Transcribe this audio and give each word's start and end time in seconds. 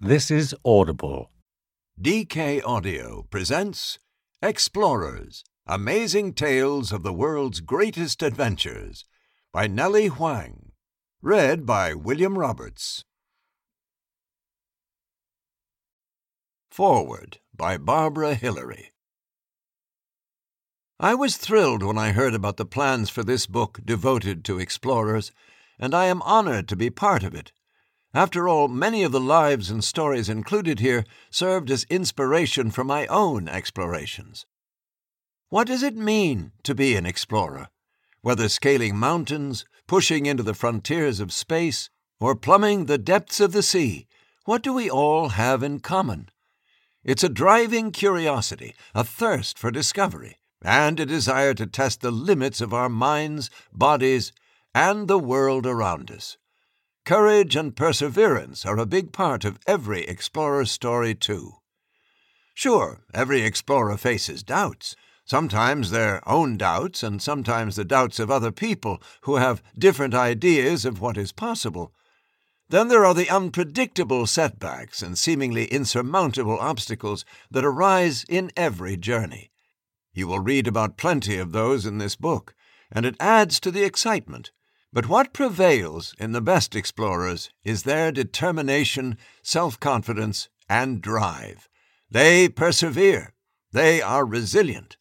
This 0.00 0.30
is 0.30 0.54
Audible. 0.64 1.32
DK 2.00 2.62
Audio 2.64 3.26
presents 3.30 3.98
Explorers 4.40 5.42
Amazing 5.66 6.34
Tales 6.34 6.92
of 6.92 7.02
the 7.02 7.12
World's 7.12 7.58
Greatest 7.58 8.22
Adventures 8.22 9.04
by 9.52 9.66
Nellie 9.66 10.06
Huang. 10.06 10.70
Read 11.20 11.66
by 11.66 11.94
William 11.94 12.38
Roberts. 12.38 13.04
Foreword 16.70 17.38
by 17.52 17.76
Barbara 17.76 18.36
Hillary. 18.36 18.92
I 21.00 21.16
was 21.16 21.36
thrilled 21.36 21.82
when 21.82 21.98
I 21.98 22.12
heard 22.12 22.34
about 22.34 22.56
the 22.56 22.64
plans 22.64 23.10
for 23.10 23.24
this 23.24 23.46
book 23.46 23.80
devoted 23.84 24.44
to 24.44 24.60
explorers, 24.60 25.32
and 25.76 25.92
I 25.92 26.04
am 26.04 26.22
honored 26.22 26.68
to 26.68 26.76
be 26.76 26.88
part 26.88 27.24
of 27.24 27.34
it. 27.34 27.50
After 28.18 28.48
all, 28.48 28.66
many 28.66 29.04
of 29.04 29.12
the 29.12 29.20
lives 29.20 29.70
and 29.70 29.84
stories 29.84 30.28
included 30.28 30.80
here 30.80 31.04
served 31.30 31.70
as 31.70 31.84
inspiration 31.84 32.72
for 32.72 32.82
my 32.82 33.06
own 33.06 33.46
explorations. 33.46 34.44
What 35.50 35.68
does 35.68 35.84
it 35.84 35.94
mean 35.94 36.50
to 36.64 36.74
be 36.74 36.96
an 36.96 37.06
explorer? 37.06 37.68
Whether 38.20 38.48
scaling 38.48 38.96
mountains, 38.96 39.64
pushing 39.86 40.26
into 40.26 40.42
the 40.42 40.52
frontiers 40.52 41.20
of 41.20 41.32
space, 41.32 41.90
or 42.18 42.34
plumbing 42.34 42.86
the 42.86 42.98
depths 42.98 43.38
of 43.38 43.52
the 43.52 43.62
sea, 43.62 44.08
what 44.46 44.64
do 44.64 44.72
we 44.72 44.90
all 44.90 45.28
have 45.28 45.62
in 45.62 45.78
common? 45.78 46.28
It's 47.04 47.22
a 47.22 47.28
driving 47.28 47.92
curiosity, 47.92 48.74
a 48.96 49.04
thirst 49.04 49.60
for 49.60 49.70
discovery, 49.70 50.38
and 50.60 50.98
a 50.98 51.06
desire 51.06 51.54
to 51.54 51.68
test 51.68 52.00
the 52.00 52.10
limits 52.10 52.60
of 52.60 52.74
our 52.74 52.88
minds, 52.88 53.48
bodies, 53.72 54.32
and 54.74 55.06
the 55.06 55.20
world 55.20 55.66
around 55.66 56.10
us. 56.10 56.36
Courage 57.08 57.56
and 57.56 57.74
perseverance 57.74 58.66
are 58.66 58.76
a 58.76 58.84
big 58.84 59.12
part 59.12 59.46
of 59.46 59.58
every 59.66 60.02
explorer's 60.02 60.70
story, 60.70 61.14
too. 61.14 61.54
Sure, 62.52 63.00
every 63.14 63.40
explorer 63.40 63.96
faces 63.96 64.42
doubts, 64.42 64.94
sometimes 65.24 65.90
their 65.90 66.20
own 66.28 66.58
doubts, 66.58 67.02
and 67.02 67.22
sometimes 67.22 67.76
the 67.76 67.84
doubts 67.86 68.18
of 68.18 68.30
other 68.30 68.52
people 68.52 69.00
who 69.22 69.36
have 69.36 69.62
different 69.78 70.12
ideas 70.12 70.84
of 70.84 71.00
what 71.00 71.16
is 71.16 71.32
possible. 71.32 71.94
Then 72.68 72.88
there 72.88 73.06
are 73.06 73.14
the 73.14 73.30
unpredictable 73.30 74.26
setbacks 74.26 75.00
and 75.00 75.16
seemingly 75.16 75.64
insurmountable 75.64 76.58
obstacles 76.58 77.24
that 77.50 77.64
arise 77.64 78.26
in 78.28 78.52
every 78.54 78.98
journey. 78.98 79.50
You 80.12 80.28
will 80.28 80.40
read 80.40 80.68
about 80.68 80.98
plenty 80.98 81.38
of 81.38 81.52
those 81.52 81.86
in 81.86 81.96
this 81.96 82.16
book, 82.16 82.54
and 82.92 83.06
it 83.06 83.16
adds 83.18 83.60
to 83.60 83.70
the 83.70 83.84
excitement. 83.84 84.50
But 84.92 85.08
what 85.08 85.34
prevails 85.34 86.14
in 86.18 86.32
the 86.32 86.40
best 86.40 86.74
explorers 86.74 87.50
is 87.62 87.82
their 87.82 88.10
determination, 88.10 89.18
self 89.42 89.78
confidence, 89.78 90.48
and 90.68 91.02
drive. 91.02 91.68
They 92.10 92.48
persevere. 92.48 93.34
They 93.72 94.00
are 94.00 94.24
resilient. 94.24 94.96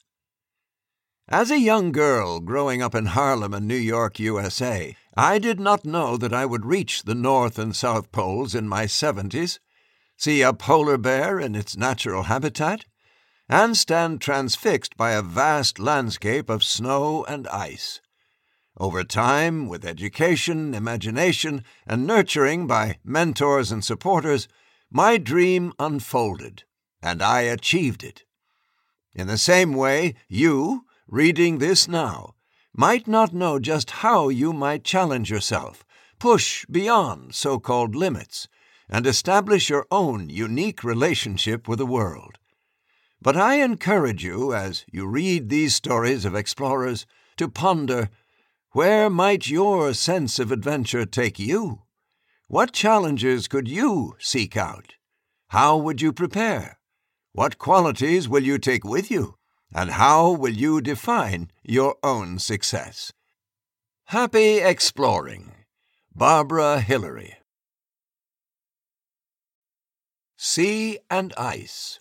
As 1.30 1.52
a 1.52 1.59
young 1.59 1.91
girl 1.91 2.39
growing 2.39 2.81
up 2.81 2.95
in 2.95 3.08
Harlem 3.08 3.53
and 3.53 3.67
New 3.67 3.75
York, 3.75 4.19
USA, 4.19 4.95
I 5.15 5.39
did 5.39 5.59
not 5.59 5.85
know 5.85 6.17
that 6.17 6.33
I 6.33 6.45
would 6.45 6.65
reach 6.65 7.03
the 7.03 7.15
North 7.15 7.58
and 7.58 7.75
South 7.75 8.11
Poles 8.11 8.53
in 8.53 8.67
my 8.67 8.85
70s, 8.85 9.59
see 10.17 10.41
a 10.41 10.53
polar 10.53 10.97
bear 10.97 11.39
in 11.39 11.55
its 11.55 11.75
natural 11.77 12.23
habitat, 12.23 12.85
and 13.49 13.75
stand 13.75 14.21
transfixed 14.21 14.95
by 14.97 15.11
a 15.11 15.21
vast 15.21 15.80
landscape 15.80 16.49
of 16.49 16.63
snow 16.63 17.25
and 17.25 17.47
ice. 17.47 18.02
Over 18.80 19.03
time, 19.03 19.67
with 19.67 19.83
education, 19.83 20.75
imagination, 20.75 21.64
and 21.88 22.06
nurturing 22.06 22.67
by 22.67 23.00
mentors 23.03 23.72
and 23.72 23.83
supporters, 23.83 24.47
my 24.92 25.17
dream 25.17 25.73
unfolded, 25.80 26.64
and 27.02 27.23
I 27.23 27.42
achieved 27.42 28.03
it. 28.03 28.23
In 29.16 29.25
the 29.25 29.39
same 29.39 29.73
way, 29.73 30.14
you, 30.28 30.86
reading 31.08 31.58
this 31.58 31.88
now, 31.88 32.36
might 32.72 33.08
not 33.08 33.33
know 33.33 33.58
just 33.58 33.89
how 33.89 34.30
you 34.30 34.54
might 34.54 34.83
challenge 34.83 35.32
yourself, 35.32 35.83
push 36.20 36.64
beyond 36.70 37.33
so 37.33 37.60
called 37.60 37.95
limits, 37.95 38.48
and 38.87 39.08
establish 39.08 39.71
your 39.71 39.87
own 39.89 40.30
unique 40.30 40.83
relationship 40.83 41.67
with 41.67 41.80
the 41.80 41.86
world. 41.86 42.37
But 43.20 43.36
I 43.36 43.55
encourage 43.55 44.23
you, 44.23 44.54
as 44.54 44.86
you 44.92 45.08
read 45.08 45.49
these 45.49 45.73
stories 45.73 46.26
of 46.26 46.36
explorers, 46.36 47.08
to 47.37 47.49
ponder 47.49 48.10
where 48.72 49.10
might 49.10 49.50
your 49.50 49.94
sense 49.94 50.39
of 50.39 50.52
adventure 50.52 51.05
take 51.05 51.39
you? 51.39 51.83
What 52.48 52.73
challenges 52.73 53.48
could 53.48 53.67
you 53.67 54.16
seek 54.20 54.58
out? 54.58 54.95
How 55.50 55.78
would 55.78 56.02
you 56.02 56.11
prepare? 56.11 56.78
What 57.32 57.58
qualities 57.58 58.28
will 58.28 58.44
you 58.44 58.58
take 58.58 58.83
with 58.83 59.10
you? 59.10 59.36
And 59.73 59.92
how 59.92 60.32
will 60.32 60.54
you 60.54 60.82
define 60.82 61.52
your 61.64 61.95
own 62.04 62.39
success? 62.39 63.14
Happy 64.05 64.60
exploring. 64.60 65.54
Barbara 66.14 66.80
Hillary. 66.80 67.36
Sea 70.36 70.99
and 71.10 71.34
Ice. 71.38 71.99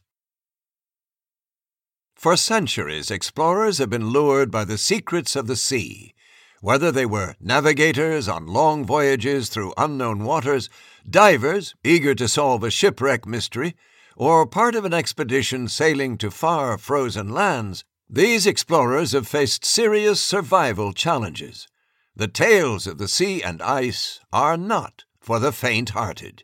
For 2.14 2.36
centuries, 2.36 3.10
explorers 3.10 3.78
have 3.78 3.90
been 3.90 4.10
lured 4.10 4.50
by 4.50 4.64
the 4.64 4.78
secrets 4.78 5.36
of 5.36 5.46
the 5.46 5.56
sea 5.56 6.14
whether 6.66 6.90
they 6.90 7.06
were 7.06 7.36
navigators 7.38 8.28
on 8.28 8.44
long 8.44 8.84
voyages 8.84 9.48
through 9.48 9.72
unknown 9.76 10.24
waters, 10.24 10.68
divers 11.08 11.76
eager 11.84 12.12
to 12.12 12.26
solve 12.26 12.64
a 12.64 12.70
shipwreck 12.70 13.24
mystery, 13.24 13.76
or 14.16 14.44
part 14.44 14.74
of 14.74 14.84
an 14.84 14.92
expedition 14.92 15.68
sailing 15.68 16.18
to 16.18 16.28
far 16.28 16.76
frozen 16.76 17.28
lands, 17.28 17.84
these 18.10 18.48
explorers 18.48 19.12
have 19.12 19.28
faced 19.28 19.64
serious 19.64 20.20
survival 20.20 20.92
challenges. 20.92 21.68
The 22.16 22.26
tales 22.26 22.88
of 22.88 22.98
the 22.98 23.06
sea 23.06 23.44
and 23.44 23.62
ice 23.62 24.18
are 24.32 24.56
not 24.56 25.04
for 25.20 25.38
the 25.38 25.52
faint 25.52 25.90
hearted. 25.90 26.42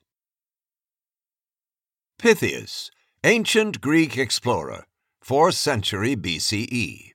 Pytheas, 2.21 2.93
ancient 3.25 3.81
Greek 3.81 4.17
explorer, 4.17 4.87
4th 5.27 5.55
century 5.55 6.15
BCE. 6.15 7.12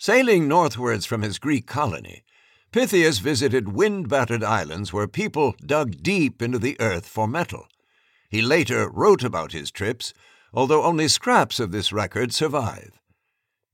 Sailing 0.00 0.46
northwards 0.46 1.06
from 1.06 1.22
his 1.22 1.40
Greek 1.40 1.66
colony, 1.66 2.22
Pytheas 2.70 3.18
visited 3.18 3.72
wind 3.72 4.08
battered 4.08 4.44
islands 4.44 4.92
where 4.92 5.08
people 5.08 5.56
dug 5.66 6.02
deep 6.02 6.40
into 6.40 6.58
the 6.60 6.80
earth 6.80 7.06
for 7.06 7.26
metal. 7.26 7.66
He 8.30 8.40
later 8.40 8.88
wrote 8.88 9.24
about 9.24 9.50
his 9.50 9.72
trips, 9.72 10.14
although 10.54 10.84
only 10.84 11.08
scraps 11.08 11.58
of 11.58 11.72
this 11.72 11.92
record 11.92 12.32
survive. 12.32 12.92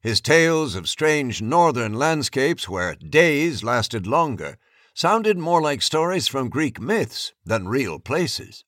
His 0.00 0.22
tales 0.22 0.74
of 0.74 0.88
strange 0.88 1.42
northern 1.42 1.92
landscapes 1.92 2.68
where 2.68 2.94
days 2.94 3.62
lasted 3.62 4.06
longer 4.06 4.56
sounded 4.94 5.36
more 5.36 5.60
like 5.60 5.82
stories 5.82 6.26
from 6.26 6.48
Greek 6.48 6.80
myths 6.80 7.34
than 7.44 7.68
real 7.68 7.98
places. 7.98 8.64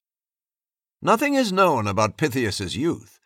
Nothing 1.00 1.34
is 1.34 1.52
known 1.52 1.86
about 1.86 2.18
Pytheas's 2.18 2.76
youth, 2.76 3.18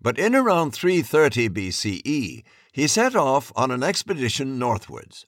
but 0.00 0.18
in 0.18 0.34
around 0.34 0.72
330 0.72 1.48
BCE 1.48 2.44
he 2.78 2.86
set 2.86 3.16
off 3.16 3.50
on 3.56 3.72
an 3.72 3.82
expedition 3.82 4.56
northwards. 4.56 5.26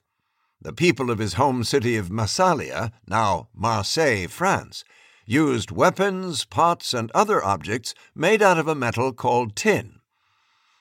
The 0.61 0.71
people 0.71 1.11
of 1.11 1.19
his 1.19 1.33
home 1.33 1.65
city 1.65 1.97
of 1.97 2.07
Massalia, 2.07 2.93
now 3.05 3.49
Marseille, 3.53 4.29
France, 4.29 4.85
used 5.25 5.69
weapons, 5.69 6.45
pots, 6.45 6.93
and 6.93 7.11
other 7.11 7.43
objects 7.43 7.93
made 8.15 8.41
out 8.41 8.57
of 8.57 8.69
a 8.69 8.73
metal 8.73 9.11
called 9.11 9.57
tin. 9.57 9.99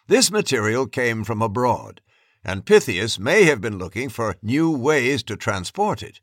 This 0.07 0.31
material 0.31 0.87
came 0.87 1.25
from 1.25 1.43
abroad, 1.43 2.03
and 2.45 2.65
Pytheas 2.65 3.19
may 3.19 3.43
have 3.47 3.61
been 3.61 3.77
looking 3.77 4.09
for 4.09 4.37
new 4.41 4.71
ways 4.71 5.25
to 5.25 5.35
transport 5.35 6.05
it. 6.05 6.21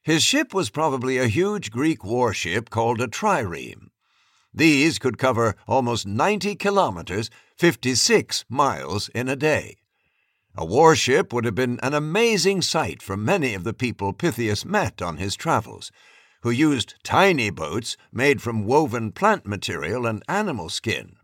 His 0.00 0.22
ship 0.22 0.54
was 0.54 0.70
probably 0.70 1.18
a 1.18 1.28
huge 1.28 1.70
Greek 1.70 2.02
warship 2.02 2.70
called 2.70 3.02
a 3.02 3.06
trireme. 3.06 3.90
These 4.54 4.98
could 4.98 5.18
cover 5.18 5.56
almost 5.66 6.06
90 6.06 6.54
kilometers, 6.54 7.28
56 7.58 8.44
miles, 8.48 9.08
in 9.08 9.28
a 9.28 9.34
day. 9.34 9.78
A 10.56 10.64
warship 10.64 11.32
would 11.32 11.44
have 11.44 11.56
been 11.56 11.80
an 11.82 11.92
amazing 11.92 12.62
sight 12.62 13.02
for 13.02 13.16
many 13.16 13.52
of 13.52 13.64
the 13.64 13.72
people 13.72 14.12
Pytheas 14.12 14.64
met 14.64 15.02
on 15.02 15.16
his 15.16 15.34
travels, 15.34 15.90
who 16.42 16.50
used 16.50 16.94
tiny 17.02 17.50
boats 17.50 17.96
made 18.12 18.40
from 18.40 18.64
woven 18.64 19.10
plant 19.10 19.44
material 19.44 20.06
and 20.06 20.22
animal 20.28 20.68
skin. 20.68 21.16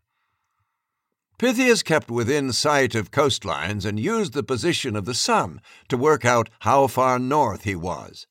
Pytheas 1.38 1.84
kept 1.84 2.10
within 2.10 2.52
sight 2.52 2.96
of 2.96 3.12
coastlines 3.12 3.84
and 3.84 4.00
used 4.00 4.32
the 4.32 4.42
position 4.42 4.96
of 4.96 5.04
the 5.04 5.14
sun 5.14 5.60
to 5.88 5.96
work 5.96 6.25
out 6.25 6.50
how 6.60 6.88
far 6.88 7.20
north 7.20 7.62
he 7.62 7.76
was. 7.76 8.26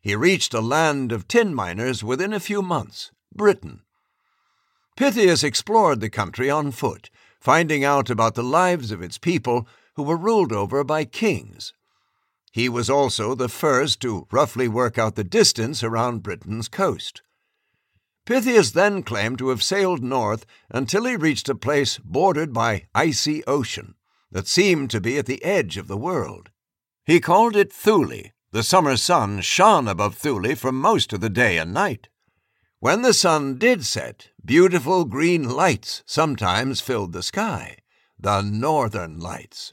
He 0.00 0.14
reached 0.14 0.54
a 0.54 0.60
land 0.60 1.10
of 1.10 1.26
tin 1.26 1.54
miners 1.54 2.04
within 2.04 2.32
a 2.32 2.40
few 2.40 2.62
months, 2.62 3.10
Britain. 3.34 3.82
Pytheas 4.96 5.42
explored 5.42 6.00
the 6.00 6.10
country 6.10 6.50
on 6.50 6.70
foot, 6.70 7.10
finding 7.42 7.82
out 7.82 8.08
about 8.08 8.36
the 8.36 8.42
lives 8.42 8.92
of 8.92 9.02
its 9.02 9.18
people 9.18 9.66
who 9.96 10.02
were 10.04 10.16
ruled 10.16 10.52
over 10.52 10.84
by 10.84 11.04
kings. 11.04 11.74
He 12.52 12.68
was 12.68 12.88
also 12.88 13.34
the 13.34 13.48
first 13.48 13.98
to 14.02 14.28
roughly 14.30 14.68
work 14.68 14.96
out 14.96 15.16
the 15.16 15.24
distance 15.24 15.82
around 15.82 16.22
Britain's 16.22 16.68
coast. 16.68 17.20
Pytheas 18.24 18.74
then 18.74 19.02
claimed 19.02 19.38
to 19.38 19.48
have 19.48 19.60
sailed 19.60 20.04
north 20.04 20.46
until 20.70 21.04
he 21.04 21.16
reached 21.16 21.48
a 21.48 21.56
place 21.56 21.98
bordered 21.98 22.52
by 22.52 22.86
icy 22.94 23.42
ocean 23.46 23.96
that 24.30 24.46
seemed 24.46 24.90
to 24.90 25.00
be 25.00 25.18
at 25.18 25.26
the 25.26 25.42
edge 25.42 25.76
of 25.76 25.88
the 25.88 25.96
world. 25.96 26.50
He 27.04 27.18
called 27.18 27.56
it 27.56 27.72
Thule. 27.72 28.30
The 28.52 28.62
summer 28.62 28.96
sun 28.96 29.40
shone 29.40 29.88
above 29.88 30.14
Thule 30.14 30.54
for 30.54 30.70
most 30.70 31.12
of 31.12 31.20
the 31.20 31.30
day 31.30 31.58
and 31.58 31.74
night. 31.74 32.08
When 32.82 33.02
the 33.02 33.14
sun 33.14 33.58
did 33.58 33.86
set, 33.86 34.30
beautiful 34.44 35.04
green 35.04 35.48
lights 35.48 36.02
sometimes 36.04 36.80
filled 36.80 37.12
the 37.12 37.22
sky, 37.22 37.76
the 38.18 38.42
northern 38.42 39.20
lights. 39.20 39.72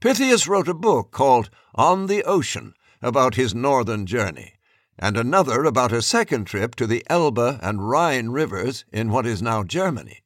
Pytheas 0.00 0.48
wrote 0.48 0.66
a 0.66 0.74
book 0.74 1.12
called 1.12 1.48
On 1.76 2.08
the 2.08 2.24
Ocean 2.24 2.74
about 3.02 3.36
his 3.36 3.54
northern 3.54 4.04
journey, 4.04 4.54
and 4.98 5.16
another 5.16 5.62
about 5.62 5.92
a 5.92 6.02
second 6.02 6.46
trip 6.46 6.74
to 6.74 6.88
the 6.88 7.04
Elbe 7.08 7.60
and 7.62 7.88
Rhine 7.88 8.30
rivers 8.30 8.84
in 8.92 9.12
what 9.12 9.24
is 9.24 9.40
now 9.40 9.62
Germany. 9.62 10.24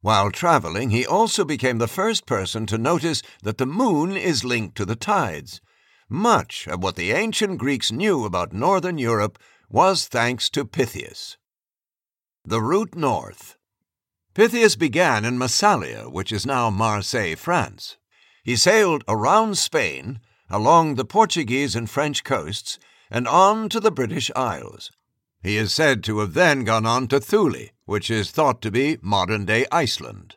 While 0.00 0.30
traveling, 0.30 0.88
he 0.88 1.04
also 1.04 1.44
became 1.44 1.76
the 1.76 1.86
first 1.86 2.24
person 2.24 2.64
to 2.68 2.78
notice 2.78 3.20
that 3.42 3.58
the 3.58 3.66
moon 3.66 4.16
is 4.16 4.44
linked 4.44 4.78
to 4.78 4.86
the 4.86 4.96
tides. 4.96 5.60
Much 6.08 6.66
of 6.68 6.82
what 6.82 6.96
the 6.96 7.12
ancient 7.12 7.58
Greeks 7.58 7.92
knew 7.92 8.24
about 8.24 8.54
northern 8.54 8.96
Europe 8.96 9.38
was 9.72 10.06
thanks 10.06 10.50
to 10.50 10.66
Pytheas. 10.66 11.38
The 12.44 12.60
route 12.60 12.94
north. 12.94 13.56
Pytheas 14.34 14.76
began 14.76 15.24
in 15.24 15.38
Massalia, 15.38 16.12
which 16.12 16.30
is 16.30 16.44
now 16.44 16.68
Marseille, 16.68 17.36
France. 17.36 17.96
He 18.44 18.54
sailed 18.54 19.02
around 19.08 19.56
Spain, 19.56 20.20
along 20.50 20.96
the 20.96 21.06
Portuguese 21.06 21.74
and 21.74 21.88
French 21.88 22.22
coasts, 22.22 22.78
and 23.10 23.26
on 23.26 23.70
to 23.70 23.80
the 23.80 23.90
British 23.90 24.30
Isles. 24.36 24.90
He 25.42 25.56
is 25.56 25.72
said 25.72 26.04
to 26.04 26.18
have 26.18 26.34
then 26.34 26.64
gone 26.64 26.84
on 26.84 27.08
to 27.08 27.18
Thule, 27.18 27.68
which 27.86 28.10
is 28.10 28.30
thought 28.30 28.60
to 28.62 28.70
be 28.70 28.98
modern 29.00 29.46
day 29.46 29.64
Iceland. 29.72 30.36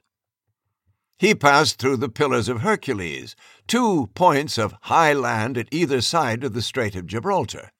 He 1.17 1.35
passed 1.35 1.77
through 1.77 1.97
the 1.97 2.09
Pillars 2.09 2.47
of 2.47 2.61
Hercules, 2.61 3.35
two 3.67 4.07
points 4.15 4.57
of 4.57 4.75
high 4.83 5.13
land 5.13 5.57
at 5.57 5.67
either 5.71 5.99
side 5.99 6.45
of 6.45 6.53
the 6.53 6.61
Strait 6.61 6.95
of 6.95 7.05
Gibraltar. 7.05 7.71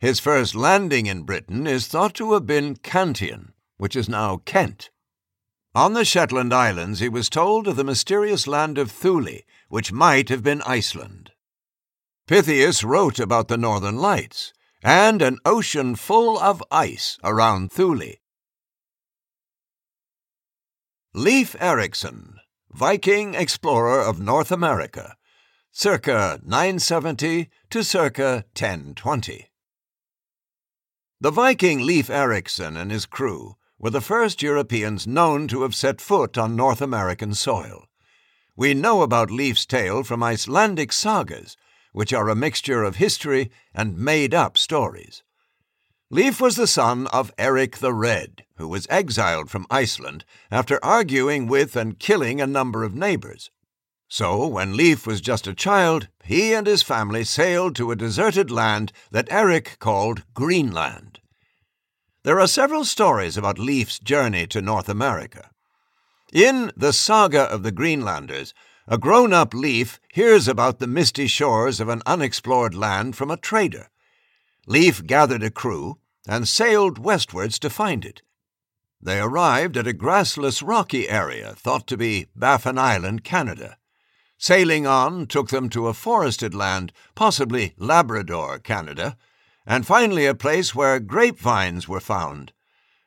His 0.00 0.20
first 0.20 0.54
landing 0.54 1.06
in 1.06 1.24
Britain 1.24 1.66
is 1.66 1.88
thought 1.88 2.14
to 2.14 2.32
have 2.34 2.46
been 2.46 2.76
Cantian, 2.76 3.52
which 3.78 3.96
is 3.96 4.08
now 4.08 4.36
Kent. 4.44 4.90
On 5.74 5.92
the 5.92 6.04
Shetland 6.04 6.54
Islands, 6.54 7.00
he 7.00 7.08
was 7.08 7.28
told 7.28 7.66
of 7.66 7.76
the 7.76 7.84
mysterious 7.84 8.46
land 8.46 8.78
of 8.78 8.92
Thule, 8.92 9.40
which 9.68 9.92
might 9.92 10.28
have 10.28 10.42
been 10.42 10.62
Iceland. 10.62 11.32
Pytheas 12.28 12.84
wrote 12.84 13.18
about 13.18 13.48
the 13.48 13.56
northern 13.56 13.96
lights 13.96 14.52
and 14.84 15.20
an 15.20 15.38
ocean 15.44 15.96
full 15.96 16.38
of 16.38 16.62
ice 16.70 17.18
around 17.24 17.72
Thule. 17.72 18.14
Leif 21.12 21.56
Erikson, 21.58 22.36
Viking 22.70 23.34
explorer 23.34 24.00
of 24.00 24.20
North 24.20 24.52
America, 24.52 25.16
circa 25.72 26.38
970 26.44 27.50
to 27.70 27.82
circa 27.82 28.44
1020. 28.54 29.47
The 31.20 31.32
Viking 31.32 31.84
Leif 31.84 32.10
Erikson 32.10 32.76
and 32.76 32.92
his 32.92 33.04
crew 33.04 33.56
were 33.76 33.90
the 33.90 34.00
first 34.00 34.40
Europeans 34.40 35.04
known 35.04 35.48
to 35.48 35.62
have 35.62 35.74
set 35.74 36.00
foot 36.00 36.38
on 36.38 36.54
North 36.54 36.80
American 36.80 37.34
soil. 37.34 37.86
We 38.54 38.72
know 38.72 39.02
about 39.02 39.28
Leif's 39.28 39.66
tale 39.66 40.04
from 40.04 40.22
Icelandic 40.22 40.92
sagas, 40.92 41.56
which 41.92 42.12
are 42.12 42.28
a 42.28 42.36
mixture 42.36 42.84
of 42.84 42.96
history 42.96 43.50
and 43.74 43.98
made 43.98 44.32
up 44.32 44.56
stories. 44.56 45.24
Leif 46.08 46.40
was 46.40 46.54
the 46.54 46.68
son 46.68 47.08
of 47.08 47.32
Eric 47.36 47.78
the 47.78 47.92
Red, 47.92 48.44
who 48.54 48.68
was 48.68 48.86
exiled 48.88 49.50
from 49.50 49.66
Iceland 49.72 50.24
after 50.52 50.78
arguing 50.84 51.48
with 51.48 51.74
and 51.74 51.98
killing 51.98 52.40
a 52.40 52.46
number 52.46 52.84
of 52.84 52.94
neighbors. 52.94 53.50
So, 54.08 54.46
when 54.46 54.76
Leif 54.76 55.06
was 55.06 55.20
just 55.20 55.46
a 55.46 55.54
child, 55.54 56.08
he 56.24 56.54
and 56.54 56.66
his 56.66 56.82
family 56.82 57.24
sailed 57.24 57.76
to 57.76 57.90
a 57.90 57.96
deserted 57.96 58.50
land 58.50 58.90
that 59.10 59.30
Eric 59.30 59.76
called 59.78 60.24
Greenland. 60.32 61.20
There 62.22 62.40
are 62.40 62.46
several 62.46 62.84
stories 62.84 63.36
about 63.36 63.58
Leif's 63.58 63.98
journey 63.98 64.46
to 64.48 64.60
North 64.60 64.88
America. 64.88 65.50
In 66.32 66.72
The 66.76 66.92
Saga 66.92 67.42
of 67.42 67.62
the 67.62 67.72
Greenlanders, 67.72 68.52
a 68.86 68.98
grown 68.98 69.32
up 69.32 69.54
Leif 69.54 70.00
hears 70.12 70.48
about 70.48 70.78
the 70.78 70.86
misty 70.86 71.26
shores 71.26 71.78
of 71.78 71.88
an 71.88 72.02
unexplored 72.04 72.74
land 72.74 73.16
from 73.16 73.30
a 73.30 73.36
trader. 73.36 73.88
Leif 74.66 75.06
gathered 75.06 75.42
a 75.42 75.50
crew 75.50 75.98
and 76.26 76.46
sailed 76.46 76.98
westwards 76.98 77.58
to 77.58 77.70
find 77.70 78.04
it. 78.04 78.20
They 79.00 79.20
arrived 79.20 79.78
at 79.78 79.86
a 79.86 79.94
grassless 79.94 80.62
rocky 80.66 81.08
area 81.08 81.54
thought 81.54 81.86
to 81.86 81.96
be 81.96 82.26
Baffin 82.34 82.76
Island, 82.76 83.24
Canada. 83.24 83.77
Sailing 84.38 84.86
on 84.86 85.26
took 85.26 85.50
them 85.50 85.68
to 85.70 85.88
a 85.88 85.94
forested 85.94 86.54
land, 86.54 86.92
possibly 87.16 87.74
Labrador, 87.76 88.60
Canada, 88.60 89.16
and 89.66 89.84
finally 89.84 90.26
a 90.26 90.34
place 90.34 90.74
where 90.74 91.00
grapevines 91.00 91.88
were 91.88 92.00
found. 92.00 92.52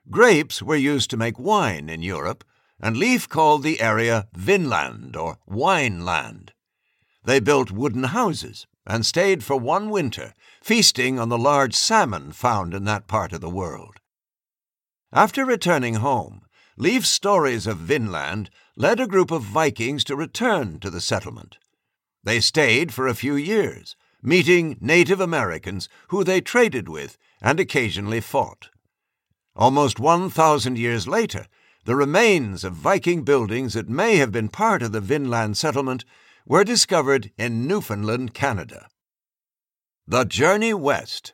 Grapes 0.09 0.61
were 0.61 0.75
used 0.75 1.09
to 1.09 1.17
make 1.17 1.39
wine 1.39 1.87
in 1.87 2.01
Europe, 2.01 2.43
and 2.81 2.97
Leif 2.97 3.29
called 3.29 3.63
the 3.63 3.79
area 3.79 4.27
Vinland 4.35 5.15
or 5.15 5.37
Wineland. 5.49 6.49
They 7.23 7.39
built 7.39 7.71
wooden 7.71 8.03
houses 8.03 8.67
and 8.85 9.05
stayed 9.05 9.43
for 9.43 9.57
one 9.57 9.89
winter, 9.89 10.33
feasting 10.61 11.17
on 11.17 11.29
the 11.29 11.37
large 11.37 11.73
salmon 11.73 12.33
found 12.33 12.73
in 12.73 12.83
that 12.85 13.07
part 13.07 13.31
of 13.31 13.39
the 13.39 13.49
world. 13.49 13.99
After 15.13 15.45
returning 15.45 15.95
home, 15.95 16.41
Leif's 16.77 17.09
stories 17.09 17.67
of 17.67 17.77
Vinland 17.77 18.49
led 18.75 18.99
a 18.99 19.07
group 19.07 19.31
of 19.31 19.43
Vikings 19.43 20.03
to 20.05 20.15
return 20.15 20.79
to 20.79 20.89
the 20.89 21.01
settlement. 21.01 21.57
They 22.23 22.39
stayed 22.39 22.93
for 22.93 23.07
a 23.07 23.15
few 23.15 23.35
years, 23.35 23.95
meeting 24.21 24.77
Native 24.79 25.19
Americans 25.19 25.89
who 26.09 26.23
they 26.23 26.41
traded 26.41 26.87
with 26.87 27.17
and 27.41 27.59
occasionally 27.59 28.21
fought. 28.21 28.69
Almost 29.55 29.99
1,000 29.99 30.77
years 30.77 31.07
later, 31.07 31.47
the 31.85 31.95
remains 31.95 32.63
of 32.63 32.73
Viking 32.73 33.23
buildings 33.23 33.73
that 33.73 33.89
may 33.89 34.17
have 34.17 34.31
been 34.31 34.49
part 34.49 34.83
of 34.83 34.91
the 34.91 35.01
Vinland 35.01 35.57
settlement 35.57 36.05
were 36.45 36.63
discovered 36.63 37.31
in 37.37 37.67
Newfoundland, 37.67 38.33
Canada. 38.33 38.87
The 40.07 40.25
Journey 40.25 40.73
West 40.73 41.33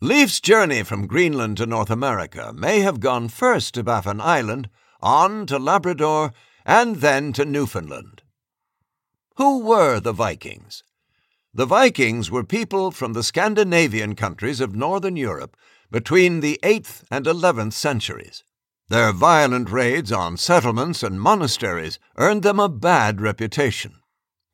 Leif's 0.00 0.40
journey 0.40 0.82
from 0.82 1.06
Greenland 1.06 1.56
to 1.58 1.66
North 1.66 1.90
America 1.90 2.52
may 2.52 2.80
have 2.80 2.98
gone 2.98 3.28
first 3.28 3.74
to 3.74 3.84
Baffin 3.84 4.20
Island, 4.20 4.68
on 5.02 5.46
to 5.46 5.58
Labrador, 5.58 6.32
and 6.64 6.96
then 6.96 7.32
to 7.32 7.44
Newfoundland. 7.44 8.22
Who 9.36 9.60
were 9.60 9.98
the 9.98 10.12
Vikings? 10.12 10.84
The 11.54 11.66
Vikings 11.66 12.30
were 12.30 12.44
people 12.44 12.90
from 12.90 13.12
the 13.12 13.22
Scandinavian 13.22 14.14
countries 14.14 14.60
of 14.60 14.74
northern 14.74 15.16
Europe 15.16 15.56
between 15.90 16.40
the 16.40 16.58
8th 16.62 17.04
and 17.10 17.26
11th 17.26 17.74
centuries. 17.74 18.44
Their 18.88 19.12
violent 19.12 19.70
raids 19.70 20.12
on 20.12 20.36
settlements 20.36 21.02
and 21.02 21.20
monasteries 21.20 21.98
earned 22.16 22.42
them 22.42 22.58
a 22.58 22.68
bad 22.68 23.20
reputation. 23.20 23.94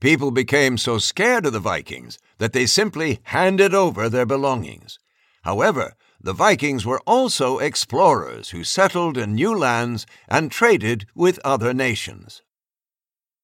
People 0.01 0.31
became 0.31 0.79
so 0.79 0.99
scared 0.99 1.47
of 1.47 1.53
the 1.53 1.61
Vikings 1.61 2.19
that 2.39 2.53
they 2.53 2.67
simply 2.67 3.19
handed 3.25 3.75
over 3.75 4.09
their 4.09 4.27
belongings. 4.27 4.99
However, 5.43 5.95
the 6.21 6.33
Vikings 6.33 6.85
were 6.85 7.01
also 7.07 7.59
explorers 7.59 8.51
who 8.51 8.65
settled 8.65 9.17
in 9.17 9.35
new 9.35 9.57
lands 9.57 10.05
and 10.29 10.51
traded 10.51 11.07
with 11.15 11.39
other 11.45 11.73
nations. 11.73 12.43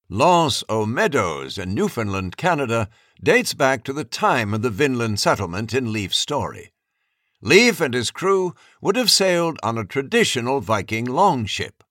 L'Anse 0.09 0.65
aux 0.69 0.85
Meadows 0.85 1.57
in 1.57 1.75
Newfoundland, 1.75 2.37
Canada, 2.37 2.89
dates 3.23 3.55
back 3.55 3.85
to 3.85 3.93
the 3.93 4.05
time 4.05 4.53
of 4.53 4.63
the 4.63 4.71
Vinland 4.71 5.19
settlement 5.19 5.73
in 5.73 5.93
Leif's 5.93 6.19
story. 6.19 6.73
Leif 7.41 7.81
and 7.81 7.95
his 7.95 8.11
crew 8.11 8.55
would 8.81 8.97
have 8.97 9.11
sailed 9.11 9.59
on 9.63 9.79
a 9.79 9.85
traditional 9.85 10.61
Viking 10.61 11.05
longship. 11.05 11.85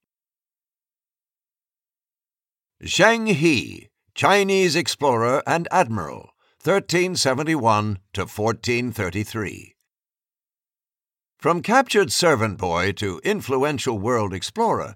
Zheng 2.84 3.34
He, 3.34 3.90
Chinese 4.13 4.75
explorer 4.75 5.42
and 5.48 5.68
admiral, 5.72 6.32
1371 6.63 8.00
to 8.13 8.22
1433. 8.22 9.73
From 11.44 11.62
captured 11.62 12.10
servant 12.10 12.58
boy 12.58 12.94
to 12.94 13.20
influential 13.22 14.00
world 14.00 14.34
explorer, 14.34 14.96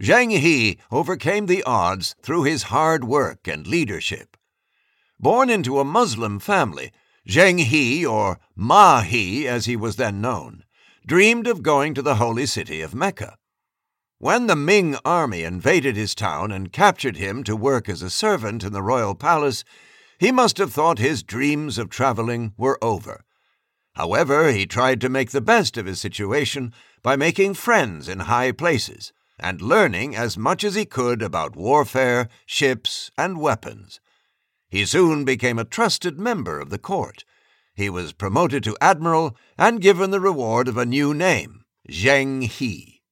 Zheng 0.00 0.30
He 0.30 0.78
overcame 0.92 1.46
the 1.46 1.64
odds 1.64 2.14
through 2.22 2.44
his 2.44 2.70
hard 2.70 3.02
work 3.02 3.48
and 3.48 3.66
leadership. 3.66 4.36
Born 5.18 5.50
into 5.50 5.80
a 5.80 5.84
Muslim 5.84 6.38
family, 6.38 6.92
Zheng 7.28 7.58
He, 7.58 8.06
or 8.06 8.38
Ma 8.54 9.00
He 9.00 9.48
as 9.48 9.66
he 9.66 9.74
was 9.74 9.96
then 9.96 10.20
known, 10.20 10.62
dreamed 11.04 11.48
of 11.48 11.64
going 11.64 11.94
to 11.94 12.02
the 12.02 12.14
holy 12.14 12.46
city 12.46 12.80
of 12.80 12.94
Mecca. 12.94 13.36
When 14.18 14.46
the 14.46 14.54
Ming 14.54 14.94
army 15.04 15.42
invaded 15.42 15.96
his 15.96 16.14
town 16.14 16.52
and 16.52 16.72
captured 16.72 17.16
him 17.16 17.42
to 17.42 17.56
work 17.56 17.88
as 17.88 18.02
a 18.02 18.08
servant 18.08 18.62
in 18.62 18.72
the 18.72 18.84
royal 18.84 19.16
palace, 19.16 19.64
he 20.20 20.30
must 20.30 20.58
have 20.58 20.72
thought 20.72 21.00
his 21.00 21.24
dreams 21.24 21.76
of 21.76 21.90
traveling 21.90 22.52
were 22.56 22.78
over. 22.80 23.24
However, 23.98 24.52
he 24.52 24.64
tried 24.64 25.00
to 25.00 25.08
make 25.08 25.32
the 25.32 25.40
best 25.40 25.76
of 25.76 25.86
his 25.86 26.00
situation 26.00 26.72
by 27.02 27.16
making 27.16 27.54
friends 27.54 28.08
in 28.08 28.20
high 28.20 28.52
places 28.52 29.12
and 29.40 29.60
learning 29.60 30.14
as 30.14 30.38
much 30.38 30.62
as 30.62 30.76
he 30.76 30.84
could 30.84 31.20
about 31.20 31.56
warfare, 31.56 32.28
ships, 32.46 33.10
and 33.18 33.40
weapons. 33.40 33.98
He 34.70 34.86
soon 34.86 35.24
became 35.24 35.58
a 35.58 35.64
trusted 35.64 36.16
member 36.16 36.60
of 36.60 36.70
the 36.70 36.78
court. 36.78 37.24
He 37.74 37.90
was 37.90 38.12
promoted 38.12 38.62
to 38.64 38.76
admiral 38.80 39.36
and 39.58 39.80
given 39.80 40.12
the 40.12 40.20
reward 40.20 40.68
of 40.68 40.76
a 40.76 40.86
new 40.86 41.12
name, 41.12 41.64
Zheng 41.90 42.44
He. 42.44 43.02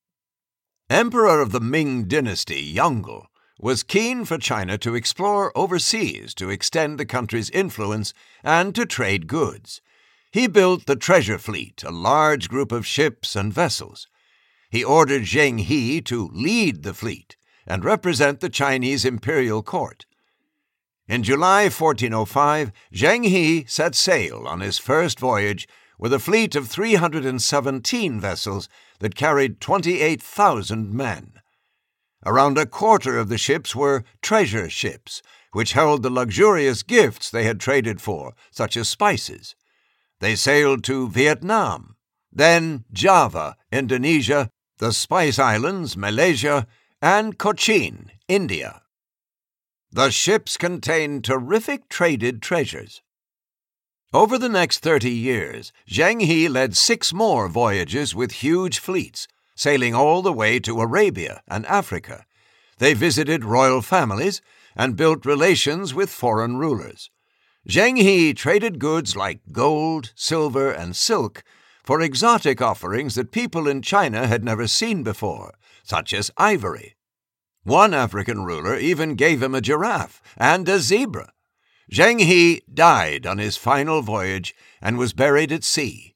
Emperor 0.89 1.41
of 1.41 1.51
the 1.51 1.61
Ming 1.61 2.05
dynasty, 2.05 2.63
Yongle, 2.63 3.27
was 3.59 3.83
keen 3.83 4.25
for 4.25 4.39
China 4.39 4.79
to 4.79 4.95
explore 4.95 5.51
overseas 5.59 6.33
to 6.35 6.49
extend 6.49 7.01
the 7.01 7.07
country's 7.07 7.51
influence 7.51 8.15
and 8.45 8.73
to 8.77 8.87
trade 8.87 9.27
goods. 9.27 9.81
He 10.37 10.49
built 10.49 10.85
the 10.85 10.97
Treasure 10.97 11.39
Fleet, 11.39 11.83
a 11.83 11.91
large 11.91 12.51
group 12.51 12.71
of 12.71 12.87
ships 12.87 13.37
and 13.37 13.51
vessels. 13.51 14.07
He 14.69 14.85
ordered 14.85 15.23
Zheng 15.23 15.61
He 15.61 16.03
to 16.03 16.29
lead 16.31 16.83
the 16.83 16.93
fleet 16.93 17.39
and 17.67 17.83
represent 17.83 18.41
the 18.41 18.51
Chinese 18.51 19.07
imperial 19.07 19.63
court. 19.63 20.05
In 21.09 21.23
July 21.23 21.71
1405, 21.71 22.71
Zheng 22.93 23.25
He 23.25 23.65
set 23.65 23.95
sail 23.95 24.47
on 24.47 24.61
his 24.61 24.77
first 24.77 25.19
voyage 25.19 25.67
with 25.99 26.13
a 26.13 26.19
fleet 26.19 26.55
of 26.55 26.69
317 26.69 28.21
vessels 28.21 28.69
that 28.99 29.15
carried 29.15 29.59
28,000 29.59 30.93
men. 30.93 31.33
Around 32.27 32.59
a 32.59 32.67
quarter 32.67 33.19
of 33.19 33.31
the 33.31 33.39
ships 33.39 33.75
were 33.75 34.05
treasure 34.21 34.69
ships, 34.69 35.23
which 35.53 35.73
held 35.73 36.03
the 36.03 36.11
luxurious 36.11 36.83
gifts 36.83 37.31
they 37.31 37.45
had 37.45 37.59
traded 37.59 38.03
for, 38.03 38.35
such 38.51 38.77
as 38.77 38.87
spices. 38.87 39.57
They 40.21 40.37
sailed 40.37 40.83
to 40.85 41.09
Vietnam, 41.09 41.97
then 42.33 42.85
Java, 42.93 43.57
Indonesia, 43.71 44.51
the 44.79 44.93
Spice 44.93 45.39
Islands, 45.39 45.97
Malaysia, 45.97 46.67
and 47.03 47.39
Cochin, 47.39 48.11
India. 48.29 48.83
The 49.91 50.11
ships 50.11 50.57
contained 50.57 51.25
terrific 51.25 51.89
traded 51.89 52.43
treasures. 52.43 53.03
Over 54.13 54.39
the 54.39 54.49
next 54.49 54.79
30 54.79 55.11
years, 55.11 55.73
Zheng 55.89 56.23
He 56.23 56.49
led 56.49 56.77
six 56.77 57.13
more 57.13 57.49
voyages 57.49 58.15
with 58.15 58.33
huge 58.33 58.79
fleets, 58.79 59.29
sailing 59.55 59.95
all 59.95 60.23
the 60.23 60.33
way 60.33 60.59
to 60.61 60.81
Arabia 60.81 61.43
and 61.49 61.67
Africa. 61.67 62.25
They 62.79 62.95
visited 62.95 63.45
royal 63.45 63.83
families 63.83 64.41
and 64.75 64.97
built 64.97 65.25
relations 65.25 65.95
with 65.95 66.11
foreign 66.11 66.57
rulers. 66.57 67.11
Zheng 67.69 67.97
He 67.97 68.33
traded 68.33 68.79
goods 68.79 69.17
like 69.17 69.41
gold, 69.51 70.13
silver, 70.15 70.71
and 70.71 70.95
silk 70.95 71.43
for 71.83 72.01
exotic 72.01 72.63
offerings 72.63 73.17
that 73.17 73.33
people 73.33 73.67
in 73.67 73.83
China 73.83 74.29
had 74.29 74.45
never 74.45 74.69
seen 74.69 75.03
before, 75.03 75.55
such 75.83 76.13
as 76.13 76.31
ivory. 76.37 76.97
One 77.65 77.93
African 77.93 78.45
ruler 78.45 78.79
even 78.79 79.17
gave 79.17 79.43
him 79.43 79.55
a 79.55 79.61
giraffe 79.61 80.23
and 80.37 80.69
a 80.69 80.79
zebra. 80.79 81.33
Zheng 81.93 82.21
He 82.21 82.63
died 82.73 83.27
on 83.27 83.39
his 83.39 83.57
final 83.57 84.01
voyage 84.01 84.55
and 84.81 84.97
was 84.97 85.13
buried 85.13 85.51
at 85.51 85.65
sea. 85.65 86.15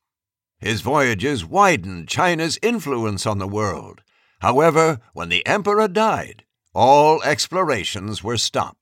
His 0.58 0.82
voyages 0.82 1.44
widened 1.44 2.06
China's 2.06 2.58
influence 2.62 3.26
on 3.26 3.38
the 3.38 3.48
world. 3.48 4.02
However, 4.40 5.00
when 5.14 5.28
the 5.30 5.44
emperor 5.46 5.88
died, 5.88 6.44
all 6.74 7.20
explorations 7.22 8.22
were 8.22 8.36
stopped. 8.36 8.79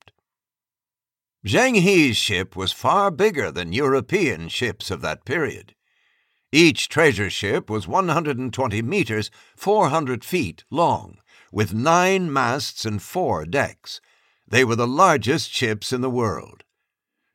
Zheng 1.49 1.77
He's 1.81 2.19
ship 2.19 2.57
was 2.57 2.73
far 2.73 3.11
bigger 3.11 3.51
than 3.51 3.73
European 3.73 4.49
ships 4.49 4.91
of 4.91 5.01
that 5.01 5.25
period. 5.25 5.75
Each 6.53 6.91
treasure 6.91 7.31
ship 7.31 7.71
was 7.71 7.89
120 7.89 8.83
meters, 8.83 9.31
400 9.57 10.27
feet 10.27 10.65
long 10.71 11.17
with 11.51 11.73
nine 11.73 12.31
masts 12.31 12.85
and 12.85 13.01
four 13.01 13.47
decks. 13.47 14.03
They 14.47 14.63
were 14.63 14.77
the 14.77 14.87
largest 14.87 15.51
ships 15.51 15.91
in 15.91 16.03
the 16.03 16.11
world. 16.11 16.65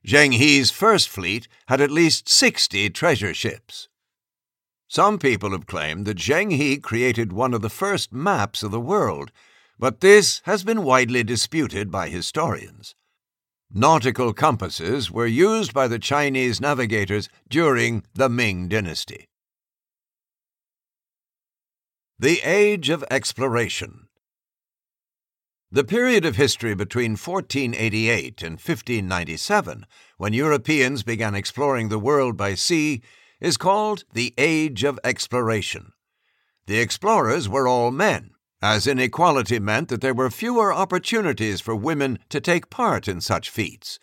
Zheng 0.06 0.34
He's 0.34 0.70
first 0.70 1.10
fleet 1.10 1.48
had 1.68 1.82
at 1.82 1.90
least 1.90 2.30
60 2.30 2.92
treasure 2.92 3.34
ships. 3.34 3.88
Some 4.88 5.18
people 5.18 5.54
have 5.54 5.66
claimed 5.66 6.06
that 6.06 6.20
Zheng 6.20 6.52
He 6.52 6.78
created 6.78 7.34
one 7.34 7.56
of 7.56 7.64
the 7.64 7.68
first 7.68 8.14
maps 8.14 8.62
of 8.62 8.70
the 8.70 8.80
world, 8.80 9.32
but 9.80 10.02
this 10.02 10.44
has 10.46 10.64
been 10.64 10.84
widely 10.84 11.24
disputed 11.24 11.90
by 11.90 12.10
historians. 12.10 12.94
Nautical 13.76 14.34
compasses 14.34 15.10
were 15.10 15.26
used 15.26 15.74
by 15.74 15.88
the 15.88 15.98
Chinese 15.98 16.62
navigators 16.62 17.28
during 17.50 18.04
the 18.14 18.30
Ming 18.30 18.68
Dynasty. 18.68 19.28
The 22.20 22.40
Age 22.44 22.90
of 22.90 23.04
Exploration 23.10 24.10
The 25.72 25.84
period 25.84 26.24
of 26.24 26.36
history 26.36 26.76
between 26.76 27.14
1488 27.14 28.44
and 28.44 28.52
1597, 28.54 29.88
when 30.18 30.34
Europeans 30.34 31.02
began 31.02 31.34
exploring 31.34 31.90
the 31.90 31.98
world 31.98 32.38
by 32.38 32.54
sea, 32.54 33.02
is 33.42 33.58
called 33.58 34.04
the 34.14 34.36
Age 34.38 34.84
of 34.84 35.00
Exploration. 35.04 35.94
The 36.68 36.78
explorers 36.78 37.50
were 37.50 37.68
all 37.68 37.90
men, 37.90 38.33
as 38.64 38.88
inequality 38.88 39.60
meant 39.60 39.90
that 39.90 40.00
there 40.00 40.14
were 40.14 40.32
fewer 40.32 40.74
opportunities 40.74 41.60
for 41.60 41.76
women 41.76 42.18
to 42.30 42.40
take 42.40 42.70
part 42.70 43.10
in 43.10 43.20
such 43.20 43.50
feats. 43.50 44.00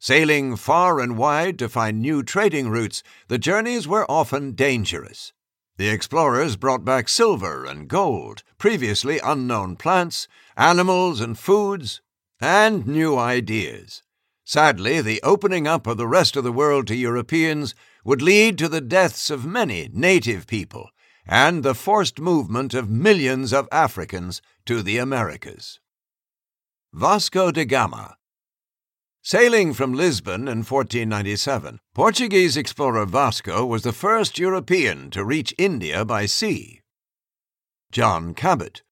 Sailing 0.00 0.56
far 0.56 0.98
and 0.98 1.16
wide 1.16 1.56
to 1.60 1.68
find 1.68 2.00
new 2.00 2.20
trading 2.24 2.70
routes, 2.70 3.04
the 3.28 3.38
journeys 3.38 3.86
were 3.86 4.10
often 4.10 4.50
dangerous. 4.50 5.32
The 5.76 5.88
explorers 5.88 6.56
brought 6.56 6.84
back 6.84 7.08
silver 7.08 7.64
and 7.64 7.86
gold, 7.86 8.42
previously 8.58 9.20
unknown 9.20 9.76
plants, 9.76 10.26
animals 10.56 11.20
and 11.20 11.38
foods, 11.38 12.00
and 12.40 12.88
new 12.88 13.16
ideas. 13.16 14.02
Sadly, 14.44 15.00
the 15.00 15.22
opening 15.22 15.68
up 15.68 15.86
of 15.86 15.98
the 15.98 16.08
rest 16.08 16.34
of 16.34 16.42
the 16.42 16.50
world 16.50 16.88
to 16.88 16.96
Europeans 16.96 17.76
would 18.04 18.22
lead 18.22 18.58
to 18.58 18.68
the 18.68 18.80
deaths 18.80 19.30
of 19.30 19.46
many 19.46 19.88
native 19.92 20.48
people 20.48 20.90
and 21.30 21.62
the 21.62 21.76
forced 21.76 22.18
movement 22.18 22.74
of 22.74 22.90
millions 22.90 23.52
of 23.52 23.68
Africans 23.70 24.42
to 24.66 24.82
the 24.82 24.98
Americas. 24.98 25.78
Vasco 26.92 27.52
da 27.52 27.64
Gama 27.64 28.16
Sailing 29.22 29.72
from 29.72 29.94
Lisbon 29.94 30.48
in 30.48 30.64
1497, 30.64 31.78
Portuguese 31.94 32.56
explorer 32.56 33.06
Vasco 33.06 33.64
was 33.64 33.82
the 33.82 33.92
first 33.92 34.40
European 34.40 35.08
to 35.10 35.24
reach 35.24 35.54
India 35.56 36.04
by 36.04 36.26
sea. 36.26 36.80
John 37.92 38.34
Cabot. 38.34 38.82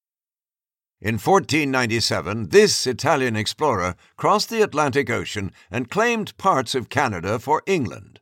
In 1.01 1.15
1497, 1.15 2.49
this 2.49 2.87
Italian 2.87 3.35
explorer 3.35 3.95
crossed 4.15 4.49
the 4.49 4.61
Atlantic 4.61 5.09
Ocean 5.09 5.51
and 5.69 5.89
claimed 5.89 6.37
parts 6.37 6.73
of 6.73 6.89
Canada 6.89 7.37
for 7.37 7.63
England. 7.65 8.21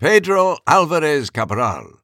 Pedro 0.00 0.58
Alvarez 0.66 1.30
Cabral. 1.30 2.00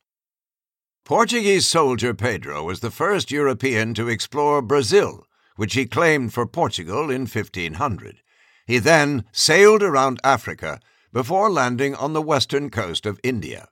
Portuguese 1.12 1.66
soldier 1.66 2.14
Pedro 2.14 2.64
was 2.64 2.80
the 2.80 2.90
first 2.90 3.30
European 3.30 3.92
to 3.92 4.08
explore 4.08 4.62
Brazil, 4.62 5.26
which 5.56 5.74
he 5.74 5.84
claimed 5.84 6.32
for 6.32 6.46
Portugal 6.46 7.10
in 7.10 7.26
1500. 7.26 8.22
He 8.66 8.78
then 8.78 9.26
sailed 9.30 9.82
around 9.82 10.20
Africa 10.24 10.80
before 11.12 11.50
landing 11.50 11.94
on 11.94 12.14
the 12.14 12.22
western 12.22 12.70
coast 12.70 13.04
of 13.04 13.20
India. 13.22 13.68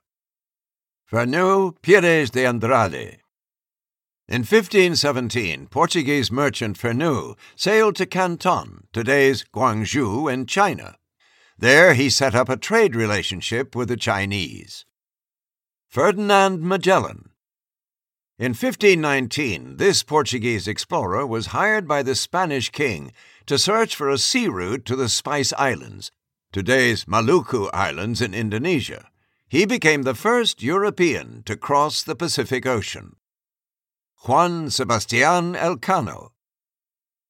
Fernão 1.11 1.73
Pires 1.81 2.29
de 2.29 2.45
Andrade. 2.45 3.17
In 4.27 4.41
1517, 4.43 5.65
Portuguese 5.65 6.31
merchant 6.31 6.77
Fernão 6.77 7.35
sailed 7.55 7.95
to 7.95 8.05
Canton, 8.05 8.83
today's 8.93 9.45
Guangzhou, 9.51 10.31
in 10.31 10.45
China. 10.45 10.95
There 11.57 11.95
he 11.95 12.11
set 12.11 12.35
up 12.35 12.49
a 12.49 12.55
trade 12.55 12.95
relationship 12.95 13.75
with 13.75 13.87
the 13.87 13.97
Chinese. 13.97 14.85
Ferdinand 15.89 16.61
Magellan. 16.61 17.30
In 18.41 18.53
1519, 18.53 19.77
this 19.77 20.01
Portuguese 20.01 20.67
explorer 20.67 21.27
was 21.27 21.53
hired 21.53 21.87
by 21.87 22.01
the 22.01 22.15
Spanish 22.15 22.71
king 22.71 23.11
to 23.45 23.59
search 23.59 23.95
for 23.95 24.09
a 24.09 24.17
sea 24.17 24.47
route 24.47 24.83
to 24.85 24.95
the 24.95 25.09
Spice 25.09 25.53
Islands, 25.59 26.11
today's 26.51 27.05
Maluku 27.05 27.69
Islands 27.71 28.19
in 28.19 28.33
Indonesia. 28.33 29.11
He 29.47 29.67
became 29.67 30.01
the 30.01 30.15
first 30.15 30.63
European 30.63 31.43
to 31.43 31.55
cross 31.55 32.01
the 32.01 32.15
Pacific 32.15 32.65
Ocean. 32.65 33.15
Juan 34.25 34.69
Sebastián 34.69 35.55
Elcano. 35.55 36.31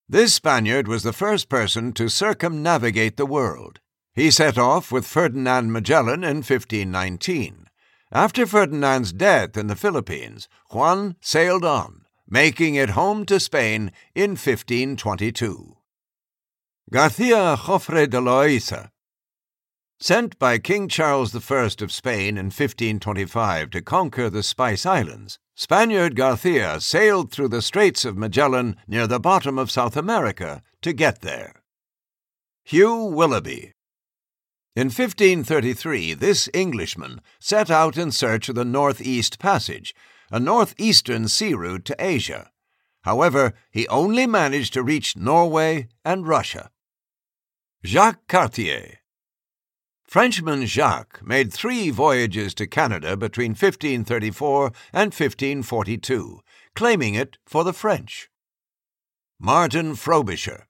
This 0.07 0.33
Spaniard 0.33 0.87
was 0.87 1.03
the 1.03 1.11
first 1.11 1.49
person 1.49 1.91
to 1.91 2.07
circumnavigate 2.07 3.17
the 3.17 3.25
world. 3.25 3.81
He 4.13 4.31
set 4.31 4.57
off 4.57 4.93
with 4.93 5.05
Ferdinand 5.05 5.73
Magellan 5.73 6.23
in 6.23 6.37
1519. 6.37 7.67
After 8.13 8.45
Ferdinand's 8.45 9.13
death 9.13 9.55
in 9.55 9.67
the 9.67 9.75
Philippines, 9.75 10.49
Juan 10.71 11.15
sailed 11.21 11.63
on, 11.63 12.05
making 12.27 12.75
it 12.75 12.89
home 12.89 13.25
to 13.27 13.39
Spain 13.39 13.93
in 14.13 14.31
1522. 14.31 15.77
Garcia 16.91 17.55
Jofre 17.55 18.09
de 18.09 18.17
Loaiza. 18.17 18.89
Sent 19.97 20.37
by 20.37 20.57
King 20.57 20.89
Charles 20.89 21.33
I 21.33 21.65
of 21.79 21.91
Spain 21.91 22.37
in 22.37 22.47
1525 22.47 23.69
to 23.69 23.81
conquer 23.81 24.29
the 24.29 24.43
Spice 24.43 24.85
Islands, 24.85 25.39
Spaniard 25.55 26.17
Garcia 26.17 26.81
sailed 26.81 27.31
through 27.31 27.47
the 27.47 27.61
Straits 27.61 28.03
of 28.03 28.17
Magellan 28.17 28.75
near 28.87 29.07
the 29.07 29.21
bottom 29.21 29.57
of 29.57 29.71
South 29.71 29.95
America 29.95 30.61
to 30.81 30.91
get 30.91 31.21
there. 31.21 31.61
Hugh 32.65 33.05
Willoughby. 33.05 33.71
In 34.73 34.87
1533, 34.87 36.13
this 36.13 36.47
Englishman 36.53 37.19
set 37.41 37.69
out 37.69 37.97
in 37.97 38.09
search 38.09 38.47
of 38.47 38.55
the 38.55 38.63
Northeast 38.63 39.37
Passage, 39.37 39.93
a 40.31 40.39
northeastern 40.39 41.27
sea 41.27 41.53
route 41.53 41.83
to 41.83 41.95
Asia. 41.99 42.51
However, 43.01 43.53
he 43.69 43.85
only 43.89 44.25
managed 44.25 44.71
to 44.73 44.81
reach 44.81 45.17
Norway 45.17 45.89
and 46.05 46.25
Russia. 46.25 46.71
Jacques 47.83 48.25
Cartier. 48.29 48.99
Frenchman 50.05 50.65
Jacques 50.65 51.21
made 51.21 51.51
three 51.51 51.89
voyages 51.89 52.53
to 52.53 52.65
Canada 52.65 53.17
between 53.17 53.51
1534 53.51 54.71
and 54.93 55.13
1542, 55.13 56.39
claiming 56.75 57.15
it 57.15 57.37
for 57.45 57.65
the 57.65 57.73
French. 57.73 58.29
Martin 59.37 59.95
Frobisher. 59.95 60.67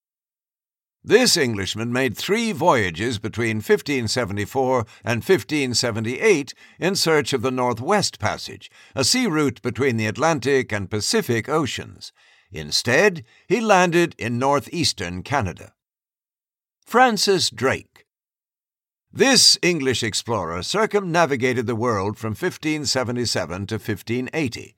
This 1.04 1.36
Englishman 1.36 1.92
made 1.92 2.16
three 2.16 2.52
voyages 2.52 3.18
between 3.18 3.58
1574 3.58 4.86
and 5.04 5.24
1578 5.24 6.54
in 6.80 6.96
search 6.96 7.34
of 7.34 7.42
the 7.42 7.50
Northwest 7.50 8.20
Passage, 8.20 8.70
a 8.94 9.04
sea 9.04 9.26
route 9.26 9.64
between 9.64 9.98
the 9.98 10.06
Atlantic 10.06 10.72
and 10.72 10.92
Pacific 10.92 11.50
Oceans. 11.50 12.12
Instead, 12.52 13.24
he 13.48 13.60
landed 13.60 14.14
in 14.20 14.38
northeastern 14.38 15.24
Canada. 15.24 15.74
Francis 16.86 17.50
Drake. 17.50 18.06
This 19.12 19.58
English 19.64 20.04
explorer 20.04 20.62
circumnavigated 20.62 21.66
the 21.66 21.76
world 21.76 22.20
from 22.20 22.32
1577 22.32 23.66
to 23.68 23.76
1580. 23.76 24.76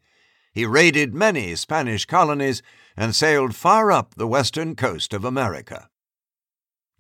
He 0.53 0.65
raided 0.65 1.13
many 1.13 1.53
Spanish 1.56 2.06
colonies 2.06 2.62
and 2.96 3.13
sailed 3.13 3.56
far 3.56 3.92
up 3.92 4.15
the 4.15 4.27
western 4.27 4.77
coast 4.77 5.13
of 5.13 5.25
America. 5.25 5.89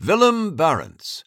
Willem 0.05 0.57
Barents 0.57 1.23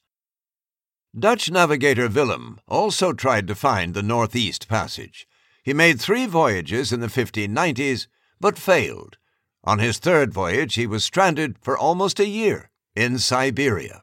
Dutch 1.18 1.50
navigator 1.50 2.10
Willem 2.10 2.60
also 2.68 3.14
tried 3.14 3.46
to 3.46 3.54
find 3.54 3.94
the 3.94 4.02
Northeast 4.02 4.68
Passage. 4.68 5.26
He 5.62 5.72
made 5.72 5.98
three 5.98 6.26
voyages 6.26 6.92
in 6.92 7.00
the 7.00 7.06
1590s, 7.06 8.06
but 8.38 8.58
failed. 8.58 9.16
On 9.64 9.78
his 9.78 9.98
third 9.98 10.30
voyage, 10.30 10.74
he 10.74 10.86
was 10.86 11.04
stranded 11.04 11.56
for 11.58 11.78
almost 11.78 12.20
a 12.20 12.26
year 12.26 12.70
in 12.94 13.18
Siberia. 13.18 14.02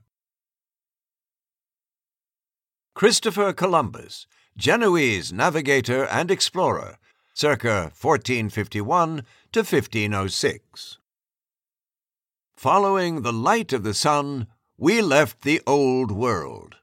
Christopher 2.95 3.53
Columbus, 3.53 4.25
Genoese 4.57 5.31
navigator 5.31 6.05
and 6.05 6.31
explorer, 6.31 6.97
circa 7.35 7.91
1451 8.01 9.23
to 9.51 9.59
1506. 9.59 10.97
Following 12.55 13.21
the 13.21 13.33
light 13.33 13.71
of 13.71 13.83
the 13.83 13.93
sun, 13.93 14.47
we 14.77 15.03
left 15.03 15.41
the 15.41 15.61
Old 15.67 16.11
World. 16.11 16.77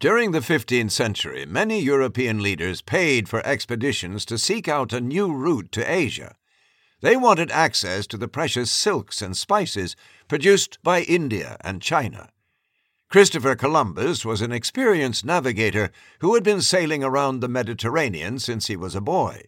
During 0.00 0.32
the 0.32 0.40
15th 0.40 0.90
century, 0.90 1.46
many 1.46 1.80
European 1.80 2.42
leaders 2.42 2.82
paid 2.82 3.28
for 3.28 3.46
expeditions 3.46 4.24
to 4.24 4.36
seek 4.36 4.66
out 4.66 4.92
a 4.92 5.00
new 5.00 5.32
route 5.32 5.70
to 5.72 5.90
Asia. 5.90 6.34
They 7.00 7.16
wanted 7.16 7.52
access 7.52 8.04
to 8.08 8.16
the 8.16 8.26
precious 8.26 8.68
silks 8.68 9.22
and 9.22 9.36
spices 9.36 9.94
produced 10.26 10.82
by 10.82 11.02
India 11.02 11.56
and 11.60 11.80
China. 11.80 12.30
Christopher 13.08 13.54
Columbus 13.54 14.24
was 14.24 14.40
an 14.40 14.50
experienced 14.50 15.24
navigator 15.24 15.92
who 16.18 16.34
had 16.34 16.42
been 16.42 16.62
sailing 16.62 17.04
around 17.04 17.38
the 17.38 17.48
Mediterranean 17.48 18.40
since 18.40 18.66
he 18.66 18.74
was 18.76 18.96
a 18.96 19.00
boy. 19.00 19.44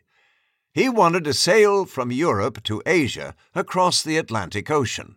He 0.73 0.89
wanted 0.89 1.25
to 1.25 1.35
sail 1.35 1.85
from 1.85 2.13
Europe 2.13 2.63
to 2.65 2.83
Asia 2.87 3.35
across 3.57 4.05
the 4.05 4.19
Atlantic 4.19 4.71
Ocean. 4.71 5.17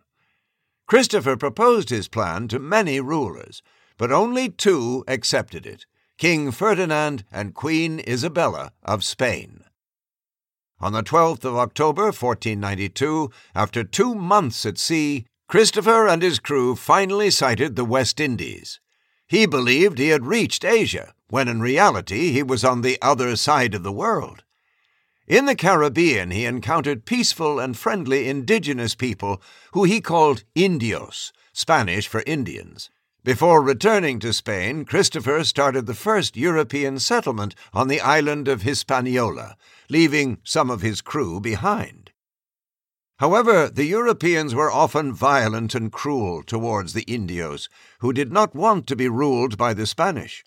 Christopher 0.88 1.36
proposed 1.36 1.90
his 1.90 2.08
plan 2.08 2.48
to 2.48 2.58
many 2.58 2.98
rulers, 2.98 3.62
but 3.98 4.10
only 4.10 4.48
two 4.48 5.04
accepted 5.06 5.66
it 5.66 5.84
King 6.16 6.50
Ferdinand 6.50 7.24
and 7.30 7.54
Queen 7.54 8.00
Isabella 8.08 8.72
of 8.82 9.04
Spain. 9.04 9.64
On 10.80 10.94
the 10.94 11.02
12th 11.02 11.44
of 11.44 11.56
October, 11.56 12.04
1492, 12.04 13.30
after 13.54 13.84
two 13.84 14.14
months 14.14 14.64
at 14.64 14.78
sea, 14.78 15.26
Christopher 15.46 16.08
and 16.08 16.22
his 16.22 16.38
crew 16.38 16.74
finally 16.74 17.30
sighted 17.30 17.76
the 17.76 17.84
West 17.84 18.18
Indies. 18.18 18.80
He 19.26 19.44
believed 19.44 19.98
he 19.98 20.08
had 20.08 20.24
reached 20.24 20.64
Asia, 20.64 21.12
when 21.28 21.48
in 21.48 21.60
reality 21.60 22.32
he 22.32 22.42
was 22.42 22.64
on 22.64 22.80
the 22.80 22.98
other 23.02 23.36
side 23.36 23.74
of 23.74 23.82
the 23.82 23.92
world. 23.92 24.42
In 25.28 25.44
the 25.44 25.54
Caribbean, 25.54 26.30
he 26.30 26.46
encountered 26.46 27.04
peaceful 27.04 27.60
and 27.60 27.76
friendly 27.76 28.30
indigenous 28.30 28.94
people 28.94 29.42
who 29.74 29.84
he 29.84 30.00
called 30.00 30.42
Indios, 30.54 31.34
Spanish 31.52 32.08
for 32.08 32.22
Indians. 32.26 32.88
Before 33.24 33.60
returning 33.62 34.20
to 34.20 34.32
Spain, 34.32 34.86
Christopher 34.86 35.44
started 35.44 35.84
the 35.84 35.92
first 35.92 36.34
European 36.34 36.98
settlement 36.98 37.54
on 37.74 37.88
the 37.88 38.00
island 38.00 38.48
of 38.48 38.62
Hispaniola, 38.62 39.58
leaving 39.90 40.38
some 40.44 40.70
of 40.70 40.80
his 40.80 41.02
crew 41.02 41.40
behind. 41.40 42.10
However, 43.18 43.68
the 43.68 43.84
Europeans 43.84 44.54
were 44.54 44.72
often 44.72 45.12
violent 45.12 45.74
and 45.74 45.92
cruel 45.92 46.42
towards 46.42 46.94
the 46.94 47.02
Indios, 47.02 47.68
who 47.98 48.14
did 48.14 48.32
not 48.32 48.54
want 48.54 48.86
to 48.86 48.96
be 48.96 49.10
ruled 49.10 49.58
by 49.58 49.74
the 49.74 49.84
Spanish. 49.84 50.42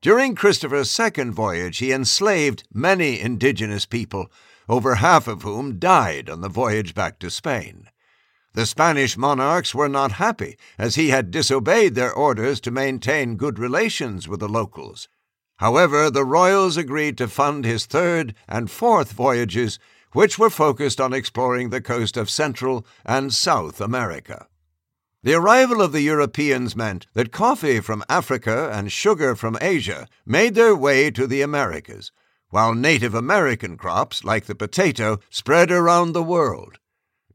During 0.00 0.36
Christopher's 0.36 0.90
second 0.90 1.32
voyage, 1.32 1.78
he 1.78 1.90
enslaved 1.90 2.62
many 2.72 3.18
indigenous 3.18 3.84
people, 3.84 4.30
over 4.68 4.96
half 4.96 5.26
of 5.26 5.42
whom 5.42 5.80
died 5.80 6.30
on 6.30 6.40
the 6.40 6.48
voyage 6.48 6.94
back 6.94 7.18
to 7.18 7.30
Spain. 7.30 7.88
The 8.54 8.64
Spanish 8.64 9.16
monarchs 9.16 9.74
were 9.74 9.88
not 9.88 10.12
happy, 10.12 10.56
as 10.78 10.94
he 10.94 11.08
had 11.08 11.32
disobeyed 11.32 11.96
their 11.96 12.12
orders 12.12 12.60
to 12.60 12.70
maintain 12.70 13.36
good 13.36 13.58
relations 13.58 14.28
with 14.28 14.38
the 14.38 14.48
locals. 14.48 15.08
However, 15.56 16.10
the 16.10 16.24
royals 16.24 16.76
agreed 16.76 17.18
to 17.18 17.26
fund 17.26 17.64
his 17.64 17.84
third 17.84 18.34
and 18.46 18.70
fourth 18.70 19.10
voyages 19.12 19.80
which 20.12 20.38
were 20.38 20.50
focused 20.50 21.00
on 21.00 21.12
exploring 21.12 21.70
the 21.70 21.80
coast 21.80 22.16
of 22.16 22.30
Central 22.30 22.86
and 23.04 23.34
South 23.34 23.80
America. 23.80 24.46
The 25.22 25.34
arrival 25.34 25.82
of 25.82 25.90
the 25.90 26.00
Europeans 26.00 26.76
meant 26.76 27.06
that 27.14 27.32
coffee 27.32 27.80
from 27.80 28.04
Africa 28.08 28.70
and 28.72 28.92
sugar 28.92 29.34
from 29.34 29.58
Asia 29.60 30.06
made 30.24 30.54
their 30.54 30.76
way 30.76 31.10
to 31.10 31.26
the 31.26 31.42
Americas, 31.42 32.12
while 32.50 32.72
Native 32.72 33.14
American 33.14 33.76
crops, 33.76 34.22
like 34.22 34.46
the 34.46 34.54
potato, 34.54 35.18
spread 35.28 35.72
around 35.72 36.12
the 36.12 36.22
world. 36.22 36.78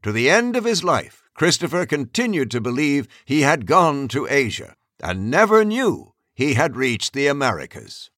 To 0.02 0.12
the 0.12 0.30
end 0.30 0.56
of 0.56 0.64
his 0.64 0.82
life, 0.82 1.22
Christopher 1.34 1.84
continued 1.84 2.50
to 2.52 2.60
believe 2.60 3.06
he 3.24 3.42
had 3.42 3.66
gone 3.66 4.08
to 4.08 4.26
Asia 4.30 4.76
and 5.02 5.30
never 5.30 5.64
knew 5.64 6.14
he 6.34 6.54
had 6.54 6.76
reached 6.76 7.12
the 7.12 7.26
Americas. 7.26 8.10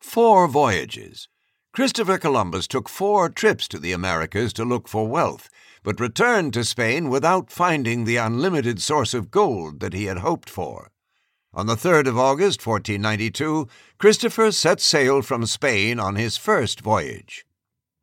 Four 0.00 0.48
voyages, 0.48 1.28
Christopher 1.72 2.18
Columbus 2.18 2.66
took 2.66 2.88
four 2.88 3.28
trips 3.28 3.68
to 3.68 3.78
the 3.78 3.92
Americas 3.92 4.52
to 4.54 4.64
look 4.64 4.88
for 4.88 5.06
wealth, 5.06 5.48
but 5.86 6.00
returned 6.00 6.52
to 6.52 6.64
Spain 6.64 7.08
without 7.08 7.48
finding 7.48 8.04
the 8.04 8.16
unlimited 8.16 8.82
source 8.82 9.14
of 9.14 9.30
gold 9.30 9.78
that 9.78 9.92
he 9.92 10.06
had 10.06 10.18
hoped 10.18 10.50
for. 10.50 10.90
On 11.54 11.68
the 11.68 11.76
3rd 11.76 12.08
of 12.08 12.18
August, 12.18 12.66
1492, 12.66 13.68
Christopher 13.96 14.50
set 14.50 14.80
sail 14.80 15.22
from 15.22 15.46
Spain 15.46 16.00
on 16.00 16.16
his 16.16 16.36
first 16.36 16.80
voyage. 16.80 17.46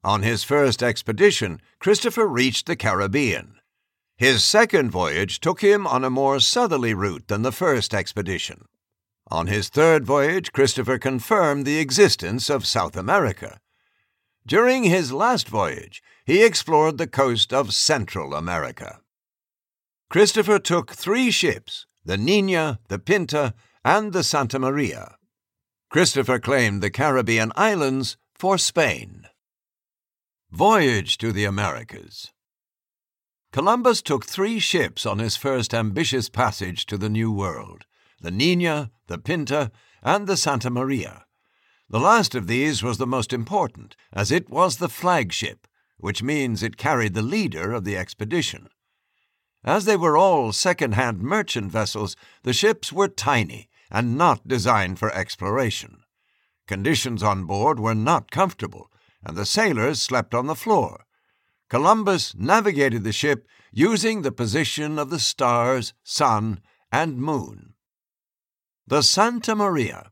On 0.01 0.21
his 0.21 0.45
first 0.45 0.81
expedition, 0.81 1.59
Christopher 1.79 2.25
reached 2.25 2.67
the 2.67 2.77
Caribbean. 2.77 3.55
His 4.15 4.45
second 4.45 4.89
voyage 4.89 5.41
took 5.41 5.59
him 5.59 5.85
on 5.85 6.05
a 6.05 6.09
more 6.09 6.39
southerly 6.39 6.93
route 6.93 7.27
than 7.27 7.41
the 7.41 7.51
first 7.51 7.93
expedition. 7.93 8.63
On 9.29 9.47
his 9.47 9.67
third 9.67 10.05
voyage, 10.05 10.53
Christopher 10.53 10.97
confirmed 10.97 11.65
the 11.65 11.79
existence 11.79 12.49
of 12.49 12.65
South 12.65 12.95
America. 12.95 13.59
During 14.47 14.85
his 14.85 15.11
last 15.11 15.49
voyage, 15.49 16.01
he 16.25 16.43
explored 16.43 16.97
the 16.97 17.07
coast 17.07 17.53
of 17.53 17.73
Central 17.73 18.33
America. 18.33 18.99
Christopher 20.09 20.59
took 20.59 20.91
three 20.91 21.31
ships 21.31 21.85
the 22.05 22.17
Nina, 22.17 22.79
the 22.89 22.99
Pinta, 22.99 23.53
and 23.85 24.13
the 24.13 24.23
Santa 24.23 24.59
Maria. 24.59 25.15
Christopher 25.89 26.39
claimed 26.39 26.81
the 26.81 26.89
Caribbean 26.89 27.51
islands 27.55 28.17
for 28.33 28.57
Spain. 28.57 29.25
Voyage 30.51 31.17
to 31.17 31.31
the 31.31 31.45
Americas. 31.45 32.31
Columbus 33.51 34.01
took 34.01 34.25
three 34.25 34.59
ships 34.59 35.05
on 35.05 35.19
his 35.19 35.37
first 35.37 35.73
ambitious 35.73 36.29
passage 36.29 36.85
to 36.87 36.97
the 36.97 37.09
New 37.09 37.31
World 37.31 37.85
the 38.21 38.31
Nina, 38.31 38.89
the 39.07 39.17
Pinta, 39.17 39.69
and 40.01 40.27
the 40.27 40.37
Santa 40.37 40.69
Maria. 40.69 41.25
The 41.89 41.99
last 41.99 42.35
of 42.35 42.47
these 42.47 42.81
was 42.81 42.97
the 42.97 43.05
most 43.05 43.33
important, 43.33 43.97
as 44.13 44.31
it 44.31 44.49
was 44.49 44.77
the 44.77 44.87
flagship, 44.87 45.67
which 46.03 46.21
means 46.21 46.61
it 46.61 46.75
carried 46.75 47.13
the 47.13 47.21
leader 47.21 47.71
of 47.71 47.85
the 47.85 47.95
expedition. 47.95 48.67
As 49.63 49.85
they 49.85 49.95
were 49.95 50.17
all 50.17 50.51
second 50.51 50.95
hand 50.95 51.21
merchant 51.21 51.71
vessels, 51.71 52.17
the 52.43 52.51
ships 52.51 52.91
were 52.91 53.07
tiny 53.07 53.69
and 53.89 54.17
not 54.17 54.45
designed 54.45 54.99
for 54.99 55.13
exploration. 55.13 56.03
Conditions 56.67 57.23
on 57.23 57.45
board 57.45 57.79
were 57.79 57.95
not 57.95 58.31
comfortable, 58.31 58.91
and 59.23 59.37
the 59.37 59.45
sailors 59.45 60.01
slept 60.01 60.33
on 60.33 60.45
the 60.45 60.55
floor. 60.55 61.05
Columbus 61.69 62.35
navigated 62.35 63.05
the 63.05 63.13
ship 63.13 63.47
using 63.71 64.23
the 64.23 64.31
position 64.33 64.99
of 64.99 65.09
the 65.09 65.19
stars, 65.19 65.93
sun, 66.03 66.59
and 66.91 67.17
moon. 67.17 67.75
The 68.85 69.03
Santa 69.03 69.55
Maria. 69.55 70.11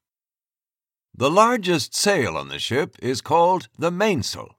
The 1.13 1.30
largest 1.30 1.93
sail 1.93 2.38
on 2.38 2.47
the 2.47 2.60
ship 2.60 2.95
is 3.01 3.19
called 3.19 3.67
the 3.77 3.91
mainsail. 3.91 4.56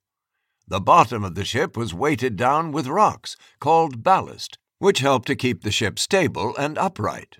The 0.72 0.80
bottom 0.80 1.22
of 1.22 1.34
the 1.34 1.44
ship 1.44 1.76
was 1.76 1.92
weighted 1.92 2.34
down 2.34 2.72
with 2.72 2.86
rocks, 2.86 3.36
called 3.60 4.02
ballast, 4.02 4.56
which 4.78 5.00
helped 5.00 5.26
to 5.26 5.36
keep 5.36 5.62
the 5.62 5.70
ship 5.70 5.98
stable 5.98 6.56
and 6.56 6.78
upright. 6.78 7.36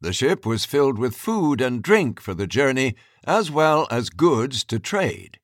The 0.00 0.12
ship 0.12 0.46
was 0.46 0.64
filled 0.64 0.96
with 0.96 1.16
food 1.16 1.60
and 1.60 1.82
drink 1.82 2.20
for 2.20 2.34
the 2.34 2.46
journey, 2.46 2.94
as 3.24 3.50
well 3.50 3.88
as 3.90 4.10
goods 4.10 4.62
to 4.66 4.78
trade. 4.78 5.40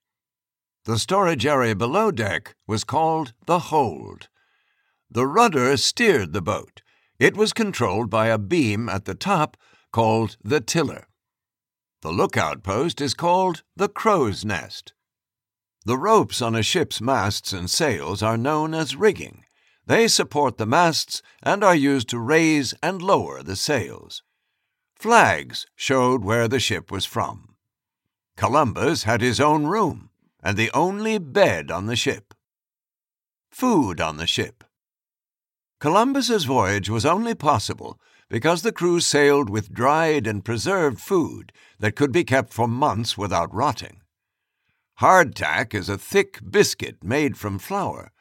The 0.85 0.97
storage 0.97 1.45
area 1.45 1.75
below 1.75 2.09
deck 2.09 2.55
was 2.67 2.85
called 2.85 3.33
the 3.47 3.59
hold. 3.59 4.29
The 5.11 5.27
rudder 5.27 5.75
steered 5.75 6.31
the 6.31 6.41
boat. 6.41 6.83
It 7.19 7.35
was 7.35 7.51
controlled 7.51 8.09
by 8.09 8.27
a 8.27 8.37
beam 8.37 8.87
at 8.87 9.03
the 9.03 9.13
top 9.13 9.57
called 9.91 10.37
the 10.41 10.61
tiller. 10.61 11.09
The 12.01 12.13
lookout 12.13 12.63
post 12.63 13.01
is 13.01 13.13
called 13.13 13.63
the 13.75 13.89
crow's 13.89 14.45
nest. 14.45 14.93
The 15.85 15.97
ropes 15.99 16.41
on 16.41 16.55
a 16.55 16.63
ship's 16.63 16.99
masts 16.99 17.53
and 17.53 17.69
sails 17.69 18.23
are 18.23 18.37
known 18.37 18.73
as 18.73 18.95
rigging. 18.95 19.43
They 19.85 20.07
support 20.07 20.57
the 20.57 20.65
masts 20.65 21.21
and 21.43 21.63
are 21.63 21.75
used 21.75 22.09
to 22.09 22.19
raise 22.19 22.73
and 22.81 23.03
lower 23.03 23.43
the 23.43 23.55
sails. 23.55 24.23
Flags 24.95 25.67
showed 25.75 26.23
where 26.23 26.47
the 26.47 26.59
ship 26.59 26.91
was 26.91 27.05
from. 27.05 27.55
Columbus 28.35 29.03
had 29.03 29.21
his 29.21 29.39
own 29.39 29.67
room 29.67 30.09
and 30.41 30.57
the 30.57 30.71
only 30.73 31.19
bed 31.19 31.69
on 31.69 31.85
the 31.85 31.95
ship. 31.95 32.33
Food 33.51 34.01
on 34.01 34.17
the 34.17 34.27
ship. 34.27 34.63
Columbus's 35.79 36.45
voyage 36.45 36.89
was 36.89 37.05
only 37.05 37.35
possible 37.35 37.99
because 38.27 38.63
the 38.63 38.71
crew 38.71 38.99
sailed 38.99 39.51
with 39.51 39.71
dried 39.71 40.25
and 40.25 40.43
preserved 40.43 40.99
food 40.99 41.51
that 41.79 41.95
could 41.95 42.11
be 42.11 42.23
kept 42.23 42.51
for 42.51 42.67
months 42.67 43.15
without 43.17 43.53
rotting. 43.53 44.01
Hardtack 45.01 45.73
is 45.73 45.89
a 45.89 45.97
thick 45.97 46.39
biscuit 46.49 47.03
made 47.03 47.37
from 47.37 47.59
flour. 47.59 48.13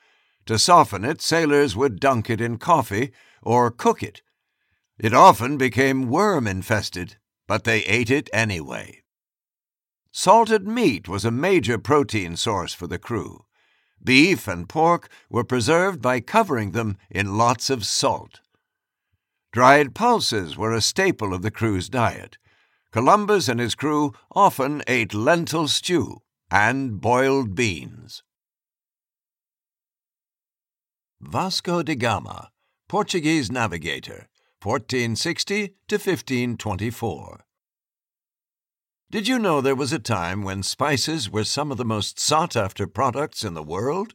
To 0.47 0.59
soften 0.59 1.05
it, 1.05 1.23
sailors 1.23 1.77
would 1.77 2.01
dunk 2.01 2.29
it 2.29 2.41
in 2.41 2.59
coffee 2.59 3.13
or 3.43 3.71
cook 3.71 4.03
it. 4.03 4.23
It 4.99 5.15
often 5.15 5.57
became 5.57 6.09
worm 6.09 6.49
infested, 6.49 7.17
but 7.47 7.63
they 7.63 7.85
ate 7.85 8.11
it 8.11 8.29
anyway. 8.33 9.03
Salted 10.11 10.67
meat 10.67 11.09
was 11.09 11.25
a 11.25 11.31
major 11.31 11.79
protein 11.79 12.37
source 12.37 12.75
for 12.75 12.89
the 12.89 12.99
crew. 12.99 13.45
Beef 14.03 14.49
and 14.49 14.69
pork 14.69 15.09
were 15.31 15.45
preserved 15.45 16.03
by 16.03 16.19
covering 16.19 16.73
them 16.73 16.97
in 17.09 17.39
lots 17.39 17.71
of 17.71 17.87
salt. 17.87 18.41
Dried 19.53 19.95
pulses 19.95 20.57
were 20.57 20.73
a 20.73 20.81
staple 20.81 21.33
of 21.33 21.43
the 21.43 21.53
crew's 21.53 21.89
diet. 21.89 22.37
Columbus 22.91 23.49
and 23.49 23.61
his 23.61 23.77
crew 23.77 24.13
often 24.33 24.83
ate 24.89 25.15
lentil 25.15 25.69
stew 25.69 26.21
and 26.55 27.01
boiled 27.01 27.57
beans. 27.57 28.23
Vasco 31.21 31.83
da 31.83 31.97
Gama, 31.97 32.51
Portuguese 32.89 33.51
navigator, 33.51 34.29
1460 34.63 35.75
to 35.89 35.95
1524. 35.97 37.45
Did 39.11 39.27
you 39.27 39.41
know 39.41 39.61
there 39.61 39.75
was 39.75 39.93
a 39.93 39.99
time 39.99 40.45
when 40.45 40.63
spices 40.63 41.29
were 41.29 41.43
some 41.43 41.73
of 41.73 41.77
the 41.77 41.85
most 41.85 42.21
sought 42.21 42.55
after 42.55 42.87
products 42.87 43.43
in 43.43 43.55
the 43.55 43.63
world? 43.65 44.15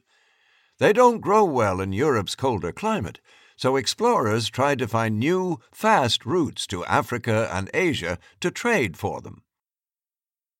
They 0.78 0.94
don't 0.94 1.20
grow 1.20 1.44
well 1.44 1.78
in 1.78 1.92
Europe's 1.92 2.36
colder 2.36 2.72
climate, 2.72 3.20
so 3.56 3.76
explorers 3.76 4.48
tried 4.48 4.78
to 4.78 4.88
find 4.88 5.18
new, 5.18 5.58
fast 5.72 6.24
routes 6.24 6.66
to 6.68 6.86
Africa 6.86 7.50
and 7.52 7.68
Asia 7.74 8.18
to 8.40 8.50
trade 8.50 8.96
for 8.96 9.20
them. 9.20 9.42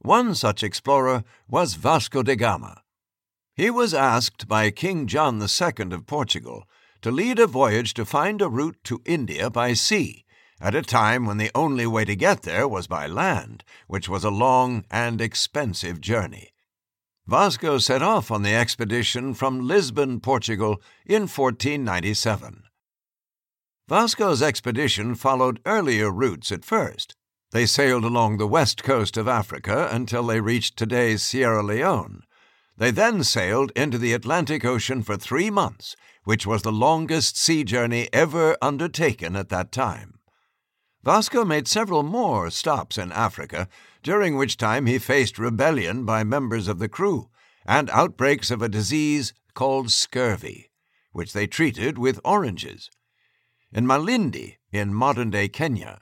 One 0.02 0.34
such 0.34 0.62
explorer 0.62 1.24
was 1.48 1.74
Vasco 1.74 2.22
da 2.22 2.34
Gama. 2.34 2.82
He 3.54 3.68
was 3.68 3.92
asked 3.92 4.48
by 4.48 4.70
King 4.70 5.06
John 5.06 5.40
II 5.40 5.92
of 5.92 6.06
Portugal 6.06 6.64
to 7.02 7.10
lead 7.10 7.38
a 7.38 7.46
voyage 7.46 7.92
to 7.94 8.06
find 8.06 8.40
a 8.40 8.48
route 8.48 8.78
to 8.84 9.02
India 9.04 9.50
by 9.50 9.74
sea 9.74 10.24
at 10.58 10.74
a 10.74 10.82
time 10.82 11.26
when 11.26 11.36
the 11.36 11.50
only 11.54 11.86
way 11.86 12.04
to 12.06 12.16
get 12.16 12.42
there 12.42 12.66
was 12.66 12.86
by 12.86 13.06
land, 13.06 13.62
which 13.88 14.08
was 14.08 14.24
a 14.24 14.30
long 14.30 14.84
and 14.90 15.20
expensive 15.20 16.00
journey. 16.00 16.52
Vasco 17.26 17.78
set 17.78 18.02
off 18.02 18.30
on 18.30 18.42
the 18.42 18.54
expedition 18.54 19.34
from 19.34 19.66
Lisbon, 19.66 20.20
Portugal, 20.20 20.80
in 21.04 21.22
1497. 21.22 22.64
Vasco's 23.86 24.42
expedition 24.42 25.14
followed 25.14 25.60
earlier 25.66 26.10
routes 26.10 26.50
at 26.50 26.64
first. 26.64 27.16
They 27.52 27.66
sailed 27.66 28.04
along 28.04 28.36
the 28.36 28.46
west 28.46 28.84
coast 28.84 29.16
of 29.16 29.26
Africa 29.26 29.88
until 29.90 30.24
they 30.24 30.40
reached 30.40 30.76
today's 30.76 31.22
Sierra 31.22 31.64
Leone. 31.64 32.22
They 32.76 32.92
then 32.92 33.24
sailed 33.24 33.72
into 33.74 33.98
the 33.98 34.12
Atlantic 34.12 34.64
Ocean 34.64 35.02
for 35.02 35.16
three 35.16 35.50
months, 35.50 35.96
which 36.22 36.46
was 36.46 36.62
the 36.62 36.70
longest 36.70 37.36
sea 37.36 37.64
journey 37.64 38.08
ever 38.12 38.56
undertaken 38.62 39.34
at 39.34 39.48
that 39.48 39.72
time. 39.72 40.20
Vasco 41.02 41.44
made 41.44 41.66
several 41.66 42.04
more 42.04 42.50
stops 42.50 42.96
in 42.96 43.10
Africa, 43.10 43.68
during 44.02 44.36
which 44.36 44.56
time 44.56 44.86
he 44.86 44.98
faced 44.98 45.38
rebellion 45.38 46.04
by 46.04 46.22
members 46.22 46.68
of 46.68 46.78
the 46.78 46.88
crew 46.88 47.30
and 47.66 47.90
outbreaks 47.90 48.50
of 48.50 48.62
a 48.62 48.68
disease 48.68 49.32
called 49.54 49.90
scurvy, 49.90 50.70
which 51.12 51.32
they 51.32 51.46
treated 51.46 51.98
with 51.98 52.20
oranges. 52.24 52.90
In 53.72 53.86
Malindi, 53.86 54.58
in 54.70 54.94
modern 54.94 55.30
day 55.30 55.48
Kenya, 55.48 56.00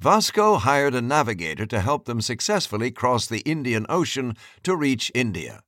Vasco 0.00 0.56
hired 0.56 0.94
a 0.94 1.02
navigator 1.02 1.66
to 1.66 1.80
help 1.82 2.06
them 2.06 2.22
successfully 2.22 2.90
cross 2.90 3.26
the 3.26 3.40
Indian 3.40 3.84
Ocean 3.90 4.34
to 4.62 4.74
reach 4.74 5.12
India. 5.14 5.62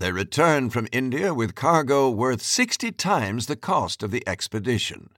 They 0.00 0.10
returned 0.10 0.72
from 0.72 0.88
India 0.90 1.32
with 1.32 1.54
cargo 1.54 2.10
worth 2.10 2.42
60 2.42 2.90
times 2.90 3.46
the 3.46 3.54
cost 3.54 4.02
of 4.02 4.10
the 4.10 4.26
expedition. 4.26 5.10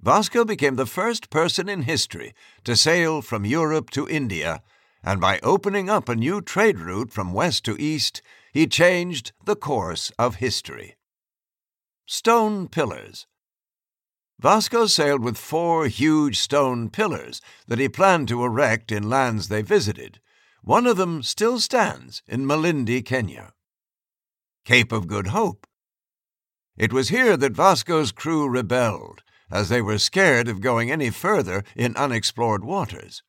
Vasco 0.00 0.44
became 0.44 0.74
the 0.74 0.86
first 0.86 1.30
person 1.30 1.68
in 1.68 1.82
history 1.82 2.34
to 2.64 2.74
sail 2.74 3.22
from 3.22 3.44
Europe 3.44 3.90
to 3.90 4.08
India, 4.08 4.60
and 5.04 5.20
by 5.20 5.38
opening 5.44 5.88
up 5.88 6.08
a 6.08 6.16
new 6.16 6.40
trade 6.40 6.80
route 6.80 7.12
from 7.12 7.32
west 7.32 7.64
to 7.66 7.80
east, 7.80 8.22
he 8.52 8.66
changed 8.66 9.30
the 9.44 9.54
course 9.54 10.10
of 10.18 10.36
history. 10.36 10.96
Stone 12.06 12.68
Pillars 12.68 13.28
Vasco 14.44 14.84
sailed 14.84 15.22
with 15.24 15.38
four 15.38 15.86
huge 15.86 16.38
stone 16.38 16.90
pillars 16.90 17.40
that 17.66 17.78
he 17.78 17.88
planned 17.88 18.28
to 18.28 18.44
erect 18.44 18.92
in 18.92 19.08
lands 19.08 19.48
they 19.48 19.62
visited. 19.62 20.20
One 20.62 20.86
of 20.86 20.98
them 20.98 21.22
still 21.22 21.58
stands 21.58 22.22
in 22.28 22.44
Malindi, 22.44 23.02
Kenya. 23.02 23.54
Cape 24.66 24.92
of 24.92 25.06
Good 25.06 25.28
Hope. 25.28 25.66
It 26.76 26.92
was 26.92 27.08
here 27.08 27.38
that 27.38 27.56
Vasco's 27.56 28.12
crew 28.12 28.46
rebelled 28.46 29.22
as 29.50 29.70
they 29.70 29.80
were 29.80 29.96
scared 29.96 30.46
of 30.46 30.60
going 30.60 30.90
any 30.90 31.08
further 31.08 31.64
in 31.74 31.96
unexplored 31.96 32.64
waters. 32.64 33.22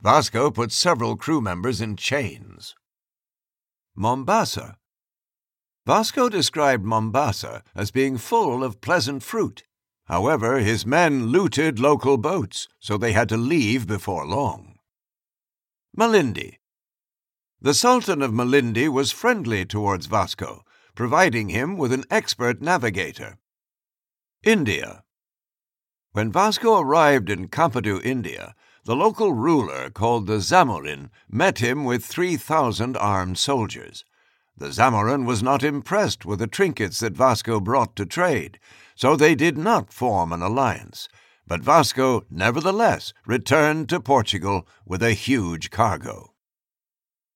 Vasco 0.00 0.52
put 0.52 0.70
several 0.70 1.16
crew 1.16 1.40
members 1.40 1.80
in 1.80 1.96
chains. 1.96 2.76
Mombasa. 3.96 4.76
Vasco 5.84 6.28
described 6.28 6.84
Mombasa 6.84 7.64
as 7.74 7.90
being 7.90 8.16
full 8.16 8.62
of 8.62 8.80
pleasant 8.80 9.24
fruit. 9.24 9.64
However, 10.10 10.58
his 10.58 10.84
men 10.84 11.26
looted 11.26 11.78
local 11.78 12.16
boats, 12.16 12.66
so 12.80 12.98
they 12.98 13.12
had 13.12 13.28
to 13.28 13.36
leave 13.36 13.86
before 13.86 14.26
long. 14.26 14.80
Malindi. 15.96 16.58
The 17.60 17.74
Sultan 17.74 18.20
of 18.20 18.32
Malindi 18.32 18.88
was 18.88 19.12
friendly 19.12 19.64
towards 19.64 20.06
Vasco, 20.06 20.64
providing 20.96 21.50
him 21.50 21.76
with 21.76 21.92
an 21.92 22.02
expert 22.10 22.60
navigator. 22.60 23.38
India. 24.42 25.04
When 26.10 26.32
Vasco 26.32 26.80
arrived 26.80 27.30
in 27.30 27.46
Kappadu, 27.46 28.04
India, 28.04 28.56
the 28.84 28.96
local 28.96 29.32
ruler, 29.32 29.90
called 29.90 30.26
the 30.26 30.40
Zamorin, 30.40 31.10
met 31.30 31.60
him 31.60 31.84
with 31.84 32.04
3,000 32.04 32.96
armed 32.96 33.38
soldiers. 33.38 34.04
The 34.60 34.72
Zamorin 34.72 35.24
was 35.24 35.42
not 35.42 35.62
impressed 35.62 36.26
with 36.26 36.38
the 36.38 36.46
trinkets 36.46 37.00
that 37.00 37.14
Vasco 37.14 37.60
brought 37.60 37.96
to 37.96 38.04
trade, 38.04 38.58
so 38.94 39.16
they 39.16 39.34
did 39.34 39.56
not 39.56 39.90
form 39.90 40.34
an 40.34 40.42
alliance. 40.42 41.08
But 41.46 41.62
Vasco, 41.62 42.24
nevertheless, 42.28 43.14
returned 43.26 43.88
to 43.88 44.00
Portugal 44.00 44.68
with 44.84 45.02
a 45.02 45.14
huge 45.14 45.70
cargo. 45.70 46.34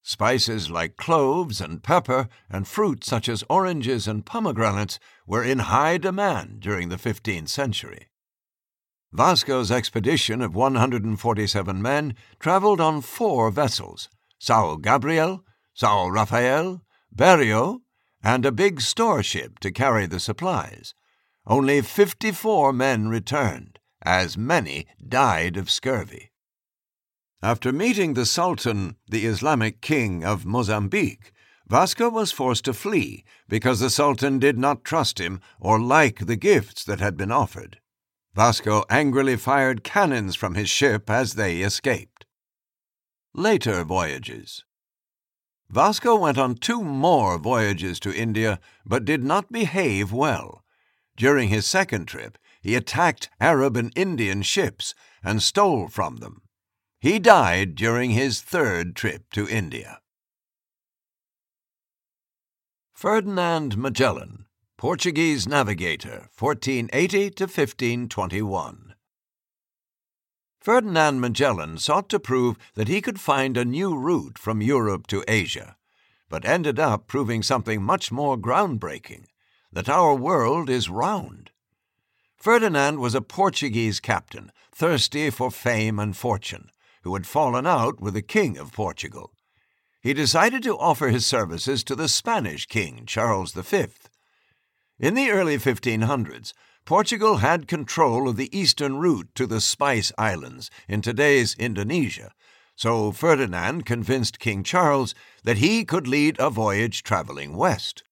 Spices 0.02 0.68
like 0.68 0.98
cloves 0.98 1.62
and 1.62 1.82
pepper 1.82 2.28
and 2.50 2.68
fruit 2.68 3.02
such 3.02 3.30
as 3.30 3.42
oranges 3.48 4.06
and 4.06 4.26
pomegranates 4.26 4.98
were 5.26 5.42
in 5.42 5.60
high 5.60 5.96
demand 5.96 6.60
during 6.60 6.90
the 6.90 6.96
15th 6.96 7.48
century. 7.48 8.08
Vasco's 9.12 9.70
expedition 9.70 10.42
of 10.42 10.54
147 10.54 11.80
men 11.80 12.14
traveled 12.38 12.82
on 12.82 13.00
four 13.00 13.50
vessels 13.50 14.10
Sao 14.38 14.76
Gabriel, 14.76 15.42
Sao 15.72 16.08
Rafael, 16.08 16.83
Berrio, 17.16 17.80
and 18.22 18.44
a 18.44 18.50
big 18.52 18.80
store 18.80 19.22
ship 19.22 19.58
to 19.60 19.70
carry 19.70 20.06
the 20.06 20.18
supplies. 20.18 20.94
Only 21.46 21.82
54 21.82 22.72
men 22.72 23.08
returned, 23.08 23.78
as 24.02 24.36
many 24.36 24.86
died 25.06 25.56
of 25.56 25.70
scurvy. 25.70 26.32
After 27.42 27.72
meeting 27.72 28.14
the 28.14 28.26
Sultan, 28.26 28.96
the 29.06 29.26
Islamic 29.26 29.82
king 29.82 30.24
of 30.24 30.46
Mozambique, 30.46 31.32
Vasco 31.68 32.08
was 32.08 32.32
forced 32.32 32.64
to 32.64 32.74
flee 32.74 33.24
because 33.48 33.80
the 33.80 33.90
Sultan 33.90 34.38
did 34.38 34.58
not 34.58 34.84
trust 34.84 35.18
him 35.18 35.40
or 35.60 35.78
like 35.78 36.26
the 36.26 36.36
gifts 36.36 36.84
that 36.84 37.00
had 37.00 37.16
been 37.16 37.30
offered. 37.30 37.78
Vasco 38.34 38.84
angrily 38.90 39.36
fired 39.36 39.84
cannons 39.84 40.34
from 40.34 40.54
his 40.54 40.68
ship 40.68 41.08
as 41.08 41.34
they 41.34 41.60
escaped. 41.60 42.26
Later 43.34 43.84
voyages 43.84 44.64
Vasco 45.70 46.16
went 46.16 46.38
on 46.38 46.54
two 46.54 46.82
more 46.82 47.38
voyages 47.38 47.98
to 48.00 48.14
India, 48.14 48.60
but 48.84 49.04
did 49.04 49.24
not 49.24 49.50
behave 49.50 50.12
well. 50.12 50.64
During 51.16 51.48
his 51.48 51.66
second 51.66 52.06
trip, 52.06 52.38
he 52.60 52.74
attacked 52.74 53.30
Arab 53.40 53.76
and 53.76 53.92
Indian 53.96 54.42
ships 54.42 54.94
and 55.22 55.42
stole 55.42 55.88
from 55.88 56.16
them. 56.16 56.42
He 57.00 57.18
died 57.18 57.74
during 57.74 58.10
his 58.10 58.40
third 58.40 58.96
trip 58.96 59.30
to 59.32 59.48
India. 59.48 60.00
Ferdinand 62.94 63.76
Magellan, 63.76 64.46
Portuguese 64.78 65.46
navigator, 65.46 66.28
1480 66.38 67.30
to 67.30 67.44
1521. 67.44 68.83
Ferdinand 70.64 71.20
Magellan 71.20 71.76
sought 71.76 72.08
to 72.08 72.18
prove 72.18 72.56
that 72.72 72.88
he 72.88 73.02
could 73.02 73.20
find 73.20 73.54
a 73.54 73.66
new 73.66 73.94
route 73.94 74.38
from 74.38 74.62
Europe 74.62 75.06
to 75.08 75.22
Asia, 75.28 75.76
but 76.30 76.46
ended 76.46 76.80
up 76.80 77.06
proving 77.06 77.42
something 77.42 77.82
much 77.82 78.10
more 78.10 78.38
groundbreaking 78.38 79.26
that 79.70 79.90
our 79.90 80.14
world 80.14 80.70
is 80.70 80.88
round. 80.88 81.50
Ferdinand 82.38 82.98
was 82.98 83.14
a 83.14 83.20
Portuguese 83.20 84.00
captain, 84.00 84.50
thirsty 84.72 85.28
for 85.28 85.50
fame 85.50 85.98
and 85.98 86.16
fortune, 86.16 86.70
who 87.02 87.12
had 87.12 87.26
fallen 87.26 87.66
out 87.66 88.00
with 88.00 88.14
the 88.14 88.22
King 88.22 88.56
of 88.56 88.72
Portugal. 88.72 89.34
He 90.00 90.14
decided 90.14 90.62
to 90.62 90.78
offer 90.78 91.08
his 91.08 91.26
services 91.26 91.84
to 91.84 91.94
the 91.94 92.08
Spanish 92.08 92.64
king, 92.64 93.04
Charles 93.04 93.52
V. 93.52 93.88
In 94.98 95.12
the 95.12 95.28
early 95.28 95.58
1500s, 95.58 96.54
Portugal 96.86 97.38
had 97.38 97.66
control 97.66 98.28
of 98.28 98.36
the 98.36 98.54
eastern 98.56 98.98
route 98.98 99.28
to 99.34 99.46
the 99.46 99.60
Spice 99.60 100.12
Islands 100.18 100.70
in 100.86 101.00
today's 101.00 101.54
Indonesia, 101.54 102.32
so 102.76 103.10
Ferdinand 103.10 103.86
convinced 103.86 104.38
King 104.38 104.62
Charles 104.62 105.14
that 105.44 105.58
he 105.58 105.86
could 105.86 106.06
lead 106.06 106.36
a 106.38 106.50
voyage 106.50 107.02
traveling 107.02 107.56
west. 107.56 108.02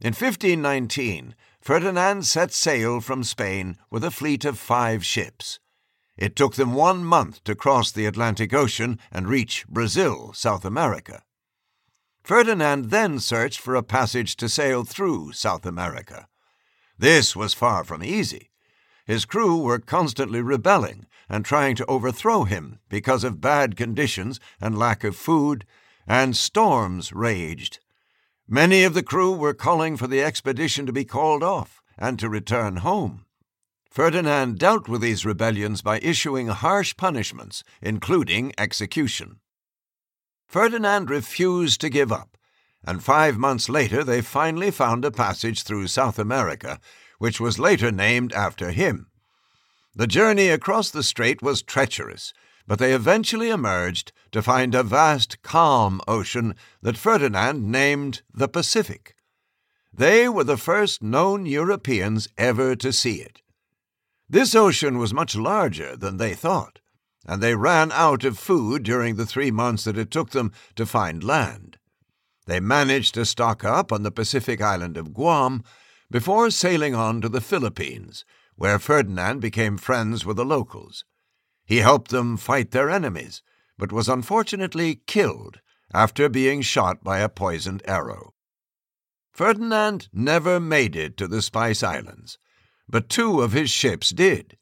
In 0.00 0.08
1519, 0.08 1.36
Ferdinand 1.60 2.26
set 2.26 2.52
sail 2.52 3.00
from 3.00 3.22
Spain 3.22 3.78
with 3.90 4.02
a 4.02 4.10
fleet 4.10 4.44
of 4.44 4.58
five 4.58 5.04
ships. 5.04 5.60
It 6.16 6.34
took 6.34 6.56
them 6.56 6.74
one 6.74 7.04
month 7.04 7.44
to 7.44 7.54
cross 7.54 7.92
the 7.92 8.06
Atlantic 8.06 8.52
Ocean 8.52 8.98
and 9.12 9.28
reach 9.28 9.64
Brazil, 9.68 10.32
South 10.34 10.64
America. 10.64 11.22
Ferdinand 12.24 12.86
then 12.86 13.20
searched 13.20 13.60
for 13.60 13.76
a 13.76 13.84
passage 13.84 14.34
to 14.36 14.48
sail 14.48 14.82
through 14.82 15.32
South 15.32 15.64
America. 15.64 16.26
This 16.98 17.36
was 17.36 17.54
far 17.54 17.84
from 17.84 18.02
easy. 18.02 18.50
His 19.06 19.24
crew 19.24 19.58
were 19.58 19.78
constantly 19.78 20.42
rebelling 20.42 21.06
and 21.28 21.44
trying 21.44 21.76
to 21.76 21.86
overthrow 21.86 22.44
him 22.44 22.80
because 22.88 23.24
of 23.24 23.40
bad 23.40 23.76
conditions 23.76 24.40
and 24.60 24.78
lack 24.78 25.04
of 25.04 25.14
food, 25.16 25.64
and 26.06 26.36
storms 26.36 27.12
raged. 27.12 27.80
Many 28.48 28.82
of 28.82 28.94
the 28.94 29.02
crew 29.02 29.32
were 29.32 29.54
calling 29.54 29.96
for 29.96 30.06
the 30.06 30.22
expedition 30.22 30.86
to 30.86 30.92
be 30.92 31.04
called 31.04 31.42
off 31.42 31.82
and 31.98 32.18
to 32.18 32.28
return 32.28 32.76
home. 32.76 33.26
Ferdinand 33.90 34.58
dealt 34.58 34.88
with 34.88 35.02
these 35.02 35.26
rebellions 35.26 35.82
by 35.82 35.98
issuing 35.98 36.48
harsh 36.48 36.96
punishments, 36.96 37.62
including 37.82 38.52
execution. 38.56 39.40
Ferdinand 40.46 41.10
refused 41.10 41.80
to 41.82 41.90
give 41.90 42.10
up, 42.10 42.37
and 42.86 43.02
five 43.02 43.36
months 43.36 43.68
later 43.68 44.04
they 44.04 44.20
finally 44.20 44.70
found 44.70 45.04
a 45.04 45.10
passage 45.10 45.62
through 45.62 45.86
South 45.88 46.18
America, 46.18 46.80
which 47.18 47.40
was 47.40 47.58
later 47.58 47.90
named 47.90 48.32
after 48.32 48.70
him. 48.70 49.08
The 49.94 50.06
journey 50.06 50.48
across 50.48 50.90
the 50.90 51.02
strait 51.02 51.42
was 51.42 51.62
treacherous, 51.62 52.32
but 52.66 52.78
they 52.78 52.92
eventually 52.92 53.48
emerged 53.48 54.12
to 54.30 54.42
find 54.42 54.74
a 54.74 54.82
vast, 54.82 55.42
calm 55.42 56.00
ocean 56.06 56.54
that 56.82 56.98
Ferdinand 56.98 57.66
named 57.70 58.22
the 58.32 58.46
Pacific. 58.46 59.16
They 59.92 60.28
were 60.28 60.44
the 60.44 60.58
first 60.58 61.02
known 61.02 61.46
Europeans 61.46 62.28
ever 62.36 62.76
to 62.76 62.92
see 62.92 63.16
it. 63.16 63.42
This 64.28 64.54
ocean 64.54 64.98
was 64.98 65.14
much 65.14 65.34
larger 65.34 65.96
than 65.96 66.18
they 66.18 66.34
thought, 66.34 66.80
and 67.26 67.42
they 67.42 67.54
ran 67.54 67.90
out 67.90 68.22
of 68.22 68.38
food 68.38 68.82
during 68.82 69.16
the 69.16 69.26
three 69.26 69.50
months 69.50 69.84
that 69.84 69.98
it 69.98 70.10
took 70.10 70.30
them 70.30 70.52
to 70.76 70.84
find 70.84 71.24
land. 71.24 71.77
They 72.48 72.60
managed 72.60 73.12
to 73.12 73.26
stock 73.26 73.62
up 73.62 73.92
on 73.92 74.04
the 74.04 74.10
Pacific 74.10 74.62
island 74.62 74.96
of 74.96 75.12
Guam 75.12 75.62
before 76.10 76.50
sailing 76.50 76.94
on 76.94 77.20
to 77.20 77.28
the 77.28 77.42
Philippines, 77.42 78.24
where 78.56 78.78
Ferdinand 78.78 79.40
became 79.40 79.76
friends 79.76 80.24
with 80.24 80.38
the 80.38 80.46
locals. 80.46 81.04
He 81.66 81.76
helped 81.76 82.10
them 82.10 82.38
fight 82.38 82.70
their 82.70 82.88
enemies, 82.88 83.42
but 83.76 83.92
was 83.92 84.08
unfortunately 84.08 85.02
killed 85.06 85.60
after 85.92 86.30
being 86.30 86.62
shot 86.62 87.04
by 87.04 87.18
a 87.18 87.28
poisoned 87.28 87.82
arrow. 87.84 88.32
Ferdinand 89.30 90.08
never 90.10 90.58
made 90.58 90.96
it 90.96 91.18
to 91.18 91.28
the 91.28 91.42
Spice 91.42 91.82
Islands, 91.82 92.38
but 92.88 93.10
two 93.10 93.42
of 93.42 93.52
his 93.52 93.68
ships 93.68 94.08
did. 94.08 94.56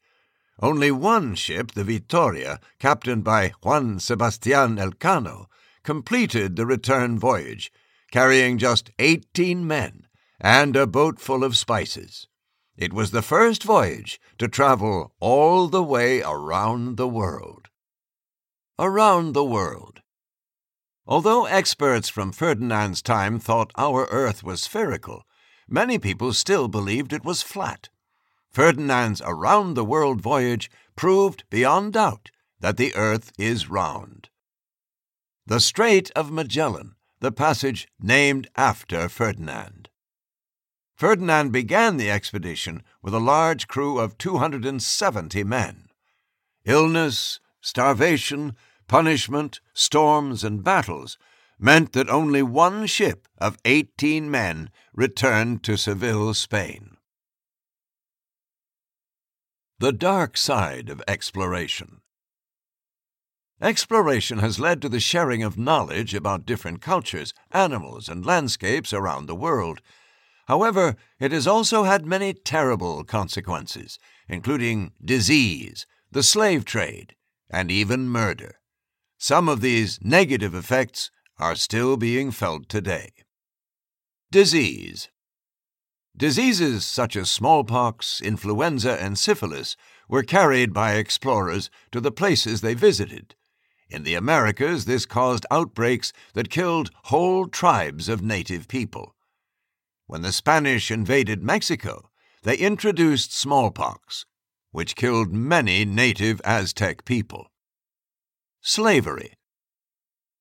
Only 0.61 0.91
one 0.91 1.35
ship, 1.35 1.71
the 1.71 1.85
Victoria, 1.85 2.59
captained 2.79 3.23
by 3.23 3.53
Juan 3.63 4.01
Sebastian 4.01 4.75
Elcano, 4.75 5.45
completed 5.87 6.57
the 6.57 6.65
return 6.65 7.17
voyage, 7.17 7.71
carrying 8.11 8.57
just 8.57 8.91
18 8.99 9.65
men 9.65 10.05
and 10.37 10.75
a 10.75 10.85
boat 10.85 11.17
full 11.17 11.45
of 11.45 11.55
spices. 11.55 12.27
It 12.75 12.91
was 12.91 13.11
the 13.11 13.21
first 13.21 13.63
voyage 13.63 14.19
to 14.37 14.49
travel 14.49 15.13
all 15.21 15.69
the 15.69 15.81
way 15.81 16.21
around 16.21 16.97
the 16.97 17.07
world. 17.07 17.69
Around 18.77 19.31
the 19.31 19.45
world. 19.45 20.01
Although 21.05 21.45
experts 21.45 22.09
from 22.09 22.33
Ferdinand's 22.33 23.01
time 23.01 23.39
thought 23.39 23.71
our 23.77 24.07
Earth 24.11 24.43
was 24.43 24.59
spherical, 24.59 25.23
many 25.69 25.97
people 25.97 26.33
still 26.33 26.67
believed 26.67 27.13
it 27.13 27.23
was 27.23 27.41
flat. 27.41 27.87
Ferdinand's 28.49 29.21
around 29.23 29.75
the 29.75 29.85
world 29.85 30.19
voyage 30.19 30.69
proved 30.97 31.45
beyond 31.49 31.93
doubt 31.93 32.29
that 32.59 32.75
the 32.75 32.93
Earth 32.93 33.31
is 33.37 33.69
round. 33.69 34.27
The 35.47 35.61
Strait 35.61 36.11
of 36.11 36.29
Magellan, 36.29 36.95
the 37.21 37.31
passage 37.31 37.87
named 38.01 38.49
after 38.57 39.07
Ferdinand. 39.07 39.87
Ferdinand 40.93 41.51
began 41.51 41.95
the 41.95 42.11
expedition 42.11 42.83
with 43.01 43.13
a 43.13 43.21
large 43.21 43.69
crew 43.69 43.97
of 43.97 44.17
270 44.17 45.45
men. 45.45 45.87
Illness, 46.65 47.39
starvation, 47.61 48.57
punishment, 48.89 49.61
storms, 49.73 50.43
and 50.43 50.65
battles 50.65 51.17
meant 51.57 51.93
that 51.93 52.09
only 52.09 52.43
one 52.43 52.85
ship 52.85 53.29
of 53.37 53.57
18 53.63 54.29
men 54.29 54.69
returned 54.93 55.63
to 55.63 55.77
Seville, 55.77 56.33
Spain. 56.33 56.97
The 59.79 59.93
Dark 59.93 60.35
Side 60.35 60.89
of 60.89 61.01
Exploration 61.07 62.01
Exploration 63.59 64.37
has 64.37 64.59
led 64.59 64.83
to 64.83 64.89
the 64.89 64.99
sharing 64.99 65.41
of 65.41 65.57
knowledge 65.57 66.13
about 66.13 66.45
different 66.45 66.79
cultures, 66.79 67.33
animals, 67.51 68.07
and 68.07 68.23
landscapes 68.23 68.93
around 68.93 69.25
the 69.25 69.35
world. 69.35 69.81
However, 70.47 70.95
it 71.19 71.31
has 71.31 71.47
also 71.47 71.83
had 71.83 72.05
many 72.05 72.33
terrible 72.33 73.03
consequences, 73.03 73.97
including 74.29 74.91
disease, 75.03 75.87
the 76.11 76.21
slave 76.21 76.65
trade, 76.65 77.15
and 77.49 77.71
even 77.71 78.07
murder. 78.07 78.59
Some 79.17 79.49
of 79.49 79.61
these 79.61 79.97
negative 80.03 80.53
effects 80.53 81.09
are 81.39 81.55
still 81.55 81.97
being 81.97 82.29
felt 82.29 82.69
today. 82.69 83.11
Disease 84.29 85.09
Diseases 86.15 86.85
such 86.85 87.15
as 87.15 87.31
smallpox, 87.31 88.21
influenza, 88.21 89.01
and 89.01 89.17
syphilis 89.17 89.75
were 90.07 90.23
carried 90.23 90.73
by 90.73 90.93
explorers 90.93 91.71
to 91.91 91.99
the 91.99 92.11
places 92.11 92.61
they 92.61 92.75
visited. 92.75 93.33
In 93.89 94.03
the 94.03 94.15
Americas, 94.15 94.85
this 94.85 95.05
caused 95.05 95.45
outbreaks 95.49 96.11
that 96.33 96.49
killed 96.49 96.91
whole 97.05 97.47
tribes 97.47 98.09
of 98.09 98.21
native 98.21 98.67
people. 98.67 99.15
When 100.07 100.21
the 100.21 100.31
Spanish 100.31 100.91
invaded 100.91 101.43
Mexico, 101.43 102.09
they 102.43 102.57
introduced 102.57 103.33
smallpox. 103.33 104.25
which 104.71 104.95
killed 104.95 105.33
many 105.33 105.85
native 105.85 106.41
Aztec 106.43 107.05
people. 107.05 107.47
Slavery. 108.61 109.33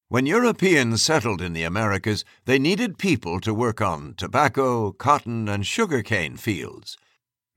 When 0.08 0.26
Europeans 0.26 1.00
settled 1.00 1.40
in 1.40 1.52
the 1.52 1.62
Americas, 1.62 2.24
they 2.44 2.58
needed 2.58 2.98
people 2.98 3.40
to 3.40 3.54
work 3.54 3.80
on 3.80 4.14
tobacco, 4.16 4.92
cotton, 4.92 5.48
and 5.48 5.66
sugarcane 5.66 6.36
fields. 6.36 6.96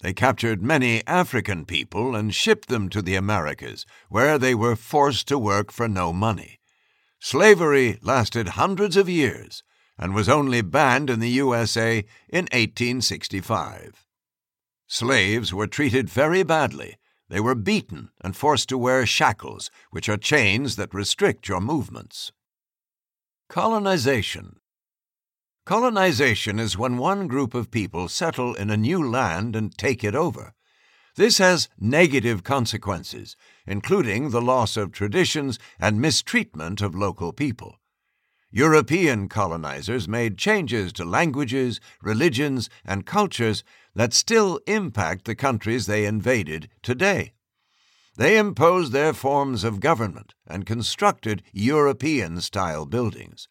They 0.02 0.14
captured 0.14 0.64
many 0.64 1.06
African 1.06 1.66
people 1.66 2.16
and 2.16 2.34
shipped 2.34 2.70
them 2.70 2.90
to 2.90 3.02
the 3.02 3.16
Americas, 3.16 3.86
where 4.08 4.38
they 4.38 4.56
were 4.56 4.76
forced 4.76 5.28
to 5.28 5.38
work 5.38 5.72
for 5.72 5.88
no 5.90 6.14
money. 6.14 6.60
Slavery 7.20 8.00
lasted 8.02 8.50
hundreds 8.50 8.96
of 8.96 9.10
years 9.10 9.62
and 9.98 10.16
was 10.16 10.30
only 10.30 10.62
banned 10.62 11.10
in 11.10 11.20
the 11.20 11.30
USA 11.30 12.06
in 12.30 12.46
1865. 12.46 14.06
Slaves 14.88 15.54
were 15.54 15.68
treated 15.68 16.10
very 16.10 16.44
badly. 16.44 16.96
They 17.28 17.42
were 17.42 17.54
beaten 17.54 18.10
and 18.22 18.36
forced 18.36 18.70
to 18.70 18.78
wear 18.78 19.06
shackles, 19.06 19.70
which 19.92 20.08
are 20.08 20.18
chains 20.18 20.78
that 20.78 20.94
restrict 20.94 21.50
your 21.50 21.60
movements. 21.60 22.32
Colonization 23.50 24.59
Colonization 25.70 26.58
is 26.58 26.80
when 26.80 26.98
one 26.98 27.28
group 27.28 27.54
of 27.54 27.70
people 27.70 28.08
settle 28.08 28.56
in 28.56 28.72
a 28.72 28.76
new 28.76 29.08
land 29.08 29.56
and 29.56 29.78
take 29.78 30.04
it 30.04 30.16
over. 30.16 30.56
This 31.16 31.38
has 31.38 31.70
negative 31.80 32.44
consequences, 32.44 33.36
including 33.68 34.32
the 34.32 34.42
loss 34.42 34.78
of 34.78 34.92
traditions 34.92 35.60
and 35.80 36.02
mistreatment 36.02 36.82
of 36.82 36.96
local 36.96 37.34
people. 37.34 37.76
European 38.50 39.30
colonizers 39.30 40.08
made 40.08 40.40
changes 40.40 40.92
to 40.94 41.06
languages, 41.06 41.80
religions, 42.02 42.68
and 42.84 43.06
cultures 43.06 43.64
that 43.94 44.12
still 44.12 44.60
impact 44.66 45.26
the 45.26 45.36
countries 45.36 45.86
they 45.86 46.08
invaded 46.08 46.68
today. 46.82 47.34
They 48.18 48.40
imposed 48.40 48.92
their 48.92 49.14
forms 49.14 49.64
of 49.64 49.80
government 49.80 50.34
and 50.48 50.66
constructed 50.66 51.44
European 51.54 52.42
style 52.42 52.88
buildings. 52.88 53.48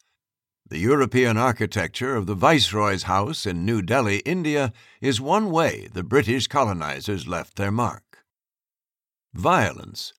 The 0.70 0.78
European 0.78 1.38
architecture 1.38 2.14
of 2.14 2.26
the 2.26 2.34
Viceroy's 2.34 3.04
house 3.04 3.46
in 3.46 3.64
New 3.64 3.80
Delhi, 3.80 4.18
India, 4.18 4.74
is 5.00 5.18
one 5.18 5.50
way 5.50 5.88
the 5.94 6.02
British 6.02 6.46
colonizers 6.46 7.26
left 7.26 7.56
their 7.56 7.70
mark. 7.70 8.26
Violence. 9.32 10.12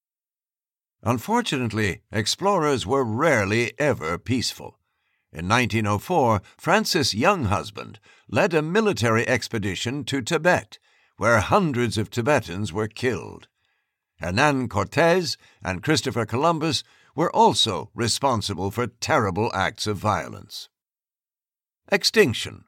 Unfortunately, 1.03 2.01
explorers 2.11 2.87
were 2.87 3.03
rarely 3.03 3.73
ever 3.77 4.17
peaceful. 4.17 4.79
In 5.31 5.47
1904, 5.47 6.41
Francis 6.57 7.13
Younghusband 7.13 7.97
led 8.27 8.55
a 8.55 8.63
military 8.63 9.27
expedition 9.27 10.03
to 10.05 10.19
Tibet, 10.19 10.79
where 11.17 11.41
hundreds 11.41 11.95
of 11.95 12.09
Tibetans 12.09 12.73
were 12.73 12.87
killed. 12.87 13.47
Hernan 14.19 14.67
Cortes 14.67 15.37
and 15.63 15.83
Christopher 15.83 16.25
Columbus 16.25 16.83
were 17.19 17.35
also 17.35 17.89
responsible 17.93 18.71
for 18.71 18.87
terrible 18.87 19.51
acts 19.53 19.85
of 19.85 19.97
violence. 19.97 20.69
Extinction 21.91 22.63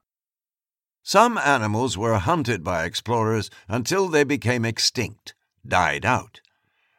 Some 1.04 1.38
animals 1.38 1.98
were 1.98 2.18
hunted 2.18 2.62
by 2.62 2.84
explorers 2.84 3.50
until 3.70 4.10
they 4.10 4.26
became 4.26 4.66
extinct, 4.66 5.36
died 5.66 6.06
out. 6.06 6.42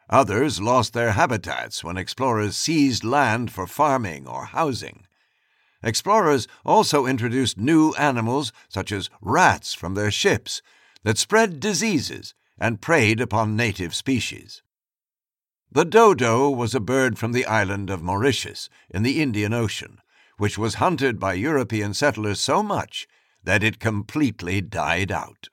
Others 0.09 0.61
lost 0.61 0.93
their 0.93 1.11
habitats 1.11 1.83
when 1.83 1.95
explorers 1.95 2.57
seized 2.57 3.03
land 3.03 3.51
for 3.51 3.67
farming 3.67 4.27
or 4.27 4.45
housing. 4.45 5.05
Explorers 5.83 6.47
also 6.65 7.05
introduced 7.05 7.59
new 7.59 7.93
animals, 7.99 8.51
such 8.67 8.91
as 8.91 9.11
rats 9.21 9.75
from 9.75 9.93
their 9.93 10.09
ships, 10.09 10.63
that 11.03 11.19
spread 11.19 11.59
diseases 11.59 12.33
and 12.57 12.81
preyed 12.81 13.21
upon 13.21 13.55
native 13.55 13.93
species. 13.93 14.63
The 15.73 15.85
dodo 15.85 16.51
was 16.51 16.75
a 16.75 16.79
bird 16.79 17.17
from 17.17 17.31
the 17.31 17.47
island 17.47 17.89
of 17.89 18.03
Mauritius 18.03 18.69
in 18.91 19.01
the 19.01 19.19
Indian 19.19 19.53
Ocean, 19.53 19.97
which 20.37 20.55
was 20.55 20.75
hunted 20.75 21.19
by 21.19 21.33
European 21.33 21.95
settlers 21.95 22.39
so 22.39 22.61
much 22.61 23.07
that 23.43 23.63
it 23.63 23.79
completely 23.79 24.61
died 24.61 25.11
out. 25.11 25.49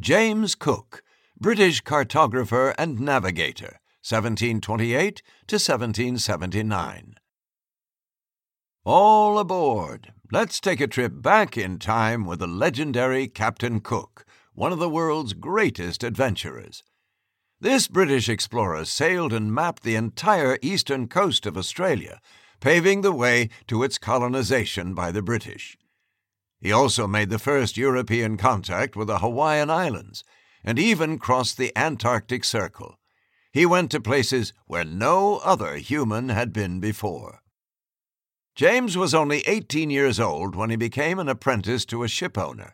James 0.00 0.56
Cook, 0.56 1.04
British 1.38 1.80
cartographer 1.84 2.74
and 2.76 2.98
navigator, 2.98 3.78
1728 4.02 5.22
to 5.46 5.54
1779. 5.54 7.14
All 8.84 9.38
aboard! 9.38 10.12
Let's 10.32 10.58
take 10.58 10.80
a 10.80 10.88
trip 10.88 11.12
back 11.22 11.56
in 11.56 11.78
time 11.78 12.26
with 12.26 12.40
the 12.40 12.48
legendary 12.48 13.28
Captain 13.28 13.78
Cook, 13.78 14.24
one 14.54 14.72
of 14.72 14.80
the 14.80 14.88
world's 14.88 15.34
greatest 15.34 16.02
adventurers. 16.02 16.82
This 17.62 17.86
British 17.86 18.28
explorer 18.28 18.84
sailed 18.84 19.32
and 19.32 19.54
mapped 19.54 19.84
the 19.84 19.94
entire 19.94 20.58
eastern 20.62 21.06
coast 21.06 21.46
of 21.46 21.56
Australia, 21.56 22.20
paving 22.58 23.02
the 23.02 23.12
way 23.12 23.50
to 23.68 23.84
its 23.84 23.98
colonization 23.98 24.94
by 24.94 25.12
the 25.12 25.22
British. 25.22 25.78
He 26.60 26.72
also 26.72 27.06
made 27.06 27.30
the 27.30 27.38
first 27.38 27.76
European 27.76 28.36
contact 28.36 28.96
with 28.96 29.06
the 29.06 29.20
Hawaiian 29.20 29.70
Islands 29.70 30.24
and 30.64 30.76
even 30.76 31.20
crossed 31.20 31.56
the 31.56 31.70
Antarctic 31.78 32.44
Circle. 32.44 32.98
He 33.52 33.64
went 33.64 33.92
to 33.92 34.00
places 34.00 34.52
where 34.66 34.84
no 34.84 35.36
other 35.44 35.76
human 35.76 36.30
had 36.30 36.52
been 36.52 36.80
before. 36.80 37.42
James 38.56 38.96
was 38.96 39.14
only 39.14 39.42
18 39.46 39.88
years 39.88 40.18
old 40.18 40.56
when 40.56 40.70
he 40.70 40.76
became 40.76 41.20
an 41.20 41.28
apprentice 41.28 41.84
to 41.84 42.02
a 42.02 42.08
shipowner. 42.08 42.72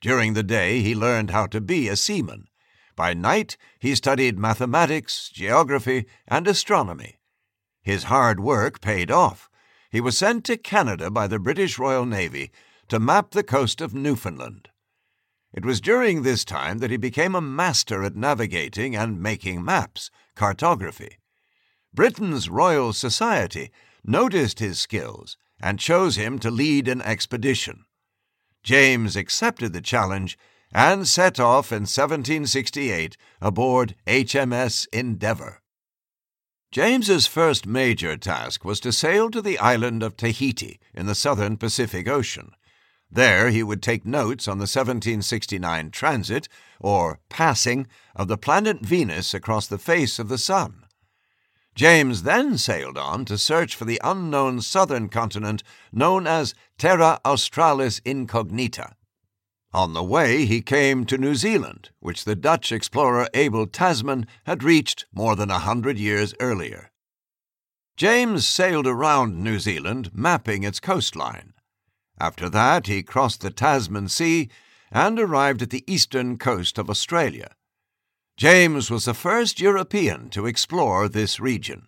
During 0.00 0.34
the 0.34 0.44
day, 0.44 0.80
he 0.80 0.94
learned 0.94 1.30
how 1.30 1.46
to 1.48 1.60
be 1.60 1.88
a 1.88 1.96
seaman 1.96 2.46
by 2.96 3.14
night, 3.14 3.56
he 3.78 3.94
studied 3.94 4.38
mathematics, 4.38 5.30
geography, 5.30 6.06
and 6.28 6.46
astronomy. 6.46 7.18
His 7.82 8.04
hard 8.04 8.40
work 8.40 8.80
paid 8.80 9.10
off. 9.10 9.48
He 9.90 10.00
was 10.00 10.16
sent 10.16 10.44
to 10.46 10.56
Canada 10.56 11.10
by 11.10 11.26
the 11.26 11.38
British 11.38 11.78
Royal 11.78 12.06
Navy 12.06 12.50
to 12.88 13.00
map 13.00 13.30
the 13.30 13.42
coast 13.42 13.80
of 13.80 13.94
Newfoundland. 13.94 14.68
It 15.52 15.64
was 15.64 15.80
during 15.80 16.22
this 16.22 16.44
time 16.44 16.78
that 16.78 16.90
he 16.90 16.96
became 16.96 17.34
a 17.34 17.40
master 17.40 18.02
at 18.02 18.16
navigating 18.16 18.96
and 18.96 19.20
making 19.20 19.64
maps, 19.64 20.10
cartography. 20.34 21.18
Britain's 21.92 22.48
Royal 22.48 22.92
Society 22.94 23.70
noticed 24.02 24.60
his 24.60 24.80
skills 24.80 25.36
and 25.60 25.78
chose 25.78 26.16
him 26.16 26.38
to 26.38 26.50
lead 26.50 26.88
an 26.88 27.02
expedition. 27.02 27.84
James 28.62 29.14
accepted 29.14 29.72
the 29.72 29.80
challenge 29.80 30.38
and 30.72 31.06
set 31.06 31.38
off 31.38 31.70
in 31.70 31.82
1768 31.82 33.16
aboard 33.40 33.94
HMS 34.06 34.86
Endeavour. 34.92 35.60
James's 36.70 37.26
first 37.26 37.66
major 37.66 38.16
task 38.16 38.64
was 38.64 38.80
to 38.80 38.92
sail 38.92 39.30
to 39.30 39.42
the 39.42 39.58
island 39.58 40.02
of 40.02 40.16
Tahiti 40.16 40.80
in 40.94 41.04
the 41.04 41.14
southern 41.14 41.58
Pacific 41.58 42.08
Ocean. 42.08 42.52
There 43.10 43.50
he 43.50 43.62
would 43.62 43.82
take 43.82 44.06
notes 44.06 44.48
on 44.48 44.56
the 44.56 44.62
1769 44.62 45.90
transit, 45.90 46.48
or 46.80 47.20
passing, 47.28 47.86
of 48.16 48.28
the 48.28 48.38
planet 48.38 48.80
Venus 48.80 49.34
across 49.34 49.66
the 49.66 49.76
face 49.76 50.18
of 50.18 50.30
the 50.30 50.38
Sun. 50.38 50.84
James 51.74 52.22
then 52.22 52.56
sailed 52.56 52.96
on 52.96 53.26
to 53.26 53.36
search 53.36 53.74
for 53.74 53.84
the 53.84 54.00
unknown 54.02 54.62
southern 54.62 55.10
continent 55.10 55.62
known 55.92 56.26
as 56.26 56.54
Terra 56.78 57.20
Australis 57.22 58.00
Incognita. 58.06 58.94
On 59.74 59.94
the 59.94 60.02
way, 60.02 60.44
he 60.44 60.60
came 60.60 61.06
to 61.06 61.16
New 61.16 61.34
Zealand, 61.34 61.90
which 61.98 62.24
the 62.24 62.36
Dutch 62.36 62.72
explorer 62.72 63.26
Abel 63.32 63.66
Tasman 63.66 64.26
had 64.44 64.62
reached 64.62 65.06
more 65.14 65.34
than 65.34 65.50
a 65.50 65.60
hundred 65.60 65.98
years 65.98 66.34
earlier. 66.40 66.90
James 67.96 68.46
sailed 68.46 68.86
around 68.86 69.42
New 69.42 69.58
Zealand, 69.58 70.10
mapping 70.12 70.62
its 70.62 70.78
coastline. 70.78 71.54
After 72.20 72.50
that, 72.50 72.86
he 72.86 73.02
crossed 73.02 73.40
the 73.40 73.50
Tasman 73.50 74.08
Sea 74.08 74.50
and 74.90 75.18
arrived 75.18 75.62
at 75.62 75.70
the 75.70 75.84
eastern 75.90 76.36
coast 76.36 76.76
of 76.76 76.90
Australia. 76.90 77.54
James 78.36 78.90
was 78.90 79.06
the 79.06 79.14
first 79.14 79.58
European 79.58 80.28
to 80.30 80.46
explore 80.46 81.08
this 81.08 81.40
region. 81.40 81.86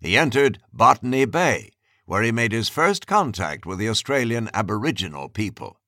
He 0.00 0.16
entered 0.16 0.60
Botany 0.72 1.24
Bay, 1.24 1.72
where 2.06 2.22
he 2.22 2.30
made 2.30 2.52
his 2.52 2.68
first 2.68 3.08
contact 3.08 3.66
with 3.66 3.78
the 3.78 3.88
Australian 3.88 4.48
Aboriginal 4.54 5.28
people. 5.28 5.79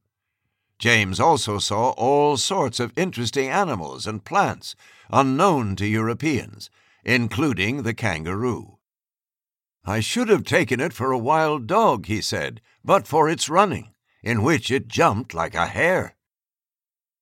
James 0.83 1.21
also 1.21 1.61
saw 1.61 1.91
all 1.91 2.37
sorts 2.37 2.81
of 2.81 2.93
interesting 2.99 3.49
animals 3.49 4.05
and 4.05 4.25
plants 4.25 4.75
unknown 5.13 5.77
to 5.77 5.87
Europeans, 5.87 6.71
including 7.05 7.85
the 7.85 7.95
kangaroo. 7.95 8.79
I 9.85 10.01
should 10.01 10.29
have 10.29 10.43
taken 10.43 10.81
it 10.81 10.93
for 10.93 11.13
a 11.13 11.19
wild 11.19 11.69
dog, 11.69 12.07
he 12.07 12.21
said, 12.21 12.61
but 12.85 13.07
for 13.07 13.29
its 13.29 13.49
running, 13.49 13.95
in 14.25 14.43
which 14.43 14.73
it 14.73 14.89
jumped 14.89 15.35
like 15.35 15.55
a 15.55 15.67
hare. 15.67 16.17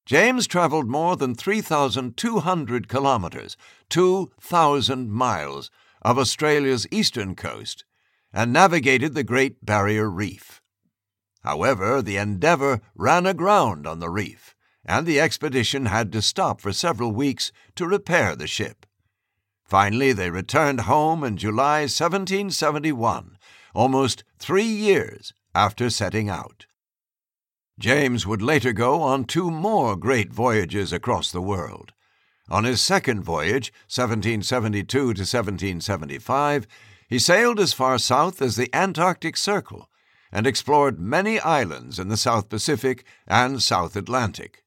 James 0.06 0.46
traveled 0.46 0.88
more 0.88 1.14
than 1.14 1.34
3,200 1.34 2.88
kilometers, 2.88 3.58
2,000 3.90 5.11
miles, 5.11 5.70
of 6.00 6.16
Australia's 6.16 6.86
eastern 6.90 7.34
coast, 7.34 7.84
and 8.32 8.54
navigated 8.54 9.12
the 9.12 9.22
Great 9.22 9.62
Barrier 9.62 10.08
Reef. 10.08 10.59
However, 11.43 12.03
the 12.03 12.16
Endeavour 12.16 12.80
ran 12.95 13.26
aground 13.26 13.86
on 13.86 13.99
the 13.99 14.11
reef, 14.11 14.55
and 14.84 15.07
the 15.07 15.20
expedition 15.20 15.86
had 15.86 16.12
to 16.12 16.22
stop 16.22 16.61
for 16.61 16.72
several 16.72 17.12
weeks 17.12 17.51
to 17.76 17.86
repair 17.86 18.36
the 18.36 18.47
ship. 18.47 18.86
Finally, 19.64 20.12
they 20.12 20.30
returned 20.30 20.82
home 20.82 21.24
in 21.24 21.36
July 21.36 21.82
1771, 21.82 23.38
almost 23.74 24.24
three 24.38 24.64
years 24.64 25.32
after 25.55 25.88
setting 25.88 26.28
out. 26.28 26.66
James 27.78 28.26
would 28.26 28.43
later 28.43 28.72
go 28.72 29.01
on 29.01 29.24
two 29.24 29.51
more 29.51 29.97
great 29.97 30.32
voyages 30.32 30.93
across 30.93 31.32
the 31.32 31.41
world. 31.41 31.93
On 32.51 32.64
his 32.64 32.80
second 32.80 33.22
voyage, 33.22 33.72
1772 33.88 34.84
to 34.84 35.07
1775, 35.07 36.66
he 37.09 37.18
sailed 37.18 37.59
as 37.59 37.72
far 37.72 37.97
south 37.99 38.43
as 38.43 38.57
the 38.57 38.68
Antarctic 38.74 39.36
Circle 39.36 39.89
and 40.33 40.47
explored 40.47 41.01
many 41.01 41.41
islands 41.41 41.99
in 41.99 42.09
the 42.09 42.16
South 42.16 42.49
Pacific 42.49 43.05
and 43.26 43.62
South 43.62 43.97
Atlantic. 43.97 44.64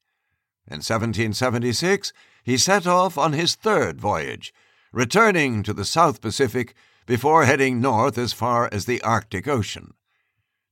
In 0.67 0.77
1776, 0.77 2.13
he 2.43 2.57
set 2.57 2.85
off 2.85 3.17
on 3.17 3.33
his 3.33 3.55
third 3.55 3.99
voyage, 3.99 4.53
returning 4.91 5.63
to 5.63 5.73
the 5.73 5.85
South 5.85 6.21
Pacific 6.21 6.73
before 7.05 7.45
heading 7.45 7.81
north 7.81 8.17
as 8.17 8.33
far 8.33 8.69
as 8.71 8.85
the 8.85 9.01
Arctic 9.01 9.47
Ocean. 9.47 9.93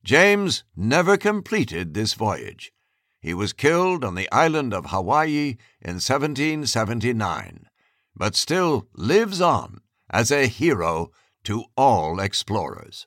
James 0.04 0.64
never 0.76 1.16
completed 1.16 1.94
this 1.94 2.14
voyage. 2.14 2.72
He 3.20 3.34
was 3.34 3.52
killed 3.52 4.04
on 4.04 4.16
the 4.16 4.30
island 4.32 4.74
of 4.74 4.86
Hawaii 4.86 5.56
in 5.80 6.00
1779, 6.00 7.68
but 8.16 8.34
still 8.34 8.88
lives 8.94 9.40
on 9.40 9.80
as 10.10 10.30
a 10.30 10.46
hero 10.46 11.12
to 11.44 11.64
all 11.76 12.18
explorers. 12.18 13.06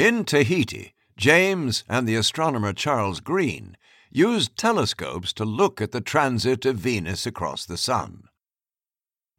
In 0.00 0.24
Tahiti, 0.24 0.94
James 1.18 1.84
and 1.86 2.08
the 2.08 2.14
astronomer 2.14 2.72
Charles 2.72 3.20
Green 3.20 3.76
used 4.10 4.56
telescopes 4.56 5.30
to 5.34 5.44
look 5.44 5.82
at 5.82 5.92
the 5.92 6.00
transit 6.00 6.64
of 6.64 6.76
Venus 6.76 7.26
across 7.26 7.66
the 7.66 7.76
Sun. 7.76 8.22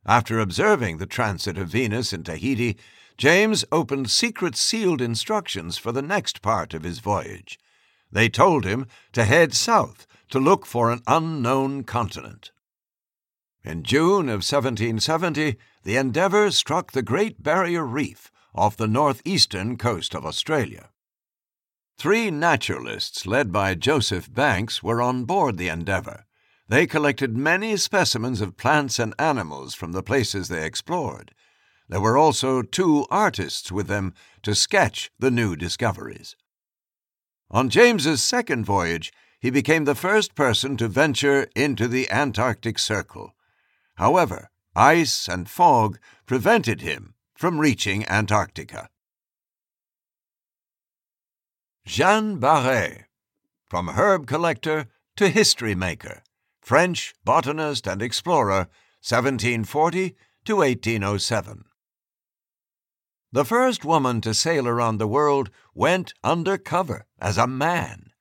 After 0.05 0.39
observing 0.39 0.99
the 0.99 1.07
transit 1.07 1.57
of 1.57 1.70
Venus 1.70 2.14
in 2.14 2.24
Tahiti, 2.24 2.78
James 3.18 3.66
opened 3.72 4.12
secret 4.12 4.55
sealed 4.55 5.01
instructions 5.01 5.80
for 5.80 5.91
the 5.91 6.03
next 6.03 6.43
part 6.43 6.76
of 6.76 6.84
his 6.84 6.99
voyage. 6.99 7.57
They 8.12 8.30
told 8.30 8.64
him 8.64 8.86
to 9.14 9.26
head 9.26 9.55
south 9.55 10.05
to 10.30 10.39
look 10.39 10.68
for 10.68 10.91
an 10.91 11.01
unknown 11.07 11.86
continent. 11.86 12.51
In 13.64 13.82
June 13.82 14.30
of 14.30 14.45
1770, 14.45 15.55
the 15.86 15.97
Endeavour 15.97 16.51
struck 16.51 16.91
the 16.91 17.01
Great 17.01 17.41
Barrier 17.41 17.84
Reef 17.84 18.30
off 18.54 18.78
the 18.78 18.88
northeastern 18.88 19.78
coast 19.78 20.14
of 20.14 20.26
Australia. 20.26 20.89
Three 21.97 22.32
naturalists, 22.32 23.26
led 23.26 23.52
by 23.52 23.76
Joseph 23.76 24.34
Banks, 24.34 24.82
were 24.82 25.02
on 25.02 25.26
board 25.26 25.58
the 25.58 25.70
Endeavour. 25.70 26.26
They 26.68 26.88
collected 26.88 27.38
many 27.38 27.78
specimens 27.78 28.41
of 28.41 28.58
plants 28.58 28.97
and 28.97 29.14
animals 29.20 29.76
from 29.76 29.91
the 29.91 30.04
places 30.04 30.47
they 30.47 30.66
explored. 30.66 31.34
There 31.89 32.02
were 32.02 32.18
also 32.18 32.62
two 32.62 33.06
artists 33.12 33.72
with 33.72 33.88
them 33.88 34.14
to 34.43 34.56
sketch 34.56 35.12
the 35.20 35.30
new 35.30 35.56
discoveries. 35.56 36.36
On 37.52 37.70
James's 37.70 38.24
second 38.24 38.66
voyage, 38.66 39.12
he 39.39 39.49
became 39.49 39.86
the 39.86 39.95
first 39.95 40.36
person 40.36 40.78
to 40.78 40.88
venture 40.88 41.47
into 41.56 41.88
the 41.88 42.10
Antarctic 42.10 42.80
Circle. 42.80 43.36
However, 43.95 44.49
ice 44.76 45.28
and 45.28 45.49
fog 45.49 45.99
prevented 46.26 46.82
him 46.82 47.16
from 47.42 47.60
reaching 47.60 48.08
Antarctica. 48.08 48.88
Jean 51.88 52.39
Barré, 52.39 53.06
from 53.68 53.88
herb 53.88 54.28
collector 54.28 54.86
to 55.16 55.28
history 55.28 55.74
maker, 55.74 56.22
French 56.62 57.16
botanist 57.26 57.88
and 57.88 58.00
explorer, 58.00 58.70
1740 59.02 60.16
to 60.46 60.58
1807. 60.58 61.66
The 63.32 63.44
first 63.44 63.84
woman 63.84 64.22
to 64.22 64.36
sail 64.36 64.68
around 64.68 65.00
the 65.00 65.08
world 65.08 65.50
went 65.74 66.14
under 66.24 66.60
cover 66.60 67.08
as 67.20 67.39
a 67.39 67.48
man. 67.48 68.12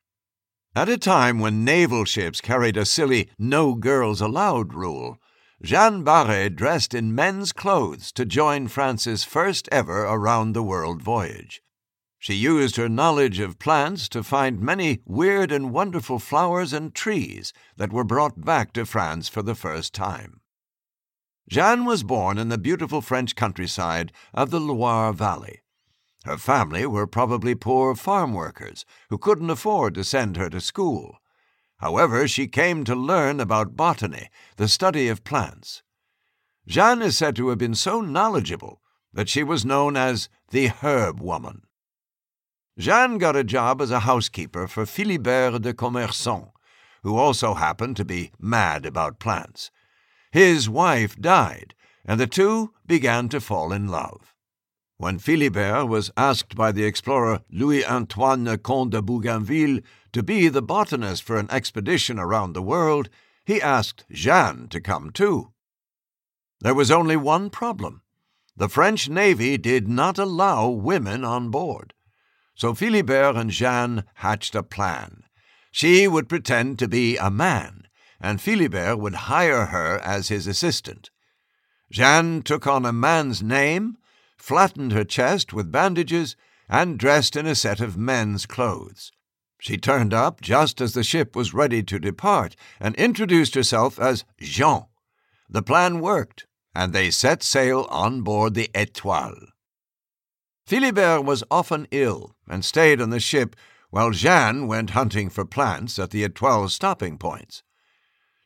At 0.75 0.89
a 0.89 0.97
time 0.97 1.41
when 1.41 1.62
naval 1.62 2.07
ships 2.07 2.41
carried 2.41 2.79
a 2.79 2.87
silly 2.87 3.29
no 3.39 3.75
girls 3.75 4.23
allowed 4.23 4.73
rule, 4.73 5.18
Jeanne 5.63 6.03
Barré 6.03 6.55
dressed 6.55 6.95
in 6.95 7.15
men's 7.15 7.53
clothes 7.53 8.13
to 8.13 8.25
join 8.25 8.67
France's 8.67 9.25
first 9.25 9.69
ever 9.71 10.05
around 10.05 10.55
the 10.55 10.63
world 10.63 11.03
voyage. 11.03 11.61
She 12.19 12.35
used 12.35 12.77
her 12.77 12.89
knowledge 12.89 13.41
of 13.41 13.59
plants 13.59 14.09
to 14.11 14.23
find 14.23 14.61
many 14.61 15.01
weird 15.05 15.53
and 15.53 15.71
wonderful 15.71 16.19
flowers 16.19 16.73
and 16.73 16.95
trees 16.95 17.53
that 17.77 17.93
were 17.93 18.05
brought 18.05 18.43
back 18.43 18.73
to 18.73 18.87
France 18.87 19.29
for 19.29 19.43
the 19.43 19.55
first 19.55 19.93
time. 19.93 20.41
Jeanne 21.49 21.85
was 21.85 22.05
born 22.05 22.39
in 22.39 22.49
the 22.49 22.59
beautiful 22.59 23.03
French 23.03 23.37
countryside 23.37 24.13
of 24.33 24.51
the 24.51 24.61
Loire 24.61 25.13
Valley. 25.13 25.61
Her 26.25 26.39
family 26.39 26.87
were 26.87 27.07
probably 27.07 27.55
poor 27.55 27.95
farm 27.95 28.33
workers 28.33 28.87
who 29.11 29.19
couldn't 29.19 29.51
afford 29.51 29.95
to 29.95 30.05
send 30.05 30.37
her 30.37 30.49
to 30.49 30.61
school. 30.61 31.20
However, 31.81 32.28
she 32.28 32.47
came 32.47 32.85
to 32.85 32.95
learn 32.95 33.41
about 33.41 33.76
botany, 33.76 34.28
the 34.57 34.68
study 34.68 35.09
of 35.09 35.24
plants. 35.24 35.83
Jeanne 36.66 37.01
is 37.01 37.16
said 37.16 37.35
to 37.37 37.49
have 37.49 37.59
been 37.59 37.74
so 37.74 38.03
knowledgeable 38.03 38.83
that 39.14 39.31
she 39.31 39.43
was 39.43 39.64
known 39.64 39.97
as 39.97 40.28
the 40.51 40.68
Herb 40.68 41.20
Woman. 41.20 41.62
Jeanne 42.78 43.16
got 43.18 43.35
a 43.35 43.45
job 43.45 43.81
as 43.81 43.91
a 43.91 44.01
housekeeper 44.01 44.68
for 44.68 44.85
Philibert 44.85 45.62
de 45.62 45.72
Commerson, 45.72 46.51
who 47.03 47.16
also 47.16 47.55
happened 47.55 47.97
to 47.97 48.05
be 48.05 48.31
mad 48.39 48.85
about 48.85 49.18
plants. 49.18 49.70
His 50.33 50.68
wife 50.68 51.16
died, 51.16 51.74
and 52.05 52.20
the 52.20 52.26
two 52.26 52.74
began 52.87 53.28
to 53.31 53.41
fall 53.41 53.72
in 53.72 53.89
love. 53.89 54.30
When 55.01 55.19
Philibert 55.19 55.89
was 55.89 56.11
asked 56.15 56.55
by 56.55 56.73
the 56.73 56.85
explorer 56.85 57.41
Louis 57.51 57.83
Antoine 57.87 58.59
Comte 58.59 58.91
de 58.91 59.01
Bougainville 59.01 59.81
to 60.13 60.23
be 60.23 60.49
the 60.49 60.61
botanist 60.61 61.23
for 61.23 61.39
an 61.39 61.51
expedition 61.51 62.19
around 62.19 62.53
the 62.53 62.61
world, 62.61 63.09
he 63.47 63.63
asked 63.63 64.05
Jeanne 64.13 64.69
to 64.69 64.79
come 64.79 65.11
too. 65.11 65.55
There 66.61 66.75
was 66.75 66.91
only 66.91 67.17
one 67.17 67.49
problem. 67.49 68.03
The 68.55 68.69
French 68.69 69.09
Navy 69.09 69.57
did 69.57 69.89
not 69.89 70.19
allow 70.19 70.69
women 70.69 71.25
on 71.25 71.51
board. 71.51 71.95
So 72.55 72.75
Philibert 72.75 73.39
and 73.39 73.51
Jeanne 73.51 74.05
hatched 74.17 74.55
a 74.55 74.63
plan. 74.63 75.23
She 75.71 76.09
would 76.09 76.29
pretend 76.29 76.79
to 76.79 76.89
be 76.89 77.17
a 77.17 77.31
man, 77.31 77.89
and 78.21 78.39
Philibert 78.39 78.99
would 78.99 79.15
hire 79.15 79.65
her 79.65 79.99
as 80.01 80.29
his 80.29 80.47
assistant. 80.47 81.09
Jeanne 81.91 82.43
took 82.43 82.67
on 82.67 82.85
a 82.85 82.93
man's 82.93 83.43
name, 83.43 83.97
flattened 84.41 84.93
her 84.93 85.05
chest 85.05 85.53
with 85.53 85.70
bandages, 85.70 86.34
and 86.68 86.99
dressed 86.99 87.36
in 87.36 87.47
a 87.47 87.55
set 87.55 87.80
of 87.80 87.97
men's 87.97 88.47
clothes. 88.47 89.12
She 89.61 89.76
turned 89.76 90.14
up 90.14 90.41
just 90.41 90.80
as 90.80 90.95
the 90.95 91.05
ship 91.05 91.36
was 91.36 91.53
ready 91.53 91.82
to 91.82 91.99
depart 91.99 92.57
and 92.80 92.95
introduced 92.95 93.55
herself 93.55 93.99
as 93.99 94.24
Jean. 94.41 94.86
The 95.49 95.62
plan 95.62 96.01
worked, 96.01 96.47
and 96.74 96.93
they 96.93 97.11
set 97.11 97.43
sail 97.43 97.86
on 97.91 98.22
board 98.22 98.55
the 98.55 98.70
Etoile. 98.74 99.49
Philibert 100.66 101.24
was 101.24 101.45
often 101.51 101.88
ill 101.91 102.36
and 102.49 102.64
stayed 102.64 103.01
on 103.01 103.11
the 103.11 103.20
ship 103.20 103.57
while 103.91 104.12
Jeanne 104.12 104.68
went 104.68 104.91
hunting 104.91 105.28
for 105.28 105.45
plants 105.45 105.99
at 105.99 106.11
the 106.11 106.22
Etoile's 106.22 106.74
stopping 106.74 107.18
points. 107.18 107.62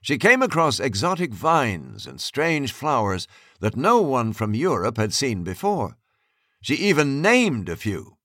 She 0.01 0.19
came 0.19 0.43
across 0.43 0.81
exotic 0.81 1.33
vines 1.33 2.07
and 2.07 2.21
strange 2.21 2.73
flowers 2.73 3.29
that 3.61 3.77
no 3.77 4.01
one 4.01 4.33
from 4.33 4.55
Europe 4.55 4.97
had 4.97 5.13
seen 5.13 5.45
before. 5.45 5.97
She 6.61 6.75
even 6.75 7.23
named 7.23 7.69
a 7.69 7.77
few. 7.77 8.17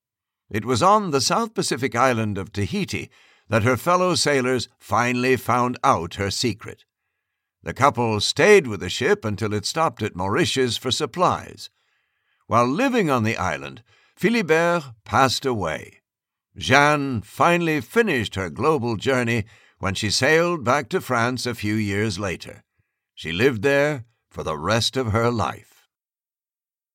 It 0.50 0.66
was 0.66 0.82
on 0.82 1.12
the 1.12 1.22
South 1.22 1.54
Pacific 1.54 1.96
island 1.96 2.38
of 2.38 2.52
Tahiti 2.52 3.10
that 3.50 3.64
her 3.64 3.78
fellow 3.78 4.16
sailors 4.16 4.70
finally 4.80 5.36
found 5.36 5.78
out 5.84 6.16
her 6.16 6.32
secret. 6.32 6.86
The 7.62 7.74
couple 7.74 8.22
stayed 8.22 8.68
with 8.68 8.80
the 8.80 8.90
ship 8.90 9.26
until 9.26 9.54
it 9.54 9.66
stopped 9.66 10.02
at 10.02 10.16
Mauritius 10.16 10.78
for 10.78 10.92
supplies. 10.92 11.70
While 12.48 12.68
living 12.68 13.10
on 13.10 13.24
the 13.24 13.38
island, 13.38 13.84
Philibert 14.20 14.94
passed 15.04 15.46
away. 15.46 16.02
Jeanne 16.58 17.22
finally 17.22 17.82
finished 17.82 18.36
her 18.36 18.50
global 18.50 18.96
journey 18.96 19.46
when 19.80 19.94
she 19.94 20.10
sailed 20.10 20.64
back 20.64 20.90
to 20.90 21.02
France 21.02 21.46
a 21.46 21.56
few 21.56 21.76
years 21.76 22.20
later. 22.20 22.64
She 23.14 23.32
lived 23.32 23.62
there 23.62 24.06
for 24.30 24.44
the 24.44 24.58
rest 24.58 24.96
of 24.98 25.12
her 25.12 25.30
life. 25.30 25.88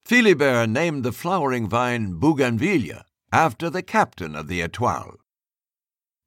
Philibert 0.06 0.68
named 0.68 1.04
the 1.04 1.12
flowering 1.12 1.68
vine 1.68 2.14
Bougainvillea 2.14 3.04
after 3.32 3.70
the 3.70 3.82
captain 3.82 4.36
of 4.36 4.48
the 4.48 4.60
Etoile. 4.60 5.16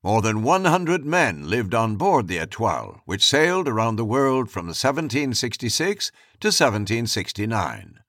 More 0.03 0.22
than 0.22 0.43
100 0.43 1.05
men 1.05 1.49
lived 1.49 1.74
on 1.74 1.95
board 1.95 2.28
the 2.28 2.39
Etoile, 2.39 3.01
which 3.05 3.26
sailed 3.26 3.68
around 3.68 3.95
the 3.95 4.05
world 4.05 4.49
from 4.49 4.68
1766 4.68 6.12
to 6.39 6.47
1769. 6.47 7.99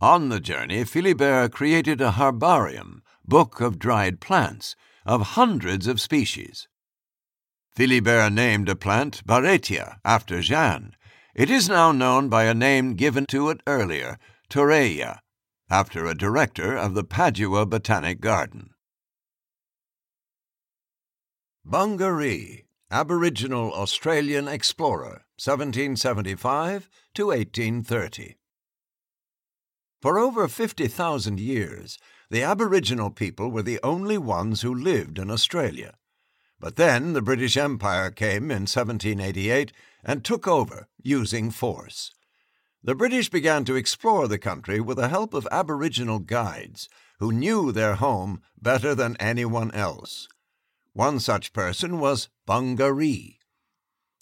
On 0.00 0.28
the 0.28 0.40
journey, 0.40 0.84
Philibert 0.84 1.52
created 1.52 2.00
a 2.00 2.12
herbarium, 2.12 3.02
book 3.24 3.60
of 3.60 3.78
dried 3.78 4.20
plants, 4.20 4.76
of 5.06 5.34
hundreds 5.38 5.86
of 5.86 6.00
species. 6.00 6.68
Philibert 7.76 8.32
named 8.32 8.68
a 8.68 8.76
plant 8.76 9.24
Barretia 9.26 9.98
after 10.04 10.40
Jeanne. 10.40 10.94
It 11.34 11.50
is 11.50 11.68
now 11.68 11.90
known 11.90 12.28
by 12.28 12.44
a 12.44 12.54
name 12.54 12.94
given 12.94 13.26
to 13.26 13.50
it 13.50 13.60
earlier, 13.66 14.18
Turraea, 14.48 15.18
after 15.68 16.06
a 16.06 16.14
director 16.14 16.76
of 16.76 16.94
the 16.94 17.02
Padua 17.02 17.66
Botanic 17.66 18.20
Garden. 18.20 18.70
Bungaree, 21.66 22.66
Aboriginal 22.88 23.72
Australian 23.72 24.46
explorer, 24.46 25.24
1775 25.42 26.88
to 27.14 27.26
1830. 27.26 28.36
For 30.00 30.20
over 30.20 30.46
50,000 30.46 31.40
years, 31.40 31.98
the 32.30 32.44
Aboriginal 32.44 33.10
people 33.10 33.50
were 33.50 33.62
the 33.62 33.80
only 33.82 34.18
ones 34.18 34.60
who 34.60 34.72
lived 34.72 35.18
in 35.18 35.32
Australia. 35.32 35.94
But 36.60 36.76
then 36.76 37.12
the 37.12 37.22
British 37.22 37.56
Empire 37.56 38.12
came 38.12 38.52
in 38.52 38.68
1788 38.68 39.72
and 40.04 40.24
took 40.24 40.46
over, 40.46 40.88
using 41.02 41.50
force. 41.50 42.12
The 42.82 42.94
British 42.94 43.30
began 43.30 43.64
to 43.64 43.76
explore 43.76 44.28
the 44.28 44.38
country 44.38 44.78
with 44.78 44.98
the 44.98 45.08
help 45.08 45.32
of 45.32 45.48
Aboriginal 45.50 46.18
guides 46.18 46.88
who 47.18 47.32
knew 47.32 47.72
their 47.72 47.94
home 47.94 48.42
better 48.60 48.94
than 48.94 49.16
anyone 49.16 49.70
else. 49.70 50.28
One 50.92 51.18
such 51.18 51.52
person 51.52 51.98
was 51.98 52.28
Bungaree. 52.46 53.38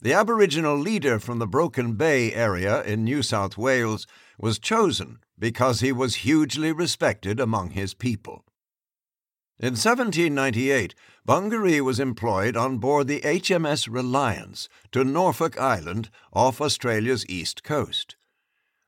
The 0.00 0.12
Aboriginal 0.12 0.76
leader 0.76 1.18
from 1.18 1.38
the 1.38 1.46
Broken 1.46 1.94
Bay 1.94 2.32
area 2.32 2.82
in 2.82 3.04
New 3.04 3.22
South 3.22 3.58
Wales 3.58 4.06
was 4.38 4.58
chosen 4.58 5.18
because 5.38 5.80
he 5.80 5.92
was 5.92 6.16
hugely 6.16 6.72
respected 6.72 7.38
among 7.40 7.70
his 7.70 7.94
people. 7.94 8.44
In 9.62 9.74
1798, 9.74 10.92
Bungaree 11.24 11.80
was 11.80 12.00
employed 12.00 12.56
on 12.56 12.78
board 12.78 13.06
the 13.06 13.20
HMS 13.20 13.86
Reliance 13.88 14.68
to 14.90 15.04
Norfolk 15.04 15.56
Island 15.56 16.10
off 16.32 16.60
Australia's 16.60 17.24
east 17.28 17.62
coast. 17.62 18.16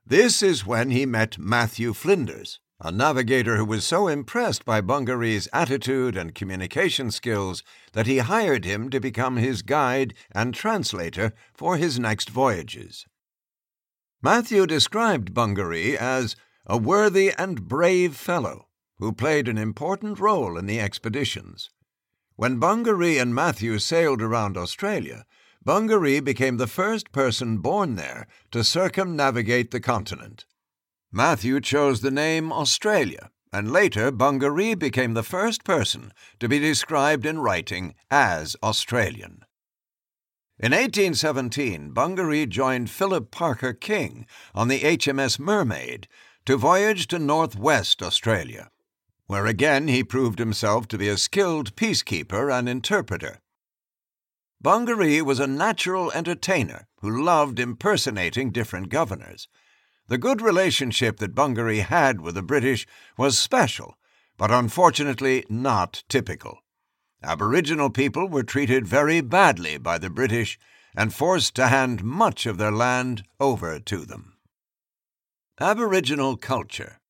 This 0.04 0.42
is 0.42 0.66
when 0.66 0.90
he 0.90 1.06
met 1.06 1.38
Matthew 1.38 1.92
Flinders, 1.92 2.58
a 2.80 2.90
navigator 2.90 3.56
who 3.56 3.64
was 3.64 3.84
so 3.84 4.08
impressed 4.08 4.64
by 4.64 4.80
Bungaree's 4.80 5.46
attitude 5.52 6.16
and 6.16 6.34
communication 6.34 7.12
skills 7.12 7.62
that 7.92 8.08
he 8.08 8.18
hired 8.18 8.64
him 8.64 8.90
to 8.90 8.98
become 8.98 9.36
his 9.36 9.62
guide 9.62 10.12
and 10.32 10.52
translator 10.52 11.32
for 11.54 11.76
his 11.76 12.00
next 12.00 12.30
voyages. 12.30 13.06
Matthew 14.20 14.66
described 14.66 15.34
Bungaree 15.34 15.96
as 15.96 16.34
a 16.66 16.76
worthy 16.76 17.32
and 17.38 17.68
brave 17.68 18.16
fellow 18.16 18.66
who 18.98 19.12
played 19.12 19.48
an 19.48 19.58
important 19.58 20.18
role 20.18 20.56
in 20.56 20.66
the 20.66 20.80
expeditions. 20.80 21.70
When 22.36 22.58
Bungaree 22.58 23.18
and 23.18 23.34
Matthew 23.34 23.78
sailed 23.78 24.20
around 24.20 24.56
Australia, 24.56 25.24
Bungaree 25.64 26.20
became 26.20 26.56
the 26.56 26.66
first 26.66 27.12
person 27.12 27.58
born 27.58 27.94
there 27.94 28.26
to 28.50 28.64
circumnavigate 28.64 29.70
the 29.70 29.80
continent. 29.80 30.44
Matthew 31.12 31.60
chose 31.60 32.00
the 32.00 32.10
name 32.10 32.52
Australia, 32.52 33.30
and 33.52 33.70
later 33.70 34.10
Bungaree 34.10 34.74
became 34.74 35.14
the 35.14 35.22
first 35.22 35.64
person 35.64 36.12
to 36.40 36.48
be 36.48 36.58
described 36.58 37.24
in 37.24 37.38
writing 37.38 37.94
as 38.10 38.56
Australian. 38.62 39.44
In 40.58 40.72
1817, 40.72 41.92
Bungaree 41.92 42.46
joined 42.46 42.90
Philip 42.90 43.30
Parker 43.30 43.72
King 43.72 44.26
on 44.54 44.68
the 44.68 44.80
HMS 44.80 45.38
Mermaid 45.38 46.08
to 46.46 46.56
voyage 46.56 47.06
to 47.08 47.18
northwest 47.18 48.02
Australia, 48.02 48.70
where 49.26 49.46
again 49.46 49.88
he 49.88 50.04
proved 50.04 50.38
himself 50.38 50.86
to 50.88 50.98
be 50.98 51.08
a 51.08 51.16
skilled 51.16 51.74
peacekeeper 51.76 52.52
and 52.52 52.68
interpreter. 52.68 53.40
Bungaree 54.62 55.22
was 55.22 55.40
a 55.40 55.46
natural 55.46 56.10
entertainer 56.12 56.86
who 57.00 57.24
loved 57.24 57.58
impersonating 57.58 58.50
different 58.50 58.88
governors. 58.88 59.48
The 60.08 60.18
good 60.18 60.40
relationship 60.40 61.18
that 61.18 61.34
Bungaree 61.34 61.80
had 61.80 62.20
with 62.20 62.34
the 62.34 62.42
British 62.42 62.86
was 63.16 63.38
special, 63.38 63.96
but 64.36 64.50
unfortunately 64.50 65.44
not 65.48 66.02
typical. 66.08 66.58
Aboriginal 67.22 67.90
people 67.90 68.28
were 68.28 68.42
treated 68.42 68.86
very 68.86 69.20
badly 69.20 69.78
by 69.78 69.96
the 69.98 70.10
British 70.10 70.58
and 70.94 71.12
forced 71.12 71.54
to 71.56 71.68
hand 71.68 72.04
much 72.04 72.46
of 72.46 72.58
their 72.58 72.72
land 72.72 73.24
over 73.40 73.80
to 73.80 74.04
them. 74.04 74.36
Aboriginal 75.60 76.36
Culture 76.36 77.00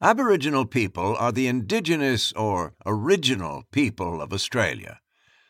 Aboriginal 0.00 0.64
people 0.64 1.16
are 1.16 1.32
the 1.32 1.48
indigenous 1.48 2.32
or 2.32 2.74
original 2.86 3.64
people 3.72 4.22
of 4.22 4.32
Australia. 4.32 5.00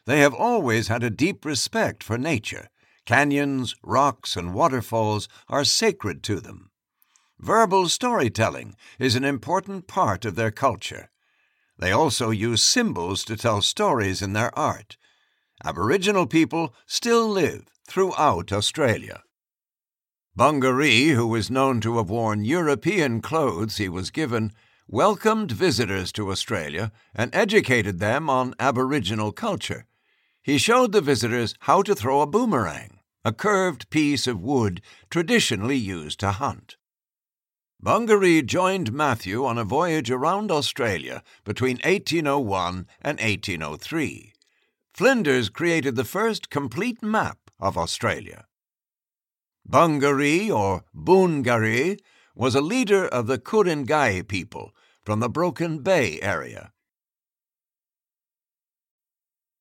They 0.06 0.20
have 0.20 0.32
always 0.32 0.88
had 0.88 1.02
a 1.02 1.10
deep 1.10 1.44
respect 1.44 2.02
for 2.02 2.16
nature 2.16 2.68
Canyons, 3.04 3.74
rocks, 3.82 4.36
and 4.36 4.52
waterfalls 4.52 5.28
are 5.48 5.64
sacred 5.64 6.22
to 6.24 6.40
them. 6.40 6.70
Verbal 7.38 7.88
storytelling 7.88 8.76
is 8.98 9.16
an 9.16 9.24
important 9.24 9.86
part 9.86 10.26
of 10.26 10.34
their 10.34 10.50
culture. 10.50 11.10
They 11.78 11.90
also 11.90 12.28
use 12.28 12.62
symbols 12.62 13.24
to 13.24 13.36
tell 13.36 13.62
stories 13.62 14.20
in 14.20 14.34
their 14.34 14.56
art. 14.58 14.98
Aboriginal 15.64 16.26
people 16.26 16.74
still 16.86 17.26
live 17.26 17.64
throughout 17.86 18.52
Australia. 18.52 19.22
Bungaree, 20.38 21.08
who 21.08 21.26
was 21.26 21.50
known 21.50 21.80
to 21.80 21.96
have 21.96 22.10
worn 22.10 22.44
European 22.44 23.20
clothes 23.20 23.78
he 23.78 23.88
was 23.88 24.12
given, 24.12 24.52
welcomed 24.86 25.50
visitors 25.50 26.12
to 26.12 26.30
Australia 26.30 26.92
and 27.12 27.34
educated 27.34 27.98
them 27.98 28.30
on 28.30 28.54
Aboriginal 28.60 29.32
culture. 29.32 29.84
He 30.40 30.56
showed 30.56 30.92
the 30.92 31.00
visitors 31.00 31.56
how 31.62 31.82
to 31.82 31.92
throw 31.92 32.20
a 32.20 32.26
boomerang 32.28 33.00
a 33.24 33.32
curved 33.32 33.90
piece 33.90 34.28
of 34.28 34.40
wood 34.40 34.80
traditionally 35.10 35.76
used 35.76 36.20
to 36.20 36.30
hunt. 36.30 36.76
Bungaree 37.82 38.42
joined 38.42 38.92
Matthew 38.92 39.44
on 39.44 39.58
a 39.58 39.64
voyage 39.64 40.08
around 40.08 40.52
Australia 40.52 41.24
between 41.42 41.78
1801 41.78 42.86
and 43.02 43.18
1803. 43.18 44.34
Flinders 44.94 45.48
created 45.48 45.96
the 45.96 46.04
first 46.04 46.48
complete 46.48 47.02
map 47.02 47.38
of 47.58 47.76
Australia. 47.76 48.47
Bungaree, 49.68 50.50
or 50.50 50.84
Boongaree, 50.94 51.98
was 52.34 52.54
a 52.54 52.60
leader 52.60 53.06
of 53.06 53.26
the 53.26 53.38
Ku-ring-gai 53.38 54.22
people 54.22 54.74
from 55.02 55.20
the 55.20 55.28
Broken 55.28 55.80
Bay 55.80 56.18
area. 56.22 56.72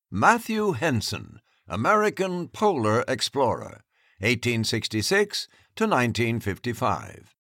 Matthew 0.10 0.72
Henson, 0.72 1.42
American 1.68 2.48
Polar 2.48 3.04
Explorer, 3.08 3.84
1866 4.20 5.48
to 5.76 5.84
1955. 5.84 7.36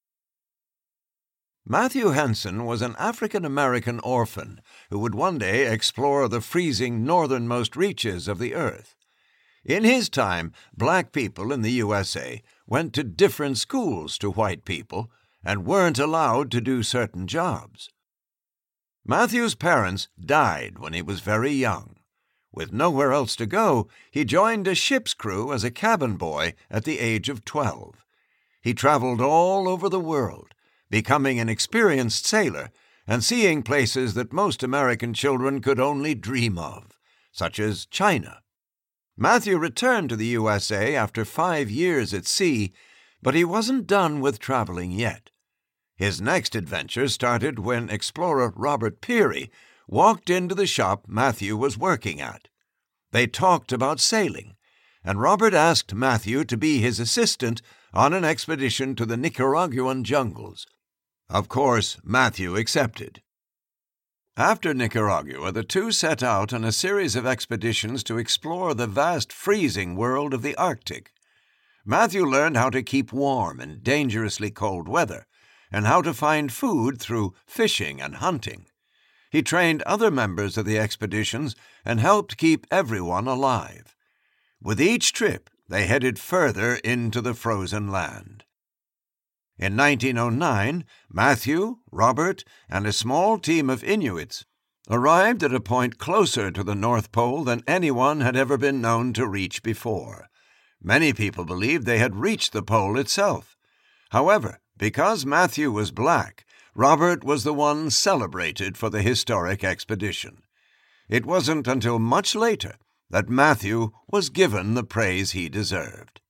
Matthew 1.66 2.10
Henson 2.10 2.66
was 2.66 2.82
an 2.82 2.96
African 2.98 3.46
American 3.46 4.00
orphan 4.02 4.62
who 4.90 5.00
would 5.00 5.16
one 5.16 5.38
day 5.38 5.72
explore 5.72 6.28
the 6.28 6.42
freezing 6.42 7.06
northernmost 7.06 7.76
reaches 7.76 8.28
of 8.28 8.40
the 8.40 8.54
earth. 8.54 8.96
In 9.66 9.84
his 9.84 10.08
time, 10.08 10.54
black 10.76 11.12
people 11.12 11.52
in 11.52 11.62
the 11.62 11.72
USA 11.72 12.42
went 12.68 12.94
to 12.94 13.04
different 13.04 13.58
schools 13.58 14.18
to 14.18 14.30
white 14.30 14.66
people 14.66 15.10
and 15.44 15.66
weren't 15.66 15.98
allowed 15.98 16.52
to 16.52 16.62
do 16.62 16.84
certain 16.84 17.26
jobs. 17.26 17.90
Matthew's 19.06 19.56
parents 19.56 20.10
died 20.20 20.78
when 20.78 20.92
he 20.92 21.02
was 21.02 21.22
very 21.22 21.54
young. 21.54 21.96
With 22.52 22.74
nowhere 22.74 23.14
else 23.14 23.36
to 23.38 23.46
go, 23.46 23.88
he 24.12 24.26
joined 24.26 24.68
a 24.68 24.76
ship's 24.76 25.14
crew 25.14 25.54
as 25.54 25.64
a 25.64 25.72
cabin 25.72 26.18
boy 26.18 26.56
at 26.70 26.84
the 26.84 27.00
age 27.00 27.30
of 27.30 27.46
12. 27.46 28.04
He 28.62 28.74
traveled 28.74 29.22
all 29.22 29.70
over 29.70 29.88
the 29.88 30.00
world, 30.00 30.54
becoming 30.90 31.40
an 31.40 31.48
experienced 31.48 32.26
sailor 32.26 32.70
and 33.08 33.24
seeing 33.24 33.64
places 33.64 34.14
that 34.16 34.34
most 34.34 34.62
American 34.62 35.14
children 35.14 35.62
could 35.62 35.80
only 35.80 36.14
dream 36.14 36.58
of, 36.58 37.00
such 37.32 37.60
as 37.60 37.86
China. 37.86 38.42
Matthew 39.20 39.58
returned 39.58 40.10
to 40.10 40.16
the 40.16 40.28
USA 40.28 40.96
after 40.96 41.26
five 41.26 41.72
years 41.72 42.14
at 42.14 42.28
sea, 42.28 42.72
but 43.24 43.34
he 43.34 43.44
wasn't 43.44 43.88
done 43.88 44.22
with 44.22 44.38
traveling 44.38 44.92
yet. 44.92 45.32
His 45.96 46.22
next 46.22 46.56
adventure 46.56 47.08
started 47.08 47.58
when 47.58 47.90
explorer 47.90 48.54
Robert 48.56 49.02
Peary 49.02 49.50
walked 49.88 50.30
into 50.30 50.54
the 50.54 50.68
shop 50.68 51.06
Matthew 51.08 51.58
was 51.58 51.80
working 51.80 52.22
at. 52.22 52.48
They 53.12 53.26
talked 53.26 53.72
about 53.72 54.00
sailing, 54.00 54.56
and 55.04 55.20
Robert 55.20 55.56
asked 55.56 55.96
Matthew 55.96 56.44
to 56.44 56.56
be 56.56 56.80
his 56.80 57.00
assistant 57.00 57.64
on 57.96 58.14
an 58.14 58.24
expedition 58.24 58.96
to 58.96 59.06
the 59.08 59.18
Nicaraguan 59.18 60.04
jungles. 60.04 60.68
Of 61.28 61.50
course, 61.50 61.98
Matthew 62.04 62.56
accepted. 62.56 63.24
After 64.38 64.72
Nicaragua, 64.72 65.52
the 65.52 65.64
two 65.64 65.92
set 65.92 66.22
out 66.22 66.54
on 66.54 66.64
a 66.64 66.72
series 66.72 67.16
of 67.16 67.26
expeditions 67.26 68.04
to 68.04 68.20
explore 68.20 68.76
the 68.76 68.86
vast 68.86 69.34
freezing 69.34 69.96
world 69.96 70.32
of 70.32 70.44
the 70.44 70.56
Arctic. 70.58 71.12
Matthew 71.84 72.24
learned 72.24 72.56
how 72.56 72.70
to 72.70 72.84
keep 72.84 73.12
warm 73.12 73.60
in 73.60 73.80
dangerously 73.82 74.52
cold 74.52 74.88
weather 74.88 75.26
and 75.72 75.88
how 75.88 76.04
to 76.04 76.14
find 76.14 76.54
food 76.54 77.02
through 77.02 77.34
fishing 77.48 78.00
and 78.00 78.18
hunting. 78.18 78.68
He 79.32 79.42
trained 79.42 79.82
other 79.84 80.12
members 80.12 80.56
of 80.56 80.66
the 80.66 80.78
expeditions 80.78 81.56
and 81.84 82.00
helped 82.00 82.38
keep 82.38 82.68
everyone 82.70 83.26
alive. 83.26 83.96
With 84.62 84.80
each 84.80 85.14
trip, 85.14 85.50
they 85.68 85.88
headed 85.88 86.20
further 86.20 86.76
into 86.76 87.22
the 87.22 87.34
frozen 87.34 87.92
land. 87.92 88.44
In 89.60 89.76
1909, 89.76 90.86
Matthew, 91.12 91.78
Robert, 91.92 92.44
and 92.70 92.86
a 92.86 92.94
small 92.94 93.40
team 93.40 93.70
of 93.70 93.84
Inuits 93.84 94.46
arrived 94.90 95.44
at 95.44 95.54
a 95.54 95.60
point 95.60 95.98
closer 95.98 96.52
to 96.52 96.64
the 96.64 96.76
North 96.76 97.12
Pole 97.12 97.44
than 97.44 97.64
anyone 97.68 98.22
had 98.22 98.36
ever 98.36 98.58
been 98.58 98.82
known 98.82 99.14
to 99.14 99.28
reach 99.28 99.64
before. 99.64 100.30
Many 100.82 101.12
people 101.12 101.44
believed 101.44 101.86
they 101.86 101.98
had 101.98 102.16
reached 102.16 102.54
the 102.54 102.62
pole 102.62 103.00
itself. 103.00 103.58
However, 104.12 104.60
because 104.78 105.26
Matthew 105.26 105.72
was 105.72 105.92
black, 105.92 106.46
Robert 106.76 107.24
was 107.24 107.44
the 107.44 107.54
one 107.54 107.90
celebrated 107.90 108.78
for 108.78 108.90
the 108.92 109.02
historic 109.02 109.64
expedition. 109.64 110.44
It 111.10 111.26
wasn't 111.26 111.68
until 111.68 111.98
much 111.98 112.36
later 112.36 112.76
that 113.10 113.28
Matthew 113.28 113.90
was 114.08 114.30
given 114.30 114.76
the 114.76 114.84
praise 114.84 115.32
he 115.32 115.50
deserved. 115.50 116.22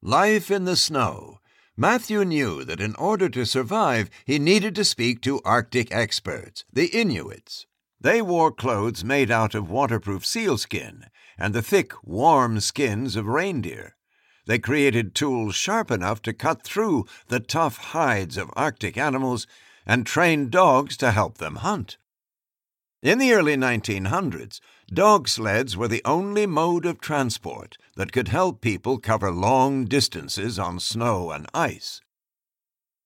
Life 0.00 0.50
in 0.50 0.64
the 0.64 0.76
snow. 0.76 1.38
Matthew 1.76 2.24
knew 2.24 2.62
that 2.64 2.80
in 2.80 2.94
order 2.94 3.28
to 3.30 3.44
survive, 3.44 4.08
he 4.24 4.38
needed 4.38 4.76
to 4.76 4.84
speak 4.84 5.20
to 5.22 5.40
Arctic 5.44 5.92
experts, 5.92 6.64
the 6.72 6.86
Inuits. 6.86 7.66
They 8.00 8.22
wore 8.22 8.52
clothes 8.52 9.02
made 9.02 9.30
out 9.30 9.56
of 9.56 9.70
waterproof 9.70 10.24
sealskin 10.24 11.06
and 11.36 11.52
the 11.52 11.62
thick, 11.62 11.92
warm 12.04 12.60
skins 12.60 13.16
of 13.16 13.26
reindeer. 13.26 13.96
They 14.46 14.60
created 14.60 15.16
tools 15.16 15.56
sharp 15.56 15.90
enough 15.90 16.22
to 16.22 16.32
cut 16.32 16.62
through 16.62 17.06
the 17.26 17.40
tough 17.40 17.78
hides 17.78 18.36
of 18.36 18.52
Arctic 18.54 18.96
animals 18.96 19.48
and 19.84 20.06
trained 20.06 20.52
dogs 20.52 20.96
to 20.98 21.10
help 21.10 21.38
them 21.38 21.56
hunt. 21.56 21.98
In 23.02 23.18
the 23.18 23.32
early 23.32 23.56
1900s, 23.56 24.60
dog 24.92 25.28
sleds 25.28 25.76
were 25.76 25.88
the 25.88 26.02
only 26.04 26.46
mode 26.46 26.86
of 26.86 27.00
transport 27.00 27.76
that 27.96 28.12
could 28.12 28.28
help 28.28 28.60
people 28.60 28.98
cover 28.98 29.30
long 29.30 29.84
distances 29.84 30.58
on 30.58 30.78
snow 30.80 31.30
and 31.30 31.46
ice. 31.54 32.00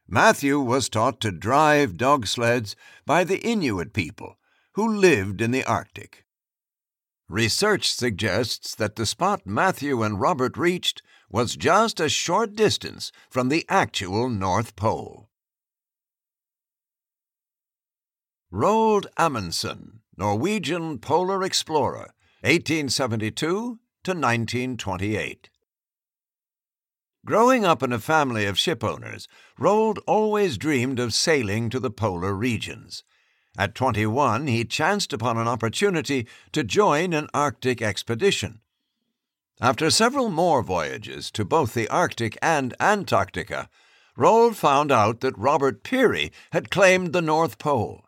Matthew 0.08 0.58
was 0.58 0.88
taught 0.88 1.20
to 1.20 1.30
drive 1.30 1.96
dog 1.96 2.26
sleds 2.26 2.74
by 3.04 3.24
the 3.24 3.38
Inuit 3.46 3.92
people 3.92 4.38
who 4.72 4.96
lived 4.96 5.40
in 5.40 5.50
the 5.50 5.64
Arctic. 5.64 6.24
Research 7.28 7.90
suggests 7.92 8.74
that 8.74 8.96
the 8.96 9.04
spot 9.04 9.42
Matthew 9.44 10.02
and 10.02 10.18
Robert 10.18 10.56
reached 10.56 11.02
was 11.30 11.56
just 11.56 12.00
a 12.00 12.08
short 12.08 12.56
distance 12.56 13.12
from 13.28 13.50
the 13.50 13.66
actual 13.68 14.30
North 14.30 14.76
Pole. 14.76 15.28
Roald 18.50 19.04
Amundsen, 19.18 20.00
Norwegian 20.18 20.98
polar 20.98 21.44
explorer, 21.44 22.12
1872 22.40 23.36
to 23.36 24.10
1928. 24.10 25.48
Growing 27.24 27.64
up 27.64 27.84
in 27.84 27.92
a 27.92 28.00
family 28.00 28.44
of 28.44 28.56
shipowners, 28.56 29.28
Roald 29.60 29.98
always 30.08 30.58
dreamed 30.58 30.98
of 30.98 31.14
sailing 31.14 31.70
to 31.70 31.78
the 31.78 31.92
polar 31.92 32.34
regions. 32.34 33.04
At 33.56 33.76
21, 33.76 34.48
he 34.48 34.64
chanced 34.64 35.12
upon 35.12 35.38
an 35.38 35.46
opportunity 35.46 36.26
to 36.50 36.64
join 36.64 37.12
an 37.12 37.28
Arctic 37.32 37.80
expedition. 37.80 38.58
After 39.60 39.88
several 39.88 40.30
more 40.30 40.64
voyages 40.64 41.30
to 41.30 41.44
both 41.44 41.74
the 41.74 41.86
Arctic 41.86 42.36
and 42.42 42.74
Antarctica, 42.80 43.68
Roald 44.16 44.56
found 44.56 44.90
out 44.90 45.20
that 45.20 45.38
Robert 45.38 45.84
Peary 45.84 46.32
had 46.50 46.72
claimed 46.72 47.12
the 47.12 47.22
North 47.22 47.58
Pole 47.58 48.02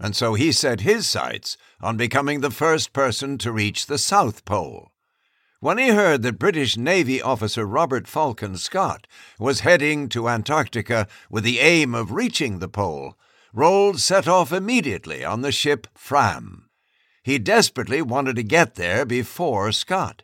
and 0.00 0.16
so 0.16 0.34
he 0.34 0.50
set 0.50 0.80
his 0.80 1.08
sights 1.08 1.56
on 1.80 1.96
becoming 1.96 2.40
the 2.40 2.50
first 2.50 2.92
person 2.92 3.36
to 3.38 3.52
reach 3.52 3.86
the 3.86 3.98
South 3.98 4.44
Pole. 4.44 4.90
When 5.60 5.76
he 5.76 5.88
heard 5.88 6.22
that 6.22 6.38
British 6.38 6.78
Navy 6.78 7.20
officer 7.20 7.66
Robert 7.66 8.08
Falcon 8.08 8.56
Scott 8.56 9.06
was 9.38 9.60
heading 9.60 10.08
to 10.08 10.26
Antarctica 10.26 11.06
with 11.28 11.44
the 11.44 11.60
aim 11.60 11.94
of 11.94 12.12
reaching 12.12 12.58
the 12.58 12.68
pole, 12.68 13.14
Roald 13.54 13.98
set 13.98 14.26
off 14.26 14.52
immediately 14.52 15.22
on 15.22 15.42
the 15.42 15.52
ship 15.52 15.86
Fram. 15.94 16.70
He 17.22 17.38
desperately 17.38 18.00
wanted 18.00 18.36
to 18.36 18.42
get 18.42 18.76
there 18.76 19.04
before 19.04 19.70
Scott. 19.72 20.22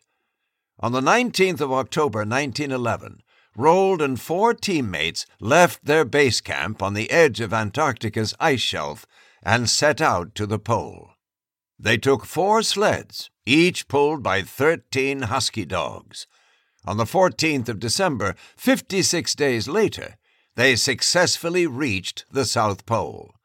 On 0.81 0.93
the 0.93 1.03
19th 1.03 1.61
of 1.61 1.72
October 1.72 2.20
1911, 2.20 3.20
Roald 3.57 4.03
and 4.03 4.18
four 4.18 4.55
teammates 4.55 5.27
left 5.39 5.85
their 5.85 6.05
base 6.05 6.41
camp 6.41 6.83
on 6.83 6.95
the 6.95 7.11
edge 7.11 7.41
of 7.41 7.53
Antarctica's 7.53 8.35
ice 8.41 8.61
shelf 8.61 9.07
and 9.47 9.71
set 9.71 10.01
out 10.01 10.35
to 10.35 10.45
the 10.45 10.59
pole. 10.59 11.11
They 11.79 11.97
took 11.97 12.27
four 12.27 12.63
sleds, 12.63 13.31
each 13.47 13.87
pulled 13.87 14.21
by 14.21 14.43
13 14.43 15.23
husky 15.23 15.65
dogs. 15.65 16.27
On 16.85 16.97
the 16.97 17.05
14th 17.05 17.69
of 17.69 17.79
December, 17.79 18.35
56 18.57 19.37
days 19.37 19.69
later, 19.69 20.17
they 20.57 20.75
successfully 20.75 21.65
reached 21.65 22.25
the 22.29 22.45
South 22.45 22.87
Pole. 22.87 23.37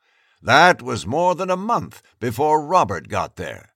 That 0.42 0.82
was 0.82 1.06
more 1.06 1.36
than 1.36 1.52
a 1.52 1.56
month 1.56 2.02
before 2.20 2.66
Robert 2.66 3.08
got 3.08 3.36
there. 3.36 3.76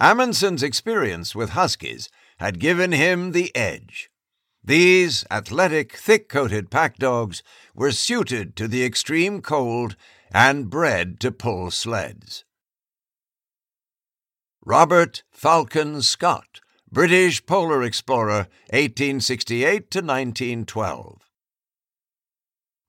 Amundsen's 0.00 0.62
experience 0.62 1.34
with 1.34 1.50
huskies 1.50 2.08
had 2.38 2.58
given 2.58 2.92
him 2.92 3.32
the 3.32 3.54
edge. 3.54 4.08
These 4.64 5.26
athletic, 5.30 5.94
thick 5.94 6.30
coated 6.30 6.70
pack 6.70 6.96
dogs 6.96 7.42
were 7.74 7.92
suited 7.92 8.56
to 8.56 8.66
the 8.66 8.82
extreme 8.82 9.42
cold 9.42 9.94
and 10.32 10.70
bred 10.70 11.18
to 11.20 11.32
pull 11.32 11.70
sleds. 11.70 12.44
Robert 14.64 15.22
Falcon 15.32 16.02
Scott, 16.02 16.60
British 16.92 17.44
polar 17.46 17.82
explorer, 17.82 18.46
1868 18.70 19.90
to 19.90 19.98
1912. 19.98 21.22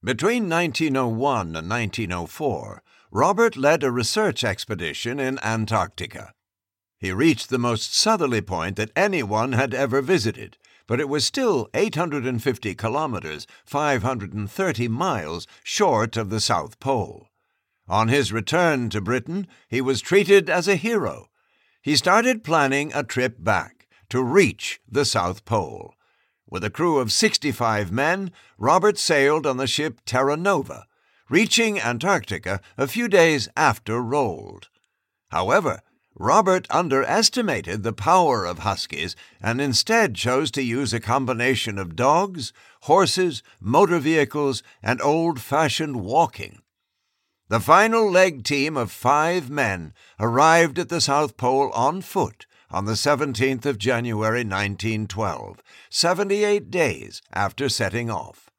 Between 0.03 0.49
1901 0.49 1.55
and 1.55 1.69
1904, 1.69 2.83
Robert 3.11 3.55
led 3.55 3.83
a 3.83 3.91
research 3.91 4.43
expedition 4.43 5.19
in 5.19 5.39
Antarctica. 5.43 6.33
He 6.99 7.11
reached 7.11 7.49
the 7.49 7.57
most 7.57 7.95
southerly 7.95 8.41
point 8.41 8.75
that 8.75 8.91
anyone 8.95 9.53
had 9.53 9.73
ever 9.73 10.01
visited, 10.01 10.57
but 10.87 10.99
it 10.99 11.09
was 11.09 11.25
still 11.25 11.67
850 11.73 12.75
kilometers, 12.75 13.47
530 13.65 14.87
miles, 14.87 15.47
short 15.63 16.17
of 16.17 16.29
the 16.29 16.39
South 16.39 16.79
Pole. 16.79 17.30
On 17.91 18.07
his 18.07 18.31
return 18.31 18.89
to 18.91 19.01
Britain, 19.01 19.47
he 19.67 19.81
was 19.81 19.99
treated 19.99 20.49
as 20.49 20.69
a 20.69 20.77
hero. 20.77 21.27
He 21.81 21.97
started 21.97 22.41
planning 22.41 22.93
a 22.95 23.03
trip 23.03 23.43
back 23.43 23.85
to 24.07 24.23
reach 24.23 24.79
the 24.89 25.03
South 25.03 25.43
Pole. 25.43 25.93
With 26.49 26.63
a 26.63 26.69
crew 26.69 26.99
of 26.99 27.11
65 27.11 27.91
men, 27.91 28.31
Robert 28.57 28.97
sailed 28.97 29.45
on 29.45 29.57
the 29.57 29.67
ship 29.67 29.99
Terra 30.05 30.37
Nova, 30.37 30.85
reaching 31.29 31.81
Antarctica 31.81 32.61
a 32.77 32.87
few 32.87 33.09
days 33.09 33.49
after 33.57 34.01
Roald. 34.01 34.69
However, 35.27 35.81
Robert 36.15 36.67
underestimated 36.69 37.83
the 37.83 37.91
power 37.91 38.45
of 38.45 38.59
huskies 38.59 39.17
and 39.41 39.59
instead 39.59 40.15
chose 40.15 40.49
to 40.51 40.63
use 40.63 40.93
a 40.93 41.01
combination 41.01 41.77
of 41.77 41.97
dogs, 41.97 42.53
horses, 42.83 43.43
motor 43.59 43.99
vehicles, 43.99 44.63
and 44.81 45.01
old 45.01 45.41
fashioned 45.41 45.97
walking. 45.97 46.60
The 47.51 47.59
final 47.59 48.09
leg 48.09 48.45
team 48.45 48.77
of 48.77 48.93
five 48.93 49.49
men 49.49 49.93
arrived 50.17 50.79
at 50.79 50.87
the 50.87 51.01
South 51.01 51.35
Pole 51.35 51.69
on 51.71 52.01
foot 52.01 52.45
on 52.69 52.85
the 52.85 52.93
17th 52.93 53.65
of 53.65 53.77
January 53.77 54.45
1912, 54.45 55.61
78 55.89 56.71
days 56.71 57.21
after 57.33 57.67
setting 57.67 58.09
off. 58.09 58.49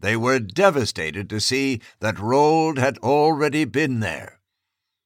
They 0.00 0.16
were 0.16 0.40
devastated 0.40 1.30
to 1.30 1.40
see 1.40 1.80
that 2.00 2.16
Roald 2.16 2.78
had 2.78 2.98
already 2.98 3.64
been 3.64 4.00
there. 4.00 4.40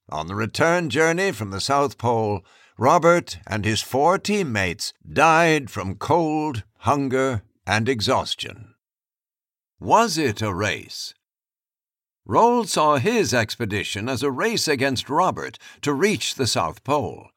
On 0.09 0.25
the 0.25 0.33
return 0.33 0.89
journey 0.89 1.31
from 1.31 1.51
the 1.51 1.61
South 1.61 1.99
Pole, 1.99 2.43
Robert 2.75 3.37
and 3.45 3.65
his 3.65 3.83
four 3.83 4.17
teammates 4.17 4.93
died 5.07 5.69
from 5.69 5.97
cold, 5.97 6.63
hunger, 6.79 7.43
and 7.67 7.87
exhaustion. 7.87 8.73
Was 9.79 10.17
it 10.17 10.41
a 10.41 10.51
race? 10.51 11.13
Roald 12.27 12.67
saw 12.67 12.97
his 12.97 13.33
expedition 13.33 14.09
as 14.09 14.21
a 14.21 14.31
race 14.31 14.67
against 14.67 15.09
Robert 15.09 15.57
to 15.81 15.93
reach 15.93 16.35
the 16.35 16.47
South 16.47 16.83
Pole. 16.83 17.29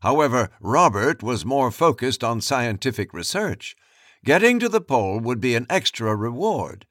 However, 0.00 0.50
Robert 0.60 1.22
was 1.22 1.46
more 1.46 1.70
focused 1.70 2.22
on 2.22 2.42
scientific 2.42 3.14
research. 3.14 3.74
Getting 4.22 4.58
to 4.58 4.68
the 4.68 4.82
pole 4.82 5.18
would 5.18 5.40
be 5.40 5.54
an 5.54 5.66
extra 5.70 6.14
reward. 6.14 6.86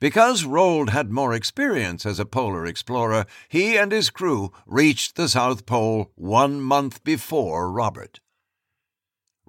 Because 0.00 0.44
Roald 0.44 0.90
had 0.90 1.10
more 1.10 1.34
experience 1.34 2.06
as 2.06 2.18
a 2.18 2.24
polar 2.24 2.64
explorer, 2.64 3.26
he 3.48 3.76
and 3.76 3.92
his 3.92 4.08
crew 4.08 4.52
reached 4.66 5.16
the 5.16 5.28
South 5.28 5.66
Pole 5.66 6.12
one 6.14 6.60
month 6.60 7.04
before 7.04 7.70
Robert. 7.70 8.20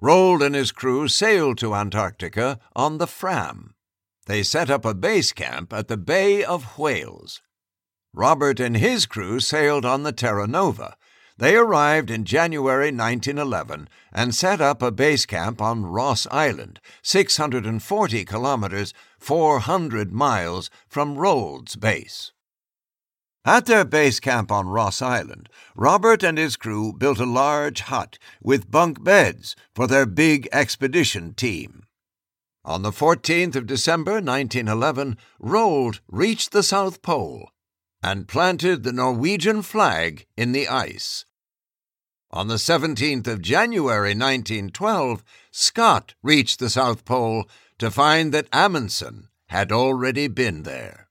Roald 0.02 0.44
and 0.44 0.54
his 0.54 0.72
crew 0.72 1.08
sailed 1.08 1.56
to 1.58 1.74
Antarctica 1.74 2.58
on 2.74 2.98
the 2.98 3.06
Fram. 3.06 3.74
They 4.26 4.42
set 4.42 4.70
up 4.70 4.84
a 4.84 4.94
base 4.94 5.32
camp 5.32 5.72
at 5.72 5.88
the 5.88 5.96
Bay 5.96 6.44
of 6.44 6.78
Whales. 6.78 7.40
Robert 8.12 8.60
and 8.60 8.76
his 8.76 9.06
crew 9.06 9.40
sailed 9.40 9.84
on 9.84 10.02
the 10.02 10.12
Terra 10.12 10.46
Nova. 10.46 10.96
They 11.38 11.56
arrived 11.56 12.10
in 12.10 12.24
January 12.24 12.92
1911 12.92 13.88
and 14.12 14.34
set 14.34 14.60
up 14.60 14.82
a 14.82 14.90
base 14.90 15.24
camp 15.24 15.62
on 15.62 15.86
Ross 15.86 16.26
Island, 16.30 16.80
640 17.02 18.24
kilometers, 18.26 18.92
400 19.18 20.12
miles 20.12 20.70
from 20.86 21.16
Roald's 21.16 21.76
base. 21.76 22.32
At 23.44 23.64
their 23.64 23.86
base 23.86 24.20
camp 24.20 24.52
on 24.52 24.68
Ross 24.68 25.00
Island, 25.00 25.48
Robert 25.74 26.22
and 26.22 26.36
his 26.36 26.56
crew 26.56 26.92
built 26.92 27.18
a 27.18 27.24
large 27.24 27.80
hut 27.80 28.18
with 28.42 28.70
bunk 28.70 29.02
beds 29.02 29.56
for 29.74 29.86
their 29.86 30.04
big 30.04 30.46
expedition 30.52 31.32
team. 31.32 31.84
On 32.64 32.82
the 32.82 32.90
14th 32.90 33.56
of 33.56 33.66
December 33.66 34.20
1911, 34.20 35.16
Roald 35.40 36.00
reached 36.08 36.52
the 36.52 36.62
South 36.62 37.00
Pole 37.00 37.50
and 38.02 38.28
planted 38.28 38.82
the 38.82 38.92
Norwegian 38.92 39.62
flag 39.62 40.26
in 40.36 40.52
the 40.52 40.68
ice. 40.68 41.24
On 42.30 42.48
the 42.48 42.56
17th 42.56 43.26
of 43.26 43.42
January 43.42 44.14
1912, 44.14 45.24
Scott 45.50 46.14
reached 46.22 46.60
the 46.60 46.70
South 46.70 47.04
Pole 47.04 47.48
to 47.78 47.90
find 47.90 48.32
that 48.32 48.48
Amundsen 48.52 49.28
had 49.48 49.72
already 49.72 50.28
been 50.28 50.62
there. 50.62 51.08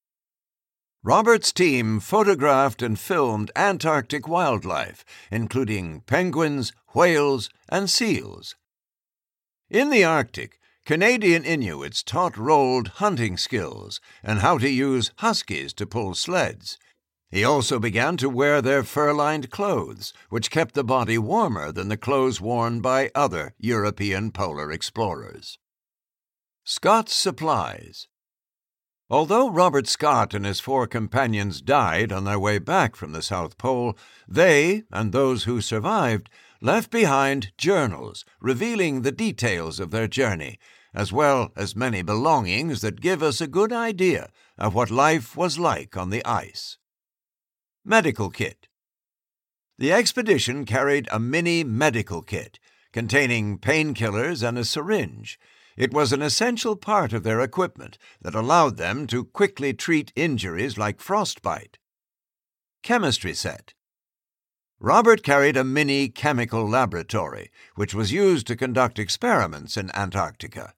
Robert's 1.04 1.52
team 1.52 2.00
photographed 2.00 2.82
and 2.82 3.00
filmed 3.00 3.52
Antarctic 3.56 4.28
wildlife, 4.28 5.04
including 5.32 6.02
penguins, 6.02 6.74
whales, 6.94 7.50
and 7.70 7.90
seals. 7.90 8.56
In 9.70 9.90
the 9.90 10.04
Arctic, 10.04 10.59
Canadian 10.90 11.46
Inuits 11.46 12.02
taught 12.02 12.34
Roald 12.34 12.88
hunting 12.96 13.38
skills 13.38 14.02
and 14.24 14.40
how 14.40 14.58
to 14.58 14.68
use 14.68 15.12
huskies 15.18 15.72
to 15.74 15.86
pull 15.86 16.16
sleds. 16.16 16.80
He 17.30 17.44
also 17.44 17.78
began 17.78 18.18
to 18.18 18.28
wear 18.28 18.60
their 18.60 18.82
fur 18.82 19.14
lined 19.14 19.52
clothes, 19.52 20.14
which 20.32 20.50
kept 20.50 20.74
the 20.74 20.84
body 20.84 21.20
warmer 21.20 21.72
than 21.72 21.90
the 21.90 21.96
clothes 21.96 22.42
worn 22.42 22.82
by 22.82 23.12
other 23.14 23.54
European 23.60 24.32
polar 24.32 24.72
explorers. 24.72 25.60
Scott's 26.64 27.14
Supplies 27.14 28.08
Although 29.12 29.52
Robert 29.52 29.88
Scott 29.88 30.34
and 30.34 30.44
his 30.44 30.60
four 30.60 30.88
companions 30.88 31.62
died 31.62 32.12
on 32.12 32.24
their 32.24 32.40
way 32.40 32.58
back 32.58 32.96
from 32.96 33.12
the 33.12 33.22
South 33.22 33.60
Pole, 33.60 33.96
they, 34.28 34.86
and 34.92 35.12
those 35.12 35.44
who 35.44 35.62
survived, 35.62 36.32
left 36.62 36.90
behind 36.90 37.52
journals 37.60 38.26
revealing 38.42 39.04
the 39.04 39.12
details 39.12 39.80
of 39.80 39.92
their 39.92 40.08
journey, 40.08 40.58
as 40.94 41.14
well 41.14 41.52
as 41.56 41.76
many 41.76 42.02
belongings 42.02 42.82
that 42.82 43.02
give 43.02 43.22
us 43.22 43.42
a 43.42 43.48
good 43.48 43.72
idea 43.72 44.30
of 44.58 44.74
what 44.74 44.92
life 44.92 45.36
was 45.38 45.60
like 45.60 45.96
on 45.96 46.10
the 46.10 46.26
ice. 46.26 46.78
Medical 47.86 48.30
Kit 48.30 48.68
The 49.78 49.94
expedition 49.94 50.66
carried 50.66 51.08
a 51.12 51.20
mini 51.20 51.64
medical 51.64 52.22
kit 52.22 52.60
containing 52.92 53.60
painkillers 53.60 54.48
and 54.48 54.58
a 54.58 54.66
syringe 54.66 55.40
it 55.80 55.94
was 55.94 56.12
an 56.12 56.22
essential 56.22 56.76
part 56.76 57.14
of 57.14 57.24
their 57.24 57.40
equipment 57.40 57.98
that 58.22 58.36
allowed 58.36 58.76
them 58.76 59.08
to 59.08 59.24
quickly 59.24 59.74
treat 59.74 60.12
injuries 60.14 60.78
like 60.78 61.00
frostbite. 61.00 61.80
Chemistry 62.84 63.34
set. 63.34 63.74
Robert 64.82 65.24
carried 65.24 65.56
a 65.56 65.64
mini 65.64 66.10
chemical 66.10 66.68
laboratory, 66.68 67.50
which 67.76 67.94
was 67.94 68.12
used 68.12 68.46
to 68.48 68.58
conduct 68.58 69.00
experiments 69.00 69.78
in 69.78 69.90
Antarctica. 69.96 70.74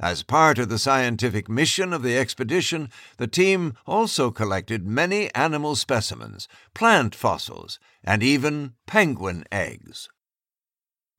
As 0.00 0.22
part 0.22 0.58
of 0.58 0.68
the 0.68 0.78
scientific 0.78 1.48
mission 1.48 1.92
of 1.92 2.02
the 2.02 2.16
expedition, 2.16 2.88
the 3.16 3.26
team 3.26 3.74
also 3.84 4.30
collected 4.30 4.86
many 4.86 5.34
animal 5.34 5.74
specimens, 5.74 6.46
plant 6.72 7.16
fossils, 7.16 7.80
and 8.04 8.22
even 8.22 8.74
penguin 8.86 9.44
eggs. 9.50 10.08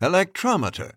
Electrometer 0.01 0.93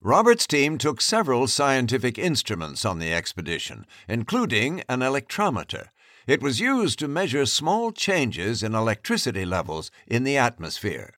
Robert's 0.00 0.46
team 0.46 0.78
took 0.78 1.02
several 1.02 1.46
scientific 1.46 2.18
instruments 2.18 2.86
on 2.86 2.98
the 2.98 3.12
expedition, 3.12 3.84
including 4.08 4.82
an 4.88 5.00
electrometer. 5.00 5.88
It 6.26 6.40
was 6.40 6.60
used 6.60 6.98
to 7.00 7.08
measure 7.08 7.44
small 7.44 7.92
changes 7.92 8.62
in 8.62 8.74
electricity 8.74 9.44
levels 9.44 9.90
in 10.06 10.24
the 10.24 10.38
atmosphere. 10.38 11.12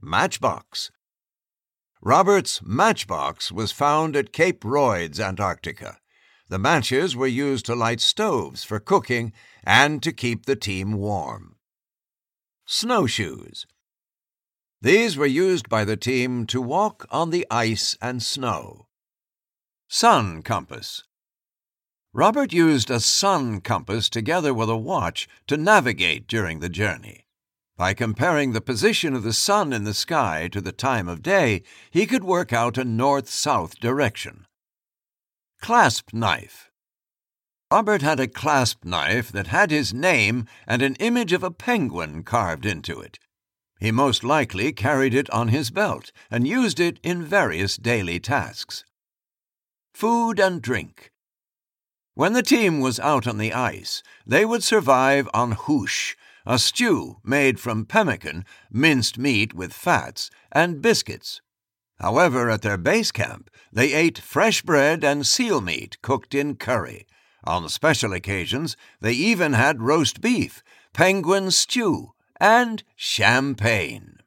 Matchbox 0.00 0.92
Robert's 2.02 2.60
matchbox 2.62 3.50
was 3.50 3.72
found 3.72 4.16
at 4.16 4.32
Cape 4.32 4.64
Royds, 4.64 5.20
Antarctica. 5.20 5.98
The 6.48 6.58
matches 6.58 7.16
were 7.16 7.26
used 7.26 7.64
to 7.66 7.74
light 7.74 8.00
stoves 8.00 8.64
for 8.64 8.78
cooking 8.80 9.32
and 9.64 10.02
to 10.02 10.12
keep 10.12 10.44
the 10.44 10.56
team 10.56 10.92
warm. 10.92 11.56
Snowshoes 12.66 13.66
these 14.82 15.16
were 15.16 15.26
used 15.26 15.68
by 15.68 15.84
the 15.84 15.96
team 15.96 16.44
to 16.46 16.60
walk 16.60 17.06
on 17.08 17.30
the 17.30 17.46
ice 17.48 17.96
and 18.02 18.20
snow. 18.20 18.88
Sun 19.88 20.42
compass. 20.42 21.04
Robert 22.12 22.52
used 22.52 22.90
a 22.90 22.98
sun 22.98 23.60
compass 23.60 24.08
together 24.08 24.52
with 24.52 24.68
a 24.68 24.76
watch 24.76 25.28
to 25.46 25.56
navigate 25.56 26.26
during 26.26 26.58
the 26.58 26.68
journey. 26.68 27.26
By 27.76 27.94
comparing 27.94 28.52
the 28.52 28.60
position 28.60 29.14
of 29.14 29.22
the 29.22 29.32
sun 29.32 29.72
in 29.72 29.84
the 29.84 29.94
sky 29.94 30.48
to 30.48 30.60
the 30.60 30.72
time 30.72 31.08
of 31.08 31.22
day, 31.22 31.62
he 31.90 32.06
could 32.06 32.22
work 32.22 32.52
out 32.52 32.78
a 32.78 32.84
north 32.84 33.28
south 33.28 33.80
direction. 33.80 34.46
Clasp 35.60 36.12
knife. 36.12 36.70
Robert 37.72 38.02
had 38.02 38.20
a 38.20 38.28
clasp 38.28 38.84
knife 38.84 39.32
that 39.32 39.46
had 39.46 39.70
his 39.70 39.94
name 39.94 40.46
and 40.66 40.82
an 40.82 40.94
image 40.96 41.32
of 41.32 41.42
a 41.42 41.50
penguin 41.50 42.22
carved 42.22 42.66
into 42.66 43.00
it. 43.00 43.18
He 43.80 43.90
most 43.90 44.22
likely 44.22 44.72
carried 44.72 45.14
it 45.14 45.30
on 45.30 45.48
his 45.48 45.70
belt 45.70 46.12
and 46.30 46.46
used 46.46 46.78
it 46.78 47.00
in 47.02 47.24
various 47.24 47.76
daily 47.76 48.20
tasks. 48.20 48.84
Food 49.94 50.38
and 50.38 50.60
drink. 50.60 51.10
When 52.14 52.34
the 52.34 52.42
team 52.42 52.80
was 52.80 53.00
out 53.00 53.26
on 53.26 53.38
the 53.38 53.54
ice, 53.54 54.02
they 54.26 54.44
would 54.44 54.62
survive 54.62 55.28
on 55.32 55.52
hoosh, 55.52 56.14
a 56.46 56.58
stew 56.58 57.18
made 57.24 57.60
from 57.60 57.84
pemmican, 57.84 58.44
minced 58.70 59.18
meat 59.18 59.54
with 59.54 59.72
fats, 59.72 60.30
and 60.50 60.82
biscuits. 60.82 61.40
However, 62.00 62.50
at 62.50 62.62
their 62.62 62.76
base 62.76 63.12
camp, 63.12 63.48
they 63.72 63.92
ate 63.92 64.18
fresh 64.18 64.62
bread 64.62 65.04
and 65.04 65.26
seal 65.26 65.60
meat 65.60 66.00
cooked 66.02 66.34
in 66.34 66.56
curry. 66.56 67.06
On 67.44 67.68
special 67.68 68.12
occasions, 68.12 68.76
they 69.00 69.12
even 69.12 69.52
had 69.52 69.82
roast 69.82 70.20
beef, 70.20 70.62
penguin 70.92 71.50
stew, 71.50 72.12
and 72.40 72.82
champagne. 72.96 74.18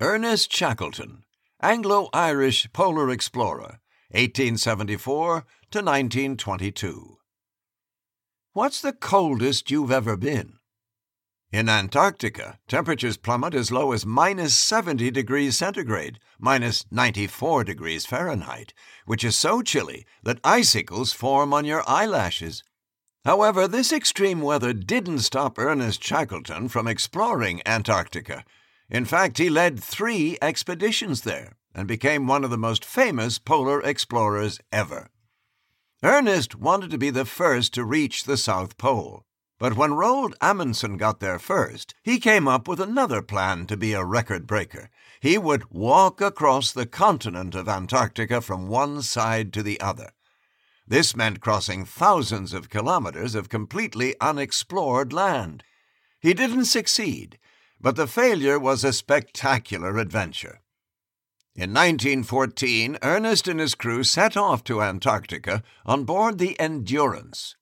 Ernest 0.00 0.52
Shackleton, 0.52 1.24
Anglo 1.60 2.08
Irish 2.12 2.68
polar 2.72 3.10
explorer, 3.10 3.80
1874 4.10 5.44
to 5.70 5.78
1922. 5.78 7.18
What's 8.54 8.80
the 8.80 8.92
coldest 8.92 9.72
you've 9.72 9.90
ever 9.90 10.16
been? 10.16 10.60
In 11.50 11.68
Antarctica, 11.68 12.60
temperatures 12.68 13.16
plummet 13.16 13.52
as 13.52 13.72
low 13.72 13.90
as 13.90 14.06
minus 14.06 14.54
70 14.54 15.10
degrees 15.10 15.58
centigrade, 15.58 16.20
minus 16.38 16.84
94 16.88 17.64
degrees 17.64 18.06
Fahrenheit, 18.06 18.72
which 19.06 19.24
is 19.24 19.34
so 19.34 19.60
chilly 19.60 20.06
that 20.22 20.38
icicles 20.44 21.12
form 21.12 21.52
on 21.52 21.64
your 21.64 21.82
eyelashes. 21.88 22.62
However, 23.24 23.66
this 23.66 23.92
extreme 23.92 24.40
weather 24.40 24.72
didn't 24.72 25.26
stop 25.26 25.58
Ernest 25.58 26.00
Shackleton 26.00 26.68
from 26.68 26.86
exploring 26.86 27.60
Antarctica. 27.66 28.44
In 28.88 29.04
fact, 29.04 29.38
he 29.38 29.50
led 29.50 29.82
three 29.82 30.38
expeditions 30.40 31.22
there 31.22 31.56
and 31.74 31.88
became 31.88 32.28
one 32.28 32.44
of 32.44 32.50
the 32.50 32.56
most 32.56 32.84
famous 32.84 33.40
polar 33.40 33.82
explorers 33.82 34.60
ever. 34.70 35.10
Ernest 36.04 36.54
wanted 36.54 36.90
to 36.90 36.98
be 36.98 37.08
the 37.08 37.24
first 37.24 37.72
to 37.72 37.82
reach 37.82 38.24
the 38.24 38.36
South 38.36 38.76
Pole. 38.76 39.24
But 39.58 39.74
when 39.74 39.92
Roald 39.92 40.34
Amundsen 40.38 40.98
got 40.98 41.20
there 41.20 41.38
first, 41.38 41.94
he 42.02 42.20
came 42.20 42.46
up 42.46 42.68
with 42.68 42.78
another 42.78 43.22
plan 43.22 43.66
to 43.68 43.76
be 43.78 43.94
a 43.94 44.04
record 44.04 44.46
breaker. 44.46 44.90
He 45.20 45.38
would 45.38 45.70
walk 45.70 46.20
across 46.20 46.72
the 46.72 46.84
continent 46.84 47.54
of 47.54 47.70
Antarctica 47.70 48.42
from 48.42 48.68
one 48.68 49.00
side 49.00 49.50
to 49.54 49.62
the 49.62 49.80
other. 49.80 50.10
This 50.86 51.16
meant 51.16 51.40
crossing 51.40 51.86
thousands 51.86 52.52
of 52.52 52.68
kilometers 52.68 53.34
of 53.34 53.48
completely 53.48 54.14
unexplored 54.20 55.10
land. 55.10 55.64
He 56.20 56.34
didn't 56.34 56.66
succeed, 56.66 57.38
but 57.80 57.96
the 57.96 58.06
failure 58.06 58.58
was 58.58 58.84
a 58.84 58.92
spectacular 58.92 59.96
adventure. 59.96 60.60
In 61.56 61.70
1914, 61.70 62.98
Ernest 63.00 63.46
and 63.46 63.60
his 63.60 63.76
crew 63.76 64.02
set 64.02 64.36
off 64.36 64.64
to 64.64 64.82
Antarctica 64.82 65.62
on 65.86 66.02
board 66.02 66.38
the 66.38 66.58
Endurance. 66.58 67.54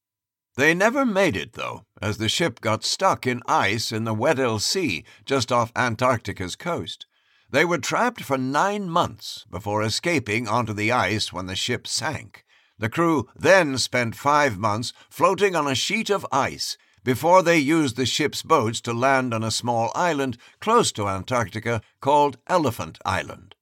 They 0.56 0.72
never 0.72 1.04
made 1.04 1.36
it, 1.36 1.52
though, 1.52 1.84
as 2.00 2.16
the 2.16 2.30
ship 2.30 2.62
got 2.62 2.84
stuck 2.84 3.26
in 3.26 3.42
ice 3.46 3.92
in 3.92 4.04
the 4.04 4.14
Weddell 4.14 4.60
Sea 4.60 5.04
just 5.26 5.52
off 5.52 5.72
Antarctica's 5.76 6.56
coast. 6.56 7.04
They 7.50 7.66
were 7.66 7.76
trapped 7.76 8.22
for 8.22 8.38
nine 8.38 8.88
months 8.88 9.44
before 9.50 9.82
escaping 9.82 10.48
onto 10.48 10.72
the 10.72 10.90
ice 10.90 11.30
when 11.30 11.44
the 11.44 11.54
ship 11.54 11.86
sank. 11.86 12.46
The 12.78 12.88
crew 12.88 13.28
then 13.36 13.76
spent 13.76 14.16
five 14.16 14.56
months 14.56 14.94
floating 15.10 15.54
on 15.54 15.68
a 15.68 15.74
sheet 15.74 16.08
of 16.08 16.26
ice 16.32 16.78
before 17.04 17.42
they 17.42 17.58
used 17.58 17.96
the 17.96 18.06
ship's 18.06 18.42
boats 18.42 18.80
to 18.80 18.94
land 18.94 19.34
on 19.34 19.44
a 19.44 19.50
small 19.50 19.92
island 19.94 20.38
close 20.60 20.92
to 20.92 21.08
Antarctica 21.10 21.82
called 22.00 22.38
Elephant 22.46 22.98
Island. 23.04 23.54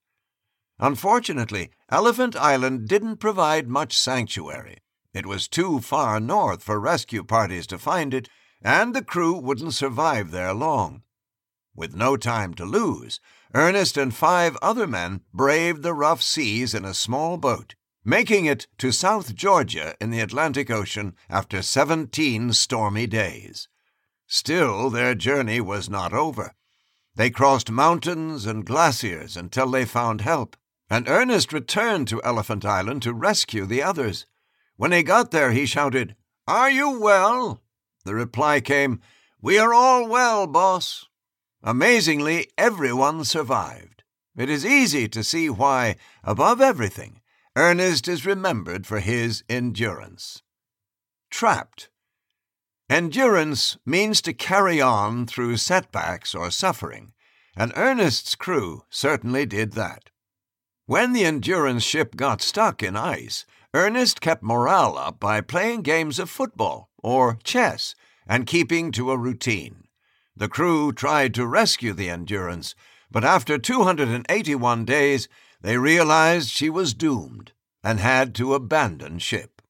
Unfortunately, 0.80 1.70
Elephant 1.90 2.34
Island 2.34 2.88
didn't 2.88 3.18
provide 3.18 3.68
much 3.68 3.96
sanctuary. 3.96 4.78
It 5.12 5.26
was 5.26 5.46
too 5.46 5.80
far 5.80 6.18
north 6.20 6.62
for 6.62 6.80
rescue 6.80 7.22
parties 7.22 7.66
to 7.66 7.78
find 7.78 8.14
it, 8.14 8.30
and 8.62 8.94
the 8.94 9.04
crew 9.04 9.34
wouldn't 9.34 9.74
survive 9.74 10.30
there 10.30 10.54
long. 10.54 11.02
With 11.74 11.94
no 11.94 12.16
time 12.16 12.54
to 12.54 12.64
lose, 12.64 13.20
Ernest 13.54 13.98
and 13.98 14.14
five 14.14 14.56
other 14.62 14.86
men 14.86 15.20
braved 15.34 15.82
the 15.82 15.92
rough 15.92 16.22
seas 16.22 16.74
in 16.74 16.86
a 16.86 16.94
small 16.94 17.36
boat, 17.36 17.74
making 18.02 18.46
it 18.46 18.66
to 18.78 18.90
South 18.90 19.34
Georgia 19.34 19.94
in 20.00 20.10
the 20.10 20.20
Atlantic 20.20 20.70
Ocean 20.70 21.14
after 21.28 21.60
17 21.60 22.54
stormy 22.54 23.06
days. 23.06 23.68
Still, 24.26 24.88
their 24.88 25.14
journey 25.14 25.60
was 25.60 25.90
not 25.90 26.14
over. 26.14 26.54
They 27.16 27.28
crossed 27.28 27.70
mountains 27.70 28.46
and 28.46 28.64
glaciers 28.64 29.36
until 29.36 29.70
they 29.70 29.84
found 29.84 30.22
help, 30.22 30.56
and 30.90 31.08
Ernest 31.08 31.52
returned 31.52 32.08
to 32.08 32.22
Elephant 32.24 32.64
Island 32.64 33.02
to 33.02 33.14
rescue 33.14 33.64
the 33.64 33.82
others. 33.82 34.26
When 34.76 34.90
he 34.90 35.04
got 35.04 35.30
there, 35.30 35.52
he 35.52 35.64
shouted, 35.64 36.16
Are 36.48 36.68
you 36.68 36.98
well? 36.98 37.62
The 38.04 38.14
reply 38.14 38.60
came, 38.60 39.00
We 39.40 39.58
are 39.58 39.72
all 39.72 40.08
well, 40.08 40.46
boss. 40.48 41.06
Amazingly, 41.62 42.48
everyone 42.58 43.24
survived. 43.24 44.02
It 44.36 44.50
is 44.50 44.66
easy 44.66 45.08
to 45.08 45.22
see 45.22 45.48
why, 45.48 45.96
above 46.24 46.60
everything, 46.60 47.20
Ernest 47.54 48.08
is 48.08 48.26
remembered 48.26 48.86
for 48.86 49.00
his 49.00 49.44
endurance. 49.48 50.42
Trapped. 51.30 51.90
Endurance 52.88 53.76
means 53.86 54.20
to 54.22 54.32
carry 54.32 54.80
on 54.80 55.26
through 55.26 55.58
setbacks 55.58 56.34
or 56.34 56.50
suffering, 56.50 57.12
and 57.56 57.72
Ernest's 57.76 58.34
crew 58.34 58.82
certainly 58.90 59.46
did 59.46 59.72
that. 59.72 60.09
When 60.90 61.12
the 61.12 61.24
Endurance 61.24 61.84
ship 61.84 62.16
got 62.16 62.42
stuck 62.42 62.82
in 62.82 62.96
ice, 62.96 63.46
Ernest 63.72 64.20
kept 64.20 64.42
morale 64.42 64.98
up 64.98 65.20
by 65.20 65.40
playing 65.40 65.82
games 65.82 66.18
of 66.18 66.28
football 66.28 66.90
or 66.98 67.38
chess 67.44 67.94
and 68.26 68.44
keeping 68.44 68.90
to 68.90 69.12
a 69.12 69.16
routine. 69.16 69.84
The 70.34 70.48
crew 70.48 70.92
tried 70.92 71.32
to 71.34 71.46
rescue 71.46 71.92
the 71.92 72.10
Endurance, 72.10 72.74
but 73.08 73.22
after 73.22 73.56
281 73.56 74.84
days, 74.84 75.28
they 75.60 75.78
realized 75.78 76.50
she 76.50 76.68
was 76.68 76.92
doomed 76.92 77.52
and 77.84 78.00
had 78.00 78.34
to 78.34 78.54
abandon 78.54 79.20
ship. 79.20 79.62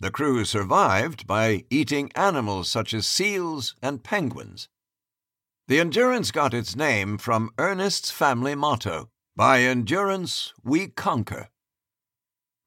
The 0.00 0.10
crew 0.10 0.44
survived 0.44 1.28
by 1.28 1.62
eating 1.70 2.10
animals 2.16 2.68
such 2.68 2.92
as 2.92 3.06
seals 3.06 3.76
and 3.80 4.02
penguins. 4.02 4.68
The 5.68 5.78
Endurance 5.78 6.32
got 6.32 6.52
its 6.52 6.74
name 6.74 7.18
from 7.18 7.52
Ernest's 7.56 8.10
family 8.10 8.56
motto 8.56 9.10
By 9.36 9.62
endurance 9.62 10.52
we 10.62 10.86
conquer. 10.88 11.48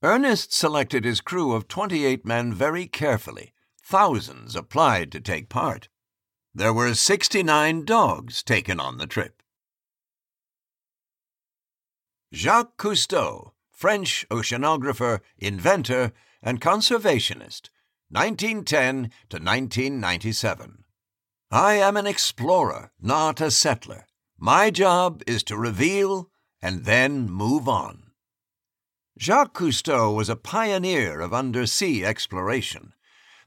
Ernest 0.03 0.53
selected 0.53 1.05
his 1.05 1.21
crew 1.21 1.53
of 1.53 1.67
28 1.67 2.25
men 2.25 2.53
very 2.53 2.87
carefully. 2.87 3.53
Thousands 3.83 4.55
applied 4.55 5.11
to 5.13 5.21
take 5.21 5.47
part. 5.47 5.87
There 6.53 6.73
were 6.73 6.93
69 6.93 7.85
dogs 7.85 8.43
taken 8.43 8.79
on 8.79 8.97
the 8.97 9.07
trip. 9.07 9.41
Jacques 12.33 12.77
Cousteau, 12.77 13.53
French 13.71 14.25
oceanographer, 14.29 15.21
inventor, 15.37 16.11
and 16.41 16.59
conservationist, 16.59 17.69
1910 18.09 19.11
to 19.29 19.37
1997. 19.37 20.83
I 21.49 21.75
am 21.75 21.95
an 21.95 22.05
explorer, 22.05 22.91
not 23.01 23.39
a 23.39 23.51
settler. 23.51 24.05
My 24.37 24.69
job 24.69 25.23
is 25.25 25.43
to 25.43 25.57
reveal 25.57 26.29
and 26.61 26.85
then 26.85 27.29
move 27.29 27.67
on. 27.67 28.03
Jacques 29.19 29.53
Cousteau 29.53 30.13
was 30.13 30.29
a 30.29 30.35
pioneer 30.35 31.19
of 31.21 31.33
undersea 31.33 32.05
exploration. 32.05 32.93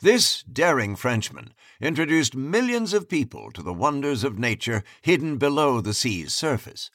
This 0.01 0.43
daring 0.43 0.97
Frenchman 0.97 1.55
introduced 1.81 2.35
millions 2.35 2.93
of 2.93 3.09
people 3.09 3.51
to 3.53 3.63
the 3.63 3.73
wonders 3.73 4.25
of 4.25 4.39
nature 4.39 4.83
hidden 5.03 5.37
below 5.37 5.81
the 5.81 5.95
sea's 5.95 6.35
surface. 6.35 6.91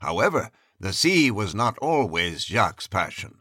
However, 0.00 0.50
the 0.78 0.92
sea 0.92 1.30
was 1.30 1.54
not 1.54 1.78
always 1.78 2.44
Jacques' 2.44 2.90
passion. 2.90 3.38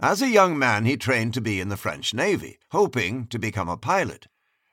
As 0.00 0.22
a 0.22 0.28
young 0.28 0.58
man, 0.58 0.86
he 0.86 0.96
trained 0.96 1.34
to 1.34 1.40
be 1.40 1.60
in 1.60 1.68
the 1.68 1.76
French 1.76 2.14
Navy, 2.14 2.58
hoping 2.70 3.26
to 3.26 3.38
become 3.38 3.68
a 3.68 3.76
pilot. 3.76 4.28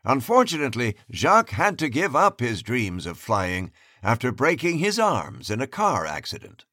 Unfortunately, 0.05 0.95
Jacques 1.11 1.49
had 1.49 1.77
to 1.79 1.89
give 1.89 2.15
up 2.15 2.39
his 2.39 2.63
dreams 2.63 3.05
of 3.05 3.17
flying 3.17 3.71
after 4.01 4.31
breaking 4.31 4.79
his 4.79 4.97
arms 4.97 5.49
in 5.49 5.59
a 5.59 5.67
car 5.67 6.05
accident. 6.05 6.63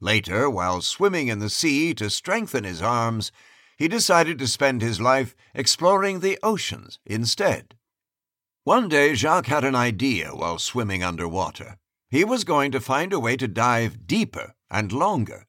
Later, 0.00 0.48
while 0.48 0.80
swimming 0.80 1.28
in 1.28 1.40
the 1.40 1.50
sea 1.50 1.92
to 1.94 2.08
strengthen 2.08 2.64
his 2.64 2.80
arms, 2.80 3.30
he 3.76 3.86
decided 3.86 4.38
to 4.38 4.46
spend 4.46 4.80
his 4.80 5.00
life 5.00 5.34
exploring 5.54 6.20
the 6.20 6.38
oceans 6.42 6.98
instead. 7.04 7.76
One 8.64 8.88
day, 8.88 9.14
Jacques 9.14 9.46
had 9.46 9.64
an 9.64 9.74
idea 9.74 10.30
while 10.34 10.58
swimming 10.58 11.02
underwater. 11.02 11.78
He 12.08 12.24
was 12.24 12.44
going 12.44 12.72
to 12.72 12.80
find 12.80 13.12
a 13.12 13.20
way 13.20 13.36
to 13.36 13.48
dive 13.48 14.06
deeper 14.06 14.54
and 14.70 14.90
longer. 14.90 15.46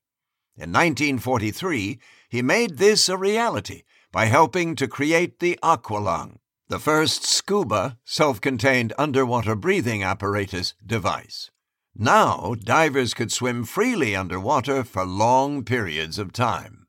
In 0.56 0.72
1943, 0.72 2.00
he 2.30 2.42
made 2.42 2.78
this 2.78 3.10
a 3.10 3.18
reality 3.18 3.84
by 4.12 4.26
helping 4.26 4.76
to 4.76 4.88
create 4.88 5.40
the 5.40 5.58
aqualung, 5.64 6.38
the 6.68 6.80
first 6.80 7.24
scuba, 7.24 7.98
self 8.06 8.40
contained 8.42 8.94
underwater 8.98 9.56
breathing 9.56 10.04
apparatus 10.04 10.74
device. 10.86 11.52
Now, 11.96 12.56
divers 12.58 13.14
could 13.14 13.32
swim 13.32 13.66
freely 13.66 14.16
underwater 14.16 14.84
for 14.84 15.06
long 15.06 15.64
periods 15.64 16.18
of 16.18 16.32
time. 16.32 16.88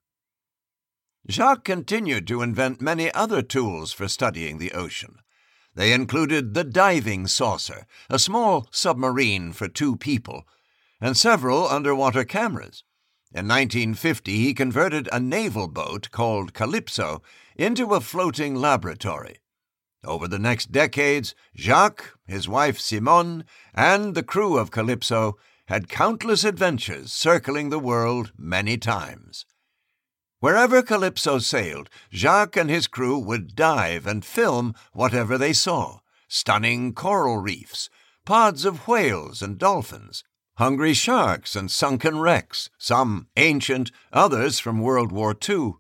Jacques 1.29 1.65
continued 1.65 2.27
to 2.29 2.43
invent 2.43 2.81
many 2.81 3.13
other 3.13 3.43
tools 3.43 3.93
for 3.93 4.09
studying 4.09 4.59
the 4.59 4.73
ocean. 4.73 5.17
They 5.75 5.93
included 5.93 6.55
the 6.55 6.65
diving 6.65 7.27
saucer, 7.27 7.87
a 8.11 8.19
small 8.19 8.69
submarine 8.71 9.53
for 9.53 9.69
two 9.69 9.97
people, 9.97 10.45
and 11.01 11.17
several 11.17 11.67
underwater 11.67 12.25
cameras. 12.25 12.85
In 13.35 13.49
1950, 13.49 14.37
he 14.37 14.55
converted 14.55 15.09
a 15.11 15.19
naval 15.19 15.69
boat 15.69 16.11
called 16.11 16.53
Calypso 16.53 17.23
into 17.57 17.95
a 17.95 18.01
floating 18.01 18.55
laboratory. 18.55 19.42
Over 20.05 20.27
the 20.27 20.39
next 20.39 20.73
decades, 20.73 21.35
Jacques, 21.57 22.19
his 22.27 22.49
wife 22.49 22.81
Simone, 22.81 23.45
and 23.75 24.15
the 24.15 24.23
crew 24.23 24.59
of 24.59 24.71
Calypso 24.71 25.39
had 25.67 25.89
countless 25.89 26.45
adventures 26.45 27.13
circling 27.13 27.71
the 27.71 27.79
world 27.79 28.33
many 28.37 28.77
times. 28.77 29.47
Wherever 30.41 30.83
Calypso 30.83 31.39
sailed, 31.39 31.89
Jacques 32.13 32.57
and 32.57 32.69
his 32.69 32.89
crew 32.89 33.17
would 33.17 33.55
dive 33.55 34.07
and 34.07 34.25
film 34.25 34.75
whatever 34.93 35.39
they 35.39 35.53
saw 35.53 36.01
stunning 36.33 36.95
coral 36.95 37.37
reefs, 37.37 37.91
pods 38.25 38.65
of 38.65 38.89
whales 38.89 39.43
and 39.43 39.59
dolphins, 39.59 40.25
hungry 40.57 40.95
sharks 40.95 41.55
and 41.55 41.71
sunken 41.71 42.19
wrecks, 42.19 42.71
some 42.79 43.29
ancient, 43.37 43.93
others 44.13 44.59
from 44.59 44.81
World 44.81 45.13
War 45.13 45.37
II. 45.49 45.75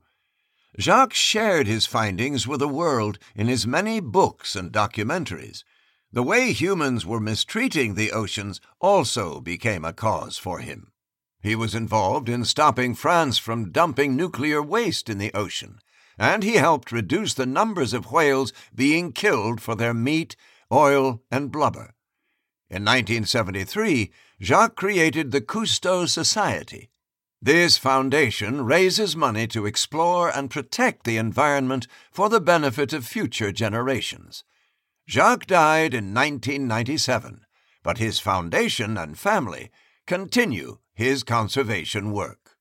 Jacques 0.81 1.12
shared 1.12 1.66
his 1.66 1.85
findings 1.85 2.47
with 2.47 2.61
the 2.61 2.68
world 2.68 3.18
in 3.37 3.47
his 3.47 3.66
many 3.66 4.01
books 4.01 4.57
and 4.57 4.73
documentaries. 4.73 5.64
The 6.12 6.23
way 6.23 6.53
humans 6.53 7.05
were 7.05 7.20
mistreating 7.20 7.95
the 7.95 8.12
oceans 8.12 8.61
also 8.81 9.41
became 9.41 9.85
a 9.85 9.93
cause 9.93 10.39
for 10.39 10.61
him. 10.61 10.93
He 11.43 11.55
was 11.55 11.75
involved 11.75 12.29
in 12.29 12.45
stopping 12.45 12.95
France 12.95 13.37
from 13.37 13.73
dumping 13.73 14.16
nuclear 14.16 14.62
waste 14.62 15.11
in 15.11 15.18
the 15.18 15.33
ocean, 15.35 15.79
and 16.18 16.43
he 16.43 16.55
helped 16.55 16.93
reduce 16.93 17.35
the 17.35 17.47
numbers 17.47 17.93
of 17.93 18.12
whales 18.12 18.53
being 18.75 19.12
killed 19.12 19.61
for 19.61 19.75
their 19.75 19.95
meat, 19.95 20.37
oil, 20.70 21.23
and 21.31 21.51
blubber. 21.51 21.95
In 22.70 22.85
1973, 22.85 24.11
Jacques 24.41 24.77
created 24.77 25.31
the 25.31 25.41
Cousteau 25.43 26.07
Society. 26.07 26.91
This 27.45 27.76
foundation 27.76 28.64
raises 28.64 29.16
money 29.16 29.49
to 29.49 29.66
explore 29.66 30.28
and 30.28 30.49
protect 30.49 31.03
the 31.03 31.16
environment 31.16 31.88
for 32.12 32.28
the 32.28 32.40
benefit 32.40 32.93
of 32.93 33.05
future 33.05 33.51
generations. 33.51 34.45
Jacques 35.09 35.49
died 35.49 35.93
in 35.93 36.14
1997, 36.14 37.45
but 37.82 37.99
his 37.99 38.20
foundation 38.20 38.97
and 38.97 39.18
family 39.18 39.72
continue 40.07 40.78
his 40.95 41.24
conservation 41.24 42.12
work. 42.12 42.53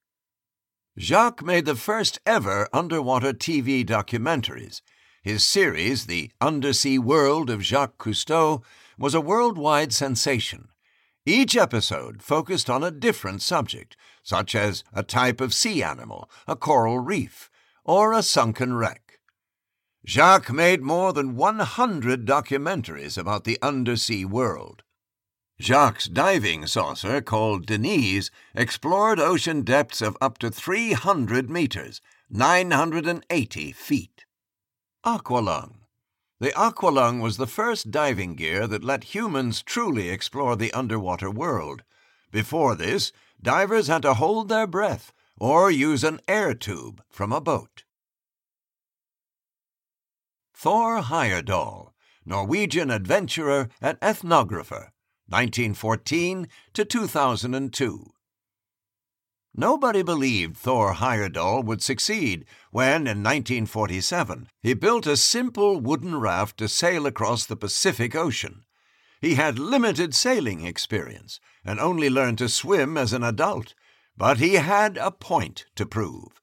Jacques 0.97 1.45
made 1.45 1.65
the 1.65 1.75
first 1.75 2.19
ever 2.25 2.67
underwater 2.73 3.33
TV 3.33 3.85
documentaries. 3.85 4.81
His 5.21 5.43
series, 5.43 6.07
The 6.07 6.31
Undersea 6.41 6.97
World 6.97 7.51
of 7.51 7.61
Jacques 7.61 7.99
Cousteau, 7.99 8.63
was 8.97 9.13
a 9.13 9.21
worldwide 9.21 9.93
sensation. 9.93 10.69
Each 11.23 11.55
episode 11.55 12.23
focused 12.23 12.67
on 12.67 12.83
a 12.83 12.89
different 12.89 13.43
subject, 13.43 13.95
such 14.23 14.55
as 14.55 14.83
a 14.93 15.03
type 15.03 15.41
of 15.41 15.53
sea 15.53 15.81
animal, 15.83 16.29
a 16.47 16.55
coral 16.55 16.99
reef, 16.99 17.49
or 17.83 18.13
a 18.13 18.23
sunken 18.23 18.73
wreck. 18.73 19.19
Jacques 20.05 20.51
made 20.51 20.81
more 20.81 21.13
than 21.13 21.35
100 21.35 22.25
documentaries 22.25 23.17
about 23.17 23.43
the 23.43 23.59
undersea 23.61 24.25
world. 24.25 24.83
Jacques' 25.59 26.11
diving 26.11 26.65
saucer, 26.65 27.21
called 27.21 27.67
Denise, 27.67 28.31
explored 28.55 29.19
ocean 29.19 29.61
depths 29.61 30.01
of 30.01 30.17
up 30.19 30.39
to 30.39 30.49
300 30.49 31.51
meters, 31.51 32.01
980 32.31 33.71
feet. 33.71 34.25
Aqualung. 35.05 35.75
The 36.39 36.51
Aqualung 36.51 37.21
was 37.21 37.37
the 37.37 37.45
first 37.45 37.91
diving 37.91 38.33
gear 38.33 38.65
that 38.65 38.83
let 38.83 39.13
humans 39.13 39.61
truly 39.61 40.09
explore 40.09 40.55
the 40.55 40.73
underwater 40.73 41.29
world. 41.29 41.83
Before 42.31 42.73
this, 42.73 43.11
divers 43.41 43.87
had 43.87 44.01
to 44.03 44.13
hold 44.13 44.49
their 44.49 44.67
breath 44.67 45.13
or 45.37 45.71
use 45.71 46.03
an 46.03 46.19
air 46.27 46.53
tube 46.53 47.01
from 47.09 47.31
a 47.31 47.41
boat. 47.41 47.83
Thor 50.53 51.01
Heyerdahl, 51.01 51.93
Norwegian 52.25 52.91
adventurer 52.91 53.69
and 53.81 53.99
ethnographer, 53.99 54.91
1914 55.27 56.47
to 56.73 56.85
2002. 56.85 58.11
Nobody 59.55 60.01
believed 60.01 60.55
Thor 60.55 60.93
Heyerdahl 60.93 61.65
would 61.65 61.81
succeed 61.81 62.45
when, 62.69 63.07
in 63.07 63.23
1947, 63.23 64.47
he 64.61 64.73
built 64.73 65.05
a 65.07 65.17
simple 65.17 65.79
wooden 65.79 66.19
raft 66.19 66.57
to 66.57 66.67
sail 66.67 67.05
across 67.05 67.45
the 67.45 67.57
Pacific 67.57 68.15
Ocean. 68.15 68.63
He 69.21 69.35
had 69.35 69.59
limited 69.59 70.15
sailing 70.15 70.65
experience 70.65 71.39
and 71.63 71.79
only 71.79 72.09
learned 72.09 72.39
to 72.39 72.49
swim 72.49 72.97
as 72.97 73.13
an 73.13 73.23
adult, 73.23 73.75
but 74.17 74.39
he 74.39 74.55
had 74.55 74.97
a 74.97 75.11
point 75.11 75.67
to 75.75 75.85
prove. 75.85 76.41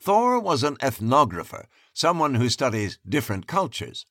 Thor 0.00 0.40
was 0.40 0.62
an 0.62 0.76
ethnographer, 0.76 1.66
someone 1.92 2.36
who 2.36 2.48
studies 2.48 2.98
different 3.06 3.46
cultures. 3.46 4.06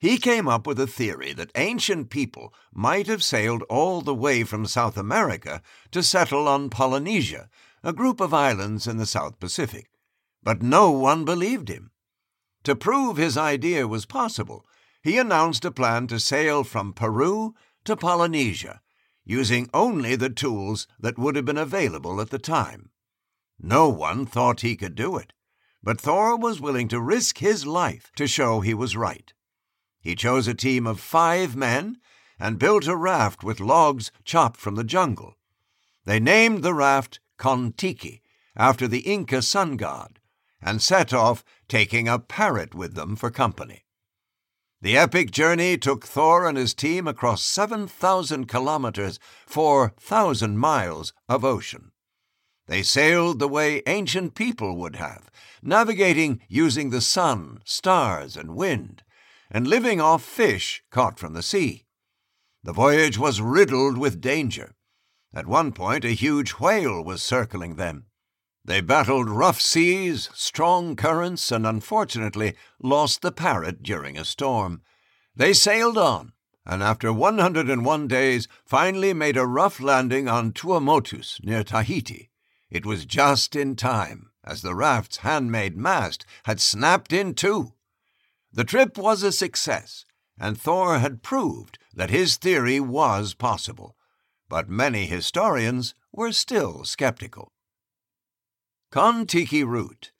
He 0.00 0.18
came 0.18 0.48
up 0.48 0.66
with 0.66 0.80
a 0.80 0.86
theory 0.88 1.32
that 1.34 1.52
ancient 1.54 2.10
people 2.10 2.52
might 2.72 3.06
have 3.06 3.22
sailed 3.22 3.62
all 3.64 4.00
the 4.00 4.14
way 4.14 4.42
from 4.42 4.66
South 4.66 4.96
America 4.96 5.62
to 5.92 6.02
settle 6.02 6.48
on 6.48 6.70
Polynesia, 6.70 7.48
a 7.84 7.92
group 7.92 8.20
of 8.20 8.34
islands 8.34 8.88
in 8.88 8.96
the 8.96 9.06
South 9.06 9.38
Pacific. 9.38 9.90
But 10.42 10.62
no 10.62 10.90
one 10.90 11.24
believed 11.24 11.68
him. 11.68 11.92
To 12.64 12.74
prove 12.74 13.16
his 13.16 13.36
idea 13.36 13.86
was 13.86 14.06
possible, 14.06 14.64
he 15.08 15.16
announced 15.16 15.64
a 15.64 15.70
plan 15.70 16.06
to 16.06 16.20
sail 16.20 16.62
from 16.62 16.92
Peru 16.92 17.54
to 17.82 17.96
Polynesia, 17.96 18.82
using 19.24 19.70
only 19.72 20.14
the 20.16 20.28
tools 20.28 20.86
that 21.00 21.16
would 21.16 21.34
have 21.34 21.46
been 21.46 21.56
available 21.56 22.20
at 22.20 22.28
the 22.28 22.38
time. 22.38 22.90
No 23.58 23.88
one 23.88 24.26
thought 24.26 24.60
he 24.60 24.76
could 24.76 24.94
do 24.94 25.16
it, 25.16 25.32
but 25.82 25.98
Thor 25.98 26.36
was 26.36 26.60
willing 26.60 26.88
to 26.88 27.00
risk 27.00 27.38
his 27.38 27.64
life 27.64 28.12
to 28.16 28.26
show 28.26 28.60
he 28.60 28.74
was 28.74 28.98
right. 28.98 29.32
He 29.98 30.14
chose 30.14 30.46
a 30.46 30.52
team 30.52 30.86
of 30.86 31.00
five 31.00 31.56
men 31.56 31.96
and 32.38 32.58
built 32.58 32.86
a 32.86 32.94
raft 32.94 33.42
with 33.42 33.60
logs 33.60 34.12
chopped 34.26 34.60
from 34.60 34.74
the 34.74 34.84
jungle. 34.84 35.38
They 36.04 36.20
named 36.20 36.62
the 36.62 36.74
raft 36.74 37.18
Kon-Tiki, 37.38 38.20
after 38.54 38.86
the 38.86 39.00
Inca 39.00 39.40
sun 39.40 39.78
god, 39.78 40.20
and 40.60 40.82
set 40.82 41.14
off 41.14 41.44
taking 41.66 42.08
a 42.08 42.18
parrot 42.18 42.74
with 42.74 42.94
them 42.94 43.16
for 43.16 43.30
company. 43.30 43.86
The 44.80 44.96
epic 44.96 45.30
journey 45.30 45.76
took 45.76 46.04
Thor 46.06 46.48
and 46.48 46.56
his 46.56 46.74
team 46.74 47.08
across 47.08 47.42
7,000 47.42 48.46
kilometers, 48.46 49.18
4,000 49.46 50.56
miles 50.56 51.12
of 51.28 51.44
ocean. 51.44 51.92
They 52.66 52.82
sailed 52.82 53.38
the 53.38 53.48
way 53.48 53.82
ancient 53.86 54.34
people 54.34 54.76
would 54.76 54.96
have, 54.96 55.30
navigating 55.62 56.40
using 56.48 56.90
the 56.90 57.00
sun, 57.00 57.60
stars, 57.64 58.36
and 58.36 58.54
wind 58.54 59.02
and 59.50 59.66
living 59.66 60.00
off 60.00 60.22
fish 60.22 60.82
caught 60.90 61.18
from 61.18 61.32
the 61.32 61.42
sea. 61.42 61.84
The 62.62 62.72
voyage 62.72 63.18
was 63.18 63.40
riddled 63.40 63.96
with 63.96 64.20
danger. 64.20 64.74
At 65.34 65.46
one 65.46 65.72
point, 65.72 66.04
a 66.04 66.10
huge 66.10 66.52
whale 66.52 67.02
was 67.02 67.22
circling 67.22 67.76
them. 67.76 68.06
They 68.68 68.82
battled 68.82 69.30
rough 69.30 69.62
seas, 69.62 70.28
strong 70.34 70.94
currents, 70.94 71.50
and 71.50 71.66
unfortunately 71.66 72.54
lost 72.82 73.22
the 73.22 73.32
parrot 73.32 73.82
during 73.82 74.18
a 74.18 74.26
storm. 74.26 74.82
They 75.34 75.54
sailed 75.54 75.96
on, 75.96 76.34
and 76.66 76.82
after 76.82 77.10
101 77.10 78.08
days 78.08 78.46
finally 78.66 79.14
made 79.14 79.38
a 79.38 79.46
rough 79.46 79.80
landing 79.80 80.28
on 80.28 80.52
Tuamotus 80.52 81.40
near 81.42 81.64
Tahiti. 81.64 82.28
It 82.68 82.84
was 82.84 83.06
just 83.06 83.56
in 83.56 83.74
time, 83.74 84.32
as 84.44 84.60
the 84.60 84.74
raft's 84.74 85.16
handmade 85.16 85.78
mast 85.78 86.26
had 86.42 86.60
snapped 86.60 87.10
in 87.10 87.32
two. 87.32 87.72
The 88.52 88.64
trip 88.64 88.98
was 88.98 89.22
a 89.22 89.32
success, 89.32 90.04
and 90.38 90.60
Thor 90.60 90.98
had 90.98 91.22
proved 91.22 91.78
that 91.94 92.10
his 92.10 92.36
theory 92.36 92.80
was 92.80 93.32
possible, 93.32 93.96
but 94.46 94.68
many 94.68 95.06
historians 95.06 95.94
were 96.12 96.32
still 96.32 96.84
skeptical. 96.84 97.54
Kon-Tiki 98.90 99.64
route. 99.64 100.12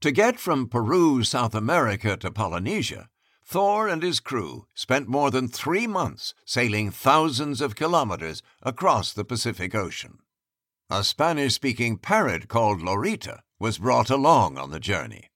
To 0.00 0.10
get 0.10 0.40
from 0.40 0.66
Peru, 0.66 1.22
South 1.24 1.54
America 1.54 2.16
to 2.16 2.30
Polynesia, 2.30 3.10
Thor 3.44 3.86
and 3.86 4.02
his 4.02 4.18
crew 4.18 4.66
spent 4.74 5.08
more 5.08 5.30
than 5.30 5.46
three 5.46 5.86
months 5.86 6.32
sailing 6.46 6.90
thousands 6.90 7.60
of 7.60 7.76
kilometers 7.76 8.42
across 8.62 9.12
the 9.12 9.26
Pacific 9.26 9.74
Ocean. 9.74 10.20
A 10.88 11.04
Spanish 11.04 11.52
speaking 11.52 11.98
parrot 11.98 12.48
called 12.48 12.80
Lorita 12.80 13.42
was 13.58 13.76
brought 13.76 14.08
along 14.08 14.56
on 14.56 14.70
the 14.70 14.80
journey. 14.80 15.30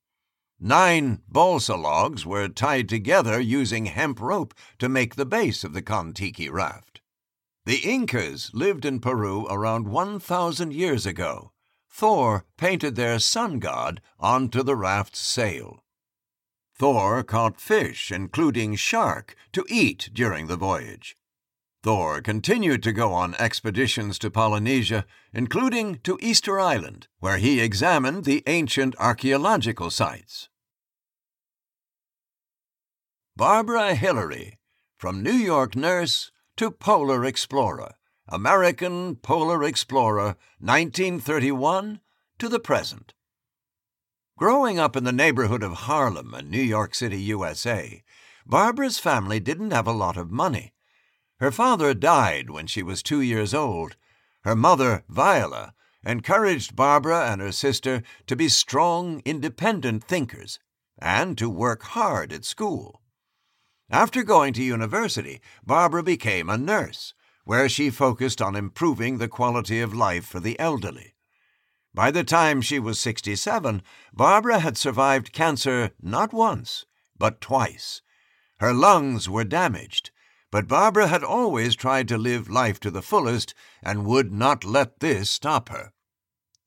Nine 0.59 1.21
balsa 1.29 1.77
logs 1.77 2.25
were 2.25 2.49
tied 2.49 2.89
together 2.89 3.39
using 3.39 3.85
hemp 3.85 4.19
rope 4.19 4.55
to 4.79 4.89
make 4.89 5.17
the 5.17 5.27
base 5.27 5.63
of 5.63 5.75
the 5.75 5.83
Kon-Tiki 5.83 6.49
raft. 6.49 7.03
The 7.67 7.81
Incas 7.81 8.51
lived 8.55 8.87
in 8.87 8.99
Peru 8.99 9.47
around 9.51 9.89
1,000 9.89 10.73
years 10.73 11.05
ago. 11.05 11.53
Thor 11.99 12.45
painted 12.57 12.95
their 12.95 13.19
sun 13.19 13.59
god 13.59 14.01
onto 14.21 14.63
the 14.63 14.77
raft's 14.77 15.19
sail. 15.19 15.83
Thor 16.77 17.25
caught 17.25 17.61
fish, 17.61 18.13
including 18.13 18.77
shark, 18.77 19.35
to 19.51 19.67
eat 19.69 20.11
during 20.13 20.47
the 20.47 20.57
voyage. 20.57 21.17
Thor 21.83 22.23
continued 22.23 22.85
to 22.85 22.93
go 22.93 23.13
on 23.13 23.35
expeditions 23.35 24.17
to 24.21 24.31
Polynesia, 24.31 25.07
including 25.33 25.99
to 26.05 26.17
Easter 26.23 26.61
Island, 26.61 27.09
where 27.19 27.39
he 27.39 27.61
examined 27.61 28.25
the 28.25 28.45
ancient 28.47 28.95
archaeological 29.01 29.91
sites. 29.91 30.49
Barbara 33.35 33.97
Hillary, 33.97 34.61
from 34.99 35.21
New 35.21 35.33
York 35.33 35.75
nurse 35.75 36.31
to 36.59 36.71
polar 36.71 37.25
explorer, 37.25 37.98
American 38.29 39.17
polar 39.17 39.65
explorer, 39.65 40.37
1931 40.61 42.01
to 42.39 42.49
the 42.49 42.61
present. 42.61 43.15
Growing 44.37 44.79
up 44.79 44.97
in 44.97 45.05
the 45.05 45.13
neighborhood 45.13 45.63
of 45.63 45.73
Harlem 45.73 46.35
in 46.35 46.51
New 46.51 46.63
York 46.63 46.95
City, 46.95 47.21
USA, 47.23 48.03
Barbara's 48.47 48.99
family 48.99 49.41
didn't 49.41 49.71
have 49.73 49.87
a 49.87 49.93
lot 49.93 50.17
of 50.17 50.31
money. 50.31 50.73
Her 51.41 51.51
father 51.51 51.95
died 51.95 52.51
when 52.51 52.67
she 52.67 52.83
was 52.83 53.03
two 53.03 53.21
years 53.21 53.55
old. 53.55 53.97
Her 54.43 54.55
mother, 54.55 55.05
Viola, 55.09 55.75
encouraged 56.05 56.77
Barbara 56.77 57.31
and 57.31 57.41
her 57.41 57.53
sister 57.53 58.03
to 58.27 58.37
be 58.37 58.49
strong, 58.49 59.23
independent 59.25 60.05
thinkers 60.05 60.59
and 61.01 61.39
to 61.39 61.49
work 61.49 61.83
hard 61.83 62.33
at 62.33 62.45
school. 62.45 63.03
After 63.91 64.23
going 64.23 64.53
to 64.55 64.63
university, 64.63 65.41
Barbara 65.65 66.03
became 66.03 66.51
a 66.51 66.59
nurse, 66.59 67.15
where 67.49 67.67
she 67.67 67.89
focused 67.89 68.43
on 68.43 68.55
improving 68.55 69.17
the 69.17 69.27
quality 69.27 69.81
of 69.81 69.95
life 69.95 70.27
for 70.27 70.39
the 70.39 70.61
elderly. 70.61 71.15
By 71.95 72.11
the 72.11 72.23
time 72.23 72.61
she 72.61 72.79
was 72.79 73.01
67, 73.01 73.81
Barbara 74.13 74.59
had 74.59 74.77
survived 74.77 75.33
cancer 75.33 75.93
not 75.99 76.35
once, 76.35 76.85
but 77.17 77.41
twice. 77.41 78.03
Her 78.61 78.75
lungs 78.75 79.31
were 79.31 79.45
damaged, 79.45 80.11
but 80.51 80.69
Barbara 80.69 81.07
had 81.07 81.25
always 81.25 81.75
tried 81.75 82.07
to 82.09 82.19
live 82.19 82.51
life 82.51 82.79
to 82.81 82.91
the 82.91 83.01
fullest 83.01 83.55
and 83.83 84.05
would 84.05 84.31
not 84.31 84.63
let 84.63 85.01
this 85.01 85.31
stop 85.31 85.71
her. 85.71 85.95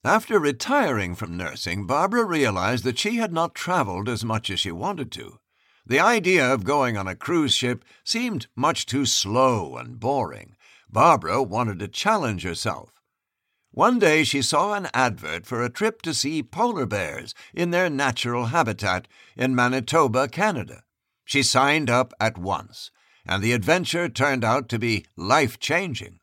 After 0.03 0.39
retiring 0.39 1.13
from 1.13 1.37
nursing, 1.37 1.85
Barbara 1.85 2.25
realized 2.25 2.85
that 2.85 2.97
she 2.97 3.17
had 3.17 3.31
not 3.31 3.53
traveled 3.53 4.09
as 4.09 4.25
much 4.25 4.49
as 4.49 4.59
she 4.59 4.71
wanted 4.71 5.11
to. 5.11 5.37
The 5.85 5.99
idea 5.99 6.51
of 6.51 6.63
going 6.63 6.97
on 6.97 7.07
a 7.07 7.15
cruise 7.15 7.53
ship 7.53 7.85
seemed 8.03 8.47
much 8.55 8.87
too 8.87 9.05
slow 9.05 9.77
and 9.77 9.99
boring. 9.99 10.55
Barbara 10.91 11.41
wanted 11.41 11.79
to 11.79 11.87
challenge 11.87 12.43
herself. 12.43 13.01
One 13.71 13.99
day 13.99 14.23
she 14.23 14.41
saw 14.41 14.73
an 14.73 14.89
advert 14.93 15.45
for 15.45 15.63
a 15.63 15.69
trip 15.69 16.01
to 16.01 16.13
see 16.13 16.43
polar 16.43 16.85
bears 16.85 17.33
in 17.53 17.71
their 17.71 17.89
natural 17.89 18.47
habitat 18.47 19.07
in 19.37 19.55
Manitoba, 19.55 20.27
Canada. 20.27 20.83
She 21.23 21.43
signed 21.43 21.89
up 21.89 22.13
at 22.19 22.37
once 22.37 22.91
and 23.25 23.43
the 23.43 23.53
adventure 23.53 24.09
turned 24.09 24.43
out 24.43 24.69
to 24.69 24.79
be 24.79 25.05
life 25.15 25.59
changing. 25.59 26.19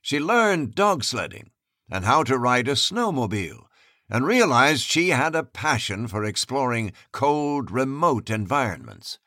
She 0.00 0.20
learned 0.20 0.74
dog 0.74 1.04
sledding 1.04 1.50
and 1.90 2.04
how 2.04 2.22
to 2.24 2.38
ride 2.38 2.68
a 2.68 2.72
snowmobile, 2.72 3.64
and 4.08 4.24
realized 4.24 4.82
she 4.82 5.08
had 5.08 5.34
a 5.34 5.42
passion 5.42 6.06
for 6.06 6.24
exploring 6.24 6.92
cold, 7.12 7.70
remote 7.70 8.30
environments. 8.30 9.18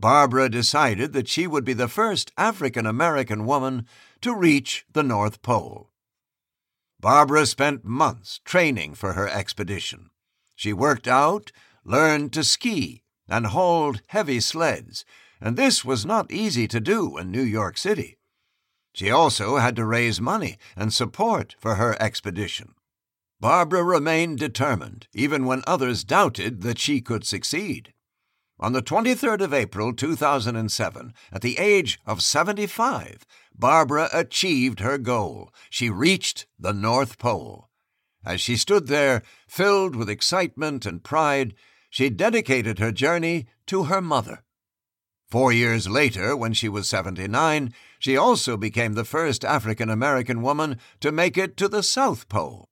Barbara 0.00 0.48
decided 0.48 1.12
that 1.12 1.28
she 1.28 1.46
would 1.46 1.64
be 1.64 1.72
the 1.72 1.88
first 1.88 2.32
African 2.36 2.86
American 2.86 3.44
woman 3.46 3.86
to 4.20 4.34
reach 4.34 4.84
the 4.92 5.02
North 5.02 5.42
Pole. 5.42 5.90
Barbara 7.00 7.46
spent 7.46 7.84
months 7.84 8.40
training 8.44 8.94
for 8.94 9.14
her 9.14 9.28
expedition. 9.28 10.10
She 10.54 10.72
worked 10.72 11.08
out, 11.08 11.52
learned 11.84 12.32
to 12.32 12.44
ski, 12.44 13.02
and 13.28 13.46
hauled 13.46 14.02
heavy 14.06 14.40
sleds, 14.40 15.04
and 15.40 15.56
this 15.56 15.84
was 15.84 16.06
not 16.06 16.32
easy 16.32 16.66
to 16.68 16.80
do 16.80 17.16
in 17.18 17.30
New 17.30 17.42
York 17.42 17.78
City. 17.78 18.18
She 18.92 19.10
also 19.10 19.56
had 19.56 19.76
to 19.76 19.84
raise 19.84 20.20
money 20.20 20.58
and 20.76 20.92
support 20.92 21.54
for 21.60 21.76
her 21.76 22.00
expedition. 22.00 22.74
Barbara 23.40 23.84
remained 23.84 24.38
determined, 24.38 25.06
even 25.12 25.44
when 25.44 25.62
others 25.66 26.02
doubted 26.02 26.62
that 26.62 26.80
she 26.80 27.00
could 27.00 27.24
succeed. 27.24 27.92
On 28.60 28.72
the 28.72 28.82
23rd 28.82 29.40
of 29.40 29.54
April 29.54 29.92
2007, 29.92 31.14
at 31.32 31.42
the 31.42 31.58
age 31.58 32.00
of 32.04 32.22
75, 32.22 33.24
Barbara 33.54 34.08
achieved 34.12 34.80
her 34.80 34.98
goal. 34.98 35.52
She 35.70 35.90
reached 35.90 36.46
the 36.58 36.72
North 36.72 37.18
Pole. 37.18 37.68
As 38.24 38.40
she 38.40 38.56
stood 38.56 38.88
there, 38.88 39.22
filled 39.46 39.94
with 39.94 40.10
excitement 40.10 40.86
and 40.86 41.04
pride, 41.04 41.54
she 41.88 42.10
dedicated 42.10 42.80
her 42.80 42.90
journey 42.90 43.46
to 43.66 43.84
her 43.84 44.02
mother. 44.02 44.42
Four 45.28 45.52
years 45.52 45.88
later, 45.88 46.36
when 46.36 46.52
she 46.52 46.68
was 46.68 46.88
79, 46.88 47.72
she 48.00 48.16
also 48.16 48.56
became 48.56 48.94
the 48.94 49.04
first 49.04 49.44
African 49.44 49.88
American 49.88 50.42
woman 50.42 50.78
to 51.00 51.12
make 51.12 51.38
it 51.38 51.56
to 51.58 51.68
the 51.68 51.82
South 51.82 52.28
Pole. 52.28 52.68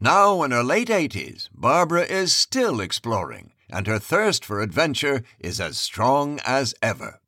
Now, 0.00 0.42
in 0.42 0.50
her 0.50 0.64
late 0.64 0.88
80s, 0.88 1.48
Barbara 1.54 2.02
is 2.02 2.34
still 2.34 2.80
exploring, 2.80 3.52
and 3.72 3.86
her 3.86 3.98
thirst 3.98 4.44
for 4.44 4.60
adventure 4.60 5.22
is 5.40 5.60
as 5.60 5.78
strong 5.78 6.38
as 6.44 6.74
ever. 6.82 7.20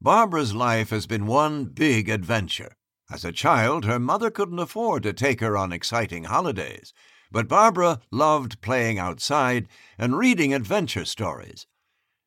Barbara's 0.00 0.54
life 0.54 0.90
has 0.90 1.06
been 1.06 1.26
one 1.26 1.64
big 1.64 2.08
adventure. 2.08 2.76
As 3.10 3.24
a 3.24 3.32
child, 3.32 3.86
her 3.86 3.98
mother 3.98 4.30
couldn't 4.30 4.58
afford 4.58 5.02
to 5.02 5.12
take 5.14 5.40
her 5.40 5.56
on 5.56 5.72
exciting 5.72 6.24
holidays, 6.24 6.92
but 7.32 7.48
Barbara 7.48 8.00
loved 8.10 8.60
playing 8.60 8.98
outside 8.98 9.66
and 9.96 10.18
reading 10.18 10.52
adventure 10.52 11.06
stories. 11.06 11.66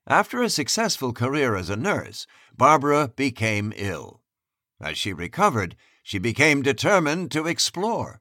After 0.07 0.41
a 0.41 0.49
successful 0.49 1.13
career 1.13 1.55
as 1.55 1.69
a 1.69 1.75
nurse, 1.75 2.25
Barbara 2.57 3.13
became 3.15 3.71
ill. 3.75 4.21
As 4.81 4.97
she 4.97 5.13
recovered, 5.13 5.75
she 6.01 6.17
became 6.17 6.63
determined 6.63 7.31
to 7.31 7.45
explore. 7.45 8.19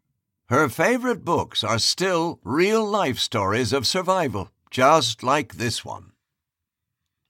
Her 0.51 0.69
favorite 0.69 1.25
books 1.25 1.65
are 1.65 1.79
still 1.79 2.39
real 2.45 2.85
life 2.85 3.19
stories 3.19 3.73
of 3.73 3.87
survival, 3.87 4.51
just 4.71 5.23
like 5.23 5.55
this 5.55 5.85
one. 5.85 6.13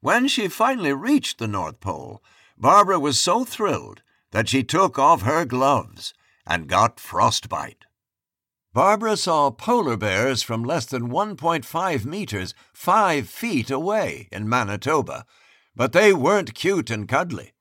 When 0.01 0.29
she 0.29 0.49
finally 0.49 0.93
reached 0.93 1.39
the 1.39 1.47
North 1.47 1.81
Pole, 1.81 2.23
Barbara 2.57 2.99
was 2.99 3.21
so 3.21 3.45
thrilled 3.45 4.03
that 4.33 4.49
she 4.49 4.63
took 4.63 4.99
off 4.99 5.23
her 5.23 5.45
gloves 5.45 6.15
and 6.47 6.69
got 6.69 7.01
frostbite. 7.01 7.85
Barbara 8.73 9.17
saw 9.17 9.51
polar 9.51 9.97
bears 9.97 10.43
from 10.43 10.63
less 10.63 10.87
than 10.87 11.11
1.5 11.11 12.05
meters, 12.05 12.55
five 12.73 13.29
feet 13.29 13.71
away 13.71 14.29
in 14.31 14.49
Manitoba, 14.49 15.27
but 15.75 15.93
they 15.93 16.13
weren't 16.13 16.55
cute 16.55 16.89
and 16.91 17.09
cuddly. 17.09 17.53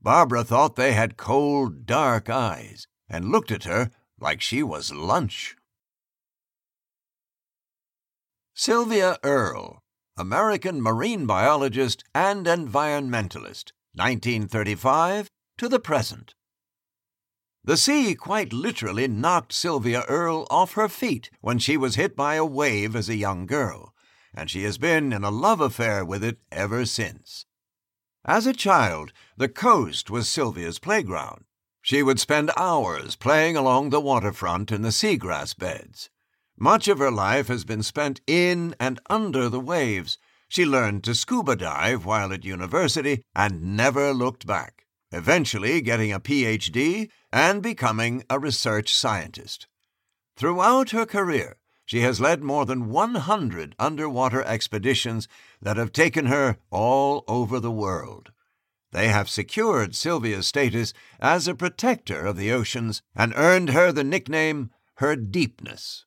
Barbara 0.00 0.44
thought 0.44 0.76
they 0.76 0.92
had 0.92 1.16
cold, 1.16 1.86
dark 1.86 2.28
eyes 2.28 2.86
and 3.08 3.30
looked 3.30 3.50
at 3.50 3.64
her 3.64 3.90
like 4.20 4.40
she 4.40 4.62
was 4.62 4.92
lunch. 4.92 5.56
Sylvia 8.60 9.18
Earle, 9.22 9.84
American 10.16 10.82
marine 10.82 11.26
biologist 11.26 12.02
and 12.12 12.44
environmentalist, 12.44 13.70
1935 13.94 15.30
to 15.58 15.68
the 15.68 15.78
present. 15.78 16.34
The 17.62 17.76
sea 17.76 18.16
quite 18.16 18.52
literally 18.52 19.06
knocked 19.06 19.52
Sylvia 19.52 20.02
Earle 20.08 20.44
off 20.50 20.72
her 20.72 20.88
feet 20.88 21.30
when 21.40 21.60
she 21.60 21.76
was 21.76 21.94
hit 21.94 22.16
by 22.16 22.34
a 22.34 22.44
wave 22.44 22.96
as 22.96 23.08
a 23.08 23.14
young 23.14 23.46
girl, 23.46 23.94
and 24.34 24.50
she 24.50 24.64
has 24.64 24.76
been 24.76 25.12
in 25.12 25.22
a 25.22 25.30
love 25.30 25.60
affair 25.60 26.04
with 26.04 26.24
it 26.24 26.38
ever 26.50 26.84
since. 26.84 27.46
As 28.24 28.44
a 28.44 28.52
child, 28.52 29.12
the 29.36 29.48
coast 29.48 30.10
was 30.10 30.28
Sylvia's 30.28 30.80
playground. 30.80 31.44
She 31.80 32.02
would 32.02 32.18
spend 32.18 32.50
hours 32.56 33.14
playing 33.14 33.56
along 33.56 33.90
the 33.90 34.00
waterfront 34.00 34.72
in 34.72 34.82
the 34.82 34.90
seagrass 34.90 35.56
beds. 35.56 36.10
Much 36.60 36.88
of 36.88 36.98
her 36.98 37.10
life 37.10 37.46
has 37.46 37.64
been 37.64 37.84
spent 37.84 38.20
in 38.26 38.74
and 38.80 38.98
under 39.08 39.48
the 39.48 39.60
waves. 39.60 40.18
She 40.48 40.66
learned 40.66 41.04
to 41.04 41.14
scuba 41.14 41.54
dive 41.54 42.04
while 42.04 42.32
at 42.32 42.44
university 42.44 43.22
and 43.32 43.76
never 43.76 44.12
looked 44.12 44.44
back, 44.44 44.86
eventually 45.12 45.80
getting 45.80 46.12
a 46.12 46.18
PhD 46.18 47.10
and 47.32 47.62
becoming 47.62 48.24
a 48.28 48.40
research 48.40 48.92
scientist. 48.92 49.68
Throughout 50.36 50.90
her 50.90 51.06
career, 51.06 51.58
she 51.84 52.00
has 52.00 52.20
led 52.20 52.42
more 52.42 52.66
than 52.66 52.90
100 52.90 53.76
underwater 53.78 54.42
expeditions 54.42 55.28
that 55.62 55.76
have 55.76 55.92
taken 55.92 56.26
her 56.26 56.56
all 56.70 57.22
over 57.28 57.60
the 57.60 57.70
world. 57.70 58.32
They 58.90 59.08
have 59.08 59.30
secured 59.30 59.94
Sylvia's 59.94 60.48
status 60.48 60.92
as 61.20 61.46
a 61.46 61.54
protector 61.54 62.26
of 62.26 62.36
the 62.36 62.50
oceans 62.50 63.00
and 63.14 63.32
earned 63.36 63.70
her 63.70 63.92
the 63.92 64.02
nickname 64.02 64.70
Her 64.96 65.14
Deepness. 65.14 66.04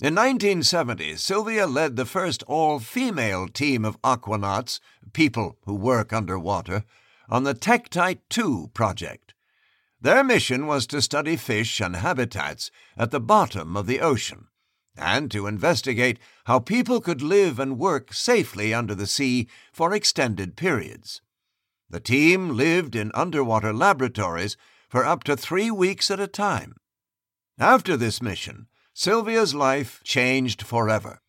In 0.00 0.16
1970, 0.16 1.14
Sylvia 1.16 1.68
led 1.68 1.94
the 1.94 2.04
first 2.04 2.42
all 2.44 2.80
female 2.80 3.46
team 3.46 3.84
of 3.84 4.00
aquanauts, 4.02 4.80
people 5.12 5.56
who 5.66 5.74
work 5.76 6.12
underwater, 6.12 6.82
on 7.28 7.44
the 7.44 7.54
Tektite 7.54 8.18
2 8.28 8.72
project. 8.74 9.34
Their 10.00 10.24
mission 10.24 10.66
was 10.66 10.88
to 10.88 11.00
study 11.00 11.36
fish 11.36 11.80
and 11.80 11.94
habitats 11.94 12.72
at 12.96 13.12
the 13.12 13.20
bottom 13.20 13.76
of 13.76 13.86
the 13.86 14.00
ocean 14.00 14.48
and 14.96 15.30
to 15.30 15.46
investigate 15.46 16.18
how 16.46 16.58
people 16.58 17.00
could 17.00 17.22
live 17.22 17.60
and 17.60 17.78
work 17.78 18.12
safely 18.12 18.74
under 18.74 18.96
the 18.96 19.06
sea 19.06 19.46
for 19.72 19.94
extended 19.94 20.56
periods. 20.56 21.22
The 21.88 22.00
team 22.00 22.56
lived 22.56 22.96
in 22.96 23.12
underwater 23.14 23.72
laboratories 23.72 24.56
for 24.88 25.04
up 25.04 25.22
to 25.24 25.36
three 25.36 25.70
weeks 25.70 26.10
at 26.10 26.18
a 26.18 26.26
time. 26.26 26.74
After 27.58 27.96
this 27.96 28.20
mission, 28.20 28.66
Sylvia's 28.96 29.56
life 29.56 30.00
changed 30.04 30.62
forever. 30.62 31.20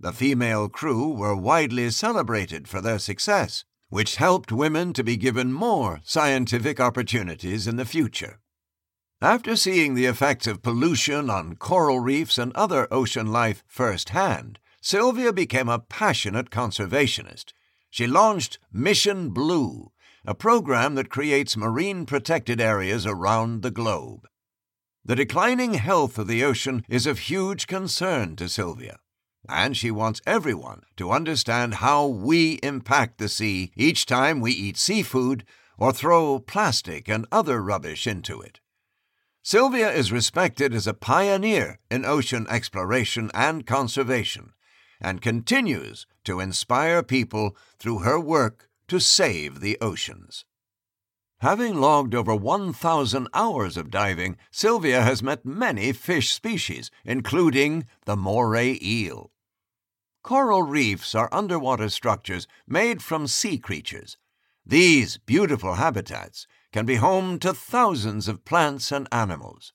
The 0.00 0.12
female 0.12 0.68
crew 0.68 1.08
were 1.08 1.36
widely 1.36 1.88
celebrated 1.90 2.66
for 2.66 2.80
their 2.80 2.98
success, 2.98 3.64
which 3.90 4.16
helped 4.16 4.50
women 4.50 4.92
to 4.94 5.04
be 5.04 5.16
given 5.16 5.52
more 5.52 6.00
scientific 6.02 6.80
opportunities 6.80 7.68
in 7.68 7.76
the 7.76 7.84
future. 7.84 8.40
After 9.20 9.54
seeing 9.54 9.94
the 9.94 10.06
effects 10.06 10.48
of 10.48 10.62
pollution 10.62 11.30
on 11.30 11.54
coral 11.54 12.00
reefs 12.00 12.38
and 12.38 12.52
other 12.54 12.88
ocean 12.90 13.28
life 13.28 13.62
firsthand, 13.68 14.58
Sylvia 14.80 15.32
became 15.32 15.68
a 15.68 15.78
passionate 15.78 16.50
conservationist. 16.50 17.52
She 17.88 18.08
launched 18.08 18.58
Mission 18.72 19.30
Blue, 19.30 19.92
a 20.24 20.34
program 20.34 20.96
that 20.96 21.08
creates 21.08 21.56
marine 21.56 22.04
protected 22.04 22.60
areas 22.60 23.06
around 23.06 23.62
the 23.62 23.70
globe. 23.70 24.26
The 25.04 25.16
declining 25.16 25.74
health 25.74 26.16
of 26.16 26.28
the 26.28 26.44
ocean 26.44 26.84
is 26.88 27.06
of 27.06 27.18
huge 27.18 27.66
concern 27.66 28.36
to 28.36 28.48
Sylvia, 28.48 28.98
and 29.48 29.76
she 29.76 29.90
wants 29.90 30.20
everyone 30.26 30.82
to 30.96 31.10
understand 31.10 31.74
how 31.74 32.06
we 32.06 32.60
impact 32.62 33.18
the 33.18 33.28
sea 33.28 33.72
each 33.74 34.06
time 34.06 34.40
we 34.40 34.52
eat 34.52 34.76
seafood 34.76 35.44
or 35.76 35.92
throw 35.92 36.38
plastic 36.38 37.08
and 37.08 37.26
other 37.32 37.60
rubbish 37.60 38.06
into 38.06 38.40
it. 38.40 38.60
Sylvia 39.42 39.90
is 39.90 40.12
respected 40.12 40.72
as 40.72 40.86
a 40.86 40.94
pioneer 40.94 41.80
in 41.90 42.04
ocean 42.04 42.46
exploration 42.48 43.28
and 43.34 43.66
conservation 43.66 44.52
and 45.00 45.20
continues 45.20 46.06
to 46.22 46.38
inspire 46.38 47.02
people 47.02 47.56
through 47.76 47.98
her 48.00 48.20
work 48.20 48.68
to 48.86 49.00
save 49.00 49.58
the 49.58 49.76
oceans. 49.80 50.44
Having 51.42 51.80
logged 51.80 52.14
over 52.14 52.36
1,000 52.36 53.26
hours 53.34 53.76
of 53.76 53.90
diving, 53.90 54.36
Sylvia 54.52 55.02
has 55.02 55.24
met 55.24 55.44
many 55.44 55.92
fish 55.92 56.32
species, 56.32 56.88
including 57.04 57.84
the 58.04 58.14
moray 58.14 58.78
eel. 58.80 59.32
Coral 60.22 60.62
reefs 60.62 61.16
are 61.16 61.28
underwater 61.32 61.88
structures 61.88 62.46
made 62.68 63.02
from 63.02 63.26
sea 63.26 63.58
creatures. 63.58 64.16
These 64.64 65.18
beautiful 65.18 65.74
habitats 65.74 66.46
can 66.72 66.86
be 66.86 66.94
home 66.94 67.40
to 67.40 67.52
thousands 67.52 68.28
of 68.28 68.44
plants 68.44 68.92
and 68.92 69.08
animals. 69.10 69.72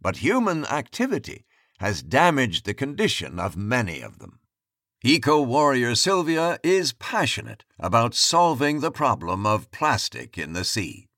But 0.00 0.24
human 0.24 0.64
activity 0.64 1.44
has 1.80 2.02
damaged 2.02 2.64
the 2.64 2.72
condition 2.72 3.38
of 3.38 3.58
many 3.58 4.00
of 4.00 4.20
them. 4.20 4.40
Eco 5.06 5.42
warrior 5.42 5.94
Sylvia 5.94 6.58
is 6.62 6.94
passionate 6.94 7.66
about 7.78 8.14
solving 8.14 8.80
the 8.80 8.90
problem 8.90 9.44
of 9.44 9.70
plastic 9.70 10.38
in 10.38 10.54
the 10.54 10.64
sea. 10.64 11.08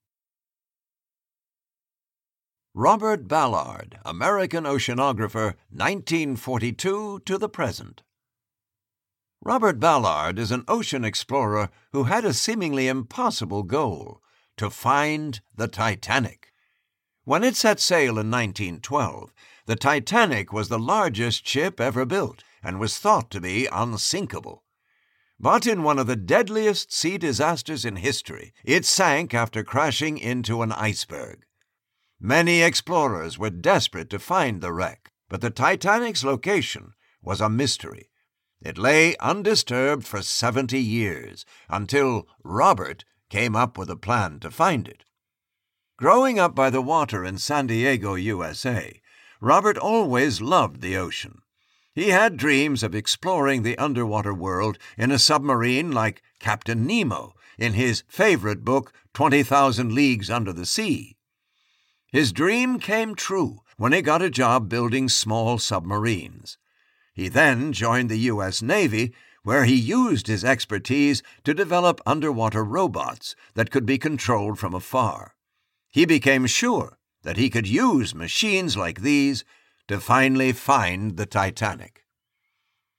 Robert 2.74 3.28
Ballard, 3.28 4.00
American 4.04 4.64
oceanographer, 4.64 5.54
1942 5.70 7.20
to 7.24 7.38
the 7.38 7.48
present. 7.48 8.02
Robert 9.40 9.78
Ballard 9.78 10.36
is 10.36 10.50
an 10.50 10.64
ocean 10.66 11.04
explorer 11.04 11.70
who 11.92 12.04
had 12.04 12.24
a 12.24 12.32
seemingly 12.32 12.88
impossible 12.88 13.62
goal 13.62 14.20
to 14.56 14.68
find 14.68 15.40
the 15.54 15.68
Titanic. 15.68 16.52
When 17.22 17.44
it 17.44 17.54
set 17.54 17.78
sail 17.78 18.18
in 18.18 18.32
1912, 18.32 19.32
the 19.66 19.76
Titanic 19.76 20.52
was 20.52 20.68
the 20.68 20.76
largest 20.80 21.46
ship 21.46 21.80
ever 21.80 22.04
built 22.04 22.42
and 22.66 22.80
was 22.80 22.98
thought 22.98 23.30
to 23.30 23.40
be 23.40 23.68
unsinkable. 23.70 24.64
But 25.38 25.68
in 25.68 25.84
one 25.84 26.01
of 26.01 26.09
the 26.09 26.16
deadliest 26.16 26.93
sea 26.93 27.16
disasters 27.16 27.84
in 27.84 27.94
history, 27.94 28.52
it 28.64 28.84
sank 28.84 29.32
after 29.32 29.62
crashing 29.62 30.18
into 30.18 30.62
an 30.62 30.72
iceberg. 30.72 31.44
Many 32.18 32.62
explorers 32.62 33.38
were 33.38 33.51
desperate 33.51 34.10
to 34.10 34.18
find 34.18 34.60
the 34.60 34.72
wreck, 34.72 35.12
but 35.28 35.43
the 35.43 35.51
Titanic's 35.51 36.24
location 36.24 36.94
was 37.22 37.40
a 37.40 37.48
mystery. 37.48 38.10
It 38.60 38.78
lay 38.78 39.16
undisturbed 39.18 40.05
for 40.05 40.20
70 40.20 40.76
years 40.76 41.47
until 41.68 42.26
Robert 42.43 43.05
came 43.30 43.55
up 43.55 43.78
with 43.78 43.90
a 43.90 43.97
plan 43.97 44.40
to 44.40 44.51
find 44.51 44.88
it. 44.88 45.05
Growing 45.98 46.40
up 46.40 46.56
by 46.56 46.70
the 46.70 46.82
water 46.82 47.24
in 47.24 47.38
San 47.38 47.68
Diego, 47.68 48.14
USA, 48.14 49.01
Robert 49.40 49.78
always 49.78 50.40
loved 50.40 50.80
the 50.80 50.97
ocean. 50.97 51.43
He 51.97 52.10
had 52.10 52.36
dreams 52.36 52.82
of 52.82 52.94
exploring 52.94 53.62
the 53.62 53.78
underwater 53.78 54.35
world 54.35 54.77
in 54.98 55.10
a 55.10 55.18
submarine 55.18 55.90
like 55.90 56.23
Captain 56.39 56.86
Nemo 56.86 57.32
in 57.59 57.73
his 57.73 58.05
favorite 58.06 58.66
book, 58.66 58.93
20,000 59.14 59.94
Leagues 59.94 60.28
Under 60.28 60.52
the 60.52 60.66
Sea. 60.66 61.16
His 62.12 62.32
dream 62.32 62.78
came 62.78 63.14
true 63.14 63.60
when 63.78 63.94
he 63.94 64.02
got 64.02 64.20
a 64.20 64.28
job 64.28 64.68
building 64.68 65.09
small 65.09 65.56
submarines. 65.56 66.59
He 67.14 67.31
then 67.31 67.73
joined 67.73 68.10
the 68.10 68.28
U.S. 68.28 68.60
Navy, 68.60 69.14
where 69.43 69.64
he 69.64 69.74
used 69.74 70.27
his 70.27 70.44
expertise 70.44 71.23
to 71.44 71.55
develop 71.55 72.02
underwater 72.05 72.62
robots 72.62 73.35
that 73.55 73.70
could 73.70 73.86
be 73.86 73.97
controlled 73.97 74.59
from 74.59 74.74
afar. 74.74 75.35
He 75.89 76.05
became 76.05 76.44
sure 76.44 76.98
that 77.23 77.39
he 77.39 77.48
could 77.48 77.66
use 77.66 78.14
machines 78.14 78.77
like 78.77 79.01
these 79.01 79.47
to 79.88 80.00
finally 80.00 80.52
find 80.52 81.16
the 81.16 81.26
Titanic. 81.26 82.04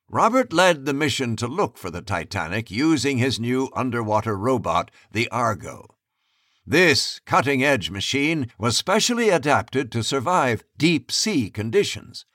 Robert 0.09 0.53
led 0.53 0.85
the 0.85 0.93
mission 0.93 1.35
to 1.35 1.47
look 1.47 1.77
for 1.77 1.89
the 1.89 2.01
Titanic 2.01 2.71
using 2.71 3.17
his 3.17 3.39
new 3.39 3.69
underwater 3.75 4.37
robot, 4.37 4.89
the 5.11 5.29
Argo. 5.29 5.97
This 6.65 7.19
cutting 7.25 7.63
edge 7.63 7.89
machine 7.89 8.51
was 8.57 8.77
specially 8.77 9.29
adapted 9.29 9.91
to 9.91 10.03
survive 10.03 10.63
deep 10.77 11.11
sea 11.11 11.49
conditions. 11.49 12.25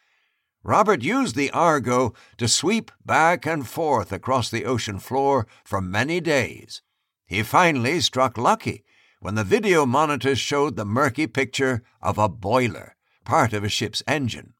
Robert 0.62 1.02
used 1.02 1.34
the 1.34 1.50
Argo 1.50 2.12
to 2.36 2.46
sweep 2.46 2.90
back 3.04 3.46
and 3.46 3.66
forth 3.66 4.12
across 4.12 4.50
the 4.50 4.64
ocean 4.64 4.98
floor 4.98 5.46
for 5.64 5.80
many 5.80 6.20
days. 6.20 6.82
He 7.26 7.42
finally 7.42 8.00
struck 8.00 8.36
lucky 8.36 8.84
when 9.20 9.34
the 9.34 9.44
video 9.44 9.86
monitors 9.86 10.38
showed 10.38 10.76
the 10.76 10.84
murky 10.84 11.26
picture 11.26 11.82
of 12.00 12.18
a 12.18 12.28
boiler 12.28 12.96
part 13.24 13.52
of 13.52 13.64
a 13.64 13.68
ship's 13.68 14.02
engine. 14.06 14.54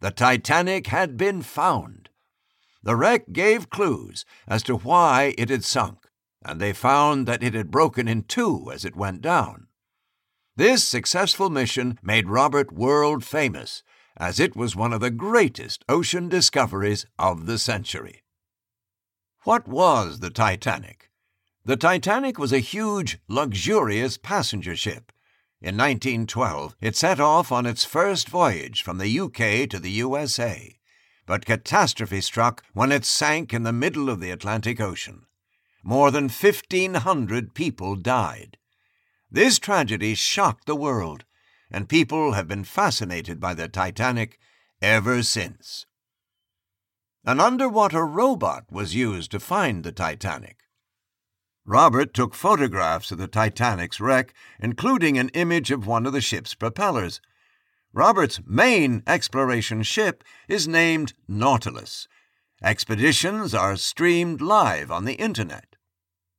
The 0.00 0.10
Titanic 0.10 0.88
had 0.88 1.16
been 1.16 1.42
found. 1.42 2.08
The 2.82 2.96
wreck 2.96 3.32
gave 3.32 3.70
clues 3.70 4.24
as 4.46 4.62
to 4.64 4.76
why 4.76 5.34
it 5.36 5.50
had 5.50 5.64
sunk, 5.64 6.06
and 6.44 6.60
they 6.60 6.72
found 6.72 7.26
that 7.26 7.42
it 7.42 7.54
had 7.54 7.70
broken 7.70 8.06
in 8.06 8.22
two 8.22 8.70
as 8.72 8.84
it 8.84 8.96
went 8.96 9.20
down. 9.20 9.66
This 10.56 10.84
successful 10.84 11.50
mission 11.50 11.98
made 12.02 12.28
Robert 12.28 12.72
world 12.72 13.24
famous, 13.24 13.82
as 14.16 14.40
it 14.40 14.56
was 14.56 14.74
one 14.74 14.92
of 14.92 15.00
the 15.00 15.10
greatest 15.10 15.84
ocean 15.88 16.28
discoveries 16.28 17.06
of 17.18 17.46
the 17.46 17.58
century. 17.58 18.22
What 19.42 19.68
was 19.68 20.20
the 20.20 20.30
Titanic? 20.30 21.10
The 21.64 21.76
Titanic 21.76 22.38
was 22.38 22.52
a 22.52 22.58
huge, 22.58 23.18
luxurious 23.28 24.16
passenger 24.16 24.74
ship 24.74 25.12
in 25.60 25.76
1912, 25.76 26.76
it 26.80 26.94
set 26.94 27.18
off 27.18 27.50
on 27.50 27.66
its 27.66 27.84
first 27.84 28.28
voyage 28.28 28.82
from 28.82 28.98
the 28.98 29.20
UK 29.20 29.68
to 29.68 29.80
the 29.80 29.90
USA, 29.90 30.78
but 31.26 31.44
catastrophe 31.44 32.20
struck 32.20 32.62
when 32.74 32.92
it 32.92 33.04
sank 33.04 33.52
in 33.52 33.64
the 33.64 33.72
middle 33.72 34.08
of 34.08 34.20
the 34.20 34.30
Atlantic 34.30 34.80
Ocean. 34.80 35.26
More 35.82 36.10
than 36.10 36.28
1,500 36.28 37.54
people 37.54 37.96
died. 37.96 38.56
This 39.30 39.58
tragedy 39.58 40.14
shocked 40.14 40.66
the 40.66 40.76
world, 40.76 41.24
and 41.70 41.88
people 41.88 42.32
have 42.32 42.48
been 42.48 42.64
fascinated 42.64 43.40
by 43.40 43.54
the 43.54 43.68
Titanic 43.68 44.38
ever 44.80 45.22
since. 45.22 45.86
An 47.24 47.40
underwater 47.40 48.06
robot 48.06 48.64
was 48.70 48.94
used 48.94 49.30
to 49.32 49.40
find 49.40 49.82
the 49.82 49.92
Titanic. 49.92 50.58
Robert 51.68 52.14
took 52.14 52.34
photographs 52.34 53.12
of 53.12 53.18
the 53.18 53.28
Titanic's 53.28 54.00
wreck, 54.00 54.32
including 54.58 55.18
an 55.18 55.28
image 55.34 55.70
of 55.70 55.86
one 55.86 56.06
of 56.06 56.14
the 56.14 56.20
ship's 56.22 56.54
propellers. 56.54 57.20
Robert's 57.92 58.40
main 58.46 59.02
exploration 59.06 59.82
ship 59.82 60.24
is 60.48 60.66
named 60.66 61.12
Nautilus. 61.28 62.08
Expeditions 62.62 63.52
are 63.52 63.76
streamed 63.76 64.40
live 64.40 64.90
on 64.90 65.04
the 65.04 65.16
Internet. 65.16 65.76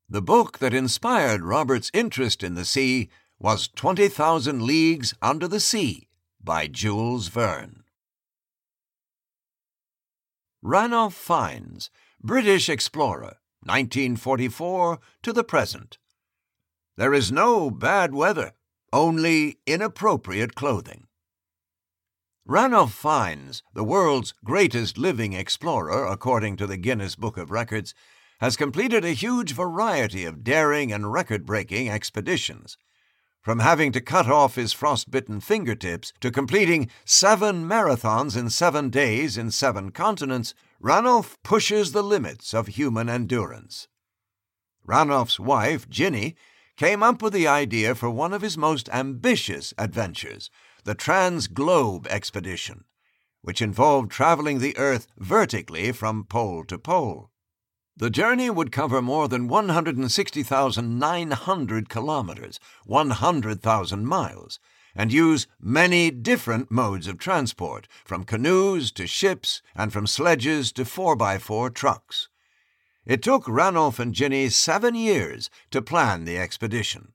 The 0.09 0.23
book 0.23 0.57
that 0.57 0.73
inspired 0.73 1.43
Robert's 1.43 1.91
interest 1.93 2.43
in 2.43 2.55
the 2.55 2.65
sea 2.65 3.07
was 3.37 3.67
20,000 3.67 4.63
Leagues 4.63 5.13
Under 5.21 5.47
the 5.47 5.59
Sea 5.59 6.07
by 6.43 6.65
Jules 6.65 7.27
Verne. 7.27 7.83
Ranulph 10.63 11.13
Fiennes, 11.13 11.91
British 12.19 12.67
explorer, 12.67 13.38
1944 13.63 14.99
to 15.23 15.33
the 15.33 15.43
present. 15.43 15.97
There 16.97 17.13
is 17.13 17.31
no 17.31 17.69
bad 17.69 18.13
weather, 18.13 18.53
only 18.91 19.59
inappropriate 19.65 20.55
clothing. 20.55 21.07
Ranulph 22.45 22.93
Fiennes, 22.93 23.61
the 23.73 23.83
world's 23.83 24.33
greatest 24.43 24.97
living 24.97 25.33
explorer 25.33 26.07
according 26.07 26.57
to 26.57 26.65
the 26.65 26.77
Guinness 26.77 27.15
Book 27.15 27.37
of 27.37 27.51
Records, 27.51 27.93
has 28.39 28.57
completed 28.57 29.05
a 29.05 29.11
huge 29.11 29.53
variety 29.53 30.25
of 30.25 30.43
daring 30.43 30.91
and 30.91 31.11
record 31.11 31.45
breaking 31.45 31.89
expeditions. 31.89 32.77
From 33.41 33.59
having 33.59 33.91
to 33.91 34.01
cut 34.01 34.27
off 34.27 34.55
his 34.55 34.73
frostbitten 34.73 35.39
fingertips 35.39 36.11
to 36.21 36.31
completing 36.31 36.89
seven 37.05 37.67
marathons 37.67 38.35
in 38.35 38.49
seven 38.49 38.89
days 38.89 39.37
in 39.37 39.51
seven 39.51 39.91
continents, 39.91 40.53
Ranulph 40.81 41.37
pushes 41.43 41.91
the 41.91 42.01
limits 42.01 42.53
of 42.53 42.67
human 42.67 43.09
endurance. 43.09 43.89
Ranulph's 44.85 45.37
wife, 45.37 45.89
Ginny, 45.89 46.37
came 46.77 47.03
up 47.03 47.21
with 47.21 47.33
the 47.33 47.47
idea 47.47 47.95
for 47.95 48.09
one 48.09 48.31
of 48.31 48.41
his 48.41 48.57
most 48.57 48.87
ambitious 48.89 49.73
adventures, 49.77 50.49
the 50.85 50.95
Trans-Globe 50.95 52.07
expedition, 52.07 52.85
which 53.41 53.61
involved 53.61 54.09
traveling 54.09 54.59
the 54.59 54.77
Earth 54.77 55.07
vertically 55.17 55.91
from 55.91 56.23
pole 56.23 56.63
to 56.65 56.77
pole. 56.77 57.29
The 57.97 58.09
journey 58.09 58.49
would 58.49 58.71
cover 58.71 59.01
more 59.01 59.27
than 59.27 59.49
160,900 59.49 61.89
kilometers, 61.89 62.59
100,000 62.85 64.05
miles, 64.05 64.59
and 64.95 65.13
use 65.13 65.47
many 65.59 66.11
different 66.11 66.71
modes 66.71 67.07
of 67.07 67.17
transport, 67.17 67.87
from 68.05 68.23
canoes 68.23 68.91
to 68.93 69.07
ships 69.07 69.61
and 69.75 69.93
from 69.93 70.07
sledges 70.07 70.71
to 70.73 70.83
4x4 70.83 71.73
trucks. 71.73 72.29
It 73.05 73.23
took 73.23 73.47
Ranulph 73.47 73.99
and 73.99 74.13
Ginny 74.13 74.49
seven 74.49 74.95
years 74.95 75.49
to 75.71 75.81
plan 75.81 76.25
the 76.25 76.37
expedition. 76.37 77.13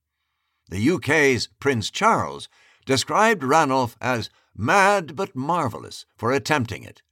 The 0.68 0.90
UK's 0.90 1.48
Prince 1.60 1.90
Charles 1.90 2.48
described 2.84 3.44
Ranulph 3.44 3.96
as 4.00 4.30
mad 4.56 5.14
but 5.14 5.36
marvellous 5.36 6.06
for 6.16 6.32
attempting 6.32 6.82
it. 6.82 7.02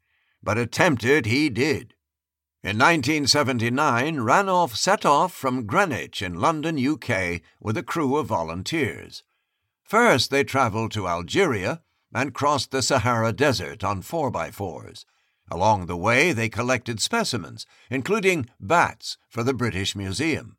But 0.42 0.58
attempt 0.58 1.04
it 1.04 1.26
he 1.26 1.48
did. 1.48 1.94
In 2.64 2.78
1979, 2.78 4.20
Ranulph 4.20 4.76
set 4.76 5.04
off 5.04 5.34
from 5.34 5.66
Greenwich 5.66 6.22
in 6.22 6.34
London, 6.34 6.78
UK, 6.78 7.40
with 7.60 7.76
a 7.76 7.82
crew 7.82 8.16
of 8.16 8.26
volunteers. 8.26 9.24
First, 9.92 10.30
they 10.30 10.42
traveled 10.42 10.90
to 10.92 11.06
Algeria 11.06 11.82
and 12.14 12.32
crossed 12.32 12.70
the 12.70 12.80
Sahara 12.80 13.30
Desert 13.30 13.84
on 13.84 14.00
4x4s. 14.00 15.04
Along 15.50 15.84
the 15.84 15.98
way, 15.98 16.32
they 16.32 16.48
collected 16.48 16.98
specimens, 16.98 17.66
including 17.90 18.48
bats, 18.58 19.18
for 19.28 19.42
the 19.42 19.52
British 19.52 19.94
Museum. 19.94 20.56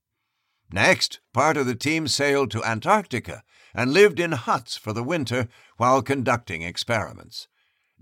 Next, 0.72 1.20
part 1.34 1.58
of 1.58 1.66
the 1.66 1.74
team 1.74 2.08
sailed 2.08 2.52
to 2.52 2.64
Antarctica 2.64 3.42
and 3.74 3.92
lived 3.92 4.20
in 4.20 4.34
huts 4.34 4.78
for 4.78 4.94
the 4.94 5.02
winter 5.02 5.48
while 5.78 6.04
conducting 6.04 6.62
experiments. 6.62 7.48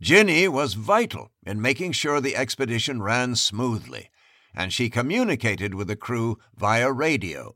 Ginny 0.02 0.50
was 0.50 0.74
vital 0.74 1.32
in 1.46 1.62
making 1.62 1.94
sure 1.94 2.20
the 2.20 2.36
expedition 2.36 3.02
ran 3.02 3.38
smoothly, 3.38 4.10
and 4.54 4.74
she 4.74 4.90
communicated 4.90 5.76
with 5.76 5.88
the 5.88 5.96
crew 5.96 6.40
via 6.58 6.92
radio 6.92 7.56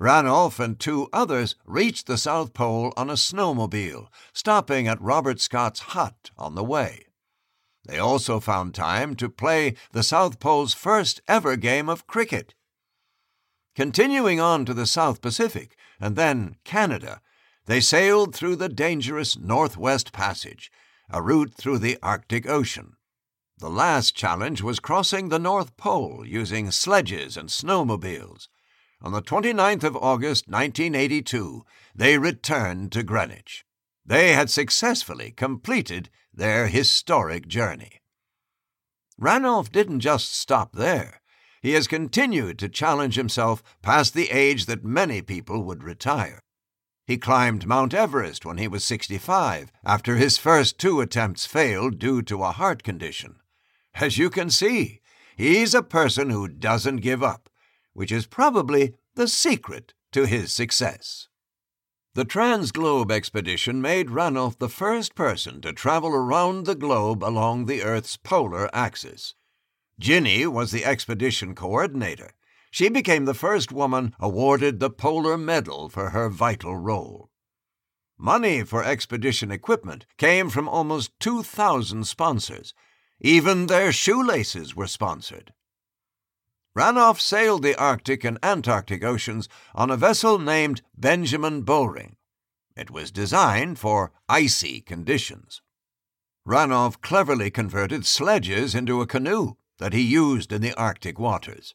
Ranulph 0.00 0.58
and 0.58 0.80
two 0.80 1.10
others 1.12 1.56
reached 1.66 2.06
the 2.06 2.16
South 2.16 2.54
Pole 2.54 2.90
on 2.96 3.10
a 3.10 3.18
snowmobile, 3.18 4.08
stopping 4.32 4.88
at 4.88 4.98
Robert 4.98 5.42
Scott's 5.42 5.80
hut 5.80 6.30
on 6.38 6.54
the 6.54 6.64
way. 6.64 7.04
They 7.84 7.98
also 7.98 8.40
found 8.40 8.74
time 8.74 9.14
to 9.16 9.28
play 9.28 9.74
the 9.92 10.02
South 10.02 10.40
Pole's 10.40 10.72
first 10.72 11.20
ever 11.28 11.54
game 11.54 11.90
of 11.90 12.06
cricket. 12.06 12.54
Continuing 13.76 14.40
on 14.40 14.64
to 14.64 14.72
the 14.72 14.86
South 14.86 15.20
Pacific 15.20 15.76
and 16.00 16.16
then 16.16 16.56
Canada, 16.64 17.20
they 17.66 17.80
sailed 17.80 18.34
through 18.34 18.56
the 18.56 18.70
dangerous 18.70 19.38
Northwest 19.38 20.12
Passage, 20.14 20.72
a 21.10 21.20
route 21.20 21.52
through 21.52 21.78
the 21.78 21.98
Arctic 22.02 22.48
Ocean. 22.48 22.94
The 23.58 23.68
last 23.68 24.16
challenge 24.16 24.62
was 24.62 24.80
crossing 24.80 25.28
the 25.28 25.38
North 25.38 25.76
Pole 25.76 26.24
using 26.26 26.70
sledges 26.70 27.36
and 27.36 27.50
snowmobiles. 27.50 28.48
On 29.02 29.12
the 29.12 29.22
29th 29.22 29.84
of 29.84 29.96
August 29.96 30.46
1982, 30.48 31.64
they 31.94 32.18
returned 32.18 32.92
to 32.92 33.02
Greenwich. 33.02 33.64
They 34.04 34.32
had 34.32 34.50
successfully 34.50 35.30
completed 35.30 36.10
their 36.32 36.66
historic 36.66 37.48
journey. 37.48 38.00
Ranulph 39.18 39.70
didn't 39.70 40.00
just 40.00 40.34
stop 40.34 40.74
there. 40.74 41.20
He 41.60 41.72
has 41.72 41.86
continued 41.86 42.58
to 42.58 42.68
challenge 42.68 43.16
himself 43.16 43.62
past 43.82 44.14
the 44.14 44.30
age 44.30 44.66
that 44.66 44.84
many 44.84 45.20
people 45.20 45.62
would 45.64 45.84
retire. 45.84 46.40
He 47.06 47.18
climbed 47.18 47.66
Mount 47.66 47.92
Everest 47.92 48.46
when 48.46 48.56
he 48.56 48.68
was 48.68 48.84
65, 48.84 49.72
after 49.84 50.16
his 50.16 50.38
first 50.38 50.78
two 50.78 51.00
attempts 51.00 51.44
failed 51.44 51.98
due 51.98 52.22
to 52.22 52.44
a 52.44 52.52
heart 52.52 52.82
condition. 52.82 53.36
As 53.94 54.16
you 54.16 54.30
can 54.30 54.48
see, 54.48 55.00
he's 55.36 55.74
a 55.74 55.82
person 55.82 56.30
who 56.30 56.48
doesn't 56.48 56.98
give 56.98 57.22
up, 57.22 57.49
which 57.92 58.12
is 58.12 58.26
probably 58.26 58.94
the 59.14 59.28
secret 59.28 59.94
to 60.12 60.26
his 60.26 60.52
success. 60.52 61.28
The 62.14 62.24
Transglobe 62.24 63.12
expedition 63.12 63.80
made 63.80 64.10
Ranulph 64.10 64.58
the 64.58 64.68
first 64.68 65.14
person 65.14 65.60
to 65.60 65.72
travel 65.72 66.10
around 66.10 66.66
the 66.66 66.74
globe 66.74 67.22
along 67.22 67.66
the 67.66 67.82
Earth's 67.82 68.16
polar 68.16 68.68
axis. 68.74 69.34
Ginny 69.98 70.46
was 70.46 70.72
the 70.72 70.84
expedition 70.84 71.54
coordinator. 71.54 72.32
She 72.72 72.88
became 72.88 73.26
the 73.26 73.34
first 73.34 73.70
woman 73.70 74.14
awarded 74.18 74.80
the 74.80 74.90
Polar 74.90 75.36
Medal 75.36 75.88
for 75.88 76.10
her 76.10 76.28
vital 76.28 76.76
role. 76.76 77.30
Money 78.18 78.64
for 78.64 78.84
expedition 78.84 79.50
equipment 79.50 80.04
came 80.18 80.50
from 80.50 80.68
almost 80.68 81.12
2,000 81.20 82.06
sponsors. 82.06 82.74
Even 83.20 83.66
their 83.66 83.92
shoelaces 83.92 84.74
were 84.74 84.86
sponsored. 84.86 85.52
Ranulph 86.74 87.20
sailed 87.20 87.62
the 87.62 87.74
Arctic 87.74 88.22
and 88.22 88.38
Antarctic 88.44 89.02
Oceans 89.02 89.48
on 89.74 89.90
a 89.90 89.96
vessel 89.96 90.38
named 90.38 90.82
Benjamin 90.96 91.62
Bowring. 91.62 92.16
It 92.76 92.90
was 92.90 93.10
designed 93.10 93.78
for 93.78 94.12
icy 94.28 94.80
conditions. 94.80 95.62
Ranulph 96.46 97.00
cleverly 97.00 97.50
converted 97.50 98.06
sledges 98.06 98.74
into 98.74 99.00
a 99.00 99.06
canoe 99.06 99.54
that 99.78 99.92
he 99.92 100.00
used 100.00 100.52
in 100.52 100.62
the 100.62 100.74
Arctic 100.74 101.18
waters. 101.18 101.74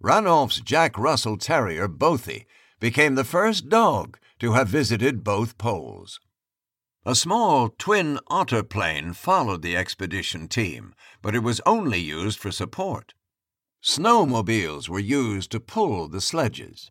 Ranulph's 0.00 0.60
Jack 0.60 0.98
Russell 0.98 1.38
Terrier, 1.38 1.88
Bothy, 1.88 2.44
became 2.78 3.14
the 3.14 3.24
first 3.24 3.70
dog 3.70 4.18
to 4.38 4.52
have 4.52 4.68
visited 4.68 5.24
both 5.24 5.56
poles. 5.56 6.20
A 7.06 7.14
small 7.14 7.70
twin 7.70 8.18
otter 8.26 8.62
plane 8.62 9.14
followed 9.14 9.62
the 9.62 9.76
expedition 9.76 10.46
team, 10.46 10.94
but 11.22 11.34
it 11.34 11.42
was 11.42 11.62
only 11.64 12.00
used 12.00 12.38
for 12.38 12.50
support. 12.50 13.14
Snowmobiles 13.86 14.88
were 14.88 14.98
used 14.98 15.52
to 15.52 15.60
pull 15.60 16.08
the 16.08 16.20
sledges. 16.20 16.90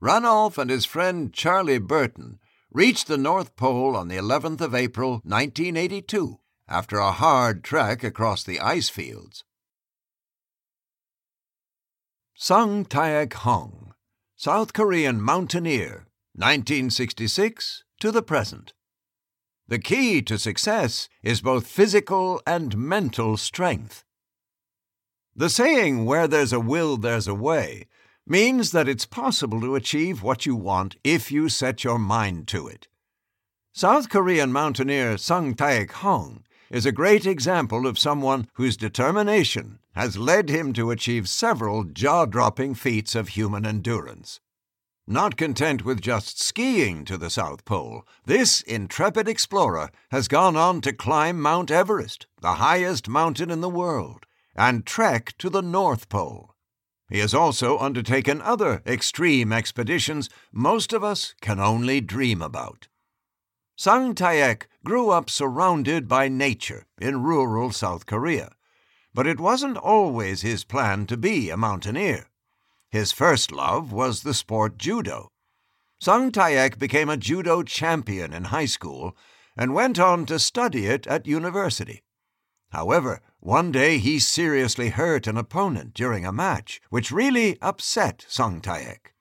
Ranulph 0.00 0.56
and 0.56 0.70
his 0.70 0.86
friend 0.86 1.34
Charlie 1.34 1.78
Burton 1.78 2.38
reached 2.70 3.08
the 3.08 3.18
North 3.18 3.54
Pole 3.56 3.94
on 3.94 4.08
the 4.08 4.16
11th 4.16 4.62
of 4.62 4.74
April, 4.74 5.20
1982, 5.24 6.40
after 6.66 6.96
a 6.96 7.12
hard 7.12 7.62
trek 7.62 8.02
across 8.02 8.42
the 8.42 8.58
ice 8.58 8.88
fields. 8.88 9.44
Sung 12.34 12.86
Taek 12.86 13.34
Hong, 13.34 13.92
South 14.34 14.72
Korean 14.72 15.20
mountaineer, 15.20 16.06
1966 16.32 17.84
to 18.00 18.10
the 18.10 18.22
present. 18.22 18.72
The 19.68 19.78
key 19.78 20.22
to 20.22 20.38
success 20.38 21.10
is 21.22 21.42
both 21.42 21.66
physical 21.66 22.40
and 22.46 22.78
mental 22.78 23.36
strength. 23.36 24.04
The 25.36 25.48
saying, 25.48 26.04
where 26.06 26.26
there's 26.26 26.52
a 26.52 26.60
will, 26.60 26.96
there's 26.96 27.28
a 27.28 27.34
way, 27.34 27.86
means 28.26 28.72
that 28.72 28.88
it's 28.88 29.06
possible 29.06 29.60
to 29.60 29.76
achieve 29.76 30.22
what 30.22 30.44
you 30.44 30.56
want 30.56 30.96
if 31.04 31.30
you 31.30 31.48
set 31.48 31.84
your 31.84 31.98
mind 31.98 32.48
to 32.48 32.66
it. 32.66 32.88
South 33.72 34.08
Korean 34.08 34.52
mountaineer 34.52 35.16
Sung 35.16 35.54
Taek 35.54 35.92
Hong 35.92 36.44
is 36.70 36.84
a 36.84 36.92
great 36.92 37.26
example 37.26 37.86
of 37.86 37.98
someone 37.98 38.48
whose 38.54 38.76
determination 38.76 39.78
has 39.92 40.18
led 40.18 40.48
him 40.48 40.72
to 40.72 40.90
achieve 40.90 41.28
several 41.28 41.84
jaw 41.84 42.24
dropping 42.24 42.74
feats 42.74 43.14
of 43.14 43.28
human 43.28 43.64
endurance. 43.64 44.40
Not 45.06 45.36
content 45.36 45.84
with 45.84 46.00
just 46.00 46.40
skiing 46.40 47.04
to 47.06 47.16
the 47.16 47.30
South 47.30 47.64
Pole, 47.64 48.06
this 48.26 48.60
intrepid 48.62 49.28
explorer 49.28 49.90
has 50.10 50.28
gone 50.28 50.56
on 50.56 50.80
to 50.82 50.92
climb 50.92 51.40
Mount 51.40 51.70
Everest, 51.70 52.26
the 52.40 52.54
highest 52.54 53.08
mountain 53.08 53.50
in 53.50 53.60
the 53.60 53.68
world 53.68 54.26
and 54.60 54.84
trek 54.84 55.32
to 55.38 55.48
the 55.48 55.62
North 55.62 56.10
Pole. 56.10 56.54
He 57.08 57.20
has 57.20 57.32
also 57.32 57.78
undertaken 57.78 58.42
other 58.42 58.82
extreme 58.86 59.54
expeditions 59.54 60.28
most 60.52 60.92
of 60.92 61.02
us 61.02 61.34
can 61.40 61.58
only 61.58 62.02
dream 62.02 62.42
about. 62.42 62.86
Sung 63.74 64.14
Taek 64.14 64.66
grew 64.84 65.08
up 65.08 65.30
surrounded 65.30 66.06
by 66.06 66.28
nature 66.28 66.84
in 67.00 67.22
rural 67.22 67.72
South 67.72 68.04
Korea, 68.04 68.52
but 69.14 69.26
it 69.26 69.40
wasn't 69.40 69.78
always 69.78 70.42
his 70.42 70.64
plan 70.64 71.06
to 71.06 71.16
be 71.16 71.48
a 71.48 71.56
mountaineer. 71.56 72.26
His 72.90 73.12
first 73.12 73.50
love 73.50 73.92
was 73.92 74.24
the 74.24 74.34
sport 74.34 74.76
judo. 74.76 75.30
Sung 75.98 76.30
Taek 76.30 76.78
became 76.78 77.08
a 77.08 77.16
judo 77.16 77.62
champion 77.62 78.34
in 78.34 78.44
high 78.44 78.66
school 78.66 79.16
and 79.56 79.72
went 79.72 79.98
on 79.98 80.26
to 80.26 80.38
study 80.38 80.84
it 80.84 81.06
at 81.06 81.26
university. 81.26 82.02
However, 82.70 83.20
one 83.40 83.72
day 83.72 83.98
he 83.98 84.18
seriously 84.18 84.90
hurt 84.90 85.26
an 85.26 85.36
opponent 85.36 85.94
during 85.94 86.24
a 86.24 86.32
match, 86.32 86.80
which 86.90 87.10
really 87.10 87.58
upset 87.60 88.24
Sung 88.28 88.60
Taek. 88.60 89.12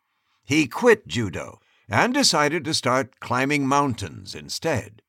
He 0.44 0.68
quit 0.68 1.08
judo 1.08 1.60
and 1.90 2.14
decided 2.14 2.64
to 2.66 2.74
start 2.74 3.20
climbing 3.20 3.68
mountains 3.68 4.36
instead. 4.36 5.02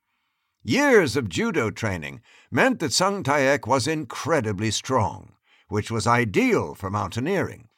Years 0.62 1.16
of 1.16 1.28
judo 1.28 1.70
training 1.70 2.20
meant 2.50 2.80
that 2.80 2.92
Sung 2.92 3.22
Taek 3.22 3.66
was 3.66 3.86
incredibly 3.86 4.70
strong, 4.70 5.34
which 5.68 5.90
was 5.90 6.06
ideal 6.06 6.74
for 6.74 6.90
mountaineering. 6.90 7.68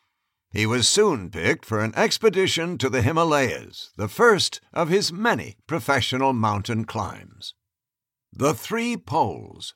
He 0.52 0.66
was 0.66 0.88
soon 0.88 1.30
picked 1.30 1.64
for 1.64 1.80
an 1.80 1.94
expedition 1.96 2.78
to 2.78 2.90
the 2.90 3.02
Himalayas, 3.02 3.92
the 3.96 4.08
first 4.08 4.60
of 4.72 4.88
his 4.88 5.12
many 5.12 5.56
professional 5.66 6.32
mountain 6.32 6.84
climbs. 6.84 7.54
The 8.32 8.52
Three 8.52 8.96
Poles 8.96 9.74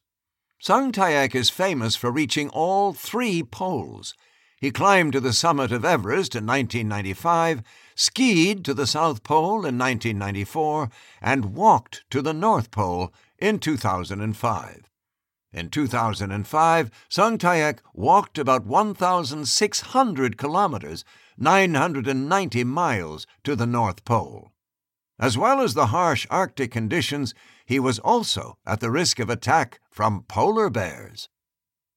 Sung 0.59 0.91
Taek 0.91 1.35
is 1.35 1.51
famous 1.51 1.97
for 1.97 2.11
reaching 2.11 2.49
all 2.49 2.93
three 2.93 3.43
poles. 3.43 4.15
He 4.59 4.71
climbed 4.71 5.13
to 5.13 5.21
the 5.21 5.35
summit 5.35 5.71
of 5.71 5.85
Everest 5.85 6.35
in 6.35 6.47
1995, 6.47 7.63
skied 7.95 8.65
to 8.65 8.73
the 8.73 8.87
South 8.87 9.23
Pole 9.23 9.67
in 9.67 9.79
1994, 9.79 10.89
and 11.21 11.55
walked 11.55 12.05
to 12.11 12.23
the 12.23 12.33
North 12.33 12.71
Pole 12.71 13.13
in 13.39 13.59
2005. 13.59 14.91
In 15.53 15.71
2005, 15.71 16.91
Sung 17.11 17.39
Taek 17.39 17.79
walked 17.93 18.39
about 18.39 18.65
1,600 18.65 20.39
kilometers, 20.39 21.05
990 21.37 22.65
miles, 22.65 23.27
to 23.45 23.55
the 23.55 23.67
North 23.67 24.05
Pole. 24.07 24.53
As 25.19 25.37
well 25.37 25.61
as 25.61 25.75
the 25.75 25.89
harsh 25.89 26.27
Arctic 26.31 26.71
conditions, 26.73 27.35
he 27.67 27.79
was 27.81 27.99
also 27.99 28.59
at 28.65 28.81
the 28.81 28.91
risk 28.91 29.19
of 29.19 29.29
attack 29.29 29.81
from 29.91 30.23
polar 30.29 30.71
bears. 30.71 31.29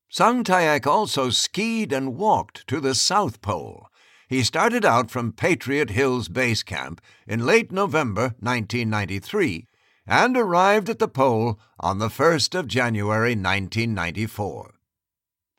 Sung 0.09 0.43
Taek 0.43 0.87
also 0.87 1.29
skied 1.29 1.93
and 1.93 2.17
walked 2.17 2.67
to 2.67 2.79
the 2.79 2.95
South 2.95 3.41
Pole. 3.41 3.87
He 4.27 4.43
started 4.43 4.83
out 4.83 5.11
from 5.11 5.31
Patriot 5.31 5.91
Hills 5.91 6.27
Base 6.27 6.63
Camp 6.63 6.99
in 7.27 7.45
late 7.45 7.71
November 7.71 8.33
1993 8.39 9.67
and 10.07 10.35
arrived 10.35 10.89
at 10.89 10.97
the 10.97 11.07
pole 11.07 11.59
on 11.79 11.99
the 11.99 12.09
1st 12.09 12.57
of 12.57 12.67
January 12.67 13.35
1994. 13.35 14.73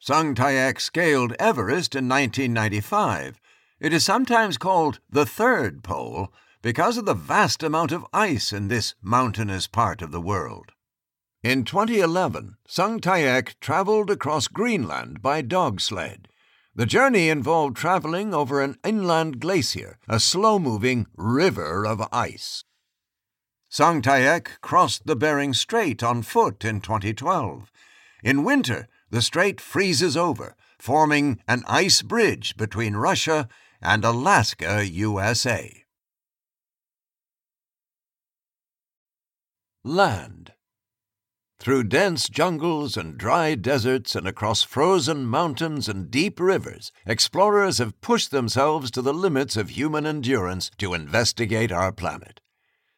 Sung 0.00 0.34
Taek 0.34 0.80
scaled 0.80 1.34
Everest 1.38 1.94
in 1.94 2.08
1995. 2.08 3.40
It 3.78 3.92
is 3.92 4.04
sometimes 4.04 4.58
called 4.58 4.98
the 5.08 5.26
third 5.26 5.84
pole 5.84 6.32
because 6.62 6.98
of 6.98 7.06
the 7.06 7.14
vast 7.14 7.62
amount 7.62 7.92
of 7.92 8.06
ice 8.12 8.52
in 8.52 8.68
this 8.68 8.94
mountainous 9.00 9.66
part 9.66 10.02
of 10.02 10.12
the 10.12 10.20
world. 10.20 10.72
In 11.42 11.64
2011, 11.64 12.56
Sung 12.68 13.00
Taek 13.00 13.54
traveled 13.60 14.10
across 14.10 14.46
Greenland 14.46 15.22
by 15.22 15.40
dog 15.40 15.80
sled. 15.80 16.28
The 16.74 16.84
journey 16.84 17.30
involved 17.30 17.76
traveling 17.76 18.34
over 18.34 18.60
an 18.60 18.76
inland 18.84 19.40
glacier, 19.40 19.98
a 20.06 20.20
slow 20.20 20.58
moving 20.58 21.06
river 21.16 21.86
of 21.86 22.06
ice. 22.12 22.64
Sung 23.70 24.02
Taek 24.02 24.60
crossed 24.60 25.06
the 25.06 25.16
Bering 25.16 25.54
Strait 25.54 26.02
on 26.02 26.22
foot 26.22 26.64
in 26.64 26.80
2012. 26.80 27.72
In 28.22 28.44
winter, 28.44 28.86
the 29.10 29.22
strait 29.22 29.60
freezes 29.60 30.16
over, 30.16 30.56
forming 30.78 31.40
an 31.48 31.62
ice 31.66 32.02
bridge 32.02 32.56
between 32.56 32.96
Russia 32.96 33.48
and 33.80 34.04
Alaska, 34.04 34.86
USA. 34.86 35.84
Land 39.82 40.52
through 41.60 41.84
dense 41.84 42.30
jungles 42.30 42.96
and 42.96 43.18
dry 43.18 43.54
deserts 43.54 44.16
and 44.16 44.26
across 44.26 44.62
frozen 44.62 45.26
mountains 45.26 45.90
and 45.90 46.10
deep 46.10 46.40
rivers, 46.40 46.90
explorers 47.04 47.76
have 47.76 48.00
pushed 48.00 48.30
themselves 48.30 48.90
to 48.90 49.02
the 49.02 49.12
limits 49.12 49.58
of 49.58 49.68
human 49.68 50.06
endurance 50.06 50.70
to 50.78 50.94
investigate 50.94 51.70
our 51.70 51.92
planet. 51.92 52.40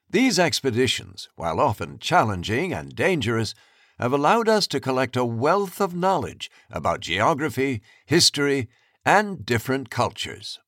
These 0.09 0.39
expeditions, 0.39 1.29
while 1.35 1.59
often 1.59 1.99
challenging 1.99 2.73
and 2.73 2.95
dangerous, 2.95 3.53
have 3.99 4.13
allowed 4.13 4.49
us 4.49 4.69
to 4.69 4.81
collect 4.81 5.17
a 5.17 5.25
wealth 5.25 5.81
of 5.81 5.97
knowledge 5.97 6.49
about 6.71 7.01
geography, 7.01 7.83
history, 8.07 8.69
and 9.05 9.45
different 9.45 9.91
cultures. 9.91 10.61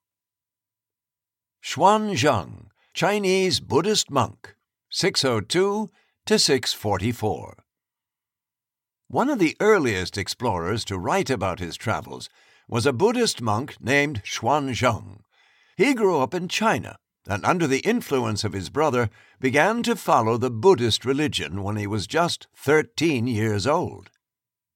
Xuanzang, 1.64 2.66
Chinese 2.92 3.60
Buddhist 3.60 4.10
monk, 4.10 4.56
602 4.90 5.90
to 6.26 6.38
644. 6.38 7.64
One 9.08 9.28
of 9.28 9.38
the 9.38 9.56
earliest 9.60 10.16
explorers 10.16 10.82
to 10.86 10.98
write 10.98 11.28
about 11.28 11.58
his 11.58 11.76
travels 11.76 12.30
was 12.66 12.86
a 12.86 12.94
Buddhist 12.94 13.42
monk 13.42 13.76
named 13.78 14.22
Xuanzang. 14.24 15.20
He 15.76 15.92
grew 15.92 16.20
up 16.20 16.32
in 16.32 16.48
China 16.48 16.96
and, 17.28 17.44
under 17.44 17.66
the 17.66 17.80
influence 17.80 18.42
of 18.42 18.54
his 18.54 18.70
brother, 18.70 19.10
began 19.38 19.82
to 19.82 19.96
follow 19.96 20.38
the 20.38 20.50
Buddhist 20.50 21.04
religion 21.04 21.62
when 21.62 21.76
he 21.76 21.86
was 21.86 22.06
just 22.06 22.46
13 22.56 23.26
years 23.26 23.66
old. 23.66 24.10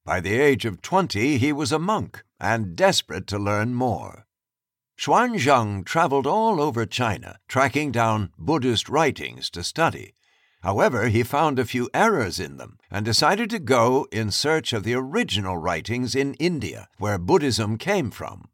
By 0.04 0.20
the 0.20 0.38
age 0.38 0.66
of 0.66 0.82
20, 0.82 1.38
he 1.38 1.50
was 1.50 1.72
a 1.72 1.78
monk 1.78 2.24
and 2.38 2.76
desperate 2.76 3.26
to 3.28 3.38
learn 3.38 3.72
more. 3.72 4.26
Xuanzang 4.98 5.86
traveled 5.86 6.26
all 6.26 6.60
over 6.60 6.84
China, 6.84 7.38
tracking 7.48 7.90
down 7.90 8.32
Buddhist 8.38 8.90
writings 8.90 9.48
to 9.50 9.62
study. 9.62 10.12
However, 10.62 11.08
he 11.08 11.22
found 11.22 11.58
a 11.58 11.64
few 11.64 11.88
errors 11.94 12.40
in 12.40 12.56
them 12.56 12.78
and 12.90 13.04
decided 13.04 13.48
to 13.50 13.58
go 13.58 14.06
in 14.10 14.30
search 14.30 14.72
of 14.72 14.82
the 14.82 14.94
original 14.94 15.56
writings 15.56 16.14
in 16.14 16.34
India, 16.34 16.88
where 16.98 17.18
Buddhism 17.18 17.78
came 17.78 18.10
from. 18.10 18.48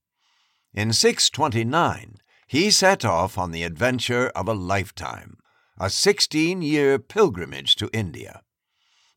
In 0.74 0.92
629, 0.92 2.18
he 2.46 2.70
set 2.70 3.04
off 3.04 3.38
on 3.38 3.52
the 3.52 3.62
adventure 3.62 4.28
of 4.34 4.48
a 4.48 4.54
lifetime, 4.54 5.38
a 5.78 5.88
16 5.88 6.60
year 6.62 6.98
pilgrimage 6.98 7.74
to 7.76 7.88
India. 7.92 8.42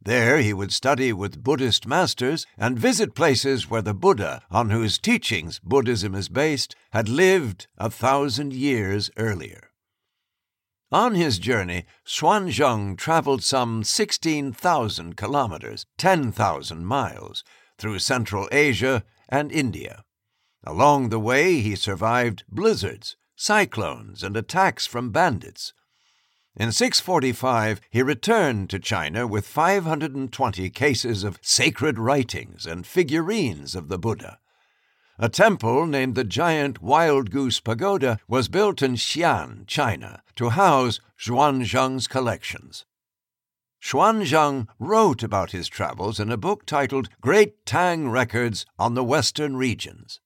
There 0.02 0.40
he 0.40 0.54
would 0.54 0.72
study 0.72 1.12
with 1.12 1.44
Buddhist 1.44 1.86
masters 1.86 2.46
and 2.58 2.80
visit 2.80 3.14
places 3.14 3.70
where 3.70 3.82
the 3.82 3.94
Buddha, 3.94 4.42
on 4.50 4.70
whose 4.70 4.98
teachings 4.98 5.60
Buddhism 5.60 6.16
is 6.16 6.30
based, 6.30 6.76
had 6.92 7.10
lived 7.10 7.68
a 7.78 7.90
thousand 7.90 8.54
years 8.54 9.12
earlier. 9.18 9.67
On 10.92 11.16
his 11.16 11.38
journey, 11.38 11.86
Xuanzang 12.06 12.98
traveled 12.98 13.44
some 13.44 13.84
16,000 13.84 15.18
kilometers, 15.18 15.86
10,000 15.98 16.86
miles, 16.86 17.44
through 17.78 18.00
Central 18.00 18.48
Asia 18.54 19.04
and 19.28 19.52
India. 19.52 20.06
Along 20.64 21.10
the 21.10 21.20
way, 21.20 21.60
he 21.60 21.76
survived 21.76 22.46
blizzards, 22.48 23.18
cyclones, 23.36 24.24
and 24.24 24.38
attacks 24.38 24.88
from 24.88 25.12
bandits. 25.12 25.74
In 26.56 26.72
645, 26.72 27.82
he 27.90 28.02
returned 28.02 28.70
to 28.70 28.80
China 28.80 29.28
with 29.28 29.46
520 29.46 30.70
cases 30.70 31.24
of 31.26 31.40
sacred 31.42 32.00
writings 32.00 32.66
and 32.66 32.88
figurines 32.88 33.76
of 33.76 33.90
the 33.90 34.00
Buddha. 34.00 34.40
A 35.20 35.30
temple 35.30 35.88
named 35.88 36.14
the 36.14 36.24
Giant 36.24 36.80
Wild 36.80 37.32
Goose 37.32 37.60
Pagoda 37.60 38.20
was 38.28 38.50
built 38.50 38.84
in 38.84 38.94
Xi'an, 38.94 39.66
China, 39.66 40.22
to 40.36 40.50
house 40.50 41.00
Xuanzang's 41.20 42.08
collections. 42.08 42.86
Xuanzang 43.82 44.68
wrote 44.78 45.24
about 45.24 45.54
his 45.54 45.68
travels 45.68 46.20
in 46.20 46.32
a 46.32 46.38
book 46.38 46.68
titled 46.68 47.10
Great 47.20 47.66
Tang 47.66 48.10
Records 48.10 48.68
on 48.78 48.94
the 48.94 49.04
Western 49.04 49.58
Regions. 49.58 50.20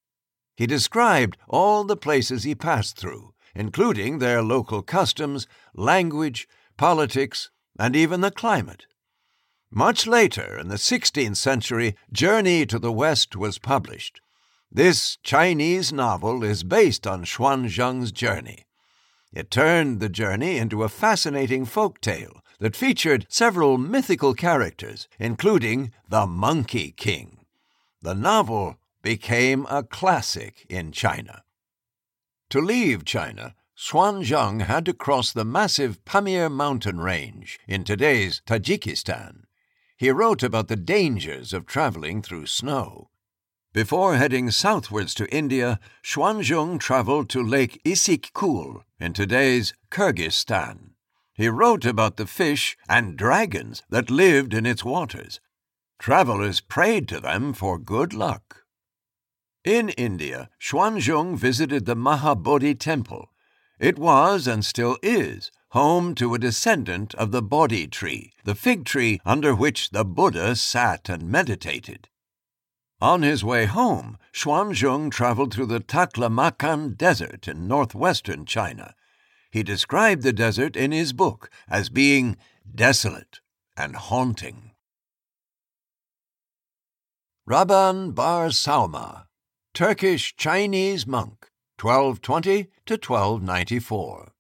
He 0.58 0.68
described 0.68 1.38
all 1.48 1.86
the 1.86 1.96
places 1.96 2.44
he 2.44 2.54
passed 2.54 2.98
through, 2.98 3.34
including 3.56 4.20
their 4.20 4.42
local 4.42 4.82
customs, 4.82 5.48
language, 5.74 6.50
politics, 6.76 7.50
and 7.80 7.96
even 7.96 8.20
the 8.20 8.32
climate. 8.32 8.88
Much 9.72 10.06
later, 10.06 10.60
in 10.60 10.68
the 10.68 10.76
16th 10.76 11.38
century, 11.38 11.96
Journey 12.12 12.66
to 12.66 12.78
the 12.78 12.92
West 12.92 13.38
was 13.38 13.58
published. 13.58 14.20
This 14.74 15.18
Chinese 15.22 15.92
novel 15.92 16.46
is 16.46 16.64
based 16.64 17.06
on 17.06 17.26
Xuanzang's 17.26 18.14
journey. 18.14 18.64
It 19.34 19.52
turned 19.52 20.00
the 20.00 20.08
journey 20.08 20.58
into 20.58 20.84
a 20.84 20.90
fascinating 20.90 21.66
folk 21.66 22.00
tale 22.00 22.42
that 22.60 22.78
featured 22.78 23.28
several 23.28 23.78
mythical 23.78 24.34
characters, 24.34 25.10
including 25.20 25.92
the 26.08 26.26
Monkey 26.26 26.92
King. 26.92 27.40
The 28.02 28.16
novel 28.16 28.78
became 29.02 29.66
a 29.70 29.84
classic 29.84 30.66
in 30.70 30.94
China. 30.94 31.44
To 32.52 32.62
leave 32.62 33.04
China, 33.04 33.56
Xuanzang 33.78 34.62
had 34.62 34.86
to 34.86 34.94
cross 34.94 35.34
the 35.34 35.44
massive 35.44 36.06
Pamir 36.06 36.50
mountain 36.50 37.02
range 37.02 37.60
in 37.68 37.84
today's 37.84 38.42
Tajikistan. 38.46 39.44
He 39.98 40.12
wrote 40.12 40.44
about 40.44 40.70
the 40.70 40.78
dangers 40.78 41.52
of 41.52 41.66
traveling 41.66 42.22
through 42.22 42.46
snow. 42.46 43.11
Before 43.74 44.18
heading 44.18 44.52
southwards 44.52 45.14
to 45.14 45.34
India, 45.34 45.80
Xuanzang 46.04 46.78
traveled 46.78 47.30
to 47.30 47.42
Lake 47.42 47.80
Issyk-Kul 47.86 48.84
in 49.00 49.14
today's 49.14 49.74
Kyrgyzstan. 49.90 50.90
He 51.34 51.48
wrote 51.48 51.86
about 51.86 52.18
the 52.18 52.26
fish 52.26 52.76
and 52.90 53.16
dragons 53.16 53.82
that 53.90 54.12
lived 54.12 54.54
in 54.54 54.66
its 54.66 54.84
waters. 54.84 55.40
Travelers 56.00 56.60
prayed 56.60 57.08
to 57.08 57.22
them 57.22 57.54
for 57.54 57.78
good 57.78 58.14
luck. 58.14 58.66
In 59.64 59.88
India, 59.90 60.50
Xuanzang 60.60 61.38
visited 61.38 61.86
the 61.86 61.96
Mahabodhi 61.96 62.78
temple. 62.78 63.30
It 63.80 63.98
was 63.98 64.48
and 64.48 64.66
still 64.66 64.98
is 65.02 65.50
home 65.70 66.14
to 66.16 66.34
a 66.34 66.40
descendant 66.40 67.16
of 67.16 67.32
the 67.32 67.42
Bodhi 67.42 67.88
tree, 67.88 68.34
the 68.44 68.56
fig 68.56 68.84
tree 68.84 69.22
under 69.24 69.56
which 69.56 69.92
the 69.92 70.04
Buddha 70.04 70.58
sat 70.58 71.08
and 71.08 71.24
meditated. 71.24 72.10
On 73.02 73.24
his 73.24 73.44
way 73.44 73.66
home, 73.66 74.20
Xuanzang 74.32 75.10
traveled 75.10 75.52
through 75.52 75.66
the 75.66 75.80
Taklamakan 75.80 76.96
Desert 76.96 77.48
in 77.48 77.68
northwestern 77.68 78.46
China. 78.46 78.94
He 79.50 79.64
described 79.64 80.22
the 80.22 80.32
desert 80.32 80.76
in 80.76 80.92
his 80.92 81.12
book 81.12 81.50
as 81.68 81.90
being 81.90 82.38
desolate 82.74 83.40
and 83.76 83.96
haunting. 83.96 84.72
Rabban 87.50 88.14
Bar 88.14 88.50
Sauma, 88.50 89.26
Turkish 89.74 90.36
Chinese 90.36 91.08
monk, 91.08 91.50
1220 91.82 92.68
to 92.86 92.94
1294. 92.94 94.32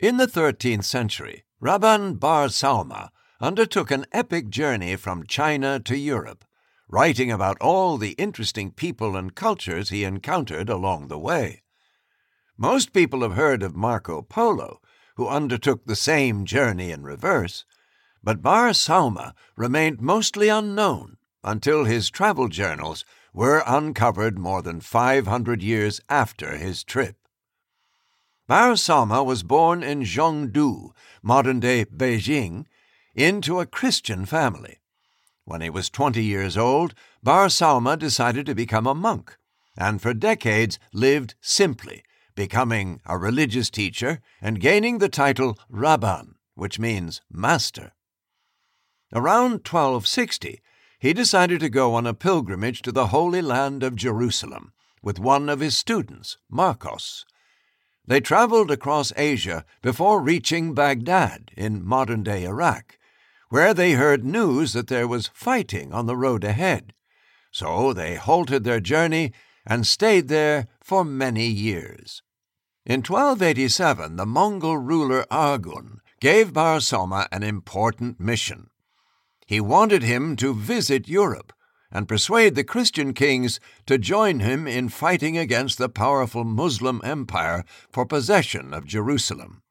In 0.00 0.16
the 0.16 0.26
13th 0.26 0.84
century, 0.84 1.44
Rabban 1.62 2.18
Bar 2.18 2.46
Sauma 2.46 3.10
undertook 3.38 3.90
an 3.90 4.06
epic 4.12 4.48
journey 4.48 4.96
from 4.96 5.26
China 5.26 5.78
to 5.80 5.96
Europe 5.96 6.46
writing 6.92 7.32
about 7.32 7.56
all 7.58 7.96
the 7.96 8.10
interesting 8.12 8.70
people 8.70 9.16
and 9.16 9.34
cultures 9.34 9.88
he 9.88 10.04
encountered 10.04 10.68
along 10.68 11.08
the 11.08 11.18
way. 11.18 11.62
Most 12.58 12.92
people 12.92 13.22
have 13.22 13.32
heard 13.32 13.62
of 13.62 13.74
Marco 13.74 14.20
Polo, 14.20 14.78
who 15.16 15.26
undertook 15.26 15.86
the 15.86 15.96
same 15.96 16.44
journey 16.44 16.90
in 16.90 17.02
reverse, 17.02 17.64
but 18.22 18.42
Bar 18.42 18.70
Sauma 18.70 19.32
remained 19.56 20.02
mostly 20.02 20.50
unknown 20.50 21.16
until 21.42 21.84
his 21.84 22.10
travel 22.10 22.48
journals 22.48 23.06
were 23.32 23.64
uncovered 23.66 24.38
more 24.38 24.60
than 24.60 24.82
500 24.82 25.62
years 25.62 25.98
after 26.10 26.58
his 26.58 26.84
trip. 26.84 27.16
Bar 28.46 28.72
Sauma 28.72 29.24
was 29.24 29.42
born 29.42 29.82
in 29.82 30.02
Zhongdu, 30.02 30.90
modern 31.22 31.58
day 31.58 31.86
Beijing, 31.86 32.66
into 33.14 33.60
a 33.60 33.66
Christian 33.66 34.26
family. 34.26 34.81
When 35.52 35.60
he 35.60 35.68
was 35.68 35.90
20 35.90 36.24
years 36.24 36.56
old, 36.56 36.94
Bar 37.22 37.48
Sauma 37.48 37.98
decided 37.98 38.46
to 38.46 38.54
become 38.54 38.86
a 38.86 38.94
monk, 38.94 39.36
and 39.76 40.00
for 40.00 40.14
decades 40.14 40.78
lived 40.94 41.34
simply, 41.42 42.04
becoming 42.34 43.02
a 43.04 43.18
religious 43.18 43.68
teacher 43.68 44.22
and 44.40 44.62
gaining 44.62 44.96
the 44.96 45.10
title 45.10 45.58
Rabban, 45.70 46.36
which 46.54 46.78
means 46.78 47.20
master. 47.30 47.92
Around 49.12 49.68
1260, 49.68 50.62
he 50.98 51.12
decided 51.12 51.60
to 51.60 51.68
go 51.68 51.92
on 51.96 52.06
a 52.06 52.14
pilgrimage 52.14 52.80
to 52.80 52.90
the 52.90 53.08
Holy 53.08 53.42
Land 53.42 53.82
of 53.82 53.94
Jerusalem 53.94 54.72
with 55.02 55.18
one 55.18 55.50
of 55.50 55.60
his 55.60 55.76
students, 55.76 56.38
Marcos. 56.48 57.26
They 58.06 58.22
traveled 58.22 58.70
across 58.70 59.12
Asia 59.16 59.66
before 59.82 60.22
reaching 60.22 60.72
Baghdad 60.72 61.50
in 61.58 61.84
modern 61.84 62.22
day 62.22 62.44
Iraq, 62.44 62.96
where 63.52 63.74
they 63.74 63.92
heard 63.92 64.24
news 64.24 64.72
that 64.72 64.86
there 64.86 65.06
was 65.06 65.30
fighting 65.34 65.92
on 65.92 66.06
the 66.06 66.16
road 66.16 66.42
ahead. 66.42 66.94
So 67.50 67.92
they 67.92 68.14
halted 68.14 68.64
their 68.64 68.80
journey 68.80 69.34
and 69.66 69.86
stayed 69.86 70.28
there 70.28 70.68
for 70.80 71.04
many 71.04 71.48
years. 71.48 72.22
In 72.86 73.00
1287, 73.00 74.16
the 74.16 74.24
Mongol 74.24 74.78
ruler 74.78 75.26
Arghun 75.30 75.98
gave 76.18 76.54
Bar 76.54 76.78
Sauma 76.78 77.28
an 77.30 77.42
important 77.42 78.18
mission. 78.18 78.70
He 79.46 79.60
wanted 79.60 80.02
him 80.02 80.34
to 80.36 80.54
visit 80.54 81.06
Europe 81.06 81.52
and 81.90 82.08
persuade 82.08 82.54
the 82.54 82.64
Christian 82.64 83.12
kings 83.12 83.60
to 83.84 83.98
join 83.98 84.40
him 84.40 84.66
in 84.66 84.88
fighting 84.88 85.36
against 85.36 85.76
the 85.76 85.90
powerful 85.90 86.44
Muslim 86.44 87.02
empire 87.04 87.66
for 87.90 88.06
possession 88.06 88.72
of 88.72 88.86
Jerusalem. 88.86 89.62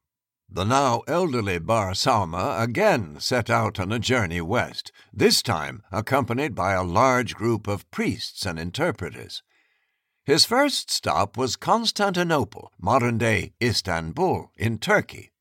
The 0.54 0.66
now 0.66 1.04
elderly 1.08 1.60
Bar 1.60 1.92
Sauma 1.92 2.62
again 2.62 3.22
set 3.22 3.50
out 3.50 3.80
on 3.80 3.94
a 3.94 4.00
journey 4.00 4.42
west, 4.42 4.92
this 5.14 5.42
time 5.42 5.82
accompanied 5.94 6.56
by 6.56 6.74
a 6.74 6.84
large 6.84 7.36
group 7.36 7.68
of 7.68 7.90
priests 7.90 8.46
and 8.46 8.60
interpreters. 8.60 9.44
His 10.26 10.44
first 10.44 10.92
stop 10.92 11.38
was 11.38 11.56
Constantinople, 11.56 12.74
modern 12.78 13.18
day 13.18 13.54
Istanbul, 13.64 14.52
in 14.58 14.78
Turkey. 14.78 15.32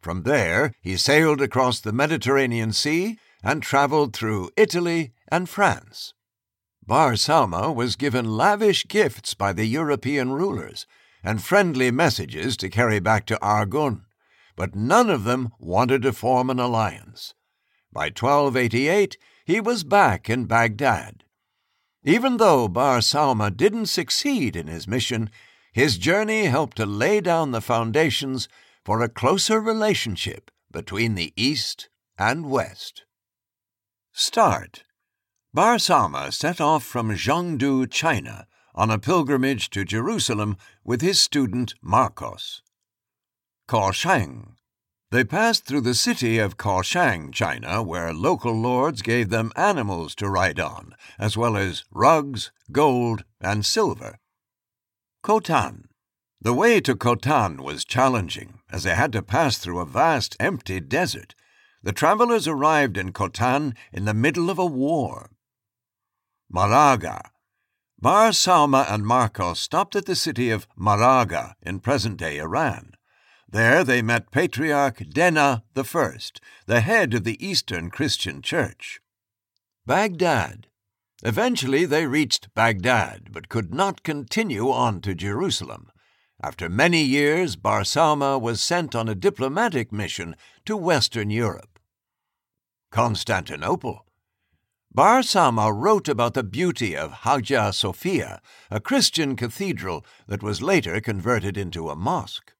From 0.00 0.22
there, 0.22 0.72
he 0.80 0.96
sailed 0.96 1.42
across 1.42 1.78
the 1.78 1.92
Mediterranean 1.92 2.72
Sea 2.72 3.18
and 3.44 3.62
traveled 3.62 4.16
through 4.16 4.52
Italy 4.56 5.12
and 5.28 5.50
France. 5.50 6.14
Bar 6.82 7.12
Sauma 7.12 7.74
was 7.74 7.94
given 7.94 8.38
lavish 8.38 8.86
gifts 8.88 9.34
by 9.34 9.52
the 9.52 9.66
European 9.66 10.32
rulers 10.32 10.86
and 11.22 11.42
friendly 11.42 11.90
messages 11.90 12.56
to 12.56 12.70
carry 12.70 13.00
back 13.00 13.26
to 13.26 13.38
Arghun, 13.42 14.05
but 14.56 14.74
none 14.74 15.10
of 15.10 15.24
them 15.24 15.50
wanted 15.58 16.02
to 16.02 16.12
form 16.12 16.50
an 16.50 16.58
alliance. 16.58 17.34
By 17.92 18.06
1288, 18.06 19.16
he 19.44 19.60
was 19.60 19.84
back 19.84 20.28
in 20.28 20.46
Baghdad. 20.46 21.24
Even 22.02 22.38
though 22.38 22.68
Bar 22.68 22.98
Sauma 22.98 23.54
didn't 23.54 23.86
succeed 23.86 24.56
in 24.56 24.66
his 24.66 24.88
mission, 24.88 25.30
his 25.72 25.98
journey 25.98 26.44
helped 26.44 26.76
to 26.78 26.86
lay 26.86 27.20
down 27.20 27.50
the 27.50 27.60
foundations 27.60 28.48
for 28.84 29.02
a 29.02 29.08
closer 29.08 29.60
relationship 29.60 30.50
between 30.70 31.14
the 31.14 31.32
East 31.36 31.88
and 32.18 32.48
West. 32.48 33.04
Start 34.12 34.84
Bar 35.52 35.76
Sauma 35.76 36.32
set 36.32 36.60
off 36.60 36.84
from 36.84 37.10
Zhongdu, 37.10 37.90
China, 37.90 38.46
on 38.74 38.90
a 38.90 38.98
pilgrimage 38.98 39.70
to 39.70 39.84
Jerusalem 39.84 40.56
with 40.84 41.00
his 41.00 41.18
student 41.20 41.74
Marcos. 41.82 42.62
Kaohsiung 43.68 44.56
they 45.12 45.22
passed 45.22 45.64
through 45.64 45.82
the 45.82 45.94
city 45.94 46.38
of 46.38 46.56
Kaohsiung, 46.56 47.32
China, 47.32 47.80
where 47.80 48.12
local 48.12 48.52
lords 48.52 49.02
gave 49.02 49.28
them 49.28 49.52
animals 49.54 50.16
to 50.16 50.28
ride 50.28 50.58
on, 50.58 50.94
as 51.18 51.36
well 51.36 51.56
as 51.56 51.84
rugs, 51.92 52.50
gold, 52.72 53.24
and 53.40 53.64
silver. 53.64 54.18
Khotan. 55.22 55.84
The 56.40 56.52
way 56.52 56.80
to 56.80 56.96
Khotan 56.96 57.62
was 57.62 57.84
challenging, 57.84 58.60
as 58.70 58.82
they 58.82 58.94
had 58.96 59.12
to 59.12 59.22
pass 59.22 59.58
through 59.58 59.78
a 59.78 59.86
vast 59.86 60.36
empty 60.40 60.80
desert. 60.80 61.34
The 61.82 61.92
travelers 61.92 62.48
arrived 62.48 62.96
in 62.96 63.12
Khotan 63.12 63.76
in 63.92 64.06
the 64.06 64.14
middle 64.14 64.50
of 64.50 64.58
a 64.58 64.66
war. 64.66 65.30
Maraga. 66.52 67.30
Bar 67.98 68.30
Sauma 68.30 68.90
and 68.92 69.06
Marcos 69.06 69.60
stopped 69.60 69.94
at 69.94 70.06
the 70.06 70.16
city 70.16 70.50
of 70.50 70.66
Maraga 70.76 71.54
in 71.62 71.78
present 71.78 72.16
day 72.18 72.38
Iran. 72.38 72.95
There 73.48 73.84
they 73.84 74.02
met 74.02 74.32
Patriarch 74.32 74.98
Denha 74.98 75.62
I, 75.76 76.18
the 76.66 76.80
head 76.80 77.14
of 77.14 77.24
the 77.24 77.46
Eastern 77.46 77.90
Christian 77.90 78.42
Church. 78.42 79.00
Baghdad. 79.86 80.66
Eventually 81.22 81.84
they 81.84 82.06
reached 82.06 82.52
Baghdad, 82.54 83.28
but 83.30 83.48
could 83.48 83.72
not 83.72 84.02
continue 84.02 84.70
on 84.70 85.00
to 85.02 85.14
Jerusalem. 85.14 85.90
After 86.42 86.68
many 86.68 87.02
years, 87.02 87.54
Bar 87.54 87.82
Sauma 87.82 88.40
was 88.40 88.60
sent 88.60 88.94
on 88.94 89.08
a 89.08 89.14
diplomatic 89.14 89.92
mission 89.92 90.34
to 90.64 90.76
Western 90.76 91.30
Europe. 91.30 91.78
Constantinople. 92.90 94.04
Bar 94.92 95.20
Sauma 95.20 95.72
wrote 95.72 96.08
about 96.08 96.34
the 96.34 96.42
beauty 96.42 96.96
of 96.96 97.22
Hagia 97.22 97.72
Sophia, 97.72 98.40
a 98.70 98.80
Christian 98.80 99.36
cathedral 99.36 100.04
that 100.26 100.42
was 100.42 100.62
later 100.62 101.00
converted 101.00 101.56
into 101.56 101.88
a 101.90 101.96
mosque. 101.96 102.55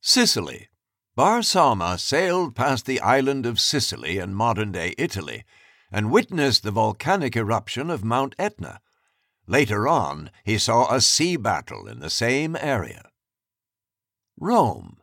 Sicily. 0.00 0.68
Bar 1.16 1.40
Sauma 1.40 1.98
sailed 1.98 2.54
past 2.54 2.86
the 2.86 3.00
island 3.00 3.44
of 3.44 3.58
Sicily 3.58 4.18
in 4.18 4.34
modern 4.34 4.70
day 4.70 4.94
Italy 4.96 5.44
and 5.90 6.12
witnessed 6.12 6.62
the 6.62 6.70
volcanic 6.70 7.36
eruption 7.36 7.90
of 7.90 8.04
Mount 8.04 8.34
Etna. 8.38 8.80
Later 9.46 9.88
on, 9.88 10.30
he 10.44 10.58
saw 10.58 10.94
a 10.94 11.00
sea 11.00 11.36
battle 11.36 11.88
in 11.88 12.00
the 12.00 12.10
same 12.10 12.56
area. 12.60 13.08
Rome. 14.38 14.98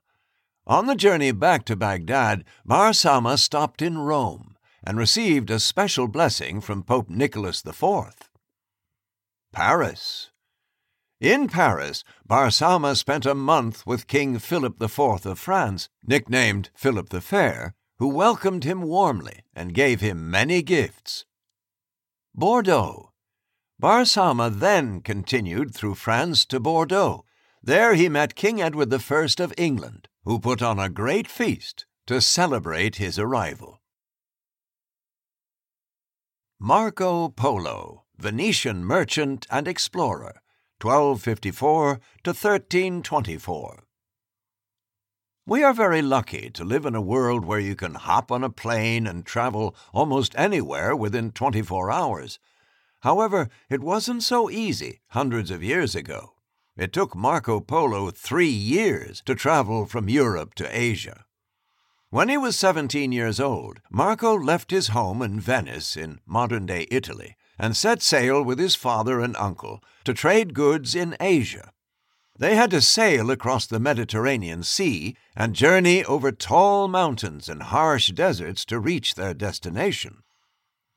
On 0.68 0.86
the 0.86 0.96
journey 0.96 1.32
back 1.32 1.66
to 1.66 1.76
Baghdad, 1.76 2.46
Bar 2.66 2.92
Sauma 2.92 3.38
stopped 3.38 3.82
in 3.82 3.98
Rome 3.98 4.56
and 4.84 4.98
received 4.98 5.50
a 5.50 5.60
special 5.60 6.08
blessing 6.08 6.62
from 6.62 6.84
Pope 6.84 7.10
Nicholas 7.10 7.64
IV. 7.66 7.84
Paris. 9.52 10.32
In 11.26 11.48
Paris, 11.48 12.04
Bar 12.24 12.50
Sauma 12.50 12.96
spent 12.96 13.26
a 13.26 13.34
month 13.34 13.88
with 13.88 14.06
King 14.06 14.38
Philip 14.38 14.80
IV 14.80 15.26
of 15.26 15.40
France, 15.40 15.90
nicknamed 16.06 16.70
Philip 16.76 17.10
the 17.10 17.20
Fair, 17.20 17.74
who 17.98 18.10
welcomed 18.10 18.64
him 18.64 18.84
warmly 18.84 19.42
and 19.56 19.74
gave 19.74 20.02
him 20.02 20.30
many 20.30 20.62
gifts. 20.62 21.26
Bordeaux. 22.36 23.12
Bar 23.80 24.02
Sauma 24.04 24.52
then 24.52 25.02
continued 25.02 25.74
through 25.74 25.96
France 25.96 26.46
to 26.46 26.60
Bordeaux. 26.60 27.26
There 27.64 27.96
he 27.96 28.08
met 28.08 28.36
King 28.36 28.62
Edward 28.62 28.94
I 28.94 29.26
of 29.40 29.54
England, 29.58 30.08
who 30.26 30.40
put 30.40 30.62
on 30.62 30.78
a 30.78 30.90
great 30.90 31.28
feast 31.28 31.88
to 32.06 32.22
celebrate 32.22 32.98
his 32.98 33.18
arrival. 33.18 33.82
Marco 36.60 37.30
Polo, 37.30 38.04
Venetian 38.16 38.86
merchant 38.86 39.48
and 39.50 39.68
explorer. 39.68 40.44
1254 40.86 42.00
to 42.24 42.30
1324. 42.30 43.84
We 45.48 45.64
are 45.64 45.74
very 45.74 46.04
lucky 46.04 46.52
to 46.52 46.64
live 46.64 46.86
in 46.86 46.94
a 46.94 47.02
world 47.02 47.44
where 47.44 47.60
you 47.60 47.76
can 47.76 47.96
hop 47.96 48.32
on 48.32 48.44
a 48.44 48.52
plane 48.52 49.08
and 49.08 49.26
travel 49.26 49.76
almost 49.94 50.36
anywhere 50.38 50.96
within 50.96 51.32
24 51.32 51.90
hours. 51.90 52.38
However, 53.00 53.50
it 53.68 53.82
wasn't 53.82 54.22
so 54.22 54.48
easy 54.48 55.02
hundreds 55.08 55.50
of 55.50 55.64
years 55.64 55.96
ago. 55.96 56.34
It 56.78 56.94
took 56.94 57.16
Marco 57.16 57.60
Polo 57.62 58.12
three 58.12 58.48
years 58.48 59.24
to 59.26 59.34
travel 59.34 59.88
from 59.88 60.08
Europe 60.08 60.54
to 60.56 60.80
Asia. 60.80 61.26
When 62.12 62.30
he 62.30 62.38
was 62.38 62.60
17 62.60 63.12
years 63.12 63.40
old, 63.40 63.80
Marco 63.90 64.38
left 64.38 64.70
his 64.70 64.90
home 64.90 65.24
in 65.24 65.40
Venice 65.40 65.98
in 65.98 66.20
modern 66.28 66.68
day 66.68 66.86
Italy 66.92 67.38
and 67.58 67.76
set 67.76 68.04
sail 68.04 68.44
with 68.44 68.60
his 68.60 68.76
father 68.76 69.20
and 69.20 69.36
uncle 69.38 69.82
to 70.06 70.14
trade 70.14 70.54
goods 70.54 70.96
in 70.96 71.18
Asia. 71.20 71.72
They 72.38 72.56
had 72.56 72.72
to 72.72 72.82
sail 72.82 73.32
across 73.32 73.66
the 73.66 73.80
Mediterranean 73.80 74.64
Sea 74.64 75.16
and 75.36 75.54
journey 75.56 76.04
over 76.04 76.32
tall 76.32 76.88
mountains 76.88 77.48
and 77.48 77.64
harsh 77.64 78.10
deserts 78.10 78.66
to 78.66 78.80
reach 78.80 79.16
their 79.16 79.34
destination. 79.34 80.24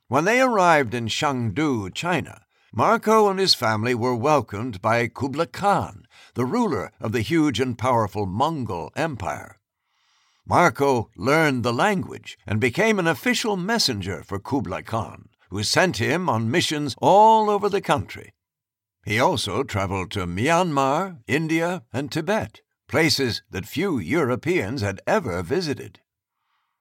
When 0.09 0.25
they 0.25 0.41
arrived 0.41 0.95
in 0.95 1.09
Chengdu, 1.09 1.93
China, 1.95 2.43
Marco 2.73 3.29
and 3.29 3.39
his 3.39 3.55
family 3.55 3.95
were 3.95 4.15
welcomed 4.15 4.83
by 4.83 5.07
Kublai 5.09 5.47
Khan, 5.47 6.07
the 6.35 6.45
ruler 6.45 6.93
of 7.01 7.13
the 7.13 7.21
huge 7.21 7.61
and 7.61 7.79
powerful 7.79 8.27
Mongol 8.27 8.91
Empire. 8.97 9.59
Marco 10.47 11.11
learned 11.17 11.63
the 11.63 11.73
language 11.73 12.39
and 12.47 12.61
became 12.61 12.99
an 12.99 13.07
official 13.07 13.57
messenger 13.57 14.23
for 14.23 14.39
Kublai 14.39 14.83
Khan 14.83 15.29
who 15.51 15.63
sent 15.63 15.97
him 15.97 16.29
on 16.29 16.51
missions 16.51 16.95
all 16.99 17.51
over 17.51 17.69
the 17.69 17.81
country. 17.81 18.33
He 19.09 19.19
also 19.19 19.63
traveled 19.63 20.11
to 20.11 20.27
Myanmar, 20.27 21.21
India, 21.27 21.83
and 21.95 22.13
Tibet, 22.13 22.61
places 22.89 23.41
that 23.51 23.65
few 23.65 23.99
Europeans 23.99 24.83
had 24.83 25.01
ever 25.07 25.43
visited. 25.43 26.01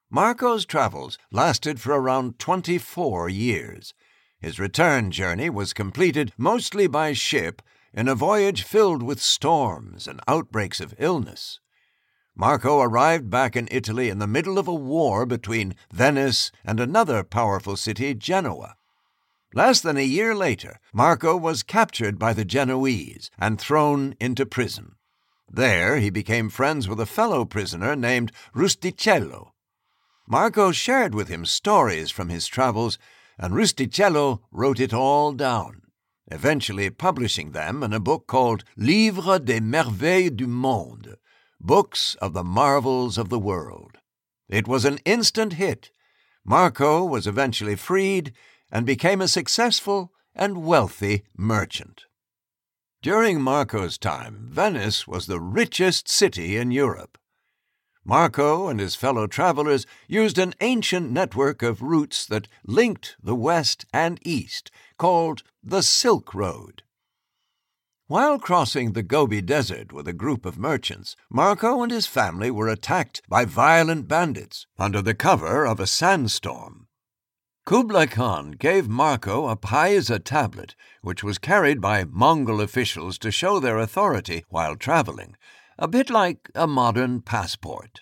Marco's 0.10 0.66
travels 0.66 1.18
lasted 1.32 1.80
for 1.80 1.94
around 1.94 2.38
24 2.38 3.30
years. 3.30 3.94
His 4.42 4.60
return 4.60 5.10
journey 5.10 5.50
was 5.50 5.72
completed 5.72 6.34
mostly 6.38 6.86
by 6.86 7.14
ship 7.14 7.62
in 7.94 8.10
a 8.10 8.14
voyage 8.14 8.64
filled 8.64 9.04
with 9.04 9.22
storms 9.22 10.06
and 10.06 10.20
outbreaks 10.28 10.82
of 10.82 10.96
illness. 11.00 11.62
Marco 12.36 12.82
arrived 12.82 13.30
back 13.30 13.56
in 13.56 13.70
Italy 13.72 14.10
in 14.10 14.20
the 14.20 14.28
middle 14.28 14.60
of 14.60 14.68
a 14.68 14.76
war 14.76 15.26
between 15.26 15.76
Venice 15.94 16.52
and 16.66 16.82
another 16.82 17.24
powerful 17.24 17.78
city, 17.78 18.14
Genoa. 18.14 18.77
Less 19.54 19.80
than 19.80 19.98
a 19.98 20.02
year 20.02 20.36
later, 20.36 20.80
Marco 20.94 21.36
was 21.36 21.64
captured 21.64 22.20
by 22.20 22.34
the 22.34 22.46
Genoese 22.46 23.30
and 23.40 23.60
thrown 23.60 24.16
into 24.20 24.46
prison. 24.46 24.96
There 25.50 26.00
he 26.00 26.10
became 26.10 26.50
friends 26.50 26.88
with 26.88 27.00
a 27.00 27.06
fellow 27.06 27.46
prisoner 27.46 27.96
named 27.96 28.34
Rustichello. 28.54 29.54
Marco 30.28 30.74
shared 30.74 31.16
with 31.16 31.30
him 31.30 31.46
stories 31.46 32.12
from 32.12 32.28
his 32.28 32.48
travels, 32.48 33.00
and 33.40 33.54
Rustichello 33.54 34.42
wrote 34.52 34.80
it 34.82 34.94
all 34.94 35.32
down, 35.32 35.84
eventually 36.30 36.90
publishing 36.90 37.52
them 37.52 37.82
in 37.82 37.94
a 37.94 38.00
book 38.02 38.28
called 38.28 38.66
Livre 38.76 39.40
des 39.40 39.62
Merveilles 39.62 40.36
du 40.36 40.48
Monde, 40.48 41.16
Books 41.62 42.16
of 42.16 42.34
the 42.34 42.44
Marvels 42.44 43.18
of 43.18 43.30
the 43.30 43.40
World. 43.40 44.00
It 44.50 44.68
was 44.68 44.84
an 44.84 45.00
instant 45.06 45.54
hit. 45.54 45.92
Marco 46.44 47.06
was 47.06 47.26
eventually 47.26 47.78
freed 47.78 48.34
and 48.72 48.86
became 48.86 49.22
a 49.22 49.28
successful 49.28 50.12
and 50.36 50.64
wealthy 50.66 51.24
merchant. 51.36 52.06
During 53.02 53.42
Marco's 53.42 53.98
time, 53.98 54.48
Venice 54.50 55.08
was 55.08 55.28
the 55.28 55.40
richest 55.40 56.10
city 56.10 56.58
in 56.58 56.72
Europe. 56.72 57.18
Marco 58.04 58.70
and 58.70 58.80
his 58.80 58.96
fellow 58.96 59.28
travelers 59.28 59.86
used 60.08 60.38
an 60.38 60.54
ancient 60.62 61.12
network 61.12 61.62
of 61.62 61.82
routes 61.82 62.26
that 62.26 62.48
linked 62.66 63.18
the 63.22 63.36
West 63.36 63.86
and 63.92 64.18
East, 64.26 64.72
called 64.98 65.44
the 65.62 65.82
Silk 65.82 66.34
Road. 66.34 66.84
While 68.08 68.40
crossing 68.40 68.94
the 68.94 69.04
Gobi 69.04 69.42
Desert 69.42 69.92
with 69.92 70.08
a 70.08 70.14
group 70.14 70.46
of 70.46 70.58
merchants, 70.58 71.18
Marco 71.30 71.84
and 71.84 71.92
his 71.92 72.08
family 72.08 72.50
were 72.50 72.70
attacked 72.70 73.22
by 73.28 73.44
violent 73.44 74.08
bandits 74.08 74.66
under 74.80 75.02
the 75.02 75.14
cover 75.14 75.68
of 75.68 75.82
a 75.82 75.88
sandstorm. 75.88 76.87
Kublai 77.68 78.06
Khan 78.06 78.52
gave 78.52 78.88
Marco 78.88 79.50
a 79.50 79.58
Paiza 79.58 80.24
tablet, 80.24 80.74
which 81.02 81.22
was 81.22 81.38
carried 81.38 81.82
by 81.82 82.06
Mongol 82.06 82.62
officials 82.62 83.18
to 83.18 83.30
show 83.30 83.60
their 83.60 83.78
authority 83.78 84.46
while 84.48 84.78
traveling, 84.78 85.36
a 85.78 85.86
bit 85.86 86.10
like 86.10 86.50
a 86.56 86.66
modern 86.66 87.20
passport. 87.20 88.00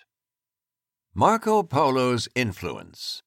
Marco 1.16 1.64
Polo's 1.64 2.28
influence. 2.36 3.24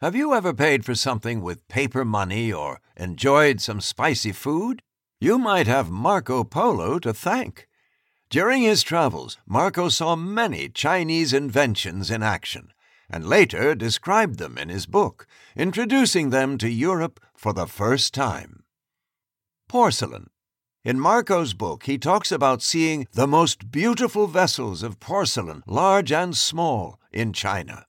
Have 0.00 0.16
you 0.16 0.34
ever 0.34 0.52
paid 0.52 0.84
for 0.84 0.96
something 0.96 1.40
with 1.40 1.68
paper 1.68 2.04
money 2.04 2.52
or 2.52 2.80
enjoyed 2.96 3.60
some 3.60 3.80
spicy 3.80 4.32
food? 4.32 4.82
You 5.20 5.38
might 5.38 5.68
have 5.68 5.88
Marco 5.88 6.42
Polo 6.42 6.98
to 6.98 7.14
thank. 7.14 7.68
During 8.28 8.62
his 8.62 8.82
travels, 8.82 9.38
Marco 9.46 9.88
saw 9.88 10.16
many 10.16 10.68
Chinese 10.68 11.32
inventions 11.32 12.10
in 12.10 12.24
action 12.24 12.72
and 13.10 13.28
later 13.28 13.74
described 13.74 14.38
them 14.38 14.56
in 14.56 14.68
his 14.68 14.86
book, 14.86 15.26
introducing 15.56 16.30
them 16.30 16.58
to 16.58 16.68
Europe 16.68 17.20
for 17.34 17.52
the 17.52 17.66
first 17.66 18.14
time. 18.14 18.64
Porcelain. 19.68 20.30
In 20.82 20.98
Marco's 20.98 21.52
book, 21.52 21.84
he 21.84 21.98
talks 21.98 22.32
about 22.32 22.62
seeing 22.62 23.06
the 23.12 23.26
most 23.26 23.70
beautiful 23.70 24.26
vessels 24.26 24.82
of 24.82 24.98
porcelain, 24.98 25.62
large 25.66 26.10
and 26.10 26.36
small, 26.36 26.98
in 27.12 27.32
China. 27.32 27.86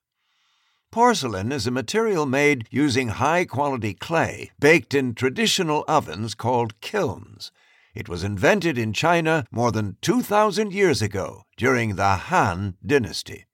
Porcelain 0.90 1.52
is 1.52 1.66
a 1.66 1.70
material 1.70 2.26
made 2.26 2.68
using 2.70 3.08
high 3.08 3.46
quality 3.46 3.94
clay, 3.94 4.50
baked 4.60 4.92
in 4.92 5.14
traditional 5.14 5.84
ovens 5.88 6.34
called 6.34 6.78
kilns. 6.82 7.50
It 7.94 8.10
was 8.10 8.22
invented 8.22 8.76
in 8.76 8.92
China 8.92 9.46
more 9.50 9.72
than 9.72 9.96
2,000 10.02 10.72
years 10.72 11.00
ago 11.00 11.44
during 11.56 11.96
the 11.96 12.14
Han 12.28 12.76
Dynasty. 12.84 13.46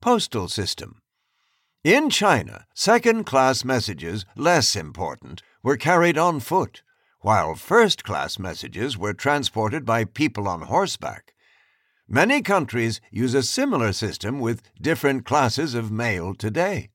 Postal 0.00 0.48
System 0.48 1.02
In 1.84 2.10
China, 2.10 2.66
second 2.74 3.24
class 3.24 3.64
messages, 3.64 4.24
less 4.36 4.74
important, 4.74 5.42
were 5.62 5.76
carried 5.76 6.18
on 6.18 6.40
foot, 6.40 6.82
while 7.20 7.54
first 7.54 8.02
class 8.02 8.36
messages 8.36 8.98
were 8.98 9.14
transported 9.14 9.84
by 9.84 10.04
people 10.04 10.48
on 10.48 10.62
horseback. 10.62 11.34
Many 12.08 12.42
countries 12.42 13.00
use 13.12 13.32
a 13.32 13.44
similar 13.44 13.92
system 13.92 14.40
with 14.40 14.62
different 14.80 15.24
classes 15.24 15.74
of 15.74 15.92
mail 15.92 16.34
today. 16.34 16.90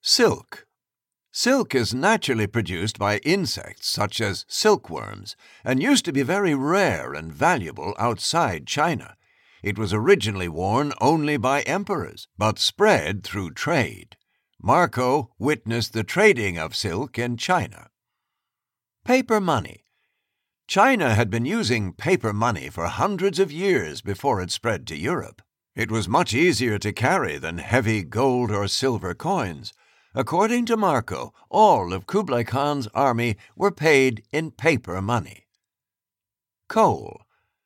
Silk. 0.00 0.66
Silk 1.30 1.74
is 1.74 1.92
naturally 1.92 2.46
produced 2.46 2.98
by 2.98 3.18
insects 3.18 3.88
such 3.88 4.22
as 4.22 4.46
silkworms 4.48 5.36
and 5.64 5.82
used 5.82 6.06
to 6.06 6.12
be 6.12 6.22
very 6.22 6.54
rare 6.54 7.12
and 7.12 7.30
valuable 7.30 7.94
outside 7.98 8.66
China. 8.66 9.16
It 9.62 9.78
was 9.78 9.92
originally 9.92 10.48
worn 10.48 10.92
only 11.00 11.36
by 11.36 11.62
emperors, 11.62 12.26
but 12.36 12.58
spread 12.58 13.22
through 13.22 13.52
trade. 13.52 14.16
Marco 14.60 15.32
witnessed 15.38 15.92
the 15.92 16.04
trading 16.04 16.58
of 16.58 16.76
silk 16.76 17.18
in 17.18 17.36
China. 17.36 17.88
Paper 19.04 19.40
money. 19.40 19.84
China 20.68 21.14
had 21.14 21.30
been 21.30 21.44
using 21.44 21.92
paper 21.92 22.32
money 22.32 22.68
for 22.70 22.86
hundreds 22.86 23.38
of 23.38 23.52
years 23.52 24.00
before 24.00 24.40
it 24.40 24.50
spread 24.50 24.86
to 24.86 24.96
Europe. 24.96 25.42
It 25.74 25.90
was 25.90 26.08
much 26.08 26.34
easier 26.34 26.78
to 26.78 26.92
carry 26.92 27.38
than 27.38 27.58
heavy 27.58 28.02
gold 28.02 28.50
or 28.50 28.68
silver 28.68 29.14
coins. 29.14 29.72
According 30.14 30.66
to 30.66 30.76
Marco, 30.76 31.32
all 31.50 31.92
of 31.92 32.06
Kublai 32.06 32.44
Khan's 32.44 32.86
army 32.88 33.36
were 33.56 33.70
paid 33.70 34.22
in 34.32 34.50
paper 34.50 35.00
money. 35.00 35.46
Coal. 36.68 37.22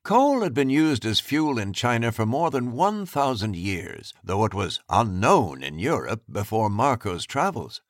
Coal 0.07 0.43
had 0.43 0.55
been 0.55 0.71
used 0.71 1.05
as 1.05 1.19
fuel 1.19 1.59
in 1.59 1.73
China 1.73 2.13
for 2.13 2.25
more 2.25 2.53
than 2.53 2.71
1,000 2.71 3.57
years, 3.57 4.15
though 4.23 4.45
it 4.45 4.55
was 4.55 4.79
unknown 4.89 5.65
in 5.65 5.81
Europe 5.81 6.23
before 6.31 6.71
Marco's 6.71 7.27
travels. 7.27 7.83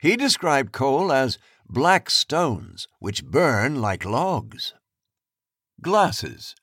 He 0.00 0.16
described 0.16 0.72
coal 0.72 1.12
as 1.12 1.36
black 1.68 2.08
stones 2.08 2.88
which 3.00 3.22
burn 3.22 3.82
like 3.82 4.06
logs. 4.06 4.72
Glasses. 5.82 6.54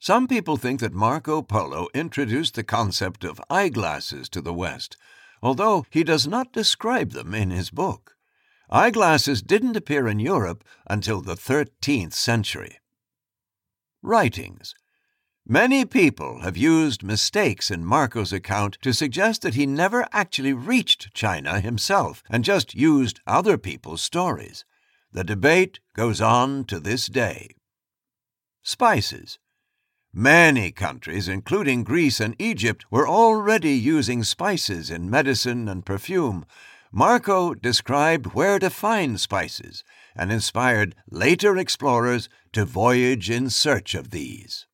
Some 0.00 0.26
people 0.26 0.56
think 0.56 0.80
that 0.80 0.92
Marco 0.92 1.40
Polo 1.40 1.86
introduced 1.94 2.56
the 2.56 2.64
concept 2.64 3.22
of 3.22 3.40
eyeglasses 3.48 4.28
to 4.30 4.40
the 4.40 4.52
West, 4.52 4.96
although 5.40 5.86
he 5.88 6.02
does 6.02 6.26
not 6.26 6.52
describe 6.52 7.12
them 7.12 7.32
in 7.32 7.50
his 7.50 7.70
book. 7.70 8.16
Eyeglasses 8.70 9.40
didn't 9.40 9.76
appear 9.76 10.08
in 10.08 10.18
Europe 10.18 10.64
until 10.88 11.20
the 11.20 11.36
13th 11.36 12.12
century. 12.12 12.78
Writings. 14.02 14.74
Many 15.46 15.84
people 15.84 16.42
have 16.42 16.56
used 16.56 17.02
mistakes 17.02 17.70
in 17.70 17.84
Marco's 17.84 18.32
account 18.32 18.78
to 18.82 18.92
suggest 18.92 19.42
that 19.42 19.54
he 19.54 19.66
never 19.66 20.06
actually 20.12 20.52
reached 20.52 21.14
China 21.14 21.58
himself 21.60 22.22
and 22.30 22.44
just 22.44 22.74
used 22.74 23.20
other 23.26 23.58
people's 23.58 24.02
stories. 24.02 24.64
The 25.10 25.24
debate 25.24 25.80
goes 25.94 26.20
on 26.20 26.64
to 26.66 26.78
this 26.78 27.06
day. 27.06 27.56
Spices. 28.62 29.38
Many 30.12 30.70
countries, 30.70 31.28
including 31.28 31.82
Greece 31.82 32.20
and 32.20 32.36
Egypt, 32.38 32.84
were 32.90 33.08
already 33.08 33.72
using 33.72 34.22
spices 34.22 34.90
in 34.90 35.10
medicine 35.10 35.68
and 35.68 35.84
perfume. 35.84 36.44
Marco 36.92 37.54
described 37.54 38.34
where 38.34 38.58
to 38.58 38.70
find 38.70 39.18
spices 39.20 39.82
and 40.18 40.32
inspired 40.32 40.96
later 41.10 41.56
explorers 41.56 42.28
to 42.52 42.64
voyage 42.64 43.30
in 43.30 43.48
search 43.48 43.94
of 43.94 44.10
these. 44.10 44.66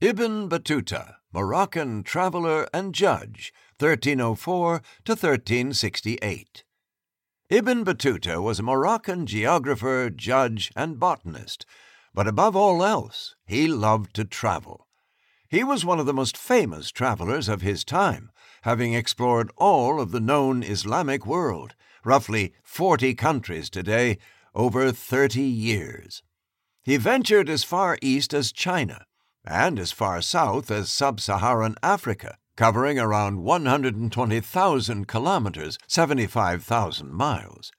Ibn 0.00 0.48
Battuta, 0.48 1.16
Moroccan 1.32 2.02
traveler 2.02 2.68
and 2.72 2.94
judge, 2.94 3.52
1304 3.78 4.82
to 5.04 5.12
1368. 5.12 6.64
Ibn 7.50 7.84
Battuta 7.84 8.40
was 8.40 8.58
a 8.58 8.62
Moroccan 8.62 9.26
geographer, 9.26 10.08
judge, 10.08 10.72
and 10.74 10.98
botanist, 10.98 11.66
but 12.14 12.26
above 12.26 12.56
all 12.56 12.84
else, 12.84 13.34
he 13.46 13.68
loved 13.68 14.14
to 14.14 14.24
travel. 14.24 14.86
He 15.48 15.62
was 15.62 15.84
one 15.84 16.00
of 16.00 16.06
the 16.06 16.14
most 16.14 16.36
famous 16.36 16.90
travelers 16.90 17.48
of 17.48 17.60
his 17.60 17.84
time, 17.84 18.30
having 18.62 18.94
explored 18.94 19.50
all 19.56 20.00
of 20.00 20.10
the 20.10 20.20
known 20.20 20.62
Islamic 20.62 21.26
world, 21.26 21.74
roughly 22.04 22.52
40 22.62 23.14
countries 23.14 23.70
today, 23.70 24.18
over 24.54 24.92
30 24.92 25.42
years. 25.42 26.22
He 26.82 26.96
ventured 26.96 27.48
as 27.48 27.64
far 27.64 27.98
east 28.02 28.34
as 28.34 28.52
China 28.52 29.06
and 29.44 29.78
as 29.78 29.92
far 29.92 30.22
south 30.22 30.70
as 30.70 30.90
sub 30.90 31.20
Saharan 31.20 31.74
Africa, 31.82 32.36
covering 32.56 32.98
around 32.98 33.42
120,000 33.42 35.08
kilometers, 35.08 35.78
75,000 35.86 37.12
miles. 37.12 37.72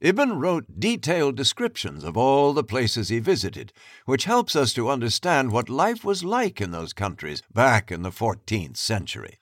Ibn 0.00 0.38
wrote 0.38 0.80
detailed 0.80 1.36
descriptions 1.36 2.04
of 2.04 2.16
all 2.16 2.54
the 2.54 2.64
places 2.64 3.10
he 3.10 3.18
visited, 3.18 3.72
which 4.06 4.24
helps 4.24 4.56
us 4.56 4.72
to 4.74 4.88
understand 4.88 5.52
what 5.52 5.68
life 5.68 6.04
was 6.04 6.24
like 6.24 6.60
in 6.60 6.70
those 6.70 6.94
countries 6.94 7.42
back 7.52 7.92
in 7.92 8.02
the 8.02 8.10
14th 8.10 8.78
century. 8.78 9.39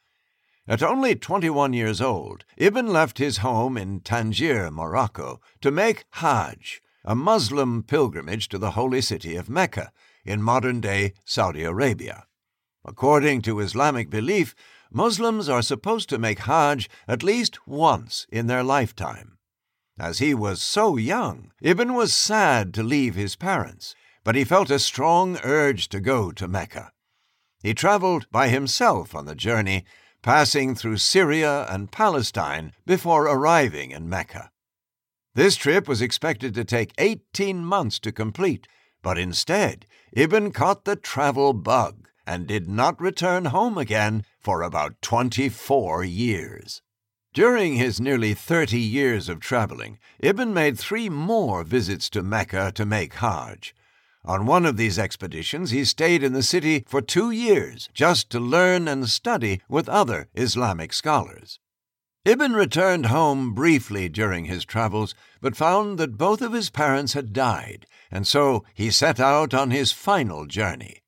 At 0.69 0.83
only 0.83 1.15
21 1.15 1.73
years 1.73 2.03
old, 2.03 2.45
Ibn 2.59 2.89
left 2.89 3.17
his 3.17 3.39
home 3.39 3.79
in 3.79 4.01
Tangier, 4.01 4.71
Morocco, 4.71 5.41
to 5.63 5.71
make 5.71 6.05
Hajj, 6.11 6.83
a 7.07 7.15
Muslim 7.15 7.83
pilgrimage 7.83 8.51
to 8.51 8.59
the 8.59 8.73
holy 8.73 9.01
city 9.01 9.35
of 9.35 9.49
Mecca, 9.49 9.91
in 10.27 10.43
modern 10.43 10.83
day 10.83 11.15
Saudi 11.25 11.63
Arabia. 11.63 12.27
According 12.85 13.41
to 13.43 13.61
Islamic 13.61 14.11
belief, 14.11 14.55
Muslims 14.91 15.49
are 15.49 15.63
supposed 15.63 16.11
to 16.11 16.19
make 16.19 16.41
Hajj 16.41 16.91
at 17.07 17.23
least 17.23 17.67
once 17.67 18.27
in 18.31 18.47
their 18.47 18.63
lifetime. 18.63 19.39
As 19.99 20.19
he 20.19 20.35
was 20.35 20.61
so 20.61 20.99
young, 20.99 21.51
Ibn 21.63 21.95
was 21.95 22.13
sad 22.13 22.75
to 22.75 22.83
leave 22.83 23.15
his 23.15 23.37
parents, 23.37 23.95
but 24.23 24.35
he 24.35 24.45
felt 24.45 24.69
a 24.69 24.79
strong 24.79 25.39
urge 25.43 25.89
to 25.89 25.99
go 25.99 26.31
to 26.33 26.47
Mecca. 26.47 26.93
He 27.63 27.73
traveled 27.73 28.31
by 28.31 28.49
himself 28.49 29.15
on 29.15 29.25
the 29.25 29.35
journey, 29.35 29.87
passing 30.23 30.75
through 30.75 30.99
Syria 30.99 31.67
and 31.69 31.91
Palestine 31.91 32.73
before 32.87 33.25
arriving 33.27 33.91
in 33.91 34.09
Mecca. 34.09 34.51
This 35.35 35.57
trip 35.57 35.87
was 35.87 36.03
expected 36.03 36.55
to 36.55 36.65
take 36.65 36.93
18 36.99 37.65
months 37.65 37.99
to 38.01 38.13
complete, 38.13 38.67
but 39.03 39.19
instead, 39.19 39.87
Ibn 40.13 40.51
caught 40.53 40.85
the 40.85 40.97
travel 40.97 41.53
bug 41.53 42.09
and 42.27 42.47
did 42.47 42.69
not 42.69 43.01
return 43.01 43.47
home 43.47 43.79
again 43.79 44.25
for 44.39 44.63
about 44.63 45.01
24 45.01 46.05
years. 46.05 46.83
During 47.33 47.75
his 47.75 48.01
nearly 48.01 48.35
30 48.35 48.81
years 48.81 49.29
of 49.29 49.39
traveling, 49.39 49.99
Ibn 50.19 50.53
made 50.53 50.79
three 50.79 51.09
more 51.09 51.63
visits 51.63 52.11
to 52.11 52.23
Mecca 52.23 52.73
to 52.75 52.85
make 52.85 53.15
Hajj. 53.15 53.75
On 54.29 54.45
one 54.45 54.67
of 54.67 54.77
these 54.77 54.99
expeditions, 54.99 55.71
he 55.71 55.87
stayed 55.87 56.23
in 56.23 56.35
the 56.35 56.43
city 56.43 56.85
for 56.87 57.01
two 57.01 57.31
years 57.31 57.89
just 57.95 58.29
to 58.29 58.39
learn 58.39 58.87
and 58.87 59.09
study 59.09 59.63
with 59.71 59.89
other 59.89 60.29
Islamic 60.35 60.93
scholars. 60.93 61.59
Ibn 62.27 62.53
returned 62.53 63.07
home 63.07 63.55
briefly 63.55 64.11
during 64.11 64.45
his 64.45 64.67
travels, 64.67 65.15
but 65.41 65.57
found 65.57 65.97
that 65.99 66.19
both 66.19 66.43
of 66.43 66.53
his 66.53 66.69
parents 66.69 67.15
had 67.15 67.33
died, 67.33 67.87
and 68.11 68.27
so 68.27 68.67
he 68.75 68.91
set 68.91 69.19
out 69.19 69.55
on 69.55 69.71
his 69.71 69.93
final 69.93 70.45
journey. 70.45 71.01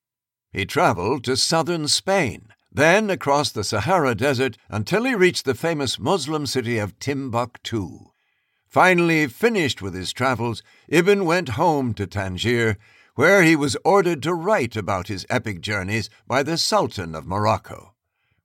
He 0.51 0.65
traveled 0.65 1.23
to 1.25 1.37
southern 1.37 1.89
Spain, 1.89 2.55
then 2.73 3.11
across 3.11 3.53
the 3.53 3.65
Sahara 3.65 4.15
Desert 4.15 4.57
until 4.71 5.05
he 5.05 5.15
reached 5.15 5.45
the 5.45 5.55
famous 5.55 5.99
Muslim 5.99 6.47
city 6.47 6.79
of 6.79 6.99
Timbuktu. 6.99 8.13
Finally 8.67 9.27
finished 9.27 9.83
with 9.83 9.95
his 9.95 10.13
travels, 10.13 10.63
Ibn 10.89 11.25
went 11.25 11.51
home 11.51 11.93
to 11.95 12.07
Tangier, 12.07 12.79
where 13.15 13.43
he 13.43 13.57
was 13.57 13.77
ordered 13.85 14.23
to 14.23 14.35
write 14.35 14.77
about 14.77 15.09
his 15.09 15.27
epic 15.29 15.61
journeys 15.61 16.11
by 16.27 16.43
the 16.43 16.57
Sultan 16.57 17.15
of 17.15 17.27
Morocco. 17.27 17.95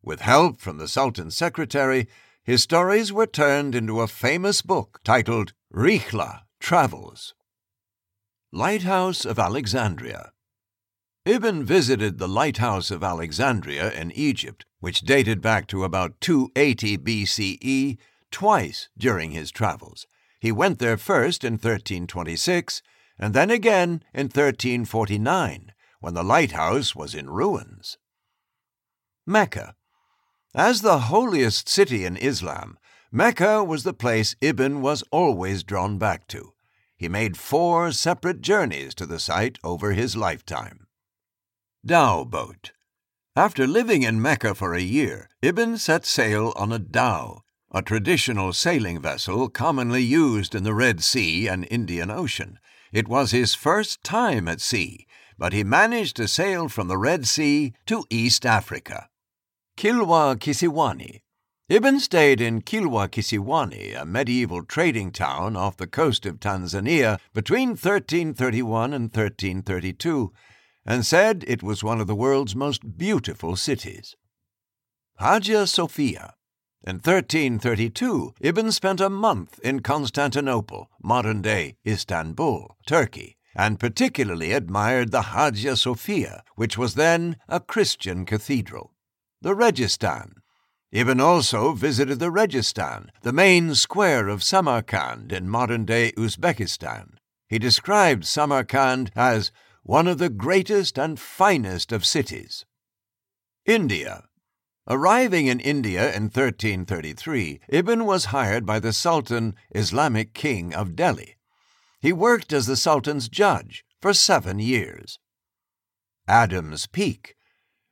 With 0.02 0.22
help 0.22 0.60
from 0.60 0.78
the 0.78 0.88
Sultan's 0.88 1.36
secretary, 1.36 2.08
his 2.44 2.62
stories 2.62 3.12
were 3.12 3.26
turned 3.26 3.74
into 3.74 4.02
a 4.02 4.08
famous 4.08 4.62
book 4.62 5.00
titled 5.04 5.54
Rihla 5.74 6.42
Travels. 6.60 7.34
Lighthouse 8.52 9.26
of 9.26 9.40
Alexandria 9.40 10.32
Ibn 11.26 11.64
visited 11.64 12.20
the 12.20 12.28
lighthouse 12.28 12.92
of 12.92 13.04
Alexandria 13.04 13.92
in 13.92 14.12
Egypt, 14.12 14.64
which 14.80 15.02
dated 15.02 15.42
back 15.42 15.66
to 15.68 15.84
about 15.84 16.22
280 16.22 17.00
BCE, 17.00 17.98
twice 18.30 18.90
during 18.96 19.32
his 19.32 19.50
travels. 19.50 20.06
He 20.40 20.52
went 20.52 20.78
there 20.78 20.98
first 20.98 21.44
in 21.44 21.54
1326 21.54 22.84
and 23.18 23.34
then 23.34 23.50
again 23.50 24.04
in 24.14 24.26
1349, 24.26 25.72
when 26.00 26.14
the 26.14 26.24
lighthouse 26.24 26.96
was 26.96 27.16
in 27.16 27.30
ruins. 27.30 27.98
Mecca. 29.26 29.76
As 30.54 30.82
the 30.82 31.00
holiest 31.00 31.68
city 31.68 32.06
in 32.06 32.16
Islam, 32.18 32.78
Mecca 33.12 33.64
was 33.64 33.84
the 33.84 33.94
place 33.94 34.36
Ibn 34.42 34.82
was 34.82 35.04
always 35.12 35.64
drawn 35.64 35.98
back 35.98 36.28
to. 36.28 36.54
He 36.98 37.10
made 37.10 37.38
four 37.38 37.92
separate 37.92 38.42
journeys 38.42 38.96
to 38.96 39.06
the 39.06 39.20
site 39.20 39.58
over 39.64 39.94
his 39.94 40.16
lifetime. 40.16 40.88
Dhow 41.86 42.24
boat. 42.24 42.72
After 43.36 43.68
living 43.68 44.04
in 44.04 44.22
Mecca 44.22 44.56
for 44.56 44.74
a 44.74 44.82
year, 44.82 45.30
Ibn 45.42 45.78
set 45.78 46.06
sail 46.06 46.54
on 46.56 46.72
a 46.72 46.80
dhow, 46.80 47.42
a 47.72 47.82
traditional 47.82 48.54
sailing 48.54 49.02
vessel 49.02 49.50
commonly 49.50 50.02
used 50.02 50.56
in 50.56 50.64
the 50.64 50.74
Red 50.74 51.04
Sea 51.04 51.48
and 51.48 51.68
Indian 51.70 52.10
Ocean. 52.10 52.60
It 52.96 53.10
was 53.10 53.32
his 53.32 53.54
first 53.54 54.06
time 54.06 54.48
at 54.48 54.62
sea, 54.62 55.06
but 55.38 55.52
he 55.52 55.66
managed 55.66 56.16
to 56.16 56.30
sail 56.30 56.70
from 56.70 56.88
the 56.88 56.98
Red 56.98 57.28
Sea 57.28 57.74
to 57.88 58.06
East 58.10 58.46
Africa. 58.46 59.10
Kilwa 59.78 60.38
Kisiwani. 60.38 61.20
Ibn 61.68 62.00
stayed 62.00 62.40
in 62.40 62.62
Kilwa 62.62 63.10
Kisiwani, 63.10 64.02
a 64.02 64.06
medieval 64.06 64.64
trading 64.64 65.12
town 65.12 65.58
off 65.58 65.76
the 65.76 65.88
coast 65.88 66.26
of 66.26 66.40
Tanzania, 66.40 67.20
between 67.34 67.72
1331 67.72 68.94
and 68.94 69.14
1332 69.14 70.32
and 70.86 71.06
said 71.06 71.44
it 71.48 71.62
was 71.62 71.84
one 71.84 72.00
of 72.00 72.08
the 72.08 72.16
world's 72.16 72.56
most 72.56 72.98
beautiful 72.98 73.58
cities. 73.58 74.16
Hagia 75.20 75.68
Sophia. 75.68 76.35
In 76.88 76.98
1332, 76.98 78.36
Ibn 78.42 78.72
spent 78.72 79.02
a 79.02 79.10
month 79.10 79.60
in 79.64 79.80
Constantinople, 79.80 80.92
modern 81.02 81.42
day 81.42 81.78
Istanbul, 81.84 82.78
Turkey, 82.86 83.38
and 83.56 83.80
particularly 83.80 84.52
admired 84.52 85.10
the 85.10 85.34
Hagia 85.34 85.78
Sophia, 85.78 86.44
which 86.54 86.78
was 86.78 86.94
then 86.94 87.38
a 87.50 87.60
Christian 87.60 88.24
cathedral. 88.24 88.94
The 89.42 89.56
Registan. 89.56 90.34
Ibn 90.92 91.20
also 91.20 91.72
visited 91.72 92.20
the 92.20 92.30
Registan, 92.30 93.10
the 93.24 93.34
main 93.34 93.74
square 93.74 94.28
of 94.28 94.44
Samarkand 94.44 95.32
in 95.32 95.50
modern 95.50 95.86
day 95.86 96.12
Uzbekistan. 96.12 97.18
He 97.50 97.58
described 97.58 98.26
Samarkand 98.26 99.12
as 99.16 99.52
one 99.82 100.08
of 100.08 100.20
the 100.20 100.30
greatest 100.30 101.00
and 101.00 101.20
finest 101.20 101.92
of 101.92 102.06
cities. 102.06 102.64
India. 103.66 104.25
Arriving 104.88 105.48
in 105.48 105.60
India 105.60 106.14
in 106.14 106.24
1333, 106.24 107.60
Ibn 107.70 108.06
was 108.06 108.26
hired 108.26 108.66
by 108.68 108.80
the 108.80 108.94
Sultan, 108.94 109.56
Islamic 109.74 110.34
king 110.36 110.76
of 110.76 110.96
Delhi. 110.96 111.38
He 112.00 112.14
worked 112.14 112.54
as 112.54 112.68
the 112.68 112.76
Sultan's 112.76 113.28
judge 113.28 113.84
for 114.00 114.14
seven 114.14 114.60
years. 114.60 115.18
Adam's 116.28 116.86
Peak. 116.86 117.36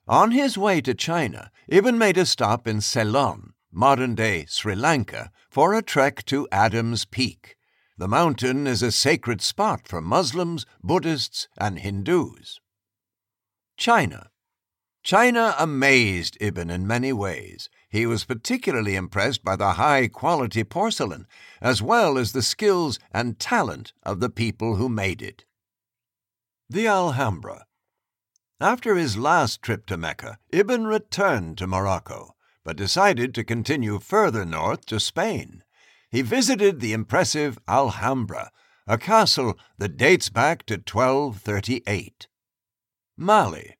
On 0.07 0.31
his 0.31 0.55
way 0.55 0.81
to 0.81 0.93
China, 0.93 1.49
Ibn 1.67 1.97
made 1.97 2.17
a 2.17 2.27
stop 2.27 2.67
in 2.67 2.79
Ceylon, 2.79 3.53
modern 3.71 4.13
day 4.13 4.45
Sri 4.47 4.75
Lanka, 4.75 5.31
for 5.49 5.73
a 5.73 5.81
trek 5.81 6.23
to 6.25 6.47
Adam's 6.51 7.05
Peak. 7.05 7.55
The 7.97 8.07
mountain 8.07 8.67
is 8.67 8.83
a 8.83 8.91
sacred 8.91 9.41
spot 9.41 9.87
for 9.87 10.01
Muslims, 10.01 10.67
Buddhists, 10.83 11.47
and 11.57 11.79
Hindus. 11.79 12.59
China. 13.77 14.29
China 15.03 15.53
amazed 15.59 16.37
Ibn 16.39 16.69
in 16.69 16.87
many 16.87 17.11
ways. 17.11 17.69
He 17.89 18.05
was 18.05 18.23
particularly 18.23 18.95
impressed 18.95 19.43
by 19.43 19.55
the 19.55 19.73
high 19.73 20.07
quality 20.07 20.63
porcelain, 20.63 21.27
as 21.61 21.81
well 21.81 22.17
as 22.17 22.31
the 22.31 22.41
skills 22.41 22.99
and 23.11 23.37
talent 23.37 23.93
of 24.03 24.19
the 24.19 24.29
people 24.29 24.77
who 24.77 24.89
made 24.89 25.21
it. 25.21 25.45
The 26.69 26.87
Alhambra. 26.87 27.65
After 28.59 28.95
his 28.95 29.17
last 29.17 29.61
trip 29.61 29.85
to 29.87 29.97
Mecca, 29.97 30.39
Ibn 30.51 30.85
returned 30.85 31.57
to 31.57 31.67
Morocco, 31.67 32.35
but 32.63 32.77
decided 32.77 33.35
to 33.35 33.43
continue 33.43 33.99
further 33.99 34.45
north 34.45 34.85
to 34.85 34.99
Spain 34.99 35.63
he 36.13 36.21
visited 36.21 36.79
the 36.79 36.93
impressive 36.93 37.57
Alhambra, 37.67 38.51
a 38.85 38.99
castle 38.99 39.57
that 39.79 39.97
dates 39.97 40.29
back 40.29 40.63
to 40.67 40.75
1238. 40.75 42.27
Mali. 43.17 43.77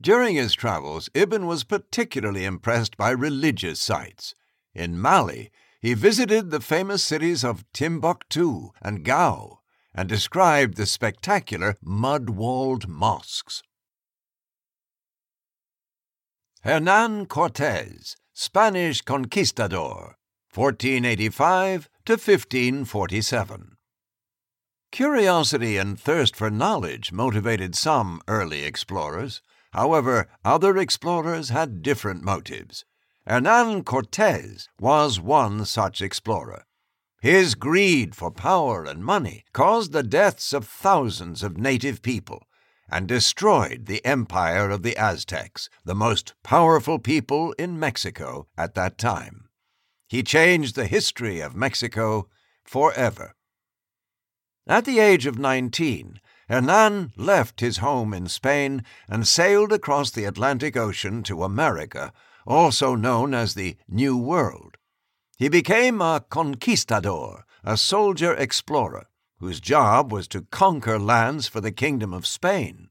During 0.00 0.36
his 0.36 0.54
travels, 0.54 1.10
Ibn 1.14 1.46
was 1.46 1.64
particularly 1.64 2.44
impressed 2.44 2.96
by 2.96 3.10
religious 3.10 3.80
sites. 3.80 4.34
In 4.72 5.00
Mali, 5.00 5.50
he 5.80 5.94
visited 5.94 6.50
the 6.50 6.60
famous 6.60 7.02
cities 7.02 7.44
of 7.44 7.64
Timbuktu 7.72 8.70
and 8.80 9.04
Gao 9.04 9.60
and 9.94 10.08
described 10.08 10.76
the 10.76 10.86
spectacular 10.86 11.76
mud 11.82 12.30
walled 12.30 12.88
mosques. 12.88 13.62
Hernan 16.62 17.26
Cortes, 17.26 18.16
Spanish 18.32 19.00
conquistador, 19.02 20.16
1485 20.54 21.88
to 22.04 22.12
1547. 22.12 23.76
Curiosity 24.90 25.76
and 25.76 25.98
thirst 25.98 26.34
for 26.34 26.50
knowledge 26.50 27.12
motivated 27.12 27.74
some 27.74 28.20
early 28.26 28.64
explorers. 28.64 29.42
However, 29.78 30.26
other 30.44 30.76
explorers 30.76 31.50
had 31.50 31.82
different 31.82 32.24
motives. 32.24 32.84
Hernan 33.28 33.84
Cortes 33.84 34.66
was 34.80 35.20
one 35.20 35.64
such 35.66 36.02
explorer. 36.02 36.64
His 37.20 37.54
greed 37.54 38.16
for 38.16 38.32
power 38.32 38.84
and 38.84 39.04
money 39.04 39.44
caused 39.52 39.92
the 39.92 40.02
deaths 40.02 40.52
of 40.52 40.66
thousands 40.66 41.44
of 41.44 41.58
native 41.58 42.02
people 42.02 42.48
and 42.90 43.06
destroyed 43.06 43.86
the 43.86 44.04
empire 44.04 44.68
of 44.68 44.82
the 44.82 44.96
Aztecs, 44.96 45.70
the 45.84 45.94
most 45.94 46.34
powerful 46.42 46.98
people 46.98 47.52
in 47.52 47.78
Mexico 47.78 48.48
at 48.56 48.74
that 48.74 48.98
time. 48.98 49.48
He 50.08 50.24
changed 50.24 50.74
the 50.74 50.86
history 50.86 51.38
of 51.38 51.54
Mexico 51.54 52.28
forever. 52.64 53.36
At 54.66 54.86
the 54.86 54.98
age 54.98 55.24
of 55.24 55.38
19, 55.38 56.20
Hernan 56.48 57.12
left 57.16 57.60
his 57.60 57.78
home 57.78 58.14
in 58.14 58.26
Spain 58.26 58.82
and 59.08 59.28
sailed 59.28 59.72
across 59.72 60.10
the 60.10 60.24
Atlantic 60.24 60.76
Ocean 60.76 61.22
to 61.24 61.44
America, 61.44 62.12
also 62.46 62.94
known 62.94 63.34
as 63.34 63.54
the 63.54 63.76
New 63.86 64.16
World. 64.16 64.76
He 65.36 65.48
became 65.48 66.00
a 66.00 66.24
conquistador, 66.30 67.44
a 67.62 67.76
soldier 67.76 68.32
explorer, 68.32 69.08
whose 69.38 69.60
job 69.60 70.10
was 70.10 70.26
to 70.28 70.42
conquer 70.50 70.98
lands 70.98 71.46
for 71.46 71.60
the 71.60 71.70
Kingdom 71.70 72.14
of 72.14 72.26
Spain. 72.26 72.88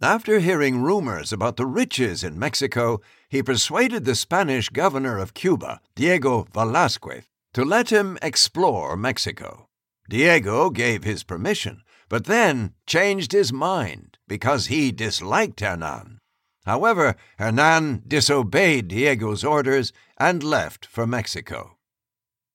After 0.00 0.38
hearing 0.38 0.80
rumors 0.80 1.32
about 1.32 1.56
the 1.56 1.66
riches 1.66 2.24
in 2.24 2.38
Mexico, 2.38 3.00
he 3.28 3.42
persuaded 3.42 4.04
the 4.04 4.14
Spanish 4.14 4.70
governor 4.70 5.18
of 5.18 5.34
Cuba, 5.34 5.80
Diego 5.94 6.46
Velazquez, 6.54 7.24
to 7.52 7.64
let 7.64 7.90
him 7.90 8.16
explore 8.22 8.96
Mexico. 8.96 9.68
Diego 10.08 10.70
gave 10.70 11.04
his 11.04 11.22
permission, 11.22 11.82
but 12.08 12.24
then 12.24 12.74
changed 12.86 13.32
his 13.32 13.52
mind 13.52 14.18
because 14.26 14.66
he 14.66 14.92
disliked 14.92 15.60
Hernan. 15.60 16.18
However, 16.64 17.16
Hernan 17.38 18.02
disobeyed 18.06 18.88
Diego's 18.88 19.44
orders 19.44 19.92
and 20.18 20.42
left 20.42 20.86
for 20.86 21.06
Mexico. 21.06 21.78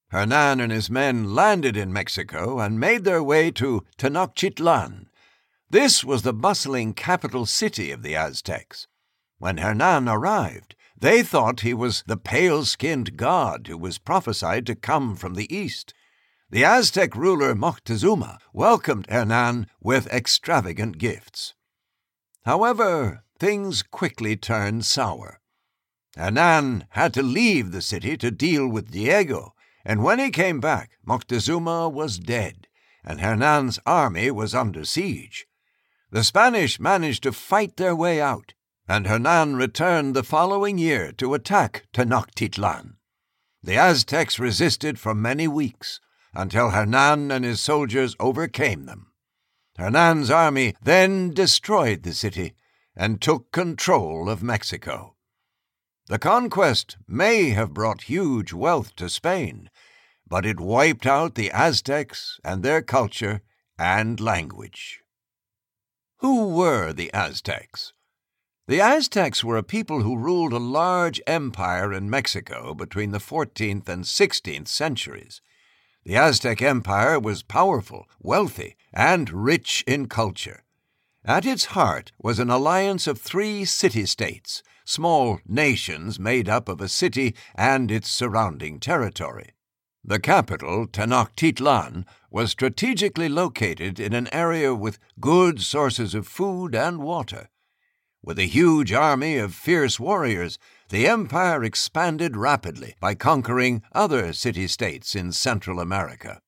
Hernan 0.09 0.59
and 0.59 0.71
his 0.71 0.91
men 0.91 1.34
landed 1.34 1.75
in 1.75 1.91
Mexico 1.91 2.59
and 2.59 2.80
made 2.80 3.03
their 3.03 3.23
way 3.23 3.49
to 3.51 3.84
Tenochtitlan. 3.97 5.07
This 5.71 6.03
was 6.03 6.21
the 6.21 6.34
bustling 6.34 6.93
capital 6.93 7.47
city 7.47 7.89
of 7.89 8.03
the 8.03 8.15
Aztecs. 8.15 8.88
When 9.39 9.57
Hernan 9.57 10.07
arrived, 10.07 10.75
they 10.95 11.23
thought 11.23 11.61
he 11.61 11.73
was 11.73 12.03
the 12.05 12.15
pale 12.15 12.63
skinned 12.63 13.17
god 13.17 13.65
who 13.67 13.77
was 13.77 13.97
prophesied 13.97 14.67
to 14.67 14.75
come 14.75 15.15
from 15.15 15.34
the 15.34 15.51
east. 15.53 15.95
The 16.53 16.65
Aztec 16.65 17.15
ruler 17.15 17.55
Moctezuma 17.55 18.38
welcomed 18.53 19.07
Hernan 19.09 19.65
with 19.81 20.05
extravagant 20.13 20.99
gifts. 20.99 21.55
However, 22.45 23.23
things 23.39 23.81
quickly 23.81 24.38
turned 24.38 24.85
sour. 24.85 25.39
Hernan 26.15 26.85
had 26.91 27.11
to 27.15 27.23
leave 27.23 27.71
the 27.71 27.81
city 27.81 28.17
to 28.17 28.30
deal 28.30 28.67
with 28.67 28.91
Diego, 28.91 29.55
and 29.84 30.03
when 30.03 30.19
he 30.19 30.30
came 30.30 30.59
back, 30.59 30.91
Moctezuma 31.03 31.89
was 31.91 32.19
dead, 32.19 32.67
and 33.03 33.19
Hernan's 33.19 33.80
army 33.88 34.30
was 34.30 34.53
under 34.53 34.85
siege. 34.85 35.47
The 36.11 36.23
Spanish 36.23 36.80
managed 36.80 37.23
to 37.23 37.31
fight 37.31 37.77
their 37.77 37.95
way 37.95 38.21
out, 38.21 38.53
and 38.88 39.07
Hernan 39.07 39.55
returned 39.55 40.15
the 40.15 40.21
following 40.21 40.77
year 40.77 41.13
to 41.13 41.34
attack 41.34 41.88
Tenochtitlan. 41.93 42.97
The 43.63 43.77
Aztecs 43.77 44.38
resisted 44.38 44.99
for 44.99 45.15
many 45.15 45.47
weeks, 45.47 45.99
until 46.34 46.72
Hernan 46.72 47.31
and 47.31 47.45
his 47.45 47.61
soldiers 47.61 48.15
overcame 48.19 48.85
them. 48.85 49.11
Hernan's 49.77 50.30
army 50.30 50.76
then 50.81 51.31
destroyed 51.31 52.03
the 52.03 52.14
city 52.14 52.53
and 52.95 53.22
took 53.22 53.51
control 53.51 54.30
of 54.30 54.43
Mexico. 54.43 55.15
The 56.07 56.19
conquest 56.19 56.97
may 57.07 57.51
have 57.51 57.73
brought 57.73 58.03
huge 58.03 58.53
wealth 58.53 58.95
to 58.97 59.10
Spain, 59.10 59.69
but 60.27 60.45
it 60.45 60.60
wiped 60.60 61.05
out 61.05 61.35
the 61.35 61.51
Aztecs 61.51 62.39
and 62.43 62.61
their 62.61 62.81
culture 62.81 63.41
and 63.80 64.19
language. 64.19 65.01
Who 66.18 66.49
were 66.49 66.93
the 66.93 67.11
Aztecs? 67.14 67.93
The 68.68 68.80
Aztecs 68.80 69.43
were 69.43 69.57
a 69.57 69.64
people 69.64 70.03
who 70.03 70.15
ruled 70.15 70.53
a 70.53 70.57
large 70.57 71.22
empire 71.27 71.91
in 71.91 72.10
Mexico 72.10 72.73
between 72.73 73.11
the 73.11 73.18
14th 73.19 73.89
and 73.89 74.05
16th 74.05 74.68
centuries. 74.68 75.41
The 76.05 76.17
Aztec 76.17 76.61
Empire 76.61 77.17
was 77.17 77.43
powerful, 77.43 78.09
wealthy, 78.19 78.75
and 78.93 79.30
rich 79.30 79.85
in 79.88 80.07
culture. 80.07 80.63
At 81.23 81.45
its 81.45 81.65
heart 81.65 82.11
was 82.21 82.39
an 82.39 82.49
alliance 82.49 83.07
of 83.07 83.21
three 83.21 83.63
city 83.63 84.05
states, 84.05 84.63
small 84.84 85.39
nations 85.47 86.19
made 86.19 86.49
up 86.49 86.67
of 86.67 86.81
a 86.81 86.89
city 86.89 87.35
and 87.55 87.89
its 87.89 88.09
surrounding 88.09 88.81
territory. 88.81 89.51
The 90.03 90.19
capital, 90.19 90.88
Tenochtitlan, 90.88 92.05
was 92.30 92.51
strategically 92.51 93.30
located 93.30 93.97
in 93.97 94.11
an 94.11 94.27
area 94.34 94.75
with 94.75 94.99
good 95.21 95.61
sources 95.61 96.13
of 96.13 96.27
food 96.27 96.75
and 96.75 96.99
water. 96.99 97.49
With 98.21 98.38
a 98.39 98.45
huge 98.45 98.91
army 98.91 99.38
of 99.38 99.55
fierce 99.55 100.01
warriors, 100.01 100.59
the 100.93 101.07
empire 101.07 101.63
expanded 101.63 102.37
rapidly 102.37 102.93
by 102.99 103.15
conquering 103.15 103.81
other 103.93 104.31
city 104.31 104.67
states 104.67 105.15
in 105.15 105.31
Central 105.31 105.79
America. 105.79 106.39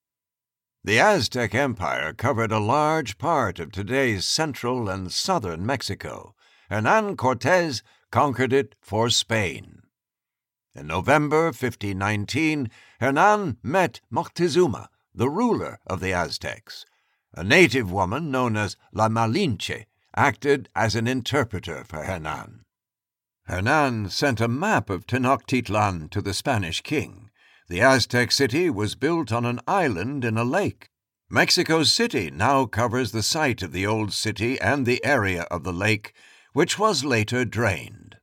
The 0.84 1.00
Aztec 1.00 1.56
Empire 1.56 2.14
covered 2.14 2.52
a 2.52 2.60
large 2.60 3.18
part 3.18 3.58
of 3.58 3.72
today's 3.72 4.24
central 4.24 4.88
and 4.88 5.12
southern 5.12 5.66
Mexico. 5.66 6.36
Hernan 6.70 7.18
Cortes 7.18 7.82
conquered 8.12 8.54
it 8.54 8.76
for 8.80 9.10
Spain. 9.10 9.82
In 10.76 10.86
November 10.86 11.46
1519, 11.46 12.70
Hernan 13.00 13.58
met 13.64 14.00
Moctezuma, 14.14 14.90
the 15.12 15.28
ruler 15.28 15.80
of 15.88 16.02
the 16.02 16.14
Aztecs. 16.14 16.86
A 17.34 17.44
native 17.44 17.92
woman 17.92 18.30
known 18.30 18.56
as 18.56 18.78
La 18.94 19.10
Malinche 19.10 19.86
acted 20.16 20.70
as 20.76 20.94
an 20.94 21.08
interpreter 21.08 21.84
for 21.84 22.04
Hernan. 22.04 22.65
Hernan 23.48 24.10
sent 24.10 24.42
a 24.42 24.48
map 24.48 24.90
of 24.90 25.06
Tenochtitlan 25.06 26.10
to 26.10 26.22
the 26.22 26.34
Spanish 26.34 26.82
king. 26.82 27.30
The 27.68 27.82
Aztec 27.82 28.32
city 28.32 28.70
was 28.70 28.96
built 28.96 29.32
on 29.32 29.46
an 29.46 29.60
island 29.68 30.26
in 30.26 30.38
a 30.38 30.44
lake. 30.44 30.90
Mexico 31.30 31.84
City 31.84 32.32
now 32.32 32.66
covers 32.66 33.12
the 33.12 33.24
site 33.24 33.62
of 33.62 33.72
the 33.72 33.86
old 33.86 34.14
city 34.14 34.60
and 34.62 34.86
the 34.86 35.04
area 35.04 35.44
of 35.52 35.64
the 35.64 35.74
lake, 35.74 36.14
which 36.54 36.80
was 36.80 37.04
later 37.04 37.46
drained. 37.46 38.18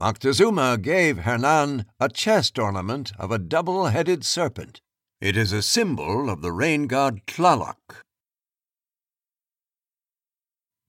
Moctezuma 0.00 0.80
gave 0.80 1.18
Hernan 1.18 1.86
a 1.98 2.08
chest 2.08 2.58
ornament 2.58 3.12
of 3.18 3.30
a 3.30 3.38
double 3.38 3.86
headed 3.86 4.24
serpent. 4.24 4.80
It 5.20 5.36
is 5.36 5.52
a 5.52 5.62
symbol 5.62 6.28
of 6.28 6.42
the 6.42 6.52
rain 6.52 6.86
god 6.86 7.20
Tlaloc. 7.26 8.02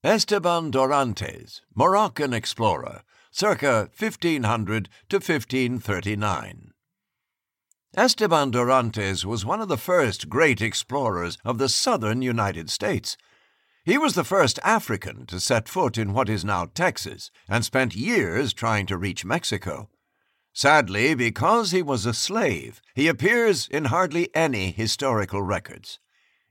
Esteban 0.04 0.70
Dorantes, 0.70 1.62
Moroccan 1.74 2.32
explorer, 2.32 3.02
circa 3.38 3.88
1500 3.96 4.88
to 5.08 5.16
1539. 5.16 6.72
Esteban 7.96 8.50
Dorantes 8.50 9.24
was 9.24 9.46
one 9.46 9.60
of 9.60 9.68
the 9.68 9.76
first 9.76 10.28
great 10.28 10.60
explorers 10.60 11.38
of 11.44 11.58
the 11.58 11.68
southern 11.68 12.20
United 12.20 12.68
States. 12.68 13.16
He 13.84 13.96
was 13.96 14.14
the 14.14 14.24
first 14.24 14.58
African 14.64 15.24
to 15.26 15.38
set 15.38 15.68
foot 15.68 15.96
in 15.96 16.12
what 16.12 16.28
is 16.28 16.44
now 16.44 16.66
Texas 16.74 17.30
and 17.48 17.64
spent 17.64 17.94
years 17.94 18.52
trying 18.52 18.86
to 18.86 18.98
reach 18.98 19.24
Mexico. 19.24 19.88
Sadly, 20.52 21.14
because 21.14 21.70
he 21.70 21.80
was 21.80 22.06
a 22.06 22.14
slave, 22.14 22.82
he 22.96 23.06
appears 23.06 23.68
in 23.68 23.84
hardly 23.84 24.34
any 24.34 24.72
historical 24.72 25.42
records. 25.42 26.00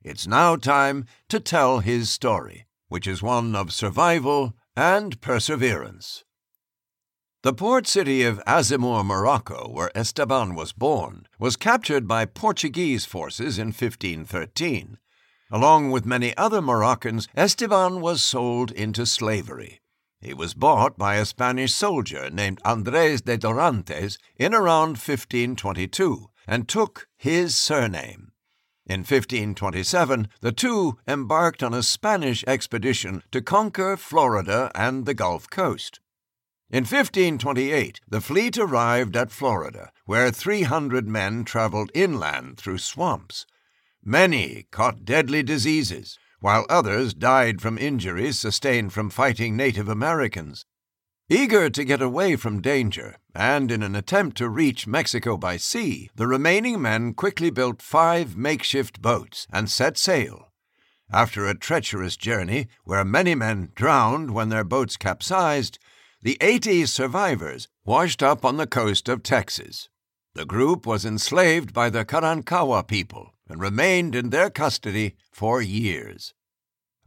It's 0.01 0.25
now 0.25 0.55
time 0.55 1.03
to 1.27 1.41
tell 1.41 1.79
his 1.79 2.09
story, 2.09 2.65
which 2.87 3.07
is 3.07 3.21
one 3.21 3.57
of 3.57 3.73
survival 3.73 4.53
and 4.77 5.19
perseverance. 5.19 6.23
The 7.47 7.53
port 7.53 7.87
city 7.87 8.23
of 8.23 8.43
Azemmour, 8.45 9.05
Morocco, 9.05 9.69
where 9.69 9.89
Esteban 9.97 10.53
was 10.53 10.73
born, 10.73 11.27
was 11.39 11.55
captured 11.55 12.05
by 12.05 12.25
Portuguese 12.25 13.05
forces 13.05 13.57
in 13.57 13.67
1513. 13.67 14.97
Along 15.49 15.89
with 15.89 16.05
many 16.05 16.35
other 16.35 16.61
Moroccans, 16.61 17.29
Esteban 17.37 18.01
was 18.01 18.21
sold 18.21 18.71
into 18.71 19.05
slavery. 19.05 19.79
He 20.19 20.33
was 20.33 20.55
bought 20.55 20.97
by 20.97 21.15
a 21.15 21.25
Spanish 21.25 21.73
soldier 21.73 22.29
named 22.29 22.59
Andres 22.65 23.21
de 23.21 23.37
Dorantes 23.37 24.17
in 24.35 24.53
around 24.53 24.97
1522 24.97 26.29
and 26.49 26.67
took 26.67 27.07
his 27.15 27.55
surname. 27.55 28.33
In 28.85 29.05
1527, 29.05 30.27
the 30.41 30.51
two 30.51 30.97
embarked 31.07 31.63
on 31.63 31.73
a 31.73 31.81
Spanish 31.81 32.43
expedition 32.45 33.23
to 33.31 33.41
conquer 33.41 33.95
Florida 33.95 34.69
and 34.75 35.05
the 35.05 35.13
Gulf 35.13 35.49
Coast. 35.49 36.01
In 36.69 36.83
1528, 36.83 38.01
the 38.09 38.19
fleet 38.19 38.57
arrived 38.57 39.15
at 39.15 39.31
Florida, 39.31 39.89
where 40.05 40.31
300 40.31 41.07
men 41.07 41.45
traveled 41.45 41.91
inland 41.93 42.57
through 42.57 42.79
swamps. 42.79 43.45
Many 44.03 44.67
caught 44.69 45.05
deadly 45.05 45.43
diseases, 45.43 46.19
while 46.41 46.65
others 46.69 47.13
died 47.13 47.61
from 47.61 47.77
injuries 47.77 48.37
sustained 48.37 48.91
from 48.91 49.09
fighting 49.09 49.55
Native 49.55 49.87
Americans. 49.87 50.65
Eager 51.29 51.69
to 51.69 51.85
get 51.85 52.01
away 52.01 52.35
from 52.35 52.61
danger, 52.61 53.17
and 53.33 53.71
in 53.71 53.81
an 53.81 53.95
attempt 53.95 54.37
to 54.37 54.49
reach 54.49 54.87
Mexico 54.87 55.37
by 55.37 55.55
sea, 55.55 56.09
the 56.15 56.27
remaining 56.27 56.81
men 56.81 57.13
quickly 57.13 57.49
built 57.49 57.81
five 57.81 58.35
makeshift 58.35 59.01
boats 59.01 59.47
and 59.53 59.69
set 59.69 59.97
sail. 59.97 60.51
After 61.11 61.47
a 61.47 61.57
treacherous 61.57 62.17
journey, 62.17 62.67
where 62.83 63.05
many 63.05 63.35
men 63.35 63.71
drowned 63.73 64.31
when 64.31 64.49
their 64.49 64.65
boats 64.65 64.97
capsized, 64.97 65.79
the 66.21 66.37
80 66.41 66.87
survivors 66.87 67.67
washed 67.85 68.23
up 68.23 68.43
on 68.43 68.57
the 68.57 68.67
coast 68.67 69.07
of 69.07 69.21
Texas. 69.21 69.87
The 70.33 70.45
group 70.45 70.85
was 70.85 71.05
enslaved 71.05 71.73
by 71.73 71.89
the 71.89 72.05
Karankawa 72.05 72.87
people 72.87 73.33
and 73.47 73.61
remained 73.61 74.15
in 74.15 74.31
their 74.31 74.49
custody 74.49 75.15
for 75.31 75.61
years. 75.61 76.33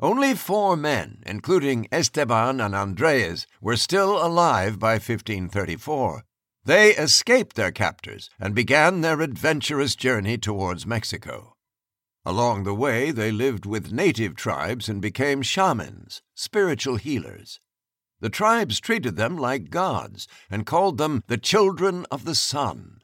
Only 0.01 0.35
four 0.35 0.77
men, 0.77 1.23
including 1.27 1.89
Esteban 1.93 2.61
and 2.61 2.75
Andres, 2.75 3.47
were 3.61 3.77
still 3.77 4.25
alive 4.25 4.79
by 4.79 4.93
1534. 4.93 6.25
They 6.65 6.95
escaped 6.95 7.57
their 7.57 7.73
captors 7.73 8.31
and 8.39 8.55
began 8.55 9.01
their 9.01 9.21
adventurous 9.21 9.97
journey 9.97 10.39
towards 10.39 10.87
Mexico. 10.87 11.57
Along 12.25 12.65
the 12.65 12.75
way, 12.75 13.11
they 13.11 13.33
lived 13.33 13.67
with 13.67 13.93
native 13.93 14.37
tribes 14.37 14.89
and 14.89 15.03
became 15.03 15.43
shamans, 15.43 16.23
spiritual 16.35 16.97
healers. 16.97 17.61
The 18.21 18.31
tribes 18.31 18.81
treated 18.81 19.17
them 19.17 19.37
like 19.37 19.71
gods 19.71 20.29
and 20.51 20.67
called 20.67 20.99
them 20.99 21.25
the 21.27 21.39
children 21.39 22.07
of 22.11 22.25
the 22.25 22.35
sun. 22.35 23.01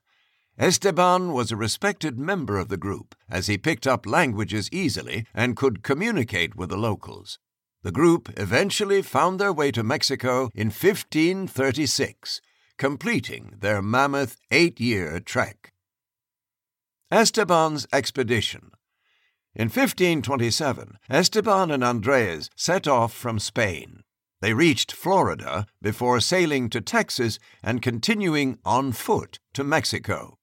Esteban 0.59 1.33
was 1.33 1.51
a 1.51 1.57
respected 1.57 2.19
member 2.19 2.59
of 2.59 2.69
the 2.69 2.77
group, 2.77 3.15
as 3.29 3.47
he 3.47 3.59
picked 3.59 3.87
up 3.87 4.07
languages 4.07 4.71
easily 4.73 5.27
and 5.35 5.57
could 5.57 5.83
communicate 5.83 6.55
with 6.55 6.71
the 6.71 6.79
locals. 6.79 7.39
The 7.83 7.93
group 7.93 8.31
eventually 8.39 9.03
found 9.03 9.39
their 9.39 9.53
way 9.53 9.71
to 9.73 9.83
Mexico 9.83 10.51
in 10.55 10.69
1536, 10.69 12.41
completing 12.79 13.57
their 13.61 13.83
mammoth 13.83 14.39
eight 14.51 14.81
year 14.81 15.21
trek. 15.21 15.73
Esteban's 17.11 17.87
expedition 17.93 18.73
in 19.57 19.69
1527, 19.69 20.99
Esteban 21.09 21.71
and 21.71 21.83
Andres 21.83 22.51
set 22.57 22.87
off 22.87 23.15
from 23.15 23.39
Spain. 23.39 24.03
They 24.41 24.53
reached 24.53 24.93
Florida 24.93 25.67
before 25.81 26.21
sailing 26.21 26.69
to 26.71 26.81
Texas 26.81 27.39
and 27.63 27.81
continuing 27.81 28.59
on 28.65 28.93
foot 28.93 29.39
to 29.55 29.65
Mexico. 29.65 30.39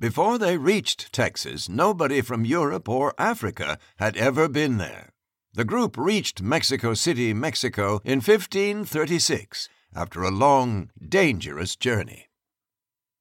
Before 0.00 0.38
they 0.38 0.56
reached 0.56 1.12
Texas, 1.12 1.68
nobody 1.68 2.22
from 2.22 2.44
Europe 2.44 2.88
or 2.88 3.14
Africa 3.18 3.78
had 3.96 4.16
ever 4.16 4.48
been 4.48 4.78
there. 4.78 5.10
The 5.52 5.64
group 5.64 5.98
reached 5.98 6.42
Mexico 6.42 6.94
City, 6.94 7.34
Mexico 7.34 8.00
in 8.04 8.18
1536 8.18 9.68
after 9.94 10.22
a 10.22 10.30
long, 10.30 10.90
dangerous 11.06 11.76
journey. 11.76 12.28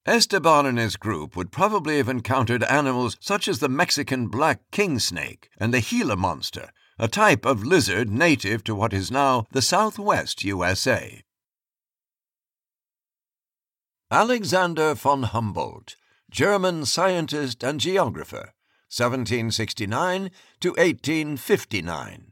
Esteban 0.06 0.65
and 0.65 0.77
his 0.77 0.95
group 0.95 1.36
would 1.36 1.52
probably 1.52 1.98
have 1.98 2.10
encountered 2.10 2.64
animals 2.64 3.18
such 3.19 3.48
as 3.48 3.60
the 3.60 3.69
Mexican 3.69 4.27
black 4.27 4.61
king 4.72 4.99
snake 4.99 5.49
and 5.57 5.73
the 5.73 5.81
Gila 5.81 6.15
monster, 6.15 6.72
a 7.00 7.08
type 7.08 7.46
of 7.46 7.64
lizard 7.64 8.10
native 8.10 8.64
to 8.66 8.76
what 8.76 8.94
is 8.94 9.10
now 9.10 9.46
the 9.52 9.62
southwest 9.62 10.44
USA. 10.44 11.22
Alexander 14.12 14.94
von 14.96 15.24
Humboldt, 15.24 15.96
German 16.30 16.86
scientist 16.86 17.64
and 17.64 17.80
geographer, 17.80 18.54
1769 18.92 20.30
to 20.60 20.70
1859. 20.70 22.32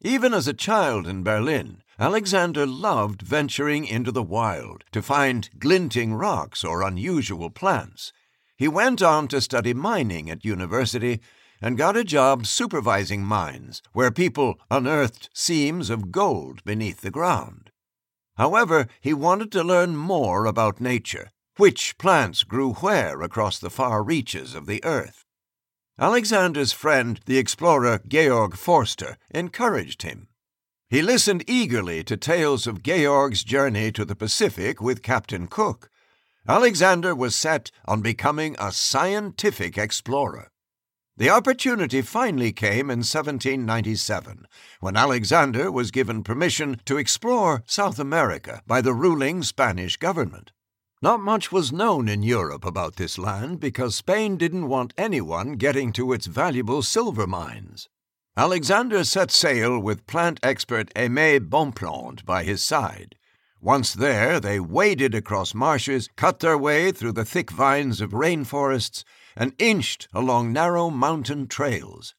Even 0.00 0.32
as 0.32 0.48
a 0.48 0.54
child 0.54 1.06
in 1.06 1.22
Berlin, 1.22 1.82
Alexander 1.98 2.66
loved 2.66 3.22
venturing 3.22 3.84
into 3.84 4.10
the 4.10 4.22
wild 4.22 4.84
to 4.92 5.02
find 5.02 5.50
glinting 5.58 6.14
rocks 6.14 6.64
or 6.64 6.82
unusual 6.82 7.50
plants. 7.50 8.12
He 8.56 8.68
went 8.68 9.02
on 9.02 9.28
to 9.28 9.40
study 9.40 9.74
mining 9.74 10.30
at 10.30 10.44
university 10.44 11.20
and 11.64 11.78
got 11.78 11.96
a 11.96 12.04
job 12.04 12.46
supervising 12.46 13.24
mines 13.24 13.80
where 13.94 14.10
people 14.10 14.60
unearthed 14.70 15.30
seams 15.32 15.88
of 15.88 16.12
gold 16.12 16.62
beneath 16.62 17.00
the 17.00 17.10
ground. 17.10 17.70
However, 18.36 18.86
he 19.00 19.14
wanted 19.14 19.50
to 19.52 19.64
learn 19.64 19.96
more 19.96 20.44
about 20.44 20.78
nature, 20.78 21.30
which 21.56 21.96
plants 21.96 22.44
grew 22.44 22.74
where 22.74 23.22
across 23.22 23.58
the 23.58 23.70
far 23.70 24.02
reaches 24.02 24.54
of 24.54 24.66
the 24.66 24.84
earth. 24.84 25.24
Alexander's 25.98 26.72
friend, 26.74 27.18
the 27.24 27.38
explorer 27.38 27.98
Georg 28.06 28.58
Forster, 28.58 29.16
encouraged 29.30 30.02
him. 30.02 30.28
He 30.90 31.00
listened 31.00 31.44
eagerly 31.46 32.04
to 32.04 32.18
tales 32.18 32.66
of 32.66 32.82
Georg's 32.82 33.42
journey 33.42 33.90
to 33.92 34.04
the 34.04 34.14
Pacific 34.14 34.82
with 34.82 35.02
Captain 35.02 35.46
Cook. 35.46 35.88
Alexander 36.46 37.14
was 37.14 37.34
set 37.34 37.70
on 37.86 38.02
becoming 38.02 38.54
a 38.58 38.70
scientific 38.70 39.78
explorer. 39.78 40.50
The 41.16 41.30
opportunity 41.30 42.02
finally 42.02 42.52
came 42.52 42.90
in 42.90 42.98
1797, 42.98 44.48
when 44.80 44.96
Alexander 44.96 45.70
was 45.70 45.92
given 45.92 46.24
permission 46.24 46.80
to 46.86 46.98
explore 46.98 47.62
South 47.66 48.00
America 48.00 48.62
by 48.66 48.80
the 48.80 48.94
ruling 48.94 49.44
Spanish 49.44 49.96
government. 49.96 50.50
Not 51.00 51.20
much 51.20 51.52
was 51.52 51.72
known 51.72 52.08
in 52.08 52.24
Europe 52.24 52.64
about 52.64 52.96
this 52.96 53.16
land 53.16 53.60
because 53.60 53.94
Spain 53.94 54.36
didn't 54.36 54.68
want 54.68 54.92
anyone 54.98 55.52
getting 55.52 55.92
to 55.92 56.12
its 56.12 56.26
valuable 56.26 56.82
silver 56.82 57.28
mines. 57.28 57.88
Alexander 58.36 59.04
set 59.04 59.30
sail 59.30 59.78
with 59.78 60.08
plant 60.08 60.40
expert 60.42 60.92
Aimé 60.94 61.38
Bonpland 61.38 62.24
by 62.24 62.42
his 62.42 62.60
side. 62.60 63.14
Once 63.60 63.94
there, 63.94 64.40
they 64.40 64.58
waded 64.58 65.14
across 65.14 65.54
marshes, 65.54 66.08
cut 66.16 66.40
their 66.40 66.58
way 66.58 66.90
through 66.90 67.12
the 67.12 67.24
thick 67.24 67.52
vines 67.52 68.00
of 68.00 68.10
rainforests, 68.10 69.04
and 69.36 69.52
inched 69.58 70.08
along 70.12 70.52
narrow 70.52 70.90
mountain 70.90 71.46
trails. 71.46 72.14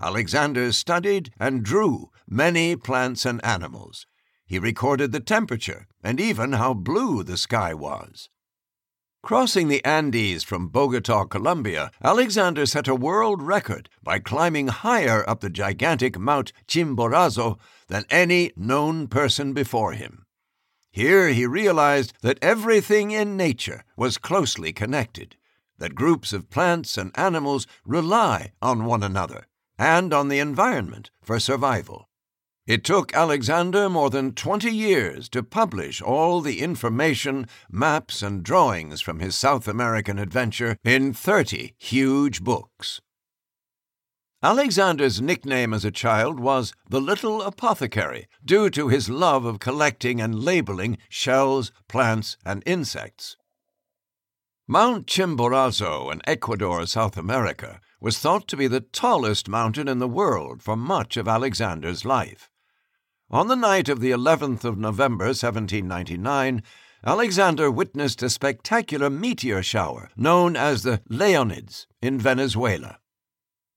Alexander 0.00 0.72
studied 0.72 1.30
and 1.38 1.62
drew 1.62 2.10
many 2.28 2.74
plants 2.76 3.24
and 3.24 3.44
animals. 3.44 4.06
He 4.46 4.58
recorded 4.58 5.12
the 5.12 5.20
temperature 5.20 5.86
and 6.02 6.20
even 6.20 6.52
how 6.52 6.74
blue 6.74 7.22
the 7.22 7.36
sky 7.36 7.74
was. 7.74 8.28
Crossing 9.22 9.68
the 9.68 9.82
Andes 9.86 10.44
from 10.44 10.68
Bogota, 10.68 11.24
Colombia, 11.24 11.90
Alexander 12.02 12.66
set 12.66 12.86
a 12.86 12.94
world 12.94 13.40
record 13.40 13.88
by 14.02 14.18
climbing 14.18 14.68
higher 14.68 15.24
up 15.26 15.40
the 15.40 15.48
gigantic 15.48 16.18
Mount 16.18 16.52
Chimborazo 16.66 17.58
than 17.88 18.04
any 18.10 18.52
known 18.54 19.06
person 19.06 19.54
before 19.54 19.92
him. 19.92 20.26
Here 20.90 21.30
he 21.30 21.46
realized 21.46 22.12
that 22.20 22.38
everything 22.42 23.12
in 23.12 23.34
nature 23.34 23.84
was 23.96 24.18
closely 24.18 24.74
connected, 24.74 25.36
that 25.78 25.94
groups 25.94 26.32
of 26.32 26.50
plants 26.50 26.96
and 26.96 27.10
animals 27.18 27.66
rely 27.84 28.52
on 28.62 28.84
one 28.84 29.02
another 29.02 29.46
and 29.78 30.12
on 30.12 30.28
the 30.28 30.38
environment 30.38 31.10
for 31.22 31.40
survival. 31.40 32.08
It 32.66 32.82
took 32.82 33.12
Alexander 33.12 33.90
more 33.90 34.08
than 34.08 34.32
20 34.32 34.70
years 34.70 35.28
to 35.30 35.42
publish 35.42 36.00
all 36.00 36.40
the 36.40 36.60
information, 36.60 37.46
maps, 37.70 38.22
and 38.22 38.42
drawings 38.42 39.02
from 39.02 39.18
his 39.18 39.34
South 39.34 39.68
American 39.68 40.18
adventure 40.18 40.78
in 40.82 41.12
30 41.12 41.74
huge 41.76 42.42
books. 42.42 43.02
Alexander's 44.42 45.20
nickname 45.20 45.74
as 45.74 45.84
a 45.84 45.90
child 45.90 46.40
was 46.40 46.72
the 46.88 47.00
Little 47.00 47.42
Apothecary, 47.42 48.28
due 48.44 48.70
to 48.70 48.88
his 48.88 49.08
love 49.08 49.44
of 49.44 49.58
collecting 49.58 50.20
and 50.20 50.44
labeling 50.44 50.98
shells, 51.08 51.70
plants, 51.88 52.36
and 52.44 52.62
insects. 52.64 53.36
Mount 54.66 55.06
Chimborazo 55.06 56.10
in 56.10 56.22
Ecuador, 56.24 56.86
South 56.86 57.18
America, 57.18 57.82
was 58.00 58.18
thought 58.18 58.48
to 58.48 58.56
be 58.56 58.66
the 58.66 58.80
tallest 58.80 59.46
mountain 59.46 59.88
in 59.88 59.98
the 59.98 60.08
world 60.08 60.62
for 60.62 60.74
much 60.74 61.18
of 61.18 61.28
Alexander's 61.28 62.06
life. 62.06 62.48
On 63.30 63.48
the 63.48 63.56
night 63.56 63.90
of 63.90 64.00
the 64.00 64.10
11th 64.10 64.64
of 64.64 64.78
November 64.78 65.26
1799, 65.26 66.62
Alexander 67.04 67.70
witnessed 67.70 68.22
a 68.22 68.30
spectacular 68.30 69.10
meteor 69.10 69.62
shower 69.62 70.08
known 70.16 70.56
as 70.56 70.82
the 70.82 71.02
Leonids 71.10 71.86
in 72.00 72.18
Venezuela. 72.18 73.00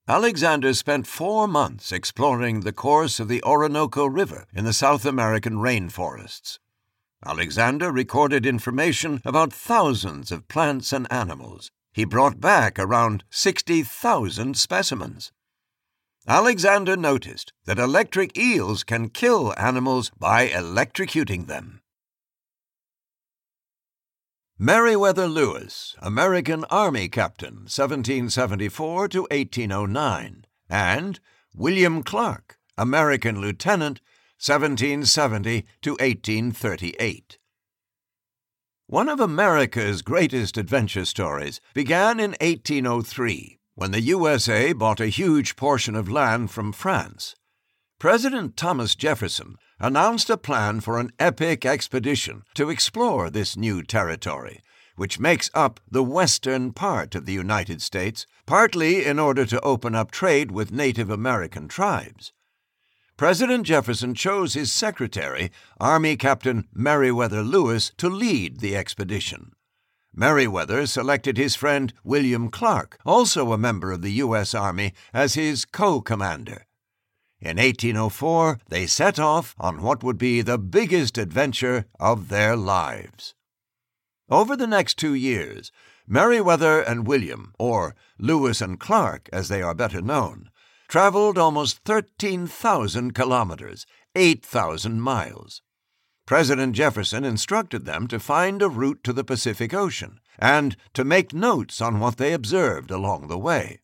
Alexander 0.07 0.73
spent 0.73 1.05
four 1.05 1.49
months 1.49 1.91
exploring 1.91 2.61
the 2.61 2.72
course 2.72 3.19
of 3.19 3.27
the 3.27 3.43
Orinoco 3.43 4.05
River 4.05 4.45
in 4.53 4.64
the 4.64 4.72
South 4.72 5.05
American 5.05 5.55
rainforests. 5.55 6.59
Alexander 7.26 7.91
recorded 7.91 8.45
information 8.45 9.22
about 9.26 9.52
thousands 9.52 10.31
of 10.31 10.48
plants 10.48 10.94
and 10.94 11.11
animals. 11.11 11.72
He 11.91 12.06
brought 12.06 12.39
back 12.39 12.77
around 12.77 13.23
60,000 13.31 14.56
specimens. 14.56 15.31
Alexander 16.27 16.95
noticed 16.95 17.53
that 17.65 17.80
electric 17.80 18.38
eels 18.38 18.84
can 18.84 19.10
kill 19.10 19.53
animals 19.57 20.11
by 20.19 20.48
electrocuting 20.48 21.48
them. 21.48 21.81
Meriwether 24.60 25.27
Lewis, 25.27 25.95
American 25.99 26.65
Army 26.65 27.07
Captain, 27.07 27.68
1774 27.68 29.07
to 29.10 29.22
1809, 29.31 30.45
and 30.69 31.19
William 31.56 32.03
Clark, 32.03 32.57
American 32.77 33.39
Lieutenant, 33.39 34.02
1770 34.39 35.65
to 35.81 35.91
1838. 35.91 37.38
One 38.85 39.09
of 39.09 39.19
America's 39.19 40.01
greatest 40.01 40.57
adventure 40.57 41.05
stories 41.05 41.59
began 41.73 42.19
in 42.19 42.35
1803 42.39 43.57
when 43.73 43.91
the 43.91 44.01
USA 44.01 44.73
bought 44.73 44.99
a 44.99 45.07
huge 45.07 45.55
portion 45.55 45.95
of 45.95 46.09
land 46.09 46.51
from 46.51 46.72
France. 46.72 47.35
President 47.99 48.55
Thomas 48.55 48.95
Jefferson 48.95 49.55
announced 49.80 50.30
a 50.30 50.38
plan 50.38 50.81
for 50.81 50.99
an 50.99 51.11
epic 51.19 51.65
expedition 51.65 52.43
to 52.53 52.69
explore 52.69 53.30
this 53.30 53.57
new 53.57 53.81
territory, 53.81 54.61
which 54.95 55.19
makes 55.19 55.49
up 55.53 55.80
the 55.89 56.03
western 56.03 56.73
part 56.73 57.15
of 57.15 57.26
the 57.26 57.34
United 57.34 57.81
States, 57.81 58.26
partly 58.45 59.03
in 59.03 59.19
order 59.19 59.45
to 59.45 59.59
open 59.61 59.95
up 59.95 60.11
trade 60.11 60.51
with 60.51 60.72
Native 60.72 61.09
American 61.09 61.68
tribes. 61.68 62.34
President 63.18 63.65
Jefferson 63.65 64.14
chose 64.14 64.53
his 64.53 64.72
secretary, 64.72 65.52
Army 65.80 66.15
Captain 66.15 66.68
Meriwether 66.72 67.41
Lewis, 67.41 67.91
to 67.98 68.10
lead 68.10 68.60
the 68.60 68.77
expedition. 68.77 69.53
Meriwether 70.14 70.85
selected 70.85 71.35
his 71.35 71.56
friend 71.56 71.94
William 72.03 72.52
Clark, 72.52 72.99
also 73.07 73.52
a 73.52 73.57
member 73.57 73.91
of 73.91 74.03
the 74.03 74.11
U.S. 74.14 74.53
Army, 74.53 74.94
as 75.15 75.34
his 75.34 75.65
co 75.65 75.99
commander. 75.99 76.68
In 77.41 77.57
1804, 77.57 78.60
they 78.69 78.85
set 78.85 79.18
off 79.18 79.56
on 79.60 79.81
what 79.81 80.03
would 80.03 80.19
be 80.19 80.41
the 80.44 80.60
biggest 80.60 81.18
adventure 81.18 81.85
of 81.99 82.30
their 82.30 82.56
lives. 82.56 83.34
Over 84.30 84.56
the 84.56 84.68
next 84.68 84.99
two 84.99 85.15
years, 85.15 85.72
Meriwether 86.06 86.81
and 86.81 87.07
William, 87.07 87.56
or 87.57 87.95
Lewis 88.19 88.61
and 88.61 88.80
Clark 88.80 89.27
as 89.34 89.48
they 89.48 89.64
are 89.64 89.73
better 89.73 90.02
known, 90.02 90.52
traveled 90.98 91.38
almost 91.38 91.78
13,000 91.86 93.14
kilometers, 93.14 93.86
8,000 94.15 94.99
miles. 94.99 95.61
President 96.26 96.76
Jefferson 96.76 97.24
instructed 97.24 97.86
them 97.86 98.07
to 98.07 98.19
find 98.19 98.64
a 98.64 98.68
route 98.68 99.03
to 99.03 99.14
the 99.14 99.24
Pacific 99.24 99.76
Ocean 99.76 100.19
and 100.40 100.76
to 100.95 101.03
make 101.03 101.36
notes 101.36 101.82
on 101.82 101.99
what 101.99 102.18
they 102.18 102.34
observed 102.34 102.90
along 102.90 103.28
the 103.28 103.38
way. 103.38 103.82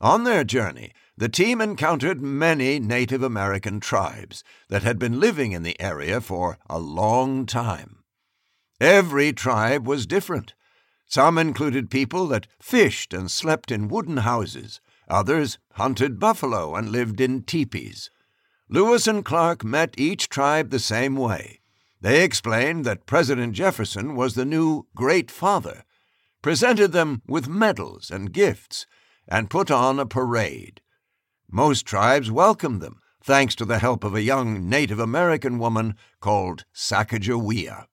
On 0.00 0.24
their 0.24 0.42
journey, 0.42 0.90
the 1.16 1.28
team 1.28 1.60
encountered 1.60 2.20
many 2.20 2.80
Native 2.80 3.22
American 3.22 3.78
tribes 3.78 4.42
that 4.68 4.82
had 4.82 4.98
been 4.98 5.20
living 5.20 5.52
in 5.52 5.62
the 5.62 5.80
area 5.80 6.20
for 6.20 6.58
a 6.68 6.80
long 6.80 7.46
time. 7.46 8.02
Every 8.80 9.32
tribe 9.32 9.86
was 9.86 10.08
different. 10.08 10.54
Some 11.06 11.38
included 11.38 11.88
people 11.88 12.26
that 12.26 12.48
fished 12.60 13.14
and 13.14 13.30
slept 13.30 13.70
in 13.70 13.86
wooden 13.86 14.16
houses, 14.16 14.80
Others 15.08 15.58
hunted 15.72 16.18
buffalo 16.18 16.74
and 16.74 16.90
lived 16.90 17.20
in 17.20 17.42
teepees. 17.42 18.10
Lewis 18.68 19.06
and 19.06 19.24
Clark 19.24 19.64
met 19.64 19.94
each 19.96 20.28
tribe 20.28 20.70
the 20.70 20.78
same 20.78 21.14
way. 21.14 21.60
They 22.00 22.24
explained 22.24 22.84
that 22.84 23.06
President 23.06 23.54
Jefferson 23.54 24.16
was 24.16 24.34
the 24.34 24.44
new 24.44 24.86
Great 24.94 25.30
Father, 25.30 25.84
presented 26.42 26.92
them 26.92 27.22
with 27.26 27.48
medals 27.48 28.10
and 28.10 28.32
gifts, 28.32 28.86
and 29.28 29.50
put 29.50 29.70
on 29.70 29.98
a 29.98 30.06
parade. 30.06 30.80
Most 31.50 31.86
tribes 31.86 32.30
welcomed 32.30 32.80
them, 32.80 33.00
thanks 33.22 33.54
to 33.56 33.64
the 33.64 33.78
help 33.78 34.04
of 34.04 34.14
a 34.14 34.22
young 34.22 34.68
Native 34.68 34.98
American 34.98 35.58
woman 35.58 35.94
called 36.20 36.64
Sacagawea. 36.74 37.86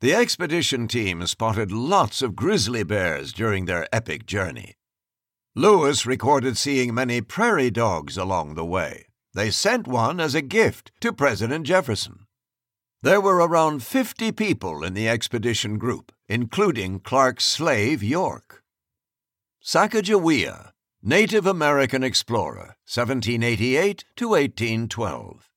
The 0.00 0.14
expedition 0.14 0.88
team 0.88 1.26
spotted 1.26 1.72
lots 1.72 2.20
of 2.20 2.36
grizzly 2.36 2.82
bears 2.82 3.32
during 3.32 3.64
their 3.64 3.88
epic 3.92 4.26
journey. 4.26 4.74
Lewis 5.56 6.04
recorded 6.04 6.58
seeing 6.58 6.92
many 6.92 7.20
prairie 7.20 7.70
dogs 7.70 8.18
along 8.18 8.54
the 8.54 8.64
way. 8.64 9.06
They 9.34 9.52
sent 9.52 9.86
one 9.86 10.18
as 10.18 10.34
a 10.34 10.42
gift 10.42 10.90
to 11.00 11.12
President 11.12 11.64
Jefferson. 11.64 12.26
There 13.02 13.20
were 13.20 13.36
around 13.36 13.84
50 13.84 14.32
people 14.32 14.82
in 14.82 14.94
the 14.94 15.08
expedition 15.08 15.78
group, 15.78 16.10
including 16.28 16.98
Clark's 16.98 17.44
slave 17.44 18.02
York. 18.02 18.64
Sacagawea, 19.62 20.72
Native 21.00 21.46
American 21.46 22.02
explorer, 22.02 22.76
1788 22.92 24.04
to 24.16 24.30
1812. 24.30 25.48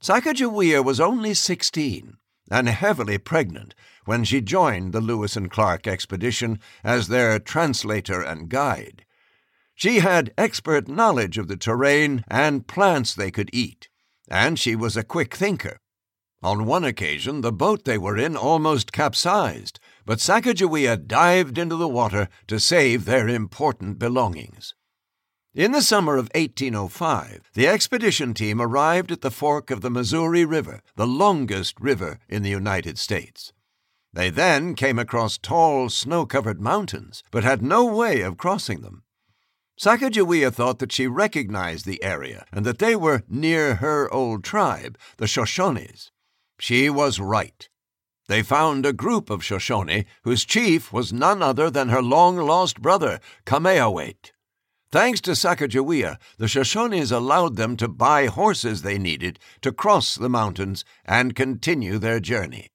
Sacagawea 0.00 0.84
was 0.84 1.00
only 1.00 1.34
16 1.34 2.16
and 2.50 2.68
heavily 2.68 3.16
pregnant 3.16 3.74
when 4.04 4.24
she 4.24 4.40
joined 4.40 4.92
the 4.92 5.00
Lewis 5.00 5.36
and 5.36 5.50
Clark 5.50 5.86
expedition 5.86 6.58
as 6.82 7.08
their 7.08 7.38
translator 7.38 8.20
and 8.20 8.48
guide. 8.48 9.04
She 9.74 10.00
had 10.00 10.34
expert 10.36 10.88
knowledge 10.88 11.38
of 11.38 11.48
the 11.48 11.56
terrain 11.56 12.24
and 12.28 12.66
plants 12.66 13.14
they 13.14 13.30
could 13.30 13.50
eat, 13.52 13.88
and 14.28 14.58
she 14.58 14.76
was 14.76 14.96
a 14.96 15.04
quick 15.04 15.34
thinker. 15.34 15.78
On 16.42 16.64
one 16.64 16.84
occasion, 16.84 17.42
the 17.42 17.52
boat 17.52 17.84
they 17.84 17.98
were 17.98 18.16
in 18.16 18.36
almost 18.36 18.92
capsized, 18.92 19.78
but 20.04 20.20
Sacagawea 20.20 20.96
dived 20.96 21.58
into 21.58 21.76
the 21.76 21.88
water 21.88 22.28
to 22.46 22.58
save 22.58 23.04
their 23.04 23.28
important 23.28 23.98
belongings. 23.98 24.74
In 25.54 25.72
the 25.72 25.82
summer 25.82 26.16
of 26.16 26.30
1805, 26.36 27.50
the 27.54 27.66
expedition 27.66 28.34
team 28.34 28.62
arrived 28.62 29.10
at 29.10 29.20
the 29.20 29.32
fork 29.32 29.72
of 29.72 29.80
the 29.80 29.90
Missouri 29.90 30.44
River, 30.44 30.80
the 30.94 31.08
longest 31.08 31.74
river 31.80 32.20
in 32.28 32.44
the 32.44 32.50
United 32.50 32.98
States. 32.98 33.52
They 34.12 34.30
then 34.30 34.76
came 34.76 34.96
across 34.96 35.38
tall, 35.38 35.88
snow 35.88 36.24
covered 36.24 36.60
mountains, 36.60 37.24
but 37.32 37.42
had 37.42 37.62
no 37.62 37.84
way 37.84 38.20
of 38.20 38.36
crossing 38.36 38.82
them. 38.82 39.02
Sacagawea 39.76 40.52
thought 40.52 40.78
that 40.78 40.92
she 40.92 41.08
recognized 41.08 41.84
the 41.84 42.00
area 42.00 42.46
and 42.52 42.64
that 42.64 42.78
they 42.78 42.94
were 42.94 43.24
near 43.28 43.76
her 43.76 44.08
old 44.14 44.44
tribe, 44.44 44.96
the 45.16 45.26
Shoshones. 45.26 46.12
She 46.60 46.88
was 46.88 47.18
right. 47.18 47.68
They 48.28 48.44
found 48.44 48.86
a 48.86 48.92
group 48.92 49.28
of 49.28 49.42
Shoshone 49.42 50.06
whose 50.22 50.44
chief 50.44 50.92
was 50.92 51.12
none 51.12 51.42
other 51.42 51.70
than 51.70 51.88
her 51.88 52.02
long 52.02 52.36
lost 52.36 52.80
brother, 52.80 53.18
Cameahwait. 53.46 54.30
Thanks 54.92 55.20
to 55.20 55.32
Sacagawea, 55.32 56.18
the 56.38 56.46
Shoshones 56.46 57.12
allowed 57.12 57.54
them 57.54 57.76
to 57.76 57.86
buy 57.86 58.26
horses 58.26 58.82
they 58.82 58.98
needed 58.98 59.38
to 59.60 59.70
cross 59.70 60.16
the 60.16 60.28
mountains 60.28 60.84
and 61.04 61.36
continue 61.36 61.98
their 61.98 62.18
journey. 62.18 62.70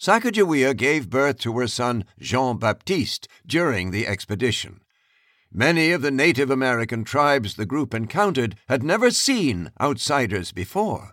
Sacagawea 0.00 0.74
gave 0.74 1.08
birth 1.08 1.38
to 1.40 1.56
her 1.58 1.68
son 1.68 2.04
Jean 2.18 2.58
Baptiste 2.58 3.28
during 3.46 3.92
the 3.92 4.08
expedition. 4.08 4.80
Many 5.52 5.92
of 5.92 6.02
the 6.02 6.10
Native 6.10 6.50
American 6.50 7.04
tribes 7.04 7.54
the 7.54 7.66
group 7.66 7.94
encountered 7.94 8.56
had 8.68 8.82
never 8.82 9.12
seen 9.12 9.70
outsiders 9.80 10.50
before, 10.50 11.12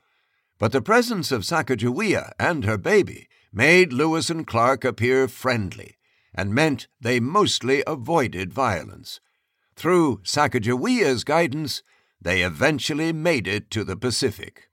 but 0.57 0.71
the 0.71 0.81
presence 0.81 1.31
of 1.31 1.43
Sacagawea 1.45 2.31
and 2.39 2.65
her 2.65 2.77
baby 2.77 3.27
made 3.53 3.93
Lewis 3.93 4.31
and 4.31 4.47
Clark 4.47 4.83
appear 4.83 5.27
friendly 5.27 5.97
and 6.33 6.55
meant 6.55 6.87
they 6.99 7.19
mostly 7.19 7.83
avoided 7.85 8.51
violence. 8.51 9.19
Through 9.77 10.21
Sacagawea's 10.23 11.23
guidance, 11.23 11.83
they 12.19 12.41
eventually 12.41 13.13
made 13.13 13.47
it 13.47 13.69
to 13.69 13.83
the 13.83 13.95
Pacific. 13.95 14.71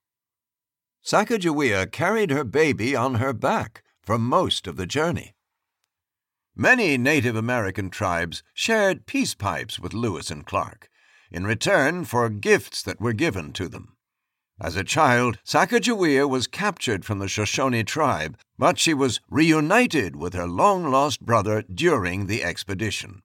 Sacagawea 1.05 1.93
carried 1.93 2.31
her 2.31 2.43
baby 2.43 2.97
on 2.97 3.16
her 3.16 3.35
back 3.35 3.82
for 4.02 4.18
most 4.18 4.66
of 4.66 4.76
the 4.76 4.86
journey. 4.86 5.35
Many 6.56 6.97
Native 6.97 7.36
American 7.36 7.90
tribes 7.90 8.43
shared 8.55 9.05
peace 9.05 9.35
pipes 9.35 9.78
with 9.78 9.93
Lewis 9.93 10.31
and 10.31 10.47
Clark 10.47 10.89
in 11.31 11.44
return 11.44 12.06
for 12.06 12.31
gifts 12.31 12.82
that 12.82 13.01
were 13.01 13.12
given 13.12 13.52
to 13.52 13.68
them. 13.68 13.97
As 14.59 14.74
a 14.74 14.85
child, 14.85 15.39
Sacagawea 15.44 16.26
was 16.26 16.47
captured 16.47 17.05
from 17.05 17.18
the 17.18 17.28
Shoshone 17.28 17.85
tribe, 17.85 18.39
but 18.56 18.78
she 18.78 18.94
was 18.94 19.20
reunited 19.28 20.16
with 20.16 20.32
her 20.32 20.47
long 20.47 20.90
lost 20.90 21.20
brother 21.20 21.62
during 21.62 22.26
the 22.26 22.43
expedition. 22.43 23.24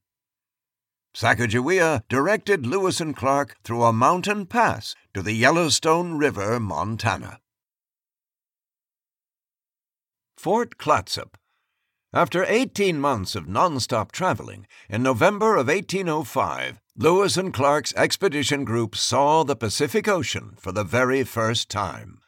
Sacagawea 1.16 2.04
directed 2.08 2.66
Lewis 2.66 3.02
and 3.02 3.16
Clark 3.16 3.58
through 3.64 3.84
a 3.84 3.94
mountain 3.94 4.46
pass 4.46 4.96
to 5.14 5.22
the 5.22 5.34
Yellowstone 5.34 6.18
River, 6.18 6.60
Montana. 6.60 7.40
Fort 10.38 10.78
Clatsop. 10.78 11.38
After 12.14 12.44
18 12.44 13.00
months 13.00 13.36
of 13.36 13.48
non-stop 13.48 14.12
traveling, 14.12 14.66
in 14.90 15.04
November 15.04 15.58
of 15.58 15.68
1805, 15.68 16.80
Lewis 16.96 17.38
and 17.38 17.54
Clark's 17.54 17.94
expedition 17.96 18.64
group 18.64 18.96
saw 18.96 19.44
the 19.44 19.56
Pacific 19.56 20.08
Ocean 20.08 20.56
for 20.58 20.72
the 20.72 20.84
very 20.84 21.24
first 21.24 21.70
time. 21.70 22.20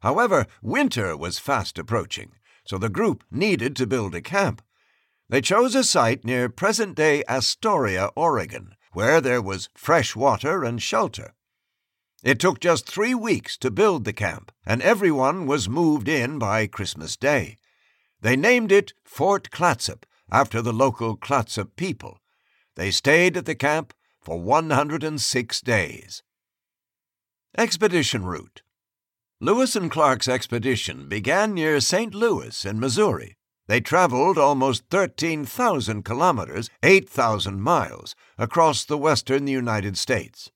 However, 0.00 0.46
winter 0.62 1.16
was 1.16 1.38
fast 1.38 1.78
approaching, 1.78 2.32
so 2.64 2.78
the 2.78 2.88
group 2.88 3.24
needed 3.30 3.76
to 3.76 3.86
build 3.86 4.14
a 4.14 4.20
camp. 4.20 4.62
They 5.28 5.40
chose 5.40 5.74
a 5.74 5.82
site 5.82 6.24
near 6.24 6.48
present 6.48 6.94
day 6.94 7.24
Astoria, 7.28 8.10
Oregon, 8.14 8.76
where 8.92 9.20
there 9.20 9.42
was 9.42 9.68
fresh 9.74 10.14
water 10.14 10.62
and 10.62 10.80
shelter. 10.80 11.34
It 12.22 12.38
took 12.38 12.60
just 12.60 12.86
three 12.88 13.14
weeks 13.14 13.56
to 13.58 13.70
build 13.70 14.04
the 14.04 14.12
camp, 14.12 14.52
and 14.64 14.80
everyone 14.82 15.46
was 15.46 15.68
moved 15.68 16.08
in 16.08 16.38
by 16.38 16.68
Christmas 16.68 17.16
Day. 17.16 17.56
They 18.20 18.36
named 18.36 18.70
it 18.70 18.92
Fort 19.04 19.50
Clatsop 19.50 20.06
after 20.30 20.62
the 20.62 20.72
local 20.72 21.16
Clatsop 21.16 21.74
people. 21.76 22.20
They 22.76 22.90
stayed 22.90 23.36
at 23.36 23.46
the 23.46 23.54
camp 23.54 23.94
for 24.20 24.40
106 24.40 25.60
days. 25.60 26.22
Expedition 27.58 28.24
Route 28.24 28.62
Lewis 29.40 29.74
and 29.74 29.90
Clark's 29.90 30.28
expedition 30.28 31.08
began 31.08 31.52
near 31.52 31.80
St. 31.80 32.14
Louis 32.14 32.64
in 32.64 32.78
Missouri 32.80 33.35
they 33.68 33.80
traveled 33.80 34.38
almost 34.38 34.84
13,000 34.90 36.04
kilometers, 36.04 36.70
8,000 36.82 37.60
miles, 37.60 38.14
across 38.38 38.84
the 38.84 38.98
western 38.98 39.46
United 39.46 39.98
States. 39.98 40.50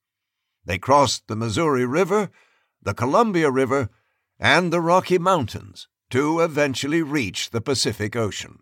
They 0.65 0.79
crossed 0.79 1.27
the 1.27 1.37
Missouri 1.37 1.85
River, 1.85 2.31
the 2.83 2.95
Columbia 2.95 3.51
River, 3.51 3.89
and 4.39 4.73
the 4.73 4.81
Rocky 4.81 5.19
Mountains 5.19 5.89
to 6.11 6.41
eventually 6.41 7.03
reach 7.03 7.51
the 7.51 7.61
Pacific 7.61 8.17
Ocean. 8.17 8.61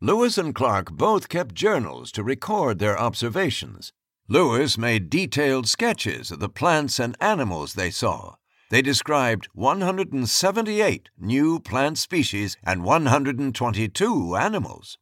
Lewis 0.00 0.36
and 0.36 0.54
Clark 0.54 0.92
both 0.92 1.28
kept 1.28 1.54
journals 1.54 2.12
to 2.12 2.22
record 2.22 2.78
their 2.78 2.98
observations. 2.98 3.92
Lewis 4.28 4.76
made 4.76 5.08
detailed 5.08 5.68
sketches 5.68 6.30
of 6.30 6.40
the 6.40 6.48
plants 6.48 6.98
and 6.98 7.16
animals 7.20 7.74
they 7.74 7.90
saw. 7.90 8.34
They 8.68 8.82
described 8.82 9.48
178 9.54 11.08
new 11.18 11.60
plant 11.60 11.98
species 11.98 12.56
and 12.64 12.82
122 12.82 14.36
animals. 14.36 14.98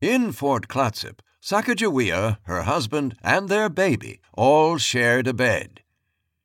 In 0.00 0.32
Fort 0.32 0.68
Clatsop, 0.68 1.22
Sacagawea, 1.42 2.38
her 2.42 2.62
husband, 2.62 3.16
and 3.22 3.48
their 3.48 3.70
baby 3.70 4.20
all 4.34 4.76
shared 4.76 5.26
a 5.26 5.32
bed. 5.32 5.80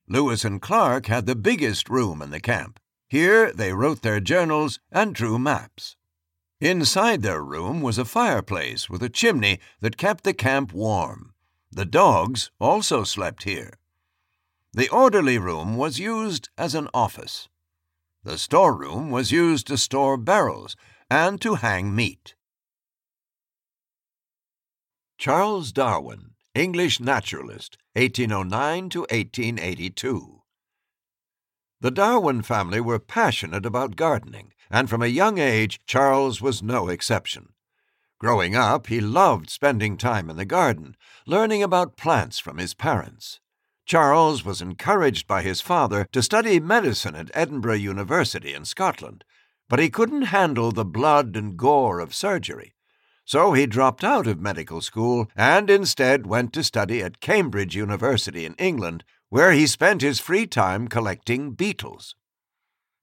Lewis 0.08 0.46
and 0.46 0.62
Clark 0.62 1.08
had 1.08 1.26
the 1.26 1.36
biggest 1.36 1.90
room 1.90 2.22
in 2.22 2.30
the 2.30 2.40
camp. 2.40 2.80
Here 3.10 3.52
they 3.52 3.74
wrote 3.74 4.02
their 4.02 4.22
journals 4.22 4.80
and 4.90 5.14
drew 5.14 5.38
maps. 5.38 5.98
Inside 6.62 7.24
their 7.24 7.44
room 7.44 7.82
was 7.82 7.98
a 7.98 8.06
fireplace 8.06 8.90
with 8.90 9.04
a 9.04 9.10
chimney 9.10 9.60
that 9.82 9.98
kept 9.98 10.24
the 10.24 10.34
camp 10.34 10.72
warm. 10.72 11.34
The 11.72 11.86
dogs 11.86 12.52
also 12.60 13.04
slept 13.04 13.44
here. 13.44 13.81
The 14.74 14.88
orderly 14.88 15.38
room 15.38 15.76
was 15.76 16.00
used 16.00 16.50
as 16.58 16.76
an 16.76 16.88
office. 16.94 17.50
The 18.24 18.38
storeroom 18.38 19.12
was 19.12 19.32
used 19.32 19.68
to 19.68 19.78
store 19.78 20.16
barrels 20.16 20.78
and 21.10 21.42
to 21.42 21.56
hang 21.56 21.94
meat. 21.94 22.36
Charles 25.18 25.74
Darwin, 25.74 26.36
English 26.56 27.02
naturalist, 27.02 27.78
1809 27.94 28.90
to 28.92 29.00
1882. 29.02 30.42
The 31.82 31.92
Darwin 31.92 32.42
family 32.42 32.80
were 32.80 33.00
passionate 33.00 33.66
about 33.66 33.98
gardening, 33.98 34.54
and 34.70 34.90
from 34.90 35.02
a 35.02 35.08
young 35.08 35.38
age 35.38 35.82
Charles 35.86 36.42
was 36.42 36.64
no 36.64 36.88
exception. 36.88 37.50
Growing 38.20 38.56
up, 38.56 38.88
he 38.88 39.02
loved 39.02 39.50
spending 39.50 39.98
time 39.98 40.30
in 40.30 40.38
the 40.38 40.46
garden, 40.46 40.96
learning 41.26 41.62
about 41.62 41.98
plants 41.98 42.40
from 42.40 42.58
his 42.58 42.74
parents. 42.74 43.42
Charles 43.92 44.46
was 44.46 44.62
encouraged 44.62 45.28
by 45.28 45.42
his 45.42 45.60
father 45.60 46.08
to 46.14 46.24
study 46.24 46.62
medicine 46.62 47.14
at 47.14 47.30
Edinburgh 47.34 47.74
University 47.74 48.54
in 48.54 48.64
Scotland, 48.64 49.26
but 49.68 49.80
he 49.80 49.90
couldn't 49.90 50.32
handle 50.32 50.72
the 50.72 50.86
blood 50.86 51.36
and 51.36 51.58
gore 51.58 52.00
of 52.00 52.16
surgery. 52.16 52.74
So 53.26 53.52
he 53.52 53.66
dropped 53.66 54.06
out 54.06 54.28
of 54.28 54.40
medical 54.40 54.80
school 54.80 55.30
and 55.36 55.70
instead 55.70 56.26
went 56.26 56.54
to 56.54 56.64
study 56.64 57.04
at 57.04 57.20
Cambridge 57.20 57.76
University 57.76 58.46
in 58.46 58.54
England, 58.54 59.04
where 59.28 59.52
he 59.52 59.68
spent 59.68 60.02
his 60.02 60.22
free 60.22 60.48
time 60.48 60.88
collecting 60.88 61.52
beetles. 61.52 62.16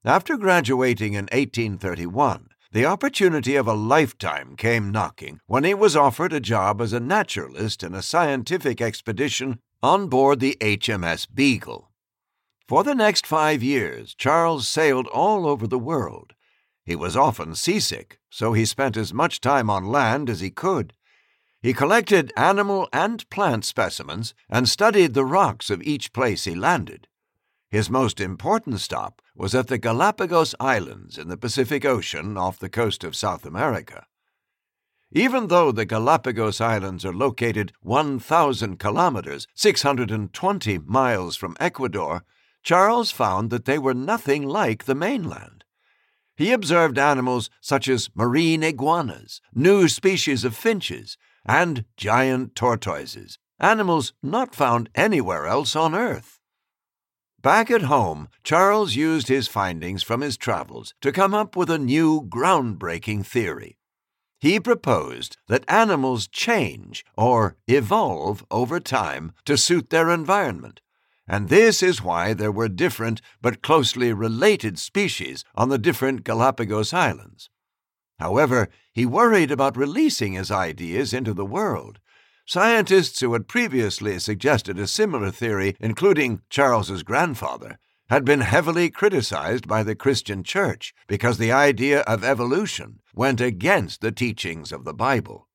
After 0.06 0.38
graduating 0.38 1.12
in 1.12 1.24
1831, 1.24 2.48
the 2.72 2.86
opportunity 2.86 3.56
of 3.56 3.68
a 3.68 3.74
lifetime 3.74 4.56
came 4.56 4.90
knocking 4.90 5.40
when 5.46 5.64
he 5.64 5.74
was 5.74 5.94
offered 5.94 6.32
a 6.32 6.40
job 6.40 6.80
as 6.80 6.94
a 6.94 6.98
naturalist 6.98 7.82
in 7.82 7.94
a 7.94 8.00
scientific 8.00 8.80
expedition 8.80 9.58
on 9.82 10.08
board 10.08 10.40
the 10.40 10.56
HMS 10.60 11.26
Beagle. 11.32 11.90
For 12.66 12.82
the 12.82 12.94
next 12.94 13.26
five 13.26 13.62
years, 13.62 14.14
Charles 14.14 14.68
sailed 14.68 15.06
all 15.08 15.46
over 15.46 15.66
the 15.66 15.78
world. 15.78 16.34
He 16.84 16.96
was 16.96 17.16
often 17.16 17.54
seasick, 17.54 18.18
so 18.28 18.52
he 18.52 18.64
spent 18.64 18.96
as 18.96 19.14
much 19.14 19.40
time 19.40 19.70
on 19.70 19.86
land 19.86 20.28
as 20.28 20.40
he 20.40 20.50
could. 20.50 20.94
He 21.60 21.72
collected 21.72 22.32
animal 22.36 22.88
and 22.92 23.28
plant 23.30 23.64
specimens 23.64 24.34
and 24.48 24.68
studied 24.68 25.14
the 25.14 25.24
rocks 25.24 25.70
of 25.70 25.82
each 25.82 26.12
place 26.12 26.44
he 26.44 26.54
landed. 26.54 27.08
His 27.70 27.90
most 27.90 28.20
important 28.20 28.80
stop 28.80 29.20
was 29.34 29.54
at 29.54 29.66
the 29.66 29.78
Galapagos 29.78 30.54
Islands 30.58 31.18
in 31.18 31.28
the 31.28 31.36
Pacific 31.36 31.84
Ocean 31.84 32.36
off 32.36 32.58
the 32.58 32.70
coast 32.70 33.04
of 33.04 33.14
South 33.14 33.44
America. 33.44 34.06
Even 35.12 35.46
though 35.46 35.72
the 35.72 35.86
Galapagos 35.86 36.60
Islands 36.60 37.04
are 37.04 37.14
located 37.14 37.72
1,000 37.80 38.78
kilometers, 38.78 39.46
620 39.54 40.78
miles 40.80 41.34
from 41.34 41.56
Ecuador, 41.58 42.24
Charles 42.62 43.10
found 43.10 43.48
that 43.50 43.64
they 43.64 43.78
were 43.78 43.94
nothing 43.94 44.42
like 44.42 44.84
the 44.84 44.94
mainland. 44.94 45.64
He 46.36 46.52
observed 46.52 46.98
animals 46.98 47.48
such 47.60 47.88
as 47.88 48.10
marine 48.14 48.62
iguanas, 48.62 49.40
new 49.54 49.88
species 49.88 50.44
of 50.44 50.54
finches, 50.54 51.16
and 51.46 51.86
giant 51.96 52.54
tortoises, 52.54 53.38
animals 53.58 54.12
not 54.22 54.54
found 54.54 54.90
anywhere 54.94 55.46
else 55.46 55.74
on 55.74 55.94
Earth. 55.94 56.38
Back 57.40 57.70
at 57.70 57.82
home, 57.82 58.28
Charles 58.44 58.94
used 58.94 59.28
his 59.28 59.48
findings 59.48 60.02
from 60.02 60.20
his 60.20 60.36
travels 60.36 60.92
to 61.00 61.12
come 61.12 61.32
up 61.32 61.56
with 61.56 61.70
a 61.70 61.78
new 61.78 62.22
groundbreaking 62.28 63.24
theory. 63.24 63.78
He 64.40 64.60
proposed 64.60 65.36
that 65.48 65.64
animals 65.68 66.28
change 66.28 67.04
or 67.16 67.56
evolve 67.66 68.44
over 68.50 68.78
time 68.80 69.32
to 69.44 69.56
suit 69.56 69.90
their 69.90 70.10
environment, 70.10 70.80
and 71.26 71.48
this 71.48 71.82
is 71.82 72.02
why 72.02 72.34
there 72.34 72.52
were 72.52 72.68
different 72.68 73.20
but 73.42 73.62
closely 73.62 74.12
related 74.12 74.78
species 74.78 75.44
on 75.54 75.68
the 75.68 75.78
different 75.78 76.24
Galapagos 76.24 76.92
Islands. 76.92 77.50
However, 78.18 78.68
he 78.92 79.06
worried 79.06 79.50
about 79.50 79.76
releasing 79.76 80.34
his 80.34 80.50
ideas 80.50 81.12
into 81.12 81.34
the 81.34 81.46
world 81.46 81.98
Scientists 82.48 83.20
who 83.20 83.34
had 83.34 83.46
previously 83.46 84.18
suggested 84.18 84.78
a 84.78 84.86
similar 84.86 85.30
theory, 85.30 85.76
including 85.80 86.40
Charles's 86.48 87.02
grandfather, 87.02 87.78
had 88.08 88.24
been 88.24 88.40
heavily 88.40 88.90
criticized 88.90 89.68
by 89.68 89.82
the 89.82 89.94
Christian 89.94 90.42
Church 90.42 90.94
because 91.06 91.38
the 91.38 91.52
idea 91.52 92.00
of 92.00 92.24
evolution 92.24 93.00
went 93.14 93.40
against 93.40 94.00
the 94.00 94.12
teachings 94.12 94.72
of 94.72 94.84
the 94.84 94.94
Bible. 94.94 95.48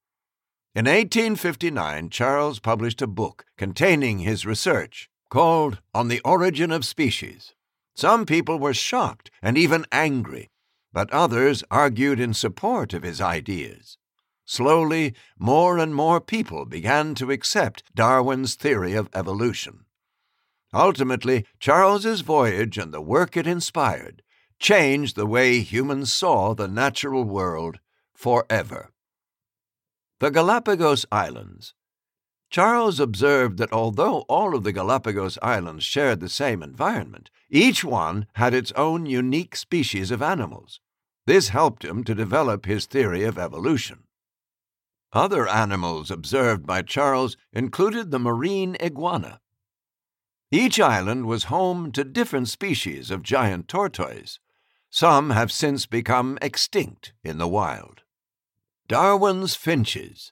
In 0.75 0.85
1859, 0.85 2.09
Charles 2.09 2.59
published 2.59 3.01
a 3.01 3.07
book 3.07 3.45
containing 3.57 4.19
his 4.19 4.45
research 4.45 5.09
called 5.30 5.80
On 5.93 6.07
the 6.07 6.21
Origin 6.21 6.71
of 6.71 6.85
Species. 6.85 7.53
Some 7.95 8.25
people 8.25 8.59
were 8.59 8.73
shocked 8.73 9.31
and 9.41 9.57
even 9.57 9.85
angry, 9.91 10.49
but 10.91 11.11
others 11.11 11.63
argued 11.71 12.19
in 12.19 12.34
support 12.34 12.93
of 12.93 13.03
his 13.03 13.19
ideas. 13.19 13.97
Slowly, 14.45 15.15
more 15.39 15.77
and 15.77 15.95
more 15.95 16.19
people 16.19 16.65
began 16.65 17.15
to 17.15 17.31
accept 17.31 17.84
Darwin's 17.95 18.55
theory 18.55 18.93
of 18.93 19.09
evolution. 19.13 19.82
Ultimately, 20.74 21.45
Charles's 21.60 22.22
voyage 22.22 22.78
and 22.78 22.94
the 22.94 23.02
work 23.02 23.38
it 23.38 23.45
inspired 23.45 24.24
changed 24.60 25.16
the 25.16 25.26
way 25.26 25.60
humans 25.60 26.12
saw 26.14 26.54
the 26.54 26.68
natural 26.68 27.24
world 27.24 27.80
forever. 28.16 28.91
The 30.20 30.32
Galapagos 30.32 31.06
Islands. 31.12 31.74
Charles 32.50 33.00
observed 33.00 33.58
that 33.58 33.74
although 33.74 34.20
all 34.30 34.56
of 34.56 34.64
the 34.64 34.72
Galapagos 34.72 35.38
Islands 35.41 35.84
shared 35.84 36.20
the 36.20 36.30
same 36.30 36.64
environment, 36.64 37.30
each 37.50 37.84
one 37.84 38.28
had 38.36 38.54
its 38.54 38.72
own 38.74 39.06
unique 39.06 39.56
species 39.56 40.12
of 40.12 40.22
animals. 40.22 40.80
This 41.26 41.50
helped 41.50 41.84
him 41.84 42.04
to 42.06 42.16
develop 42.16 42.66
his 42.66 42.86
theory 42.86 43.24
of 43.24 43.38
evolution. 43.38 44.04
Other 45.12 45.48
animals 45.48 46.10
observed 46.10 46.66
by 46.66 46.84
Charles 46.84 47.38
included 47.52 48.12
the 48.12 48.20
marine 48.20 48.78
iguana. 48.82 49.41
Each 50.53 50.80
island 50.80 51.25
was 51.25 51.45
home 51.45 51.91
to 51.93 52.03
different 52.03 52.47
species 52.47 53.09
of 53.09 53.23
giant 53.23 53.67
tortoise. 53.67 54.38
Some 54.91 55.31
have 55.31 55.51
since 55.51 55.88
become 55.88 56.38
extinct 56.43 57.11
in 57.23 57.39
the 57.39 57.47
wild. 57.47 58.03
Darwin's 58.88 59.55
finches. 59.55 60.31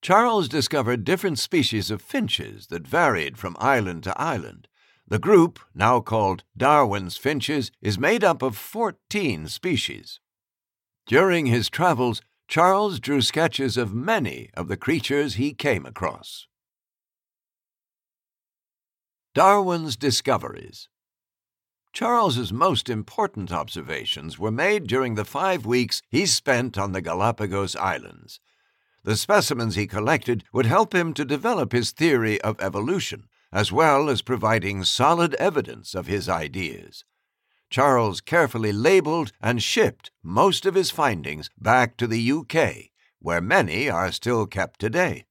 Charles 0.00 0.48
discovered 0.48 1.04
different 1.04 1.38
species 1.38 1.90
of 1.90 2.00
finches 2.00 2.68
that 2.68 2.88
varied 2.88 3.36
from 3.36 3.58
island 3.60 4.04
to 4.04 4.18
island. 4.18 4.68
The 5.06 5.18
group, 5.18 5.60
now 5.74 6.00
called 6.00 6.44
Darwin's 6.56 7.18
finches, 7.18 7.70
is 7.82 7.98
made 7.98 8.24
up 8.24 8.40
of 8.40 8.56
14 8.56 9.48
species. 9.48 10.18
During 11.04 11.44
his 11.44 11.68
travels, 11.68 12.22
Charles 12.48 12.98
drew 12.98 13.20
sketches 13.20 13.76
of 13.76 13.92
many 13.92 14.48
of 14.54 14.68
the 14.68 14.78
creatures 14.78 15.34
he 15.34 15.52
came 15.52 15.84
across. 15.84 16.46
Darwin's 19.34 19.96
Discoveries 19.96 20.90
Charles's 21.94 22.52
most 22.52 22.90
important 22.90 23.50
observations 23.50 24.38
were 24.38 24.50
made 24.50 24.86
during 24.86 25.14
the 25.14 25.24
five 25.24 25.64
weeks 25.64 26.02
he 26.10 26.26
spent 26.26 26.76
on 26.76 26.92
the 26.92 27.00
Galapagos 27.00 27.74
Islands. 27.76 28.40
The 29.04 29.16
specimens 29.16 29.74
he 29.74 29.86
collected 29.86 30.44
would 30.52 30.66
help 30.66 30.94
him 30.94 31.14
to 31.14 31.24
develop 31.24 31.72
his 31.72 31.92
theory 31.92 32.42
of 32.42 32.60
evolution, 32.60 33.26
as 33.50 33.72
well 33.72 34.10
as 34.10 34.20
providing 34.20 34.84
solid 34.84 35.32
evidence 35.36 35.94
of 35.94 36.08
his 36.08 36.28
ideas. 36.28 37.02
Charles 37.70 38.20
carefully 38.20 38.70
labeled 38.70 39.32
and 39.40 39.62
shipped 39.62 40.10
most 40.22 40.66
of 40.66 40.74
his 40.74 40.90
findings 40.90 41.48
back 41.58 41.96
to 41.96 42.06
the 42.06 42.30
UK, 42.30 42.90
where 43.18 43.40
many 43.40 43.88
are 43.88 44.12
still 44.12 44.44
kept 44.44 44.78
today. 44.78 45.24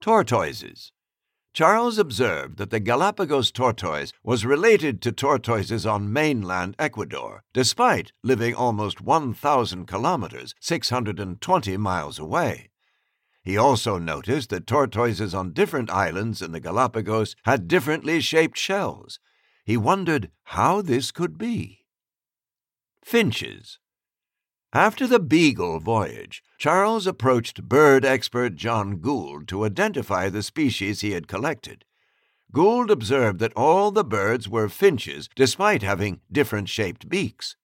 Tortoises. 0.00 0.90
Charles 1.52 1.98
observed 1.98 2.58
that 2.58 2.70
the 2.70 2.78
Galapagos 2.78 3.50
tortoise 3.50 4.12
was 4.22 4.44
related 4.44 5.02
to 5.02 5.12
tortoises 5.12 5.84
on 5.84 6.12
mainland 6.12 6.76
Ecuador, 6.78 7.42
despite 7.52 8.12
living 8.22 8.54
almost 8.54 9.00
1,000 9.00 9.86
kilometers, 9.86 10.54
620 10.60 11.76
miles 11.76 12.18
away. 12.18 12.70
He 13.42 13.56
also 13.56 13.98
noticed 13.98 14.50
that 14.50 14.66
tortoises 14.66 15.34
on 15.34 15.52
different 15.52 15.90
islands 15.90 16.40
in 16.40 16.52
the 16.52 16.60
Galapagos 16.60 17.34
had 17.44 17.66
differently 17.66 18.20
shaped 18.20 18.56
shells. 18.56 19.18
He 19.64 19.76
wondered 19.76 20.30
how 20.44 20.82
this 20.82 21.10
could 21.10 21.36
be. 21.36 21.86
Finches. 23.02 23.78
After 24.72 25.08
the 25.08 25.18
Beagle 25.18 25.80
voyage, 25.80 26.44
Charles 26.56 27.04
approached 27.04 27.68
bird 27.68 28.04
expert 28.04 28.54
John 28.54 29.00
Gould 29.00 29.48
to 29.48 29.64
identify 29.64 30.28
the 30.28 30.44
species 30.44 31.00
he 31.00 31.10
had 31.10 31.26
collected. 31.26 31.84
Gould 32.52 32.88
observed 32.88 33.40
that 33.40 33.52
all 33.54 33.90
the 33.90 34.04
birds 34.04 34.48
were 34.48 34.68
finches 34.68 35.28
despite 35.34 35.82
having 35.82 36.20
different 36.30 36.68
shaped 36.68 37.08
beaks. 37.08 37.56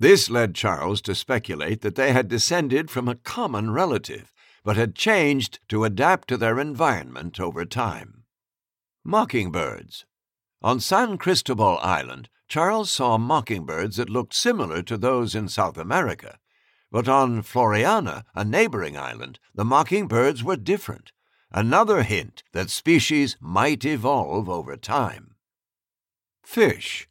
This 0.00 0.28
led 0.28 0.56
Charles 0.56 1.00
to 1.02 1.14
speculate 1.14 1.82
that 1.82 1.94
they 1.94 2.12
had 2.12 2.26
descended 2.26 2.90
from 2.90 3.06
a 3.06 3.14
common 3.14 3.70
relative, 3.70 4.32
but 4.64 4.76
had 4.76 4.96
changed 4.96 5.60
to 5.68 5.84
adapt 5.84 6.26
to 6.28 6.36
their 6.36 6.58
environment 6.58 7.38
over 7.38 7.64
time. 7.64 8.24
Mockingbirds. 9.04 10.04
On 10.62 10.80
San 10.80 11.16
Cristobal 11.16 11.78
Island, 11.78 12.28
Charles 12.48 12.90
saw 12.90 13.16
mockingbirds 13.16 13.96
that 13.96 14.10
looked 14.10 14.34
similar 14.34 14.82
to 14.82 14.98
those 14.98 15.36
in 15.36 15.46
South 15.48 15.78
America. 15.78 16.39
But 16.90 17.08
on 17.08 17.42
Floreana, 17.42 18.24
a 18.34 18.44
neighboring 18.44 18.96
island, 18.96 19.38
the 19.54 19.64
mockingbirds 19.64 20.42
were 20.42 20.56
different 20.56 21.12
another 21.52 22.02
hint 22.02 22.42
that 22.52 22.70
species 22.70 23.36
might 23.40 23.84
evolve 23.84 24.48
over 24.48 24.76
time. 24.76 25.34
Fish. 26.44 27.08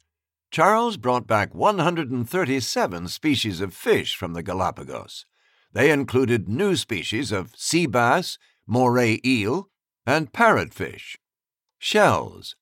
Charles 0.50 0.96
brought 0.96 1.26
back 1.26 1.54
137 1.54 3.08
species 3.08 3.60
of 3.60 3.74
fish 3.74 4.16
from 4.16 4.32
the 4.32 4.42
Galapagos. 4.42 5.26
They 5.72 5.90
included 5.90 6.48
new 6.48 6.74
species 6.74 7.30
of 7.30 7.54
sea 7.56 7.86
bass, 7.86 8.38
moray 8.66 9.20
eel, 9.24 9.68
and 10.04 10.32
parrotfish. 10.32 11.16
Shells. 11.78 12.56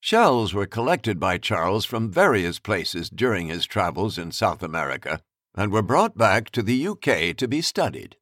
Shells 0.00 0.54
were 0.54 0.66
collected 0.66 1.20
by 1.20 1.38
Charles 1.38 1.84
from 1.84 2.10
various 2.10 2.58
places 2.58 3.10
during 3.10 3.48
his 3.48 3.66
travels 3.66 4.16
in 4.16 4.32
South 4.32 4.62
America 4.62 5.20
and 5.54 5.72
were 5.72 5.82
brought 5.82 6.16
back 6.16 6.50
to 6.50 6.62
the 6.62 6.86
UK 6.86 7.36
to 7.36 7.48
be 7.48 7.60
studied. 7.60 8.16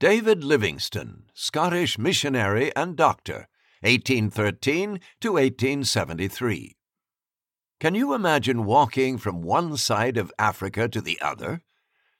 David 0.00 0.44
Livingstone, 0.44 1.24
Scottish 1.34 1.98
missionary 1.98 2.74
and 2.76 2.96
doctor, 2.96 3.48
1813 3.80 5.00
to 5.20 5.32
1873. 5.32 6.76
Can 7.80 7.94
you 7.94 8.14
imagine 8.14 8.64
walking 8.64 9.18
from 9.18 9.42
one 9.42 9.76
side 9.76 10.16
of 10.16 10.32
Africa 10.38 10.88
to 10.88 11.00
the 11.00 11.20
other? 11.20 11.60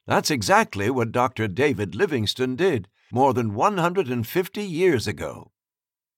That's 0.07 0.31
exactly 0.31 0.91
what 0.91 1.13
Dr. 1.13 1.49
David 1.49 1.95
Livingstone 1.95 2.57
did 2.57 2.89
more 3.11 3.33
than 3.33 3.55
150 3.55 4.63
years 4.63 5.07
ago. 5.07 5.53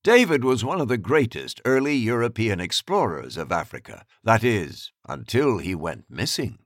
David 0.07 0.45
was 0.45 0.65
one 0.65 0.81
of 0.81 0.87
the 0.87 0.99
greatest 0.99 1.61
early 1.65 1.97
European 1.97 2.61
explorers 2.61 3.37
of 3.37 3.51
Africa, 3.51 4.07
that 4.23 4.45
is, 4.45 4.93
until 5.09 5.59
he 5.59 5.75
went 5.75 6.05
missing. 6.09 6.61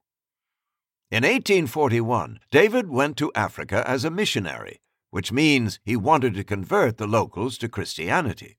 In 1.11 1.23
1841, 1.23 2.41
David 2.51 2.91
went 2.91 3.17
to 3.17 3.33
Africa 3.35 3.83
as 3.89 4.05
a 4.05 4.11
missionary 4.11 4.83
which 5.09 5.33
means 5.33 5.81
he 5.83 5.97
wanted 5.97 6.35
to 6.35 6.45
convert 6.45 6.99
the 6.99 7.07
locals 7.07 7.57
to 7.57 7.69
Christianity. 7.69 8.59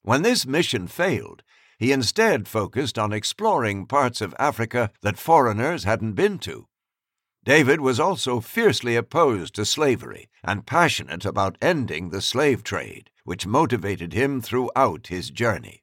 When 0.00 0.22
this 0.22 0.46
mission 0.46 0.88
failed, 0.88 1.42
he 1.78 1.92
instead 1.92 2.48
focused 2.48 2.98
on 2.98 3.12
exploring 3.12 3.84
parts 3.84 4.22
of 4.22 4.34
Africa 4.38 4.90
that 5.02 5.18
foreigners 5.18 5.84
hadn't 5.84 6.14
been 6.14 6.38
to. 6.38 6.66
David 7.44 7.82
was 7.82 8.00
also 8.00 8.40
fiercely 8.40 8.96
opposed 8.96 9.54
to 9.54 9.66
slavery 9.66 10.30
and 10.42 10.66
passionate 10.66 11.26
about 11.26 11.58
ending 11.60 12.08
the 12.08 12.22
slave 12.22 12.64
trade, 12.64 13.10
which 13.28 13.46
motivated 13.46 14.14
him 14.14 14.40
throughout 14.40 15.08
his 15.08 15.28
journey. 15.28 15.82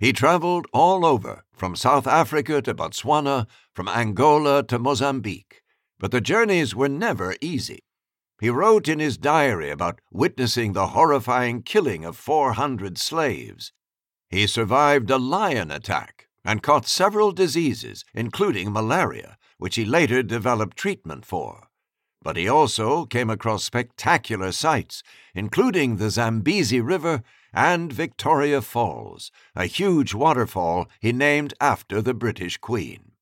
He 0.00 0.14
traveled 0.14 0.66
all 0.72 1.04
over, 1.04 1.44
from 1.52 1.76
South 1.76 2.06
Africa 2.06 2.62
to 2.62 2.72
Botswana, 2.72 3.46
from 3.74 3.88
Angola 3.88 4.62
to 4.68 4.78
Mozambique, 4.78 5.60
but 5.98 6.12
the 6.12 6.22
journeys 6.22 6.74
were 6.74 6.88
never 6.88 7.36
easy. 7.42 7.80
He 8.40 8.48
wrote 8.48 8.88
in 8.88 9.00
his 9.00 9.18
diary 9.18 9.68
about 9.68 10.00
witnessing 10.10 10.72
the 10.72 10.88
horrifying 10.88 11.62
killing 11.62 12.06
of 12.06 12.16
400 12.16 12.96
slaves. 12.96 13.74
He 14.30 14.46
survived 14.46 15.10
a 15.10 15.18
lion 15.18 15.70
attack 15.70 16.26
and 16.42 16.62
caught 16.62 16.88
several 16.88 17.32
diseases, 17.32 18.02
including 18.14 18.72
malaria, 18.72 19.36
which 19.58 19.76
he 19.76 19.84
later 19.84 20.22
developed 20.22 20.78
treatment 20.78 21.26
for. 21.26 21.68
But 22.22 22.36
he 22.36 22.48
also 22.48 23.04
came 23.04 23.30
across 23.30 23.64
spectacular 23.64 24.52
sights, 24.52 25.02
including 25.34 25.96
the 25.96 26.10
Zambezi 26.10 26.80
River 26.80 27.22
and 27.52 27.92
Victoria 27.92 28.62
Falls, 28.62 29.30
a 29.56 29.66
huge 29.66 30.14
waterfall 30.14 30.88
he 31.00 31.12
named 31.12 31.52
after 31.60 32.00
the 32.00 32.14
British 32.14 32.58
Queen. 32.58 33.12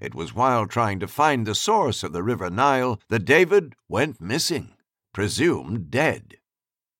It 0.00 0.14
was 0.14 0.34
while 0.34 0.66
trying 0.66 0.98
to 1.00 1.06
find 1.06 1.46
the 1.46 1.54
source 1.54 2.02
of 2.02 2.12
the 2.12 2.22
River 2.22 2.48
Nile 2.48 2.98
that 3.10 3.26
David 3.26 3.74
went 3.88 4.20
missing, 4.20 4.72
presumed 5.12 5.90
dead. 5.90 6.38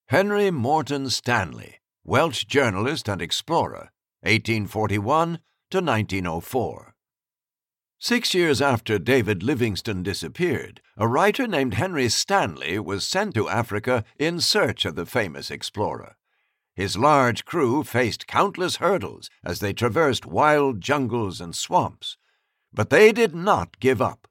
Henry 0.09 0.51
Morton 0.51 1.09
Stanley, 1.09 1.77
Welsh 2.05 2.45
journalist 2.45 3.09
and 3.09 3.23
explorer, 3.23 3.91
1841 4.23 5.39
to 5.71 5.79
1904. 5.79 6.90
Six 8.02 8.32
years 8.32 8.62
after 8.62 8.98
David 8.98 9.43
Livingstone 9.43 10.02
disappeared, 10.02 10.81
a 10.97 11.06
writer 11.06 11.47
named 11.47 11.74
Henry 11.74 12.09
Stanley 12.09 12.78
was 12.78 13.06
sent 13.06 13.35
to 13.35 13.47
Africa 13.47 14.05
in 14.18 14.40
search 14.40 14.86
of 14.86 14.94
the 14.94 15.05
famous 15.05 15.51
explorer. 15.51 16.16
His 16.74 16.97
large 16.97 17.44
crew 17.44 17.85
faced 17.85 18.27
countless 18.27 18.77
hurdles 18.77 19.28
as 19.44 19.60
they 19.60 19.74
traversed 19.74 20.24
wild 20.24 20.81
jungles 20.81 21.43
and 21.43 21.55
swamps, 21.55 22.16
but 22.72 22.89
they 22.89 23.12
did 23.12 23.35
not 23.35 23.78
give 23.81 24.01
up. 24.01 24.27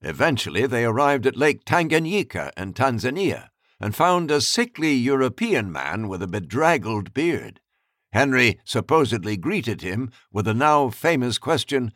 Eventually, 0.00 0.66
they 0.66 0.86
arrived 0.86 1.26
at 1.26 1.36
Lake 1.36 1.66
Tanganyika 1.66 2.50
in 2.56 2.72
Tanzania 2.72 3.50
and 3.78 3.94
found 3.94 4.30
a 4.30 4.40
sickly 4.40 4.94
European 4.94 5.70
man 5.70 6.08
with 6.08 6.22
a 6.22 6.26
bedraggled 6.26 7.12
beard. 7.12 7.60
Henry 8.14 8.58
supposedly 8.64 9.36
greeted 9.36 9.82
him 9.82 10.10
with 10.32 10.46
the 10.46 10.54
now 10.54 10.88
famous 10.88 11.36
question, 11.36 11.92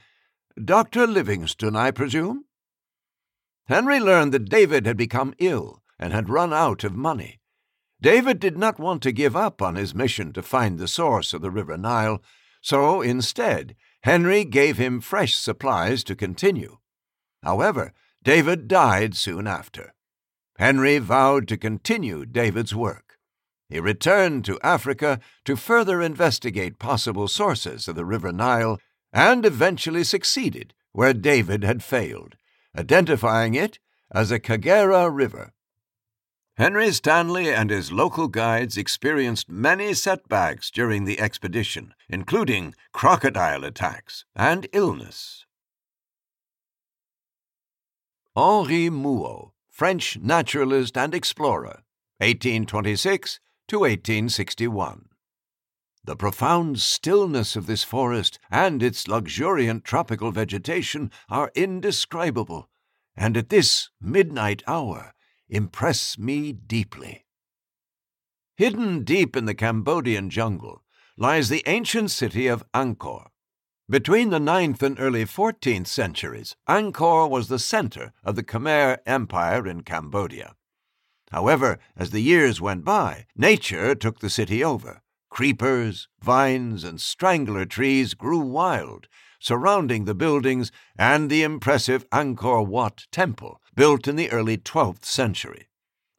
Dr. 0.62 1.06
Livingstone, 1.06 1.76
I 1.76 1.90
presume? 1.90 2.44
Henry 3.66 4.00
learned 4.00 4.32
that 4.32 4.48
David 4.48 4.86
had 4.86 4.96
become 4.96 5.34
ill 5.38 5.82
and 5.98 6.12
had 6.12 6.30
run 6.30 6.52
out 6.52 6.84
of 6.84 6.94
money. 6.94 7.40
David 8.00 8.38
did 8.38 8.56
not 8.56 8.78
want 8.78 9.02
to 9.02 9.12
give 9.12 9.34
up 9.34 9.60
on 9.60 9.74
his 9.74 9.94
mission 9.94 10.32
to 10.32 10.42
find 10.42 10.78
the 10.78 10.88
source 10.88 11.32
of 11.32 11.42
the 11.42 11.50
River 11.50 11.76
Nile, 11.76 12.22
so 12.62 13.02
instead 13.02 13.74
Henry 14.02 14.44
gave 14.44 14.78
him 14.78 15.00
fresh 15.00 15.34
supplies 15.34 16.04
to 16.04 16.14
continue. 16.14 16.78
However, 17.42 17.92
David 18.22 18.68
died 18.68 19.14
soon 19.14 19.46
after. 19.46 19.94
Henry 20.58 20.98
vowed 20.98 21.48
to 21.48 21.56
continue 21.56 22.24
David's 22.24 22.74
work. 22.74 23.18
He 23.68 23.80
returned 23.80 24.44
to 24.44 24.60
Africa 24.62 25.20
to 25.44 25.56
further 25.56 26.00
investigate 26.00 26.78
possible 26.78 27.28
sources 27.28 27.88
of 27.88 27.96
the 27.96 28.04
River 28.04 28.32
Nile 28.32 28.78
and 29.16 29.46
eventually 29.46 30.04
succeeded 30.04 30.74
where 30.92 31.14
David 31.14 31.64
had 31.64 31.82
failed, 31.82 32.36
identifying 32.76 33.54
it 33.54 33.78
as 34.12 34.30
a 34.30 34.38
Kagera 34.38 35.08
River. 35.10 35.54
Henry 36.58 36.92
Stanley 36.92 37.50
and 37.50 37.70
his 37.70 37.90
local 37.90 38.28
guides 38.28 38.76
experienced 38.76 39.48
many 39.48 39.94
setbacks 39.94 40.70
during 40.70 41.06
the 41.06 41.18
expedition, 41.18 41.94
including 42.10 42.74
crocodile 42.92 43.64
attacks 43.64 44.26
and 44.34 44.66
illness. 44.74 45.46
Henri 48.36 48.90
Mouhot, 48.90 49.52
French 49.70 50.18
naturalist 50.18 50.96
and 50.98 51.14
explorer, 51.14 51.84
1826 52.18 53.40
to 53.68 53.80
1861. 53.80 55.08
The 56.06 56.14
profound 56.14 56.78
stillness 56.78 57.56
of 57.56 57.66
this 57.66 57.82
forest 57.82 58.38
and 58.48 58.80
its 58.80 59.08
luxuriant 59.08 59.84
tropical 59.84 60.30
vegetation 60.30 61.10
are 61.28 61.50
indescribable, 61.56 62.70
and 63.16 63.36
at 63.36 63.48
this 63.48 63.90
midnight 64.00 64.62
hour, 64.68 65.14
impress 65.48 66.16
me 66.16 66.52
deeply. 66.52 67.26
Hidden 68.56 69.02
deep 69.02 69.36
in 69.36 69.46
the 69.46 69.54
Cambodian 69.54 70.30
jungle 70.30 70.84
lies 71.16 71.48
the 71.48 71.64
ancient 71.66 72.12
city 72.12 72.46
of 72.46 72.62
Angkor. 72.72 73.26
Between 73.90 74.30
the 74.30 74.38
9th 74.38 74.82
and 74.82 75.00
early 75.00 75.24
14th 75.24 75.88
centuries, 75.88 76.54
Angkor 76.68 77.28
was 77.28 77.48
the 77.48 77.58
center 77.58 78.12
of 78.22 78.36
the 78.36 78.44
Khmer 78.44 78.98
Empire 79.06 79.66
in 79.66 79.82
Cambodia. 79.82 80.54
However, 81.32 81.80
as 81.96 82.10
the 82.10 82.20
years 82.20 82.60
went 82.60 82.84
by, 82.84 83.26
nature 83.34 83.96
took 83.96 84.20
the 84.20 84.30
city 84.30 84.62
over. 84.62 85.02
Creepers, 85.36 86.08
vines, 86.18 86.82
and 86.82 86.98
strangler 86.98 87.66
trees 87.66 88.14
grew 88.14 88.38
wild, 88.38 89.06
surrounding 89.38 90.06
the 90.06 90.14
buildings 90.14 90.72
and 90.98 91.28
the 91.28 91.42
impressive 91.42 92.08
Angkor 92.08 92.66
Wat 92.66 93.04
temple, 93.12 93.60
built 93.74 94.08
in 94.08 94.16
the 94.16 94.30
early 94.30 94.56
12th 94.56 95.04
century. 95.04 95.68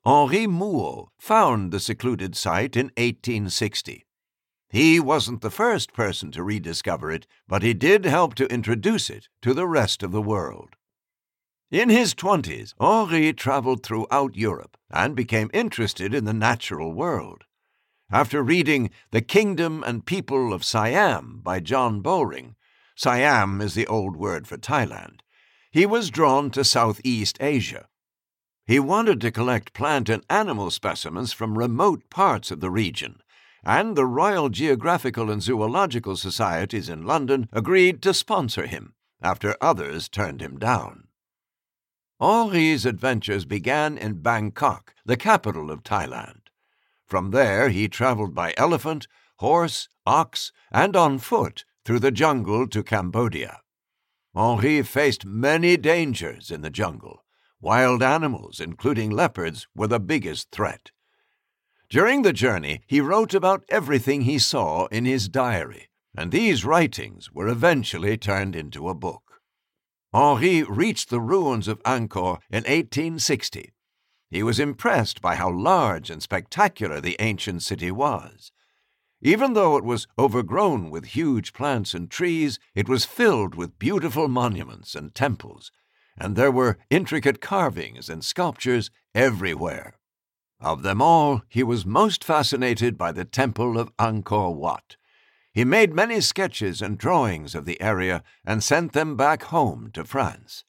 Henri 0.05 0.45
Mouhot 0.45 1.07
found 1.17 1.71
the 1.71 1.79
secluded 1.79 2.35
site 2.35 2.75
in 2.75 2.91
1860. 2.95 4.05
He 4.69 4.99
wasn't 4.99 5.41
the 5.41 5.49
first 5.49 5.93
person 5.93 6.31
to 6.33 6.43
rediscover 6.43 7.11
it, 7.11 7.25
but 7.47 7.63
he 7.63 7.73
did 7.73 8.05
help 8.05 8.35
to 8.35 8.53
introduce 8.53 9.09
it 9.09 9.29
to 9.41 9.55
the 9.55 9.65
rest 9.65 10.03
of 10.03 10.11
the 10.11 10.21
world. 10.21 10.75
In 11.71 11.89
his 11.89 12.13
twenties, 12.13 12.75
Henri 12.79 13.33
traveled 13.33 13.81
throughout 13.81 14.35
Europe 14.35 14.77
and 14.91 15.15
became 15.15 15.49
interested 15.55 16.13
in 16.13 16.25
the 16.25 16.35
natural 16.35 16.93
world. 16.93 17.45
After 18.09 18.41
reading 18.41 18.89
The 19.11 19.21
Kingdom 19.21 19.83
and 19.85 20.05
People 20.05 20.53
of 20.53 20.63
Siam 20.63 21.41
by 21.43 21.59
John 21.59 22.01
Bowring, 22.01 22.55
Siam 22.95 23.59
is 23.59 23.73
the 23.73 23.85
old 23.87 24.15
word 24.15 24.47
for 24.47 24.57
Thailand, 24.57 25.19
he 25.71 25.85
was 25.85 26.09
drawn 26.09 26.49
to 26.51 26.63
Southeast 26.63 27.37
Asia. 27.41 27.89
He 28.65 28.79
wanted 28.79 29.19
to 29.21 29.31
collect 29.31 29.73
plant 29.73 30.07
and 30.07 30.23
animal 30.29 30.71
specimens 30.71 31.33
from 31.33 31.57
remote 31.57 32.09
parts 32.09 32.49
of 32.49 32.61
the 32.61 32.71
region, 32.71 33.21
and 33.61 33.97
the 33.97 34.05
Royal 34.05 34.47
Geographical 34.47 35.29
and 35.29 35.43
Zoological 35.43 36.15
Societies 36.15 36.87
in 36.87 37.05
London 37.05 37.49
agreed 37.51 38.01
to 38.03 38.13
sponsor 38.13 38.67
him 38.67 38.93
after 39.21 39.57
others 39.59 40.07
turned 40.07 40.41
him 40.41 40.57
down. 40.57 41.09
Henri's 42.21 42.85
adventures 42.85 43.43
began 43.43 43.97
in 43.97 44.21
Bangkok, 44.21 44.95
the 45.05 45.17
capital 45.17 45.69
of 45.69 45.83
Thailand. 45.83 46.46
From 47.07 47.31
there 47.31 47.69
he 47.69 47.87
traveled 47.87 48.35
by 48.35 48.53
elephant, 48.57 49.07
horse, 49.37 49.87
ox, 50.05 50.51
and 50.71 50.95
on 50.95 51.19
foot 51.19 51.63
through 51.85 51.99
the 51.99 52.11
jungle 52.11 52.67
to 52.67 52.83
Cambodia. 52.83 53.61
Henri 54.35 54.83
faced 54.83 55.25
many 55.25 55.77
dangers 55.77 56.51
in 56.51 56.61
the 56.61 56.69
jungle. 56.69 57.23
Wild 57.59 58.03
animals, 58.03 58.59
including 58.59 59.09
leopards, 59.09 59.67
were 59.75 59.87
the 59.87 59.99
biggest 59.99 60.51
threat. 60.51 60.91
During 61.89 62.21
the 62.21 62.33
journey, 62.33 62.81
he 62.85 62.99
wrote 62.99 63.33
about 63.33 63.63
everything 63.69 64.21
he 64.21 64.37
saw 64.37 64.87
in 64.87 65.05
his 65.05 65.29
diary, 65.29 65.89
and 66.15 66.31
these 66.31 66.65
writings 66.65 67.31
were 67.31 67.47
eventually 67.47 68.17
turned 68.17 68.55
into 68.55 68.89
a 68.89 68.93
book. 68.93 69.41
Henri 70.13 70.63
reached 70.63 71.09
the 71.09 71.21
ruins 71.21 71.67
of 71.67 71.81
Angkor 71.83 72.39
in 72.49 72.63
1860. 72.63 73.71
He 74.29 74.43
was 74.43 74.59
impressed 74.59 75.21
by 75.21 75.35
how 75.35 75.49
large 75.49 76.09
and 76.09 76.21
spectacular 76.21 76.99
the 76.99 77.15
ancient 77.19 77.63
city 77.63 77.91
was. 77.91 78.51
Even 79.21 79.53
though 79.53 79.77
it 79.77 79.83
was 79.83 80.07
overgrown 80.17 80.89
with 80.89 81.05
huge 81.05 81.53
plants 81.53 81.93
and 81.93 82.09
trees, 82.09 82.59
it 82.75 82.87
was 82.87 83.05
filled 83.05 83.55
with 83.55 83.79
beautiful 83.79 84.27
monuments 84.27 84.95
and 84.95 85.15
temples, 85.15 85.71
and 86.17 86.35
there 86.35 86.51
were 86.51 86.77
intricate 86.89 87.41
carvings 87.41 88.09
and 88.09 88.23
sculptures 88.23 88.91
everywhere. 89.15 89.97
Of 90.59 90.83
them 90.83 91.01
all, 91.01 91.41
he 91.49 91.63
was 91.63 91.85
most 91.85 92.23
fascinated 92.23 92.97
by 92.97 93.11
the 93.11 93.25
Temple 93.25 93.79
of 93.79 93.95
Angkor 93.97 94.55
Wat, 94.55 94.97
he 95.57 95.65
made 95.65 95.91
many 95.91 96.21
sketches 96.21 96.83
and 96.83 96.99
drawings 96.99 97.55
of 97.55 97.65
the 97.65 97.81
area 97.81 98.21
and 98.45 98.63
sent 98.63 98.93
them 98.93 99.17
back 99.17 99.41
home 99.45 99.89
to 99.95 100.05
France. 100.05 100.63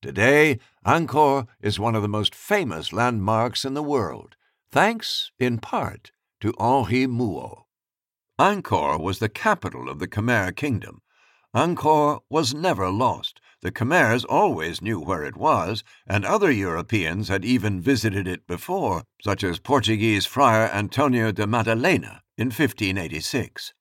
Today, 0.00 0.60
Angkor 0.86 1.48
is 1.60 1.80
one 1.80 1.96
of 1.96 2.02
the 2.02 2.08
most 2.08 2.32
famous 2.32 2.92
landmarks 2.92 3.64
in 3.64 3.74
the 3.74 3.82
world, 3.82 4.36
thanks, 4.70 5.32
in 5.40 5.58
part, 5.58 6.12
to 6.40 6.54
Henri 6.56 7.08
Mouhot. 7.08 7.64
Angkor 8.38 9.00
was 9.00 9.18
the 9.18 9.28
capital 9.28 9.88
of 9.88 9.98
the 9.98 10.06
Khmer 10.06 10.54
kingdom. 10.54 11.02
Angkor 11.52 12.20
was 12.30 12.54
never 12.54 12.90
lost. 12.90 13.40
The 13.60 13.72
Khmers 13.72 14.24
always 14.28 14.80
knew 14.80 15.00
where 15.00 15.24
it 15.24 15.36
was, 15.36 15.82
and 16.06 16.24
other 16.24 16.52
Europeans 16.52 17.26
had 17.26 17.44
even 17.44 17.80
visited 17.80 18.28
it 18.28 18.46
before, 18.46 19.02
such 19.20 19.42
as 19.42 19.58
Portuguese 19.58 20.26
Friar 20.26 20.70
Antonio 20.72 21.32
de 21.32 21.44
Madalena 21.44 22.22
in 22.36 22.50
1586. 22.50 23.74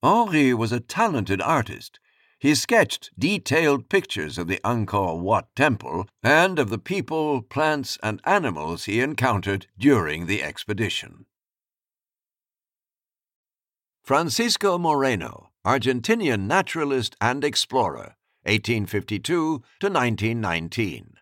Henri 0.00 0.54
was 0.54 0.70
a 0.70 0.78
talented 0.78 1.42
artist. 1.42 1.98
He 2.40 2.54
sketched 2.54 3.10
detailed 3.18 3.88
pictures 3.88 4.38
of 4.38 4.46
the 4.46 4.60
Angkor 4.64 5.18
Wat 5.20 5.48
temple 5.56 6.06
and 6.22 6.58
of 6.58 6.70
the 6.70 6.78
people, 6.78 7.42
plants, 7.42 7.98
and 8.00 8.20
animals 8.24 8.84
he 8.84 9.00
encountered 9.00 9.66
during 9.76 10.26
the 10.26 10.42
expedition. 10.42 11.26
Francisco 14.04 14.78
Moreno, 14.78 15.50
Argentinian 15.66 16.46
naturalist 16.46 17.16
and 17.20 17.44
explorer, 17.44 18.16
1852 18.44 19.20
to 19.20 19.86
1919. 19.86 21.14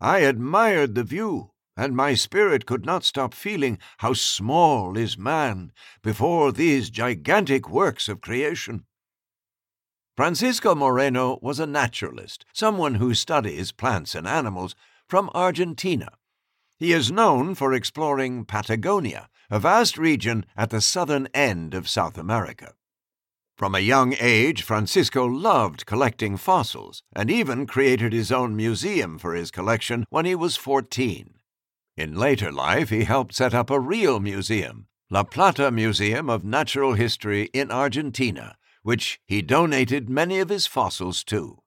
I 0.00 0.18
admired 0.18 0.94
the 0.94 1.02
view, 1.02 1.50
and 1.76 1.96
my 1.96 2.14
spirit 2.14 2.66
could 2.66 2.84
not 2.84 3.04
stop 3.04 3.34
feeling 3.34 3.78
how 3.98 4.12
small 4.12 4.96
is 4.96 5.18
man 5.18 5.72
before 6.02 6.52
these 6.52 6.90
gigantic 6.90 7.68
works 7.68 8.08
of 8.08 8.20
creation. 8.20 8.85
Francisco 10.16 10.74
Moreno 10.74 11.38
was 11.42 11.60
a 11.60 11.66
naturalist, 11.66 12.46
someone 12.54 12.94
who 12.94 13.12
studies 13.12 13.70
plants 13.70 14.14
and 14.14 14.26
animals, 14.26 14.74
from 15.06 15.28
Argentina. 15.34 16.08
He 16.78 16.92
is 16.92 17.12
known 17.12 17.54
for 17.54 17.74
exploring 17.74 18.46
Patagonia, 18.46 19.28
a 19.50 19.58
vast 19.58 19.98
region 19.98 20.46
at 20.56 20.70
the 20.70 20.80
southern 20.80 21.28
end 21.34 21.74
of 21.74 21.86
South 21.86 22.16
America. 22.16 22.72
From 23.58 23.74
a 23.74 23.80
young 23.80 24.14
age, 24.18 24.62
Francisco 24.62 25.26
loved 25.26 25.84
collecting 25.84 26.38
fossils 26.38 27.02
and 27.14 27.30
even 27.30 27.66
created 27.66 28.14
his 28.14 28.32
own 28.32 28.56
museum 28.56 29.18
for 29.18 29.34
his 29.34 29.50
collection 29.50 30.06
when 30.08 30.24
he 30.24 30.34
was 30.34 30.56
14. 30.56 31.34
In 31.98 32.14
later 32.14 32.50
life, 32.50 32.88
he 32.88 33.04
helped 33.04 33.34
set 33.34 33.52
up 33.52 33.68
a 33.68 33.78
real 33.78 34.18
museum, 34.18 34.86
La 35.10 35.24
Plata 35.24 35.70
Museum 35.70 36.30
of 36.30 36.42
Natural 36.42 36.94
History 36.94 37.50
in 37.52 37.70
Argentina, 37.70 38.56
which 38.86 39.18
he 39.26 39.42
donated 39.42 40.08
many 40.08 40.38
of 40.38 40.48
his 40.48 40.64
fossils 40.68 41.24
to. 41.24 41.58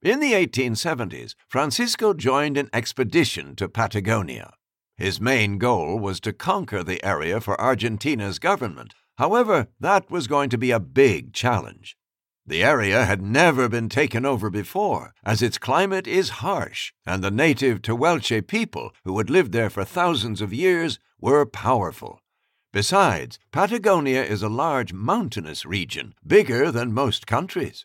In 0.00 0.20
the 0.20 0.34
1870s, 0.34 1.34
Francisco 1.48 2.14
joined 2.14 2.56
an 2.56 2.70
expedition 2.72 3.56
to 3.56 3.68
Patagonia. 3.68 4.52
His 4.96 5.20
main 5.20 5.58
goal 5.58 5.98
was 5.98 6.20
to 6.20 6.32
conquer 6.32 6.84
the 6.84 7.04
area 7.04 7.40
for 7.40 7.60
Argentina's 7.60 8.38
government. 8.38 8.94
However, 9.18 9.66
that 9.80 10.12
was 10.12 10.28
going 10.28 10.48
to 10.50 10.56
be 10.56 10.70
a 10.70 10.78
big 10.78 11.32
challenge. 11.32 11.96
The 12.46 12.62
area 12.62 13.04
had 13.04 13.20
never 13.20 13.68
been 13.68 13.88
taken 13.88 14.24
over 14.24 14.48
before, 14.48 15.14
as 15.24 15.42
its 15.42 15.58
climate 15.58 16.06
is 16.06 16.38
harsh, 16.46 16.92
and 17.04 17.24
the 17.24 17.32
native 17.32 17.82
Tehuelche 17.82 18.46
people, 18.46 18.92
who 19.02 19.18
had 19.18 19.28
lived 19.28 19.50
there 19.50 19.70
for 19.70 19.84
thousands 19.84 20.40
of 20.40 20.54
years, 20.54 21.00
were 21.20 21.44
powerful. 21.44 22.21
Besides, 22.72 23.38
Patagonia 23.52 24.24
is 24.24 24.42
a 24.42 24.48
large 24.48 24.94
mountainous 24.94 25.66
region, 25.66 26.14
bigger 26.26 26.70
than 26.70 26.94
most 26.94 27.26
countries. 27.26 27.84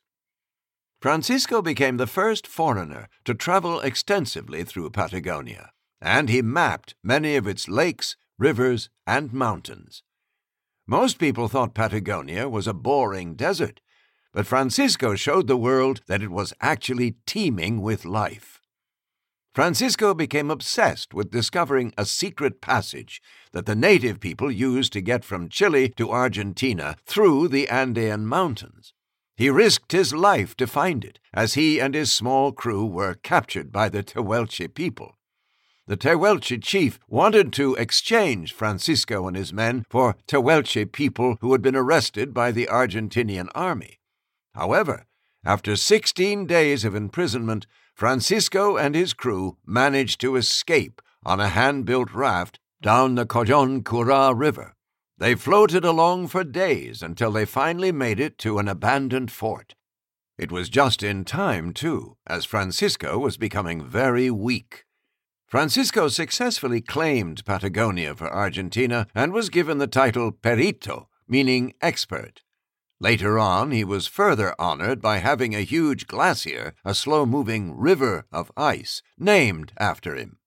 Francisco 1.02 1.62
became 1.62 1.98
the 1.98 2.08
first 2.08 2.48
foreigner 2.48 3.10
to 3.26 3.34
travel 3.34 3.82
extensively 3.82 4.64
through 4.64 4.90
Patagonia, 4.90 5.72
and 6.02 6.30
he 6.30 6.42
mapped 6.42 6.96
many 7.04 7.36
of 7.36 7.48
its 7.48 7.68
lakes, 7.68 8.16
rivers, 8.40 8.90
and 9.06 9.34
mountains. 9.34 10.04
Most 10.88 11.20
people 11.20 11.50
thought 11.50 11.76
Patagonia 11.76 12.48
was 12.48 12.66
a 12.66 12.74
boring 12.74 13.36
desert, 13.36 13.82
but 14.34 14.48
Francisco 14.48 15.16
showed 15.16 15.48
the 15.48 15.58
world 15.58 16.02
that 16.08 16.22
it 16.22 16.32
was 16.32 16.54
actually 16.62 17.18
teeming 17.26 17.82
with 17.82 18.06
life. 18.06 18.57
Francisco 19.58 20.14
became 20.14 20.52
obsessed 20.52 21.16
with 21.16 21.32
discovering 21.32 21.92
a 21.98 22.06
secret 22.06 22.62
passage 22.62 23.20
that 23.54 23.66
the 23.66 23.76
native 23.76 24.20
people 24.20 24.52
used 24.52 24.94
to 24.94 25.02
get 25.02 25.26
from 25.26 25.50
Chile 25.50 25.90
to 25.98 26.12
Argentina 26.12 26.96
through 27.08 27.48
the 27.48 27.68
Andean 27.68 28.28
Mountains. 28.28 28.94
He 29.36 29.50
risked 29.50 29.94
his 29.94 30.14
life 30.14 30.56
to 30.58 30.68
find 30.68 31.04
it, 31.04 31.18
as 31.34 31.56
he 31.56 31.80
and 31.80 31.96
his 31.96 32.14
small 32.14 32.52
crew 32.52 32.86
were 32.86 33.16
captured 33.16 33.72
by 33.72 33.90
the 33.90 34.04
Tehuelche 34.04 34.76
people. 34.76 35.18
The 35.88 35.98
Tehuelche 35.98 36.62
chief 36.62 37.00
wanted 37.08 37.52
to 37.54 37.74
exchange 37.78 38.54
Francisco 38.54 39.28
and 39.28 39.36
his 39.36 39.52
men 39.52 39.86
for 39.90 40.18
Tehuelche 40.28 40.92
people 40.92 41.38
who 41.42 41.52
had 41.54 41.64
been 41.64 41.76
arrested 41.76 42.32
by 42.32 42.52
the 42.52 42.68
Argentinian 42.68 43.50
army. 43.56 43.98
However, 44.54 45.08
after 45.44 45.76
16 45.76 46.46
days 46.46 46.86
of 46.86 46.94
imprisonment, 46.94 47.66
Francisco 47.98 48.78
and 48.78 48.94
his 48.94 49.12
crew 49.12 49.58
managed 49.66 50.22
to 50.22 50.36
escape 50.36 51.02
on 51.26 51.40
a 51.40 51.48
hand 51.48 51.84
built 51.84 52.14
raft 52.14 52.60
down 52.80 53.16
the 53.16 53.26
Collón 53.26 53.82
Curá 53.82 54.38
River. 54.38 54.76
They 55.18 55.34
floated 55.34 55.84
along 55.84 56.28
for 56.28 56.44
days 56.44 57.02
until 57.02 57.32
they 57.32 57.44
finally 57.44 57.92
made 57.92 58.20
it 58.20 58.38
to 58.38 58.60
an 58.60 58.68
abandoned 58.68 59.32
fort. 59.32 59.74
It 60.38 60.52
was 60.52 60.70
just 60.70 61.02
in 61.02 61.26
time, 61.26 61.74
too, 61.74 62.18
as 62.28 62.46
Francisco 62.46 63.18
was 63.18 63.36
becoming 63.36 63.84
very 63.84 64.30
weak. 64.30 64.86
Francisco 65.48 66.08
successfully 66.08 66.82
claimed 66.82 67.46
Patagonia 67.46 68.14
for 68.14 68.32
Argentina 68.32 69.08
and 69.16 69.34
was 69.34 69.50
given 69.50 69.80
the 69.80 69.88
title 69.88 70.32
Perito, 70.32 71.08
meaning 71.28 71.74
expert. 71.82 72.44
Later 73.00 73.38
on, 73.38 73.72
he 73.72 73.84
was 73.84 74.08
further 74.08 74.56
honored 74.58 75.02
by 75.02 75.18
having 75.18 75.54
a 75.54 75.62
huge 75.62 76.08
glacier, 76.08 76.74
a 76.84 76.96
slow 76.96 77.26
moving 77.26 77.78
river 77.78 78.26
of 78.32 78.52
ice, 78.58 79.04
named 79.18 79.72
after 79.78 80.16
him. 80.16 80.38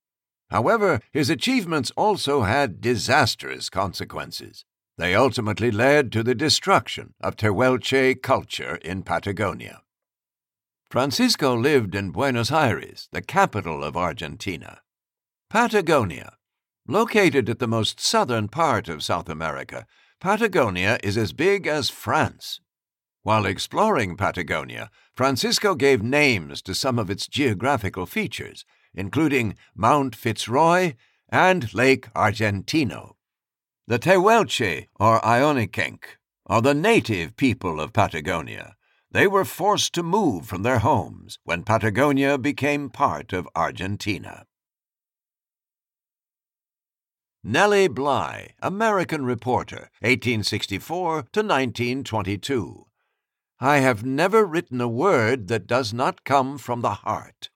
However, 0.50 1.00
his 1.12 1.30
achievements 1.30 1.92
also 1.96 2.42
had 2.42 2.80
disastrous 2.80 3.70
consequences. 3.70 4.64
They 4.98 5.14
ultimately 5.14 5.70
led 5.70 6.10
to 6.12 6.24
the 6.24 6.34
destruction 6.34 7.14
of 7.20 7.36
Tehuelche 7.36 8.20
culture 8.20 8.76
in 8.82 9.04
Patagonia. 9.04 9.82
Francisco 10.90 11.56
lived 11.56 11.94
in 11.94 12.10
Buenos 12.10 12.50
Aires, 12.50 13.08
the 13.12 13.22
capital 13.22 13.84
of 13.84 13.96
Argentina. 13.96 14.80
Patagonia. 15.48 16.32
Located 16.88 17.48
at 17.48 17.60
the 17.60 17.68
most 17.68 18.00
southern 18.00 18.48
part 18.48 18.88
of 18.88 19.04
South 19.04 19.28
America, 19.28 19.86
Patagonia 20.20 20.98
is 21.02 21.16
as 21.16 21.32
big 21.32 21.66
as 21.66 21.88
France. 21.88 22.60
While 23.22 23.46
exploring 23.46 24.18
Patagonia, 24.18 24.90
Francisco 25.14 25.74
gave 25.74 26.02
names 26.02 26.60
to 26.62 26.74
some 26.74 26.98
of 26.98 27.08
its 27.08 27.26
geographical 27.26 28.04
features, 28.04 28.66
including 28.94 29.54
Mount 29.74 30.14
Fitzroy 30.14 30.92
and 31.30 31.72
Lake 31.72 32.12
Argentino. 32.12 33.12
The 33.86 33.98
Tehuelche, 33.98 34.88
or 35.00 35.20
Aonikenk, 35.20 36.18
are 36.44 36.60
the 36.60 36.74
native 36.74 37.34
people 37.36 37.80
of 37.80 37.94
Patagonia. 37.94 38.74
They 39.10 39.26
were 39.26 39.46
forced 39.46 39.94
to 39.94 40.02
move 40.02 40.44
from 40.44 40.64
their 40.64 40.80
homes 40.80 41.38
when 41.44 41.62
Patagonia 41.62 42.36
became 42.36 42.90
part 42.90 43.32
of 43.32 43.48
Argentina. 43.56 44.44
Nellie 47.42 47.88
Bly, 47.88 48.54
American 48.60 49.24
reporter, 49.24 49.90
1864 50.00 51.12
to 51.32 51.40
1922. 51.40 52.86
I 53.60 53.78
have 53.78 54.04
never 54.04 54.44
written 54.44 54.80
a 54.80 54.88
word 54.88 55.48
that 55.48 55.66
does 55.66 55.92
not 55.92 56.24
come 56.24 56.58
from 56.58 56.80
the 56.82 56.94
heart. 56.94 57.50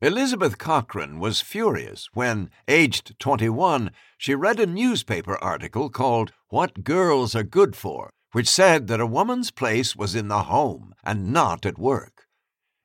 Elizabeth 0.00 0.58
Cochrane 0.58 1.18
was 1.18 1.40
furious 1.40 2.08
when, 2.14 2.50
aged 2.68 3.18
21, 3.18 3.90
she 4.16 4.34
read 4.34 4.58
a 4.58 4.66
newspaper 4.66 5.36
article 5.42 5.90
called 5.90 6.32
What 6.48 6.84
Girls 6.84 7.34
Are 7.34 7.42
Good 7.42 7.76
For 7.76 8.10
which 8.32 8.48
said 8.48 8.86
that 8.86 9.00
a 9.00 9.06
woman's 9.06 9.50
place 9.50 9.96
was 9.96 10.14
in 10.14 10.28
the 10.28 10.44
home 10.44 10.94
and 11.02 11.32
not 11.32 11.66
at 11.66 11.78
work. 11.78 12.19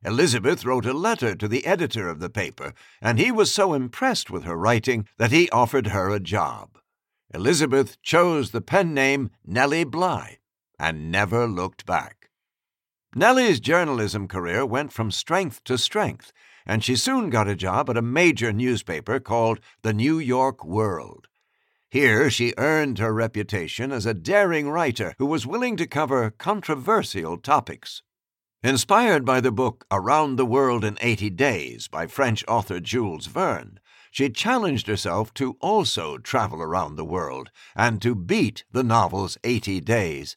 Elizabeth 0.05 0.63
wrote 0.63 0.85
a 0.85 0.93
letter 0.93 1.33
to 1.35 1.47
the 1.47 1.65
editor 1.65 2.07
of 2.07 2.19
the 2.19 2.29
paper, 2.29 2.73
and 3.01 3.17
he 3.17 3.31
was 3.31 3.51
so 3.51 3.73
impressed 3.73 4.29
with 4.29 4.43
her 4.43 4.55
writing 4.55 5.07
that 5.17 5.31
he 5.31 5.49
offered 5.49 5.87
her 5.87 6.11
a 6.11 6.19
job. 6.19 6.77
Elizabeth 7.33 7.99
chose 8.03 8.51
the 8.51 8.61
pen 8.61 8.93
name 8.93 9.31
Nellie 9.43 9.83
Bly 9.83 10.37
and 10.77 11.11
never 11.11 11.47
looked 11.47 11.87
back. 11.87 12.29
Nellie's 13.15 13.59
journalism 13.59 14.27
career 14.27 14.63
went 14.63 14.93
from 14.93 15.09
strength 15.09 15.63
to 15.63 15.77
strength, 15.77 16.31
and 16.67 16.83
she 16.83 16.95
soon 16.95 17.31
got 17.31 17.47
a 17.47 17.55
job 17.55 17.89
at 17.89 17.97
a 17.97 18.01
major 18.01 18.53
newspaper 18.53 19.19
called 19.19 19.59
the 19.81 19.93
New 19.93 20.19
York 20.19 20.63
World. 20.63 21.27
Here 21.89 22.29
she 22.29 22.53
earned 22.57 22.99
her 22.99 23.13
reputation 23.13 23.91
as 23.91 24.05
a 24.05 24.13
daring 24.13 24.69
writer 24.69 25.15
who 25.17 25.25
was 25.25 25.47
willing 25.47 25.77
to 25.77 25.87
cover 25.87 26.29
controversial 26.29 27.37
topics. 27.37 28.03
Inspired 28.65 29.25
by 29.25 29.41
the 29.41 29.51
book 29.51 29.85
Around 29.91 30.37
the 30.37 30.45
World 30.45 30.83
in 30.83 30.97
80 30.99 31.29
Days 31.29 31.87
by 31.87 32.07
French 32.07 32.43
author 32.47 32.79
Jules 32.79 33.27
Verne, 33.27 33.79
she 34.09 34.27
challenged 34.27 34.87
herself 34.87 35.31
to 35.35 35.55
also 35.61 36.17
travel 36.17 36.63
around 36.63 36.95
the 36.95 37.05
world 37.05 37.51
and 37.75 38.01
to 38.01 38.15
beat 38.15 38.65
the 38.71 38.81
novel's 38.81 39.37
80 39.43 39.81
days. 39.81 40.35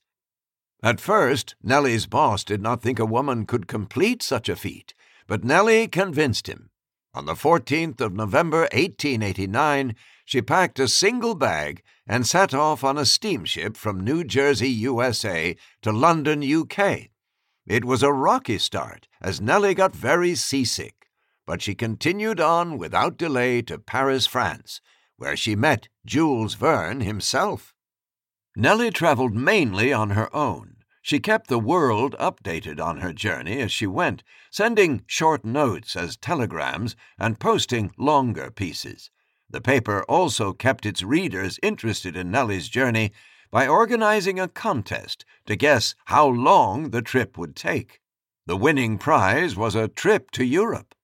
At 0.83 1.01
first, 1.01 1.57
Nellie's 1.63 2.05
boss 2.05 2.45
did 2.45 2.61
not 2.61 2.83
think 2.83 2.99
a 2.99 3.07
woman 3.07 3.47
could 3.47 3.67
complete 3.67 4.23
such 4.23 4.51
a 4.51 4.57
feat, 4.57 4.93
but 5.27 5.43
Nellie 5.43 5.89
convinced 5.89 6.49
him. 6.49 6.69
On 7.15 7.25
the 7.25 7.33
14th 7.33 8.03
of 8.03 8.13
November 8.13 8.69
1889, 8.73 9.97
she 10.27 10.43
packed 10.43 10.79
a 10.79 10.87
single 10.87 11.35
bag 11.35 11.83
and 12.07 12.27
set 12.27 12.53
off 12.53 12.85
on 12.85 12.99
a 12.99 13.07
steamship 13.07 13.75
from 13.75 14.05
New 14.05 14.23
Jersey, 14.23 14.69
USA 14.69 15.57
to 15.81 15.93
London, 15.93 16.43
UK. 16.43 17.09
It 17.69 17.85
was 17.85 18.03
a 18.03 18.15
rocky 18.15 18.57
start, 18.57 19.09
as 19.21 19.43
Nellie 19.43 19.75
got 19.75 19.95
very 19.95 20.35
seasick, 20.35 21.07
but 21.47 21.61
she 21.61 21.75
continued 21.75 22.41
on 22.41 22.79
without 22.79 23.19
delay 23.19 23.61
to 23.63 23.79
Paris, 23.79 24.27
France, 24.27 24.81
where 25.19 25.37
she 25.37 25.55
met 25.55 25.89
Jules 26.07 26.55
Verne 26.55 27.03
himself. 27.03 27.75
Nellie 28.57 28.91
traveled 28.91 29.35
mainly 29.35 29.93
on 29.93 30.11
her 30.11 30.35
own. 30.35 30.77
She 31.03 31.21
kept 31.21 31.49
the 31.49 31.59
world 31.59 32.17
updated 32.19 32.81
on 32.81 33.01
her 33.01 33.13
journey 33.13 33.61
as 33.61 33.71
she 33.71 33.87
went, 33.87 34.23
sending 34.51 35.03
short 35.07 35.45
notes 35.45 35.95
as 35.95 36.17
telegrams 36.17 36.97
and 37.19 37.39
posting 37.39 37.93
longer 37.99 38.51
pieces. 38.51 39.11
The 39.51 39.61
paper 39.61 40.05
also 40.05 40.55
kept 40.55 40.87
its 40.87 41.03
readers 41.03 41.59
interested 41.63 42.17
in 42.17 42.31
Nellie's 42.31 42.69
journey 42.71 43.13
by 43.51 43.67
organizing 43.67 44.39
a 44.39 44.49
contest 44.49 45.25
to 45.47 45.57
guess 45.57 45.95
how 46.07 46.27
long 46.27 46.91
the 46.91 47.03
trip 47.03 47.39
would 47.39 47.57
take. 47.57 48.01
The 48.47 48.57
winning 48.57 48.99
prize 48.99 49.57
was 49.57 49.75
a 49.75 49.89
trip 49.89 50.31
to 50.33 50.45
Europe. 50.45 50.95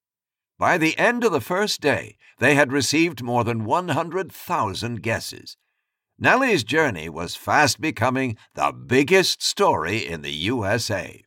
By 0.58 0.78
the 0.78 0.96
end 0.98 1.24
of 1.24 1.32
the 1.32 1.40
first 1.40 1.80
day, 1.80 2.16
they 2.38 2.54
had 2.54 2.72
received 2.72 3.22
more 3.22 3.44
than 3.44 3.64
100,000 3.64 5.02
guesses. 5.02 5.56
Nellie's 6.18 6.64
journey 6.64 7.08
was 7.08 7.34
fast 7.34 7.80
becoming 7.80 8.36
the 8.54 8.72
biggest 8.72 9.42
story 9.42 10.06
in 10.06 10.22
the 10.22 10.32
USA. 10.32 11.24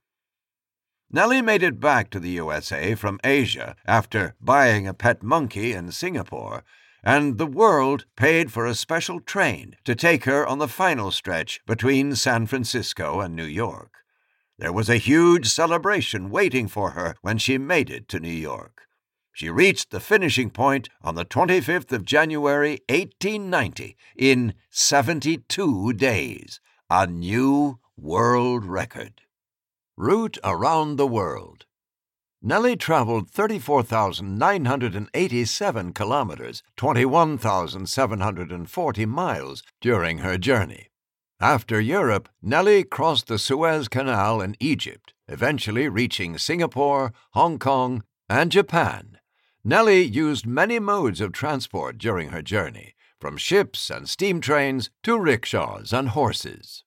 Nellie 1.11 1.41
made 1.41 1.63
it 1.63 1.79
back 1.79 2.09
to 2.09 2.19
the 2.19 2.31
USA 2.31 2.95
from 2.95 3.19
Asia 3.23 3.75
after 3.85 4.35
buying 4.41 4.87
a 4.87 4.93
pet 4.93 5.23
monkey 5.23 5.73
in 5.73 5.91
Singapore 5.91 6.63
and 7.07 7.37
the 7.37 7.45
world 7.45 8.05
paid 8.17 8.51
for 8.51 8.65
a 8.65 8.75
special 8.75 9.21
train 9.21 9.77
to 9.85 9.95
take 9.95 10.25
her 10.25 10.45
on 10.45 10.59
the 10.59 10.67
final 10.67 11.09
stretch 11.09 11.61
between 11.65 12.13
San 12.13 12.45
Francisco 12.45 13.21
and 13.21 13.33
New 13.33 13.45
York. 13.45 13.99
There 14.59 14.73
was 14.73 14.89
a 14.89 14.97
huge 14.97 15.47
celebration 15.47 16.29
waiting 16.29 16.67
for 16.67 16.89
her 16.91 17.15
when 17.21 17.37
she 17.37 17.57
made 17.57 17.89
it 17.89 18.09
to 18.09 18.19
New 18.19 18.27
York. 18.27 18.81
She 19.31 19.49
reached 19.49 19.89
the 19.89 20.01
finishing 20.01 20.49
point 20.49 20.89
on 21.01 21.15
the 21.15 21.23
25th 21.23 21.93
of 21.93 22.03
January, 22.03 22.81
1890, 22.89 23.95
in 24.17 24.53
72 24.69 25.93
days, 25.93 26.59
a 26.89 27.07
new 27.07 27.79
world 27.95 28.65
record. 28.65 29.21
Route 29.95 30.37
around 30.43 30.97
the 30.97 31.07
world. 31.07 31.67
Nellie 32.47 32.77
traveled 32.77 33.29
34,987 33.29 35.91
kilometers, 35.91 36.63
21,740 36.77 39.05
miles, 39.05 39.63
during 39.81 40.19
her 40.19 40.37
journey. 40.37 40.87
After 41.41 41.81
Europe, 41.81 42.29
Nellie 42.41 42.85
crossed 42.85 43.27
the 43.27 43.37
Suez 43.37 43.89
Canal 43.89 44.39
in 44.39 44.55
Egypt, 44.61 45.13
eventually 45.27 45.89
reaching 45.89 46.37
Singapore, 46.37 47.11
Hong 47.31 47.59
Kong, 47.59 48.05
and 48.29 48.49
Japan. 48.49 49.17
Nellie 49.65 50.03
used 50.03 50.47
many 50.47 50.79
modes 50.79 51.19
of 51.19 51.33
transport 51.33 51.97
during 51.97 52.29
her 52.29 52.41
journey, 52.41 52.95
from 53.19 53.35
ships 53.35 53.89
and 53.89 54.07
steam 54.07 54.39
trains 54.39 54.89
to 55.03 55.19
rickshaws 55.19 55.91
and 55.91 56.07
horses. 56.07 56.85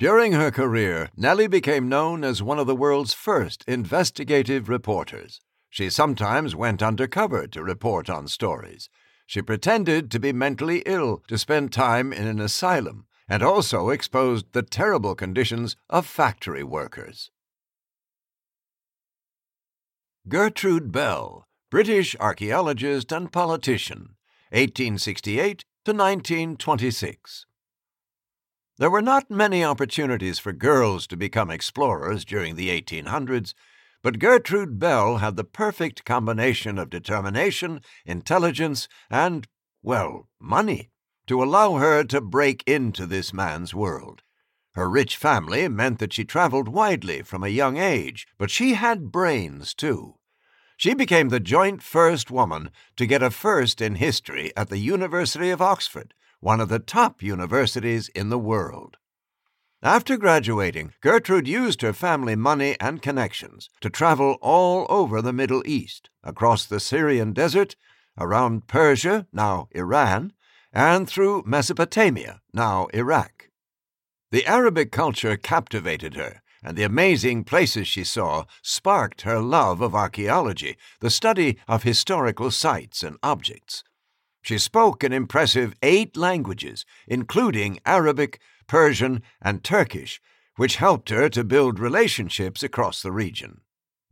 During 0.00 0.32
her 0.32 0.50
career, 0.50 1.10
Nellie 1.14 1.46
became 1.46 1.86
known 1.90 2.24
as 2.24 2.42
one 2.42 2.58
of 2.58 2.66
the 2.66 2.74
world's 2.74 3.12
first 3.12 3.62
investigative 3.68 4.66
reporters. 4.66 5.42
She 5.68 5.90
sometimes 5.90 6.56
went 6.56 6.82
undercover 6.82 7.46
to 7.48 7.62
report 7.62 8.08
on 8.08 8.26
stories. 8.26 8.88
She 9.26 9.42
pretended 9.42 10.10
to 10.10 10.18
be 10.18 10.32
mentally 10.32 10.82
ill 10.86 11.22
to 11.28 11.36
spend 11.36 11.74
time 11.74 12.14
in 12.14 12.26
an 12.26 12.40
asylum 12.40 13.04
and 13.28 13.42
also 13.42 13.90
exposed 13.90 14.46
the 14.52 14.62
terrible 14.62 15.14
conditions 15.14 15.76
of 15.90 16.06
factory 16.06 16.64
workers. 16.64 17.30
Gertrude 20.26 20.90
Bell, 20.90 21.46
British 21.70 22.16
archaeologist 22.18 23.12
and 23.12 23.30
politician, 23.30 24.16
1868 24.50 25.66
to 25.84 25.92
1926. 25.92 27.44
There 28.80 28.90
were 28.90 29.02
not 29.02 29.30
many 29.30 29.62
opportunities 29.62 30.38
for 30.38 30.54
girls 30.54 31.06
to 31.08 31.16
become 31.18 31.50
explorers 31.50 32.24
during 32.24 32.56
the 32.56 32.70
1800s, 32.70 33.52
but 34.02 34.18
Gertrude 34.18 34.78
Bell 34.78 35.18
had 35.18 35.36
the 35.36 35.44
perfect 35.44 36.06
combination 36.06 36.78
of 36.78 36.88
determination, 36.88 37.82
intelligence, 38.06 38.88
and, 39.10 39.46
well, 39.82 40.30
money 40.40 40.88
to 41.26 41.42
allow 41.42 41.74
her 41.74 42.04
to 42.04 42.22
break 42.22 42.64
into 42.66 43.04
this 43.04 43.34
man's 43.34 43.74
world. 43.74 44.22
Her 44.72 44.88
rich 44.88 45.14
family 45.18 45.68
meant 45.68 45.98
that 45.98 46.14
she 46.14 46.24
traveled 46.24 46.68
widely 46.68 47.20
from 47.20 47.44
a 47.44 47.48
young 47.48 47.76
age, 47.76 48.26
but 48.38 48.50
she 48.50 48.72
had 48.72 49.12
brains 49.12 49.74
too. 49.74 50.14
She 50.78 50.94
became 50.94 51.28
the 51.28 51.38
joint 51.38 51.82
first 51.82 52.30
woman 52.30 52.70
to 52.96 53.04
get 53.04 53.22
a 53.22 53.30
first 53.30 53.82
in 53.82 53.96
history 53.96 54.52
at 54.56 54.70
the 54.70 54.78
University 54.78 55.50
of 55.50 55.60
Oxford 55.60 56.14
one 56.40 56.60
of 56.60 56.68
the 56.68 56.78
top 56.78 57.22
universities 57.22 58.08
in 58.08 58.28
the 58.28 58.38
world. 58.38 58.96
After 59.82 60.18
graduating, 60.18 60.92
Gertrude 61.00 61.48
used 61.48 61.80
her 61.80 61.94
family 61.94 62.36
money 62.36 62.76
and 62.80 63.00
connections 63.00 63.70
to 63.80 63.88
travel 63.88 64.36
all 64.42 64.86
over 64.90 65.22
the 65.22 65.32
Middle 65.32 65.62
East, 65.64 66.10
across 66.22 66.66
the 66.66 66.80
Syrian 66.80 67.32
desert, 67.32 67.76
around 68.18 68.66
Persia, 68.66 69.26
now 69.32 69.68
Iran, 69.72 70.32
and 70.72 71.08
through 71.08 71.44
Mesopotamia, 71.46 72.40
now 72.52 72.88
Iraq. 72.92 73.48
The 74.30 74.46
Arabic 74.46 74.92
culture 74.92 75.36
captivated 75.36 76.14
her, 76.14 76.42
and 76.62 76.76
the 76.76 76.84
amazing 76.84 77.44
places 77.44 77.88
she 77.88 78.04
saw 78.04 78.44
sparked 78.62 79.22
her 79.22 79.40
love 79.40 79.80
of 79.80 79.94
archaeology, 79.94 80.76
the 81.00 81.10
study 81.10 81.58
of 81.66 81.82
historical 81.82 82.50
sites 82.50 83.02
and 83.02 83.16
objects. 83.22 83.82
She 84.42 84.58
spoke 84.58 85.02
an 85.02 85.12
impressive 85.12 85.74
eight 85.82 86.16
languages, 86.16 86.84
including 87.06 87.80
Arabic, 87.84 88.40
Persian, 88.66 89.22
and 89.40 89.62
Turkish, 89.62 90.20
which 90.56 90.76
helped 90.76 91.10
her 91.10 91.28
to 91.28 91.44
build 91.44 91.78
relationships 91.78 92.62
across 92.62 93.02
the 93.02 93.12
region. 93.12 93.60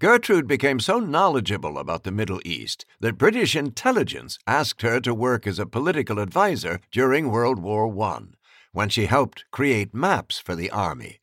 Gertrude 0.00 0.46
became 0.46 0.78
so 0.78 1.00
knowledgeable 1.00 1.76
about 1.76 2.04
the 2.04 2.12
Middle 2.12 2.40
East 2.44 2.86
that 3.00 3.18
British 3.18 3.56
intelligence 3.56 4.38
asked 4.46 4.82
her 4.82 5.00
to 5.00 5.12
work 5.12 5.46
as 5.46 5.58
a 5.58 5.66
political 5.66 6.20
advisor 6.20 6.80
during 6.92 7.30
World 7.30 7.58
War 7.58 7.92
I, 8.04 8.20
when 8.72 8.88
she 8.88 9.06
helped 9.06 9.44
create 9.50 9.92
maps 9.92 10.38
for 10.38 10.54
the 10.54 10.70
army. 10.70 11.20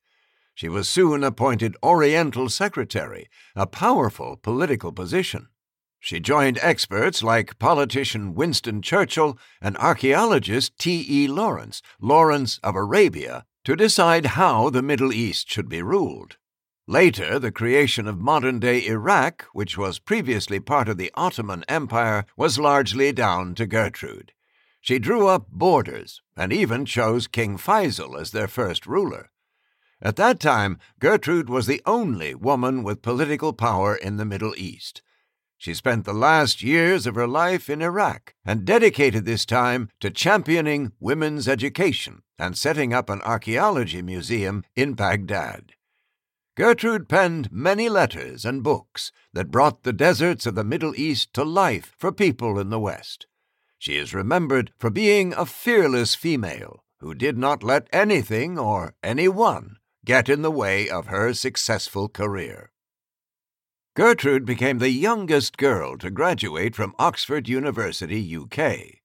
She 0.54 0.68
was 0.68 0.90
soon 0.90 1.24
appointed 1.24 1.78
Oriental 1.84 2.50
Secretary, 2.50 3.30
a 3.56 3.66
powerful 3.66 4.36
political 4.36 4.92
position. 4.92 5.48
She 6.06 6.20
joined 6.20 6.60
experts 6.62 7.24
like 7.24 7.58
politician 7.58 8.36
Winston 8.36 8.84
Churchill 8.84 9.40
and 9.60 9.76
archaeologist 9.78 10.78
T.E. 10.78 11.28
Lawrence, 11.28 11.82
Lawrence 12.00 12.60
of 12.62 12.76
Arabia, 12.76 13.44
to 13.64 13.76
decide 13.76 14.38
how 14.38 14.70
the 14.70 14.84
Middle 14.84 15.12
East 15.12 15.50
should 15.50 15.68
be 15.68 15.82
ruled. 15.82 16.38
Later, 16.86 17.40
the 17.40 17.52
creation 17.52 18.08
of 18.08 18.20
modern 18.20 18.60
day 18.60 18.86
Iraq, 18.86 19.48
which 19.54 19.80
was 19.80 19.98
previously 19.98 20.60
part 20.60 20.88
of 20.88 20.98
the 20.98 21.12
Ottoman 21.16 21.66
Empire, 21.68 22.28
was 22.38 22.60
largely 22.60 23.12
down 23.12 23.56
to 23.56 23.66
Gertrude. 23.66 24.32
She 24.82 25.00
drew 25.00 25.26
up 25.28 25.48
borders 25.50 26.22
and 26.38 26.54
even 26.54 26.86
chose 26.86 27.26
King 27.26 27.58
Faisal 27.58 28.16
as 28.16 28.30
their 28.30 28.48
first 28.48 28.86
ruler. 28.86 29.32
At 30.00 30.18
that 30.18 30.40
time, 30.40 30.78
Gertrude 31.00 31.50
was 31.50 31.66
the 31.66 31.82
only 31.84 32.36
woman 32.36 32.84
with 32.84 33.02
political 33.02 33.54
power 33.54 33.96
in 33.96 34.18
the 34.18 34.26
Middle 34.26 34.54
East. 34.56 35.02
She 35.58 35.74
spent 35.74 36.06
the 36.06 36.14
last 36.14 36.62
years 36.62 37.08
of 37.08 37.16
her 37.16 37.28
life 37.28 37.70
in 37.70 37.82
Iraq 37.82 38.34
and 38.46 38.66
dedicated 38.66 39.26
this 39.26 39.46
time 39.46 39.90
to 40.00 40.10
championing 40.10 40.92
women's 41.00 41.48
education 41.48 42.22
and 42.38 42.58
setting 42.58 42.94
up 42.94 43.10
an 43.10 43.22
archaeology 43.22 44.02
museum 44.02 44.64
in 44.76 44.94
Baghdad. 44.94 45.72
Gertrude 46.56 47.10
penned 47.10 47.52
many 47.52 47.90
letters 47.90 48.46
and 48.46 48.64
books 48.64 49.12
that 49.34 49.52
brought 49.52 49.84
the 49.84 49.94
deserts 49.94 50.46
of 50.46 50.56
the 50.56 50.64
Middle 50.64 50.94
East 50.96 51.34
to 51.34 51.44
life 51.44 51.94
for 51.98 52.12
people 52.12 52.60
in 52.60 52.70
the 52.70 52.80
West. 52.80 53.28
She 53.78 53.98
is 53.98 54.14
remembered 54.14 54.72
for 54.78 54.90
being 54.90 55.34
a 55.34 55.46
fearless 55.46 56.16
female 56.16 56.84
who 57.00 57.14
did 57.14 57.38
not 57.38 57.62
let 57.62 57.90
anything 57.92 58.58
or 58.58 58.96
anyone 59.04 59.78
get 60.06 60.30
in 60.30 60.44
the 60.44 60.52
way 60.52 60.90
of 60.90 61.08
her 61.08 61.34
successful 61.34 62.08
career. 62.08 62.72
Gertrude 63.96 64.44
became 64.44 64.80
the 64.80 64.90
youngest 64.90 65.56
girl 65.56 65.98
to 66.00 66.12
graduate 66.12 66.76
from 66.76 66.94
Oxford 67.00 67.48
University, 67.48 68.36
UK. 68.36 69.00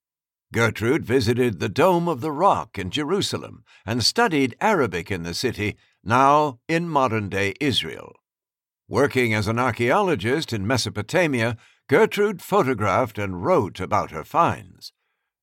Gertrude 0.53 1.05
visited 1.05 1.61
the 1.61 1.69
Dome 1.69 2.09
of 2.09 2.21
the 2.21 2.33
Rock 2.33 2.77
in 2.77 2.91
Jerusalem 2.91 3.63
and 3.87 4.03
studied 4.03 4.57
Arabic 4.61 5.09
in 5.09 5.23
the 5.23 5.33
city, 5.33 5.77
now 6.03 6.59
in 6.67 6.89
modern 6.89 7.29
day 7.29 7.55
Israel. 7.61 8.17
Working 8.89 9.33
as 9.33 9.47
an 9.47 9.61
archaeologist 9.61 10.53
in 10.53 10.67
Mesopotamia, 10.67 11.57
Gertrude 11.89 12.43
photographed 12.43 13.17
and 13.17 13.45
wrote 13.45 13.79
about 13.79 14.11
her 14.11 14.25
finds. 14.25 14.93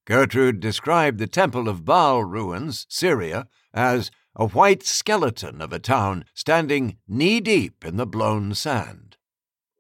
Gertrude 0.04 0.60
described 0.60 1.20
the 1.20 1.28
Temple 1.28 1.70
of 1.70 1.86
Baal 1.86 2.26
ruins, 2.26 2.86
Syria, 2.90 3.48
as 3.74 4.12
a 4.36 4.48
white 4.48 4.84
skeleton 4.84 5.62
of 5.62 5.72
a 5.72 5.80
town 5.80 6.26
standing 6.34 6.98
knee 7.08 7.40
deep 7.40 7.86
in 7.86 7.96
the 7.96 8.06
blown 8.06 8.54
sand. 8.54 9.07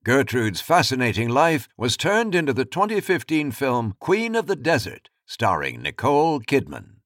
Gertrude's 0.08 0.62
fascinating 0.62 1.28
life 1.28 1.68
was 1.76 1.98
turned 1.98 2.34
into 2.34 2.54
the 2.54 2.64
2015 2.64 3.52
film 3.52 3.94
Queen 4.00 4.36
of 4.36 4.48
the 4.48 4.56
Desert, 4.56 5.10
starring 5.26 5.82
Nicole 5.82 6.40
Kidman. 6.40 7.02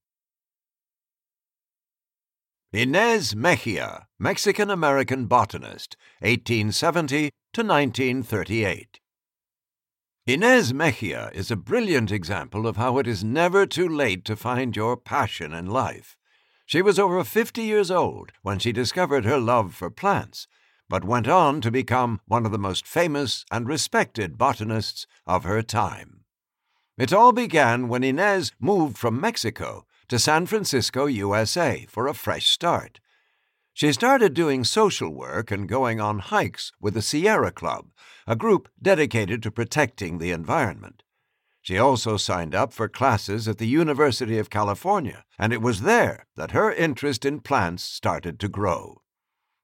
Ynes 2.71 3.33
Mexia, 3.33 4.03
Mexican 4.19 4.69
American 4.69 5.25
botanist, 5.25 5.97
1870 6.19 7.31
to 7.53 7.63
1938. 7.63 8.99
Ynes 10.27 10.71
Mexia 10.71 11.33
is 11.33 11.49
a 11.49 11.55
brilliant 11.55 12.11
example 12.11 12.67
of 12.67 12.77
how 12.77 12.99
it 12.99 13.07
is 13.07 13.23
never 13.23 13.65
too 13.65 13.89
late 13.89 14.23
to 14.25 14.35
find 14.35 14.75
your 14.75 14.95
passion 14.95 15.55
in 15.55 15.65
life. 15.65 16.15
She 16.67 16.83
was 16.83 16.99
over 16.99 17.23
50 17.23 17.63
years 17.63 17.89
old 17.89 18.31
when 18.43 18.59
she 18.59 18.71
discovered 18.71 19.25
her 19.25 19.39
love 19.39 19.73
for 19.73 19.89
plants 19.89 20.45
but 20.91 21.05
went 21.05 21.25
on 21.25 21.61
to 21.61 21.71
become 21.71 22.19
one 22.27 22.45
of 22.45 22.51
the 22.51 22.59
most 22.59 22.85
famous 22.85 23.45
and 23.49 23.65
respected 23.65 24.37
botanists 24.37 25.07
of 25.25 25.45
her 25.45 25.61
time. 25.61 26.25
It 26.97 27.13
all 27.13 27.31
began 27.31 27.87
when 27.87 28.01
Ynes 28.01 28.51
moved 28.59 28.97
from 28.97 29.21
Mexico 29.21 29.85
to 30.09 30.19
San 30.19 30.45
Francisco, 30.47 31.05
USA, 31.05 31.85
for 31.87 32.07
a 32.07 32.13
fresh 32.13 32.49
start. 32.49 32.99
She 33.73 33.93
started 33.93 34.33
doing 34.33 34.65
social 34.65 35.13
work 35.13 35.49
and 35.49 35.69
going 35.69 36.01
on 36.01 36.19
hikes 36.19 36.73
with 36.81 36.93
the 36.93 37.01
Sierra 37.01 37.53
Club, 37.53 37.85
a 38.27 38.35
group 38.35 38.67
dedicated 38.81 39.41
to 39.43 39.49
protecting 39.49 40.17
the 40.17 40.31
environment. 40.31 41.03
She 41.61 41.77
also 41.77 42.17
signed 42.17 42.53
up 42.53 42.73
for 42.73 42.89
classes 42.89 43.47
at 43.47 43.59
the 43.59 43.65
University 43.65 44.37
of 44.37 44.49
California, 44.49 45.23
and 45.39 45.53
it 45.53 45.61
was 45.61 45.83
there 45.83 46.25
that 46.35 46.51
her 46.51 46.69
interest 46.69 47.23
in 47.23 47.39
plants 47.39 47.81
started 47.81 48.41
to 48.41 48.49
grow. 48.49 49.00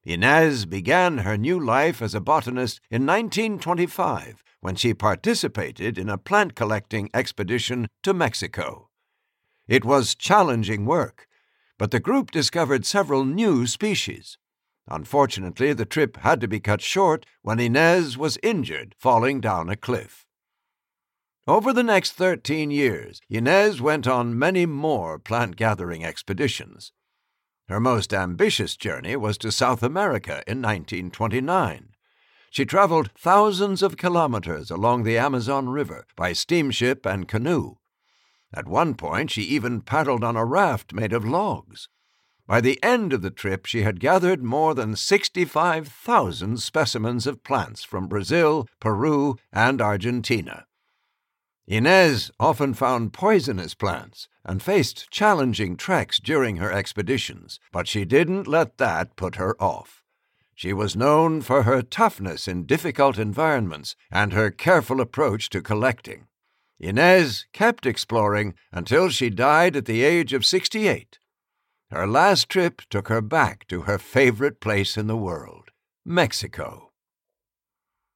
Ynes 0.08 0.66
began 0.66 1.18
her 1.18 1.36
new 1.36 1.60
life 1.60 2.00
as 2.00 2.14
a 2.14 2.20
botanist 2.20 2.80
in 2.90 3.04
1925 3.04 4.42
when 4.62 4.74
she 4.74 4.94
participated 4.94 5.98
in 5.98 6.08
a 6.08 6.16
plant 6.16 6.54
collecting 6.54 7.10
expedition 7.12 7.88
to 8.02 8.14
Mexico. 8.14 8.88
It 9.66 9.84
was 9.84 10.14
challenging 10.14 10.86
work, 10.86 11.28
but 11.76 11.90
the 11.90 12.00
group 12.00 12.30
discovered 12.30 12.86
several 12.86 13.26
new 13.26 13.66
species. 13.66 14.38
Unfortunately, 14.88 15.74
the 15.74 15.84
trip 15.84 16.16
had 16.16 16.40
to 16.40 16.48
be 16.48 16.58
cut 16.58 16.80
short 16.80 17.26
when 17.42 17.58
Ynes 17.58 18.16
was 18.16 18.38
injured 18.42 18.94
falling 18.98 19.42
down 19.42 19.68
a 19.68 19.76
cliff. 19.76 20.24
Over 21.46 21.74
the 21.74 21.82
next 21.82 22.12
13 22.12 22.70
years, 22.70 23.20
Ynes 23.30 23.78
went 23.78 24.06
on 24.06 24.38
many 24.38 24.64
more 24.64 25.18
plant 25.18 25.56
gathering 25.56 26.02
expeditions. 26.02 26.92
Her 27.68 27.80
most 27.80 28.14
ambitious 28.14 28.76
journey 28.76 29.14
was 29.14 29.36
to 29.38 29.52
South 29.52 29.82
America 29.82 30.42
in 30.46 30.62
1929. 30.62 31.90
She 32.50 32.64
traveled 32.64 33.10
thousands 33.14 33.82
of 33.82 33.98
kilometers 33.98 34.70
along 34.70 35.02
the 35.02 35.18
Amazon 35.18 35.68
River 35.68 36.06
by 36.16 36.32
steamship 36.32 37.04
and 37.04 37.28
canoe. 37.28 37.74
At 38.54 38.66
one 38.66 38.94
point, 38.94 39.30
she 39.30 39.42
even 39.42 39.82
paddled 39.82 40.24
on 40.24 40.34
a 40.34 40.46
raft 40.46 40.94
made 40.94 41.12
of 41.12 41.26
logs. 41.26 41.90
By 42.46 42.62
the 42.62 42.82
end 42.82 43.12
of 43.12 43.20
the 43.20 43.30
trip, 43.30 43.66
she 43.66 43.82
had 43.82 44.00
gathered 44.00 44.42
more 44.42 44.74
than 44.74 44.96
65,000 44.96 46.56
specimens 46.62 47.26
of 47.26 47.44
plants 47.44 47.84
from 47.84 48.08
Brazil, 48.08 48.66
Peru, 48.80 49.36
and 49.52 49.82
Argentina. 49.82 50.64
Ynes 51.70 52.30
often 52.40 52.72
found 52.72 53.12
poisonous 53.12 53.74
plants 53.74 54.26
and 54.48 54.62
faced 54.62 55.10
challenging 55.10 55.76
treks 55.76 56.18
during 56.18 56.56
her 56.56 56.72
expeditions, 56.72 57.60
but 57.70 57.86
she 57.86 58.06
didn't 58.06 58.48
let 58.48 58.78
that 58.78 59.14
put 59.14 59.36
her 59.36 59.54
off. 59.62 60.02
She 60.54 60.72
was 60.72 60.96
known 60.96 61.42
for 61.42 61.64
her 61.64 61.82
toughness 61.82 62.48
in 62.48 62.64
difficult 62.64 63.18
environments 63.18 63.94
and 64.10 64.32
her 64.32 64.50
careful 64.50 65.02
approach 65.02 65.50
to 65.50 65.60
collecting. 65.60 66.28
Ynes 66.82 67.44
kept 67.52 67.84
exploring 67.84 68.54
until 68.72 69.10
she 69.10 69.28
died 69.28 69.76
at 69.76 69.84
the 69.84 70.02
age 70.02 70.32
of 70.32 70.46
68. 70.46 71.18
Her 71.90 72.06
last 72.06 72.48
trip 72.48 72.82
took 72.88 73.08
her 73.08 73.20
back 73.20 73.66
to 73.68 73.82
her 73.82 73.98
favorite 73.98 74.60
place 74.60 74.96
in 74.96 75.08
the 75.08 75.16
world, 75.16 75.70
Mexico. 76.04 76.90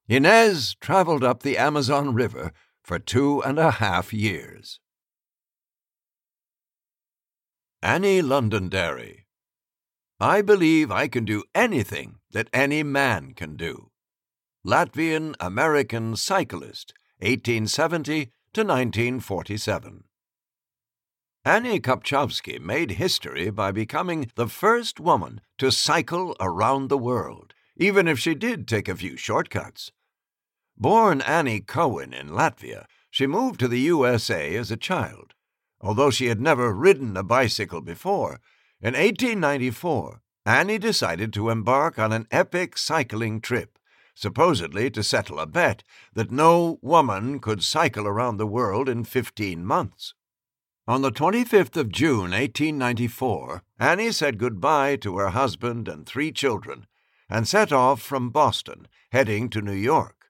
Ynes 0.08 0.76
traveled 0.80 1.22
up 1.22 1.42
the 1.42 1.58
Amazon 1.58 2.14
River 2.14 2.52
for 2.82 2.98
two 2.98 3.42
and 3.42 3.58
a 3.58 3.72
half 3.72 4.12
years. 4.12 4.80
Annie 7.84 8.22
Londonderry. 8.22 9.26
I 10.20 10.40
believe 10.40 10.92
I 10.92 11.08
can 11.08 11.24
do 11.24 11.42
anything 11.52 12.20
that 12.30 12.48
any 12.52 12.84
man 12.84 13.34
can 13.34 13.56
do. 13.56 13.90
Latvian 14.64 15.34
American 15.40 16.14
cyclist, 16.14 16.94
1870 17.18 18.26
to 18.52 18.60
1947. 18.60 20.04
Annie 21.44 21.80
Kopchovsky 21.80 22.60
made 22.60 22.92
history 22.92 23.50
by 23.50 23.72
becoming 23.72 24.30
the 24.36 24.46
first 24.46 25.00
woman 25.00 25.40
to 25.58 25.72
cycle 25.72 26.36
around 26.38 26.86
the 26.86 26.96
world, 26.96 27.52
even 27.76 28.06
if 28.06 28.16
she 28.16 28.36
did 28.36 28.68
take 28.68 28.88
a 28.88 28.94
few 28.94 29.16
shortcuts. 29.16 29.90
Born 30.76 31.20
Annie 31.22 31.58
Cohen 31.58 32.14
in 32.14 32.28
Latvia, 32.28 32.84
she 33.10 33.26
moved 33.26 33.58
to 33.58 33.66
the 33.66 33.80
USA 33.80 34.54
as 34.54 34.70
a 34.70 34.76
child. 34.76 35.34
Although 35.82 36.10
she 36.10 36.26
had 36.26 36.40
never 36.40 36.72
ridden 36.72 37.16
a 37.16 37.24
bicycle 37.24 37.80
before, 37.80 38.40
in 38.80 38.94
1894, 38.94 40.22
Annie 40.46 40.78
decided 40.78 41.32
to 41.32 41.50
embark 41.50 41.98
on 41.98 42.12
an 42.12 42.26
epic 42.30 42.78
cycling 42.78 43.40
trip, 43.40 43.78
supposedly 44.14 44.90
to 44.90 45.02
settle 45.02 45.40
a 45.40 45.46
bet 45.46 45.82
that 46.14 46.30
no 46.30 46.78
woman 46.82 47.40
could 47.40 47.62
cycle 47.62 48.06
around 48.06 48.36
the 48.36 48.46
world 48.46 48.88
in 48.88 49.04
15 49.04 49.64
months. 49.64 50.14
On 50.86 51.02
the 51.02 51.12
25th 51.12 51.76
of 51.76 51.92
June, 51.92 52.30
1894, 52.30 53.62
Annie 53.78 54.12
said 54.12 54.38
goodbye 54.38 54.96
to 54.96 55.16
her 55.18 55.30
husband 55.30 55.88
and 55.88 56.06
three 56.06 56.32
children 56.32 56.86
and 57.28 57.46
set 57.48 57.72
off 57.72 58.02
from 58.02 58.30
Boston, 58.30 58.86
heading 59.10 59.48
to 59.48 59.62
New 59.62 59.72
York. 59.72 60.26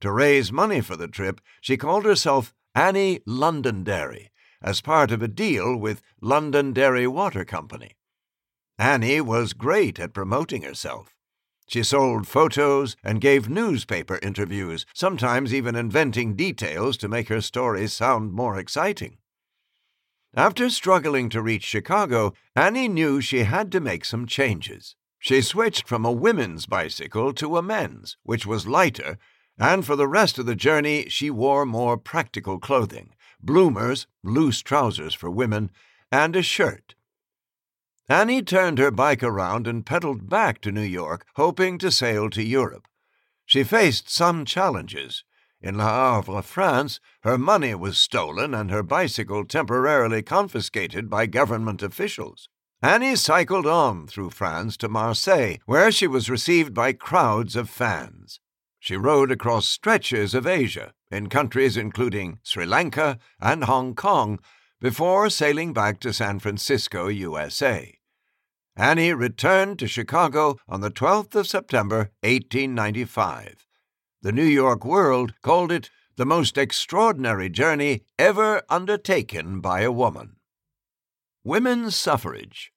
To 0.00 0.10
raise 0.10 0.50
money 0.50 0.80
for 0.80 0.96
the 0.96 1.08
trip, 1.08 1.40
she 1.60 1.76
called 1.76 2.04
herself 2.04 2.54
Annie 2.74 3.20
Londonderry 3.26 4.30
as 4.64 4.80
part 4.80 5.12
of 5.12 5.22
a 5.22 5.28
deal 5.28 5.76
with 5.76 6.00
Londonderry 6.22 7.06
Water 7.06 7.44
Company. 7.44 7.92
Annie 8.78 9.20
was 9.20 9.52
great 9.52 10.00
at 10.00 10.14
promoting 10.14 10.62
herself. 10.62 11.14
She 11.68 11.82
sold 11.82 12.26
photos 12.26 12.96
and 13.04 13.20
gave 13.20 13.48
newspaper 13.48 14.18
interviews, 14.22 14.86
sometimes 14.94 15.52
even 15.52 15.76
inventing 15.76 16.34
details 16.34 16.96
to 16.96 17.08
make 17.08 17.28
her 17.28 17.42
stories 17.42 17.92
sound 17.92 18.32
more 18.32 18.58
exciting. 18.58 19.18
After 20.34 20.68
struggling 20.70 21.28
to 21.28 21.42
reach 21.42 21.62
Chicago, 21.62 22.32
Annie 22.56 22.88
knew 22.88 23.20
she 23.20 23.44
had 23.44 23.70
to 23.72 23.80
make 23.80 24.04
some 24.04 24.26
changes. 24.26 24.96
She 25.18 25.42
switched 25.42 25.86
from 25.86 26.04
a 26.04 26.12
women's 26.12 26.66
bicycle 26.66 27.32
to 27.34 27.56
a 27.56 27.62
men's, 27.62 28.16
which 28.24 28.46
was 28.46 28.66
lighter, 28.66 29.18
and 29.58 29.86
for 29.86 29.94
the 29.94 30.08
rest 30.08 30.38
of 30.38 30.46
the 30.46 30.56
journey 30.56 31.08
she 31.08 31.30
wore 31.30 31.64
more 31.64 31.96
practical 31.96 32.58
clothing 32.58 33.13
bloomers, 33.44 34.06
loose 34.22 34.62
trousers 34.62 35.14
for 35.14 35.30
women, 35.30 35.70
and 36.10 36.36
a 36.36 36.42
shirt. 36.42 36.94
Annie 38.08 38.42
turned 38.42 38.78
her 38.78 38.90
bike 38.90 39.22
around 39.22 39.66
and 39.66 39.86
pedaled 39.86 40.28
back 40.28 40.60
to 40.60 40.72
New 40.72 40.82
York, 40.82 41.26
hoping 41.36 41.78
to 41.78 41.90
sail 41.90 42.28
to 42.30 42.42
Europe. 42.42 42.86
She 43.46 43.64
faced 43.64 44.10
some 44.10 44.44
challenges. 44.44 45.24
In 45.60 45.78
Le 45.78 45.84
Havre, 45.84 46.42
France, 46.42 47.00
her 47.22 47.38
money 47.38 47.74
was 47.74 47.96
stolen 47.96 48.52
and 48.52 48.70
her 48.70 48.82
bicycle 48.82 49.46
temporarily 49.46 50.22
confiscated 50.22 51.08
by 51.08 51.24
government 51.24 51.82
officials. 51.82 52.48
Annie 52.82 53.16
cycled 53.16 53.66
on 53.66 54.06
through 54.06 54.28
France 54.28 54.76
to 54.76 54.90
Marseille, 54.90 55.56
where 55.64 55.90
she 55.90 56.06
was 56.06 56.28
received 56.28 56.74
by 56.74 56.92
crowds 56.92 57.56
of 57.56 57.70
fans. 57.70 58.40
She 58.78 58.98
rode 58.98 59.30
across 59.30 59.66
stretches 59.66 60.34
of 60.34 60.46
Asia, 60.46 60.92
in 61.14 61.28
countries 61.28 61.76
including 61.76 62.38
Sri 62.42 62.66
Lanka 62.66 63.18
and 63.40 63.64
Hong 63.64 63.94
Kong, 63.94 64.40
before 64.80 65.30
sailing 65.30 65.72
back 65.72 66.00
to 66.00 66.12
San 66.12 66.38
Francisco, 66.38 67.08
USA. 67.08 67.96
Annie 68.76 69.14
returned 69.14 69.78
to 69.78 69.88
Chicago 69.88 70.58
on 70.68 70.80
the 70.80 70.90
12th 70.90 71.34
of 71.36 71.46
September, 71.46 72.10
1895. 72.22 73.66
The 74.20 74.32
New 74.32 74.44
York 74.44 74.84
World 74.84 75.32
called 75.42 75.70
it 75.70 75.88
the 76.16 76.26
most 76.26 76.58
extraordinary 76.58 77.48
journey 77.48 78.02
ever 78.18 78.62
undertaken 78.68 79.60
by 79.60 79.80
a 79.80 79.92
woman. 79.92 80.36
Women's 81.44 81.96
suffrage. 81.96 82.73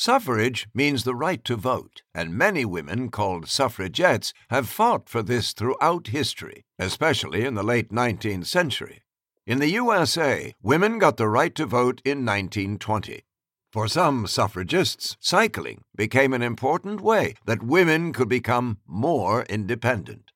Suffrage 0.00 0.68
means 0.72 1.02
the 1.02 1.16
right 1.16 1.44
to 1.44 1.56
vote, 1.56 2.02
and 2.14 2.32
many 2.32 2.64
women 2.64 3.10
called 3.10 3.48
suffragettes 3.48 4.32
have 4.48 4.68
fought 4.68 5.08
for 5.08 5.24
this 5.24 5.52
throughout 5.52 6.06
history, 6.06 6.64
especially 6.78 7.44
in 7.44 7.54
the 7.54 7.64
late 7.64 7.90
19th 7.90 8.46
century. 8.46 9.02
In 9.44 9.58
the 9.58 9.70
USA, 9.70 10.54
women 10.62 11.00
got 11.00 11.16
the 11.16 11.26
right 11.26 11.52
to 11.56 11.66
vote 11.66 12.00
in 12.04 12.24
1920. 12.24 13.24
For 13.72 13.88
some 13.88 14.28
suffragists, 14.28 15.16
cycling 15.18 15.82
became 15.96 16.32
an 16.32 16.42
important 16.42 17.00
way 17.00 17.34
that 17.46 17.64
women 17.64 18.12
could 18.12 18.28
become 18.28 18.78
more 18.86 19.42
independent. 19.48 20.30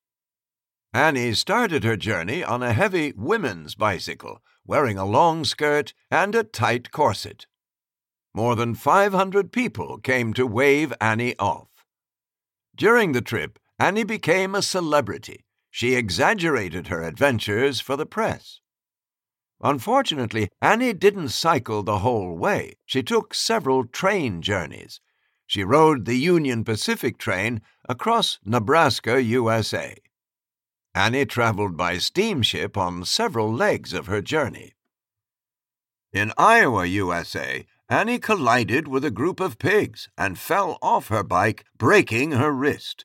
Annie 0.93 1.35
started 1.35 1.85
her 1.85 1.97
journey 1.97 2.43
on 2.43 2.65
a 2.65 2.73
heavy 2.73 3.13
women's 3.17 3.77
bicycle, 3.77 4.43
wearing 4.67 4.99
a 4.99 5.05
long 5.05 5.45
skirt 5.45 5.95
and 6.11 6.35
a 6.35 6.43
tight 6.43 6.91
corset. 6.91 7.47
More 8.35 8.57
than 8.57 8.75
500 8.75 9.53
people 9.53 9.99
came 9.99 10.33
to 10.35 10.47
wave 10.47 10.93
Annie 11.01 11.39
off. 11.39 11.69
During 12.75 13.13
the 13.13 13.21
trip, 13.21 13.59
Annie 13.79 14.05
became 14.05 14.55
a 14.55 14.63
celebrity. 14.63 15.45
She 15.71 15.95
exaggerated 15.95 16.89
her 16.89 17.03
adventures 17.03 17.81
for 17.81 17.97
the 17.97 18.07
press. 18.07 18.61
Unfortunately, 19.63 20.49
Annie 20.61 20.93
didn't 20.93 21.29
cycle 21.29 21.83
the 21.83 21.99
whole 21.99 22.37
way. 22.37 22.75
She 22.85 23.03
took 23.03 23.35
several 23.35 23.85
train 23.85 24.43
journeys. 24.43 25.01
She 25.47 25.63
rode 25.63 26.05
the 26.05 26.17
Union 26.17 26.65
Pacific 26.65 27.19
train 27.19 27.61
across 27.89 28.39
Nebraska, 28.45 29.23
USA. 29.23 29.97
Annie 30.95 31.27
traveled 31.27 31.77
by 31.77 31.99
steamship 31.99 32.77
on 32.77 33.05
several 33.05 33.53
legs 33.53 33.93
of 33.93 34.07
her 34.07 34.21
journey. 34.21 34.73
In 36.13 36.33
Iowa, 36.37 36.85
USA, 36.85 37.65
Annie 37.93 38.19
collided 38.19 38.89
with 38.89 39.05
a 39.05 39.11
group 39.11 39.39
of 39.39 39.59
pigs 39.59 40.09
and 40.17 40.39
fell 40.39 40.79
off 40.81 41.09
her 41.09 41.23
bike, 41.23 41.67
breaking 41.77 42.31
her 42.33 42.51
wrist. 42.51 43.05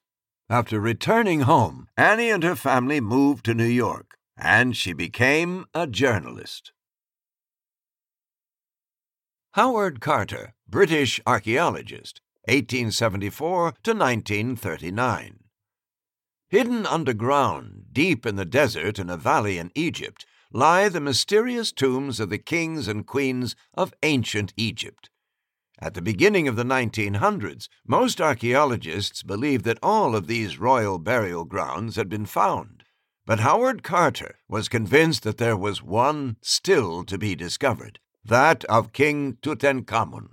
After 0.50 0.80
returning 0.80 1.42
home, 1.42 1.90
Annie 1.98 2.30
and 2.30 2.42
her 2.42 2.56
family 2.56 3.02
moved 3.02 3.44
to 3.46 3.54
New 3.54 3.66
York, 3.66 4.18
and 4.38 4.78
she 4.78 4.94
became 4.94 5.66
a 5.74 5.88
journalist. 5.88 6.72
Howard 9.56 10.00
Carter, 10.00 10.54
British 10.70 11.20
archaeologist, 11.28 12.22
1874 12.46 13.74
to 13.84 13.92
1939. 13.92 15.40
Hidden 16.48 16.86
underground, 16.86 17.88
deep 17.92 18.26
in 18.26 18.38
the 18.38 18.46
desert 18.46 19.00
in 19.00 19.10
a 19.10 19.18
valley 19.18 19.58
in 19.58 19.70
Egypt, 19.76 20.26
lie 20.52 20.90
the 20.90 21.00
mysterious 21.02 21.72
tombs 21.72 22.20
of 22.20 22.30
the 22.30 22.38
kings 22.38 22.88
and 22.88 23.06
queens 23.06 23.56
of 23.74 23.94
ancient 24.04 24.54
Egypt. 24.58 25.10
At 25.80 25.94
the 25.94 26.02
beginning 26.02 26.48
of 26.48 26.56
the 26.56 26.64
1900s, 26.64 27.70
most 27.86 28.20
archaeologists 28.20 29.22
believed 29.22 29.64
that 29.66 29.80
all 29.84 30.16
of 30.16 30.28
these 30.28 30.58
royal 30.58 30.98
burial 30.98 31.46
grounds 31.46 31.96
had 31.98 32.10
been 32.10 32.26
found. 32.26 32.84
But 33.26 33.42
Howard 33.42 33.84
Carter 33.84 34.36
was 34.48 34.70
convinced 34.70 35.24
that 35.24 35.38
there 35.38 35.58
was 35.58 35.84
one 35.84 36.38
still 36.42 37.04
to 37.04 37.18
be 37.18 37.36
discovered 37.36 38.00
that 38.26 38.66
of 38.66 38.92
King 38.92 39.38
Tutankhamun. 39.42 40.30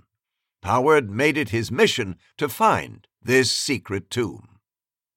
Howard 0.63 1.11
made 1.11 1.37
it 1.37 1.49
his 1.49 1.71
mission 1.71 2.17
to 2.37 2.49
find 2.49 3.07
this 3.21 3.51
secret 3.51 4.09
tomb. 4.09 4.59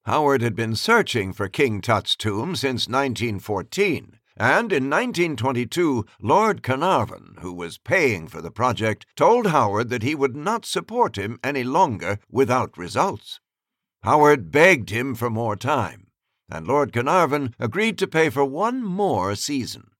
Howard 0.05 0.41
had 0.41 0.55
been 0.55 0.75
searching 0.75 1.33
for 1.33 1.49
King 1.49 1.81
Tut's 1.81 2.15
tomb 2.15 2.55
since 2.55 2.87
1914, 2.87 4.18
and 4.39 4.71
in 4.71 4.89
1922, 4.89 6.05
Lord 6.21 6.63
Carnarvon, 6.63 7.35
who 7.41 7.51
was 7.51 7.77
paying 7.77 8.27
for 8.27 8.41
the 8.41 8.51
project, 8.51 9.05
told 9.17 9.47
Howard 9.47 9.89
that 9.89 10.03
he 10.03 10.15
would 10.15 10.35
not 10.35 10.65
support 10.65 11.17
him 11.17 11.39
any 11.43 11.63
longer 11.63 12.19
without 12.31 12.77
results. 12.77 13.41
Howard 14.03 14.49
begged 14.49 14.91
him 14.91 15.13
for 15.13 15.29
more 15.29 15.57
time, 15.57 16.07
and 16.49 16.65
Lord 16.65 16.93
Carnarvon 16.93 17.53
agreed 17.59 17.97
to 17.97 18.07
pay 18.07 18.29
for 18.29 18.45
one 18.45 18.81
more 18.81 19.35
season. 19.35 19.91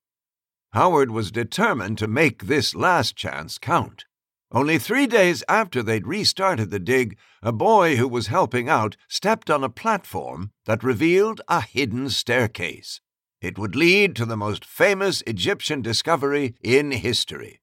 Howard 0.71 1.11
was 1.11 1.31
determined 1.31 1.97
to 1.97 2.07
make 2.07 2.43
this 2.43 2.73
last 2.73 3.17
chance 3.17 3.57
count. 3.57 4.05
Only 4.51 4.79
three 4.79 5.05
days 5.05 5.43
after 5.49 5.83
they'd 5.83 6.07
restarted 6.07 6.71
the 6.71 6.79
dig, 6.79 7.17
a 7.43 7.51
boy 7.51 7.97
who 7.97 8.07
was 8.07 8.27
helping 8.27 8.69
out 8.69 8.95
stepped 9.09 9.49
on 9.49 9.65
a 9.65 9.69
platform 9.69 10.51
that 10.65 10.83
revealed 10.83 11.41
a 11.49 11.61
hidden 11.61 12.09
staircase. 12.09 13.01
It 13.41 13.57
would 13.57 13.75
lead 13.75 14.15
to 14.17 14.25
the 14.25 14.37
most 14.37 14.65
famous 14.65 15.21
Egyptian 15.25 15.81
discovery 15.81 16.55
in 16.61 16.91
history. 16.91 17.61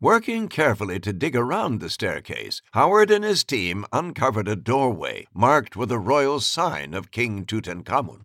Working 0.00 0.48
carefully 0.48 1.00
to 1.00 1.12
dig 1.12 1.34
around 1.34 1.80
the 1.80 1.90
staircase, 1.90 2.60
Howard 2.72 3.10
and 3.10 3.24
his 3.24 3.44
team 3.44 3.86
uncovered 3.92 4.48
a 4.48 4.56
doorway 4.56 5.26
marked 5.34 5.76
with 5.76 5.90
a 5.90 5.98
royal 5.98 6.40
sign 6.40 6.94
of 6.94 7.10
King 7.10 7.44
Tutankhamun. 7.44 8.24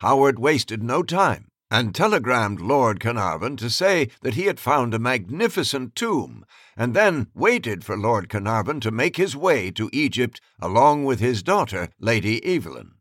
Howard 0.00 0.38
wasted 0.38 0.82
no 0.82 1.02
time 1.02 1.50
and 1.70 1.94
telegrammed 1.94 2.60
Lord 2.60 2.98
Carnarvon 2.98 3.56
to 3.58 3.70
say 3.70 4.08
that 4.22 4.34
he 4.34 4.46
had 4.46 4.58
found 4.58 4.92
a 4.92 4.98
magnificent 4.98 5.94
tomb, 5.94 6.44
and 6.76 6.94
then 6.94 7.28
waited 7.32 7.84
for 7.84 7.96
Lord 7.96 8.28
Carnarvon 8.28 8.80
to 8.80 8.90
make 8.90 9.16
his 9.16 9.36
way 9.36 9.70
to 9.72 9.88
Egypt 9.92 10.40
along 10.60 11.04
with 11.04 11.20
his 11.20 11.42
daughter, 11.42 11.88
Lady 12.00 12.44
Evelyn. 12.44 12.94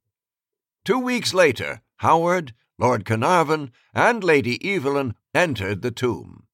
Two 0.86 1.00
weeks 1.00 1.34
later, 1.34 1.82
Howard, 1.98 2.54
Lord 2.80 3.04
Carnarvon, 3.04 3.72
and 3.94 4.24
Lady 4.24 4.58
Evelyn 4.64 5.14
entered 5.34 5.82
the 5.82 5.92
tomb. 5.92 6.46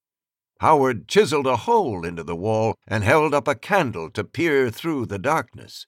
Howard 0.60 1.08
chiseled 1.08 1.46
a 1.46 1.56
hole 1.56 2.04
into 2.06 2.24
the 2.24 2.36
wall 2.36 2.76
and 2.88 3.04
held 3.04 3.34
up 3.34 3.48
a 3.48 3.56
candle 3.56 4.10
to 4.12 4.24
peer 4.24 4.72
through 4.72 5.06
the 5.06 5.20
darkness. 5.20 5.86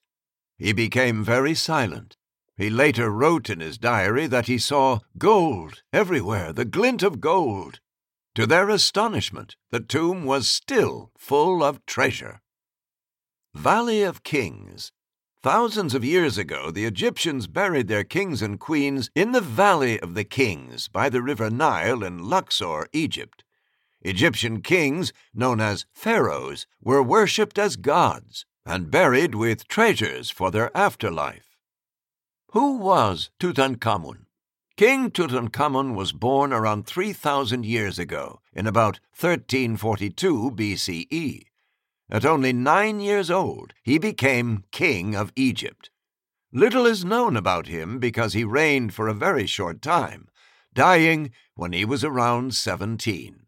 He 0.57 0.73
became 0.73 1.23
very 1.23 1.55
silent. 1.55 2.17
He 2.55 2.69
later 2.69 3.09
wrote 3.09 3.49
in 3.49 3.59
his 3.59 3.77
diary 3.77 4.27
that 4.27 4.47
he 4.47 4.57
saw 4.57 4.99
gold 5.17 5.81
everywhere, 5.91 6.53
the 6.53 6.65
glint 6.65 7.01
of 7.01 7.21
gold. 7.21 7.79
To 8.35 8.45
their 8.45 8.69
astonishment, 8.69 9.55
the 9.71 9.79
tomb 9.79 10.25
was 10.25 10.47
still 10.47 11.11
full 11.17 11.63
of 11.63 11.83
treasure. 11.87 12.41
Valley 13.55 14.03
of 14.03 14.23
Kings. 14.23 14.91
Thousands 15.47 15.93
of 15.93 16.03
years 16.03 16.37
ago, 16.37 16.71
the 16.71 16.83
Egyptians 16.83 17.47
buried 17.47 17.87
their 17.87 18.03
kings 18.03 18.41
and 18.41 18.59
queens 18.59 19.09
in 19.15 19.31
the 19.31 19.39
Valley 19.39 19.97
of 19.97 20.13
the 20.13 20.25
Kings 20.25 20.89
by 20.89 21.07
the 21.07 21.21
river 21.21 21.49
Nile 21.49 22.03
in 22.03 22.27
Luxor, 22.29 22.85
Egypt. 22.91 23.45
Egyptian 24.01 24.59
kings, 24.61 25.13
known 25.33 25.61
as 25.61 25.85
pharaohs, 25.93 26.67
were 26.81 27.01
worshipped 27.01 27.57
as 27.57 27.77
gods 27.77 28.45
and 28.65 28.91
buried 28.91 29.35
with 29.35 29.69
treasures 29.69 30.29
for 30.29 30.51
their 30.51 30.69
afterlife. 30.75 31.55
Who 32.51 32.75
was 32.79 33.29
Tutankhamun? 33.39 34.25
King 34.75 35.09
Tutankhamun 35.09 35.95
was 35.95 36.11
born 36.11 36.51
around 36.51 36.85
3,000 36.85 37.65
years 37.65 37.97
ago, 37.97 38.41
in 38.51 38.67
about 38.67 38.99
1342 39.17 40.51
BCE. 40.51 41.43
At 42.09 42.25
only 42.25 42.53
nine 42.53 43.01
years 43.01 43.29
old, 43.29 43.73
he 43.83 43.97
became 43.97 44.63
king 44.71 45.13
of 45.15 45.33
Egypt. 45.35 45.89
Little 46.53 46.85
is 46.85 47.03
known 47.03 47.35
about 47.35 47.67
him 47.67 47.99
because 47.99 48.33
he 48.33 48.45
reigned 48.45 48.93
for 48.93 49.09
a 49.09 49.13
very 49.13 49.45
short 49.45 49.81
time, 49.81 50.29
dying 50.73 51.31
when 51.55 51.73
he 51.73 51.83
was 51.83 52.05
around 52.05 52.55
17. 52.55 53.47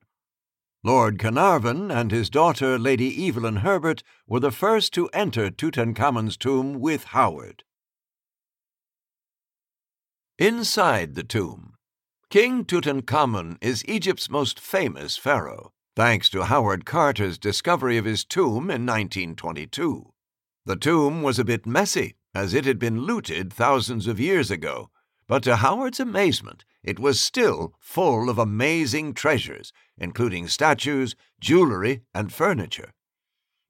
Lord 0.84 1.20
Carnarvon 1.20 1.90
and 1.90 2.12
his 2.12 2.30
daughter 2.30 2.78
Lady 2.78 3.28
Evelyn 3.28 3.58
Herbert 3.58 4.04
were 4.28 4.42
the 4.42 4.52
first 4.52 4.94
to 4.94 5.08
enter 5.10 5.50
Tutankhamun's 5.50 6.36
tomb 6.36 6.80
with 6.80 7.06
Howard. 7.06 7.64
Inside 10.38 11.16
the 11.16 11.24
tomb, 11.24 11.76
King 12.30 12.66
Tutankhamun 12.66 13.58
is 13.62 13.86
Egypt's 13.86 14.30
most 14.30 14.60
famous 14.60 15.18
pharaoh 15.18 15.72
thanks 16.00 16.30
to 16.30 16.46
Howard 16.46 16.86
Carter's 16.86 17.38
discovery 17.38 17.98
of 17.98 18.06
his 18.06 18.24
tomb 18.24 18.72
in 18.72 18.86
1922. 18.86 20.14
The 20.66 20.78
tomb 20.78 21.22
was 21.24 21.38
a 21.38 21.44
bit 21.44 21.66
messy, 21.66 22.16
as 22.34 22.54
it 22.54 22.64
had 22.64 22.80
been 22.80 23.02
looted 23.02 23.52
thousands 23.52 24.08
of 24.08 24.18
years 24.18 24.50
ago, 24.50 24.92
but 25.28 25.44
to 25.44 25.58
Howard's 25.58 26.00
amazement, 26.00 26.64
it 26.86 27.00
was 27.00 27.20
still 27.20 27.74
full 27.82 28.30
of 28.30 28.40
amazing 28.40 29.14
treasures, 29.14 29.74
including 29.98 30.48
statues, 30.48 31.18
jewelry, 31.42 32.04
and 32.14 32.32
furniture. 32.32 32.94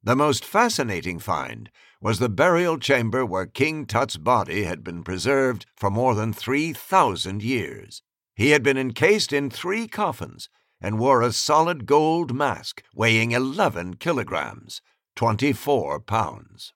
The 0.03 0.15
most 0.15 0.45
fascinating 0.45 1.17
find 1.17 1.71
was 1.99 2.19
the 2.19 2.29
burial 2.29 2.77
chamber 2.77 3.25
where 3.25 3.47
King 3.47 3.87
Tut's 3.87 4.17
body 4.17 4.65
had 4.65 4.83
been 4.83 5.01
preserved 5.01 5.65
for 5.75 5.89
more 5.89 6.13
than 6.13 6.33
3,000 6.33 7.41
years. 7.41 8.03
He 8.35 8.51
had 8.51 8.61
been 8.61 8.77
encased 8.77 9.33
in 9.33 9.49
three 9.49 9.87
coffins 9.87 10.47
and 10.81 10.99
wore 10.99 11.21
a 11.21 11.33
solid 11.33 11.85
gold 11.85 12.33
mask 12.33 12.83
weighing 12.93 13.31
11 13.31 13.95
kilograms, 13.95 14.81
24 15.15 15.99
pounds. 15.99 16.73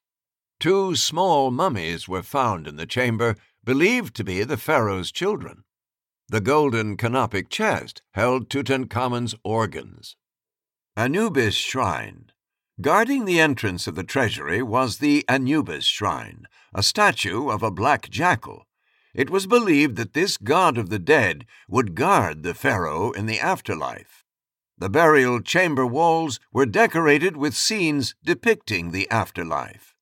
Two 0.60 0.94
small 0.94 1.50
mummies 1.50 2.08
were 2.08 2.22
found 2.22 2.66
in 2.66 2.76
the 2.76 2.86
chamber, 2.86 3.36
believed 3.64 4.14
to 4.16 4.24
be 4.24 4.44
the 4.44 4.56
pharaoh's 4.56 5.10
children. 5.10 5.64
The 6.28 6.40
golden 6.40 6.96
canopic 6.96 7.48
chest 7.48 8.02
held 8.12 8.48
Tutankhamun's 8.48 9.34
organs. 9.42 10.16
Anubis 10.96 11.54
Shrine. 11.54 12.30
Guarding 12.80 13.24
the 13.24 13.40
entrance 13.40 13.86
of 13.86 13.94
the 13.94 14.04
treasury 14.04 14.62
was 14.62 14.98
the 14.98 15.24
Anubis 15.28 15.84
Shrine, 15.84 16.46
a 16.74 16.82
statue 16.82 17.48
of 17.48 17.62
a 17.62 17.70
black 17.70 18.10
jackal 18.10 18.66
it 19.14 19.30
was 19.30 19.46
believed 19.46 19.96
that 19.96 20.12
this 20.12 20.36
god 20.36 20.76
of 20.76 20.90
the 20.90 20.98
dead 20.98 21.46
would 21.68 21.94
guard 21.94 22.42
the 22.42 22.54
pharaoh 22.54 23.12
in 23.12 23.26
the 23.26 23.40
afterlife. 23.40 24.24
The 24.76 24.90
burial 24.90 25.40
chamber 25.40 25.86
walls 25.86 26.40
were 26.52 26.66
decorated 26.66 27.36
with 27.36 27.54
scenes 27.54 28.14
depicting 28.24 28.90
the 28.90 29.08
afterlife. 29.10 29.94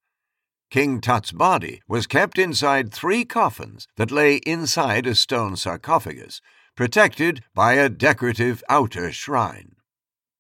King 0.70 1.02
Tut's 1.02 1.32
body 1.32 1.82
was 1.86 2.07
kept 2.07 2.39
inside 2.39 2.92
three 2.92 3.26
coffins 3.26 3.86
that 3.97 4.10
lay 4.10 4.36
inside 4.47 5.07
a 5.07 5.15
stone 5.15 5.57
sarcophagus, 5.57 6.41
protected 6.74 7.44
by 7.55 7.74
a 7.74 7.91
decorative 7.91 8.65
outer 8.70 9.12
shrine. 9.12 9.76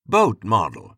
Boat 0.06 0.42
model 0.42 0.96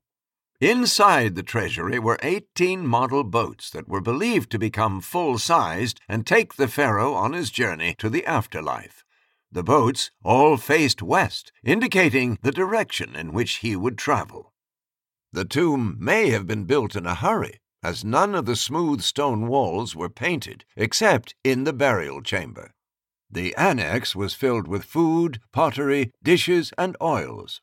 Inside 0.60 1.34
the 1.34 1.42
treasury 1.42 1.98
were 1.98 2.18
18 2.22 2.86
model 2.86 3.24
boats 3.24 3.70
that 3.70 3.88
were 3.88 4.00
believed 4.00 4.50
to 4.50 4.58
become 4.58 5.00
full 5.00 5.38
sized 5.38 6.00
and 6.08 6.26
take 6.26 6.54
the 6.54 6.68
pharaoh 6.68 7.14
on 7.14 7.32
his 7.32 7.50
journey 7.50 7.94
to 7.98 8.08
the 8.08 8.24
afterlife. 8.24 9.04
The 9.50 9.64
boats 9.64 10.10
all 10.22 10.56
faced 10.56 11.02
west, 11.02 11.52
indicating 11.64 12.38
the 12.42 12.52
direction 12.52 13.16
in 13.16 13.32
which 13.32 13.56
he 13.56 13.76
would 13.76 13.98
travel. 13.98 14.52
The 15.32 15.44
tomb 15.44 15.96
may 15.98 16.30
have 16.30 16.46
been 16.46 16.64
built 16.64 16.94
in 16.94 17.06
a 17.06 17.16
hurry, 17.16 17.60
as 17.82 18.04
none 18.04 18.34
of 18.34 18.46
the 18.46 18.56
smooth 18.56 19.02
stone 19.02 19.48
walls 19.48 19.94
were 19.96 20.08
painted, 20.08 20.64
except 20.76 21.34
in 21.42 21.64
the 21.64 21.72
burial 21.72 22.22
chamber. 22.22 22.72
The 23.30 23.54
annex 23.56 24.14
was 24.14 24.34
filled 24.34 24.68
with 24.68 24.84
food, 24.84 25.40
pottery, 25.52 26.12
dishes, 26.22 26.72
and 26.78 26.96
oils. 27.02 27.60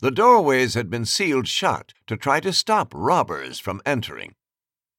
The 0.00 0.10
doorways 0.12 0.74
had 0.74 0.90
been 0.90 1.04
sealed 1.04 1.48
shut 1.48 1.92
to 2.06 2.16
try 2.16 2.38
to 2.40 2.52
stop 2.52 2.92
robbers 2.94 3.58
from 3.58 3.82
entering. 3.84 4.36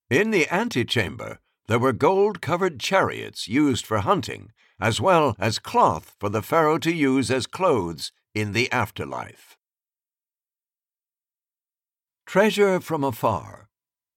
In 0.10 0.32
the 0.32 0.48
antechamber, 0.50 1.40
there 1.68 1.80
were 1.80 1.94
gold 1.94 2.42
covered 2.42 2.80
chariots 2.80 3.48
used 3.48 3.86
for 3.86 4.00
hunting, 4.00 4.52
as 4.80 5.00
well 5.00 5.36
as 5.40 5.58
cloth 5.60 6.16
for 6.20 6.30
the 6.30 6.42
pharaoh 6.42 6.80
to 6.80 6.94
use 6.94 7.32
as 7.32 7.48
clothes 7.48 8.12
in 8.34 8.52
the 8.52 8.70
afterlife. 8.72 9.58
Treasure 12.26 12.82
from 12.82 13.04
afar. 13.04 13.70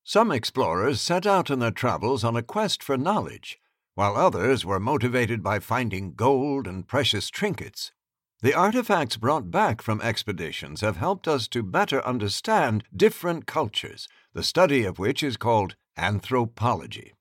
Some 0.02 0.32
explorers 0.32 1.00
set 1.00 1.26
out 1.26 1.50
on 1.50 1.60
their 1.60 1.70
travels 1.70 2.24
on 2.24 2.36
a 2.36 2.42
quest 2.42 2.82
for 2.82 2.96
knowledge, 2.96 3.58
while 3.94 4.16
others 4.16 4.64
were 4.64 4.80
motivated 4.80 5.42
by 5.42 5.60
finding 5.60 6.14
gold 6.14 6.66
and 6.66 6.88
precious 6.88 7.30
trinkets. 7.30 7.92
The 8.42 8.54
artifacts 8.54 9.16
brought 9.16 9.52
back 9.52 9.80
from 9.80 10.00
expeditions 10.00 10.80
have 10.80 10.96
helped 10.96 11.28
us 11.28 11.46
to 11.46 11.62
better 11.62 12.04
understand 12.04 12.82
different 12.94 13.46
cultures, 13.46 14.08
the 14.32 14.42
study 14.42 14.82
of 14.82 14.98
which 14.98 15.22
is 15.22 15.36
called 15.36 15.76
anthropology. 15.96 17.12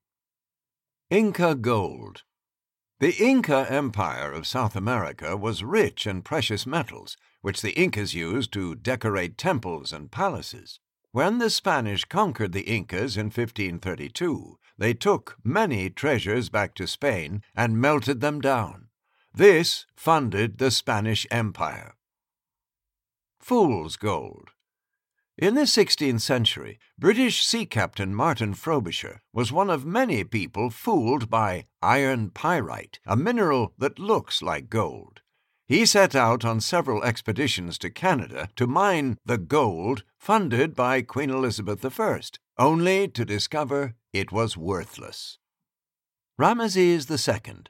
Inca 1.11 1.53
Gold 1.53 2.23
The 2.99 3.15
Inca 3.23 3.67
Empire 3.69 4.31
of 4.31 4.47
South 4.47 4.75
America 4.75 5.37
was 5.37 5.63
rich 5.63 6.07
in 6.07 6.23
precious 6.23 6.65
metals, 6.65 7.17
which 7.41 7.61
the 7.61 7.79
Incas 7.79 8.15
used 8.15 8.51
to 8.53 8.73
decorate 8.73 9.37
temples 9.37 9.93
and 9.93 10.09
palaces. 10.09 10.79
When 11.11 11.37
the 11.37 11.51
Spanish 11.51 12.03
conquered 12.03 12.51
the 12.51 12.61
Incas 12.61 13.15
in 13.15 13.25
1532, 13.25 14.57
they 14.75 14.95
took 14.95 15.37
many 15.43 15.91
treasures 15.91 16.49
back 16.49 16.73
to 16.75 16.87
Spain 16.87 17.43
and 17.55 17.79
melted 17.79 18.21
them 18.21 18.41
down. 18.41 18.87
This 19.33 19.85
funded 19.95 20.57
the 20.57 20.71
Spanish 20.71 21.25
Empire. 21.31 21.95
Fool's 23.39 23.95
Gold 23.95 24.49
In 25.37 25.55
the 25.55 25.61
16th 25.61 26.19
century, 26.19 26.79
British 26.99 27.45
sea 27.45 27.65
captain 27.65 28.13
Martin 28.13 28.53
Frobisher 28.53 29.21
was 29.31 29.53
one 29.53 29.69
of 29.69 29.85
many 29.85 30.25
people 30.25 30.69
fooled 30.69 31.29
by 31.29 31.65
iron 31.81 32.31
pyrite, 32.31 32.99
a 33.05 33.15
mineral 33.15 33.73
that 33.77 33.99
looks 33.99 34.41
like 34.41 34.69
gold. 34.69 35.21
He 35.65 35.85
set 35.85 36.13
out 36.13 36.43
on 36.43 36.59
several 36.59 37.01
expeditions 37.01 37.77
to 37.77 37.89
Canada 37.89 38.49
to 38.57 38.67
mine 38.67 39.17
the 39.25 39.37
gold 39.37 40.03
funded 40.17 40.75
by 40.75 41.03
Queen 41.03 41.29
Elizabeth 41.29 41.85
I, 41.99 42.21
only 42.57 43.07
to 43.07 43.23
discover 43.23 43.95
it 44.11 44.33
was 44.33 44.57
worthless. 44.57 45.37
Ramesses 46.37 47.09
II 47.09 47.63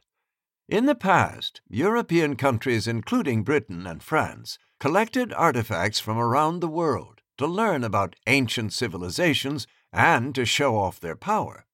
in 0.71 0.85
the 0.85 0.95
past, 0.95 1.59
European 1.69 2.37
countries, 2.37 2.87
including 2.87 3.43
Britain 3.43 3.85
and 3.85 4.01
France, 4.01 4.57
collected 4.79 5.33
artifacts 5.33 5.99
from 5.99 6.17
around 6.17 6.61
the 6.61 6.67
world 6.69 7.19
to 7.37 7.45
learn 7.45 7.83
about 7.83 8.15
ancient 8.25 8.71
civilizations 8.71 9.67
and 9.91 10.33
to 10.33 10.45
show 10.45 10.77
off 10.77 10.97
their 10.97 11.17
power. 11.17 11.65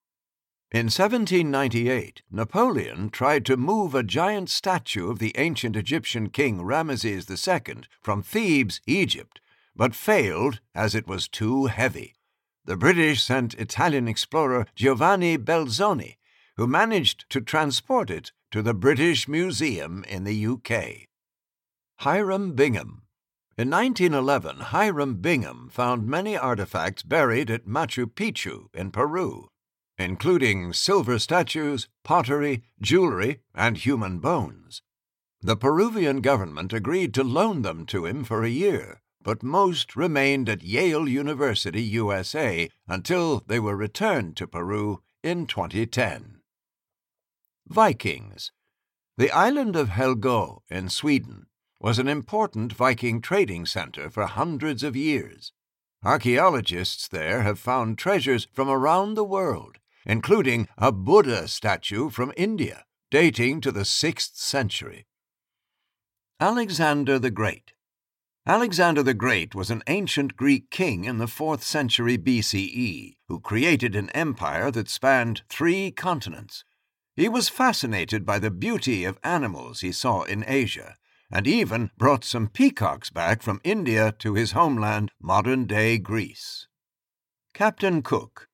In 0.72 0.88
1798, 0.88 2.24
Napoleon 2.32 3.12
tried 3.12 3.46
to 3.46 3.56
move 3.56 3.94
a 3.94 4.02
giant 4.02 4.50
statue 4.50 5.12
of 5.12 5.20
the 5.20 5.32
ancient 5.38 5.76
Egyptian 5.76 6.30
king 6.30 6.62
Ramesses 6.64 7.30
II 7.30 7.84
from 8.02 8.24
Thebes, 8.24 8.82
Egypt, 8.88 9.40
but 9.76 9.94
failed 9.94 10.60
as 10.74 10.96
it 10.96 11.08
was 11.08 11.28
too 11.28 11.68
heavy. 11.68 12.16
The 12.66 12.76
British 12.76 13.22
sent 13.22 13.54
Italian 13.54 14.08
explorer 14.08 14.66
Giovanni 14.76 15.38
Belzoni, 15.38 16.18
who 16.56 16.66
managed 16.66 17.30
to 17.30 17.40
transport 17.40 18.10
it 18.10 18.32
to 18.52 18.62
the 18.62 18.74
British 18.74 19.28
Museum 19.28 20.04
in 20.08 20.24
the 20.24 20.48
UK. 20.48 21.08
Hiram 21.98 22.54
Bingham. 22.54 23.04
In 23.58 23.70
1911, 23.70 24.58
Hiram 24.72 25.16
Bingham 25.16 25.70
found 25.72 26.08
many 26.08 26.38
artifacts 26.38 27.04
buried 27.04 27.50
at 27.50 27.66
Machu 27.66 28.06
Picchu 28.06 28.68
in 28.74 28.92
Peru, 28.92 29.48
including 29.98 30.74
silver 30.74 31.18
statues, 31.18 31.88
pottery, 32.04 32.64
jewelry, 32.80 33.40
and 33.56 33.78
human 33.78 34.20
bones. 34.20 34.82
The 35.42 35.58
Peruvian 35.58 36.22
government 36.22 36.72
agreed 36.72 37.14
to 37.16 37.24
loan 37.24 37.64
them 37.64 37.86
to 37.88 38.06
him 38.06 38.24
for 38.24 38.44
a 38.44 38.50
year, 38.50 39.02
but 39.22 39.44
most 39.44 39.96
remained 39.96 40.48
at 40.48 40.64
Yale 40.64 41.08
University, 41.08 41.82
USA, 41.82 42.70
until 42.88 43.44
they 43.48 43.60
were 43.60 43.76
returned 43.76 44.38
to 44.38 44.48
Peru 44.48 45.02
in 45.24 45.48
2010. 45.48 46.37
Vikings 47.70 48.54
The 49.18 49.30
island 49.32 49.76
of 49.76 49.90
Helgö 49.90 50.60
in 50.70 50.88
Sweden 50.88 51.48
was 51.82 52.00
an 52.00 52.08
important 52.08 52.72
Viking 52.72 53.22
trading 53.22 53.66
center 53.66 54.10
for 54.10 54.26
hundreds 54.26 54.84
of 54.84 54.96
years. 54.96 55.52
Archaeologists 56.02 57.10
there 57.10 57.42
have 57.42 57.60
found 57.60 57.98
treasures 57.98 58.48
from 58.54 58.70
around 58.70 59.16
the 59.16 59.24
world, 59.26 59.80
including 60.06 60.70
a 60.78 60.94
Buddha 60.94 61.50
statue 61.50 62.10
from 62.10 62.32
India 62.38 62.86
dating 63.12 63.60
to 63.62 63.72
the 63.74 63.82
6th 63.82 64.38
century. 64.38 65.06
Alexander 66.40 67.20
the 67.20 67.32
Great 67.32 67.74
Alexander 68.46 69.04
the 69.04 69.14
Great 69.14 69.54
was 69.54 69.70
an 69.70 69.84
ancient 69.88 70.38
Greek 70.38 70.72
king 70.72 71.04
in 71.04 71.18
the 71.18 71.26
4th 71.26 71.64
century 71.64 72.18
BCE 72.18 73.18
who 73.28 73.42
created 73.42 73.94
an 73.94 74.10
empire 74.12 74.72
that 74.72 74.90
spanned 74.90 75.42
three 75.50 75.92
continents. 75.92 76.64
He 77.18 77.28
was 77.28 77.50
fascinated 77.50 78.28
by 78.28 78.38
the 78.38 78.52
beauty 78.52 79.04
of 79.04 79.18
animals 79.24 79.82
he 79.82 79.92
saw 79.92 80.22
in 80.22 80.46
Asia 80.46 80.98
and 81.32 81.48
even 81.48 81.90
brought 81.98 82.24
some 82.24 82.48
peacocks 82.48 83.10
back 83.10 83.42
from 83.42 83.60
India 83.64 84.14
to 84.20 84.36
his 84.36 84.52
homeland, 84.52 85.12
modern 85.20 85.66
day 85.66 85.98
Greece. 85.98 86.68
Captain 87.56 88.04
Cook 88.04 88.48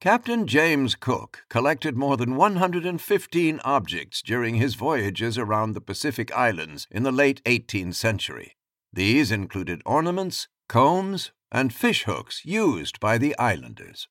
Captain 0.00 0.46
James 0.46 0.94
Cook 0.94 1.44
collected 1.48 1.96
more 1.96 2.16
than 2.16 2.36
115 2.36 3.60
objects 3.64 4.22
during 4.22 4.54
his 4.54 4.76
voyages 4.76 5.36
around 5.36 5.72
the 5.72 5.80
Pacific 5.80 6.32
Islands 6.36 6.86
in 6.92 7.02
the 7.02 7.10
late 7.10 7.42
18th 7.42 7.96
century. 7.96 8.56
These 8.92 9.32
included 9.32 9.82
ornaments, 9.84 10.46
combs, 10.68 11.32
and 11.50 11.74
fishhooks 11.74 12.44
used 12.44 13.00
by 13.00 13.18
the 13.18 13.36
islanders. 13.40 14.06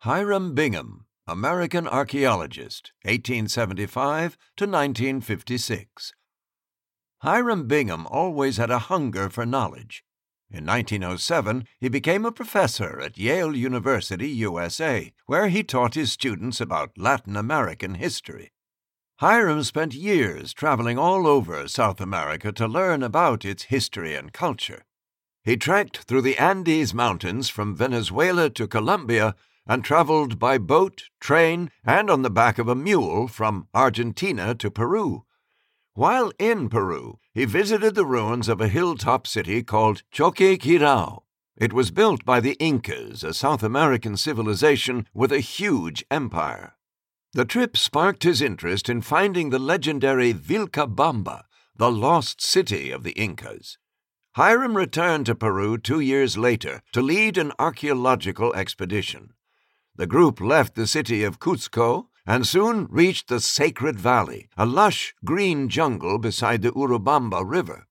Hiram 0.00 0.54
Bingham 0.54 1.03
American 1.26 1.88
archaeologist, 1.88 2.92
1875 3.04 4.36
to 4.58 4.64
1956. 4.66 6.12
Hiram 7.20 7.66
Bingham 7.66 8.06
always 8.08 8.58
had 8.58 8.70
a 8.70 8.90
hunger 8.90 9.30
for 9.30 9.46
knowledge. 9.46 10.04
In 10.50 10.66
1907, 10.66 11.66
he 11.80 11.88
became 11.88 12.26
a 12.26 12.30
professor 12.30 13.00
at 13.00 13.16
Yale 13.16 13.56
University, 13.56 14.28
USA, 14.28 15.14
where 15.24 15.48
he 15.48 15.64
taught 15.64 15.94
his 15.94 16.12
students 16.12 16.60
about 16.60 16.98
Latin 16.98 17.36
American 17.36 17.94
history. 17.94 18.52
Hiram 19.20 19.62
spent 19.62 19.94
years 19.94 20.52
traveling 20.52 20.98
all 20.98 21.26
over 21.26 21.66
South 21.68 22.02
America 22.02 22.52
to 22.52 22.68
learn 22.68 23.02
about 23.02 23.46
its 23.46 23.64
history 23.64 24.14
and 24.14 24.34
culture. 24.34 24.84
He 25.42 25.56
trekked 25.56 26.02
through 26.02 26.22
the 26.22 26.36
Andes 26.36 26.92
Mountains 26.92 27.48
from 27.48 27.74
Venezuela 27.74 28.50
to 28.50 28.68
Colombia 28.68 29.34
and 29.66 29.84
traveled 29.84 30.38
by 30.38 30.58
boat, 30.58 31.04
train, 31.20 31.70
and 31.84 32.10
on 32.10 32.22
the 32.22 32.30
back 32.30 32.58
of 32.58 32.68
a 32.68 32.74
mule 32.74 33.28
from 33.28 33.68
Argentina 33.74 34.54
to 34.54 34.70
Peru. 34.70 35.24
While 35.94 36.32
in 36.38 36.68
Peru, 36.68 37.18
he 37.32 37.44
visited 37.44 37.94
the 37.94 38.04
ruins 38.04 38.48
of 38.48 38.60
a 38.60 38.68
hilltop 38.68 39.26
city 39.26 39.62
called 39.62 40.02
Choquequirao. 40.12 41.22
It 41.56 41.72
was 41.72 41.92
built 41.92 42.24
by 42.24 42.40
the 42.40 42.56
Incas, 42.58 43.22
a 43.22 43.32
South 43.32 43.62
American 43.62 44.16
civilization 44.16 45.06
with 45.14 45.30
a 45.30 45.38
huge 45.38 46.04
empire. 46.10 46.74
The 47.32 47.44
trip 47.44 47.76
sparked 47.76 48.24
his 48.24 48.42
interest 48.42 48.88
in 48.88 49.02
finding 49.02 49.50
the 49.50 49.58
legendary 49.58 50.32
Vilcabamba, 50.32 51.44
the 51.76 51.90
lost 51.90 52.40
city 52.40 52.90
of 52.90 53.02
the 53.04 53.12
Incas. 53.12 53.78
Hiram 54.34 54.76
returned 54.76 55.26
to 55.26 55.34
Peru 55.36 55.78
two 55.78 56.00
years 56.00 56.36
later 56.36 56.82
to 56.92 57.00
lead 57.00 57.38
an 57.38 57.52
archaeological 57.58 58.52
expedition. 58.54 59.32
The 59.96 60.06
group 60.08 60.40
left 60.40 60.74
the 60.74 60.88
city 60.88 61.22
of 61.22 61.38
Cuzco 61.38 62.08
and 62.26 62.46
soon 62.46 62.88
reached 62.90 63.28
the 63.28 63.38
Sacred 63.38 63.98
Valley, 64.00 64.48
a 64.56 64.66
lush 64.66 65.14
green 65.24 65.68
jungle 65.68 66.18
beside 66.18 66.62
the 66.62 66.72
Urubamba 66.72 67.44
River. 67.44 67.86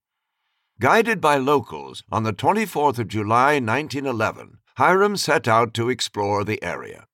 Guided 0.81 1.21
by 1.21 1.37
locals, 1.37 2.03
on 2.11 2.23
the 2.23 2.33
24th 2.33 2.99
of 2.99 3.07
July 3.07 3.53
1911, 3.59 4.57
Hiram 4.75 5.15
set 5.15 5.47
out 5.47 5.73
to 5.75 5.89
explore 5.89 6.43
the 6.43 6.61
area. 6.61 7.07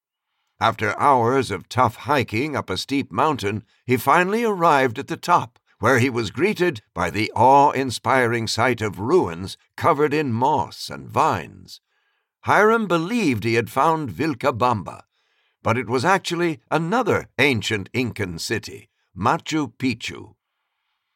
After 0.60 1.00
hours 1.00 1.52
of 1.52 1.70
tough 1.70 1.96
hiking 1.96 2.56
up 2.56 2.70
a 2.70 2.78
steep 2.78 3.12
mountain, 3.12 3.64
he 3.86 3.96
finally 3.96 4.44
arrived 4.44 4.98
at 4.98 5.08
the 5.08 5.18
top, 5.18 5.60
where 5.80 6.00
he 6.00 6.10
was 6.10 6.32
greeted 6.32 6.82
by 6.94 7.10
the 7.10 7.32
awe 7.36 7.72
inspiring 7.72 8.48
sight 8.48 8.82
of 8.82 9.00
ruins 9.00 9.56
covered 9.76 10.14
in 10.14 10.34
moss 10.34 10.90
and 10.90 11.08
vines. 11.08 11.80
Hiram 12.44 12.88
believed 12.88 13.44
he 13.44 13.56
had 13.56 13.70
found 13.70 14.12
Vilcabamba, 14.12 15.04
but 15.62 15.78
it 15.78 15.88
was 15.88 16.06
actually 16.06 16.60
another 16.72 17.28
ancient 17.38 17.90
Incan 17.94 18.40
city, 18.40 18.90
Machu 19.18 19.74
Picchu. 19.78 20.36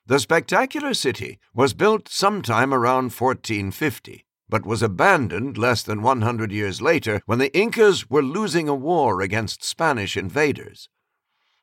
The 0.06 0.20
spectacular 0.20 0.94
city 0.94 1.40
was 1.54 1.74
built 1.74 2.10
sometime 2.10 2.74
around 2.74 3.14
1450, 3.14 4.26
but 4.50 4.66
was 4.66 4.84
abandoned 4.84 5.58
less 5.58 5.82
than 5.82 6.02
100 6.02 6.52
years 6.52 6.82
later 6.82 7.22
when 7.26 7.40
the 7.40 7.58
Incas 7.58 8.10
were 8.10 8.22
losing 8.22 8.68
a 8.68 8.76
war 8.76 9.22
against 9.22 9.64
Spanish 9.64 10.18
invaders. 10.18 10.90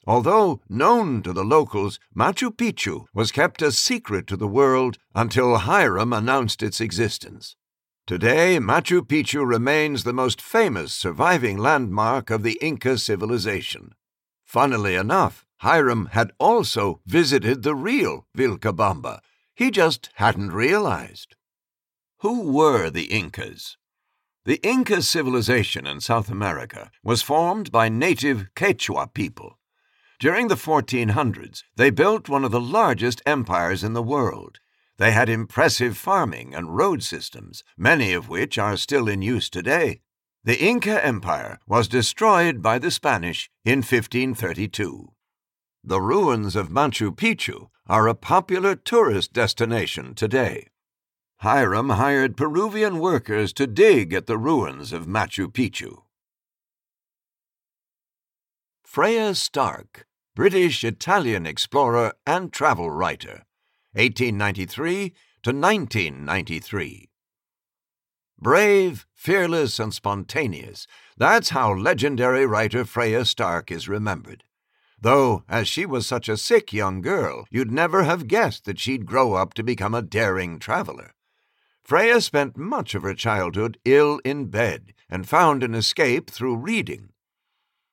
Although 0.06 0.62
known 0.68 1.22
to 1.22 1.34
the 1.34 1.44
locals, 1.44 2.00
Machu 2.16 2.50
Picchu 2.50 3.04
was 3.12 3.30
kept 3.30 3.60
a 3.60 3.70
secret 3.70 4.26
to 4.28 4.36
the 4.36 4.48
world 4.48 4.96
until 5.14 5.58
Hiram 5.58 6.14
announced 6.14 6.62
its 6.62 6.80
existence. 6.80 7.56
Today, 8.10 8.58
Machu 8.58 9.02
Picchu 9.02 9.46
remains 9.46 10.02
the 10.02 10.12
most 10.12 10.42
famous 10.42 10.92
surviving 10.92 11.56
landmark 11.56 12.28
of 12.28 12.42
the 12.42 12.58
Inca 12.60 12.98
civilization. 12.98 13.94
Funnily 14.44 14.96
enough, 14.96 15.46
Hiram 15.58 16.06
had 16.06 16.32
also 16.40 17.02
visited 17.06 17.62
the 17.62 17.76
real 17.76 18.26
Vilcabamba. 18.36 19.20
He 19.54 19.70
just 19.70 20.10
hadn't 20.14 20.50
realized. 20.50 21.36
Who 22.18 22.50
were 22.50 22.90
the 22.90 23.04
Incas? 23.04 23.76
The 24.44 24.58
Inca 24.68 25.02
civilization 25.02 25.86
in 25.86 26.00
South 26.00 26.32
America 26.32 26.90
was 27.04 27.22
formed 27.22 27.70
by 27.70 27.88
native 27.88 28.48
Quechua 28.56 29.14
people. 29.14 29.56
During 30.18 30.48
the 30.48 30.56
1400s, 30.56 31.62
they 31.76 31.90
built 31.90 32.28
one 32.28 32.44
of 32.44 32.50
the 32.50 32.60
largest 32.60 33.22
empires 33.24 33.84
in 33.84 33.92
the 33.92 34.02
world. 34.02 34.58
They 35.00 35.12
had 35.12 35.30
impressive 35.30 35.96
farming 35.96 36.54
and 36.54 36.76
road 36.76 37.02
systems, 37.02 37.64
many 37.74 38.12
of 38.12 38.28
which 38.28 38.58
are 38.58 38.76
still 38.76 39.08
in 39.08 39.22
use 39.22 39.48
today. 39.48 40.02
The 40.44 40.62
Inca 40.62 41.02
Empire 41.02 41.58
was 41.66 41.88
destroyed 41.88 42.60
by 42.60 42.78
the 42.78 42.90
Spanish 42.90 43.48
in 43.64 43.78
1532. 43.78 45.08
The 45.82 46.02
ruins 46.02 46.54
of 46.54 46.68
Machu 46.68 47.16
Picchu 47.16 47.70
are 47.86 48.08
a 48.08 48.14
popular 48.14 48.74
tourist 48.74 49.32
destination 49.32 50.14
today. 50.14 50.66
Hiram 51.38 51.88
hired 51.88 52.36
Peruvian 52.36 52.98
workers 52.98 53.54
to 53.54 53.66
dig 53.66 54.12
at 54.12 54.26
the 54.26 54.36
ruins 54.36 54.92
of 54.92 55.06
Machu 55.06 55.50
Picchu. 55.50 56.02
Freya 58.84 59.34
Stark, 59.34 60.06
British 60.36 60.84
Italian 60.84 61.46
explorer 61.46 62.12
and 62.26 62.52
travel 62.52 62.90
writer. 62.90 63.46
1893 63.92 65.10
to 65.42 65.50
1993. 65.50 67.08
Brave, 68.38 69.06
fearless, 69.12 69.78
and 69.78 69.92
spontaneous, 69.92 70.86
that's 71.16 71.50
how 71.50 71.74
legendary 71.74 72.46
writer 72.46 72.84
Freya 72.84 73.24
Stark 73.24 73.70
is 73.70 73.88
remembered. 73.88 74.44
Though, 75.00 75.44
as 75.48 75.66
she 75.66 75.86
was 75.86 76.06
such 76.06 76.28
a 76.28 76.36
sick 76.36 76.72
young 76.72 77.00
girl, 77.00 77.46
you'd 77.50 77.70
never 77.70 78.04
have 78.04 78.28
guessed 78.28 78.64
that 78.66 78.78
she'd 78.78 79.06
grow 79.06 79.34
up 79.34 79.54
to 79.54 79.62
become 79.62 79.94
a 79.94 80.02
daring 80.02 80.58
traveler. 80.58 81.14
Freya 81.82 82.20
spent 82.20 82.56
much 82.56 82.94
of 82.94 83.02
her 83.02 83.14
childhood 83.14 83.78
ill 83.84 84.20
in 84.24 84.46
bed 84.46 84.92
and 85.08 85.28
found 85.28 85.62
an 85.62 85.74
escape 85.74 86.30
through 86.30 86.56
reading. 86.56 87.10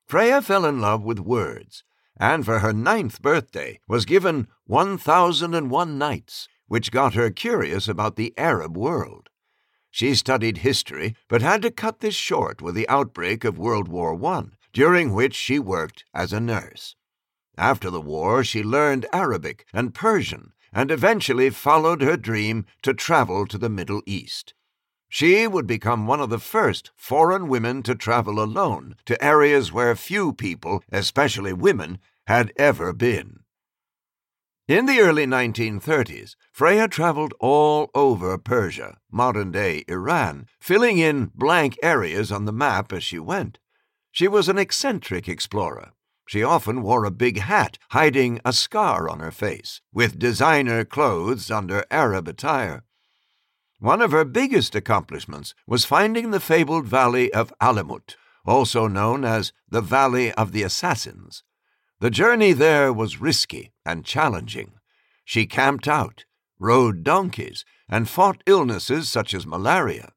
Freya 0.06 0.42
fell 0.42 0.66
in 0.66 0.80
love 0.80 1.04
with 1.04 1.20
words 1.20 1.84
and 2.20 2.46
for 2.46 2.60
her 2.60 2.74
ninth 2.74 3.22
birthday 3.22 3.80
was 3.88 4.06
given 4.06 4.48
1001 4.66 5.98
Nights, 5.98 6.48
which 6.68 6.92
got 6.92 7.14
her 7.14 7.30
curious 7.30 7.88
about 7.88 8.16
the 8.16 8.34
Arab 8.38 8.76
world. 8.76 9.30
She 9.90 10.14
studied 10.16 10.60
history, 10.60 11.16
but 11.28 11.42
had 11.42 11.62
to 11.64 11.72
cut 11.72 12.00
this 12.00 12.16
short 12.16 12.62
with 12.62 12.76
the 12.76 12.88
outbreak 12.90 13.44
of 13.44 13.58
World 13.58 13.88
War 13.88 14.22
I, 14.26 14.44
during 14.74 15.14
which 15.14 15.34
she 15.34 15.60
worked 15.60 16.04
as 16.14 16.34
a 16.34 16.40
nurse. 16.40 16.96
After 17.58 17.90
the 17.90 18.02
war, 18.02 18.44
she 18.44 18.62
learned 18.62 19.08
Arabic 19.12 19.66
and 19.74 19.94
Persian 19.94 20.54
and 20.74 20.92
eventually 20.92 21.50
followed 21.50 22.02
her 22.02 22.18
dream 22.18 22.66
to 22.84 22.94
travel 22.94 23.48
to 23.48 23.58
the 23.58 23.70
Middle 23.70 24.04
East. 24.06 24.54
She 25.10 25.48
would 25.48 25.68
become 25.68 26.06
one 26.06 26.20
of 26.20 26.30
the 26.30 26.40
first 26.40 26.92
foreign 26.96 27.48
women 27.48 27.82
to 27.84 27.96
travel 27.96 28.42
alone 28.42 28.96
to 29.06 29.24
areas 29.24 29.72
where 29.72 29.96
few 29.96 30.34
people, 30.34 30.84
especially 30.92 31.54
women, 31.54 32.00
had 32.28 32.52
ever 32.58 32.92
been. 32.94 33.40
In 34.68 34.86
the 34.86 35.00
early 35.00 35.26
1930s, 35.26 36.36
Freya 36.52 36.90
traveled 36.90 37.34
all 37.40 37.90
over 37.96 38.38
Persia, 38.38 38.98
modern 39.10 39.50
day 39.50 39.86
Iran, 39.88 40.48
filling 40.60 40.98
in 40.98 41.32
blank 41.34 41.78
areas 41.82 42.34
on 42.34 42.44
the 42.44 42.52
map 42.52 42.92
as 42.92 43.02
she 43.02 43.18
went. 43.18 43.60
She 44.12 44.28
was 44.28 44.50
an 44.50 44.58
eccentric 44.58 45.30
explorer. 45.30 45.92
She 46.28 46.44
often 46.44 46.82
wore 46.82 47.06
a 47.06 47.12
big 47.12 47.40
hat, 47.40 47.78
hiding 47.92 48.42
a 48.44 48.52
scar 48.52 49.08
on 49.08 49.22
her 49.22 49.32
face, 49.32 49.80
with 49.94 50.20
designer 50.20 50.84
clothes 50.84 51.50
under 51.50 51.86
Arab 51.90 52.28
attire. 52.28 52.84
One 53.80 54.02
of 54.02 54.12
her 54.12 54.26
biggest 54.26 54.76
accomplishments 54.76 55.54
was 55.68 55.86
finding 55.86 56.32
the 56.32 56.40
fabled 56.40 56.88
valley 56.88 57.32
of 57.32 57.54
Alamut, 57.62 58.16
also 58.46 58.88
known 58.88 59.24
as 59.24 59.54
the 59.70 59.82
Valley 59.82 60.32
of 60.34 60.52
the 60.52 60.64
Assassins. 60.64 61.44
The 62.00 62.10
journey 62.10 62.54
there 62.54 62.92
was 62.92 63.22
risky 63.22 63.74
and 63.86 64.06
challenging. 64.06 64.74
She 65.26 65.46
camped 65.46 65.88
out, 65.88 66.26
rode 66.58 67.04
donkeys, 67.04 67.66
and 67.90 68.10
fought 68.10 68.42
illnesses 68.48 69.10
such 69.10 69.34
as 69.34 69.46
malaria. 69.46 70.14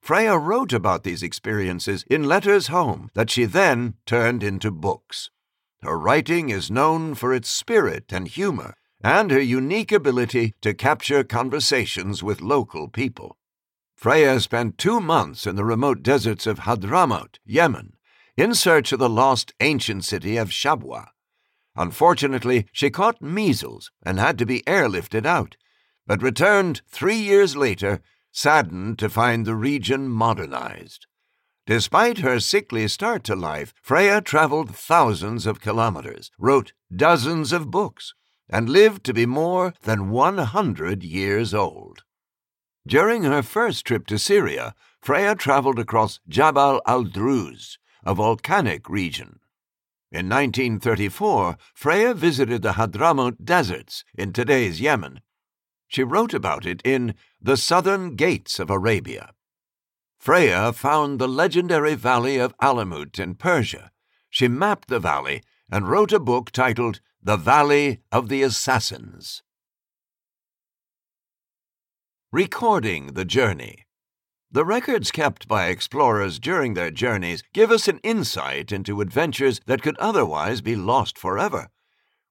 Freya 0.00 0.38
wrote 0.38 0.72
about 0.72 1.02
these 1.02 1.22
experiences 1.22 2.04
in 2.08 2.24
letters 2.24 2.68
home 2.68 3.10
that 3.14 3.30
she 3.30 3.44
then 3.44 3.94
turned 4.06 4.42
into 4.42 4.70
books. 4.70 5.30
Her 5.82 5.98
writing 5.98 6.48
is 6.48 6.70
known 6.70 7.14
for 7.14 7.32
its 7.32 7.48
spirit 7.48 8.12
and 8.12 8.28
humor, 8.28 8.74
and 9.02 9.30
her 9.30 9.40
unique 9.40 9.92
ability 9.92 10.54
to 10.60 10.74
capture 10.74 11.22
conversations 11.22 12.22
with 12.22 12.40
local 12.40 12.88
people. 12.88 13.36
Freya 13.94 14.40
spent 14.40 14.78
two 14.78 15.00
months 15.00 15.46
in 15.46 15.56
the 15.56 15.64
remote 15.64 16.02
deserts 16.02 16.46
of 16.46 16.60
Hadramaut, 16.60 17.38
Yemen, 17.44 17.94
in 18.36 18.54
search 18.54 18.92
of 18.92 18.98
the 18.98 19.08
lost 19.08 19.52
ancient 19.60 20.04
city 20.04 20.36
of 20.36 20.50
Shabwa. 20.50 21.08
Unfortunately, 21.74 22.66
she 22.72 22.90
caught 22.90 23.22
measles 23.22 23.90
and 24.04 24.18
had 24.18 24.38
to 24.38 24.46
be 24.46 24.62
airlifted 24.62 25.26
out, 25.26 25.56
but 26.06 26.22
returned 26.22 26.82
three 26.88 27.16
years 27.16 27.56
later, 27.56 28.00
saddened 28.32 28.98
to 28.98 29.08
find 29.08 29.46
the 29.46 29.56
region 29.56 30.08
modernized. 30.08 31.06
Despite 31.66 32.18
her 32.18 32.40
sickly 32.40 32.88
start 32.88 33.24
to 33.24 33.36
life, 33.36 33.74
Freya 33.82 34.20
traveled 34.20 34.74
thousands 34.74 35.44
of 35.44 35.60
kilometers, 35.60 36.30
wrote 36.38 36.72
dozens 36.94 37.52
of 37.52 37.70
books, 37.70 38.14
and 38.50 38.68
lived 38.68 39.04
to 39.04 39.14
be 39.14 39.26
more 39.26 39.74
than 39.82 40.10
100 40.10 41.02
years 41.02 41.52
old. 41.52 42.04
During 42.86 43.24
her 43.24 43.42
first 43.42 43.84
trip 43.84 44.06
to 44.06 44.18
Syria, 44.18 44.74
Freya 45.00 45.34
traveled 45.34 45.78
across 45.78 46.20
Jabal 46.28 46.80
al 46.86 47.04
Druz, 47.04 47.78
a 48.04 48.14
volcanic 48.14 48.88
region. 48.88 49.40
In 50.10 50.28
1934, 50.28 51.58
Freya 51.74 52.14
visited 52.14 52.62
the 52.62 52.72
Hadramaut 52.72 53.44
deserts 53.44 54.04
in 54.16 54.32
today's 54.32 54.80
Yemen. 54.80 55.20
She 55.86 56.02
wrote 56.02 56.32
about 56.32 56.64
it 56.64 56.80
in 56.84 57.14
The 57.40 57.58
Southern 57.58 58.16
Gates 58.16 58.58
of 58.58 58.70
Arabia. 58.70 59.32
Freya 60.18 60.72
found 60.72 61.18
the 61.18 61.28
legendary 61.28 61.94
valley 61.94 62.38
of 62.38 62.54
Alamut 62.60 63.18
in 63.18 63.34
Persia. 63.34 63.90
She 64.30 64.48
mapped 64.48 64.88
the 64.88 64.98
valley 64.98 65.42
and 65.70 65.88
wrote 65.88 66.12
a 66.12 66.18
book 66.18 66.50
titled 66.50 67.00
the 67.22 67.36
Valley 67.36 68.00
of 68.10 68.28
the 68.28 68.42
Assassins. 68.42 69.42
Recording 72.32 73.14
the 73.14 73.24
Journey 73.24 73.86
The 74.50 74.64
records 74.64 75.10
kept 75.10 75.48
by 75.48 75.68
explorers 75.68 76.38
during 76.38 76.74
their 76.74 76.90
journeys 76.90 77.42
give 77.52 77.70
us 77.70 77.88
an 77.88 77.98
insight 78.02 78.72
into 78.72 79.00
adventures 79.00 79.60
that 79.66 79.82
could 79.82 79.98
otherwise 79.98 80.60
be 80.60 80.76
lost 80.76 81.18
forever. 81.18 81.68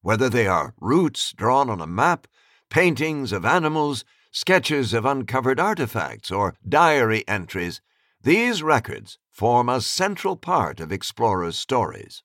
Whether 0.02 0.30
they 0.30 0.48
are 0.48 0.74
routes 0.80 1.34
drawn 1.34 1.70
on 1.70 1.82
a 1.82 1.88
map, 1.88 2.28
paintings 2.70 3.32
of 3.32 3.46
animals, 3.46 4.06
sketches 4.32 4.94
of 4.94 5.06
uncovered 5.06 5.60
artifacts, 5.60 6.32
or 6.32 6.56
diary 6.68 7.28
entries, 7.28 7.82
these 8.22 8.64
records 8.64 9.18
form 9.32 9.70
a 9.70 9.82
central 9.82 10.36
part 10.36 10.80
of 10.80 10.92
explorers' 10.92 11.58
stories. 11.58 12.24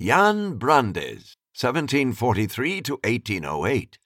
Jan 0.00 0.58
Brandes 0.58 1.36
1743 1.60 2.82
to 2.82 2.92
1808. 3.02 3.98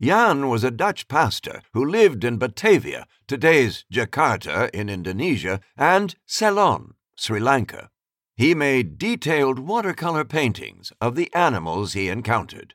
Jan 0.00 0.48
was 0.48 0.64
a 0.64 0.70
Dutch 0.72 1.06
pastor 1.06 1.62
who 1.72 1.84
lived 1.84 2.24
in 2.24 2.38
Batavia, 2.38 3.06
today's 3.28 3.84
Jakarta 3.92 4.68
in 4.70 4.88
Indonesia, 4.88 5.60
and 5.76 6.16
Ceylon, 6.26 6.94
Sri 7.14 7.38
Lanka. 7.38 7.90
He 8.34 8.52
made 8.52 8.98
detailed 8.98 9.60
watercolor 9.60 10.24
paintings 10.24 10.92
of 11.00 11.14
the 11.14 11.32
animals 11.34 11.92
he 11.92 12.08
encountered. 12.08 12.74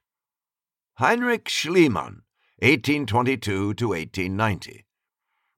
Heinrich 1.00 1.50
Schliemann, 1.50 2.22
1822 2.60 3.74
to 3.74 3.90
1890. 3.90 4.87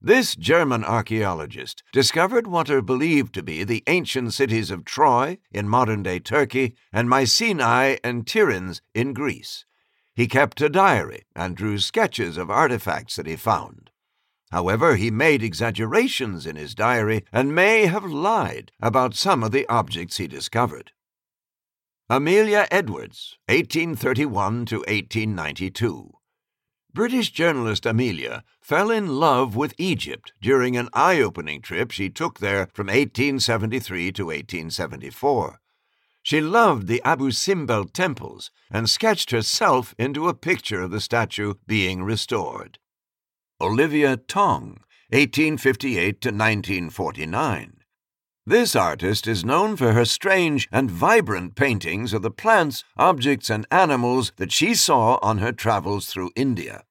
This 0.02 0.34
German 0.34 0.86
archaeologist 0.86 1.84
discovered 1.92 2.48
what 2.48 2.70
are 2.70 2.82
believed 2.82 3.34
to 3.34 3.44
be 3.44 3.66
the 3.66 3.84
ancient 3.86 4.34
cities 4.34 4.72
of 4.72 4.86
Troy 4.86 5.40
in 5.52 5.68
modern 5.68 6.04
day 6.04 6.20
Turkey 6.20 6.76
and 6.94 7.10
Mycenae 7.10 8.00
and 8.02 8.26
Tiryns 8.26 8.80
in 8.94 9.12
Greece. 9.14 9.66
He 10.16 10.26
kept 10.26 10.62
a 10.62 10.70
diary 10.70 11.26
and 11.36 11.56
drew 11.56 11.80
sketches 11.80 12.38
of 12.38 12.50
artifacts 12.50 13.18
that 13.18 13.28
he 13.28 13.36
found. 13.36 13.90
However, 14.52 14.96
he 14.96 15.12
made 15.12 15.44
exaggerations 15.44 16.46
in 16.46 16.56
his 16.56 16.74
diary 16.74 17.26
and 17.34 17.54
may 17.54 17.88
have 17.88 18.06
lied 18.06 18.72
about 18.82 19.16
some 19.16 19.44
of 19.44 19.52
the 19.52 19.68
objects 19.68 20.16
he 20.16 20.28
discovered. 20.28 20.92
Amelia 22.10 22.68
Edwards, 22.72 23.38
1831 23.48 24.66
to 24.68 24.78
1892. 24.78 26.14
British 26.92 27.30
journalist 27.30 27.86
Amelia 27.86 28.44
fell 28.70 28.92
in 28.92 29.08
love 29.08 29.56
with 29.56 29.74
Egypt 29.80 30.32
during 30.40 30.78
an 30.78 30.88
eye 30.94 31.20
opening 31.20 31.60
trip 31.60 31.90
she 31.90 32.08
took 32.08 32.38
there 32.38 32.68
from 32.72 32.86
1873 32.86 34.12
to 34.12 34.26
1874. 34.28 35.60
She 36.22 36.40
loved 36.40 36.86
the 36.86 37.02
Abu 37.04 37.32
Simbel 37.32 37.86
temples 37.92 38.52
and 38.70 38.88
sketched 38.88 39.32
herself 39.32 39.96
into 39.98 40.28
a 40.28 40.36
picture 40.36 40.82
of 40.84 40.92
the 40.92 41.02
statue 41.02 41.56
being 41.66 42.04
restored. 42.04 42.78
Olivia 43.60 44.18
Tonge, 44.18 44.78
1858 45.10 46.22
to 46.22 46.30
1949. 46.30 47.74
This 48.46 48.76
artist 48.76 49.26
is 49.26 49.44
known 49.44 49.78
for 49.78 49.94
her 49.94 50.06
strange 50.06 50.70
and 50.72 50.92
vibrant 50.92 51.56
paintings 51.56 52.14
of 52.14 52.22
the 52.22 52.30
plants, 52.30 52.84
objects, 52.98 53.50
and 53.50 53.66
animals 53.72 54.32
that 54.36 54.52
she 54.52 54.76
saw 54.76 55.18
on 55.24 55.40
her 55.40 55.52
travels 55.52 56.06
through 56.06 56.30
India. 56.36 56.84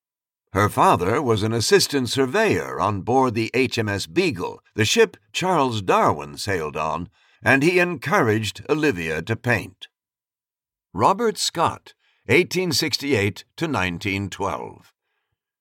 Her 0.52 0.68
father 0.68 1.20
was 1.20 1.42
an 1.42 1.52
assistant 1.52 2.08
surveyor 2.08 2.80
on 2.80 3.02
board 3.02 3.34
the 3.34 3.50
HMS 3.54 4.12
Beagle, 4.12 4.60
the 4.74 4.84
ship 4.84 5.16
Charles 5.32 5.82
Darwin 5.82 6.36
sailed 6.36 6.76
on, 6.76 7.08
and 7.42 7.62
he 7.62 7.78
encouraged 7.78 8.64
Olivia 8.68 9.22
to 9.22 9.36
paint. 9.36 9.88
Robert 10.92 11.38
Scott, 11.38 11.94
1868 12.26 13.44
to 13.56 13.66
1912. 13.66 14.92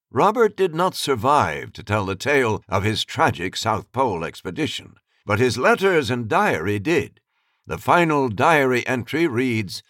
Robert 0.10 0.56
did 0.56 0.74
not 0.74 0.96
survive 0.96 1.74
to 1.74 1.84
tell 1.84 2.06
the 2.06 2.16
tale 2.16 2.64
of 2.70 2.84
his 2.84 3.04
tragic 3.04 3.56
South 3.56 3.92
Pole 3.92 4.24
expedition 4.24 4.96
but 5.28 5.40
his 5.40 5.58
letters 5.58 6.10
and 6.10 6.30
diary 6.30 6.80
did. 6.80 7.20
The 7.68 7.78
final 7.78 8.30
diary 8.30 8.88
entry 8.88 9.28
reads 9.28 9.84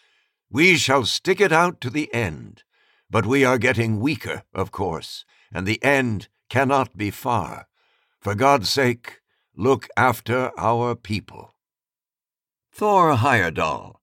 We 0.49 0.77
shall 0.77 1.05
stick 1.05 1.39
it 1.39 1.51
out 1.51 1.79
to 1.81 1.91
the 1.91 2.11
end, 2.11 2.63
but 3.09 3.25
we 3.25 3.45
are 3.45 3.57
getting 3.57 3.99
weaker, 3.99 4.43
of 4.53 4.71
course, 4.71 5.25
and 5.53 5.65
the 5.65 5.83
end 5.83 6.27
cannot 6.49 6.97
be 6.97 7.11
far. 7.11 7.67
For 8.19 8.35
God's 8.35 8.69
sake, 8.69 9.21
look 9.55 9.87
after 9.95 10.51
our 10.57 10.95
people. 10.95 11.53
Thor 12.71 13.15
Heyerdahl. 13.15 13.95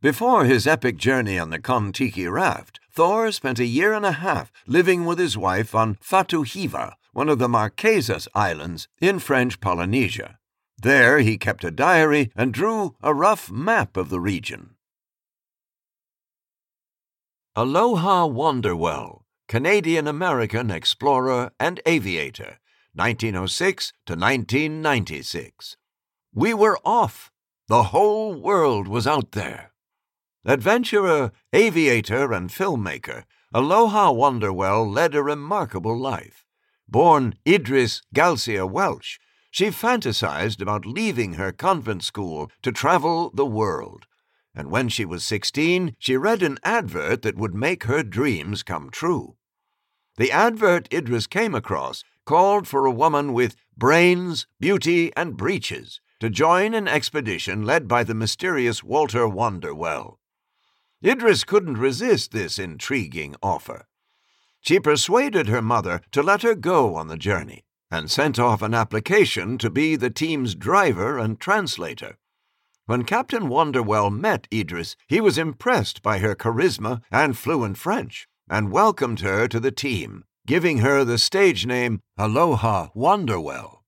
Before 0.00 0.44
his 0.44 0.66
epic 0.66 0.96
journey 0.96 1.38
on 1.38 1.50
the 1.50 1.60
Kon-Tiki 1.60 2.26
raft, 2.26 2.80
Thor 2.90 3.32
spent 3.32 3.58
a 3.58 3.64
year 3.64 3.92
and 3.92 4.04
a 4.04 4.12
half 4.12 4.52
living 4.66 5.04
with 5.04 5.18
his 5.18 5.38
wife 5.38 5.74
on 5.74 5.96
Fatu 6.00 6.42
Hiva, 6.42 6.96
one 7.12 7.28
of 7.28 7.38
the 7.38 7.48
Marquesas 7.48 8.28
Islands 8.34 8.88
in 9.00 9.18
French 9.18 9.60
Polynesia. 9.60 10.38
There 10.76 11.20
he 11.20 11.38
kept 11.38 11.62
a 11.64 11.70
diary 11.70 12.32
and 12.34 12.52
drew 12.52 12.96
a 13.00 13.14
rough 13.14 13.50
map 13.50 13.96
of 13.96 14.08
the 14.08 14.20
region. 14.20 14.74
Aloha 17.54 18.26
Wanderwell, 18.26 19.24
Canadian 19.46 20.08
American 20.08 20.70
explorer 20.70 21.50
and 21.60 21.82
aviator, 21.84 22.58
1906 22.94 23.92
to 24.06 24.14
1996. 24.14 25.76
We 26.32 26.54
were 26.54 26.78
off. 26.82 27.30
The 27.68 27.82
whole 27.82 28.40
world 28.40 28.88
was 28.88 29.06
out 29.06 29.32
there. 29.32 29.72
Adventurer, 30.46 31.30
aviator, 31.52 32.32
and 32.32 32.48
filmmaker, 32.48 33.24
Aloha 33.52 34.10
Wanderwell 34.12 34.90
led 34.90 35.14
a 35.14 35.22
remarkable 35.22 35.98
life. 35.98 36.46
Born 36.88 37.34
Idris 37.46 38.00
Galcia 38.14 38.66
Welch, 38.66 39.20
she 39.50 39.66
fantasized 39.66 40.62
about 40.62 40.86
leaving 40.86 41.34
her 41.34 41.52
convent 41.52 42.02
school 42.02 42.50
to 42.62 42.72
travel 42.72 43.30
the 43.34 43.44
world. 43.44 44.06
And 44.54 44.70
when 44.70 44.88
she 44.88 45.04
was 45.04 45.24
16, 45.24 45.96
she 45.98 46.16
read 46.16 46.42
an 46.42 46.58
advert 46.62 47.22
that 47.22 47.36
would 47.36 47.54
make 47.54 47.84
her 47.84 48.02
dreams 48.02 48.62
come 48.62 48.90
true. 48.90 49.36
The 50.16 50.30
advert 50.30 50.92
Idris 50.92 51.26
came 51.26 51.54
across 51.54 52.04
called 52.24 52.68
for 52.68 52.86
a 52.86 52.90
woman 52.90 53.32
with 53.32 53.56
brains, 53.76 54.46
beauty, 54.60 55.10
and 55.16 55.36
breeches 55.36 56.00
to 56.20 56.30
join 56.30 56.74
an 56.74 56.86
expedition 56.86 57.64
led 57.64 57.88
by 57.88 58.04
the 58.04 58.14
mysterious 58.14 58.84
Walter 58.84 59.26
Wanderwell. 59.26 60.18
Idris 61.04 61.42
couldn't 61.42 61.78
resist 61.78 62.30
this 62.30 62.58
intriguing 62.58 63.34
offer. 63.42 63.86
She 64.60 64.78
persuaded 64.78 65.48
her 65.48 65.62
mother 65.62 66.00
to 66.12 66.22
let 66.22 66.42
her 66.42 66.54
go 66.54 66.94
on 66.94 67.08
the 67.08 67.16
journey 67.16 67.64
and 67.90 68.10
sent 68.10 68.38
off 68.38 68.62
an 68.62 68.72
application 68.72 69.58
to 69.58 69.68
be 69.68 69.96
the 69.96 70.10
team's 70.10 70.54
driver 70.54 71.18
and 71.18 71.40
translator. 71.40 72.18
When 72.92 73.04
Captain 73.04 73.48
Wanderwell 73.48 74.10
met 74.10 74.46
Idris, 74.52 74.96
he 75.08 75.18
was 75.18 75.38
impressed 75.38 76.02
by 76.02 76.18
her 76.18 76.34
charisma 76.34 77.00
and 77.10 77.38
fluent 77.38 77.78
French 77.78 78.28
and 78.50 78.70
welcomed 78.70 79.20
her 79.20 79.48
to 79.48 79.58
the 79.58 79.70
team, 79.70 80.24
giving 80.46 80.80
her 80.80 81.02
the 81.02 81.16
stage 81.16 81.64
name 81.64 82.02
Aloha 82.18 82.88
Wanderwell. 82.94 83.78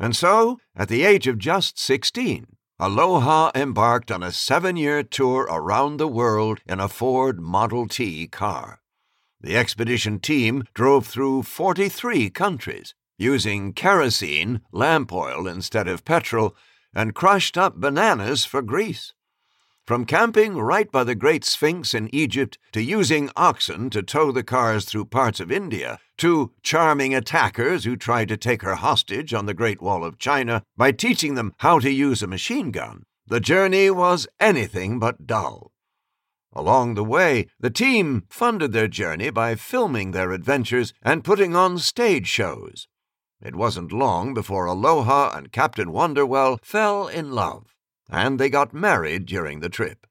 And 0.00 0.16
so, 0.16 0.58
at 0.74 0.88
the 0.88 1.04
age 1.04 1.28
of 1.28 1.38
just 1.38 1.78
16, 1.78 2.56
Aloha 2.80 3.52
embarked 3.54 4.10
on 4.10 4.24
a 4.24 4.32
seven 4.32 4.76
year 4.76 5.04
tour 5.04 5.46
around 5.48 5.98
the 5.98 6.08
world 6.08 6.58
in 6.66 6.80
a 6.80 6.88
Ford 6.88 7.38
Model 7.38 7.86
T 7.86 8.26
car. 8.26 8.80
The 9.42 9.56
expedition 9.56 10.18
team 10.18 10.64
drove 10.74 11.06
through 11.06 11.44
43 11.44 12.30
countries, 12.30 12.96
using 13.16 13.72
kerosene, 13.72 14.60
lamp 14.72 15.12
oil 15.12 15.46
instead 15.46 15.86
of 15.86 16.04
petrol, 16.04 16.56
and 16.94 17.14
crushed 17.14 17.58
up 17.58 17.76
bananas 17.76 18.44
for 18.44 18.62
grease. 18.62 19.12
From 19.86 20.06
camping 20.06 20.56
right 20.56 20.90
by 20.90 21.04
the 21.04 21.14
Great 21.14 21.44
Sphinx 21.44 21.92
in 21.92 22.08
Egypt 22.14 22.56
to 22.72 22.80
using 22.80 23.30
oxen 23.36 23.90
to 23.90 24.02
tow 24.02 24.32
the 24.32 24.42
cars 24.42 24.86
through 24.86 25.04
parts 25.06 25.40
of 25.40 25.52
India, 25.52 25.98
to 26.18 26.52
charming 26.62 27.14
attackers 27.14 27.84
who 27.84 27.94
tried 27.94 28.28
to 28.28 28.38
take 28.38 28.62
her 28.62 28.76
hostage 28.76 29.34
on 29.34 29.44
the 29.44 29.52
Great 29.52 29.82
Wall 29.82 30.02
of 30.02 30.18
China 30.18 30.62
by 30.76 30.90
teaching 30.90 31.34
them 31.34 31.52
how 31.58 31.78
to 31.80 31.90
use 31.90 32.22
a 32.22 32.26
machine 32.26 32.70
gun, 32.70 33.04
the 33.26 33.40
journey 33.40 33.90
was 33.90 34.26
anything 34.40 34.98
but 34.98 35.26
dull. 35.26 35.70
Along 36.54 36.94
the 36.94 37.04
way, 37.04 37.48
the 37.58 37.68
team 37.68 38.24
funded 38.30 38.72
their 38.72 38.88
journey 38.88 39.28
by 39.30 39.54
filming 39.56 40.12
their 40.12 40.30
adventures 40.32 40.94
and 41.02 41.24
putting 41.24 41.56
on 41.56 41.78
stage 41.78 42.28
shows. 42.28 42.86
It 43.44 43.54
wasn't 43.54 43.92
long 43.92 44.34
before 44.34 44.66
Aloha 44.66 45.36
and 45.36 45.52
Captain 45.52 45.92
Wanderwell 45.92 46.58
fell 46.62 47.06
in 47.08 47.32
love 47.32 47.74
and 48.10 48.38
they 48.38 48.48
got 48.48 48.74
married 48.74 49.26
during 49.26 49.60
the 49.60 49.68
trip. 49.68 50.06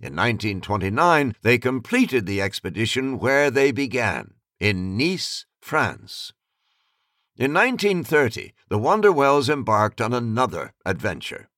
In 0.00 0.16
1929, 0.16 1.34
they 1.42 1.58
completed 1.58 2.26
the 2.26 2.40
expedition 2.40 3.18
where 3.18 3.50
they 3.50 3.70
began, 3.70 4.34
in 4.58 4.96
Nice, 4.96 5.46
France. 5.60 6.32
In 7.36 7.52
1930, 7.52 8.52
the 8.68 8.78
Wanderwells 8.78 9.48
embarked 9.48 10.00
on 10.00 10.12
another 10.12 10.72
adventure. 10.84 11.48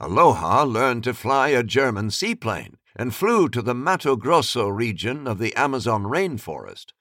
Aloha 0.00 0.64
learned 0.64 1.04
to 1.04 1.14
fly 1.14 1.48
a 1.48 1.62
German 1.62 2.10
seaplane 2.10 2.76
and 2.96 3.14
flew 3.14 3.48
to 3.50 3.62
the 3.62 3.74
Mato 3.74 4.16
Grosso 4.16 4.66
region 4.68 5.26
of 5.26 5.38
the 5.38 5.54
Amazon 5.54 6.04
rainforest. 6.04 6.92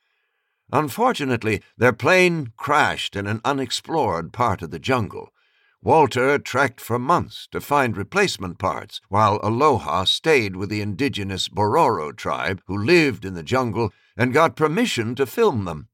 Unfortunately, 0.71 1.61
their 1.77 1.93
plane 1.93 2.53
crashed 2.57 3.15
in 3.15 3.27
an 3.27 3.41
unexplored 3.43 4.31
part 4.31 4.61
of 4.61 4.71
the 4.71 4.79
jungle, 4.79 5.33
Walter 5.81 6.37
trekked 6.37 6.81
for 6.81 6.99
months 6.99 7.47
to 7.51 7.61
find 7.61 7.95
replacement 7.95 8.59
parts, 8.59 8.99
while 9.07 9.39
Aloha 9.41 10.03
stayed 10.03 10.57
with 10.57 10.69
the 10.69 10.81
indigenous 10.81 11.47
Bororo 11.47 12.11
tribe 12.11 12.61
who 12.65 12.77
lived 12.77 13.23
in 13.23 13.33
the 13.33 13.43
jungle 13.43 13.93
and 14.17 14.33
got 14.33 14.57
permission 14.57 15.15
to 15.15 15.25
film 15.25 15.63
them. 15.63 15.87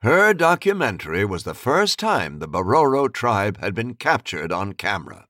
Her 0.00 0.32
documentary 0.32 1.26
was 1.26 1.44
the 1.44 1.52
first 1.52 1.98
time 1.98 2.38
the 2.38 2.48
Bororo 2.48 3.12
tribe 3.12 3.58
had 3.60 3.74
been 3.74 3.94
captured 3.94 4.52
on 4.52 4.72
camera. 4.72 5.26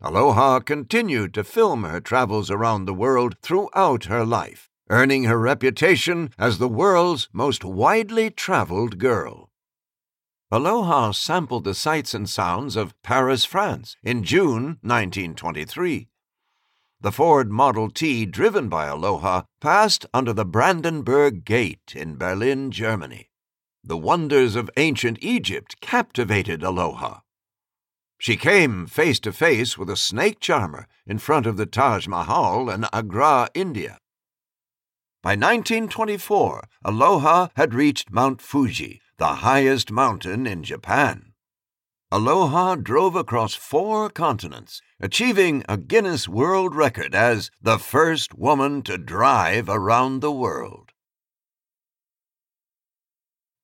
Aloha 0.00 0.58
continued 0.58 1.32
to 1.34 1.44
film 1.44 1.84
her 1.84 2.00
travels 2.00 2.50
around 2.50 2.86
the 2.86 2.94
world 2.94 3.36
throughout 3.42 4.06
her 4.06 4.24
life, 4.24 4.68
earning 4.90 5.24
her 5.24 5.38
reputation 5.38 6.30
as 6.38 6.58
the 6.58 6.68
world's 6.68 7.28
most 7.32 7.64
widely 7.64 8.28
traveled 8.28 8.98
girl. 8.98 9.50
Aloha 10.50 11.12
sampled 11.12 11.62
the 11.62 11.74
sights 11.74 12.12
and 12.12 12.28
sounds 12.28 12.74
of 12.74 13.00
Paris, 13.02 13.44
France 13.44 13.96
in 14.02 14.24
June 14.24 14.78
1923. 14.82 16.08
The 17.00 17.12
Ford 17.12 17.50
Model 17.50 17.88
T 17.88 18.26
driven 18.26 18.68
by 18.68 18.86
Aloha 18.86 19.44
passed 19.60 20.06
under 20.12 20.32
the 20.32 20.44
Brandenburg 20.44 21.44
Gate 21.44 21.94
in 21.94 22.16
Berlin, 22.16 22.72
Germany. 22.72 23.30
The 23.84 23.96
wonders 23.96 24.56
of 24.56 24.68
ancient 24.76 25.18
Egypt 25.22 25.80
captivated 25.80 26.64
Aloha. 26.64 27.20
She 28.18 28.36
came 28.36 28.86
face 28.86 29.18
to 29.20 29.32
face 29.32 29.78
with 29.78 29.88
a 29.88 29.96
snake 29.96 30.40
charmer 30.40 30.86
in 31.06 31.18
front 31.18 31.46
of 31.46 31.56
the 31.56 31.64
Taj 31.64 32.06
Mahal 32.06 32.68
in 32.68 32.84
Agra, 32.92 33.48
India. 33.54 33.98
By 35.22 35.32
1924, 35.32 36.62
Aloha 36.82 37.48
had 37.54 37.74
reached 37.74 38.10
Mount 38.10 38.40
Fuji, 38.40 39.02
the 39.18 39.34
highest 39.44 39.90
mountain 39.90 40.46
in 40.46 40.62
Japan. 40.62 41.34
Aloha 42.10 42.76
drove 42.76 43.14
across 43.14 43.54
four 43.54 44.08
continents, 44.08 44.80
achieving 44.98 45.62
a 45.68 45.76
Guinness 45.76 46.26
World 46.26 46.74
Record 46.74 47.14
as 47.14 47.50
the 47.60 47.78
first 47.78 48.34
woman 48.34 48.80
to 48.82 48.96
drive 48.96 49.68
around 49.68 50.20
the 50.20 50.32
world. 50.32 50.92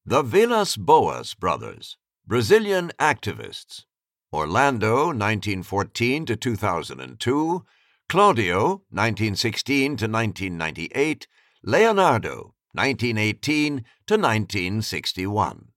The 0.05 0.23
Villas 0.23 0.77
Boas 0.77 1.33
brothers, 1.33 1.97
Brazilian 2.27 2.93
activists. 3.01 3.87
Orlando, 4.31 5.07
1914 5.07 6.27
to 6.27 6.37
2002. 6.37 7.65
Claudio, 8.09 8.83
1916 8.91 9.97
to 9.97 10.07
1998. 10.07 11.27
Leonardo, 11.69 12.55
1918 12.75 13.85
to 14.07 14.15
1961. 14.15 15.73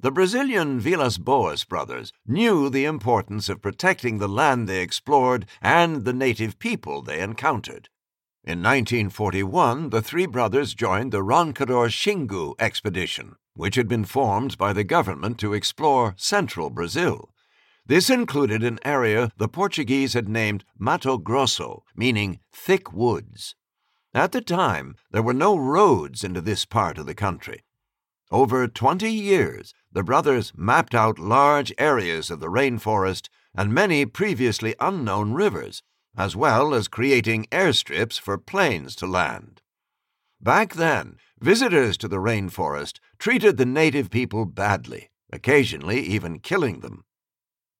The 0.00 0.10
Brazilian 0.10 0.80
Villas 0.80 1.18
Boas 1.18 1.62
brothers 1.62 2.12
knew 2.26 2.68
the 2.68 2.84
importance 2.84 3.48
of 3.48 3.62
protecting 3.62 4.18
the 4.18 4.28
land 4.28 4.68
they 4.68 4.82
explored 4.82 5.46
and 5.60 6.04
the 6.04 6.12
native 6.12 6.58
people 6.58 7.00
they 7.00 7.20
encountered. 7.20 7.90
In 8.42 8.58
1941, 8.58 9.90
the 9.90 10.02
three 10.02 10.26
brothers 10.26 10.74
joined 10.74 11.12
the 11.12 11.22
Roncador 11.22 11.86
Xingu 11.86 12.54
expedition, 12.58 13.36
which 13.54 13.76
had 13.76 13.86
been 13.86 14.04
formed 14.04 14.58
by 14.58 14.72
the 14.72 14.82
government 14.82 15.38
to 15.38 15.54
explore 15.54 16.14
central 16.16 16.70
Brazil. 16.70 17.32
This 17.86 18.10
included 18.10 18.64
an 18.64 18.80
area 18.84 19.30
the 19.36 19.46
Portuguese 19.46 20.14
had 20.14 20.28
named 20.28 20.64
Mato 20.76 21.18
Grosso, 21.18 21.84
meaning 21.94 22.40
thick 22.52 22.92
woods. 22.92 23.54
At 24.14 24.32
the 24.32 24.42
time, 24.42 24.96
there 25.10 25.22
were 25.22 25.32
no 25.32 25.56
roads 25.56 26.22
into 26.22 26.40
this 26.40 26.64
part 26.64 26.98
of 26.98 27.06
the 27.06 27.14
country. 27.14 27.64
Over 28.30 28.68
20 28.68 29.10
years, 29.10 29.74
the 29.90 30.02
brothers 30.02 30.52
mapped 30.54 30.94
out 30.94 31.18
large 31.18 31.72
areas 31.78 32.30
of 32.30 32.40
the 32.40 32.48
rainforest 32.48 33.28
and 33.54 33.72
many 33.72 34.06
previously 34.06 34.74
unknown 34.80 35.32
rivers, 35.32 35.82
as 36.16 36.36
well 36.36 36.74
as 36.74 36.88
creating 36.88 37.46
airstrips 37.50 38.18
for 38.18 38.36
planes 38.38 38.94
to 38.96 39.06
land. 39.06 39.62
Back 40.40 40.74
then, 40.74 41.16
visitors 41.40 41.96
to 41.98 42.08
the 42.08 42.18
rainforest 42.18 42.98
treated 43.18 43.56
the 43.56 43.66
native 43.66 44.10
people 44.10 44.44
badly, 44.44 45.10
occasionally 45.32 46.00
even 46.00 46.38
killing 46.38 46.80
them. 46.80 47.04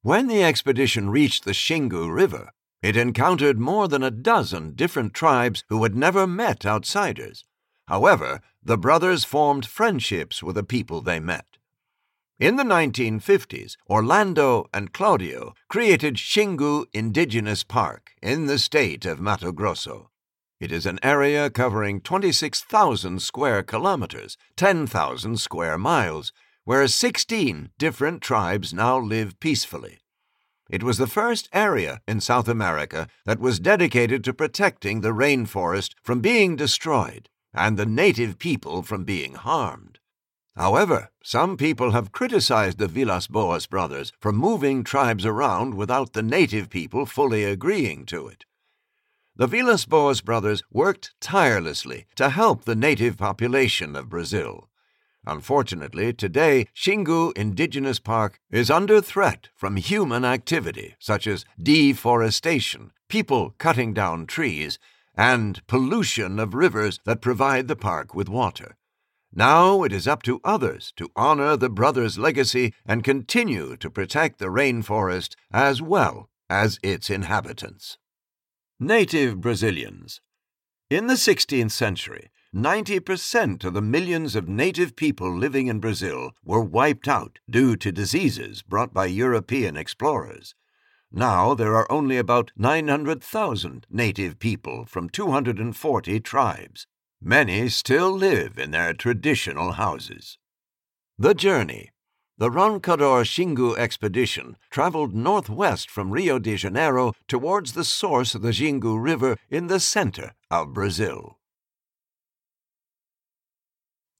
When 0.03 0.29
the 0.29 0.43
expedition 0.43 1.11
reached 1.11 1.45
the 1.45 1.53
Xingu 1.53 2.13
River, 2.13 2.53
it 2.83 2.97
encountered 2.97 3.59
more 3.59 3.87
than 3.87 4.03
a 4.03 4.11
dozen 4.11 4.75
different 4.75 5.15
tribes 5.15 5.65
who 5.69 5.83
had 5.85 5.95
never 5.95 6.27
met 6.27 6.67
outsiders. 6.67 7.45
However, 7.87 8.41
the 8.63 8.77
brothers 8.77 9.25
formed 9.25 9.67
friendships 9.67 10.43
with 10.43 10.57
the 10.57 10.65
people 10.65 11.01
they 11.01 11.21
met. 11.21 11.47
In 12.41 12.57
the 12.57 12.65
1950s, 12.65 13.77
Orlando 13.89 14.67
and 14.75 14.93
Claudio 14.93 15.55
created 15.69 16.17
Xingu 16.17 16.87
Indigenous 16.93 17.63
Park 17.63 18.11
in 18.21 18.47
the 18.47 18.59
state 18.59 19.07
of 19.07 19.21
Mato 19.21 19.53
Grosso. 19.53 20.11
It 20.59 20.73
is 20.73 20.87
an 20.87 20.99
area 21.03 21.51
covering 21.51 22.01
26,000 22.01 23.23
square 23.23 23.63
kilometers, 23.63 24.37
10,000 24.57 25.39
square 25.39 25.79
miles, 25.79 26.33
where 26.65 26.87
16 26.87 27.71
different 27.79 28.23
tribes 28.23 28.73
now 28.73 28.99
live 28.99 29.39
peacefully. 29.39 30.02
It 30.73 30.83
was 30.83 30.97
the 30.97 31.07
first 31.07 31.51
area 31.53 32.01
in 32.09 32.23
South 32.23 32.49
America 32.49 33.07
that 33.27 33.39
was 33.39 33.61
dedicated 33.61 34.25
to 34.25 34.33
protecting 34.33 35.03
the 35.03 35.13
rainforest 35.13 35.93
from 36.03 36.21
being 36.21 36.57
destroyed 36.57 37.29
and 37.53 37.77
the 37.77 37.85
native 37.85 38.39
people 38.39 38.83
from 38.83 39.05
being 39.05 39.35
harmed. 39.35 39.99
However, 40.57 41.11
some 41.23 41.59
people 41.59 41.91
have 41.91 42.11
criticized 42.11 42.79
the 42.79 42.89
Villas 42.89 43.27
Boas 43.27 43.67
brothers 43.67 44.15
for 44.19 44.33
moving 44.33 44.83
tribes 44.83 45.27
around 45.27 45.75
without 45.75 46.15
the 46.15 46.23
native 46.23 46.71
people 46.71 47.05
fully 47.05 47.45
agreeing 47.45 48.07
to 48.07 48.27
it. 48.29 48.47
The 49.37 49.47
Villas 49.47 49.85
Boas 49.85 50.23
brothers 50.23 50.63
worked 50.71 51.13
tirelessly 51.21 52.07
to 52.17 52.31
help 52.31 52.65
the 52.65 52.75
native 52.75 53.19
population 53.19 53.95
of 53.95 54.09
Brazil. 54.09 54.71
Unfortunately, 55.25 56.13
today, 56.13 56.67
Xingu 56.75 57.33
Indigenous 57.37 58.01
Park 58.01 58.41
is 58.51 58.71
under 58.71 59.01
threat 59.01 59.49
from 59.55 59.77
human 59.77 60.25
activity 60.25 60.97
such 60.99 61.27
as 61.27 61.45
deforestation, 61.63 62.91
people 63.09 63.55
cutting 63.59 63.95
down 63.95 64.27
trees, 64.27 64.79
and 65.15 65.65
pollution 65.67 66.41
of 66.41 66.55
rivers 66.55 66.99
that 67.05 67.21
provide 67.21 67.69
the 67.69 67.77
park 67.77 68.15
with 68.15 68.29
water. 68.29 68.77
Now 69.33 69.83
it 69.83 69.93
is 69.93 70.09
up 70.09 70.23
to 70.25 70.41
others 70.45 70.93
to 70.97 71.11
honor 71.17 71.57
the 71.57 71.71
brothers' 71.71 72.19
legacy 72.19 72.75
and 72.85 73.05
continue 73.05 73.77
to 73.79 73.91
protect 73.91 74.39
the 74.39 74.47
rainforest 74.47 75.37
as 75.53 75.81
well 75.81 76.29
as 76.51 76.79
its 76.83 77.09
inhabitants. 77.09 77.97
Native 78.81 79.41
Brazilians 79.41 80.21
In 80.91 81.07
the 81.07 81.15
16th 81.15 81.71
century, 81.71 82.31
90% 82.55 83.65
of 83.65 83.73
the 83.73 83.81
millions 83.81 84.37
of 84.37 84.47
native 84.47 84.95
people 84.95 85.35
living 85.35 85.69
in 85.69 85.81
Brazil 85.81 86.33
were 86.45 86.61
wiped 86.61 87.09
out 87.09 87.39
due 87.49 87.77
to 87.77 87.91
diseases 87.91 88.61
brought 88.61 88.93
by 88.93 89.07
European 89.07 89.75
explorers. 89.75 90.55
Now 91.11 91.55
there 91.55 91.75
are 91.75 91.91
only 91.91 92.19
about 92.19 92.53
900,000 92.57 93.87
native 93.89 94.39
people 94.39 94.85
from 94.85 95.09
240 95.09 96.21
tribes. 96.21 96.87
Many 97.23 97.71
still 97.71 98.13
live 98.13 98.59
in 98.59 98.71
their 98.71 98.93
traditional 98.93 99.73
houses. 99.73 100.37
The 101.19 101.35
journey. 101.35 101.91
The 102.37 102.51
Roncador 102.51 103.25
Xingu 103.25 103.79
expedition 103.79 104.57
traveled 104.69 105.15
northwest 105.15 105.89
from 105.89 106.11
Rio 106.11 106.39
de 106.39 106.57
Janeiro 106.57 107.15
towards 107.29 107.73
the 107.73 107.85
source 107.85 108.35
of 108.35 108.43
the 108.43 108.53
Xingu 108.53 109.03
River 109.03 109.39
in 109.49 109.69
the 109.69 109.81
center 109.81 110.35
of 110.51 110.75
Brazil. 110.75 111.39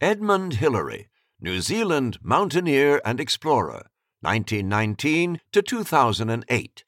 Edmund 0.03 0.55
Hillary, 0.55 1.07
New 1.41 1.61
Zealand 1.61 2.19
mountaineer 2.25 3.01
and 3.05 3.21
explorer, 3.21 3.87
1919 4.23 5.41
to 5.53 5.63
2008. 5.63 6.85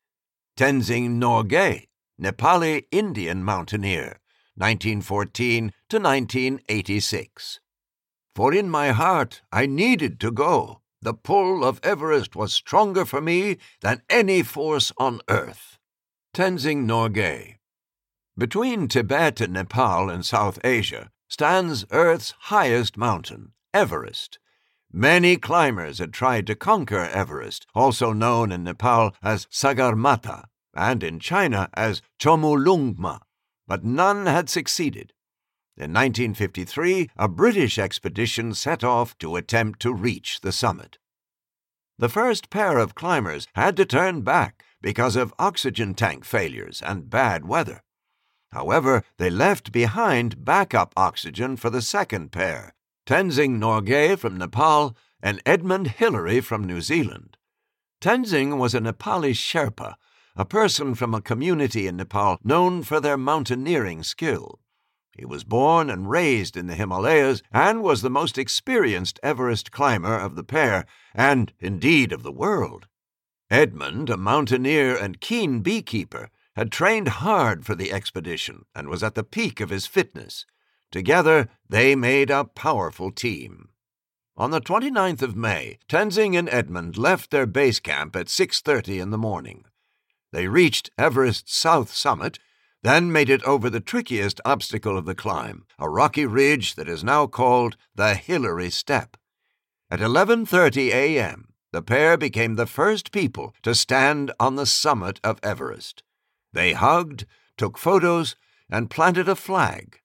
Tenzing 0.59 1.11
Norgay, 1.11 1.87
Nepali 2.21 2.87
Indian 2.91 3.45
mountaineer, 3.45 4.19
1914 4.57 5.73
to 5.91 6.01
1986. 6.01 7.61
For 8.35 8.53
in 8.53 8.69
my 8.69 8.91
heart 8.91 9.43
I 9.53 9.67
needed 9.67 10.19
to 10.19 10.33
go. 10.33 10.81
The 11.01 11.15
pull 11.15 11.65
of 11.65 11.79
Everest 11.85 12.35
was 12.35 12.53
stronger 12.53 13.05
for 13.05 13.21
me 13.21 13.59
than 13.81 14.03
any 14.11 14.43
force 14.43 14.91
on 14.99 15.21
earth. 15.29 15.79
Tenzing 16.35 16.85
Norgay. 16.85 17.59
Between 18.37 18.89
Tibet 18.89 19.41
and 19.41 19.53
Nepal 19.53 20.11
in 20.11 20.25
South 20.25 20.59
Asia 20.65 21.13
stands 21.35 21.85
Earth's 21.91 22.33
highest 22.43 22.97
mountain, 22.97 23.51
Everest. 23.75 24.39
Many 24.93 25.37
climbers 25.37 25.99
had 25.99 26.13
tried 26.13 26.47
to 26.47 26.55
conquer 26.55 27.11
Everest, 27.13 27.67
also 27.75 28.13
known 28.13 28.53
in 28.53 28.63
Nepal 28.63 29.17
as 29.21 29.49
Sagarmatha 29.51 30.45
and 30.77 31.03
in 31.03 31.19
China 31.19 31.71
as 31.75 32.03
Chomolungma 32.21 33.19
but 33.67 33.83
none 33.83 34.27
had 34.27 34.49
succeeded. 34.49 35.13
In 35.77 35.93
1953, 35.93 37.11
a 37.17 37.27
British 37.27 37.81
expedition 37.81 38.55
set 38.55 38.85
off 38.85 39.19
to 39.19 39.35
attempt 39.35 39.81
to 39.81 39.93
reach 39.93 40.41
the 40.41 40.53
summit. 40.53 40.99
The 41.99 42.09
first 42.09 42.49
pair 42.49 42.79
of 42.79 42.95
climbers 42.95 43.49
had 43.57 43.77
to 43.79 43.85
turn 43.85 44.21
back 44.21 44.63
because 44.81 45.17
of 45.17 45.35
oxygen 45.41 45.95
tank 45.95 46.25
failures 46.25 46.81
and 46.81 47.11
bad 47.11 47.45
weather. 47.45 47.83
However, 48.55 49.03
they 49.19 49.31
left 49.31 49.73
behind 49.73 50.45
backup 50.45 50.95
oxygen 50.97 51.57
for 51.57 51.71
the 51.71 51.83
second 51.83 52.33
pair, 52.33 52.73
Tenzing 53.05 53.59
Norgay 53.59 54.17
from 54.17 54.39
Nepal 54.39 54.97
and 55.21 55.43
Edmund 55.45 55.89
Hillary 55.89 56.41
from 56.41 56.65
New 56.65 56.81
Zealand. 56.81 57.37
Tenzing 58.01 58.57
was 58.59 58.75
a 58.75 58.81
Nepali 58.81 59.35
Sherpa 59.35 59.97
a 60.37 60.45
person 60.45 60.95
from 60.95 61.15
a 61.15 61.21
community 61.21 61.87
in 61.87 61.97
Nepal 61.97 62.39
known 62.43 62.83
for 62.83 63.01
their 63.01 63.17
mountaineering 63.17 64.03
skill. 64.03 64.59
He 65.17 65.25
was 65.25 65.45
born 65.45 65.89
and 65.91 66.11
raised 66.11 66.57
in 66.57 66.67
the 66.67 66.75
Himalayas 66.75 67.43
and 67.53 67.83
was 67.83 68.03
the 68.03 68.11
most 68.11 68.37
experienced 68.37 69.21
Everest 69.23 69.71
climber 69.71 70.17
of 70.17 70.35
the 70.35 70.43
pair, 70.43 70.87
and 71.15 71.53
indeed 71.61 72.13
of 72.13 72.25
the 72.25 72.33
world. 72.33 72.89
Edmund, 73.49 74.11
a 74.11 74.17
mountaineer 74.17 74.97
and 74.97 75.21
keen 75.21 75.61
beekeeper, 75.61 76.31
had 76.57 76.71
trained 76.71 77.09
hard 77.09 77.67
for 77.67 77.75
the 77.75 77.93
expedition 77.93 78.65
and 78.75 78.89
was 78.89 79.03
at 79.03 79.15
the 79.15 79.25
peak 79.25 79.61
of 79.61 79.71
his 79.71 79.87
fitness. 79.87 80.47
Together, 80.91 81.49
they 81.69 81.97
made 81.97 82.31
a 82.31 82.45
powerful 82.45 83.11
team. 83.11 83.69
On 84.37 84.51
the 84.51 84.61
29th 84.61 85.23
of 85.23 85.37
May, 85.37 85.79
Tenzing 85.89 86.37
and 86.37 86.49
Edmund 86.49 86.97
left 86.97 87.31
their 87.31 87.47
base 87.47 87.81
camp 87.81 88.17
at 88.17 88.29
6:30 88.29 89.01
in 89.01 89.11
the 89.11 89.19
morning. 89.19 89.65
They 90.33 90.49
reached 90.49 90.91
Everest's 90.99 91.55
south 91.55 91.93
summit, 91.93 92.39
then 92.83 93.13
made 93.13 93.31
it 93.31 93.43
over 93.45 93.71
the 93.71 93.81
trickiest 93.81 94.41
obstacle 94.45 94.99
of 94.99 95.05
the 95.05 95.15
climb, 95.15 95.65
a 95.79 95.89
rocky 95.89 96.27
ridge 96.27 96.75
that 96.75 96.89
is 96.89 97.05
now 97.05 97.27
called 97.27 97.77
the 97.95 98.15
Hillary 98.15 98.71
Step. 98.71 99.17
At 99.91 100.01
11:30 100.01 100.93
a.m., 100.93 101.55
the 101.71 101.83
pair 101.83 102.17
became 102.17 102.57
the 102.57 102.67
first 102.67 103.13
people 103.13 103.55
to 103.63 103.75
stand 103.75 104.33
on 104.39 104.57
the 104.57 104.67
summit 104.67 105.21
of 105.23 105.39
Everest. 105.43 106.03
They 106.55 106.73
hugged, 106.73 107.27
took 107.57 107.77
photos, 107.77 108.37
and 108.71 108.89
planted 108.89 109.29
a 109.29 109.35
flag. 109.35 110.01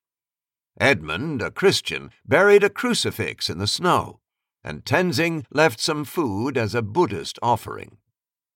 Edmund, 0.79 1.41
a 1.41 1.51
Christian, 1.51 2.11
buried 2.25 2.63
a 2.63 2.69
crucifix 2.69 3.49
in 3.49 3.59
the 3.59 3.67
snow, 3.67 4.19
and 4.63 4.83
Tenzing 4.83 5.45
left 5.51 5.79
some 5.79 6.03
food 6.05 6.57
as 6.57 6.73
a 6.73 6.81
Buddhist 6.81 7.37
offering. 7.41 7.97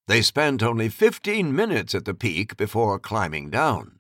They 0.08 0.22
spent 0.22 0.64
only 0.64 0.90
15 0.90 1.56
minutes 1.56 1.94
at 1.96 2.06
the 2.06 2.14
peak 2.14 2.58
before 2.58 3.00
climbing 3.00 3.50
down. 3.50 4.00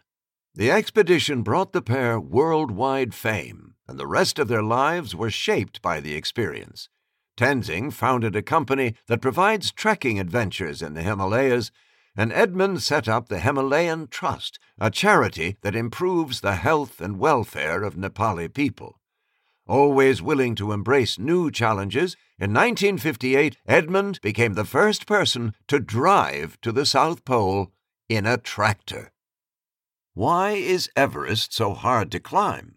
The 0.55 0.71
expedition 0.71 1.41
brought 1.41 1.71
the 1.71 1.81
pair 1.81 2.19
worldwide 2.19 3.13
fame, 3.13 3.75
and 3.87 3.99
the 3.99 4.07
rest 4.07 4.39
of 4.39 4.47
their 4.47 4.63
lives 4.63 5.15
were 5.15 5.31
shaped 5.31 5.81
by 5.81 5.99
the 5.99 6.15
experience. 6.15 6.89
Tenzing 7.37 7.91
founded 7.91 8.35
a 8.35 8.41
company 8.41 8.95
that 9.07 9.21
provides 9.21 9.71
trekking 9.71 10.19
adventures 10.19 10.81
in 10.81 10.93
the 10.93 11.01
Himalayas, 11.01 11.71
and 12.15 12.31
Edmund 12.31 12.81
set 12.81 13.07
up 13.07 13.27
the 13.27 13.39
Himalayan 13.39 14.07
Trust, 14.07 14.59
a 14.79 14.91
charity 14.91 15.57
that 15.61 15.75
improves 15.75 16.41
the 16.41 16.55
health 16.55 17.01
and 17.01 17.19
welfare 17.19 17.83
of 17.83 17.95
Nepali 17.95 18.53
people. 18.53 18.99
Always 19.65 20.21
willing 20.21 20.55
to 20.55 20.73
embrace 20.73 21.17
new 21.17 21.49
challenges, 21.49 22.15
in 22.37 22.53
1958 22.53 23.57
Edmund 23.65 24.19
became 24.21 24.53
the 24.53 24.65
first 24.65 25.07
person 25.07 25.53
to 25.67 25.79
drive 25.79 26.59
to 26.61 26.71
the 26.71 26.85
South 26.85 27.23
Pole 27.23 27.71
in 28.09 28.25
a 28.25 28.37
tractor. 28.37 29.11
Why 30.13 30.51
is 30.51 30.91
Everest 30.95 31.53
so 31.53 31.73
hard 31.73 32.11
to 32.11 32.19
climb? 32.19 32.75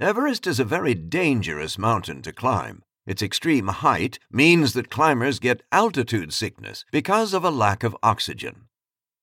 Everest 0.00 0.46
is 0.46 0.58
a 0.58 0.64
very 0.64 0.94
dangerous 0.94 1.78
mountain 1.78 2.20
to 2.22 2.32
climb. 2.32 2.82
Its 3.06 3.22
extreme 3.22 3.68
height 3.68 4.18
means 4.30 4.74
that 4.74 4.90
climbers 4.90 5.38
get 5.38 5.62
altitude 5.72 6.32
sickness 6.32 6.84
because 6.92 7.34
of 7.34 7.44
a 7.44 7.50
lack 7.50 7.82
of 7.82 7.96
oxygen. 8.02 8.68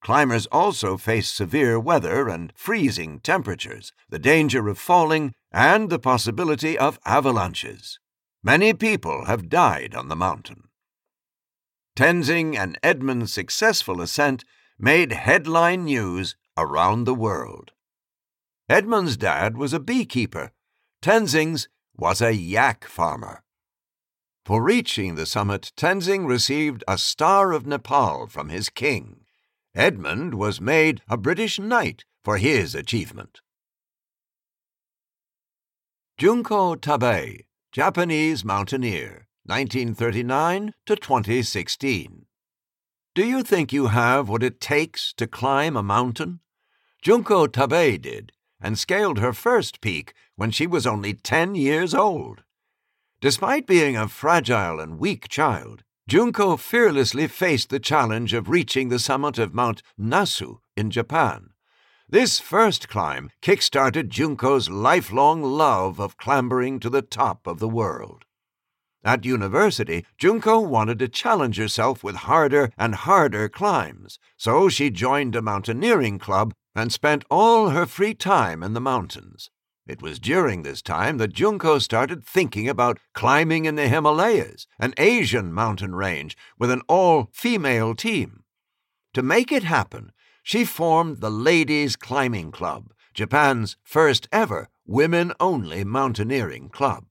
Climbers 0.01 0.45
also 0.47 0.97
face 0.97 1.29
severe 1.29 1.79
weather 1.79 2.29
and 2.29 2.53
freezing 2.55 3.19
temperatures, 3.19 3.91
the 4.09 4.19
danger 4.19 4.67
of 4.67 4.77
falling, 4.77 5.33
and 5.51 5.89
the 5.89 5.99
possibility 5.99 6.77
of 6.77 6.99
avalanches. 7.05 7.99
Many 8.43 8.73
people 8.73 9.25
have 9.25 9.49
died 9.49 9.93
on 9.93 10.07
the 10.07 10.15
mountain. 10.15 10.69
Tenzing 11.97 12.57
and 12.57 12.77
Edmund's 12.81 13.33
successful 13.33 14.01
ascent 14.01 14.45
made 14.77 15.11
headline 15.11 15.83
news 15.83 16.37
around 16.57 17.03
the 17.03 17.13
world. 17.13 17.71
Edmund's 18.69 19.17
dad 19.17 19.57
was 19.57 19.73
a 19.73 19.79
beekeeper. 19.79 20.51
Tenzing's 21.01 21.67
was 21.97 22.21
a 22.21 22.33
yak 22.33 22.85
farmer. 22.85 23.43
For 24.49 24.63
reaching 24.63 25.13
the 25.13 25.27
summit, 25.27 25.71
Tenzing 25.77 26.25
received 26.25 26.83
a 26.87 26.97
Star 26.97 27.51
of 27.51 27.67
Nepal 27.67 28.25
from 28.25 28.49
his 28.49 28.69
king. 28.69 29.25
Edmund 29.75 30.33
was 30.33 30.59
made 30.59 31.03
a 31.07 31.17
British 31.17 31.59
knight 31.59 32.03
for 32.23 32.37
his 32.37 32.73
achievement. 32.73 33.41
Junko 36.17 36.73
Tabei, 36.73 37.45
Japanese 37.71 38.43
mountaineer, 38.43 39.27
1939 39.45 40.73
to 40.87 40.95
2016. 40.95 42.25
Do 43.13 43.23
you 43.23 43.43
think 43.43 43.71
you 43.71 43.89
have 43.89 44.29
what 44.29 44.41
it 44.41 44.59
takes 44.59 45.13
to 45.17 45.27
climb 45.27 45.77
a 45.77 45.83
mountain? 45.83 46.39
Junko 47.03 47.45
Tabei 47.45 48.01
did, 48.01 48.31
and 48.59 48.79
scaled 48.79 49.19
her 49.19 49.31
first 49.31 49.79
peak 49.79 50.15
when 50.35 50.49
she 50.49 50.65
was 50.65 50.87
only 50.87 51.13
10 51.13 51.53
years 51.53 51.93
old. 51.93 52.41
Despite 53.21 53.67
being 53.67 53.97
a 53.97 54.07
fragile 54.07 54.79
and 54.79 54.97
weak 54.97 55.27
child, 55.27 55.83
Junko 56.07 56.55
fearlessly 56.55 57.27
faced 57.27 57.69
the 57.69 57.79
challenge 57.79 58.33
of 58.33 58.47
reaching 58.47 58.87
the 58.87 58.97
summit 58.97 59.37
of 59.37 59.53
Mount 59.53 59.83
Nasu 59.99 60.59
in 60.77 60.89
Japan. 60.89 61.49
This 62.07 62.39
first 62.39 62.87
climb 62.87 63.29
kick-started 63.41 64.09
Junko's 64.09 64.69
lifelong 64.69 65.43
love 65.43 65.99
of 65.99 66.15
clambering 66.15 66.79
to 66.79 66.89
the 66.89 67.01
top 67.01 67.45
of 67.45 67.59
the 67.59 67.67
world. 67.67 68.23
At 69.03 69.25
university, 69.25 70.05
Junko 70.17 70.61
wanted 70.61 70.97
to 70.99 71.09
challenge 71.09 71.57
herself 71.57 72.01
with 72.01 72.15
harder 72.15 72.71
and 72.77 72.95
harder 72.95 73.49
climbs, 73.49 74.17
so 74.37 74.69
she 74.69 74.89
joined 74.89 75.35
a 75.35 75.41
mountaineering 75.41 76.19
club 76.19 76.53
and 76.73 76.89
spent 76.89 77.25
all 77.29 77.71
her 77.71 77.85
free 77.85 78.13
time 78.13 78.63
in 78.63 78.71
the 78.71 78.81
mountains. 78.81 79.49
It 79.89 80.03
was 80.03 80.19
during 80.19 80.61
this 80.61 80.83
time 80.83 81.17
that 81.17 81.33
Junko 81.33 81.79
started 81.79 82.23
thinking 82.23 82.69
about 82.69 82.99
climbing 83.15 83.65
in 83.65 83.73
the 83.73 83.87
Himalayas, 83.87 84.67
an 84.77 84.93
Asian 84.99 85.51
mountain 85.51 85.95
range, 85.95 86.37
with 86.59 86.69
an 86.69 86.83
all 86.87 87.31
female 87.33 87.95
team. 87.95 88.43
To 89.15 89.23
make 89.23 89.51
it 89.51 89.63
happen, 89.63 90.11
she 90.43 90.63
formed 90.63 91.21
the 91.21 91.31
Ladies 91.31 91.95
Climbing 91.95 92.51
Club, 92.51 92.93
Japan's 93.15 93.77
first 93.81 94.27
ever 94.31 94.69
women 94.85 95.33
only 95.39 95.83
mountaineering 95.83 96.69
club. 96.69 97.05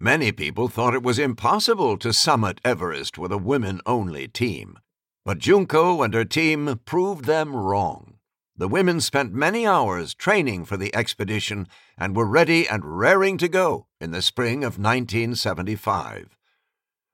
Many 0.00 0.32
people 0.32 0.68
thought 0.68 0.94
it 0.94 1.02
was 1.02 1.18
impossible 1.18 1.98
to 1.98 2.14
summit 2.14 2.62
Everest 2.64 3.18
with 3.18 3.30
a 3.30 3.36
women 3.36 3.82
only 3.84 4.26
team, 4.26 4.78
but 5.26 5.38
Junko 5.38 6.00
and 6.00 6.14
her 6.14 6.24
team 6.24 6.80
proved 6.86 7.26
them 7.26 7.54
wrong. 7.54 8.14
The 8.60 8.68
women 8.68 9.00
spent 9.00 9.32
many 9.32 9.66
hours 9.66 10.12
training 10.12 10.66
for 10.66 10.76
the 10.76 10.94
expedition 10.94 11.66
and 11.96 12.14
were 12.14 12.26
ready 12.26 12.68
and 12.68 12.84
raring 12.84 13.38
to 13.38 13.48
go 13.48 13.86
in 14.02 14.10
the 14.10 14.20
spring 14.20 14.64
of 14.64 14.76
1975. 14.76 16.36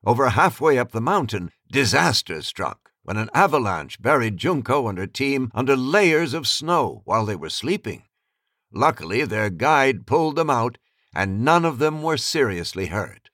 Over 0.04 0.30
halfway 0.30 0.76
up 0.76 0.90
the 0.90 1.00
mountain, 1.00 1.52
disaster 1.70 2.42
struck 2.42 2.90
when 3.04 3.16
an 3.16 3.30
avalanche 3.32 4.02
buried 4.02 4.38
Junko 4.38 4.88
and 4.88 4.98
her 4.98 5.06
team 5.06 5.52
under 5.54 5.76
layers 5.76 6.34
of 6.34 6.48
snow 6.48 7.02
while 7.04 7.24
they 7.24 7.36
were 7.36 7.48
sleeping. 7.48 8.02
Luckily, 8.72 9.24
their 9.24 9.48
guide 9.48 10.04
pulled 10.04 10.34
them 10.34 10.50
out, 10.50 10.78
and 11.14 11.44
none 11.44 11.64
of 11.64 11.78
them 11.78 12.02
were 12.02 12.16
seriously 12.16 12.86
hurt. 12.86 13.30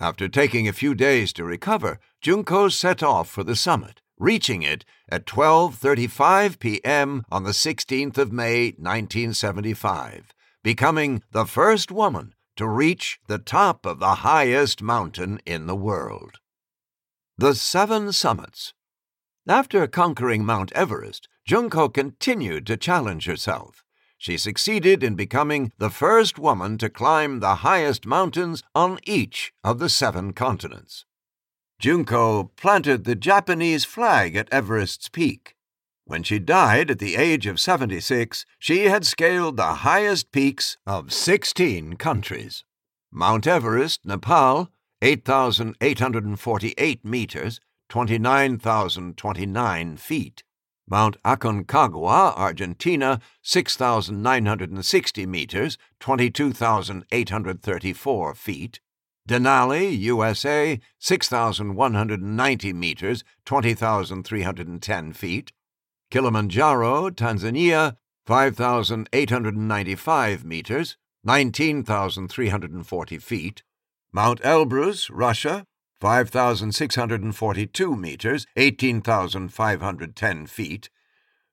After 0.00 0.26
taking 0.26 0.68
a 0.68 0.72
few 0.72 0.94
days 0.94 1.34
to 1.34 1.44
recover, 1.44 2.00
Junko 2.22 2.70
set 2.70 3.02
off 3.02 3.28
for 3.28 3.44
the 3.44 3.56
summit 3.56 4.00
reaching 4.22 4.62
it 4.62 4.84
at 5.08 5.26
12:35 5.26 6.60
p.m. 6.60 7.24
on 7.32 7.42
the 7.42 7.50
16th 7.50 8.16
of 8.18 8.30
May 8.30 8.66
1975, 8.78 10.32
becoming 10.62 11.22
the 11.32 11.44
first 11.44 11.90
woman 11.90 12.32
to 12.54 12.68
reach 12.68 13.18
the 13.26 13.38
top 13.38 13.84
of 13.84 13.98
the 13.98 14.16
highest 14.30 14.80
mountain 14.80 15.40
in 15.44 15.66
the 15.66 15.74
world. 15.74 16.38
The 17.36 17.54
Seven 17.54 18.12
Summits. 18.12 18.74
After 19.48 19.88
conquering 19.88 20.46
Mount 20.46 20.70
Everest, 20.72 21.28
Junko 21.44 21.88
continued 21.88 22.64
to 22.68 22.76
challenge 22.76 23.26
herself. 23.26 23.82
She 24.18 24.38
succeeded 24.38 25.02
in 25.02 25.16
becoming 25.16 25.72
the 25.78 25.90
first 25.90 26.38
woman 26.38 26.78
to 26.78 26.88
climb 26.88 27.40
the 27.40 27.56
highest 27.56 28.06
mountains 28.06 28.62
on 28.72 29.00
each 29.02 29.52
of 29.64 29.80
the 29.80 29.88
seven 29.88 30.32
continents. 30.32 31.06
Junko 31.82 32.44
planted 32.56 33.02
the 33.02 33.16
Japanese 33.16 33.84
flag 33.84 34.36
at 34.36 34.48
Everest's 34.52 35.08
peak. 35.08 35.56
When 36.04 36.22
she 36.22 36.38
died 36.38 36.92
at 36.92 37.00
the 37.00 37.16
age 37.16 37.48
of 37.48 37.58
76, 37.58 38.46
she 38.60 38.84
had 38.84 39.04
scaled 39.04 39.56
the 39.56 39.74
highest 39.82 40.30
peaks 40.30 40.76
of 40.86 41.12
16 41.12 41.94
countries. 41.94 42.62
Mount 43.10 43.48
Everest, 43.48 44.06
Nepal, 44.06 44.68
8,848 45.02 47.04
meters, 47.04 47.58
29,029 47.88 49.96
feet. 49.96 50.44
Mount 50.88 51.16
Aconcagua, 51.24 52.32
Argentina, 52.36 53.18
6,960 53.42 55.26
meters, 55.26 55.76
22,834 55.98 58.34
feet. 58.36 58.78
Denali, 59.28 59.96
USA, 60.00 60.80
6,190 60.98 62.72
meters, 62.72 63.22
20,310 63.44 65.12
feet. 65.12 65.52
Kilimanjaro, 66.10 67.10
Tanzania, 67.10 67.98
5,895 68.26 70.44
meters, 70.44 70.96
19,340 71.24 73.18
feet. 73.18 73.62
Mount 74.12 74.40
Elbrus, 74.42 75.08
Russia, 75.12 75.64
5,642 76.00 77.96
meters, 77.96 78.46
18,510 78.56 80.46
feet. 80.46 80.90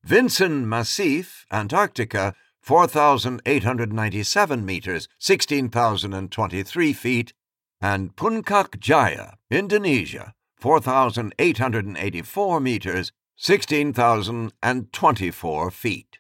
Vinson 0.04 0.68
Massif, 0.68 1.46
Antarctica, 1.52 2.34
4,897 2.62 4.66
meters, 4.66 5.08
16,023 5.20 6.94
feet 6.94 7.34
and 7.82 8.16
Puncak 8.16 8.80
Jaya, 8.80 9.34
Indonesia, 9.50 10.36
4,884 10.60 12.60
meters, 12.60 13.12
16,024 13.38 15.72
feet. 15.72 16.20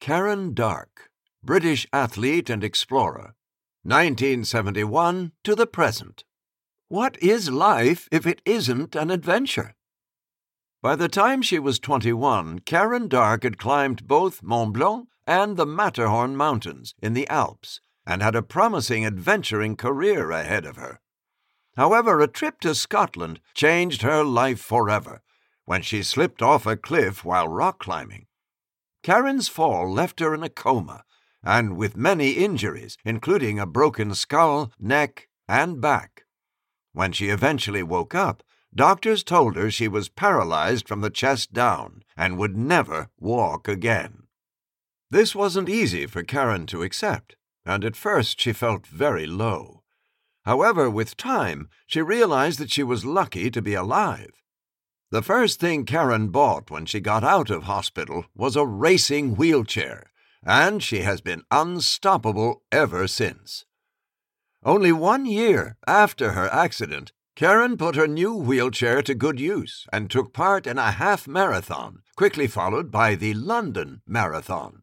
Karen 0.00 0.54
Darke, 0.54 1.10
British 1.44 1.86
athlete 1.92 2.48
and 2.48 2.64
explorer, 2.64 3.34
1971 3.84 5.32
to 5.44 5.54
the 5.54 5.66
present. 5.66 6.24
What 6.88 7.22
is 7.22 7.50
life 7.50 8.08
if 8.10 8.26
it 8.26 8.40
isn't 8.44 8.96
an 8.96 9.10
adventure? 9.10 9.74
By 10.80 10.96
the 10.96 11.08
time 11.08 11.42
she 11.42 11.58
was 11.58 11.78
21, 11.78 12.60
Karen 12.60 13.08
Darke 13.08 13.42
had 13.44 13.58
climbed 13.58 14.08
both 14.08 14.42
Mont 14.42 14.72
Blanc 14.72 15.08
and 15.26 15.56
the 15.56 15.66
Matterhorn 15.66 16.36
Mountains 16.36 16.94
in 17.02 17.12
the 17.12 17.28
Alps 17.28 17.80
and 18.06 18.22
had 18.22 18.34
a 18.34 18.42
promising 18.42 19.06
adventuring 19.06 19.76
career 19.76 20.30
ahead 20.30 20.64
of 20.64 20.76
her. 20.76 21.00
However, 21.76 22.20
a 22.20 22.28
trip 22.28 22.60
to 22.60 22.74
Scotland 22.74 23.40
changed 23.54 24.02
her 24.02 24.24
life 24.24 24.60
forever 24.60 25.22
when 25.64 25.82
she 25.82 26.02
slipped 26.02 26.42
off 26.42 26.66
a 26.66 26.76
cliff 26.76 27.24
while 27.24 27.48
rock 27.48 27.78
climbing. 27.78 28.26
Karen's 29.02 29.48
fall 29.48 29.90
left 29.90 30.20
her 30.20 30.34
in 30.34 30.42
a 30.42 30.48
coma 30.48 31.04
and 31.42 31.76
with 31.76 31.96
many 31.96 32.32
injuries, 32.32 32.96
including 33.04 33.58
a 33.58 33.66
broken 33.66 34.14
skull, 34.14 34.72
neck, 34.78 35.28
and 35.48 35.80
back. 35.80 36.24
When 36.92 37.12
she 37.12 37.28
eventually 37.28 37.82
woke 37.82 38.14
up, 38.14 38.42
doctors 38.74 39.24
told 39.24 39.56
her 39.56 39.70
she 39.70 39.88
was 39.88 40.08
paralyzed 40.08 40.86
from 40.86 41.00
the 41.00 41.10
chest 41.10 41.52
down 41.52 42.02
and 42.16 42.38
would 42.38 42.56
never 42.56 43.08
walk 43.18 43.66
again. 43.66 44.24
This 45.10 45.34
wasn't 45.34 45.68
easy 45.68 46.06
for 46.06 46.22
Karen 46.22 46.66
to 46.66 46.82
accept 46.82 47.36
and 47.64 47.84
at 47.84 47.96
first 47.96 48.40
she 48.40 48.52
felt 48.52 48.86
very 48.86 49.26
low. 49.26 49.82
However, 50.44 50.90
with 50.90 51.16
time, 51.16 51.68
she 51.86 52.02
realized 52.02 52.58
that 52.58 52.70
she 52.70 52.82
was 52.82 53.04
lucky 53.04 53.50
to 53.50 53.62
be 53.62 53.74
alive. 53.74 54.32
The 55.10 55.22
first 55.22 55.60
thing 55.60 55.84
Karen 55.84 56.28
bought 56.28 56.70
when 56.70 56.86
she 56.86 56.98
got 56.98 57.22
out 57.22 57.50
of 57.50 57.64
hospital 57.64 58.24
was 58.34 58.56
a 58.56 58.66
racing 58.66 59.36
wheelchair, 59.36 60.10
and 60.44 60.82
she 60.82 61.00
has 61.00 61.20
been 61.20 61.42
unstoppable 61.50 62.62
ever 62.72 63.06
since. 63.06 63.64
Only 64.64 64.92
one 64.92 65.26
year 65.26 65.76
after 65.86 66.32
her 66.32 66.48
accident, 66.48 67.12
Karen 67.34 67.76
put 67.76 67.96
her 67.96 68.06
new 68.06 68.34
wheelchair 68.34 69.02
to 69.02 69.14
good 69.14 69.40
use 69.40 69.86
and 69.92 70.10
took 70.10 70.32
part 70.32 70.66
in 70.66 70.78
a 70.78 70.92
half 70.92 71.26
marathon, 71.26 72.02
quickly 72.16 72.46
followed 72.46 72.90
by 72.90 73.14
the 73.14 73.34
London 73.34 74.02
Marathon. 74.06 74.81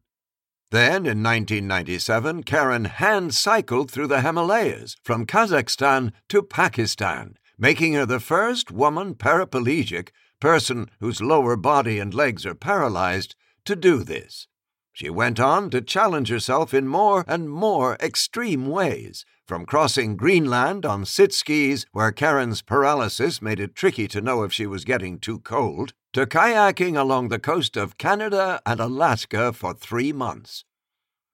Then, 0.70 1.04
in 1.04 1.22
1997, 1.22 2.44
Karen 2.44 2.84
hand 2.84 3.34
cycled 3.34 3.90
through 3.90 4.06
the 4.06 4.20
Himalayas 4.20 4.96
from 5.02 5.26
Kazakhstan 5.26 6.12
to 6.28 6.42
Pakistan, 6.42 7.36
making 7.58 7.94
her 7.94 8.06
the 8.06 8.20
first 8.20 8.70
woman 8.70 9.16
paraplegic, 9.16 10.10
person 10.38 10.88
whose 11.00 11.20
lower 11.20 11.56
body 11.56 11.98
and 11.98 12.14
legs 12.14 12.46
are 12.46 12.54
paralyzed, 12.54 13.34
to 13.64 13.74
do 13.74 14.04
this. 14.04 14.46
She 14.92 15.10
went 15.10 15.40
on 15.40 15.70
to 15.70 15.80
challenge 15.80 16.28
herself 16.28 16.72
in 16.72 16.86
more 16.86 17.24
and 17.26 17.50
more 17.50 17.96
extreme 18.00 18.66
ways, 18.66 19.24
from 19.46 19.66
crossing 19.66 20.16
Greenland 20.16 20.86
on 20.86 21.04
sit 21.04 21.34
skis, 21.34 21.84
where 21.90 22.12
Karen's 22.12 22.62
paralysis 22.62 23.42
made 23.42 23.58
it 23.58 23.74
tricky 23.74 24.06
to 24.08 24.20
know 24.20 24.44
if 24.44 24.52
she 24.52 24.66
was 24.66 24.84
getting 24.84 25.18
too 25.18 25.40
cold, 25.40 25.94
to 26.12 26.26
kayaking 26.26 26.98
along 26.98 27.28
the 27.28 27.38
coast 27.38 27.76
of 27.76 27.98
Canada 27.98 28.60
and 28.66 28.80
Alaska 28.80 29.52
for 29.52 29.74
three 29.74 30.12
months. 30.12 30.64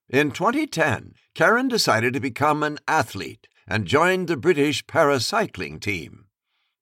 In 0.08 0.30
2010, 0.30 1.14
Karen 1.34 1.68
decided 1.68 2.12
to 2.14 2.20
become 2.20 2.62
an 2.62 2.78
athlete 2.86 3.48
and 3.66 3.86
joined 3.86 4.28
the 4.28 4.36
British 4.36 4.84
paracycling 4.86 5.80
team. 5.80 6.26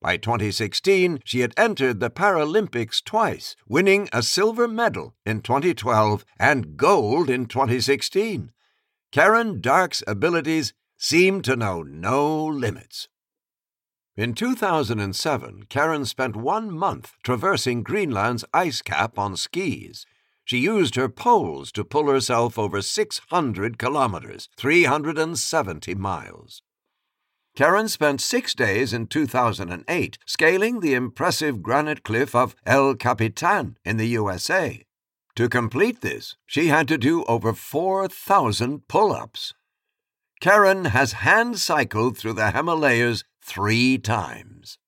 By 0.02 0.18
2016, 0.18 1.20
she 1.24 1.40
had 1.40 1.54
entered 1.56 2.00
the 2.00 2.10
Paralympics 2.10 3.02
twice, 3.02 3.56
winning 3.66 4.08
a 4.12 4.22
silver 4.22 4.68
medal 4.68 5.14
in 5.24 5.40
2012 5.40 6.26
and 6.38 6.76
gold 6.76 7.30
in 7.30 7.46
2016. 7.46 8.52
Karen 9.12 9.60
Darke's 9.62 10.02
abilities 10.06 10.74
seemed 10.98 11.44
to 11.44 11.56
know 11.56 11.82
no 11.82 12.44
limits. 12.44 13.08
In 14.16 14.34
2007, 14.34 15.64
Karen 15.68 16.04
spent 16.04 16.36
one 16.36 16.70
month 16.70 17.14
traversing 17.24 17.82
Greenland's 17.82 18.44
ice 18.54 18.80
cap 18.80 19.18
on 19.18 19.36
skis. 19.36 20.06
She 20.44 20.58
used 20.58 20.94
her 20.94 21.08
poles 21.08 21.72
to 21.72 21.84
pull 21.84 22.08
herself 22.08 22.56
over 22.56 22.80
600 22.80 23.76
kilometers, 23.76 24.48
370 24.56 25.96
miles. 25.96 26.62
Karen 27.56 27.88
spent 27.88 28.20
six 28.20 28.54
days 28.54 28.92
in 28.92 29.08
2008 29.08 30.18
scaling 30.26 30.78
the 30.78 30.94
impressive 30.94 31.60
granite 31.60 32.04
cliff 32.04 32.36
of 32.36 32.54
El 32.64 32.94
Capitan 32.94 33.78
in 33.84 33.96
the 33.96 34.08
USA. 34.08 34.84
To 35.34 35.48
complete 35.48 36.02
this, 36.02 36.36
she 36.46 36.68
had 36.68 36.86
to 36.86 36.98
do 36.98 37.24
over 37.24 37.52
4,000 37.52 38.86
pull 38.86 39.12
ups. 39.12 39.54
Karen 40.40 40.86
has 40.86 41.12
hand 41.12 41.58
cycled 41.58 42.16
through 42.16 42.34
the 42.34 42.52
Himalayas 42.52 43.24
three 43.44 43.98
times. 43.98 44.78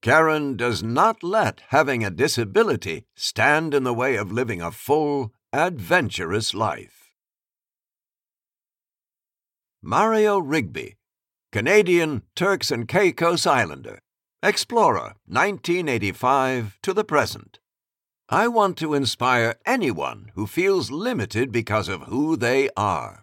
Karen 0.00 0.56
does 0.56 0.82
not 0.82 1.22
let 1.22 1.60
having 1.68 2.04
a 2.04 2.10
disability 2.10 3.04
stand 3.14 3.74
in 3.74 3.82
the 3.82 3.92
way 3.92 4.16
of 4.16 4.32
living 4.32 4.62
a 4.62 4.70
full, 4.70 5.32
adventurous 5.52 6.54
life. 6.54 7.12
Mario 9.82 10.38
Rigby, 10.38 10.96
Canadian 11.52 12.22
Turks 12.36 12.70
and 12.70 12.86
Caicos 12.86 13.46
Islander, 13.46 13.98
explorer 14.42 15.16
1985 15.26 16.78
to 16.82 16.94
the 16.94 17.04
present. 17.04 17.58
I 18.28 18.46
want 18.46 18.76
to 18.78 18.94
inspire 18.94 19.56
anyone 19.66 20.30
who 20.34 20.46
feels 20.46 20.90
limited 20.90 21.50
because 21.50 21.88
of 21.88 22.02
who 22.02 22.36
they 22.36 22.70
are. 22.76 23.19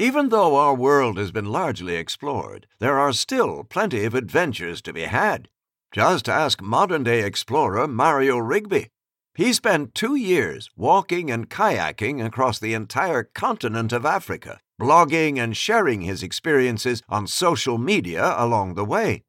Even 0.00 0.30
though 0.30 0.56
our 0.56 0.74
world 0.74 1.18
has 1.18 1.30
been 1.30 1.52
largely 1.52 1.96
explored, 1.96 2.66
there 2.78 2.98
are 2.98 3.12
still 3.12 3.64
plenty 3.64 4.06
of 4.06 4.14
adventures 4.14 4.80
to 4.80 4.94
be 4.94 5.02
had. 5.02 5.50
Just 5.92 6.26
ask 6.26 6.62
modern 6.62 7.04
day 7.04 7.22
explorer 7.22 7.86
Mario 7.86 8.38
Rigby. 8.38 8.88
He 9.34 9.52
spent 9.52 9.94
two 9.94 10.14
years 10.14 10.70
walking 10.74 11.30
and 11.30 11.50
kayaking 11.50 12.24
across 12.24 12.58
the 12.58 12.72
entire 12.72 13.24
continent 13.24 13.92
of 13.92 14.06
Africa, 14.06 14.60
blogging 14.80 15.38
and 15.38 15.54
sharing 15.54 16.00
his 16.00 16.22
experiences 16.22 17.02
on 17.10 17.26
social 17.26 17.76
media 17.76 18.34
along 18.38 18.76
the 18.76 18.86
way. 18.86 19.24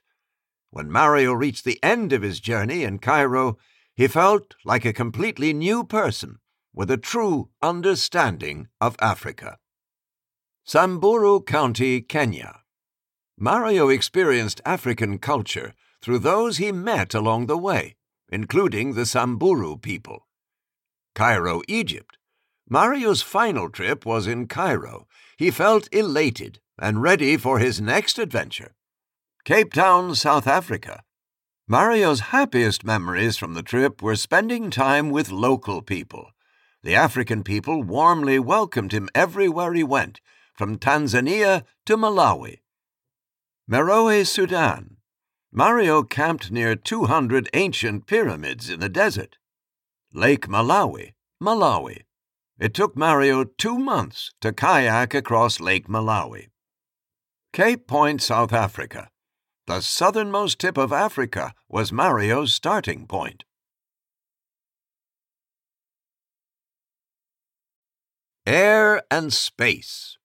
When 0.76 0.92
Mario 0.92 1.32
reached 1.32 1.64
the 1.64 1.82
end 1.82 2.12
of 2.12 2.22
his 2.22 2.42
journey 2.42 2.84
in 2.84 3.00
Cairo, 3.00 3.58
he 3.96 4.10
felt 4.10 4.56
like 4.66 4.84
a 4.84 4.92
completely 4.92 5.54
new 5.54 5.86
person 5.86 6.40
with 6.74 6.92
a 6.92 6.98
true 6.98 7.48
understanding 7.62 8.68
of 8.82 8.98
Africa. 9.00 9.58
Samburu 10.66 11.40
County, 11.40 12.02
Kenya. 12.02 12.60
Mario 13.40 13.88
experienced 13.88 14.60
African 14.66 15.18
culture 15.18 15.74
through 16.02 16.20
those 16.20 16.58
he 16.58 16.74
met 16.74 17.14
along 17.14 17.46
the 17.46 17.58
way, 17.58 17.96
including 18.28 18.96
the 18.96 19.06
Samburu 19.06 19.78
people. 19.78 20.28
Cairo, 21.16 21.62
Egypt. 21.70 22.18
Mario's 22.68 23.22
final 23.22 23.70
trip 23.70 24.06
was 24.06 24.28
in 24.28 24.46
Cairo. 24.46 25.08
He 25.38 25.52
felt 25.52 25.88
elated 25.94 26.60
and 26.78 27.02
ready 27.02 27.38
for 27.38 27.60
his 27.60 27.80
next 27.80 28.20
adventure. 28.20 28.76
Cape 29.46 29.74
Town, 29.74 30.16
South 30.16 30.48
Africa. 30.48 31.04
Mario's 31.68 32.32
happiest 32.32 32.84
memories 32.84 33.38
from 33.38 33.54
the 33.54 33.62
trip 33.62 34.02
were 34.02 34.16
spending 34.16 34.72
time 34.72 35.12
with 35.12 35.30
local 35.30 35.84
people. 35.84 36.32
The 36.82 36.96
African 36.96 37.44
people 37.44 37.84
warmly 37.84 38.40
welcomed 38.40 38.92
him 38.92 39.08
everywhere 39.14 39.72
he 39.76 39.84
went, 39.84 40.20
from 40.56 40.80
Tanzania 40.80 41.64
to 41.86 41.96
Malawi. 41.96 42.62
Meroe, 43.70 44.26
Sudan. 44.26 44.98
Mario 45.52 46.02
camped 46.02 46.50
near 46.50 46.76
200 46.76 47.48
ancient 47.54 48.08
pyramids 48.08 48.68
in 48.68 48.80
the 48.80 48.90
desert. 48.90 49.38
Lake 50.12 50.48
Malawi, 50.48 51.14
Malawi. 51.40 52.02
It 52.58 52.74
took 52.74 52.98
Mario 52.98 53.44
two 53.44 53.78
months 53.78 54.32
to 54.42 54.52
kayak 54.52 55.14
across 55.14 55.60
Lake 55.60 55.88
Malawi. 55.88 56.48
Cape 57.54 57.86
Point, 57.86 58.24
South 58.24 58.52
Africa. 58.52 59.12
The 59.68 59.82
southernmost 59.82 60.60
tip 60.60 60.78
of 60.78 60.94
Africa 60.94 61.56
was 61.68 61.92
Mario's 61.92 62.54
starting 62.54 63.08
point. 63.08 63.46
Air 68.46 69.02
and 69.10 69.34
space. 69.34 70.20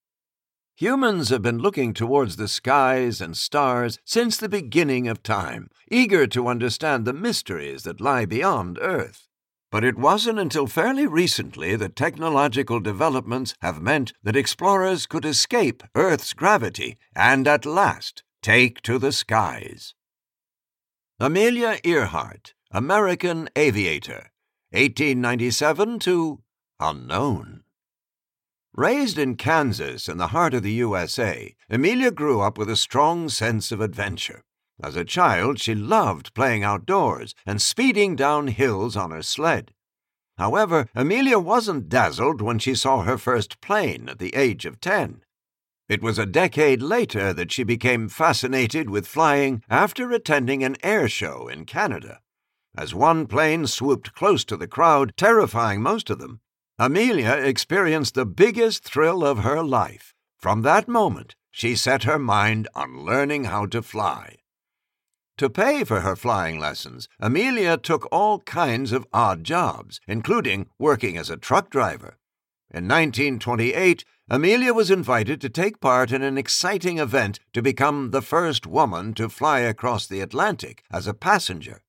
Humans 0.76 1.30
have 1.30 1.40
been 1.40 1.56
looking 1.56 1.94
towards 1.94 2.36
the 2.36 2.48
skies 2.48 3.22
and 3.22 3.34
stars 3.34 3.98
since 4.04 4.36
the 4.36 4.48
beginning 4.48 5.08
of 5.08 5.22
time, 5.22 5.70
eager 5.90 6.26
to 6.26 6.48
understand 6.48 7.06
the 7.06 7.14
mysteries 7.14 7.84
that 7.84 8.00
lie 8.00 8.26
beyond 8.26 8.78
Earth. 8.82 9.26
But 9.70 9.84
it 9.84 9.96
wasn't 9.96 10.38
until 10.38 10.66
fairly 10.66 11.06
recently 11.06 11.76
that 11.76 11.96
technological 11.96 12.78
developments 12.78 13.54
have 13.62 13.80
meant 13.80 14.12
that 14.22 14.36
explorers 14.36 15.06
could 15.06 15.24
escape 15.24 15.82
Earth's 15.94 16.34
gravity 16.34 16.98
and 17.14 17.48
at 17.48 17.64
last 17.64 18.22
take 18.42 18.80
to 18.82 18.98
the 18.98 19.12
skies. 19.12 19.94
Amelia 21.18 21.78
Earhart, 21.84 22.54
American 22.70 23.48
aviator, 23.56 24.30
1897 24.70 25.98
to 25.98 26.40
unknown. 26.78 27.62
Raised 28.74 29.18
in 29.18 29.34
Kansas 29.34 30.08
in 30.08 30.16
the 30.16 30.28
heart 30.28 30.54
of 30.54 30.62
the 30.62 30.72
USA, 30.72 31.54
Amelia 31.68 32.10
grew 32.10 32.40
up 32.40 32.56
with 32.56 32.70
a 32.70 32.76
strong 32.76 33.28
sense 33.28 33.72
of 33.72 33.80
adventure. 33.80 34.44
As 34.82 34.96
a 34.96 35.04
child, 35.04 35.60
she 35.60 35.74
loved 35.74 36.32
playing 36.34 36.64
outdoors 36.64 37.34
and 37.44 37.60
speeding 37.60 38.16
down 38.16 38.46
hills 38.46 38.96
on 38.96 39.10
her 39.10 39.22
sled. 39.22 39.72
However, 40.38 40.88
Amelia 40.94 41.38
wasn't 41.38 41.90
dazzled 41.90 42.40
when 42.40 42.58
she 42.58 42.74
saw 42.74 43.02
her 43.02 43.18
first 43.18 43.60
plane 43.60 44.08
at 44.08 44.18
the 44.18 44.34
age 44.34 44.64
of 44.64 44.80
10. 44.80 45.20
It 45.90 46.04
was 46.04 46.20
a 46.20 46.24
decade 46.24 46.82
later 46.82 47.32
that 47.32 47.50
she 47.50 47.64
became 47.64 48.08
fascinated 48.08 48.88
with 48.88 49.08
flying 49.08 49.64
after 49.68 50.12
attending 50.12 50.62
an 50.62 50.76
air 50.84 51.08
show 51.08 51.48
in 51.48 51.64
Canada. 51.64 52.20
As 52.76 52.94
one 52.94 53.26
plane 53.26 53.66
swooped 53.66 54.14
close 54.14 54.44
to 54.44 54.56
the 54.56 54.68
crowd, 54.68 55.12
terrifying 55.16 55.82
most 55.82 56.08
of 56.08 56.20
them, 56.20 56.42
Amelia 56.78 57.32
experienced 57.32 58.14
the 58.14 58.24
biggest 58.24 58.84
thrill 58.84 59.24
of 59.24 59.38
her 59.38 59.64
life. 59.64 60.14
From 60.38 60.62
that 60.62 60.86
moment, 60.86 61.34
she 61.50 61.74
set 61.74 62.04
her 62.04 62.20
mind 62.20 62.68
on 62.72 63.04
learning 63.04 63.46
how 63.46 63.66
to 63.66 63.82
fly. 63.82 64.36
To 65.38 65.50
pay 65.50 65.82
for 65.82 66.02
her 66.02 66.14
flying 66.14 66.60
lessons, 66.60 67.08
Amelia 67.18 67.76
took 67.76 68.06
all 68.12 68.38
kinds 68.38 68.92
of 68.92 69.08
odd 69.12 69.42
jobs, 69.42 70.00
including 70.06 70.68
working 70.78 71.18
as 71.18 71.30
a 71.30 71.36
truck 71.36 71.68
driver. 71.68 72.16
In 72.72 72.86
1928, 72.86 74.04
Amelia 74.32 74.72
was 74.72 74.92
invited 74.92 75.40
to 75.40 75.48
take 75.48 75.80
part 75.80 76.12
in 76.12 76.22
an 76.22 76.38
exciting 76.38 76.98
event 76.98 77.40
to 77.52 77.60
become 77.60 78.12
the 78.12 78.22
first 78.22 78.64
woman 78.64 79.12
to 79.14 79.28
fly 79.28 79.58
across 79.58 80.06
the 80.06 80.20
Atlantic 80.20 80.84
as 80.88 81.08
a 81.08 81.14
passenger. 81.14 81.82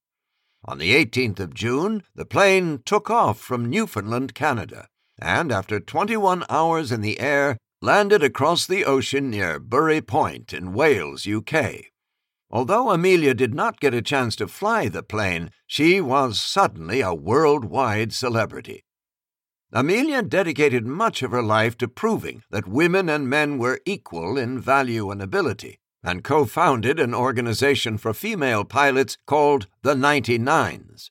On 0.66 0.80
the 0.80 0.92
18th 0.92 1.40
of 1.40 1.54
June, 1.54 2.02
the 2.16 2.26
plane 2.26 2.82
took 2.84 3.12
off 3.12 3.40
from 3.40 3.70
Newfoundland, 3.70 4.34
Canada, 4.34 4.88
and 5.20 5.52
after 5.52 5.80
21 5.80 6.44
hours 6.50 6.92
in 6.92 7.02
the 7.02 7.20
air, 7.20 7.58
landed 7.80 8.24
across 8.24 8.66
the 8.66 8.86
ocean 8.86 9.30
near 9.30 9.60
Burry 9.60 10.02
Port 10.02 10.52
in 10.52 10.74
Wales, 10.74 11.28
UK. 11.28 11.92
Although 12.50 12.90
Amelia 12.90 13.36
did 13.36 13.54
not 13.54 13.80
get 13.80 13.94
a 13.94 14.02
chance 14.02 14.36
to 14.38 14.48
fly 14.48 14.88
the 14.88 15.04
plane, 15.04 15.52
she 15.68 16.02
was 16.02 16.42
suddenly 16.42 17.02
a 17.02 17.14
worldwide 17.14 18.14
celebrity. 18.14 18.84
Amelia 19.74 20.22
dedicated 20.22 20.86
much 20.86 21.24
of 21.24 21.32
her 21.32 21.42
life 21.42 21.78
to 21.78 21.88
proving 21.88 22.44
that 22.52 22.68
women 22.68 23.08
and 23.08 23.30
men 23.30 23.58
were 23.58 23.80
equal 23.86 24.38
in 24.38 24.60
value 24.60 25.10
and 25.10 25.22
ability, 25.22 25.80
and 26.04 26.24
co 26.24 26.46
founded 26.46 27.00
an 27.00 27.14
organization 27.14 27.98
for 27.98 28.14
female 28.14 28.66
pilots 28.66 29.18
called 29.26 29.68
the 29.82 29.96
99s. 29.96 31.10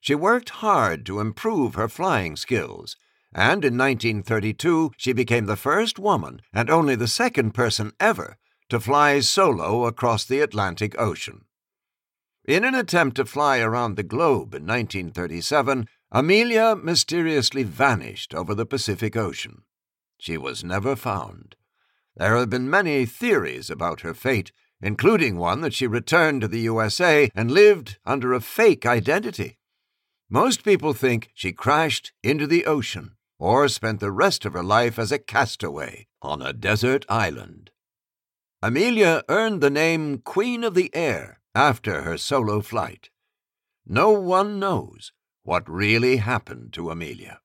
She 0.00 0.14
worked 0.14 0.50
hard 0.50 1.06
to 1.06 1.20
improve 1.20 1.74
her 1.74 1.88
flying 1.88 2.36
skills, 2.36 2.96
and 3.32 3.64
in 3.64 3.78
1932 3.78 4.92
she 4.98 5.14
became 5.14 5.46
the 5.46 5.56
first 5.56 5.98
woman 5.98 6.42
and 6.52 6.68
only 6.68 6.94
the 6.94 7.08
second 7.08 7.52
person 7.52 7.92
ever 7.98 8.36
to 8.68 8.78
fly 8.78 9.20
solo 9.20 9.86
across 9.86 10.24
the 10.24 10.40
Atlantic 10.40 10.94
Ocean. 10.98 11.46
In 12.44 12.64
an 12.64 12.74
attempt 12.74 13.16
to 13.16 13.24
fly 13.24 13.60
around 13.60 13.96
the 13.96 14.02
globe 14.02 14.54
in 14.54 14.66
1937, 14.66 15.88
Amelia 16.14 16.76
mysteriously 16.76 17.62
vanished 17.62 18.34
over 18.34 18.54
the 18.54 18.66
Pacific 18.66 19.16
Ocean. 19.16 19.62
She 20.18 20.36
was 20.36 20.62
never 20.62 20.94
found. 20.94 21.56
There 22.14 22.36
have 22.36 22.50
been 22.50 22.68
many 22.68 23.06
theories 23.06 23.70
about 23.70 24.02
her 24.02 24.12
fate, 24.12 24.52
including 24.82 25.38
one 25.38 25.62
that 25.62 25.72
she 25.72 25.86
returned 25.86 26.42
to 26.42 26.48
the 26.48 26.60
USA 26.60 27.30
and 27.34 27.50
lived 27.50 27.96
under 28.04 28.34
a 28.34 28.42
fake 28.42 28.84
identity. 28.84 29.56
Most 30.28 30.64
people 30.64 30.92
think 30.92 31.30
she 31.32 31.50
crashed 31.50 32.12
into 32.22 32.46
the 32.46 32.66
ocean 32.66 33.16
or 33.38 33.66
spent 33.68 34.00
the 34.00 34.12
rest 34.12 34.44
of 34.44 34.52
her 34.52 34.62
life 34.62 34.98
as 34.98 35.12
a 35.12 35.18
castaway 35.18 36.08
on 36.20 36.42
a 36.42 36.52
desert 36.52 37.06
island. 37.08 37.70
Amelia 38.62 39.22
earned 39.30 39.62
the 39.62 39.70
name 39.70 40.18
Queen 40.18 40.62
of 40.62 40.74
the 40.74 40.94
Air 40.94 41.40
after 41.54 42.02
her 42.02 42.18
solo 42.18 42.60
flight. 42.60 43.08
No 43.86 44.10
one 44.10 44.58
knows 44.58 45.10
what 45.42 45.68
really 45.68 46.18
happened 46.18 46.72
to 46.72 46.90
Amelia. 46.90 47.40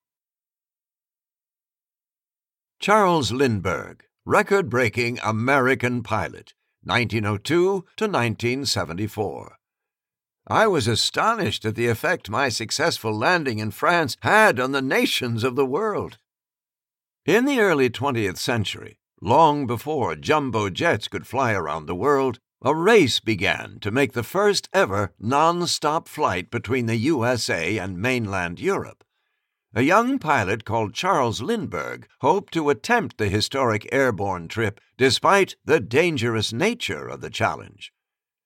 Charles 2.80 3.32
Lindbergh 3.32 4.04
record 4.28 4.70
breaking 4.70 5.18
American 5.24 6.04
pilot, 6.04 6.54
1902 6.84 7.86
to 7.96 8.06
1974. 8.06 9.58
I 10.50 10.68
was 10.68 10.86
astonished 10.86 11.64
at 11.64 11.76
the 11.76 11.88
effect 11.88 12.30
my 12.30 12.50
successful 12.50 13.18
landing 13.18 13.60
in 13.60 13.72
France 13.72 14.18
had 14.22 14.60
on 14.60 14.74
the 14.74 14.82
nations 14.82 15.46
of 15.46 15.56
the 15.56 15.66
world. 15.66 16.18
In 17.26 17.46
the 17.46 17.62
early 17.62 17.90
20th 17.90 18.38
century, 18.38 19.00
long 19.22 19.66
before 19.66 20.16
jumbo 20.16 20.70
jets 20.70 21.08
could 21.08 21.26
fly 21.26 21.54
around 21.54 21.86
the 21.86 21.96
world, 21.96 22.40
a 22.62 22.74
race 22.74 23.20
began 23.20 23.80
to 23.80 23.92
make 23.92 24.14
the 24.14 24.24
first 24.24 24.68
ever 24.74 25.14
non 25.20 25.68
stop 25.68 26.08
flight 26.08 26.50
between 26.50 26.86
the 26.88 26.96
USA 26.96 27.78
and 27.78 28.02
mainland 28.02 28.60
Europe. 28.60 29.04
A 29.76 29.84
young 29.84 30.18
pilot 30.18 30.66
called 30.66 30.94
Charles 30.94 31.42
Lindbergh 31.42 32.08
hoped 32.22 32.54
to 32.54 32.70
attempt 32.70 33.18
the 33.18 33.30
historic 33.30 33.88
airborne 33.92 34.48
trip 34.48 34.82
despite 34.98 35.56
the 35.66 35.80
dangerous 35.80 36.52
nature 36.52 37.08
of 37.08 37.22
the 37.22 37.30
challenge. 37.30 37.94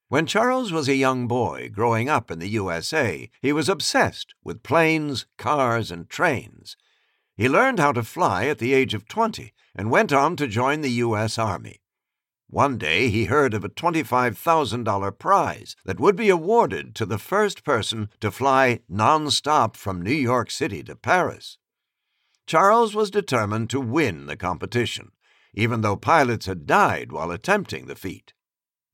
When 0.10 0.26
Charles 0.26 0.74
was 0.74 0.90
a 0.90 0.96
young 0.96 1.26
boy 1.28 1.70
growing 1.72 2.10
up 2.10 2.30
in 2.32 2.40
the 2.40 2.50
USA, 2.50 3.30
he 3.42 3.54
was 3.54 3.70
obsessed 3.70 4.34
with 4.44 4.62
planes, 4.62 5.26
cars, 5.38 5.90
and 5.90 6.10
trains. 6.10 6.76
He 7.38 7.48
learned 7.48 7.80
how 7.80 7.94
to 7.94 8.04
fly 8.04 8.48
at 8.48 8.58
the 8.58 8.74
age 8.74 8.94
of 8.94 9.08
20 9.08 9.54
and 9.74 9.90
went 9.90 10.12
on 10.12 10.36
to 10.36 10.48
join 10.48 10.82
the 10.82 10.92
U.S. 10.92 11.40
Army. 11.40 11.81
One 12.52 12.78
day 12.78 13.08
he 13.08 13.26
heard 13.26 13.54
of 13.54 13.64
a 13.64 13.70
$25,000 13.70 15.18
prize 15.18 15.78
that 15.86 16.02
would 16.02 16.18
be 16.18 16.28
awarded 16.28 16.94
to 16.96 17.06
the 17.06 17.18
first 17.18 17.64
person 17.64 18.10
to 18.20 18.30
fly 18.30 18.82
non-stop 18.90 19.78
from 19.78 20.02
New 20.02 20.12
York 20.12 20.52
City 20.52 20.84
to 20.84 20.98
Paris. 20.98 21.58
Charles 22.46 22.94
was 22.94 23.10
determined 23.10 23.70
to 23.70 23.80
win 23.80 24.26
the 24.26 24.36
competition, 24.36 25.14
even 25.54 25.80
though 25.80 25.96
pilots 25.96 26.46
had 26.46 26.68
died 26.68 27.14
while 27.14 27.32
attempting 27.32 27.86
the 27.86 27.96
feat. 27.96 28.34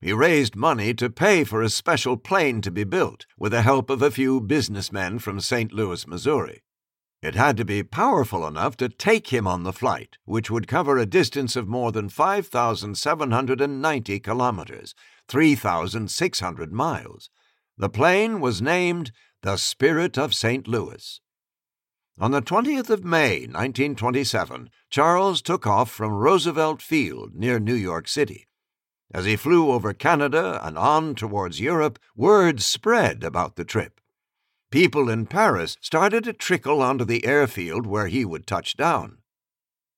He 0.00 0.12
raised 0.12 0.54
money 0.54 0.94
to 0.94 1.10
pay 1.10 1.42
for 1.42 1.60
a 1.60 1.68
special 1.68 2.16
plane 2.16 2.60
to 2.60 2.70
be 2.70 2.84
built 2.84 3.26
with 3.36 3.50
the 3.50 3.62
help 3.62 3.90
of 3.90 4.02
a 4.02 4.12
few 4.12 4.40
businessmen 4.40 5.18
from 5.18 5.40
St. 5.40 5.72
Louis, 5.72 6.06
Missouri. 6.06 6.62
It 7.20 7.34
had 7.34 7.56
to 7.56 7.64
be 7.64 7.82
powerful 7.82 8.46
enough 8.46 8.76
to 8.76 8.88
take 8.88 9.28
him 9.28 9.46
on 9.46 9.64
the 9.64 9.72
flight, 9.72 10.18
which 10.24 10.52
would 10.52 10.68
cover 10.68 10.98
a 10.98 11.06
distance 11.06 11.56
of 11.56 11.66
more 11.66 11.90
than 11.90 12.08
5,790 12.08 14.20
kilometers, 14.20 14.94
3,600 15.26 16.72
miles. 16.72 17.28
The 17.76 17.88
plane 17.88 18.40
was 18.40 18.62
named 18.62 19.10
the 19.42 19.56
Spirit 19.56 20.16
of 20.16 20.32
St. 20.32 20.68
Louis. 20.68 21.20
On 22.20 22.30
the 22.30 22.42
20th 22.42 22.90
of 22.90 23.04
May, 23.04 23.40
1927, 23.40 24.70
Charles 24.90 25.42
took 25.42 25.66
off 25.66 25.90
from 25.90 26.12
Roosevelt 26.12 26.82
Field 26.82 27.34
near 27.34 27.58
New 27.58 27.74
York 27.74 28.06
City. 28.06 28.46
As 29.12 29.24
he 29.24 29.36
flew 29.36 29.70
over 29.70 29.92
Canada 29.92 30.60
and 30.62 30.78
on 30.78 31.14
towards 31.14 31.60
Europe, 31.60 31.98
word 32.14 32.60
spread 32.60 33.24
about 33.24 33.56
the 33.56 33.64
trip. 33.64 34.00
People 34.70 35.08
in 35.08 35.24
Paris 35.26 35.78
started 35.80 36.24
to 36.24 36.32
trickle 36.34 36.82
onto 36.82 37.04
the 37.04 37.24
airfield 37.24 37.86
where 37.86 38.08
he 38.08 38.24
would 38.24 38.46
touch 38.46 38.76
down. 38.76 39.18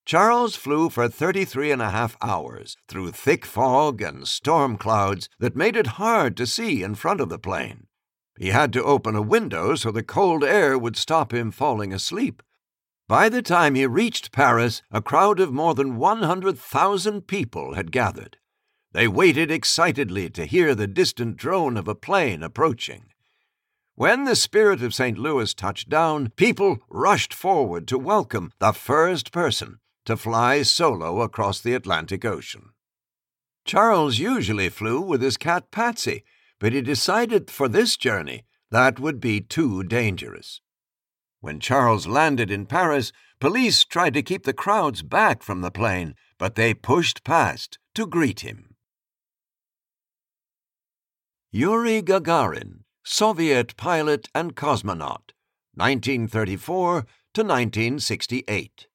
Charles 0.05 0.55
flew 0.55 0.89
for 0.89 1.09
33 1.09 1.71
and 1.71 1.81
a 1.81 1.89
half 1.89 2.15
hours 2.21 2.77
through 2.87 3.11
thick 3.11 3.45
fog 3.45 4.01
and 4.01 4.27
storm 4.27 4.77
clouds 4.77 5.29
that 5.39 5.55
made 5.55 5.75
it 5.75 5.97
hard 5.97 6.35
to 6.37 6.47
see 6.47 6.83
in 6.83 6.95
front 6.95 7.19
of 7.19 7.29
the 7.29 7.37
plane. 7.37 7.87
He 8.39 8.47
had 8.47 8.71
to 8.73 8.83
open 8.83 9.15
a 9.15 9.21
window 9.21 9.75
so 9.75 9.91
the 9.91 10.03
cold 10.03 10.43
air 10.43 10.77
would 10.77 10.95
stop 10.95 11.33
him 11.33 11.51
falling 11.51 11.93
asleep. 11.93 12.41
By 13.07 13.27
the 13.27 13.41
time 13.41 13.75
he 13.75 13.85
reached 13.85 14.31
Paris, 14.31 14.81
a 14.89 15.01
crowd 15.01 15.39
of 15.41 15.51
more 15.51 15.75
than 15.75 15.97
100,000 15.97 17.27
people 17.27 17.75
had 17.75 17.91
gathered. 17.91 18.37
They 18.93 19.07
waited 19.07 19.51
excitedly 19.51 20.29
to 20.31 20.45
hear 20.45 20.73
the 20.73 20.87
distant 20.87 21.35
drone 21.35 21.77
of 21.77 21.87
a 21.87 21.95
plane 21.95 22.41
approaching. 22.41 23.10
When 24.01 24.25
the 24.25 24.35
Spirit 24.35 24.81
of 24.81 24.95
St. 24.95 25.15
Louis 25.15 25.53
touched 25.53 25.87
down, 25.87 26.29
people 26.35 26.79
rushed 26.89 27.35
forward 27.35 27.87
to 27.87 27.99
welcome 27.99 28.51
the 28.57 28.71
first 28.71 29.31
person 29.31 29.77
to 30.05 30.17
fly 30.17 30.63
solo 30.63 31.21
across 31.21 31.61
the 31.61 31.75
Atlantic 31.75 32.25
Ocean. 32.25 32.71
Charles 33.63 34.17
usually 34.17 34.69
flew 34.69 35.01
with 35.01 35.21
his 35.21 35.37
cat 35.37 35.69
Patsy, 35.69 36.23
but 36.59 36.73
he 36.73 36.81
decided 36.81 37.51
for 37.51 37.67
this 37.67 37.95
journey 37.95 38.43
that 38.71 38.99
would 38.99 39.19
be 39.19 39.39
too 39.39 39.83
dangerous. 39.83 40.61
When 41.39 41.59
Charles 41.59 42.07
landed 42.07 42.49
in 42.49 42.65
Paris, 42.65 43.11
police 43.39 43.83
tried 43.83 44.15
to 44.15 44.23
keep 44.23 44.45
the 44.45 44.51
crowds 44.51 45.03
back 45.03 45.43
from 45.43 45.61
the 45.61 45.69
plane, 45.69 46.15
but 46.39 46.55
they 46.55 46.73
pushed 46.73 47.23
past 47.23 47.77
to 47.93 48.07
greet 48.07 48.39
him. 48.39 48.73
Yuri 51.51 52.01
Gagarin 52.01 52.79
Soviet 53.03 53.75
pilot 53.77 54.29
and 54.35 54.55
cosmonaut, 54.55 55.33
1934 55.73 57.01
to 57.33 57.41
1968. 57.41 58.87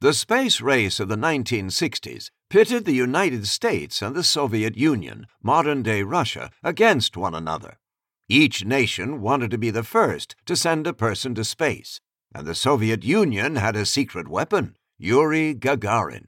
The 0.00 0.14
space 0.14 0.60
race 0.60 1.00
of 1.00 1.08
the 1.08 1.16
1960s 1.16 2.30
pitted 2.48 2.84
the 2.84 2.92
United 2.92 3.48
States 3.48 4.00
and 4.00 4.14
the 4.14 4.22
Soviet 4.22 4.76
Union, 4.76 5.26
modern 5.42 5.82
day 5.82 6.02
Russia, 6.02 6.50
against 6.62 7.16
one 7.16 7.34
another. 7.34 7.78
Each 8.28 8.64
nation 8.64 9.20
wanted 9.20 9.50
to 9.50 9.58
be 9.58 9.70
the 9.70 9.82
first 9.82 10.36
to 10.46 10.54
send 10.54 10.86
a 10.86 10.92
person 10.92 11.34
to 11.34 11.44
space, 11.44 12.00
and 12.32 12.46
the 12.46 12.54
Soviet 12.54 13.02
Union 13.02 13.56
had 13.56 13.74
a 13.74 13.86
secret 13.86 14.28
weapon 14.28 14.76
Yuri 14.98 15.52
Gagarin. 15.54 16.26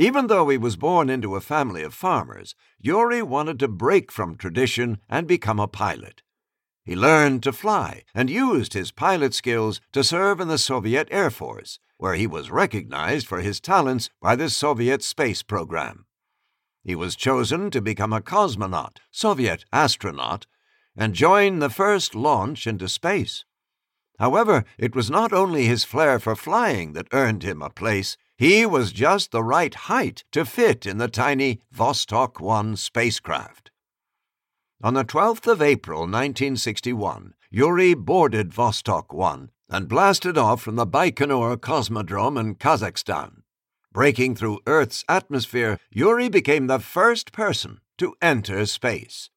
Even 0.00 0.28
though 0.28 0.48
he 0.48 0.56
was 0.56 0.76
born 0.76 1.10
into 1.10 1.34
a 1.34 1.40
family 1.40 1.82
of 1.82 1.92
farmers, 1.92 2.54
Yuri 2.78 3.20
wanted 3.20 3.58
to 3.58 3.66
break 3.66 4.12
from 4.12 4.36
tradition 4.36 4.98
and 5.08 5.26
become 5.26 5.58
a 5.58 5.66
pilot. 5.66 6.22
He 6.84 6.94
learned 6.94 7.42
to 7.42 7.52
fly 7.52 8.04
and 8.14 8.30
used 8.30 8.74
his 8.74 8.92
pilot 8.92 9.34
skills 9.34 9.80
to 9.92 10.04
serve 10.04 10.40
in 10.40 10.46
the 10.46 10.56
Soviet 10.56 11.08
Air 11.10 11.30
Force, 11.30 11.80
where 11.96 12.14
he 12.14 12.28
was 12.28 12.48
recognized 12.48 13.26
for 13.26 13.40
his 13.40 13.60
talents 13.60 14.08
by 14.22 14.36
the 14.36 14.48
Soviet 14.48 15.02
space 15.02 15.42
program. 15.42 16.06
He 16.84 16.94
was 16.94 17.16
chosen 17.16 17.68
to 17.72 17.82
become 17.82 18.12
a 18.12 18.20
cosmonaut, 18.20 19.00
Soviet 19.10 19.64
astronaut, 19.72 20.46
and 20.96 21.12
join 21.12 21.58
the 21.58 21.70
first 21.70 22.14
launch 22.14 22.68
into 22.68 22.88
space. 22.88 23.44
However, 24.20 24.64
it 24.78 24.94
was 24.94 25.10
not 25.10 25.32
only 25.32 25.64
his 25.66 25.82
flair 25.82 26.20
for 26.20 26.36
flying 26.36 26.92
that 26.92 27.08
earned 27.12 27.42
him 27.42 27.62
a 27.62 27.68
place, 27.68 28.16
He 28.38 28.64
was 28.64 28.92
just 28.92 29.32
the 29.32 29.42
right 29.42 29.74
height 29.74 30.22
to 30.30 30.44
fit 30.44 30.86
in 30.86 30.98
the 30.98 31.08
tiny 31.08 31.58
Vostok 31.74 32.40
1 32.40 32.76
spacecraft. 32.76 33.72
On 34.80 34.94
the 34.94 35.04
12th 35.04 35.48
of 35.48 35.60
April 35.60 36.02
1961, 36.02 37.34
Yuri 37.50 37.94
boarded 37.94 38.52
Vostok 38.52 39.12
1 39.12 39.50
and 39.70 39.88
blasted 39.88 40.38
off 40.38 40.62
from 40.62 40.76
the 40.76 40.86
Baikonur 40.86 41.56
Cosmodrome 41.56 42.38
in 42.38 42.54
Kazakhstan. 42.54 43.42
Breaking 43.92 44.36
through 44.36 44.60
Earth's 44.68 45.04
atmosphere, 45.08 45.80
Yuri 45.90 46.28
became 46.28 46.68
the 46.68 46.78
first 46.78 47.32
person 47.32 47.80
to 47.96 48.14
enter 48.22 48.64
space. 48.66 49.30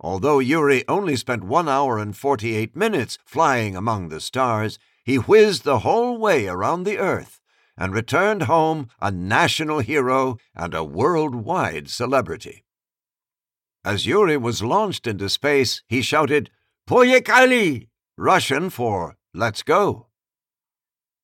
Although 0.00 0.40
Yuri 0.40 0.82
only 0.88 1.14
spent 1.14 1.44
one 1.44 1.68
hour 1.68 1.96
and 1.96 2.16
48 2.16 2.74
minutes 2.74 3.18
flying 3.24 3.76
among 3.76 4.08
the 4.08 4.18
stars, 4.18 4.80
he 5.04 5.14
whizzed 5.14 5.62
the 5.62 5.80
whole 5.80 6.18
way 6.18 6.48
around 6.48 6.82
the 6.82 6.98
Earth 6.98 7.38
and 7.76 7.94
returned 7.94 8.42
home 8.42 8.88
a 9.00 9.10
national 9.10 9.80
hero 9.80 10.38
and 10.54 10.74
a 10.74 10.84
worldwide 10.84 11.88
celebrity. 11.88 12.64
As 13.84 14.06
Yuri 14.06 14.36
was 14.36 14.62
launched 14.62 15.06
into 15.06 15.28
space, 15.28 15.82
he 15.88 16.02
shouted, 16.02 16.50
Poyekali! 16.86 17.88
Russian 18.16 18.70
for 18.70 19.16
Let's 19.34 19.62
go. 19.62 20.08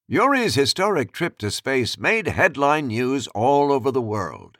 Yuri's 0.09 0.55
historic 0.55 1.13
trip 1.13 1.37
to 1.39 1.51
space 1.51 1.99
made 1.99 2.27
headline 2.27 2.87
news 2.87 3.27
all 3.29 3.71
over 3.71 3.91
the 3.91 4.01
world. 4.01 4.57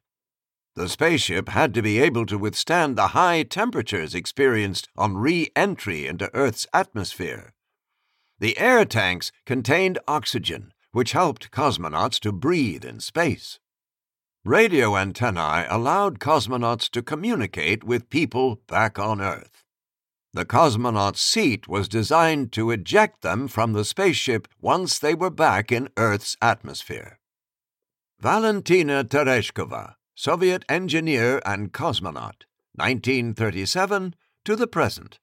The 0.77 0.91
spaceship 0.91 1.49
had 1.49 1.73
to 1.73 1.83
be 1.83 1.99
able 1.99 2.27
to 2.27 2.37
withstand 2.37 2.97
the 2.97 3.09
high 3.09 3.43
temperatures 3.43 4.15
experienced 4.15 4.89
on 4.97 5.17
re 5.17 5.51
entry 5.57 6.07
into 6.07 6.33
Earth's 6.35 6.67
atmosphere. 6.75 7.55
The 8.39 8.59
air 8.59 8.85
tanks 8.85 9.33
contained 9.47 9.99
oxygen, 10.07 10.75
which 10.93 11.13
helped 11.13 11.51
cosmonauts 11.51 12.19
to 12.21 12.33
breathe 12.33 12.85
in 12.85 13.01
space. 13.01 13.59
Radio 14.45 14.97
antennae 14.97 15.67
allowed 15.69 16.21
cosmonauts 16.21 16.89
to 16.91 17.03
communicate 17.03 17.85
with 17.85 18.11
people 18.11 18.61
back 18.67 18.99
on 18.99 19.21
Earth. 19.21 19.65
The 20.33 20.45
cosmonaut's 20.45 21.21
seat 21.21 21.69
was 21.69 21.89
designed 21.89 22.53
to 22.53 22.71
eject 22.71 23.23
them 23.23 23.49
from 23.49 23.73
the 23.73 23.85
spaceship 23.85 24.47
once 24.61 24.99
they 24.99 25.15
were 25.15 25.31
back 25.31 25.73
in 25.73 25.89
Earth's 25.97 26.37
atmosphere. 26.41 27.19
Valentina 28.21 29.05
Tereshkova, 29.05 29.95
Soviet 30.15 30.65
engineer 30.69 31.41
and 31.47 31.73
cosmonaut, 31.73 32.45
1937 32.75 34.15
to 34.45 34.57
the 34.57 34.67
present. 34.67 35.19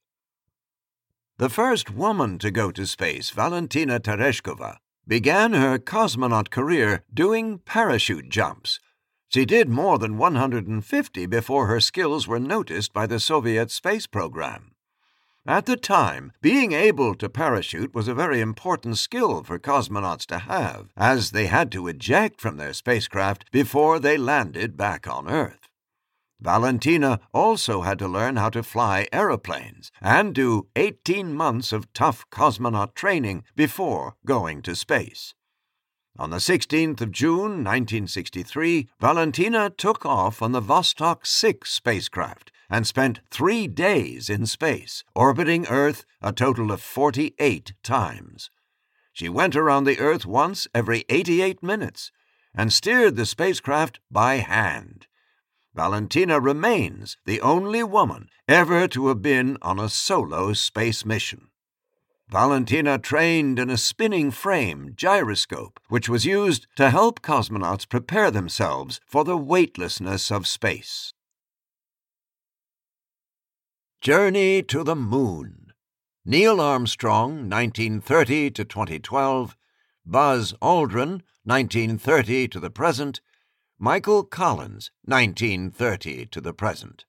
The 1.38 1.50
first 1.50 1.92
woman 1.92 2.40
to 2.40 2.52
go 2.52 2.72
to 2.72 2.86
space, 2.86 3.30
Valentina 3.30 4.00
Tereshkova, 4.00 4.78
began 5.08 5.54
her 5.54 5.78
cosmonaut 5.78 6.50
career 6.50 7.04
doing 7.14 7.60
parachute 7.60 8.30
jumps. 8.30 8.80
She 9.30 9.46
did 9.46 9.70
more 9.70 9.98
than 9.98 10.18
150 10.18 11.26
before 11.26 11.68
her 11.68 11.80
skills 11.80 12.28
were 12.28 12.40
noticed 12.40 12.94
by 12.94 13.06
the 13.06 13.20
Soviet 13.20 13.72
space 13.72 14.08
program. 14.08 14.72
At 15.48 15.68
the 15.68 15.78
time, 15.78 16.32
being 16.42 16.72
able 16.72 17.14
to 17.16 17.30
parachute 17.30 17.94
was 17.94 18.08
a 18.08 18.16
very 18.16 18.42
important 18.42 18.98
skill 18.98 19.44
for 19.44 19.60
cosmonauts 19.60 20.26
to 20.28 20.40
have, 20.40 20.88
as 20.98 21.32
they 21.32 21.46
had 21.46 21.72
to 21.74 21.88
eject 21.88 22.42
from 22.42 22.58
their 22.58 22.74
spacecraft 22.74 23.52
before 23.52 24.00
they 24.00 24.18
landed 24.18 24.76
back 24.76 25.08
on 25.08 25.30
Earth. 25.30 25.65
Valentina 26.40 27.20
also 27.34 27.82
had 27.82 27.98
to 28.00 28.08
learn 28.08 28.36
how 28.36 28.50
to 28.50 28.64
fly 28.64 29.08
aeroplanes 29.12 29.92
and 30.02 30.36
do 30.36 30.68
18 30.76 31.34
months 31.34 31.72
of 31.72 31.92
tough 31.94 32.30
cosmonaut 32.30 32.94
training 32.94 33.44
before 33.56 34.16
going 34.26 34.62
to 34.62 34.76
space. 34.76 35.34
On 36.18 36.30
the 36.30 36.38
16th 36.38 37.02
of 37.02 37.12
June 37.12 37.64
1963, 37.64 38.88
Valentina 39.00 39.70
took 39.70 40.06
off 40.06 40.42
on 40.42 40.54
the 40.54 40.62
Vostok 40.62 41.26
6 41.26 41.70
spacecraft 41.70 42.52
and 42.70 42.88
spent 42.88 43.20
three 43.30 43.68
days 43.68 44.30
in 44.30 44.46
space, 44.46 45.04
orbiting 45.14 45.68
Earth 45.68 46.06
a 46.22 46.32
total 46.32 46.72
of 46.72 46.82
48 46.82 47.74
times. 47.84 48.50
She 49.12 49.30
went 49.30 49.56
around 49.56 49.84
the 49.84 50.00
Earth 50.00 50.26
once 50.26 50.68
every 50.74 51.06
88 51.10 51.62
minutes 51.62 52.12
and 52.54 52.72
steered 52.72 53.16
the 53.16 53.26
spacecraft 53.26 54.00
by 54.10 54.38
hand. 54.38 55.08
Valentina 55.76 56.40
remains 56.40 57.18
the 57.26 57.42
only 57.42 57.84
woman 57.84 58.30
ever 58.48 58.88
to 58.88 59.10
have 59.10 59.22
been 59.22 59.58
on 59.62 59.78
a 59.78 59.90
solo 59.90 60.54
space 60.54 61.06
mission. 61.06 61.50
Valentina 62.30 62.98
trained 62.98 63.60
in 63.60 63.70
a 63.70 63.78
spinning 63.78 64.32
frame 64.32 64.94
gyroscope, 64.96 65.80
which 65.90 66.08
was 66.08 66.26
used 66.26 66.66
to 66.76 66.90
help 66.90 67.22
cosmonauts 67.22 67.88
prepare 67.88 68.32
themselves 68.32 69.02
for 69.06 69.24
the 69.24 69.38
weightlessness 69.38 70.32
of 70.32 70.48
space. 70.48 71.14
Journey 74.02 74.64
to 74.64 74.84
the 74.84 74.96
Moon 74.96 75.74
Neil 76.24 76.60
Armstrong, 76.60 77.50
1930 77.50 78.50
to 78.52 78.66
2012, 78.66 79.56
Buzz 80.06 80.54
Aldrin, 80.62 81.22
1930 81.44 82.48
to 82.48 82.60
the 82.60 82.72
present, 82.72 83.22
Michael 83.78 84.24
Collins, 84.24 84.90
1930 85.04 86.28
to 86.28 86.40
the 86.40 86.54
present. 86.54 87.04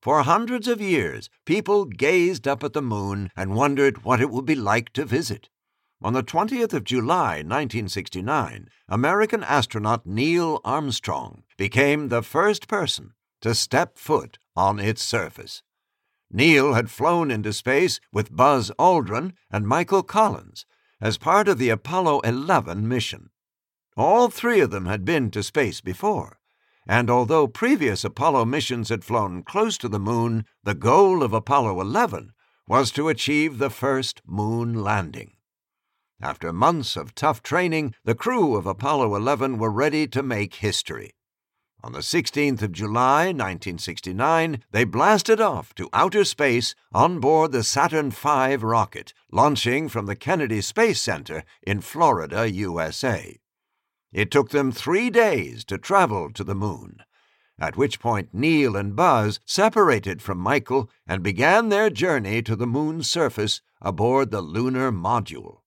For 0.00 0.22
hundreds 0.22 0.66
of 0.66 0.80
years, 0.80 1.28
people 1.44 1.84
gazed 1.84 2.48
up 2.48 2.64
at 2.64 2.72
the 2.72 2.80
moon 2.80 3.30
and 3.36 3.54
wondered 3.54 4.04
what 4.04 4.22
it 4.22 4.30
would 4.30 4.46
be 4.46 4.54
like 4.54 4.90
to 4.94 5.04
visit. 5.04 5.50
On 6.00 6.14
the 6.14 6.22
20th 6.22 6.72
of 6.72 6.84
July, 6.84 7.42
1969, 7.42 8.70
American 8.88 9.44
astronaut 9.44 10.06
Neil 10.06 10.62
Armstrong 10.64 11.42
became 11.58 12.08
the 12.08 12.22
first 12.22 12.66
person 12.66 13.12
to 13.42 13.54
step 13.54 13.98
foot 13.98 14.38
on 14.56 14.80
its 14.80 15.02
surface. 15.02 15.62
Neil 16.30 16.72
had 16.72 16.90
flown 16.90 17.30
into 17.30 17.52
space 17.52 18.00
with 18.10 18.34
Buzz 18.34 18.70
Aldrin 18.78 19.34
and 19.50 19.68
Michael 19.68 20.02
Collins 20.02 20.64
as 21.02 21.18
part 21.18 21.48
of 21.48 21.58
the 21.58 21.68
Apollo 21.68 22.20
11 22.20 22.88
mission. 22.88 23.28
All 23.96 24.28
three 24.28 24.60
of 24.60 24.70
them 24.70 24.86
had 24.86 25.04
been 25.04 25.30
to 25.30 25.42
space 25.42 25.80
before, 25.80 26.38
and 26.86 27.08
although 27.08 27.46
previous 27.46 28.04
Apollo 28.04 28.46
missions 28.46 28.88
had 28.88 29.04
flown 29.04 29.42
close 29.42 29.78
to 29.78 29.88
the 29.88 30.00
moon, 30.00 30.44
the 30.64 30.74
goal 30.74 31.22
of 31.22 31.32
Apollo 31.32 31.80
11 31.80 32.32
was 32.66 32.90
to 32.90 33.08
achieve 33.08 33.58
the 33.58 33.70
first 33.70 34.20
moon 34.26 34.74
landing. 34.74 35.36
After 36.20 36.52
months 36.52 36.96
of 36.96 37.14
tough 37.14 37.42
training, 37.42 37.94
the 38.04 38.14
crew 38.14 38.56
of 38.56 38.66
Apollo 38.66 39.14
11 39.14 39.58
were 39.58 39.70
ready 39.70 40.06
to 40.08 40.22
make 40.22 40.56
history. 40.56 41.12
On 41.84 41.92
the 41.92 41.98
16th 41.98 42.62
of 42.62 42.72
July, 42.72 43.26
1969, 43.26 44.64
they 44.70 44.84
blasted 44.84 45.40
off 45.40 45.74
to 45.74 45.90
outer 45.92 46.24
space 46.24 46.74
on 46.92 47.20
board 47.20 47.52
the 47.52 47.62
Saturn 47.62 48.10
V 48.10 48.56
rocket, 48.56 49.12
launching 49.30 49.88
from 49.88 50.06
the 50.06 50.16
Kennedy 50.16 50.62
Space 50.62 51.00
Center 51.00 51.44
in 51.62 51.80
Florida, 51.80 52.50
USA. 52.50 53.38
It 54.14 54.30
took 54.30 54.50
them 54.50 54.70
three 54.70 55.10
days 55.10 55.64
to 55.64 55.76
travel 55.76 56.32
to 56.34 56.44
the 56.44 56.54
moon, 56.54 57.02
at 57.58 57.76
which 57.76 57.98
point 57.98 58.32
Neil 58.32 58.76
and 58.76 58.94
Buzz 58.94 59.40
separated 59.44 60.22
from 60.22 60.38
Michael 60.38 60.88
and 61.04 61.20
began 61.20 61.68
their 61.68 61.90
journey 61.90 62.40
to 62.42 62.54
the 62.54 62.66
moon's 62.66 63.10
surface 63.10 63.60
aboard 63.82 64.30
the 64.30 64.40
lunar 64.40 64.92
module. 64.92 65.62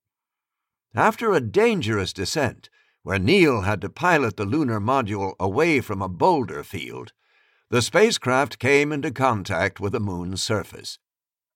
After 0.95 1.33
a 1.33 1.41
dangerous 1.41 2.13
descent, 2.13 2.69
where 3.03 3.19
Neil 3.19 3.61
had 3.61 3.81
to 3.81 3.89
pilot 3.89 4.37
the 4.37 4.45
lunar 4.45 4.79
module 4.79 5.33
away 5.41 5.81
from 5.81 6.01
a 6.01 6.09
boulder 6.09 6.63
field, 6.63 7.11
the 7.69 7.81
spacecraft 7.81 8.59
came 8.59 8.93
into 8.93 9.11
contact 9.11 9.81
with 9.81 9.91
the 9.91 9.99
moon's 9.99 10.41
surface. 10.41 10.99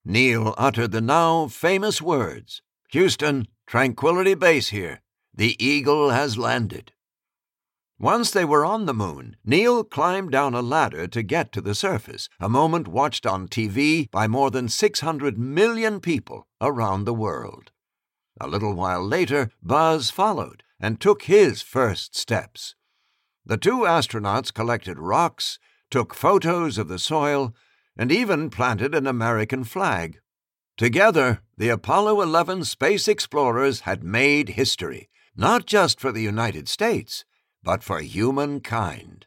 Neil 0.04 0.54
uttered 0.58 0.92
the 0.92 1.00
now 1.00 1.48
famous 1.48 2.02
words 2.02 2.62
Houston, 2.92 3.48
Tranquility 3.66 4.34
Base 4.34 4.70
here. 4.70 5.02
The 5.34 5.56
Eagle 5.64 6.10
has 6.10 6.38
landed. 6.38 6.92
Once 7.98 8.32
they 8.32 8.44
were 8.44 8.66
on 8.66 8.86
the 8.86 8.94
moon, 8.94 9.38
Neil 9.46 9.84
climbed 9.84 10.32
down 10.32 10.54
a 10.54 10.62
ladder 10.62 11.08
to 11.08 11.22
get 11.22 11.52
to 11.52 11.62
the 11.62 11.76
surface, 11.76 12.28
a 12.40 12.50
moment 12.50 12.88
watched 12.88 13.26
on 13.26 13.48
TV 13.48 14.10
by 14.12 14.28
more 14.28 14.52
than 14.52 14.68
600 14.68 15.38
million 15.38 16.00
people 16.02 16.48
around 16.60 17.06
the 17.06 17.14
world. 17.14 17.72
A 18.40 18.48
little 18.48 18.74
while 18.74 19.08
later, 19.08 19.52
Buzz 19.62 20.10
followed 20.10 20.64
and 20.80 21.00
took 21.00 21.24
his 21.24 21.62
first 21.62 22.16
steps. 22.18 22.76
The 23.46 23.58
two 23.58 23.82
astronauts 23.82 24.52
collected 24.52 24.98
rocks, 24.98 25.60
took 25.92 26.16
photos 26.16 26.78
of 26.78 26.88
the 26.88 27.00
soil, 27.00 27.54
and 27.96 28.12
even 28.12 28.50
planted 28.50 28.96
an 28.96 29.06
American 29.06 29.64
flag. 29.64 30.18
Together, 30.76 31.42
the 31.56 31.70
Apollo 31.70 32.22
11 32.22 32.66
space 32.66 33.08
explorers 33.08 33.82
had 33.82 34.04
made 34.04 34.50
history 34.50 35.11
not 35.36 35.66
just 35.66 36.00
for 36.00 36.12
the 36.12 36.22
United 36.22 36.68
States, 36.68 37.26
but 37.64 37.84
for 37.84 38.00
humankind. 38.00 39.26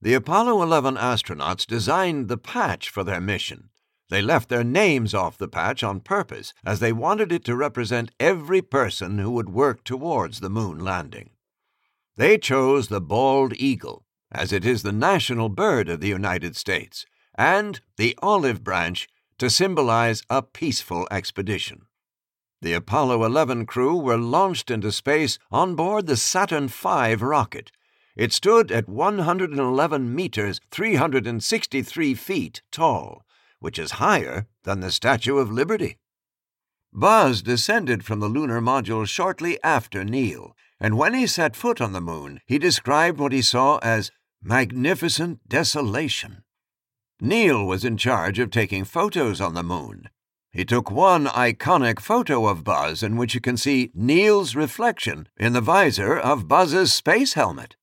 The 0.00 0.14
Apollo 0.14 0.62
11 0.62 0.96
astronauts 0.96 1.66
designed 1.66 2.28
the 2.28 2.38
patch 2.38 2.88
for 2.88 3.04
their 3.04 3.20
mission. 3.20 3.70
They 4.08 4.22
left 4.22 4.48
their 4.48 4.64
names 4.64 5.14
off 5.14 5.38
the 5.38 5.48
patch 5.48 5.82
on 5.82 6.00
purpose, 6.00 6.52
as 6.64 6.80
they 6.80 6.92
wanted 6.92 7.30
it 7.30 7.44
to 7.44 7.54
represent 7.54 8.10
every 8.18 8.60
person 8.62 9.18
who 9.18 9.30
would 9.30 9.50
work 9.50 9.84
towards 9.84 10.40
the 10.40 10.50
moon 10.50 10.78
landing. 10.78 11.30
They 12.16 12.36
chose 12.36 12.88
the 12.88 13.00
bald 13.00 13.54
eagle, 13.56 14.04
as 14.32 14.52
it 14.52 14.64
is 14.64 14.82
the 14.82 14.92
national 14.92 15.48
bird 15.48 15.88
of 15.88 16.00
the 16.00 16.08
United 16.08 16.56
States, 16.56 17.06
and 17.36 17.80
the 17.96 18.18
olive 18.20 18.64
branch 18.64 19.08
to 19.38 19.48
symbolize 19.48 20.22
a 20.28 20.42
peaceful 20.42 21.06
expedition. 21.10 21.82
The 22.62 22.74
Apollo 22.74 23.24
11 23.24 23.64
crew 23.64 23.96
were 23.96 24.18
launched 24.18 24.70
into 24.70 24.92
space 24.92 25.38
on 25.50 25.74
board 25.74 26.06
the 26.06 26.16
Saturn 26.16 26.68
V 26.68 27.14
rocket. 27.14 27.72
It 28.16 28.34
stood 28.34 28.70
at 28.70 28.88
111 28.88 30.14
meters, 30.14 30.60
363 30.70 32.14
feet 32.14 32.62
tall, 32.70 33.24
which 33.60 33.78
is 33.78 33.92
higher 33.92 34.46
than 34.64 34.80
the 34.80 34.90
Statue 34.90 35.38
of 35.38 35.50
Liberty. 35.50 35.96
Buzz 36.92 37.40
descended 37.40 38.04
from 38.04 38.20
the 38.20 38.28
lunar 38.28 38.60
module 38.60 39.08
shortly 39.08 39.58
after 39.62 40.04
Neil, 40.04 40.54
and 40.78 40.98
when 40.98 41.14
he 41.14 41.26
set 41.26 41.56
foot 41.56 41.80
on 41.80 41.92
the 41.92 42.00
moon, 42.00 42.40
he 42.44 42.58
described 42.58 43.18
what 43.18 43.32
he 43.32 43.40
saw 43.40 43.78
as 43.78 44.10
magnificent 44.42 45.48
desolation. 45.48 46.42
Neil 47.22 47.64
was 47.64 47.84
in 47.84 47.96
charge 47.96 48.38
of 48.38 48.50
taking 48.50 48.84
photos 48.84 49.40
on 49.40 49.54
the 49.54 49.62
moon. 49.62 50.10
He 50.52 50.64
took 50.64 50.90
one 50.90 51.26
iconic 51.26 52.00
photo 52.00 52.46
of 52.46 52.64
Buzz 52.64 53.02
in 53.02 53.16
which 53.16 53.34
you 53.34 53.40
can 53.40 53.56
see 53.56 53.92
Neil's 53.94 54.56
reflection 54.56 55.28
in 55.36 55.52
the 55.52 55.60
visor 55.60 56.18
of 56.18 56.48
Buzz's 56.48 56.92
space 56.92 57.34
helmet. 57.34 57.76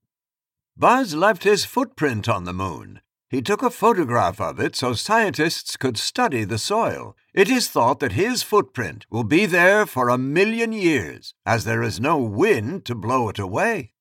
Buzz 0.76 1.16
left 1.16 1.44
his 1.44 1.64
footprint 1.64 2.28
on 2.28 2.44
the 2.44 2.54
moon. 2.54 3.02
He 3.30 3.42
took 3.42 3.64
a 3.64 3.70
photograph 3.70 4.40
of 4.40 4.60
it 4.60 4.76
so 4.76 4.94
scientists 4.94 5.76
could 5.76 5.98
study 5.98 6.44
the 6.44 6.58
soil. 6.58 7.16
It 7.34 7.50
is 7.50 7.70
thought 7.70 8.00
that 8.00 8.14
his 8.14 8.44
footprint 8.44 9.06
will 9.10 9.24
be 9.24 9.46
there 9.46 9.86
for 9.86 10.10
a 10.10 10.18
million 10.18 10.72
years, 10.72 11.34
as 11.46 11.64
there 11.64 11.84
is 11.84 12.00
no 12.00 12.18
wind 12.18 12.86
to 12.86 12.96
blow 12.96 13.30
it 13.30 13.40
away. 13.40 13.94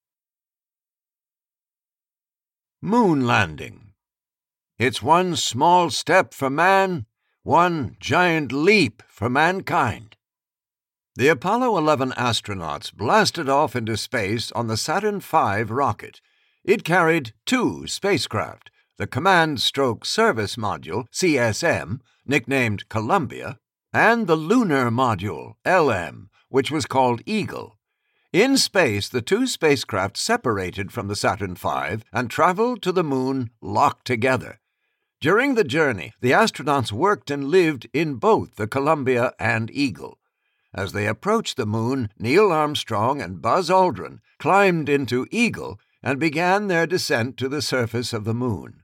Moon 2.82 3.26
landing. 3.26 3.92
It's 4.78 5.02
one 5.02 5.34
small 5.36 5.90
step 5.90 6.34
for 6.34 6.50
man, 6.50 7.05
one 7.46 7.96
giant 8.00 8.50
leap 8.50 9.04
for 9.06 9.30
mankind. 9.30 10.16
The 11.14 11.28
Apollo 11.28 11.78
11 11.78 12.10
astronauts 12.10 12.92
blasted 12.92 13.48
off 13.48 13.76
into 13.76 13.96
space 13.96 14.50
on 14.50 14.66
the 14.66 14.76
Saturn 14.76 15.20
V 15.20 15.62
rocket. 15.62 16.20
It 16.64 16.82
carried 16.82 17.34
two 17.46 17.86
spacecraft 17.86 18.72
the 18.98 19.06
Command 19.06 19.60
Stroke 19.60 20.04
Service 20.04 20.56
Module, 20.56 21.06
CSM, 21.12 22.00
nicknamed 22.26 22.88
Columbia, 22.88 23.60
and 23.92 24.26
the 24.26 24.34
Lunar 24.34 24.90
Module, 24.90 25.54
LM, 25.64 26.30
which 26.48 26.72
was 26.72 26.84
called 26.84 27.22
Eagle. 27.26 27.78
In 28.32 28.56
space, 28.56 29.08
the 29.08 29.22
two 29.22 29.46
spacecraft 29.46 30.16
separated 30.16 30.90
from 30.90 31.06
the 31.06 31.14
Saturn 31.14 31.54
V 31.54 32.02
and 32.12 32.28
traveled 32.28 32.82
to 32.82 32.90
the 32.90 33.04
moon 33.04 33.50
locked 33.60 34.04
together. 34.04 34.58
During 35.20 35.54
the 35.54 35.64
journey, 35.64 36.12
the 36.20 36.32
astronauts 36.32 36.92
worked 36.92 37.30
and 37.30 37.44
lived 37.44 37.88
in 37.92 38.16
both 38.16 38.56
the 38.56 38.66
Columbia 38.66 39.32
and 39.38 39.70
Eagle. 39.70 40.18
As 40.74 40.92
they 40.92 41.06
approached 41.06 41.56
the 41.56 41.64
moon, 41.64 42.10
Neil 42.18 42.52
Armstrong 42.52 43.22
and 43.22 43.40
Buzz 43.40 43.70
Aldrin 43.70 44.20
climbed 44.38 44.90
into 44.90 45.26
Eagle 45.30 45.80
and 46.02 46.20
began 46.20 46.66
their 46.66 46.86
descent 46.86 47.38
to 47.38 47.48
the 47.48 47.62
surface 47.62 48.12
of 48.12 48.24
the 48.24 48.34
moon. 48.34 48.82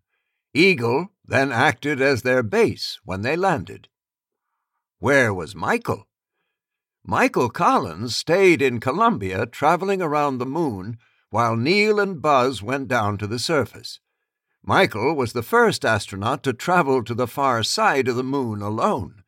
Eagle 0.55 1.09
then 1.25 1.53
acted 1.53 2.01
as 2.01 2.23
their 2.23 2.43
base 2.43 2.99
when 3.05 3.21
they 3.21 3.37
landed. 3.37 3.89
Where 4.99 5.35
was 5.35 5.55
Michael? 5.55 6.09
Michael 7.05 7.51
Collins 7.51 8.17
stayed 8.17 8.63
in 8.63 8.81
Columbia 8.81 9.45
traveling 9.45 10.01
around 10.01 10.39
the 10.39 10.47
moon 10.47 10.99
while 11.31 11.57
Neil 11.57 12.01
and 12.01 12.23
Buzz 12.23 12.63
went 12.63 12.89
down 12.89 13.19
to 13.19 13.27
the 13.27 13.39
surface. 13.39 14.01
Michael 14.65 15.15
was 15.15 15.33
the 15.33 15.43
first 15.43 15.85
astronaut 15.85 16.45
to 16.45 16.53
travel 16.53 17.03
to 17.03 17.15
the 17.15 17.27
far 17.27 17.65
side 17.65 18.07
of 18.07 18.15
the 18.15 18.23
moon 18.23 18.63
alone. 18.63 19.25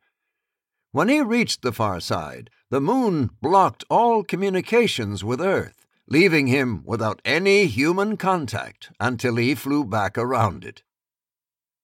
When 0.91 1.09
he 1.09 1.21
reached 1.21 1.61
the 1.61 1.73
far 1.73 1.99
side, 1.99 2.49
the 2.69 2.79
moon 2.79 3.29
blocked 3.41 3.83
all 3.89 4.23
communications 4.23 5.25
with 5.25 5.41
Earth, 5.41 5.85
leaving 6.07 6.47
him 6.47 6.83
without 6.85 7.21
any 7.25 7.65
human 7.65 8.15
contact 8.15 8.91
until 8.97 9.35
he 9.35 9.55
flew 9.55 9.83
back 9.83 10.17
around 10.17 10.63
it. 10.63 10.83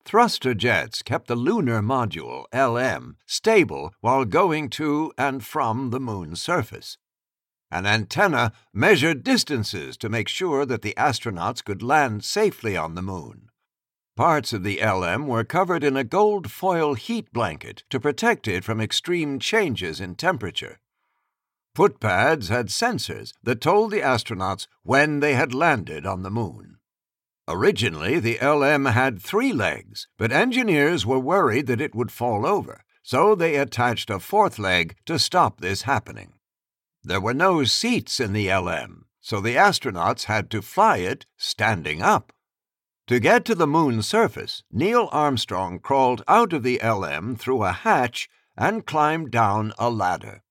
Thruster 0.05 0.53
jets 0.53 1.01
kept 1.01 1.27
the 1.27 1.35
lunar 1.35 1.81
module, 1.81 2.45
LM, 2.53 3.17
stable 3.25 3.93
while 3.99 4.23
going 4.23 4.69
to 4.69 5.11
and 5.17 5.45
from 5.45 5.89
the 5.89 5.99
moon's 5.99 6.41
surface. 6.41 6.97
An 7.72 7.85
antenna 7.85 8.51
measured 8.74 9.24
distances 9.24 9.95
to 9.98 10.09
make 10.09 10.27
sure 10.27 10.66
that 10.66 10.82
the 10.82 10.93
astronauts 10.98 11.64
could 11.64 11.82
land 11.82 12.24
safely 12.25 12.75
on 12.75 12.95
the 12.95 13.01
moon. 13.01 13.50
Parts 14.17 14.51
of 14.51 14.64
the 14.64 14.83
LM 14.83 15.25
were 15.25 15.45
covered 15.45 15.83
in 15.83 15.95
a 15.95 16.03
gold 16.03 16.51
foil 16.51 16.95
heat 16.95 17.32
blanket 17.32 17.83
to 17.90 18.00
protect 18.00 18.45
it 18.48 18.66
from 18.66 18.82
extreme 18.82 19.40
changes 19.40 20.01
in 20.01 20.16
temperature. 20.16 20.80
Footpads 21.74 22.50
had 22.50 22.67
sensors 22.67 23.32
that 23.41 23.61
told 23.61 23.91
the 23.91 24.01
astronauts 24.01 24.67
when 24.83 25.22
they 25.22 25.33
had 25.35 25.53
landed 25.53 26.06
on 26.06 26.24
the 26.24 26.30
moon. 26.30 26.77
Originally, 27.48 28.19
the 28.19 28.38
LM 28.41 28.85
had 28.85 29.22
three 29.22 29.53
legs, 29.53 30.09
but 30.17 30.33
engineers 30.33 31.06
were 31.06 31.19
worried 31.19 31.67
that 31.67 31.82
it 31.82 31.95
would 31.95 32.11
fall 32.11 32.45
over, 32.45 32.83
so 33.01 33.33
they 33.33 33.56
attached 33.56 34.09
a 34.09 34.19
fourth 34.19 34.59
leg 34.59 34.95
to 35.06 35.17
stop 35.17 35.61
this 35.61 35.83
happening. 35.83 36.33
There 37.03 37.21
were 37.21 37.33
no 37.33 37.63
seats 37.63 38.19
in 38.19 38.33
the 38.33 38.53
LM, 38.53 39.05
so 39.19 39.41
the 39.41 39.55
astronauts 39.55 40.25
had 40.25 40.51
to 40.51 40.61
fly 40.61 40.97
it 40.97 41.25
standing 41.35 42.01
up. 42.01 42.31
To 43.07 43.19
get 43.19 43.43
to 43.45 43.55
the 43.55 43.67
moon's 43.67 44.07
surface, 44.07 44.63
Neil 44.71 45.09
Armstrong 45.11 45.80
crawled 45.80 46.23
out 46.27 46.53
of 46.53 46.63
the 46.63 46.80
LM 46.83 47.35
through 47.35 47.63
a 47.63 47.71
hatch 47.71 48.30
and 48.55 48.85
climbed 48.85 49.31
down 49.31 49.73
a 49.80 49.89
ladder. 49.89 50.43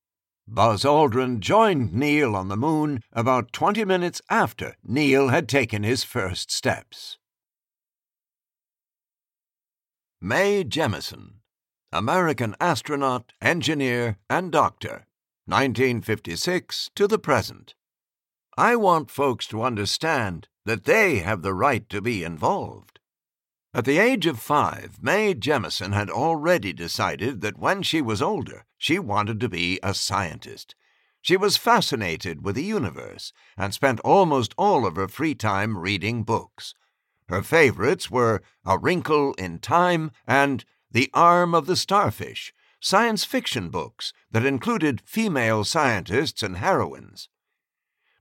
Buzz 0.49 0.85
Aldrin 0.85 1.39
joined 1.39 1.95
Neil 1.95 2.35
on 2.35 2.49
the 2.49 2.57
moon 2.57 3.03
about 3.13 3.53
20 3.53 3.85
minutes 3.85 4.21
after 4.29 4.77
Neil 4.83 5.29
had 5.29 5.49
taken 5.49 5.85
his 5.85 6.03
first 6.03 6.51
steps. 6.51 7.19
Mae 10.21 10.65
Jemison, 10.65 11.35
American 11.93 12.57
astronaut, 12.61 13.33
engineer, 13.41 14.19
and 14.29 14.51
doctor 14.51 15.07
1956 15.51 16.91
to 16.95 17.07
the 17.09 17.19
present. 17.19 17.75
I 18.57 18.77
want 18.77 19.11
folks 19.11 19.47
to 19.49 19.63
understand 19.63 20.49
that 20.65 20.85
they 20.85 21.19
have 21.19 21.43
the 21.43 21.55
right 21.55 21.89
to 21.89 22.01
be 22.01 22.23
involved. 22.23 23.01
At 23.75 23.85
the 23.85 23.99
age 23.99 24.27
of 24.27 24.39
five, 24.39 24.99
Mae 25.03 25.35
Jemison 25.35 25.93
had 25.93 26.09
already 26.09 26.73
decided 26.73 27.41
that 27.41 27.59
when 27.59 27.83
she 27.83 28.01
was 28.01 28.23
older, 28.23 28.65
she 28.79 28.99
wanted 28.99 29.41
to 29.41 29.49
be 29.49 29.81
a 29.83 29.93
scientist. 29.95 30.75
She 31.21 31.37
was 31.37 31.57
fascinated 31.57 32.45
with 32.45 32.55
the 32.55 32.65
universe 32.65 33.33
and 33.57 33.75
spent 33.75 34.01
almost 34.01 34.55
all 34.57 34.87
of 34.87 34.97
her 34.97 35.09
free 35.09 35.35
time 35.35 35.77
reading 35.77 36.23
books. 36.23 36.75
Her 37.29 37.43
favorites 37.43 38.11
were 38.11 38.43
A 38.65 38.79
Wrinkle 38.79 39.35
in 39.35 39.59
Time 39.59 40.11
and 40.27 40.65
The 40.91 41.11
Arm 41.13 41.55
of 41.55 41.67
the 41.67 41.77
Starfish, 41.77 42.53
science 42.81 43.25
fiction 43.25 43.69
books 43.69 44.13
that 44.31 44.47
included 44.47 45.03
female 45.05 45.65
scientists 45.65 46.43
and 46.43 46.57
heroines. 46.57 47.29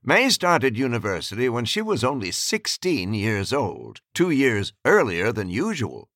Mae 0.04 0.30
started 0.30 0.78
university 0.78 1.50
when 1.50 1.66
she 1.66 1.82
was 1.82 2.04
only 2.04 2.32
16 2.32 3.14
years 3.14 3.52
old, 3.52 4.02
two 4.14 4.30
years 4.30 4.74
earlier 4.86 5.32
than 5.32 5.50
usual. 5.50 6.10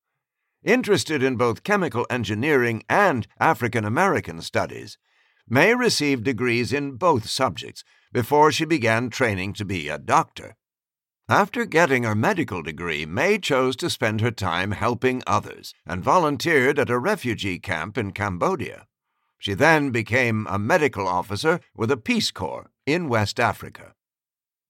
Interested 0.62 1.22
in 1.22 1.36
both 1.36 1.64
chemical 1.64 2.06
engineering 2.08 2.82
and 2.88 3.26
African 3.38 3.84
American 3.84 4.40
studies, 4.40 4.96
Mae 5.48 5.74
received 5.74 6.24
degrees 6.24 6.72
in 6.72 6.96
both 6.96 7.28
subjects 7.28 7.84
before 8.12 8.50
she 8.50 8.64
began 8.64 9.10
training 9.10 9.52
to 9.54 9.64
be 9.64 9.88
a 9.88 9.98
doctor. 9.98 10.56
After 11.28 11.64
getting 11.64 12.02
her 12.02 12.14
medical 12.14 12.62
degree, 12.62 13.06
Mae 13.06 13.38
chose 13.38 13.76
to 13.76 13.88
spend 13.88 14.20
her 14.20 14.30
time 14.30 14.72
helping 14.72 15.22
others 15.26 15.72
and 15.86 16.04
volunteered 16.04 16.78
at 16.78 16.90
a 16.90 16.98
refugee 16.98 17.58
camp 17.58 17.96
in 17.96 18.12
Cambodia. 18.12 18.86
She 19.38 19.54
then 19.54 19.90
became 19.90 20.46
a 20.50 20.58
medical 20.58 21.08
officer 21.08 21.60
with 21.74 21.90
a 21.90 21.96
Peace 21.96 22.30
Corps 22.30 22.70
in 22.84 23.08
West 23.08 23.40
Africa. 23.40 23.94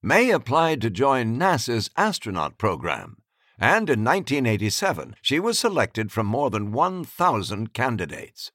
Mae 0.00 0.30
applied 0.30 0.80
to 0.82 0.90
join 0.90 1.36
NASA's 1.36 1.90
astronaut 1.96 2.56
program, 2.56 3.16
and 3.58 3.90
in 3.90 4.04
1987 4.04 5.16
she 5.22 5.40
was 5.40 5.58
selected 5.58 6.12
from 6.12 6.26
more 6.26 6.50
than 6.50 6.70
1,000 6.70 7.72
candidates. 7.72 8.52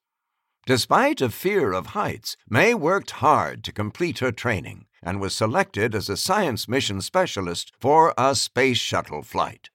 Despite 0.66 1.20
a 1.20 1.30
fear 1.30 1.74
of 1.74 1.88
heights, 1.88 2.38
Mae 2.50 2.74
worked 2.74 3.12
hard 3.12 3.62
to 3.66 3.74
complete 3.74 4.20
her 4.20 4.32
training 4.32 4.86
and 5.04 5.20
was 5.20 5.36
selected 5.36 5.96
as 5.96 6.10
a 6.10 6.18
science 6.18 6.68
mission 6.68 7.02
specialist 7.02 7.72
for 7.80 8.14
a 8.18 8.36
space 8.36 8.78
shuttle 8.78 9.22
flight. 9.22 9.70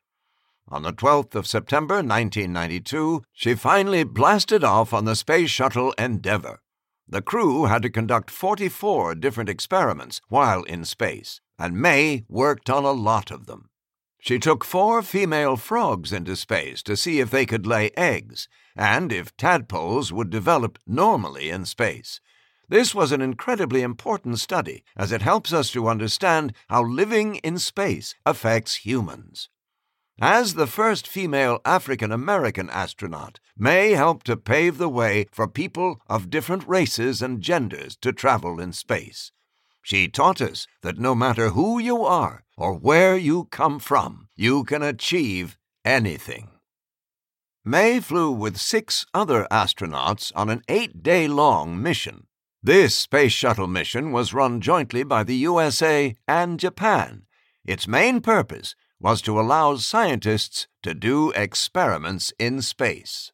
On 0.69 0.83
the 0.83 0.93
12th 0.93 1.35
of 1.35 1.47
September 1.47 1.97
1992, 1.97 3.23
she 3.33 3.55
finally 3.55 4.03
blasted 4.03 4.65
off 4.65 4.93
on 4.93 5.05
the 5.05 5.15
space 5.15 5.51
shuttle 5.51 5.93
Endeavour. 5.99 6.61
The 7.07 7.23
crew 7.23 7.67
had 7.67 7.83
to 7.83 7.91
conduct 7.91 8.31
44 8.31 9.15
different 9.17 9.51
experiments 9.51 10.21
while 10.29 10.63
in 10.63 10.85
space. 10.85 11.41
and 11.59 11.77
Mae 11.77 12.25
worked 12.29 12.69
on 12.69 12.85
a 12.85 12.93
lot 12.93 13.31
of 13.31 13.47
them. 13.47 13.69
She 14.19 14.39
took 14.39 14.65
four 14.65 15.03
female 15.03 15.57
frogs 15.57 16.13
into 16.13 16.35
space 16.35 16.83
to 16.85 16.97
see 16.97 17.21
if 17.21 17.31
they 17.31 17.45
could 17.45 17.67
lay 17.67 17.91
eggs 17.97 18.49
and 18.75 19.13
if 19.13 19.37
tadpoles 19.37 20.13
would 20.13 20.31
develop 20.31 20.79
normally 20.87 21.51
in 21.51 21.67
space. 21.67 22.21
This 22.69 22.95
was 22.95 23.13
an 23.13 23.21
incredibly 23.21 23.83
important 23.83 24.39
study 24.39 24.85
as 24.97 25.13
it 25.13 25.23
helps 25.23 25.53
us 25.53 25.71
to 25.73 25.89
understand 25.89 26.55
how 26.69 26.83
living 26.83 27.37
in 27.37 27.59
space 27.59 28.15
affects 28.25 28.77
humans. 28.77 29.49
As 30.21 30.55
the 30.55 30.69
first 30.69 31.09
female 31.09 31.61
African 31.65 32.13
American 32.13 32.71
astronaut, 32.71 33.41
Mae 33.57 33.91
helped 33.91 34.27
to 34.27 34.37
pave 34.37 34.79
the 34.79 34.89
way 34.89 35.27
for 35.33 35.49
people 35.49 36.01
of 36.07 36.31
different 36.31 36.67
races 36.69 37.21
and 37.21 37.41
genders 37.41 37.97
to 37.97 38.13
travel 38.13 38.61
in 38.61 38.73
space. 38.73 39.33
She 39.83 40.09
taught 40.09 40.41
us 40.41 40.67
that 40.83 40.99
no 40.99 41.15
matter 41.15 41.51
who 41.51 41.79
you 41.79 42.05
are 42.05 42.45
or 42.57 42.73
where 42.73 43.17
you 43.17 43.47
come 43.51 43.79
from, 43.79 44.29
you 44.37 44.65
can 44.65 44.83
achieve 44.83 45.59
anything. 45.85 46.49
Mae 47.65 47.99
flew 48.01 48.31
with 48.31 48.57
six 48.57 49.05
other 49.13 49.47
astronauts 49.51 50.33
on 50.35 50.49
an 50.49 50.63
eight 50.69 51.03
day 51.03 51.27
long 51.27 51.83
mission. 51.83 52.27
This 52.65 52.95
space 52.95 53.33
shuttle 53.33 53.67
mission 53.67 54.11
was 54.11 54.33
run 54.33 54.63
jointly 54.63 55.03
by 55.03 55.23
the 55.23 55.37
USA 55.37 56.15
and 56.27 56.59
Japan. 56.59 57.27
Its 57.63 57.87
main 57.87 58.23
purpose 58.23 58.75
was 58.99 59.21
to 59.21 59.39
allow 59.39 59.77
scientists 59.77 60.67
to 60.83 60.95
do 60.95 61.31
experiments 61.33 62.33
in 62.39 62.63
space. 62.63 63.33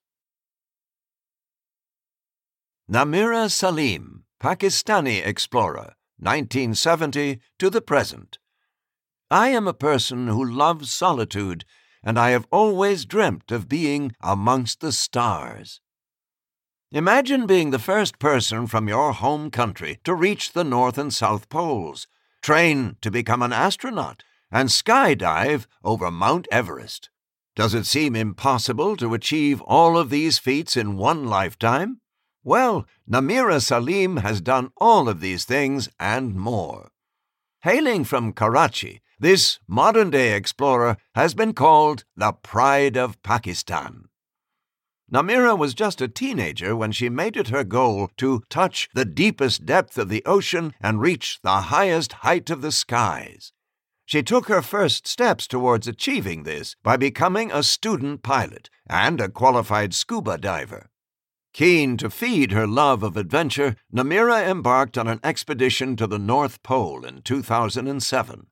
Namira 2.90 3.48
Salim, 3.48 4.24
Pakistani 4.42 5.24
explorer, 5.24 5.94
1970 6.18 7.38
to 7.60 7.70
the 7.70 7.80
present. 7.80 8.40
I 9.30 9.50
am 9.50 9.68
a 9.68 9.72
person 9.72 10.26
who 10.26 10.44
loves 10.44 10.92
solitude, 10.92 11.64
and 12.02 12.18
I 12.18 12.30
have 12.30 12.48
always 12.50 13.04
dreamt 13.04 13.52
of 13.52 13.68
being 13.68 14.10
amongst 14.20 14.80
the 14.80 14.90
stars. 14.90 15.80
Imagine 16.92 17.46
being 17.46 17.70
the 17.70 17.78
first 17.78 18.18
person 18.18 18.66
from 18.66 18.88
your 18.88 19.12
home 19.12 19.48
country 19.48 20.00
to 20.02 20.12
reach 20.12 20.52
the 20.52 20.64
North 20.64 20.98
and 20.98 21.14
South 21.14 21.48
Poles, 21.48 22.08
train 22.42 22.96
to 23.00 23.12
become 23.12 23.42
an 23.42 23.52
astronaut, 23.52 24.24
and 24.50 24.70
skydive 24.70 25.66
over 25.84 26.10
Mount 26.10 26.48
Everest. 26.50 27.08
Does 27.54 27.74
it 27.74 27.86
seem 27.86 28.16
impossible 28.16 28.96
to 28.96 29.14
achieve 29.14 29.60
all 29.60 29.96
of 29.96 30.10
these 30.10 30.40
feats 30.40 30.76
in 30.76 30.96
one 30.96 31.26
lifetime? 31.26 32.00
Well, 32.42 32.86
Namira 33.08 33.62
Salim 33.62 34.16
has 34.16 34.40
done 34.40 34.72
all 34.76 35.08
of 35.08 35.20
these 35.20 35.44
things 35.44 35.88
and 36.00 36.34
more. 36.34 36.90
Hailing 37.62 38.02
from 38.02 38.32
Karachi, 38.32 39.00
this 39.20 39.60
modern 39.68 40.10
day 40.10 40.34
explorer 40.34 40.96
has 41.14 41.34
been 41.34 41.52
called 41.52 42.02
the 42.16 42.32
pride 42.32 42.96
of 42.96 43.22
Pakistan. 43.22 44.09
Namira 45.12 45.58
was 45.58 45.74
just 45.74 46.00
a 46.00 46.06
teenager 46.06 46.76
when 46.76 46.92
she 46.92 47.08
made 47.08 47.36
it 47.36 47.48
her 47.48 47.64
goal 47.64 48.10
to 48.16 48.44
touch 48.48 48.88
the 48.94 49.04
deepest 49.04 49.66
depth 49.66 49.98
of 49.98 50.08
the 50.08 50.22
ocean 50.24 50.72
and 50.80 51.00
reach 51.00 51.40
the 51.42 51.62
highest 51.62 52.12
height 52.12 52.48
of 52.48 52.62
the 52.62 52.70
skies. 52.70 53.52
She 54.06 54.22
took 54.22 54.46
her 54.46 54.62
first 54.62 55.08
steps 55.08 55.48
towards 55.48 55.88
achieving 55.88 56.44
this 56.44 56.76
by 56.82 56.96
becoming 56.96 57.50
a 57.50 57.64
student 57.64 58.22
pilot 58.22 58.70
and 58.88 59.20
a 59.20 59.28
qualified 59.28 59.94
scuba 59.94 60.38
diver. 60.38 60.90
Keen 61.52 61.96
to 61.96 62.08
feed 62.08 62.52
her 62.52 62.66
love 62.66 63.02
of 63.02 63.16
adventure, 63.16 63.74
Namira 63.92 64.48
embarked 64.48 64.96
on 64.96 65.08
an 65.08 65.18
expedition 65.24 65.96
to 65.96 66.06
the 66.06 66.18
North 66.18 66.62
Pole 66.62 67.04
in 67.04 67.22
2007. 67.22 68.46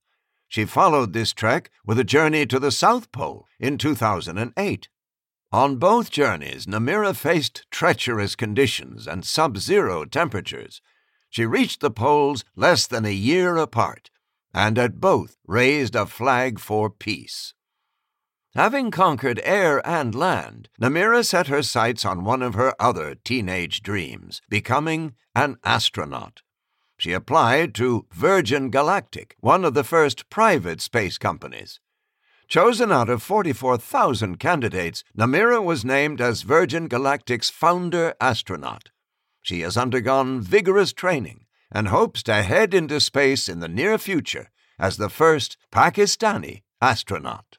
She 0.49 0.65
followed 0.65 1.13
this 1.13 1.33
trek 1.33 1.71
with 1.87 2.01
a 2.01 2.05
journey 2.05 2.47
to 2.47 2.59
the 2.59 2.73
South 2.73 3.13
Pole 3.13 3.47
in 3.61 3.79
2008. 3.79 4.89
On 5.51 5.77
both 5.77 6.11
journeys, 6.11 6.67
Namira 6.67 7.17
faced 7.17 7.65
treacherous 7.71 8.37
conditions 8.37 9.07
and 9.07 9.25
sub 9.25 9.57
zero 9.59 10.05
temperatures. 10.05 10.83
She 11.31 11.47
reached 11.47 11.81
the 11.81 11.91
poles 11.91 12.45
less 12.55 12.87
than 12.87 13.05
a 13.05 13.13
year 13.13 13.57
apart 13.57 14.11
and 14.55 14.79
at 14.79 15.01
both 15.01 15.37
raised 15.47 15.95
a 15.95 16.07
flag 16.07 16.59
for 16.59 16.91
peace. 16.91 17.55
Having 18.55 18.91
conquered 18.91 19.41
air 19.45 19.87
and 19.87 20.15
land, 20.15 20.69
Namira 20.81 21.25
set 21.25 21.47
her 21.47 21.63
sights 21.63 22.05
on 22.05 22.25
one 22.25 22.43
of 22.43 22.55
her 22.55 22.75
other 22.81 23.15
teenage 23.15 23.83
dreams 23.83 24.41
becoming 24.49 25.15
an 25.35 25.59
astronaut. 25.65 26.43
She 26.99 27.13
applied 27.13 27.75
to 27.77 28.07
Virgin 28.13 28.71
Galactic, 28.71 29.37
one 29.41 29.65
of 29.65 29.75
the 29.75 29.85
first 29.85 30.29
private 30.29 30.81
space 30.81 31.19
companies. 31.19 31.79
Chosen 32.49 32.91
out 32.91 33.11
of 33.11 33.23
44,000 33.23 34.39
candidates, 34.39 35.05
Namira 35.17 35.63
was 35.63 35.85
named 35.85 36.19
as 36.19 36.41
Virgin 36.41 36.89
Galactic's 36.89 37.51
founder 37.51 38.15
astronaut. 38.23 38.91
She 39.43 39.61
has 39.61 39.77
undergone 39.77 40.41
vigorous 40.41 40.95
training 40.95 41.45
and 41.71 41.89
hopes 41.89 42.23
to 42.23 42.43
head 42.43 42.73
into 42.73 43.01
space 43.01 43.51
in 43.51 43.61
the 43.61 43.69
near 43.69 43.99
future 43.99 44.49
as 44.79 44.97
the 44.97 45.11
first 45.11 45.59
Pakistani 45.71 46.63
astronaut. 46.81 47.59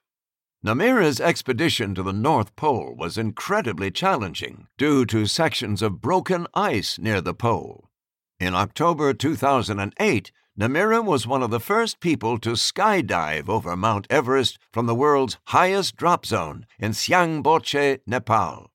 Namira's 0.66 1.22
expedition 1.22 1.94
to 1.94 2.02
the 2.02 2.12
North 2.12 2.56
Pole 2.56 2.96
was 2.98 3.16
incredibly 3.16 3.92
challenging 3.92 4.68
due 4.76 5.06
to 5.06 5.28
sections 5.28 5.84
of 5.84 6.02
broken 6.02 6.48
ice 6.56 6.98
near 6.98 7.22
the 7.22 7.36
pole. 7.36 7.92
In 8.40 8.56
October 8.56 9.14
2008, 9.14 10.32
Namira 10.60 11.02
was 11.02 11.26
one 11.26 11.42
of 11.42 11.52
the 11.52 11.60
first 11.62 12.02
people 12.02 12.38
to 12.40 12.50
skydive 12.50 13.48
over 13.48 13.78
Mount 13.78 14.06
Everest 14.10 14.60
from 14.74 14.88
the 14.88 14.96
world's 14.96 15.38
highest 15.46 15.96
drop 15.96 16.26
zone 16.26 16.66
in 16.78 16.92
Siangboche, 16.92 18.02
Nepal. 18.06 18.70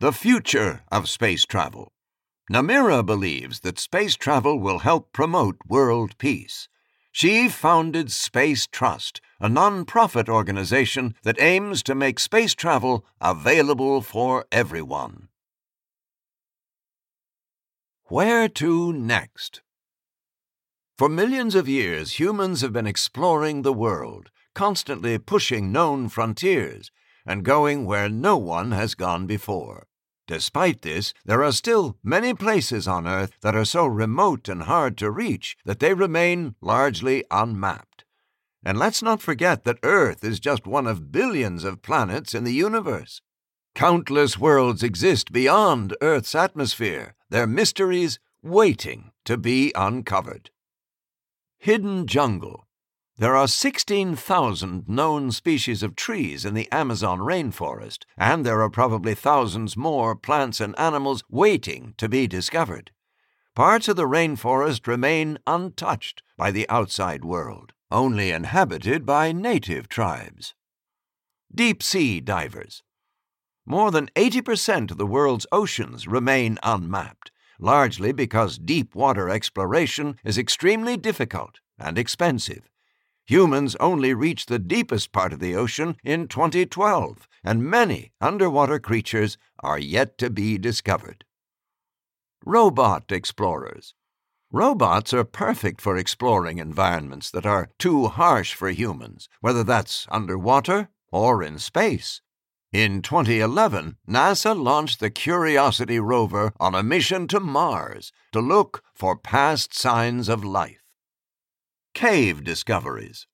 The 0.00 0.12
future 0.12 0.80
of 0.90 1.06
space 1.06 1.44
travel. 1.44 1.92
Namira 2.50 3.04
believes 3.04 3.60
that 3.60 3.78
space 3.78 4.16
travel 4.16 4.58
will 4.58 4.78
help 4.78 5.12
promote 5.12 5.58
world 5.68 6.16
peace. 6.16 6.70
She 7.12 7.50
founded 7.50 8.10
Space 8.10 8.66
Trust, 8.66 9.20
a 9.40 9.48
non-profit 9.50 10.30
organization 10.30 11.14
that 11.22 11.38
aims 11.38 11.82
to 11.82 11.94
make 11.94 12.18
space 12.18 12.54
travel 12.54 13.04
available 13.20 14.00
for 14.00 14.46
everyone. 14.50 15.28
Where 18.04 18.48
to 18.48 18.94
next? 18.94 19.60
For 20.98 21.08
millions 21.08 21.54
of 21.54 21.68
years, 21.68 22.18
humans 22.18 22.60
have 22.62 22.72
been 22.72 22.88
exploring 22.88 23.62
the 23.62 23.72
world, 23.72 24.32
constantly 24.52 25.16
pushing 25.16 25.70
known 25.70 26.08
frontiers 26.08 26.90
and 27.24 27.44
going 27.44 27.86
where 27.86 28.08
no 28.08 28.36
one 28.36 28.72
has 28.72 28.96
gone 28.96 29.24
before. 29.24 29.86
Despite 30.26 30.82
this, 30.82 31.14
there 31.24 31.44
are 31.44 31.52
still 31.52 31.96
many 32.02 32.34
places 32.34 32.88
on 32.88 33.06
Earth 33.06 33.30
that 33.42 33.54
are 33.54 33.64
so 33.64 33.86
remote 33.86 34.48
and 34.48 34.64
hard 34.64 34.98
to 34.98 35.08
reach 35.08 35.56
that 35.64 35.78
they 35.78 35.94
remain 35.94 36.56
largely 36.60 37.24
unmapped. 37.30 38.04
And 38.64 38.76
let's 38.76 39.00
not 39.00 39.22
forget 39.22 39.62
that 39.62 39.78
Earth 39.84 40.24
is 40.24 40.40
just 40.40 40.66
one 40.66 40.88
of 40.88 41.12
billions 41.12 41.62
of 41.62 41.80
planets 41.80 42.34
in 42.34 42.42
the 42.42 42.52
universe. 42.52 43.22
Countless 43.72 44.36
worlds 44.36 44.82
exist 44.82 45.30
beyond 45.30 45.96
Earth's 46.02 46.34
atmosphere, 46.34 47.14
their 47.30 47.46
mysteries 47.46 48.18
waiting 48.42 49.12
to 49.24 49.36
be 49.36 49.70
uncovered. 49.76 50.50
Hidden 51.58 52.06
Jungle 52.06 52.68
there 53.18 53.34
are 53.34 53.48
16,000 53.48 54.88
known 54.88 55.32
species 55.32 55.82
of 55.82 55.96
trees 55.96 56.44
in 56.44 56.54
the 56.54 56.70
Amazon 56.70 57.18
rainforest, 57.18 58.04
and 58.16 58.46
there 58.46 58.62
are 58.62 58.70
probably 58.70 59.12
thousands 59.12 59.76
more 59.76 60.14
plants 60.14 60.60
and 60.60 60.78
animals 60.78 61.24
waiting 61.28 61.94
to 61.96 62.08
be 62.08 62.28
discovered. 62.28 62.92
Parts 63.56 63.88
of 63.88 63.96
the 63.96 64.06
rainforest 64.06 64.86
remain 64.86 65.36
untouched 65.48 66.22
by 66.36 66.52
the 66.52 66.68
outside 66.68 67.24
world, 67.24 67.72
only 67.90 68.30
inhabited 68.30 69.04
by 69.04 69.32
native 69.32 69.88
tribes. 69.88 70.54
Deep 71.52 71.82
sea 71.82 72.20
divers. 72.20 72.84
More 73.66 73.90
than 73.90 74.10
80% 74.14 74.92
of 74.92 74.96
the 74.96 75.06
world's 75.06 75.46
oceans 75.50 76.06
remain 76.06 76.60
unmapped, 76.62 77.32
largely 77.58 78.12
because 78.12 78.58
deep 78.58 78.94
water 78.94 79.28
exploration 79.28 80.16
is 80.24 80.38
extremely 80.38 80.96
difficult 80.96 81.60
and 81.78 81.98
expensive 81.98 82.68
Humans 83.28 83.76
only 83.76 84.14
reached 84.14 84.48
the 84.48 84.58
deepest 84.58 85.12
part 85.12 85.34
of 85.34 85.38
the 85.38 85.54
ocean 85.54 85.98
in 86.02 86.28
2012, 86.28 87.28
and 87.44 87.62
many 87.62 88.10
underwater 88.22 88.78
creatures 88.78 89.36
are 89.60 89.78
yet 89.78 90.16
to 90.16 90.30
be 90.30 90.56
discovered. 90.56 91.26
Robot 92.42 93.12
explorers. 93.12 93.92
Robots 94.50 95.12
are 95.12 95.24
perfect 95.24 95.82
for 95.82 95.98
exploring 95.98 96.56
environments 96.56 97.30
that 97.30 97.44
are 97.44 97.68
too 97.78 98.06
harsh 98.06 98.54
for 98.54 98.70
humans, 98.70 99.28
whether 99.42 99.62
that's 99.62 100.06
underwater 100.10 100.88
or 101.12 101.42
in 101.42 101.58
space. 101.58 102.22
In 102.72 103.00
2011, 103.00 103.96
NASA 104.06 104.54
launched 104.54 105.00
the 105.00 105.08
Curiosity 105.08 105.98
rover 105.98 106.52
on 106.60 106.74
a 106.74 106.82
mission 106.82 107.26
to 107.28 107.40
Mars 107.40 108.12
to 108.32 108.40
look 108.40 108.82
for 108.92 109.16
past 109.16 109.74
signs 109.74 110.28
of 110.28 110.44
life. 110.44 110.82
cave 111.94 112.44
discoveries. 112.44 113.26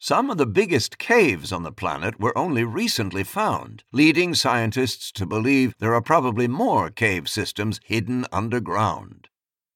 Some 0.00 0.28
of 0.28 0.38
the 0.38 0.46
biggest 0.46 0.98
caves 0.98 1.52
on 1.52 1.62
the 1.62 1.70
planet 1.70 2.18
were 2.18 2.36
only 2.36 2.64
recently 2.64 3.22
found, 3.22 3.84
leading 3.92 4.34
scientists 4.34 5.12
to 5.12 5.24
believe 5.24 5.72
there 5.78 5.94
are 5.94 6.02
probably 6.02 6.48
more 6.48 6.90
cave 6.90 7.28
systems 7.28 7.78
hidden 7.84 8.26
underground. 8.32 9.28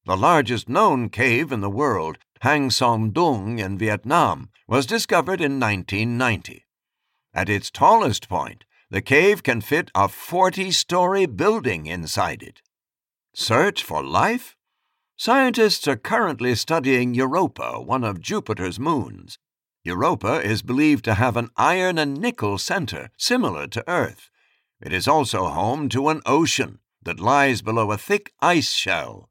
The 0.05 0.17
largest 0.17 0.67
known 0.67 1.07
cave 1.07 1.53
in 1.53 1.61
the 1.61 1.69
world, 1.69 2.17
Hang 2.41 2.69
Son 2.69 3.11
Doong 3.11 3.59
in 3.59 3.77
Vietnam, 3.77 4.49
was 4.67 4.85
discovered 4.85 5.39
in 5.39 5.57
1990. 5.57 6.65
At 7.33 7.49
its 7.49 7.71
tallest 7.71 8.27
point, 8.27 8.64
the 8.89 9.01
cave 9.01 9.43
can 9.43 9.61
fit 9.61 9.89
a 9.95 10.07
40 10.07 10.71
story 10.71 11.25
building 11.25 11.85
inside 11.85 12.43
it. 12.43 12.61
Search 13.33 13.83
for 13.83 14.03
life? 14.03 14.55
Scientists 15.17 15.87
are 15.87 15.95
currently 15.95 16.55
studying 16.55 17.13
Europa, 17.13 17.81
one 17.81 18.03
of 18.03 18.21
Jupiter's 18.21 18.79
moons. 18.79 19.39
Europa 19.83 20.41
is 20.41 20.61
believed 20.61 21.05
to 21.05 21.13
have 21.13 21.37
an 21.37 21.49
iron 21.57 21.97
and 21.97 22.19
nickel 22.19 22.57
center 22.57 23.09
similar 23.17 23.67
to 23.67 23.83
Earth. 23.89 24.29
It 24.81 24.91
is 24.91 25.07
also 25.07 25.45
home 25.45 25.89
to 25.89 26.09
an 26.09 26.21
ocean 26.25 26.79
that 27.03 27.19
lies 27.19 27.61
below 27.61 27.91
a 27.91 27.97
thick 27.97 28.33
ice 28.41 28.71
shell. 28.71 29.29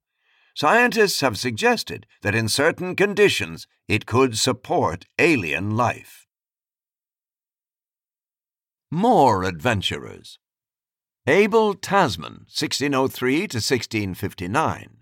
Scientists 0.55 1.21
have 1.21 1.37
suggested 1.37 2.07
that 2.23 2.35
in 2.35 2.49
certain 2.49 2.95
conditions 2.95 3.67
it 3.89 4.07
could 4.07 4.39
support 4.39 5.07
alien 5.19 5.77
life. 5.77 6.24
More 8.95 9.43
adventurers. 9.43 10.39
Abel 11.27 11.75
Tasman, 11.75 12.47
1603 12.47 13.39
to 13.39 13.57
1659. 13.57 14.99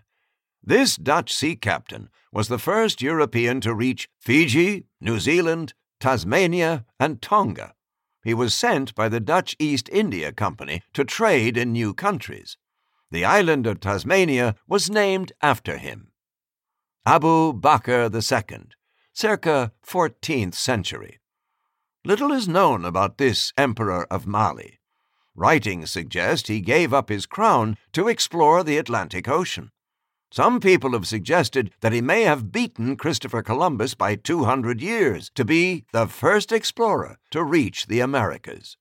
This 0.63 0.95
Dutch 0.95 1.31
sea 1.31 1.55
captain 1.55 2.09
was 2.31 2.47
the 2.47 2.57
first 2.57 3.03
European 3.03 3.61
to 3.61 3.71
reach 3.75 4.09
Fiji, 4.19 4.87
New 4.99 5.19
Zealand, 5.19 5.75
Tasmania, 5.99 6.85
and 6.99 7.21
Tonga. 7.21 7.75
He 8.23 8.33
was 8.33 8.55
sent 8.55 8.95
by 8.95 9.09
the 9.09 9.19
Dutch 9.19 9.55
East 9.59 9.87
India 9.91 10.31
Company 10.31 10.81
to 10.93 11.05
trade 11.05 11.55
in 11.55 11.71
new 11.71 11.93
countries. 11.93 12.57
The 13.11 13.25
island 13.25 13.67
of 13.67 13.79
Tasmania 13.79 14.55
was 14.67 14.89
named 14.89 15.33
after 15.39 15.77
him. 15.77 16.13
Abu 17.05 17.53
Bakr 17.53 18.09
II, 18.11 18.69
circa 19.13 19.71
14th 19.85 20.55
century. 20.55 21.19
Little 22.05 22.33
is 22.33 22.49
known 22.49 22.83
about 22.83 23.17
this 23.17 23.53
emperor 23.57 24.05
of 24.11 24.27
Mali. 24.27 24.81
Writings 25.35 25.89
suggest 25.89 26.47
he 26.47 26.59
gave 26.59 26.93
up 26.93 27.07
his 27.07 27.25
crown 27.25 27.77
to 27.93 28.09
explore 28.09 28.61
the 28.61 28.77
Atlantic 28.77 29.29
Ocean. 29.29 29.71
Some 30.29 30.59
people 30.59 30.91
have 30.91 31.07
suggested 31.07 31.71
that 31.79 31.93
he 31.93 32.01
may 32.01 32.23
have 32.23 32.51
beaten 32.51 32.97
Christopher 32.97 33.41
Columbus 33.41 33.93
by 33.93 34.15
200 34.15 34.81
years 34.81 35.31
to 35.35 35.45
be 35.45 35.85
the 35.93 36.07
first 36.07 36.51
explorer 36.51 37.19
to 37.31 37.41
reach 37.41 37.87
the 37.87 38.01
Americas. 38.01 38.75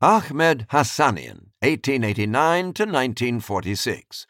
Ahmed 0.00 0.66
Hassanein, 0.70 1.50
1889 1.62 2.62
to 2.74 2.82
1946. 2.84 4.26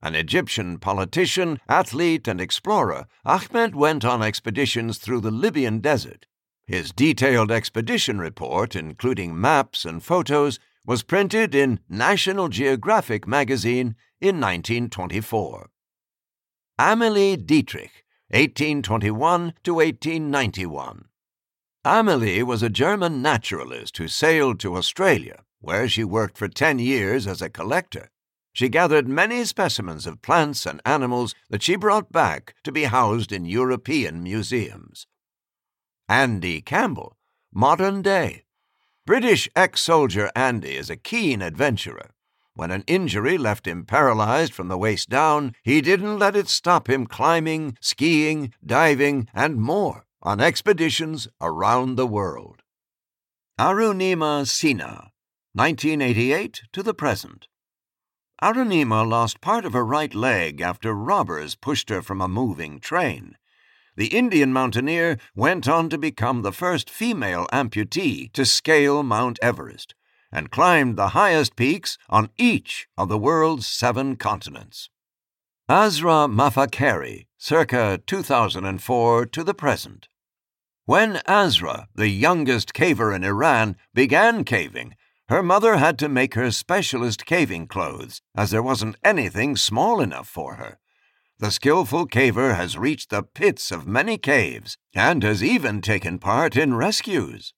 An 0.00 0.14
Egyptian 0.14 0.78
politician, 0.78 1.58
athlete, 1.68 2.28
and 2.28 2.40
explorer, 2.40 3.06
Ahmed 3.24 3.74
went 3.74 4.04
on 4.04 4.22
expeditions 4.22 4.98
through 4.98 5.22
the 5.22 5.32
Libyan 5.32 5.80
desert. 5.80 6.26
His 6.68 6.92
detailed 6.92 7.50
expedition 7.50 8.18
report, 8.18 8.76
including 8.76 9.40
maps 9.40 9.86
and 9.86 10.04
photos, 10.04 10.58
was 10.84 11.02
printed 11.02 11.54
in 11.54 11.80
National 11.88 12.48
Geographic 12.48 13.26
magazine 13.26 13.96
in 14.20 14.38
1924. 14.38 15.70
Amalie 16.78 17.38
Dietrich, 17.38 18.04
1821 18.28 19.54
to 19.64 19.74
1891. 19.76 21.06
Amalie 21.86 22.42
was 22.42 22.62
a 22.62 22.68
German 22.68 23.22
naturalist 23.22 23.96
who 23.96 24.06
sailed 24.06 24.60
to 24.60 24.76
Australia, 24.76 25.44
where 25.60 25.88
she 25.88 26.04
worked 26.04 26.36
for 26.36 26.48
10 26.48 26.78
years 26.78 27.26
as 27.26 27.40
a 27.40 27.48
collector. 27.48 28.10
She 28.52 28.68
gathered 28.68 29.08
many 29.08 29.46
specimens 29.46 30.06
of 30.06 30.20
plants 30.20 30.66
and 30.66 30.82
animals 30.84 31.34
that 31.48 31.62
she 31.62 31.76
brought 31.76 32.12
back 32.12 32.54
to 32.62 32.70
be 32.70 32.84
housed 32.84 33.32
in 33.32 33.46
European 33.46 34.22
museums. 34.22 35.06
Andy 36.08 36.62
Campbell, 36.62 37.18
modern 37.52 38.00
day. 38.00 38.44
British 39.04 39.46
ex 39.54 39.82
soldier 39.82 40.30
Andy 40.34 40.74
is 40.74 40.88
a 40.88 40.96
keen 40.96 41.42
adventurer. 41.42 42.10
When 42.54 42.70
an 42.70 42.82
injury 42.86 43.36
left 43.36 43.66
him 43.66 43.84
paralyzed 43.84 44.54
from 44.54 44.68
the 44.68 44.78
waist 44.78 45.10
down, 45.10 45.54
he 45.62 45.82
didn't 45.82 46.18
let 46.18 46.34
it 46.34 46.48
stop 46.48 46.88
him 46.88 47.06
climbing, 47.06 47.76
skiing, 47.82 48.54
diving, 48.64 49.28
and 49.34 49.60
more 49.60 50.06
on 50.22 50.40
expeditions 50.40 51.28
around 51.42 51.96
the 51.96 52.06
world. 52.06 52.62
Arunima 53.58 54.46
Sinha, 54.46 55.10
1988 55.52 56.62
to 56.72 56.82
the 56.82 56.94
present. 56.94 57.48
Arunima 58.42 59.06
lost 59.06 59.42
part 59.42 59.66
of 59.66 59.74
her 59.74 59.84
right 59.84 60.14
leg 60.14 60.62
after 60.62 60.94
robbers 60.94 61.54
pushed 61.54 61.90
her 61.90 62.00
from 62.00 62.22
a 62.22 62.28
moving 62.28 62.80
train. 62.80 63.36
The 63.98 64.16
Indian 64.16 64.52
mountaineer 64.52 65.18
went 65.34 65.66
on 65.66 65.88
to 65.88 65.98
become 65.98 66.42
the 66.42 66.52
first 66.52 66.88
female 66.88 67.48
amputee 67.52 68.32
to 68.32 68.46
scale 68.46 69.02
Mount 69.02 69.40
Everest 69.42 69.96
and 70.30 70.52
climbed 70.52 70.96
the 70.96 71.08
highest 71.08 71.56
peaks 71.56 71.98
on 72.08 72.30
each 72.36 72.86
of 72.96 73.08
the 73.08 73.18
world's 73.18 73.66
seven 73.66 74.14
continents. 74.14 74.88
Azra 75.68 76.28
Mafakeri, 76.28 77.26
circa 77.38 78.00
2004 78.06 79.26
to 79.26 79.42
the 79.42 79.52
present. 79.52 80.06
When 80.84 81.20
Azra, 81.26 81.88
the 81.96 82.06
youngest 82.06 82.74
caver 82.74 83.12
in 83.12 83.24
Iran, 83.24 83.74
began 83.94 84.44
caving, 84.44 84.94
her 85.28 85.42
mother 85.42 85.78
had 85.78 85.98
to 85.98 86.08
make 86.08 86.34
her 86.34 86.52
specialist 86.52 87.26
caving 87.26 87.66
clothes, 87.66 88.22
as 88.36 88.52
there 88.52 88.62
wasn't 88.62 88.94
anything 89.02 89.56
small 89.56 90.00
enough 90.00 90.28
for 90.28 90.54
her. 90.54 90.78
The 91.40 91.52
skillful 91.52 92.08
caver 92.08 92.56
has 92.56 92.76
reached 92.76 93.10
the 93.10 93.22
pits 93.22 93.70
of 93.70 93.86
many 93.86 94.18
caves 94.18 94.76
and 94.92 95.22
has 95.22 95.42
even 95.42 95.80
taken 95.80 96.18
part 96.18 96.56
in 96.56 96.74
rescues. 96.74 97.54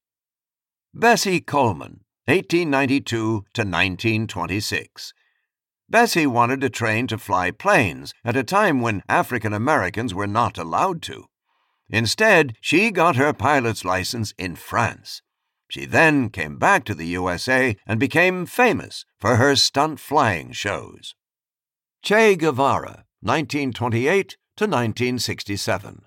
Bessie 0.93 1.41
Coleman, 1.41 2.05
1892 2.27 3.15
to 3.15 3.41
1926. 3.63 5.15
Bessie 5.89 6.27
wanted 6.27 6.61
to 6.61 6.69
train 6.69 7.07
to 7.07 7.17
fly 7.17 7.51
planes 7.51 8.13
at 8.23 8.37
a 8.37 8.45
time 8.45 8.83
when 8.83 9.03
African 9.09 9.55
Americans 9.55 10.13
were 10.13 10.27
not 10.27 10.59
allowed 10.59 11.01
to. 11.03 11.25
Instead, 11.89 12.57
she 12.61 12.91
got 12.91 13.17
her 13.17 13.33
pilot's 13.33 13.85
license 13.85 14.35
in 14.37 14.57
France. 14.57 15.23
She 15.71 15.87
then 15.87 16.29
came 16.29 16.59
back 16.59 16.85
to 16.85 16.95
the 16.95 17.07
USA 17.07 17.77
and 17.87 17.99
became 17.99 18.45
famous 18.45 19.07
for 19.19 19.37
her 19.37 19.57
stunt 19.57 19.99
flying 20.01 20.53
shows. 20.53 21.15
Che 22.03 22.37
Guevara, 22.37 23.05
1928 23.23 24.37
to 24.57 24.65
1967. 24.65 26.03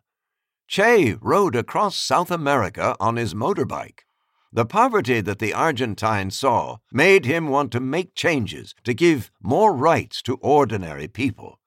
Che 0.67 1.15
rode 1.21 1.55
across 1.55 1.95
South 1.95 2.31
America 2.31 2.95
on 2.99 3.17
his 3.17 3.33
motorbike. 3.33 4.05
The 4.51 4.65
poverty 4.65 5.21
that 5.21 5.39
the 5.39 5.53
Argentine 5.53 6.31
saw 6.31 6.77
made 6.91 7.25
him 7.25 7.47
want 7.47 7.71
to 7.71 7.79
make 7.79 8.15
changes 8.15 8.75
to 8.83 8.93
give 8.93 9.31
more 9.41 9.75
rights 9.75 10.21
to 10.23 10.35
ordinary 10.41 11.07
people. 11.07 11.59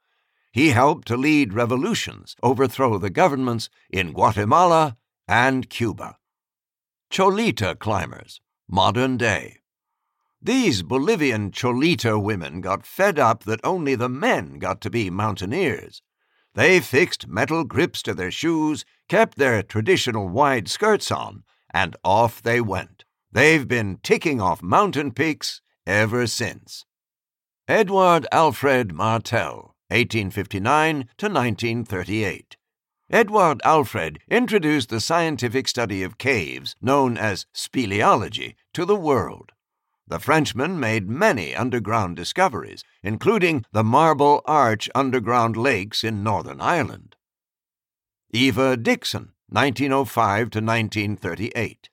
He 0.53 0.71
helped 0.71 1.07
to 1.09 1.17
lead 1.17 1.53
revolutions, 1.53 2.35
overthrow 2.43 2.99
the 2.99 3.11
governments 3.11 3.69
in 3.91 4.13
Guatemala 4.13 4.97
and 5.29 5.69
Cuba. 5.69 6.17
Cholita 7.11 7.79
climbers, 7.79 8.41
modern 8.69 9.17
day. 9.17 9.59
These 10.43 10.83
Bolivian 10.83 11.51
Cholita 11.51 12.21
women 12.23 12.61
got 12.61 12.87
fed 12.87 13.19
up 13.19 13.45
that 13.45 13.61
only 13.65 13.95
the 13.95 14.09
men 14.09 14.59
got 14.59 14.81
to 14.83 14.91
be 14.91 15.11
mountaineers. 15.11 16.03
They 16.55 16.81
fixed 16.81 17.27
metal 17.27 17.65
grips 17.65 18.03
to 18.03 18.15
their 18.15 18.31
shoes, 18.31 18.85
kept 19.09 19.37
their 19.37 19.63
traditional 19.63 20.29
wide 20.29 20.69
skirts 20.69 21.11
on, 21.11 21.45
and 21.73 21.97
off 22.05 22.41
they 22.43 22.61
went. 22.61 23.05
They've 23.33 23.67
been 23.67 23.99
ticking 24.03 24.41
off 24.41 24.63
mountain 24.63 25.13
peaks 25.13 25.61
ever 25.87 26.27
since. 26.27 26.85
Edward 27.69 28.27
Alfred 28.33 28.93
Martel, 28.93 29.75
1859 29.89 31.09
to 31.19 31.27
1938. 31.27 32.57
Edward 33.11 33.61
Alfred 33.65 34.21
introduced 34.29 34.89
the 34.89 35.01
scientific 35.01 35.69
study 35.69 36.03
of 36.03 36.19
caves, 36.19 36.75
known 36.81 37.17
as 37.17 37.47
speleology, 37.55 38.55
to 38.73 38.85
the 38.85 38.97
world. 38.97 39.53
The 40.09 40.21
Frenchman 40.21 40.79
made 40.79 41.09
many 41.09 41.55
underground 41.55 42.15
discoveries, 42.15 42.85
including 43.03 43.65
the 43.73 43.83
Marble 43.83 44.41
Arch 44.45 44.89
underground 44.95 45.57
lakes 45.57 46.05
in 46.05 46.23
Northern 46.23 46.61
Ireland. 46.61 47.17
Eva 48.31 48.77
Dickson, 48.77 49.33
1905 49.49 50.51
to 50.51 50.61
1938. 50.61 51.91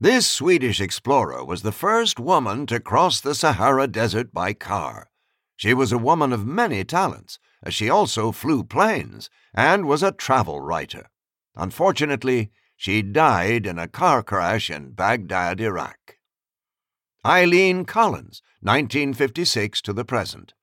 This 0.00 0.28
Swedish 0.28 0.80
explorer 0.80 1.44
was 1.44 1.62
the 1.62 1.70
first 1.70 2.18
woman 2.18 2.66
to 2.66 2.80
cross 2.80 3.20
the 3.20 3.34
Sahara 3.34 3.86
Desert 3.86 4.34
by 4.34 4.52
car. 4.54 5.10
She 5.54 5.72
was 5.72 5.92
a 5.92 5.98
woman 5.98 6.32
of 6.32 6.44
many 6.44 6.82
talents, 6.82 7.38
as 7.62 7.74
she 7.74 7.88
also 7.88 8.32
flew 8.32 8.64
planes 8.64 9.30
and 9.54 9.86
was 9.86 10.02
a 10.02 10.10
travel 10.10 10.60
writer. 10.60 11.10
Unfortunately, 11.54 12.50
she 12.76 13.02
died 13.02 13.66
in 13.66 13.78
a 13.78 13.86
car 13.86 14.24
crash 14.24 14.68
in 14.68 14.90
Baghdad, 14.90 15.60
Iraq. 15.60 16.01
Eileen 17.24 17.84
Collins, 17.84 18.42
1956 18.62 19.80
to 19.82 19.92
the 19.92 20.04
present. 20.04 20.54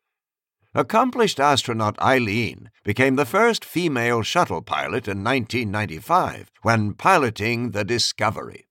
Accomplished 0.75 1.39
astronaut 1.39 1.97
Eileen 2.01 2.69
became 2.83 3.15
the 3.15 3.25
first 3.25 3.63
female 3.63 4.23
shuttle 4.23 4.61
pilot 4.61 5.07
in 5.07 5.23
1995 5.23 6.51
when 6.61 6.93
piloting 6.95 7.71
the 7.71 7.85
Discovery. 7.85 8.67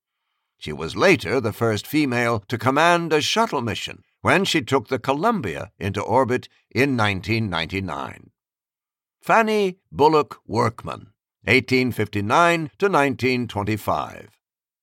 She 0.59 0.73
was 0.73 0.97
later 0.97 1.41
the 1.41 1.53
first 1.53 1.87
female 1.87 2.45
to 2.49 2.59
command 2.59 3.13
a 3.13 3.23
shuttle 3.23 3.63
mission 3.63 4.03
when 4.21 4.45
she 4.45 4.61
took 4.61 4.89
the 4.89 4.99
Columbia 4.99 5.73
into 5.79 6.03
orbit 6.03 6.49
in 6.71 6.95
1999. 6.95 8.31
Fanny 9.23 9.79
Bullock 9.91 10.41
Workman, 10.47 11.13
1859 11.45 12.71
to 12.79 12.87
1925. 12.87 14.38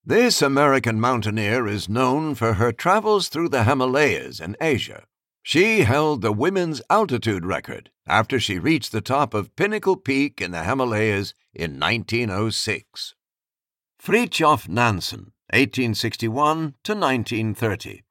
This 0.07 0.43
American 0.43 1.01
mountaineer 1.01 1.65
is 1.67 1.89
known 1.89 2.35
for 2.35 2.53
her 2.53 2.71
travels 2.71 3.27
through 3.27 3.49
the 3.49 3.63
Himalayas 3.63 4.39
in 4.39 4.55
Asia. 4.61 5.05
She 5.41 5.79
held 5.79 6.21
the 6.21 6.31
women's 6.31 6.79
altitude 6.91 7.43
record 7.43 7.89
after 8.05 8.39
she 8.39 8.59
reached 8.59 8.91
the 8.91 9.01
top 9.01 9.33
of 9.33 9.55
Pinnacle 9.55 9.95
Peak 9.95 10.41
in 10.41 10.51
the 10.51 10.63
Himalayas 10.63 11.33
in 11.55 11.79
1906. 11.79 13.15
Fridtjof 13.99 14.69
Nansen, 14.69 15.31
1861 15.49 16.75
to 16.83 16.93
1930. 16.93 18.03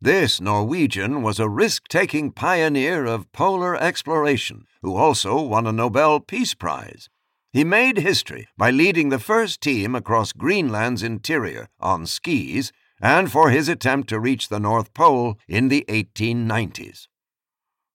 This 0.00 0.40
Norwegian 0.40 1.22
was 1.22 1.40
a 1.40 1.48
risk 1.48 1.88
taking 1.88 2.30
pioneer 2.30 3.04
of 3.04 3.32
polar 3.32 3.74
exploration 3.74 4.66
who 4.80 4.94
also 4.94 5.42
won 5.42 5.66
a 5.66 5.72
Nobel 5.72 6.20
Peace 6.20 6.54
Prize. 6.54 7.08
He 7.52 7.64
made 7.64 7.98
history 7.98 8.48
by 8.56 8.70
leading 8.70 9.10
the 9.10 9.18
first 9.18 9.60
team 9.60 9.94
across 9.94 10.32
Greenland's 10.32 11.02
interior 11.02 11.68
on 11.78 12.06
skis 12.06 12.72
and 13.00 13.30
for 13.30 13.50
his 13.50 13.68
attempt 13.68 14.08
to 14.08 14.18
reach 14.18 14.48
the 14.48 14.60
North 14.60 14.94
Pole 14.94 15.38
in 15.46 15.68
the 15.68 15.84
1890s. 15.88 17.08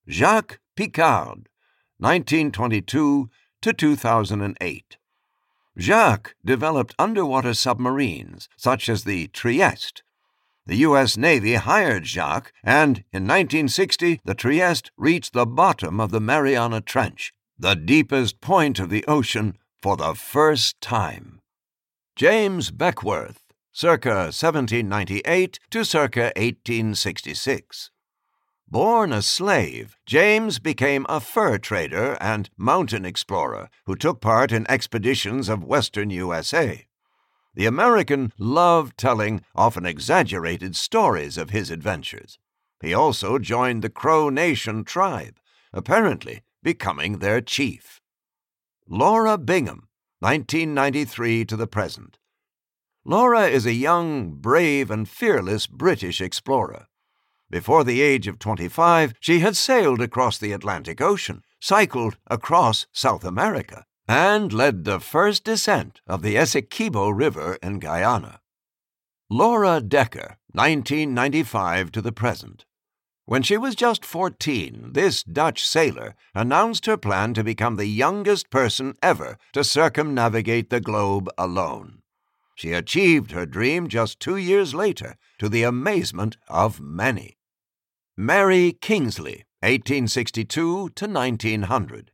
Jacques 0.08 0.60
Piccard, 0.76 1.48
1922 1.98 3.30
to 3.62 3.74
2008. 3.74 4.98
Jacques 5.80 6.36
developed 6.46 6.96
underwater 7.00 7.54
submarines, 7.54 8.48
such 8.58 8.88
as 8.88 9.06
the 9.06 9.28
Trieste. 9.28 10.04
The 10.68 10.76
U.S. 10.78 11.18
Navy 11.18 11.56
hired 11.56 12.06
Jacques, 12.06 12.52
and 12.64 12.98
in 13.12 13.24
1960 13.24 14.22
the 14.24 14.36
Trieste 14.36 14.92
reached 14.98 15.34
the 15.34 15.46
bottom 15.46 16.00
of 16.00 16.12
the 16.12 16.20
Mariana 16.20 16.82
Trench, 16.82 17.34
the 17.60 17.76
deepest 17.76 18.42
point 18.42 18.80
of 18.80 18.90
the 18.90 19.06
ocean, 19.08 19.58
for 19.82 19.98
the 19.98 20.14
first 20.14 20.80
time. 20.82 21.40
James 22.16 22.72
Beckwourth, 22.72 23.44
circa 23.72 24.32
1798 24.32 25.60
to 25.70 25.86
circa 25.86 26.32
1866. 26.36 27.92
Born 28.68 29.14
a 29.14 29.22
slave, 29.22 29.96
James 30.06 30.60
became 30.60 31.06
a 31.08 31.20
fur 31.20 31.58
trader 31.58 32.18
and 32.20 32.50
mountain 32.58 33.06
explorer 33.06 33.70
who 33.86 33.96
took 33.96 34.20
part 34.20 34.52
in 34.52 34.70
expeditions 34.70 35.48
of 35.48 35.64
western 35.64 36.10
USA. 36.10 36.86
The 37.54 37.66
American 37.66 38.34
loved 38.38 38.98
telling 38.98 39.42
often 39.56 39.86
exaggerated 39.86 40.76
stories 40.76 41.38
of 41.38 41.52
his 41.52 41.72
adventures. 41.72 42.38
He 42.82 42.94
also 42.94 43.40
joined 43.40 43.84
the 43.84 43.90
Crow 43.90 44.30
Nation 44.30 44.84
tribe, 44.84 45.40
apparently 45.72 46.44
becoming 46.68 47.20
their 47.20 47.40
chief. 47.40 48.02
Laura 48.90 49.38
Bingham, 49.38 49.88
1993 50.20 51.46
to 51.46 51.56
the 51.56 51.66
present. 51.66 52.20
Laura 53.06 53.48
is 53.48 53.66
a 53.66 53.72
young, 53.72 54.32
brave, 54.32 54.92
and 54.92 55.08
fearless 55.08 55.66
British 55.66 56.20
explorer. 56.20 56.88
Before 57.50 57.86
the 57.86 58.02
age 58.02 58.28
of 58.28 58.38
25, 58.38 59.14
she 59.22 59.40
had 59.40 59.56
sailed 59.56 60.02
across 60.02 60.38
the 60.38 60.52
Atlantic 60.52 61.00
Ocean, 61.00 61.42
cycled 61.62 62.18
across 62.30 62.86
South 62.92 63.24
America, 63.24 63.86
and 64.06 64.52
led 64.52 64.84
the 64.84 65.00
first 65.00 65.46
descent 65.46 66.02
of 66.06 66.22
the 66.22 66.36
Essequibo 66.36 67.18
River 67.18 67.58
in 67.64 67.80
Guyana. 67.80 68.42
Laura 69.30 69.80
Dekker, 69.80 70.36
1995 70.52 71.94
to 71.94 72.02
the 72.02 72.12
present. 72.12 72.66
When 73.28 73.44
she 73.44 73.58
was 73.58 73.76
just 73.76 74.06
14, 74.06 74.92
this 74.94 75.22
Dutch 75.22 75.68
sailor 75.68 76.16
announced 76.34 76.86
her 76.86 76.96
plan 76.96 77.34
to 77.34 77.44
become 77.44 77.76
the 77.76 77.86
youngest 77.86 78.50
person 78.50 78.94
ever 79.04 79.38
to 79.52 79.66
circumnavigate 79.66 80.70
the 80.70 80.80
globe 80.80 81.30
alone. 81.38 82.04
She 82.56 82.72
achieved 82.72 83.32
her 83.32 83.46
dream 83.46 83.90
just 83.90 84.22
two 84.22 84.38
years 84.38 84.74
later, 84.74 85.18
to 85.40 85.50
the 85.50 85.64
amazement 85.64 86.38
of 86.48 86.80
many. 86.80 87.38
Mary 88.16 88.72
Kingsley, 88.72 89.44
1862 89.60 90.92
to 90.96 91.06
1900. 91.06 92.12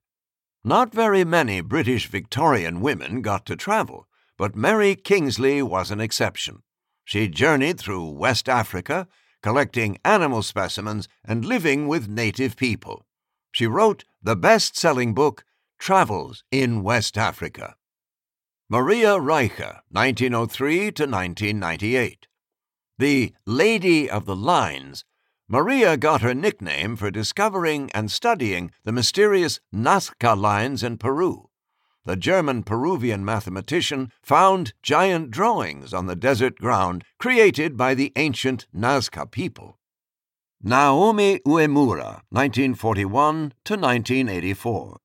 Not 0.64 0.92
very 0.95 1.24
many 1.24 1.61
British 1.61 2.08
Victorian 2.08 2.82
women 2.82 3.22
got 3.22 3.45
to 3.45 3.56
travel, 3.56 4.08
but 4.35 4.56
Mary 4.56 4.95
Kingsley 4.95 5.61
was 5.61 5.92
an 5.92 6.01
exception. 6.01 6.64
She 7.06 7.27
journeyed 7.27 7.80
through 7.80 8.09
West 8.09 8.50
Africa, 8.50 9.08
collecting 9.43 9.99
animal 10.03 10.41
specimens 10.41 11.07
and 11.23 11.45
living 11.45 11.88
with 11.88 12.07
native 12.07 12.55
people. 12.55 13.05
She 13.51 13.67
wrote 13.67 14.05
the 14.22 14.35
best 14.35 14.75
selling 14.75 15.13
book, 15.13 15.43
Travels 15.77 16.43
in 16.49 16.81
West 16.81 17.17
Africa. 17.17 17.75
Maria 18.69 19.19
Reiche, 19.19 19.81
1903 19.91 20.91
to 20.93 21.03
1998. 21.03 22.27
The 22.97 23.33
Lady 23.45 24.09
of 24.09 24.25
the 24.25 24.35
Lines 24.35 25.03
Maria 25.49 25.97
got 25.97 26.22
her 26.22 26.33
nickname 26.33 26.95
for 26.95 27.11
discovering 27.11 27.91
and 27.93 28.09
studying 28.09 28.72
the 28.85 28.91
mysterious 28.91 29.59
Nazca 29.75 30.39
lines 30.39 30.81
in 30.81 30.97
Peru. 30.97 31.49
The 32.06 32.17
German 32.17 32.64
Peruvian 32.64 33.23
mathematician 33.23 34.11
found 34.22 34.73
giant 34.83 35.32
drawings 35.32 35.93
on 35.93 36.06
the 36.06 36.17
desert 36.17 36.57
ground 36.57 37.06
created 37.17 37.77
by 37.77 37.93
the 37.93 38.11
ancient 38.17 38.67
Nazca 38.75 39.32
people. 39.32 39.80
Naomi 40.61 41.40
Uemura, 41.48 42.22
1941 42.30 43.53
to 43.64 43.73
1984. 43.75 44.98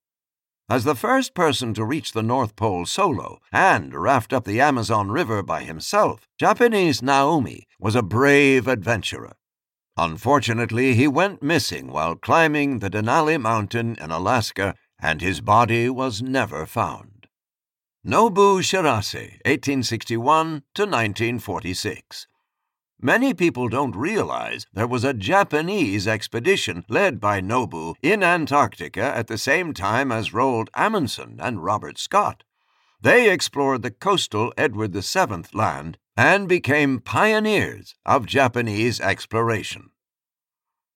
As 0.69 0.85
the 0.85 0.97
first 0.97 1.35
person 1.35 1.73
to 1.75 1.85
reach 1.85 2.13
the 2.13 2.23
North 2.23 2.57
Pole 2.57 2.85
solo 2.85 3.39
and 3.53 3.95
raft 3.95 4.33
up 4.33 4.45
the 4.45 4.61
Amazon 4.61 5.11
River 5.11 5.43
by 5.43 5.63
himself, 5.63 6.27
Japanese 6.39 7.01
Naomi 7.01 7.67
was 7.79 7.95
a 7.95 8.03
brave 8.03 8.67
adventurer. 8.67 9.35
Unfortunately, 9.97 10.95
he 10.95 11.09
went 11.09 11.43
missing 11.43 11.89
while 11.89 12.15
climbing 12.15 12.81
the 12.81 12.91
Denali 12.91 13.41
Mountain 13.41 13.97
in 14.01 14.11
Alaska, 14.11 14.75
and 15.01 15.21
his 15.21 15.41
body 15.41 15.89
was 15.89 16.23
never 16.23 16.67
found. 16.67 17.27
Nobu 18.07 18.61
Shirase, 18.63 19.39
1861 19.45 20.63
to 20.75 20.83
1946. 20.83 22.27
Many 23.01 23.33
people 23.33 23.69
don't 23.69 23.95
realize 23.95 24.67
there 24.73 24.89
was 24.89 25.05
a 25.05 25.15
Japanese 25.15 26.09
expedition 26.09 26.85
led 26.89 27.21
by 27.21 27.41
Nobu 27.41 27.95
in 28.03 28.25
Antarctica 28.25 29.03
at 29.03 29.29
the 29.29 29.39
same 29.39 29.73
time 29.73 30.11
as 30.11 30.31
Roald 30.31 30.69
Amundsen 30.75 31.39
and 31.41 31.63
Robert 31.63 31.97
Scott. 31.97 32.43
They 33.01 33.31
explored 33.31 33.83
the 33.83 33.93
coastal 33.93 34.53
Edward 34.57 34.93
VII 34.93 35.45
land 35.55 35.99
and 36.17 36.49
became 36.49 36.99
pioneers 36.99 37.95
of 38.05 38.27
Japanese 38.27 39.01
exploration. 39.01 39.91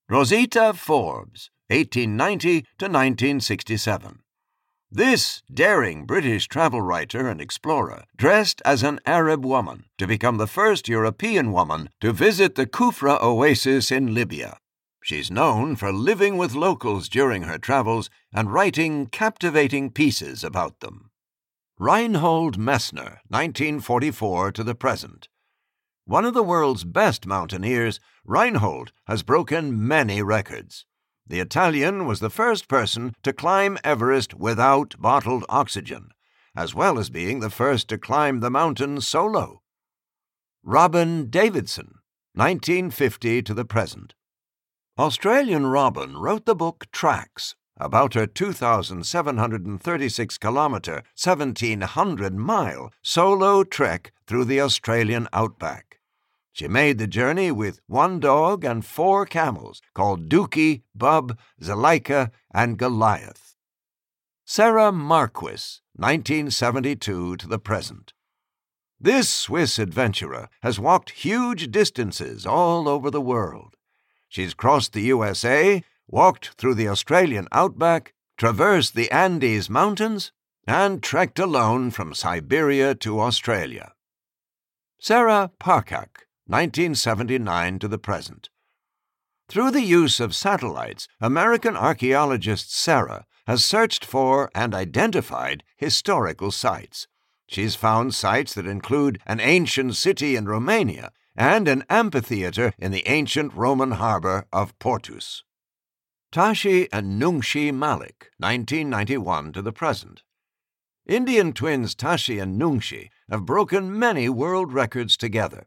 Rosita 0.08 0.72
Forbes, 0.74 1.50
1890 1.72 2.60
to 2.78 2.84
1967. 2.84 4.18
This 4.90 5.42
daring 5.50 6.04
British 6.04 6.46
travel 6.46 6.82
writer 6.82 7.28
and 7.28 7.40
explorer 7.40 8.04
dressed 8.14 8.60
as 8.66 8.82
an 8.82 9.00
Arab 9.06 9.42
woman 9.42 9.86
to 9.96 10.06
become 10.06 10.36
the 10.36 10.46
first 10.46 10.86
European 10.86 11.50
woman 11.50 11.88
to 12.02 12.12
visit 12.12 12.56
the 12.56 12.66
Kufra 12.66 13.18
oasis 13.22 13.90
in 13.90 14.12
Libya. 14.12 14.58
She's 15.02 15.30
known 15.30 15.76
for 15.76 15.94
living 15.94 16.36
with 16.36 16.54
locals 16.54 17.08
during 17.08 17.44
her 17.44 17.56
travels 17.56 18.10
and 18.34 18.52
writing 18.52 19.06
captivating 19.06 19.90
pieces 19.92 20.44
about 20.44 20.80
them. 20.80 21.10
Reinhold 21.78 22.58
Messner, 22.58 23.20
1944 23.28 24.52
to 24.52 24.62
the 24.62 24.74
present. 24.74 25.28
One 26.04 26.26
of 26.26 26.34
the 26.34 26.42
world's 26.42 26.84
best 26.84 27.24
mountaineers, 27.24 27.98
Reinhold 28.26 28.92
has 29.06 29.22
broken 29.22 29.88
many 29.88 30.20
records. 30.20 30.84
The 31.26 31.40
Italian 31.40 32.06
was 32.06 32.20
the 32.20 32.30
first 32.30 32.68
person 32.68 33.14
to 33.22 33.32
climb 33.32 33.78
Everest 33.84 34.34
without 34.34 34.94
bottled 34.98 35.44
oxygen, 35.48 36.08
as 36.54 36.74
well 36.74 36.98
as 36.98 37.10
being 37.10 37.40
the 37.40 37.50
first 37.50 37.88
to 37.88 37.98
climb 37.98 38.40
the 38.40 38.50
mountain 38.50 39.00
solo. 39.00 39.62
Robyn 40.62 41.30
Davidson, 41.30 41.94
1950 42.34 43.42
to 43.42 43.54
the 43.54 43.64
present. 43.64 44.14
Australian 44.98 45.66
Robyn 45.66 46.16
wrote 46.16 46.44
the 46.44 46.54
book 46.54 46.86
Tracks 46.92 47.54
about 47.78 48.14
her 48.14 48.26
2,736 48.26 50.38
kilometre, 50.38 51.02
1,700 51.20 52.34
mile 52.34 52.92
solo 53.02 53.64
trek 53.64 54.12
through 54.26 54.44
the 54.44 54.60
Australian 54.60 55.26
outback. 55.32 55.98
She 56.52 56.68
made 56.68 56.98
the 56.98 57.06
journey 57.06 57.50
with 57.50 57.80
one 57.86 58.20
dog 58.20 58.62
and 58.62 58.84
four 58.84 59.24
camels 59.24 59.80
called 59.94 60.28
Dookie, 60.28 60.82
Bub, 60.94 61.38
Zuleika, 61.62 62.30
and 62.52 62.78
Goliath. 62.78 63.56
Sarah 64.44 64.92
Marquis, 64.92 65.80
1972 65.96 67.36
to 67.36 67.46
the 67.48 67.58
present. 67.58 68.12
This 69.00 69.30
Swiss 69.30 69.78
adventurer 69.78 70.48
has 70.62 70.78
walked 70.78 71.10
huge 71.10 71.70
distances 71.70 72.44
all 72.44 72.86
over 72.86 73.10
the 73.10 73.20
world. 73.20 73.76
She's 74.28 74.54
crossed 74.54 74.92
the 74.92 75.02
USA, 75.02 75.82
walked 76.06 76.50
through 76.58 76.74
the 76.74 76.88
Australian 76.88 77.48
outback, 77.50 78.12
traversed 78.36 78.94
the 78.94 79.10
Andes 79.10 79.70
Mountains, 79.70 80.32
and 80.66 81.02
trekked 81.02 81.38
alone 81.38 81.90
from 81.90 82.14
Siberia 82.14 82.94
to 82.96 83.20
Australia. 83.20 83.92
Sarah 84.98 85.50
Parcak, 85.58 86.26
1979 86.46 87.78
to 87.78 87.88
the 87.88 87.98
present. 87.98 88.50
Through 89.48 89.70
the 89.72 89.82
use 89.82 90.18
of 90.20 90.34
satellites, 90.34 91.08
American 91.20 91.76
archaeologist 91.76 92.74
Sarah 92.74 93.26
has 93.46 93.64
searched 93.64 94.04
for 94.04 94.50
and 94.54 94.74
identified 94.74 95.64
historical 95.76 96.50
sites. 96.50 97.06
She's 97.46 97.74
found 97.74 98.14
sites 98.14 98.54
that 98.54 98.66
include 98.66 99.20
an 99.26 99.40
ancient 99.40 99.96
city 99.96 100.36
in 100.36 100.46
Romania 100.46 101.12
and 101.36 101.68
an 101.68 101.84
amphitheater 101.90 102.72
in 102.78 102.92
the 102.92 103.06
ancient 103.08 103.52
Roman 103.54 103.92
harbor 103.92 104.46
of 104.52 104.78
Portus. 104.78 105.42
Tashi 106.30 106.90
and 106.92 107.20
Nungshi 107.20 107.72
Malik, 107.74 108.30
1991 108.38 109.52
to 109.52 109.60
the 109.60 109.72
present. 109.72 110.22
Indian 111.06 111.52
twins 111.52 111.94
Tashi 111.94 112.38
and 112.38 112.58
Nungshi 112.58 113.10
have 113.30 113.44
broken 113.44 113.98
many 113.98 114.28
world 114.28 114.72
records 114.72 115.16
together. 115.16 115.66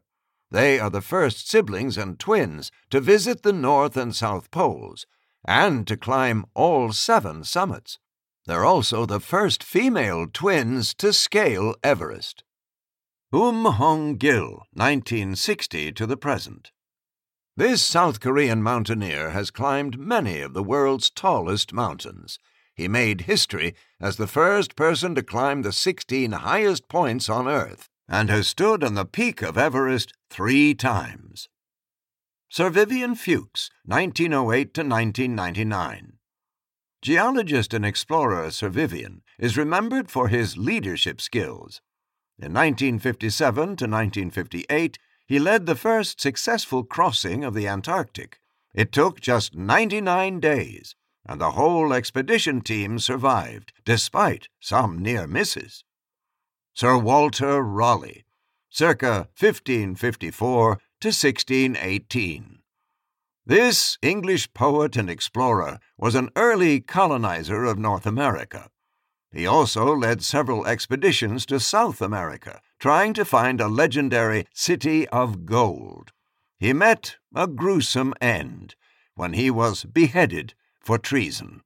They 0.50 0.78
are 0.78 0.90
the 0.90 1.00
first 1.00 1.48
siblings 1.48 1.98
and 1.98 2.18
twins 2.18 2.70
to 2.90 3.00
visit 3.00 3.42
the 3.42 3.52
North 3.52 3.96
and 3.96 4.14
South 4.14 4.50
Poles 4.50 5.06
and 5.44 5.86
to 5.86 5.96
climb 5.96 6.46
all 6.54 6.92
seven 6.92 7.42
summits. 7.44 7.98
They're 8.46 8.64
also 8.64 9.06
the 9.06 9.20
first 9.20 9.64
female 9.64 10.26
twins 10.32 10.94
to 10.94 11.12
scale 11.12 11.74
Everest. 11.82 12.44
Um 13.32 13.64
Hong 13.64 14.16
Gil, 14.16 14.66
1960 14.72 15.92
to 15.92 16.06
the 16.06 16.16
present. 16.16 16.70
This 17.56 17.82
South 17.82 18.20
Korean 18.20 18.62
mountaineer 18.62 19.30
has 19.30 19.50
climbed 19.50 19.98
many 19.98 20.40
of 20.40 20.54
the 20.54 20.62
world's 20.62 21.10
tallest 21.10 21.72
mountains. 21.72 22.38
He 22.72 22.86
made 22.86 23.22
history 23.22 23.74
as 24.00 24.16
the 24.16 24.26
first 24.28 24.76
person 24.76 25.14
to 25.16 25.22
climb 25.22 25.62
the 25.62 25.72
16 25.72 26.32
highest 26.32 26.88
points 26.88 27.28
on 27.28 27.48
Earth 27.48 27.88
and 28.08 28.30
has 28.30 28.46
stood 28.46 28.84
on 28.84 28.94
the 28.94 29.04
peak 29.04 29.42
of 29.42 29.58
Everest 29.58 30.12
three 30.30 30.74
times. 30.74 31.48
Sir 32.48 32.70
Vivian 32.70 33.14
Fuchs, 33.14 33.70
1908 33.84 34.74
to 34.74 34.80
1999. 34.82 36.12
Geologist 37.02 37.74
and 37.74 37.84
explorer 37.84 38.50
Sir 38.50 38.68
Vivian 38.68 39.22
is 39.38 39.58
remembered 39.58 40.10
for 40.10 40.28
his 40.28 40.56
leadership 40.56 41.20
skills. 41.20 41.80
In 42.38 42.52
1957 42.52 43.54
to 43.54 43.84
1958, 43.84 44.98
he 45.26 45.38
led 45.38 45.66
the 45.66 45.74
first 45.74 46.20
successful 46.20 46.84
crossing 46.84 47.44
of 47.44 47.54
the 47.54 47.66
Antarctic. 47.66 48.38
It 48.74 48.92
took 48.92 49.20
just 49.20 49.54
99 49.54 50.38
days, 50.38 50.94
and 51.24 51.40
the 51.40 51.52
whole 51.52 51.92
expedition 51.92 52.60
team 52.60 52.98
survived, 52.98 53.72
despite 53.84 54.48
some 54.60 54.98
near 54.98 55.26
misses. 55.26 55.82
Sir 56.76 56.98
Walter 56.98 57.62
Raleigh, 57.62 58.26
circa 58.68 59.30
1554 59.40 60.74
to 61.00 61.08
1618. 61.08 62.58
This 63.46 63.96
English 64.02 64.52
poet 64.52 64.94
and 64.94 65.08
explorer 65.08 65.78
was 65.96 66.14
an 66.14 66.28
early 66.36 66.80
colonizer 66.80 67.64
of 67.64 67.78
North 67.78 68.04
America. 68.04 68.68
He 69.32 69.46
also 69.46 69.96
led 69.96 70.22
several 70.22 70.66
expeditions 70.66 71.46
to 71.46 71.60
South 71.60 72.02
America, 72.02 72.60
trying 72.78 73.14
to 73.14 73.24
find 73.24 73.58
a 73.58 73.68
legendary 73.68 74.46
city 74.52 75.08
of 75.08 75.46
gold. 75.46 76.12
He 76.58 76.74
met 76.74 77.16
a 77.34 77.46
gruesome 77.46 78.12
end 78.20 78.74
when 79.14 79.32
he 79.32 79.50
was 79.50 79.84
beheaded 79.84 80.52
for 80.78 80.98
treason. 80.98 81.62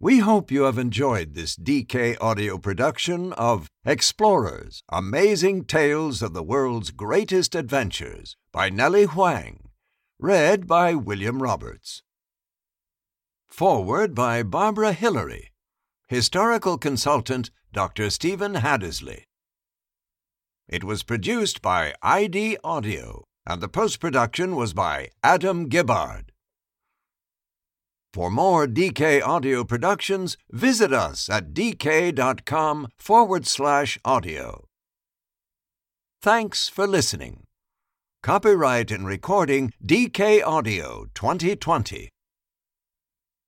We 0.00 0.20
hope 0.20 0.52
you 0.52 0.62
have 0.62 0.78
enjoyed 0.78 1.34
this 1.34 1.56
DK 1.56 2.16
audio 2.20 2.56
production 2.56 3.32
of 3.32 3.66
Explorers 3.84 4.84
Amazing 4.88 5.64
Tales 5.64 6.22
of 6.22 6.34
the 6.34 6.42
World's 6.44 6.92
Greatest 6.92 7.56
Adventures 7.56 8.36
by 8.52 8.70
Nellie 8.70 9.06
Huang, 9.06 9.70
read 10.20 10.68
by 10.68 10.94
William 10.94 11.42
Roberts. 11.42 12.04
Foreword 13.48 14.14
by 14.14 14.44
Barbara 14.44 14.92
Hillary, 14.92 15.50
Historical 16.06 16.78
Consultant 16.78 17.50
Dr. 17.72 18.08
Stephen 18.08 18.54
Haddelsey. 18.54 19.24
It 20.68 20.84
was 20.84 21.02
produced 21.02 21.60
by 21.60 21.92
ID 22.02 22.56
Audio, 22.62 23.24
and 23.44 23.60
the 23.60 23.68
post 23.68 23.98
production 23.98 24.54
was 24.54 24.72
by 24.72 25.08
Adam 25.24 25.68
Gibbard. 25.68 26.30
For 28.14 28.30
more 28.30 28.66
DK 28.66 29.22
audio 29.22 29.64
productions, 29.64 30.38
visit 30.50 30.94
us 30.94 31.28
at 31.28 31.52
dk.com 31.52 32.88
forward 32.96 33.46
slash 33.46 33.98
audio. 34.02 34.66
Thanks 36.22 36.68
for 36.70 36.86
listening. 36.86 37.44
Copyright 38.22 38.90
and 38.90 39.06
recording 39.06 39.72
DK 39.84 40.42
Audio 40.42 41.06
2020. 41.14 42.08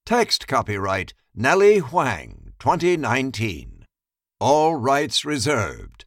Text 0.05 0.47
copyright 0.47 1.15
Nellie 1.35 1.79
Huang 1.79 2.53
2019. 2.59 3.87
All 4.41 4.77
rights 4.77 5.25
reserved. 5.25 6.05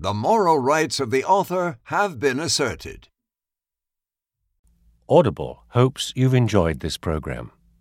The 0.00 0.14
moral 0.14 0.58
rights 0.58 0.98
of 0.98 1.10
the 1.10 1.24
author 1.24 1.78
have 1.84 2.18
been 2.18 2.40
asserted. 2.40 3.08
Audible 5.08 5.64
hopes 5.68 6.12
you've 6.16 6.34
enjoyed 6.34 6.80
this 6.80 6.96
program. 6.96 7.52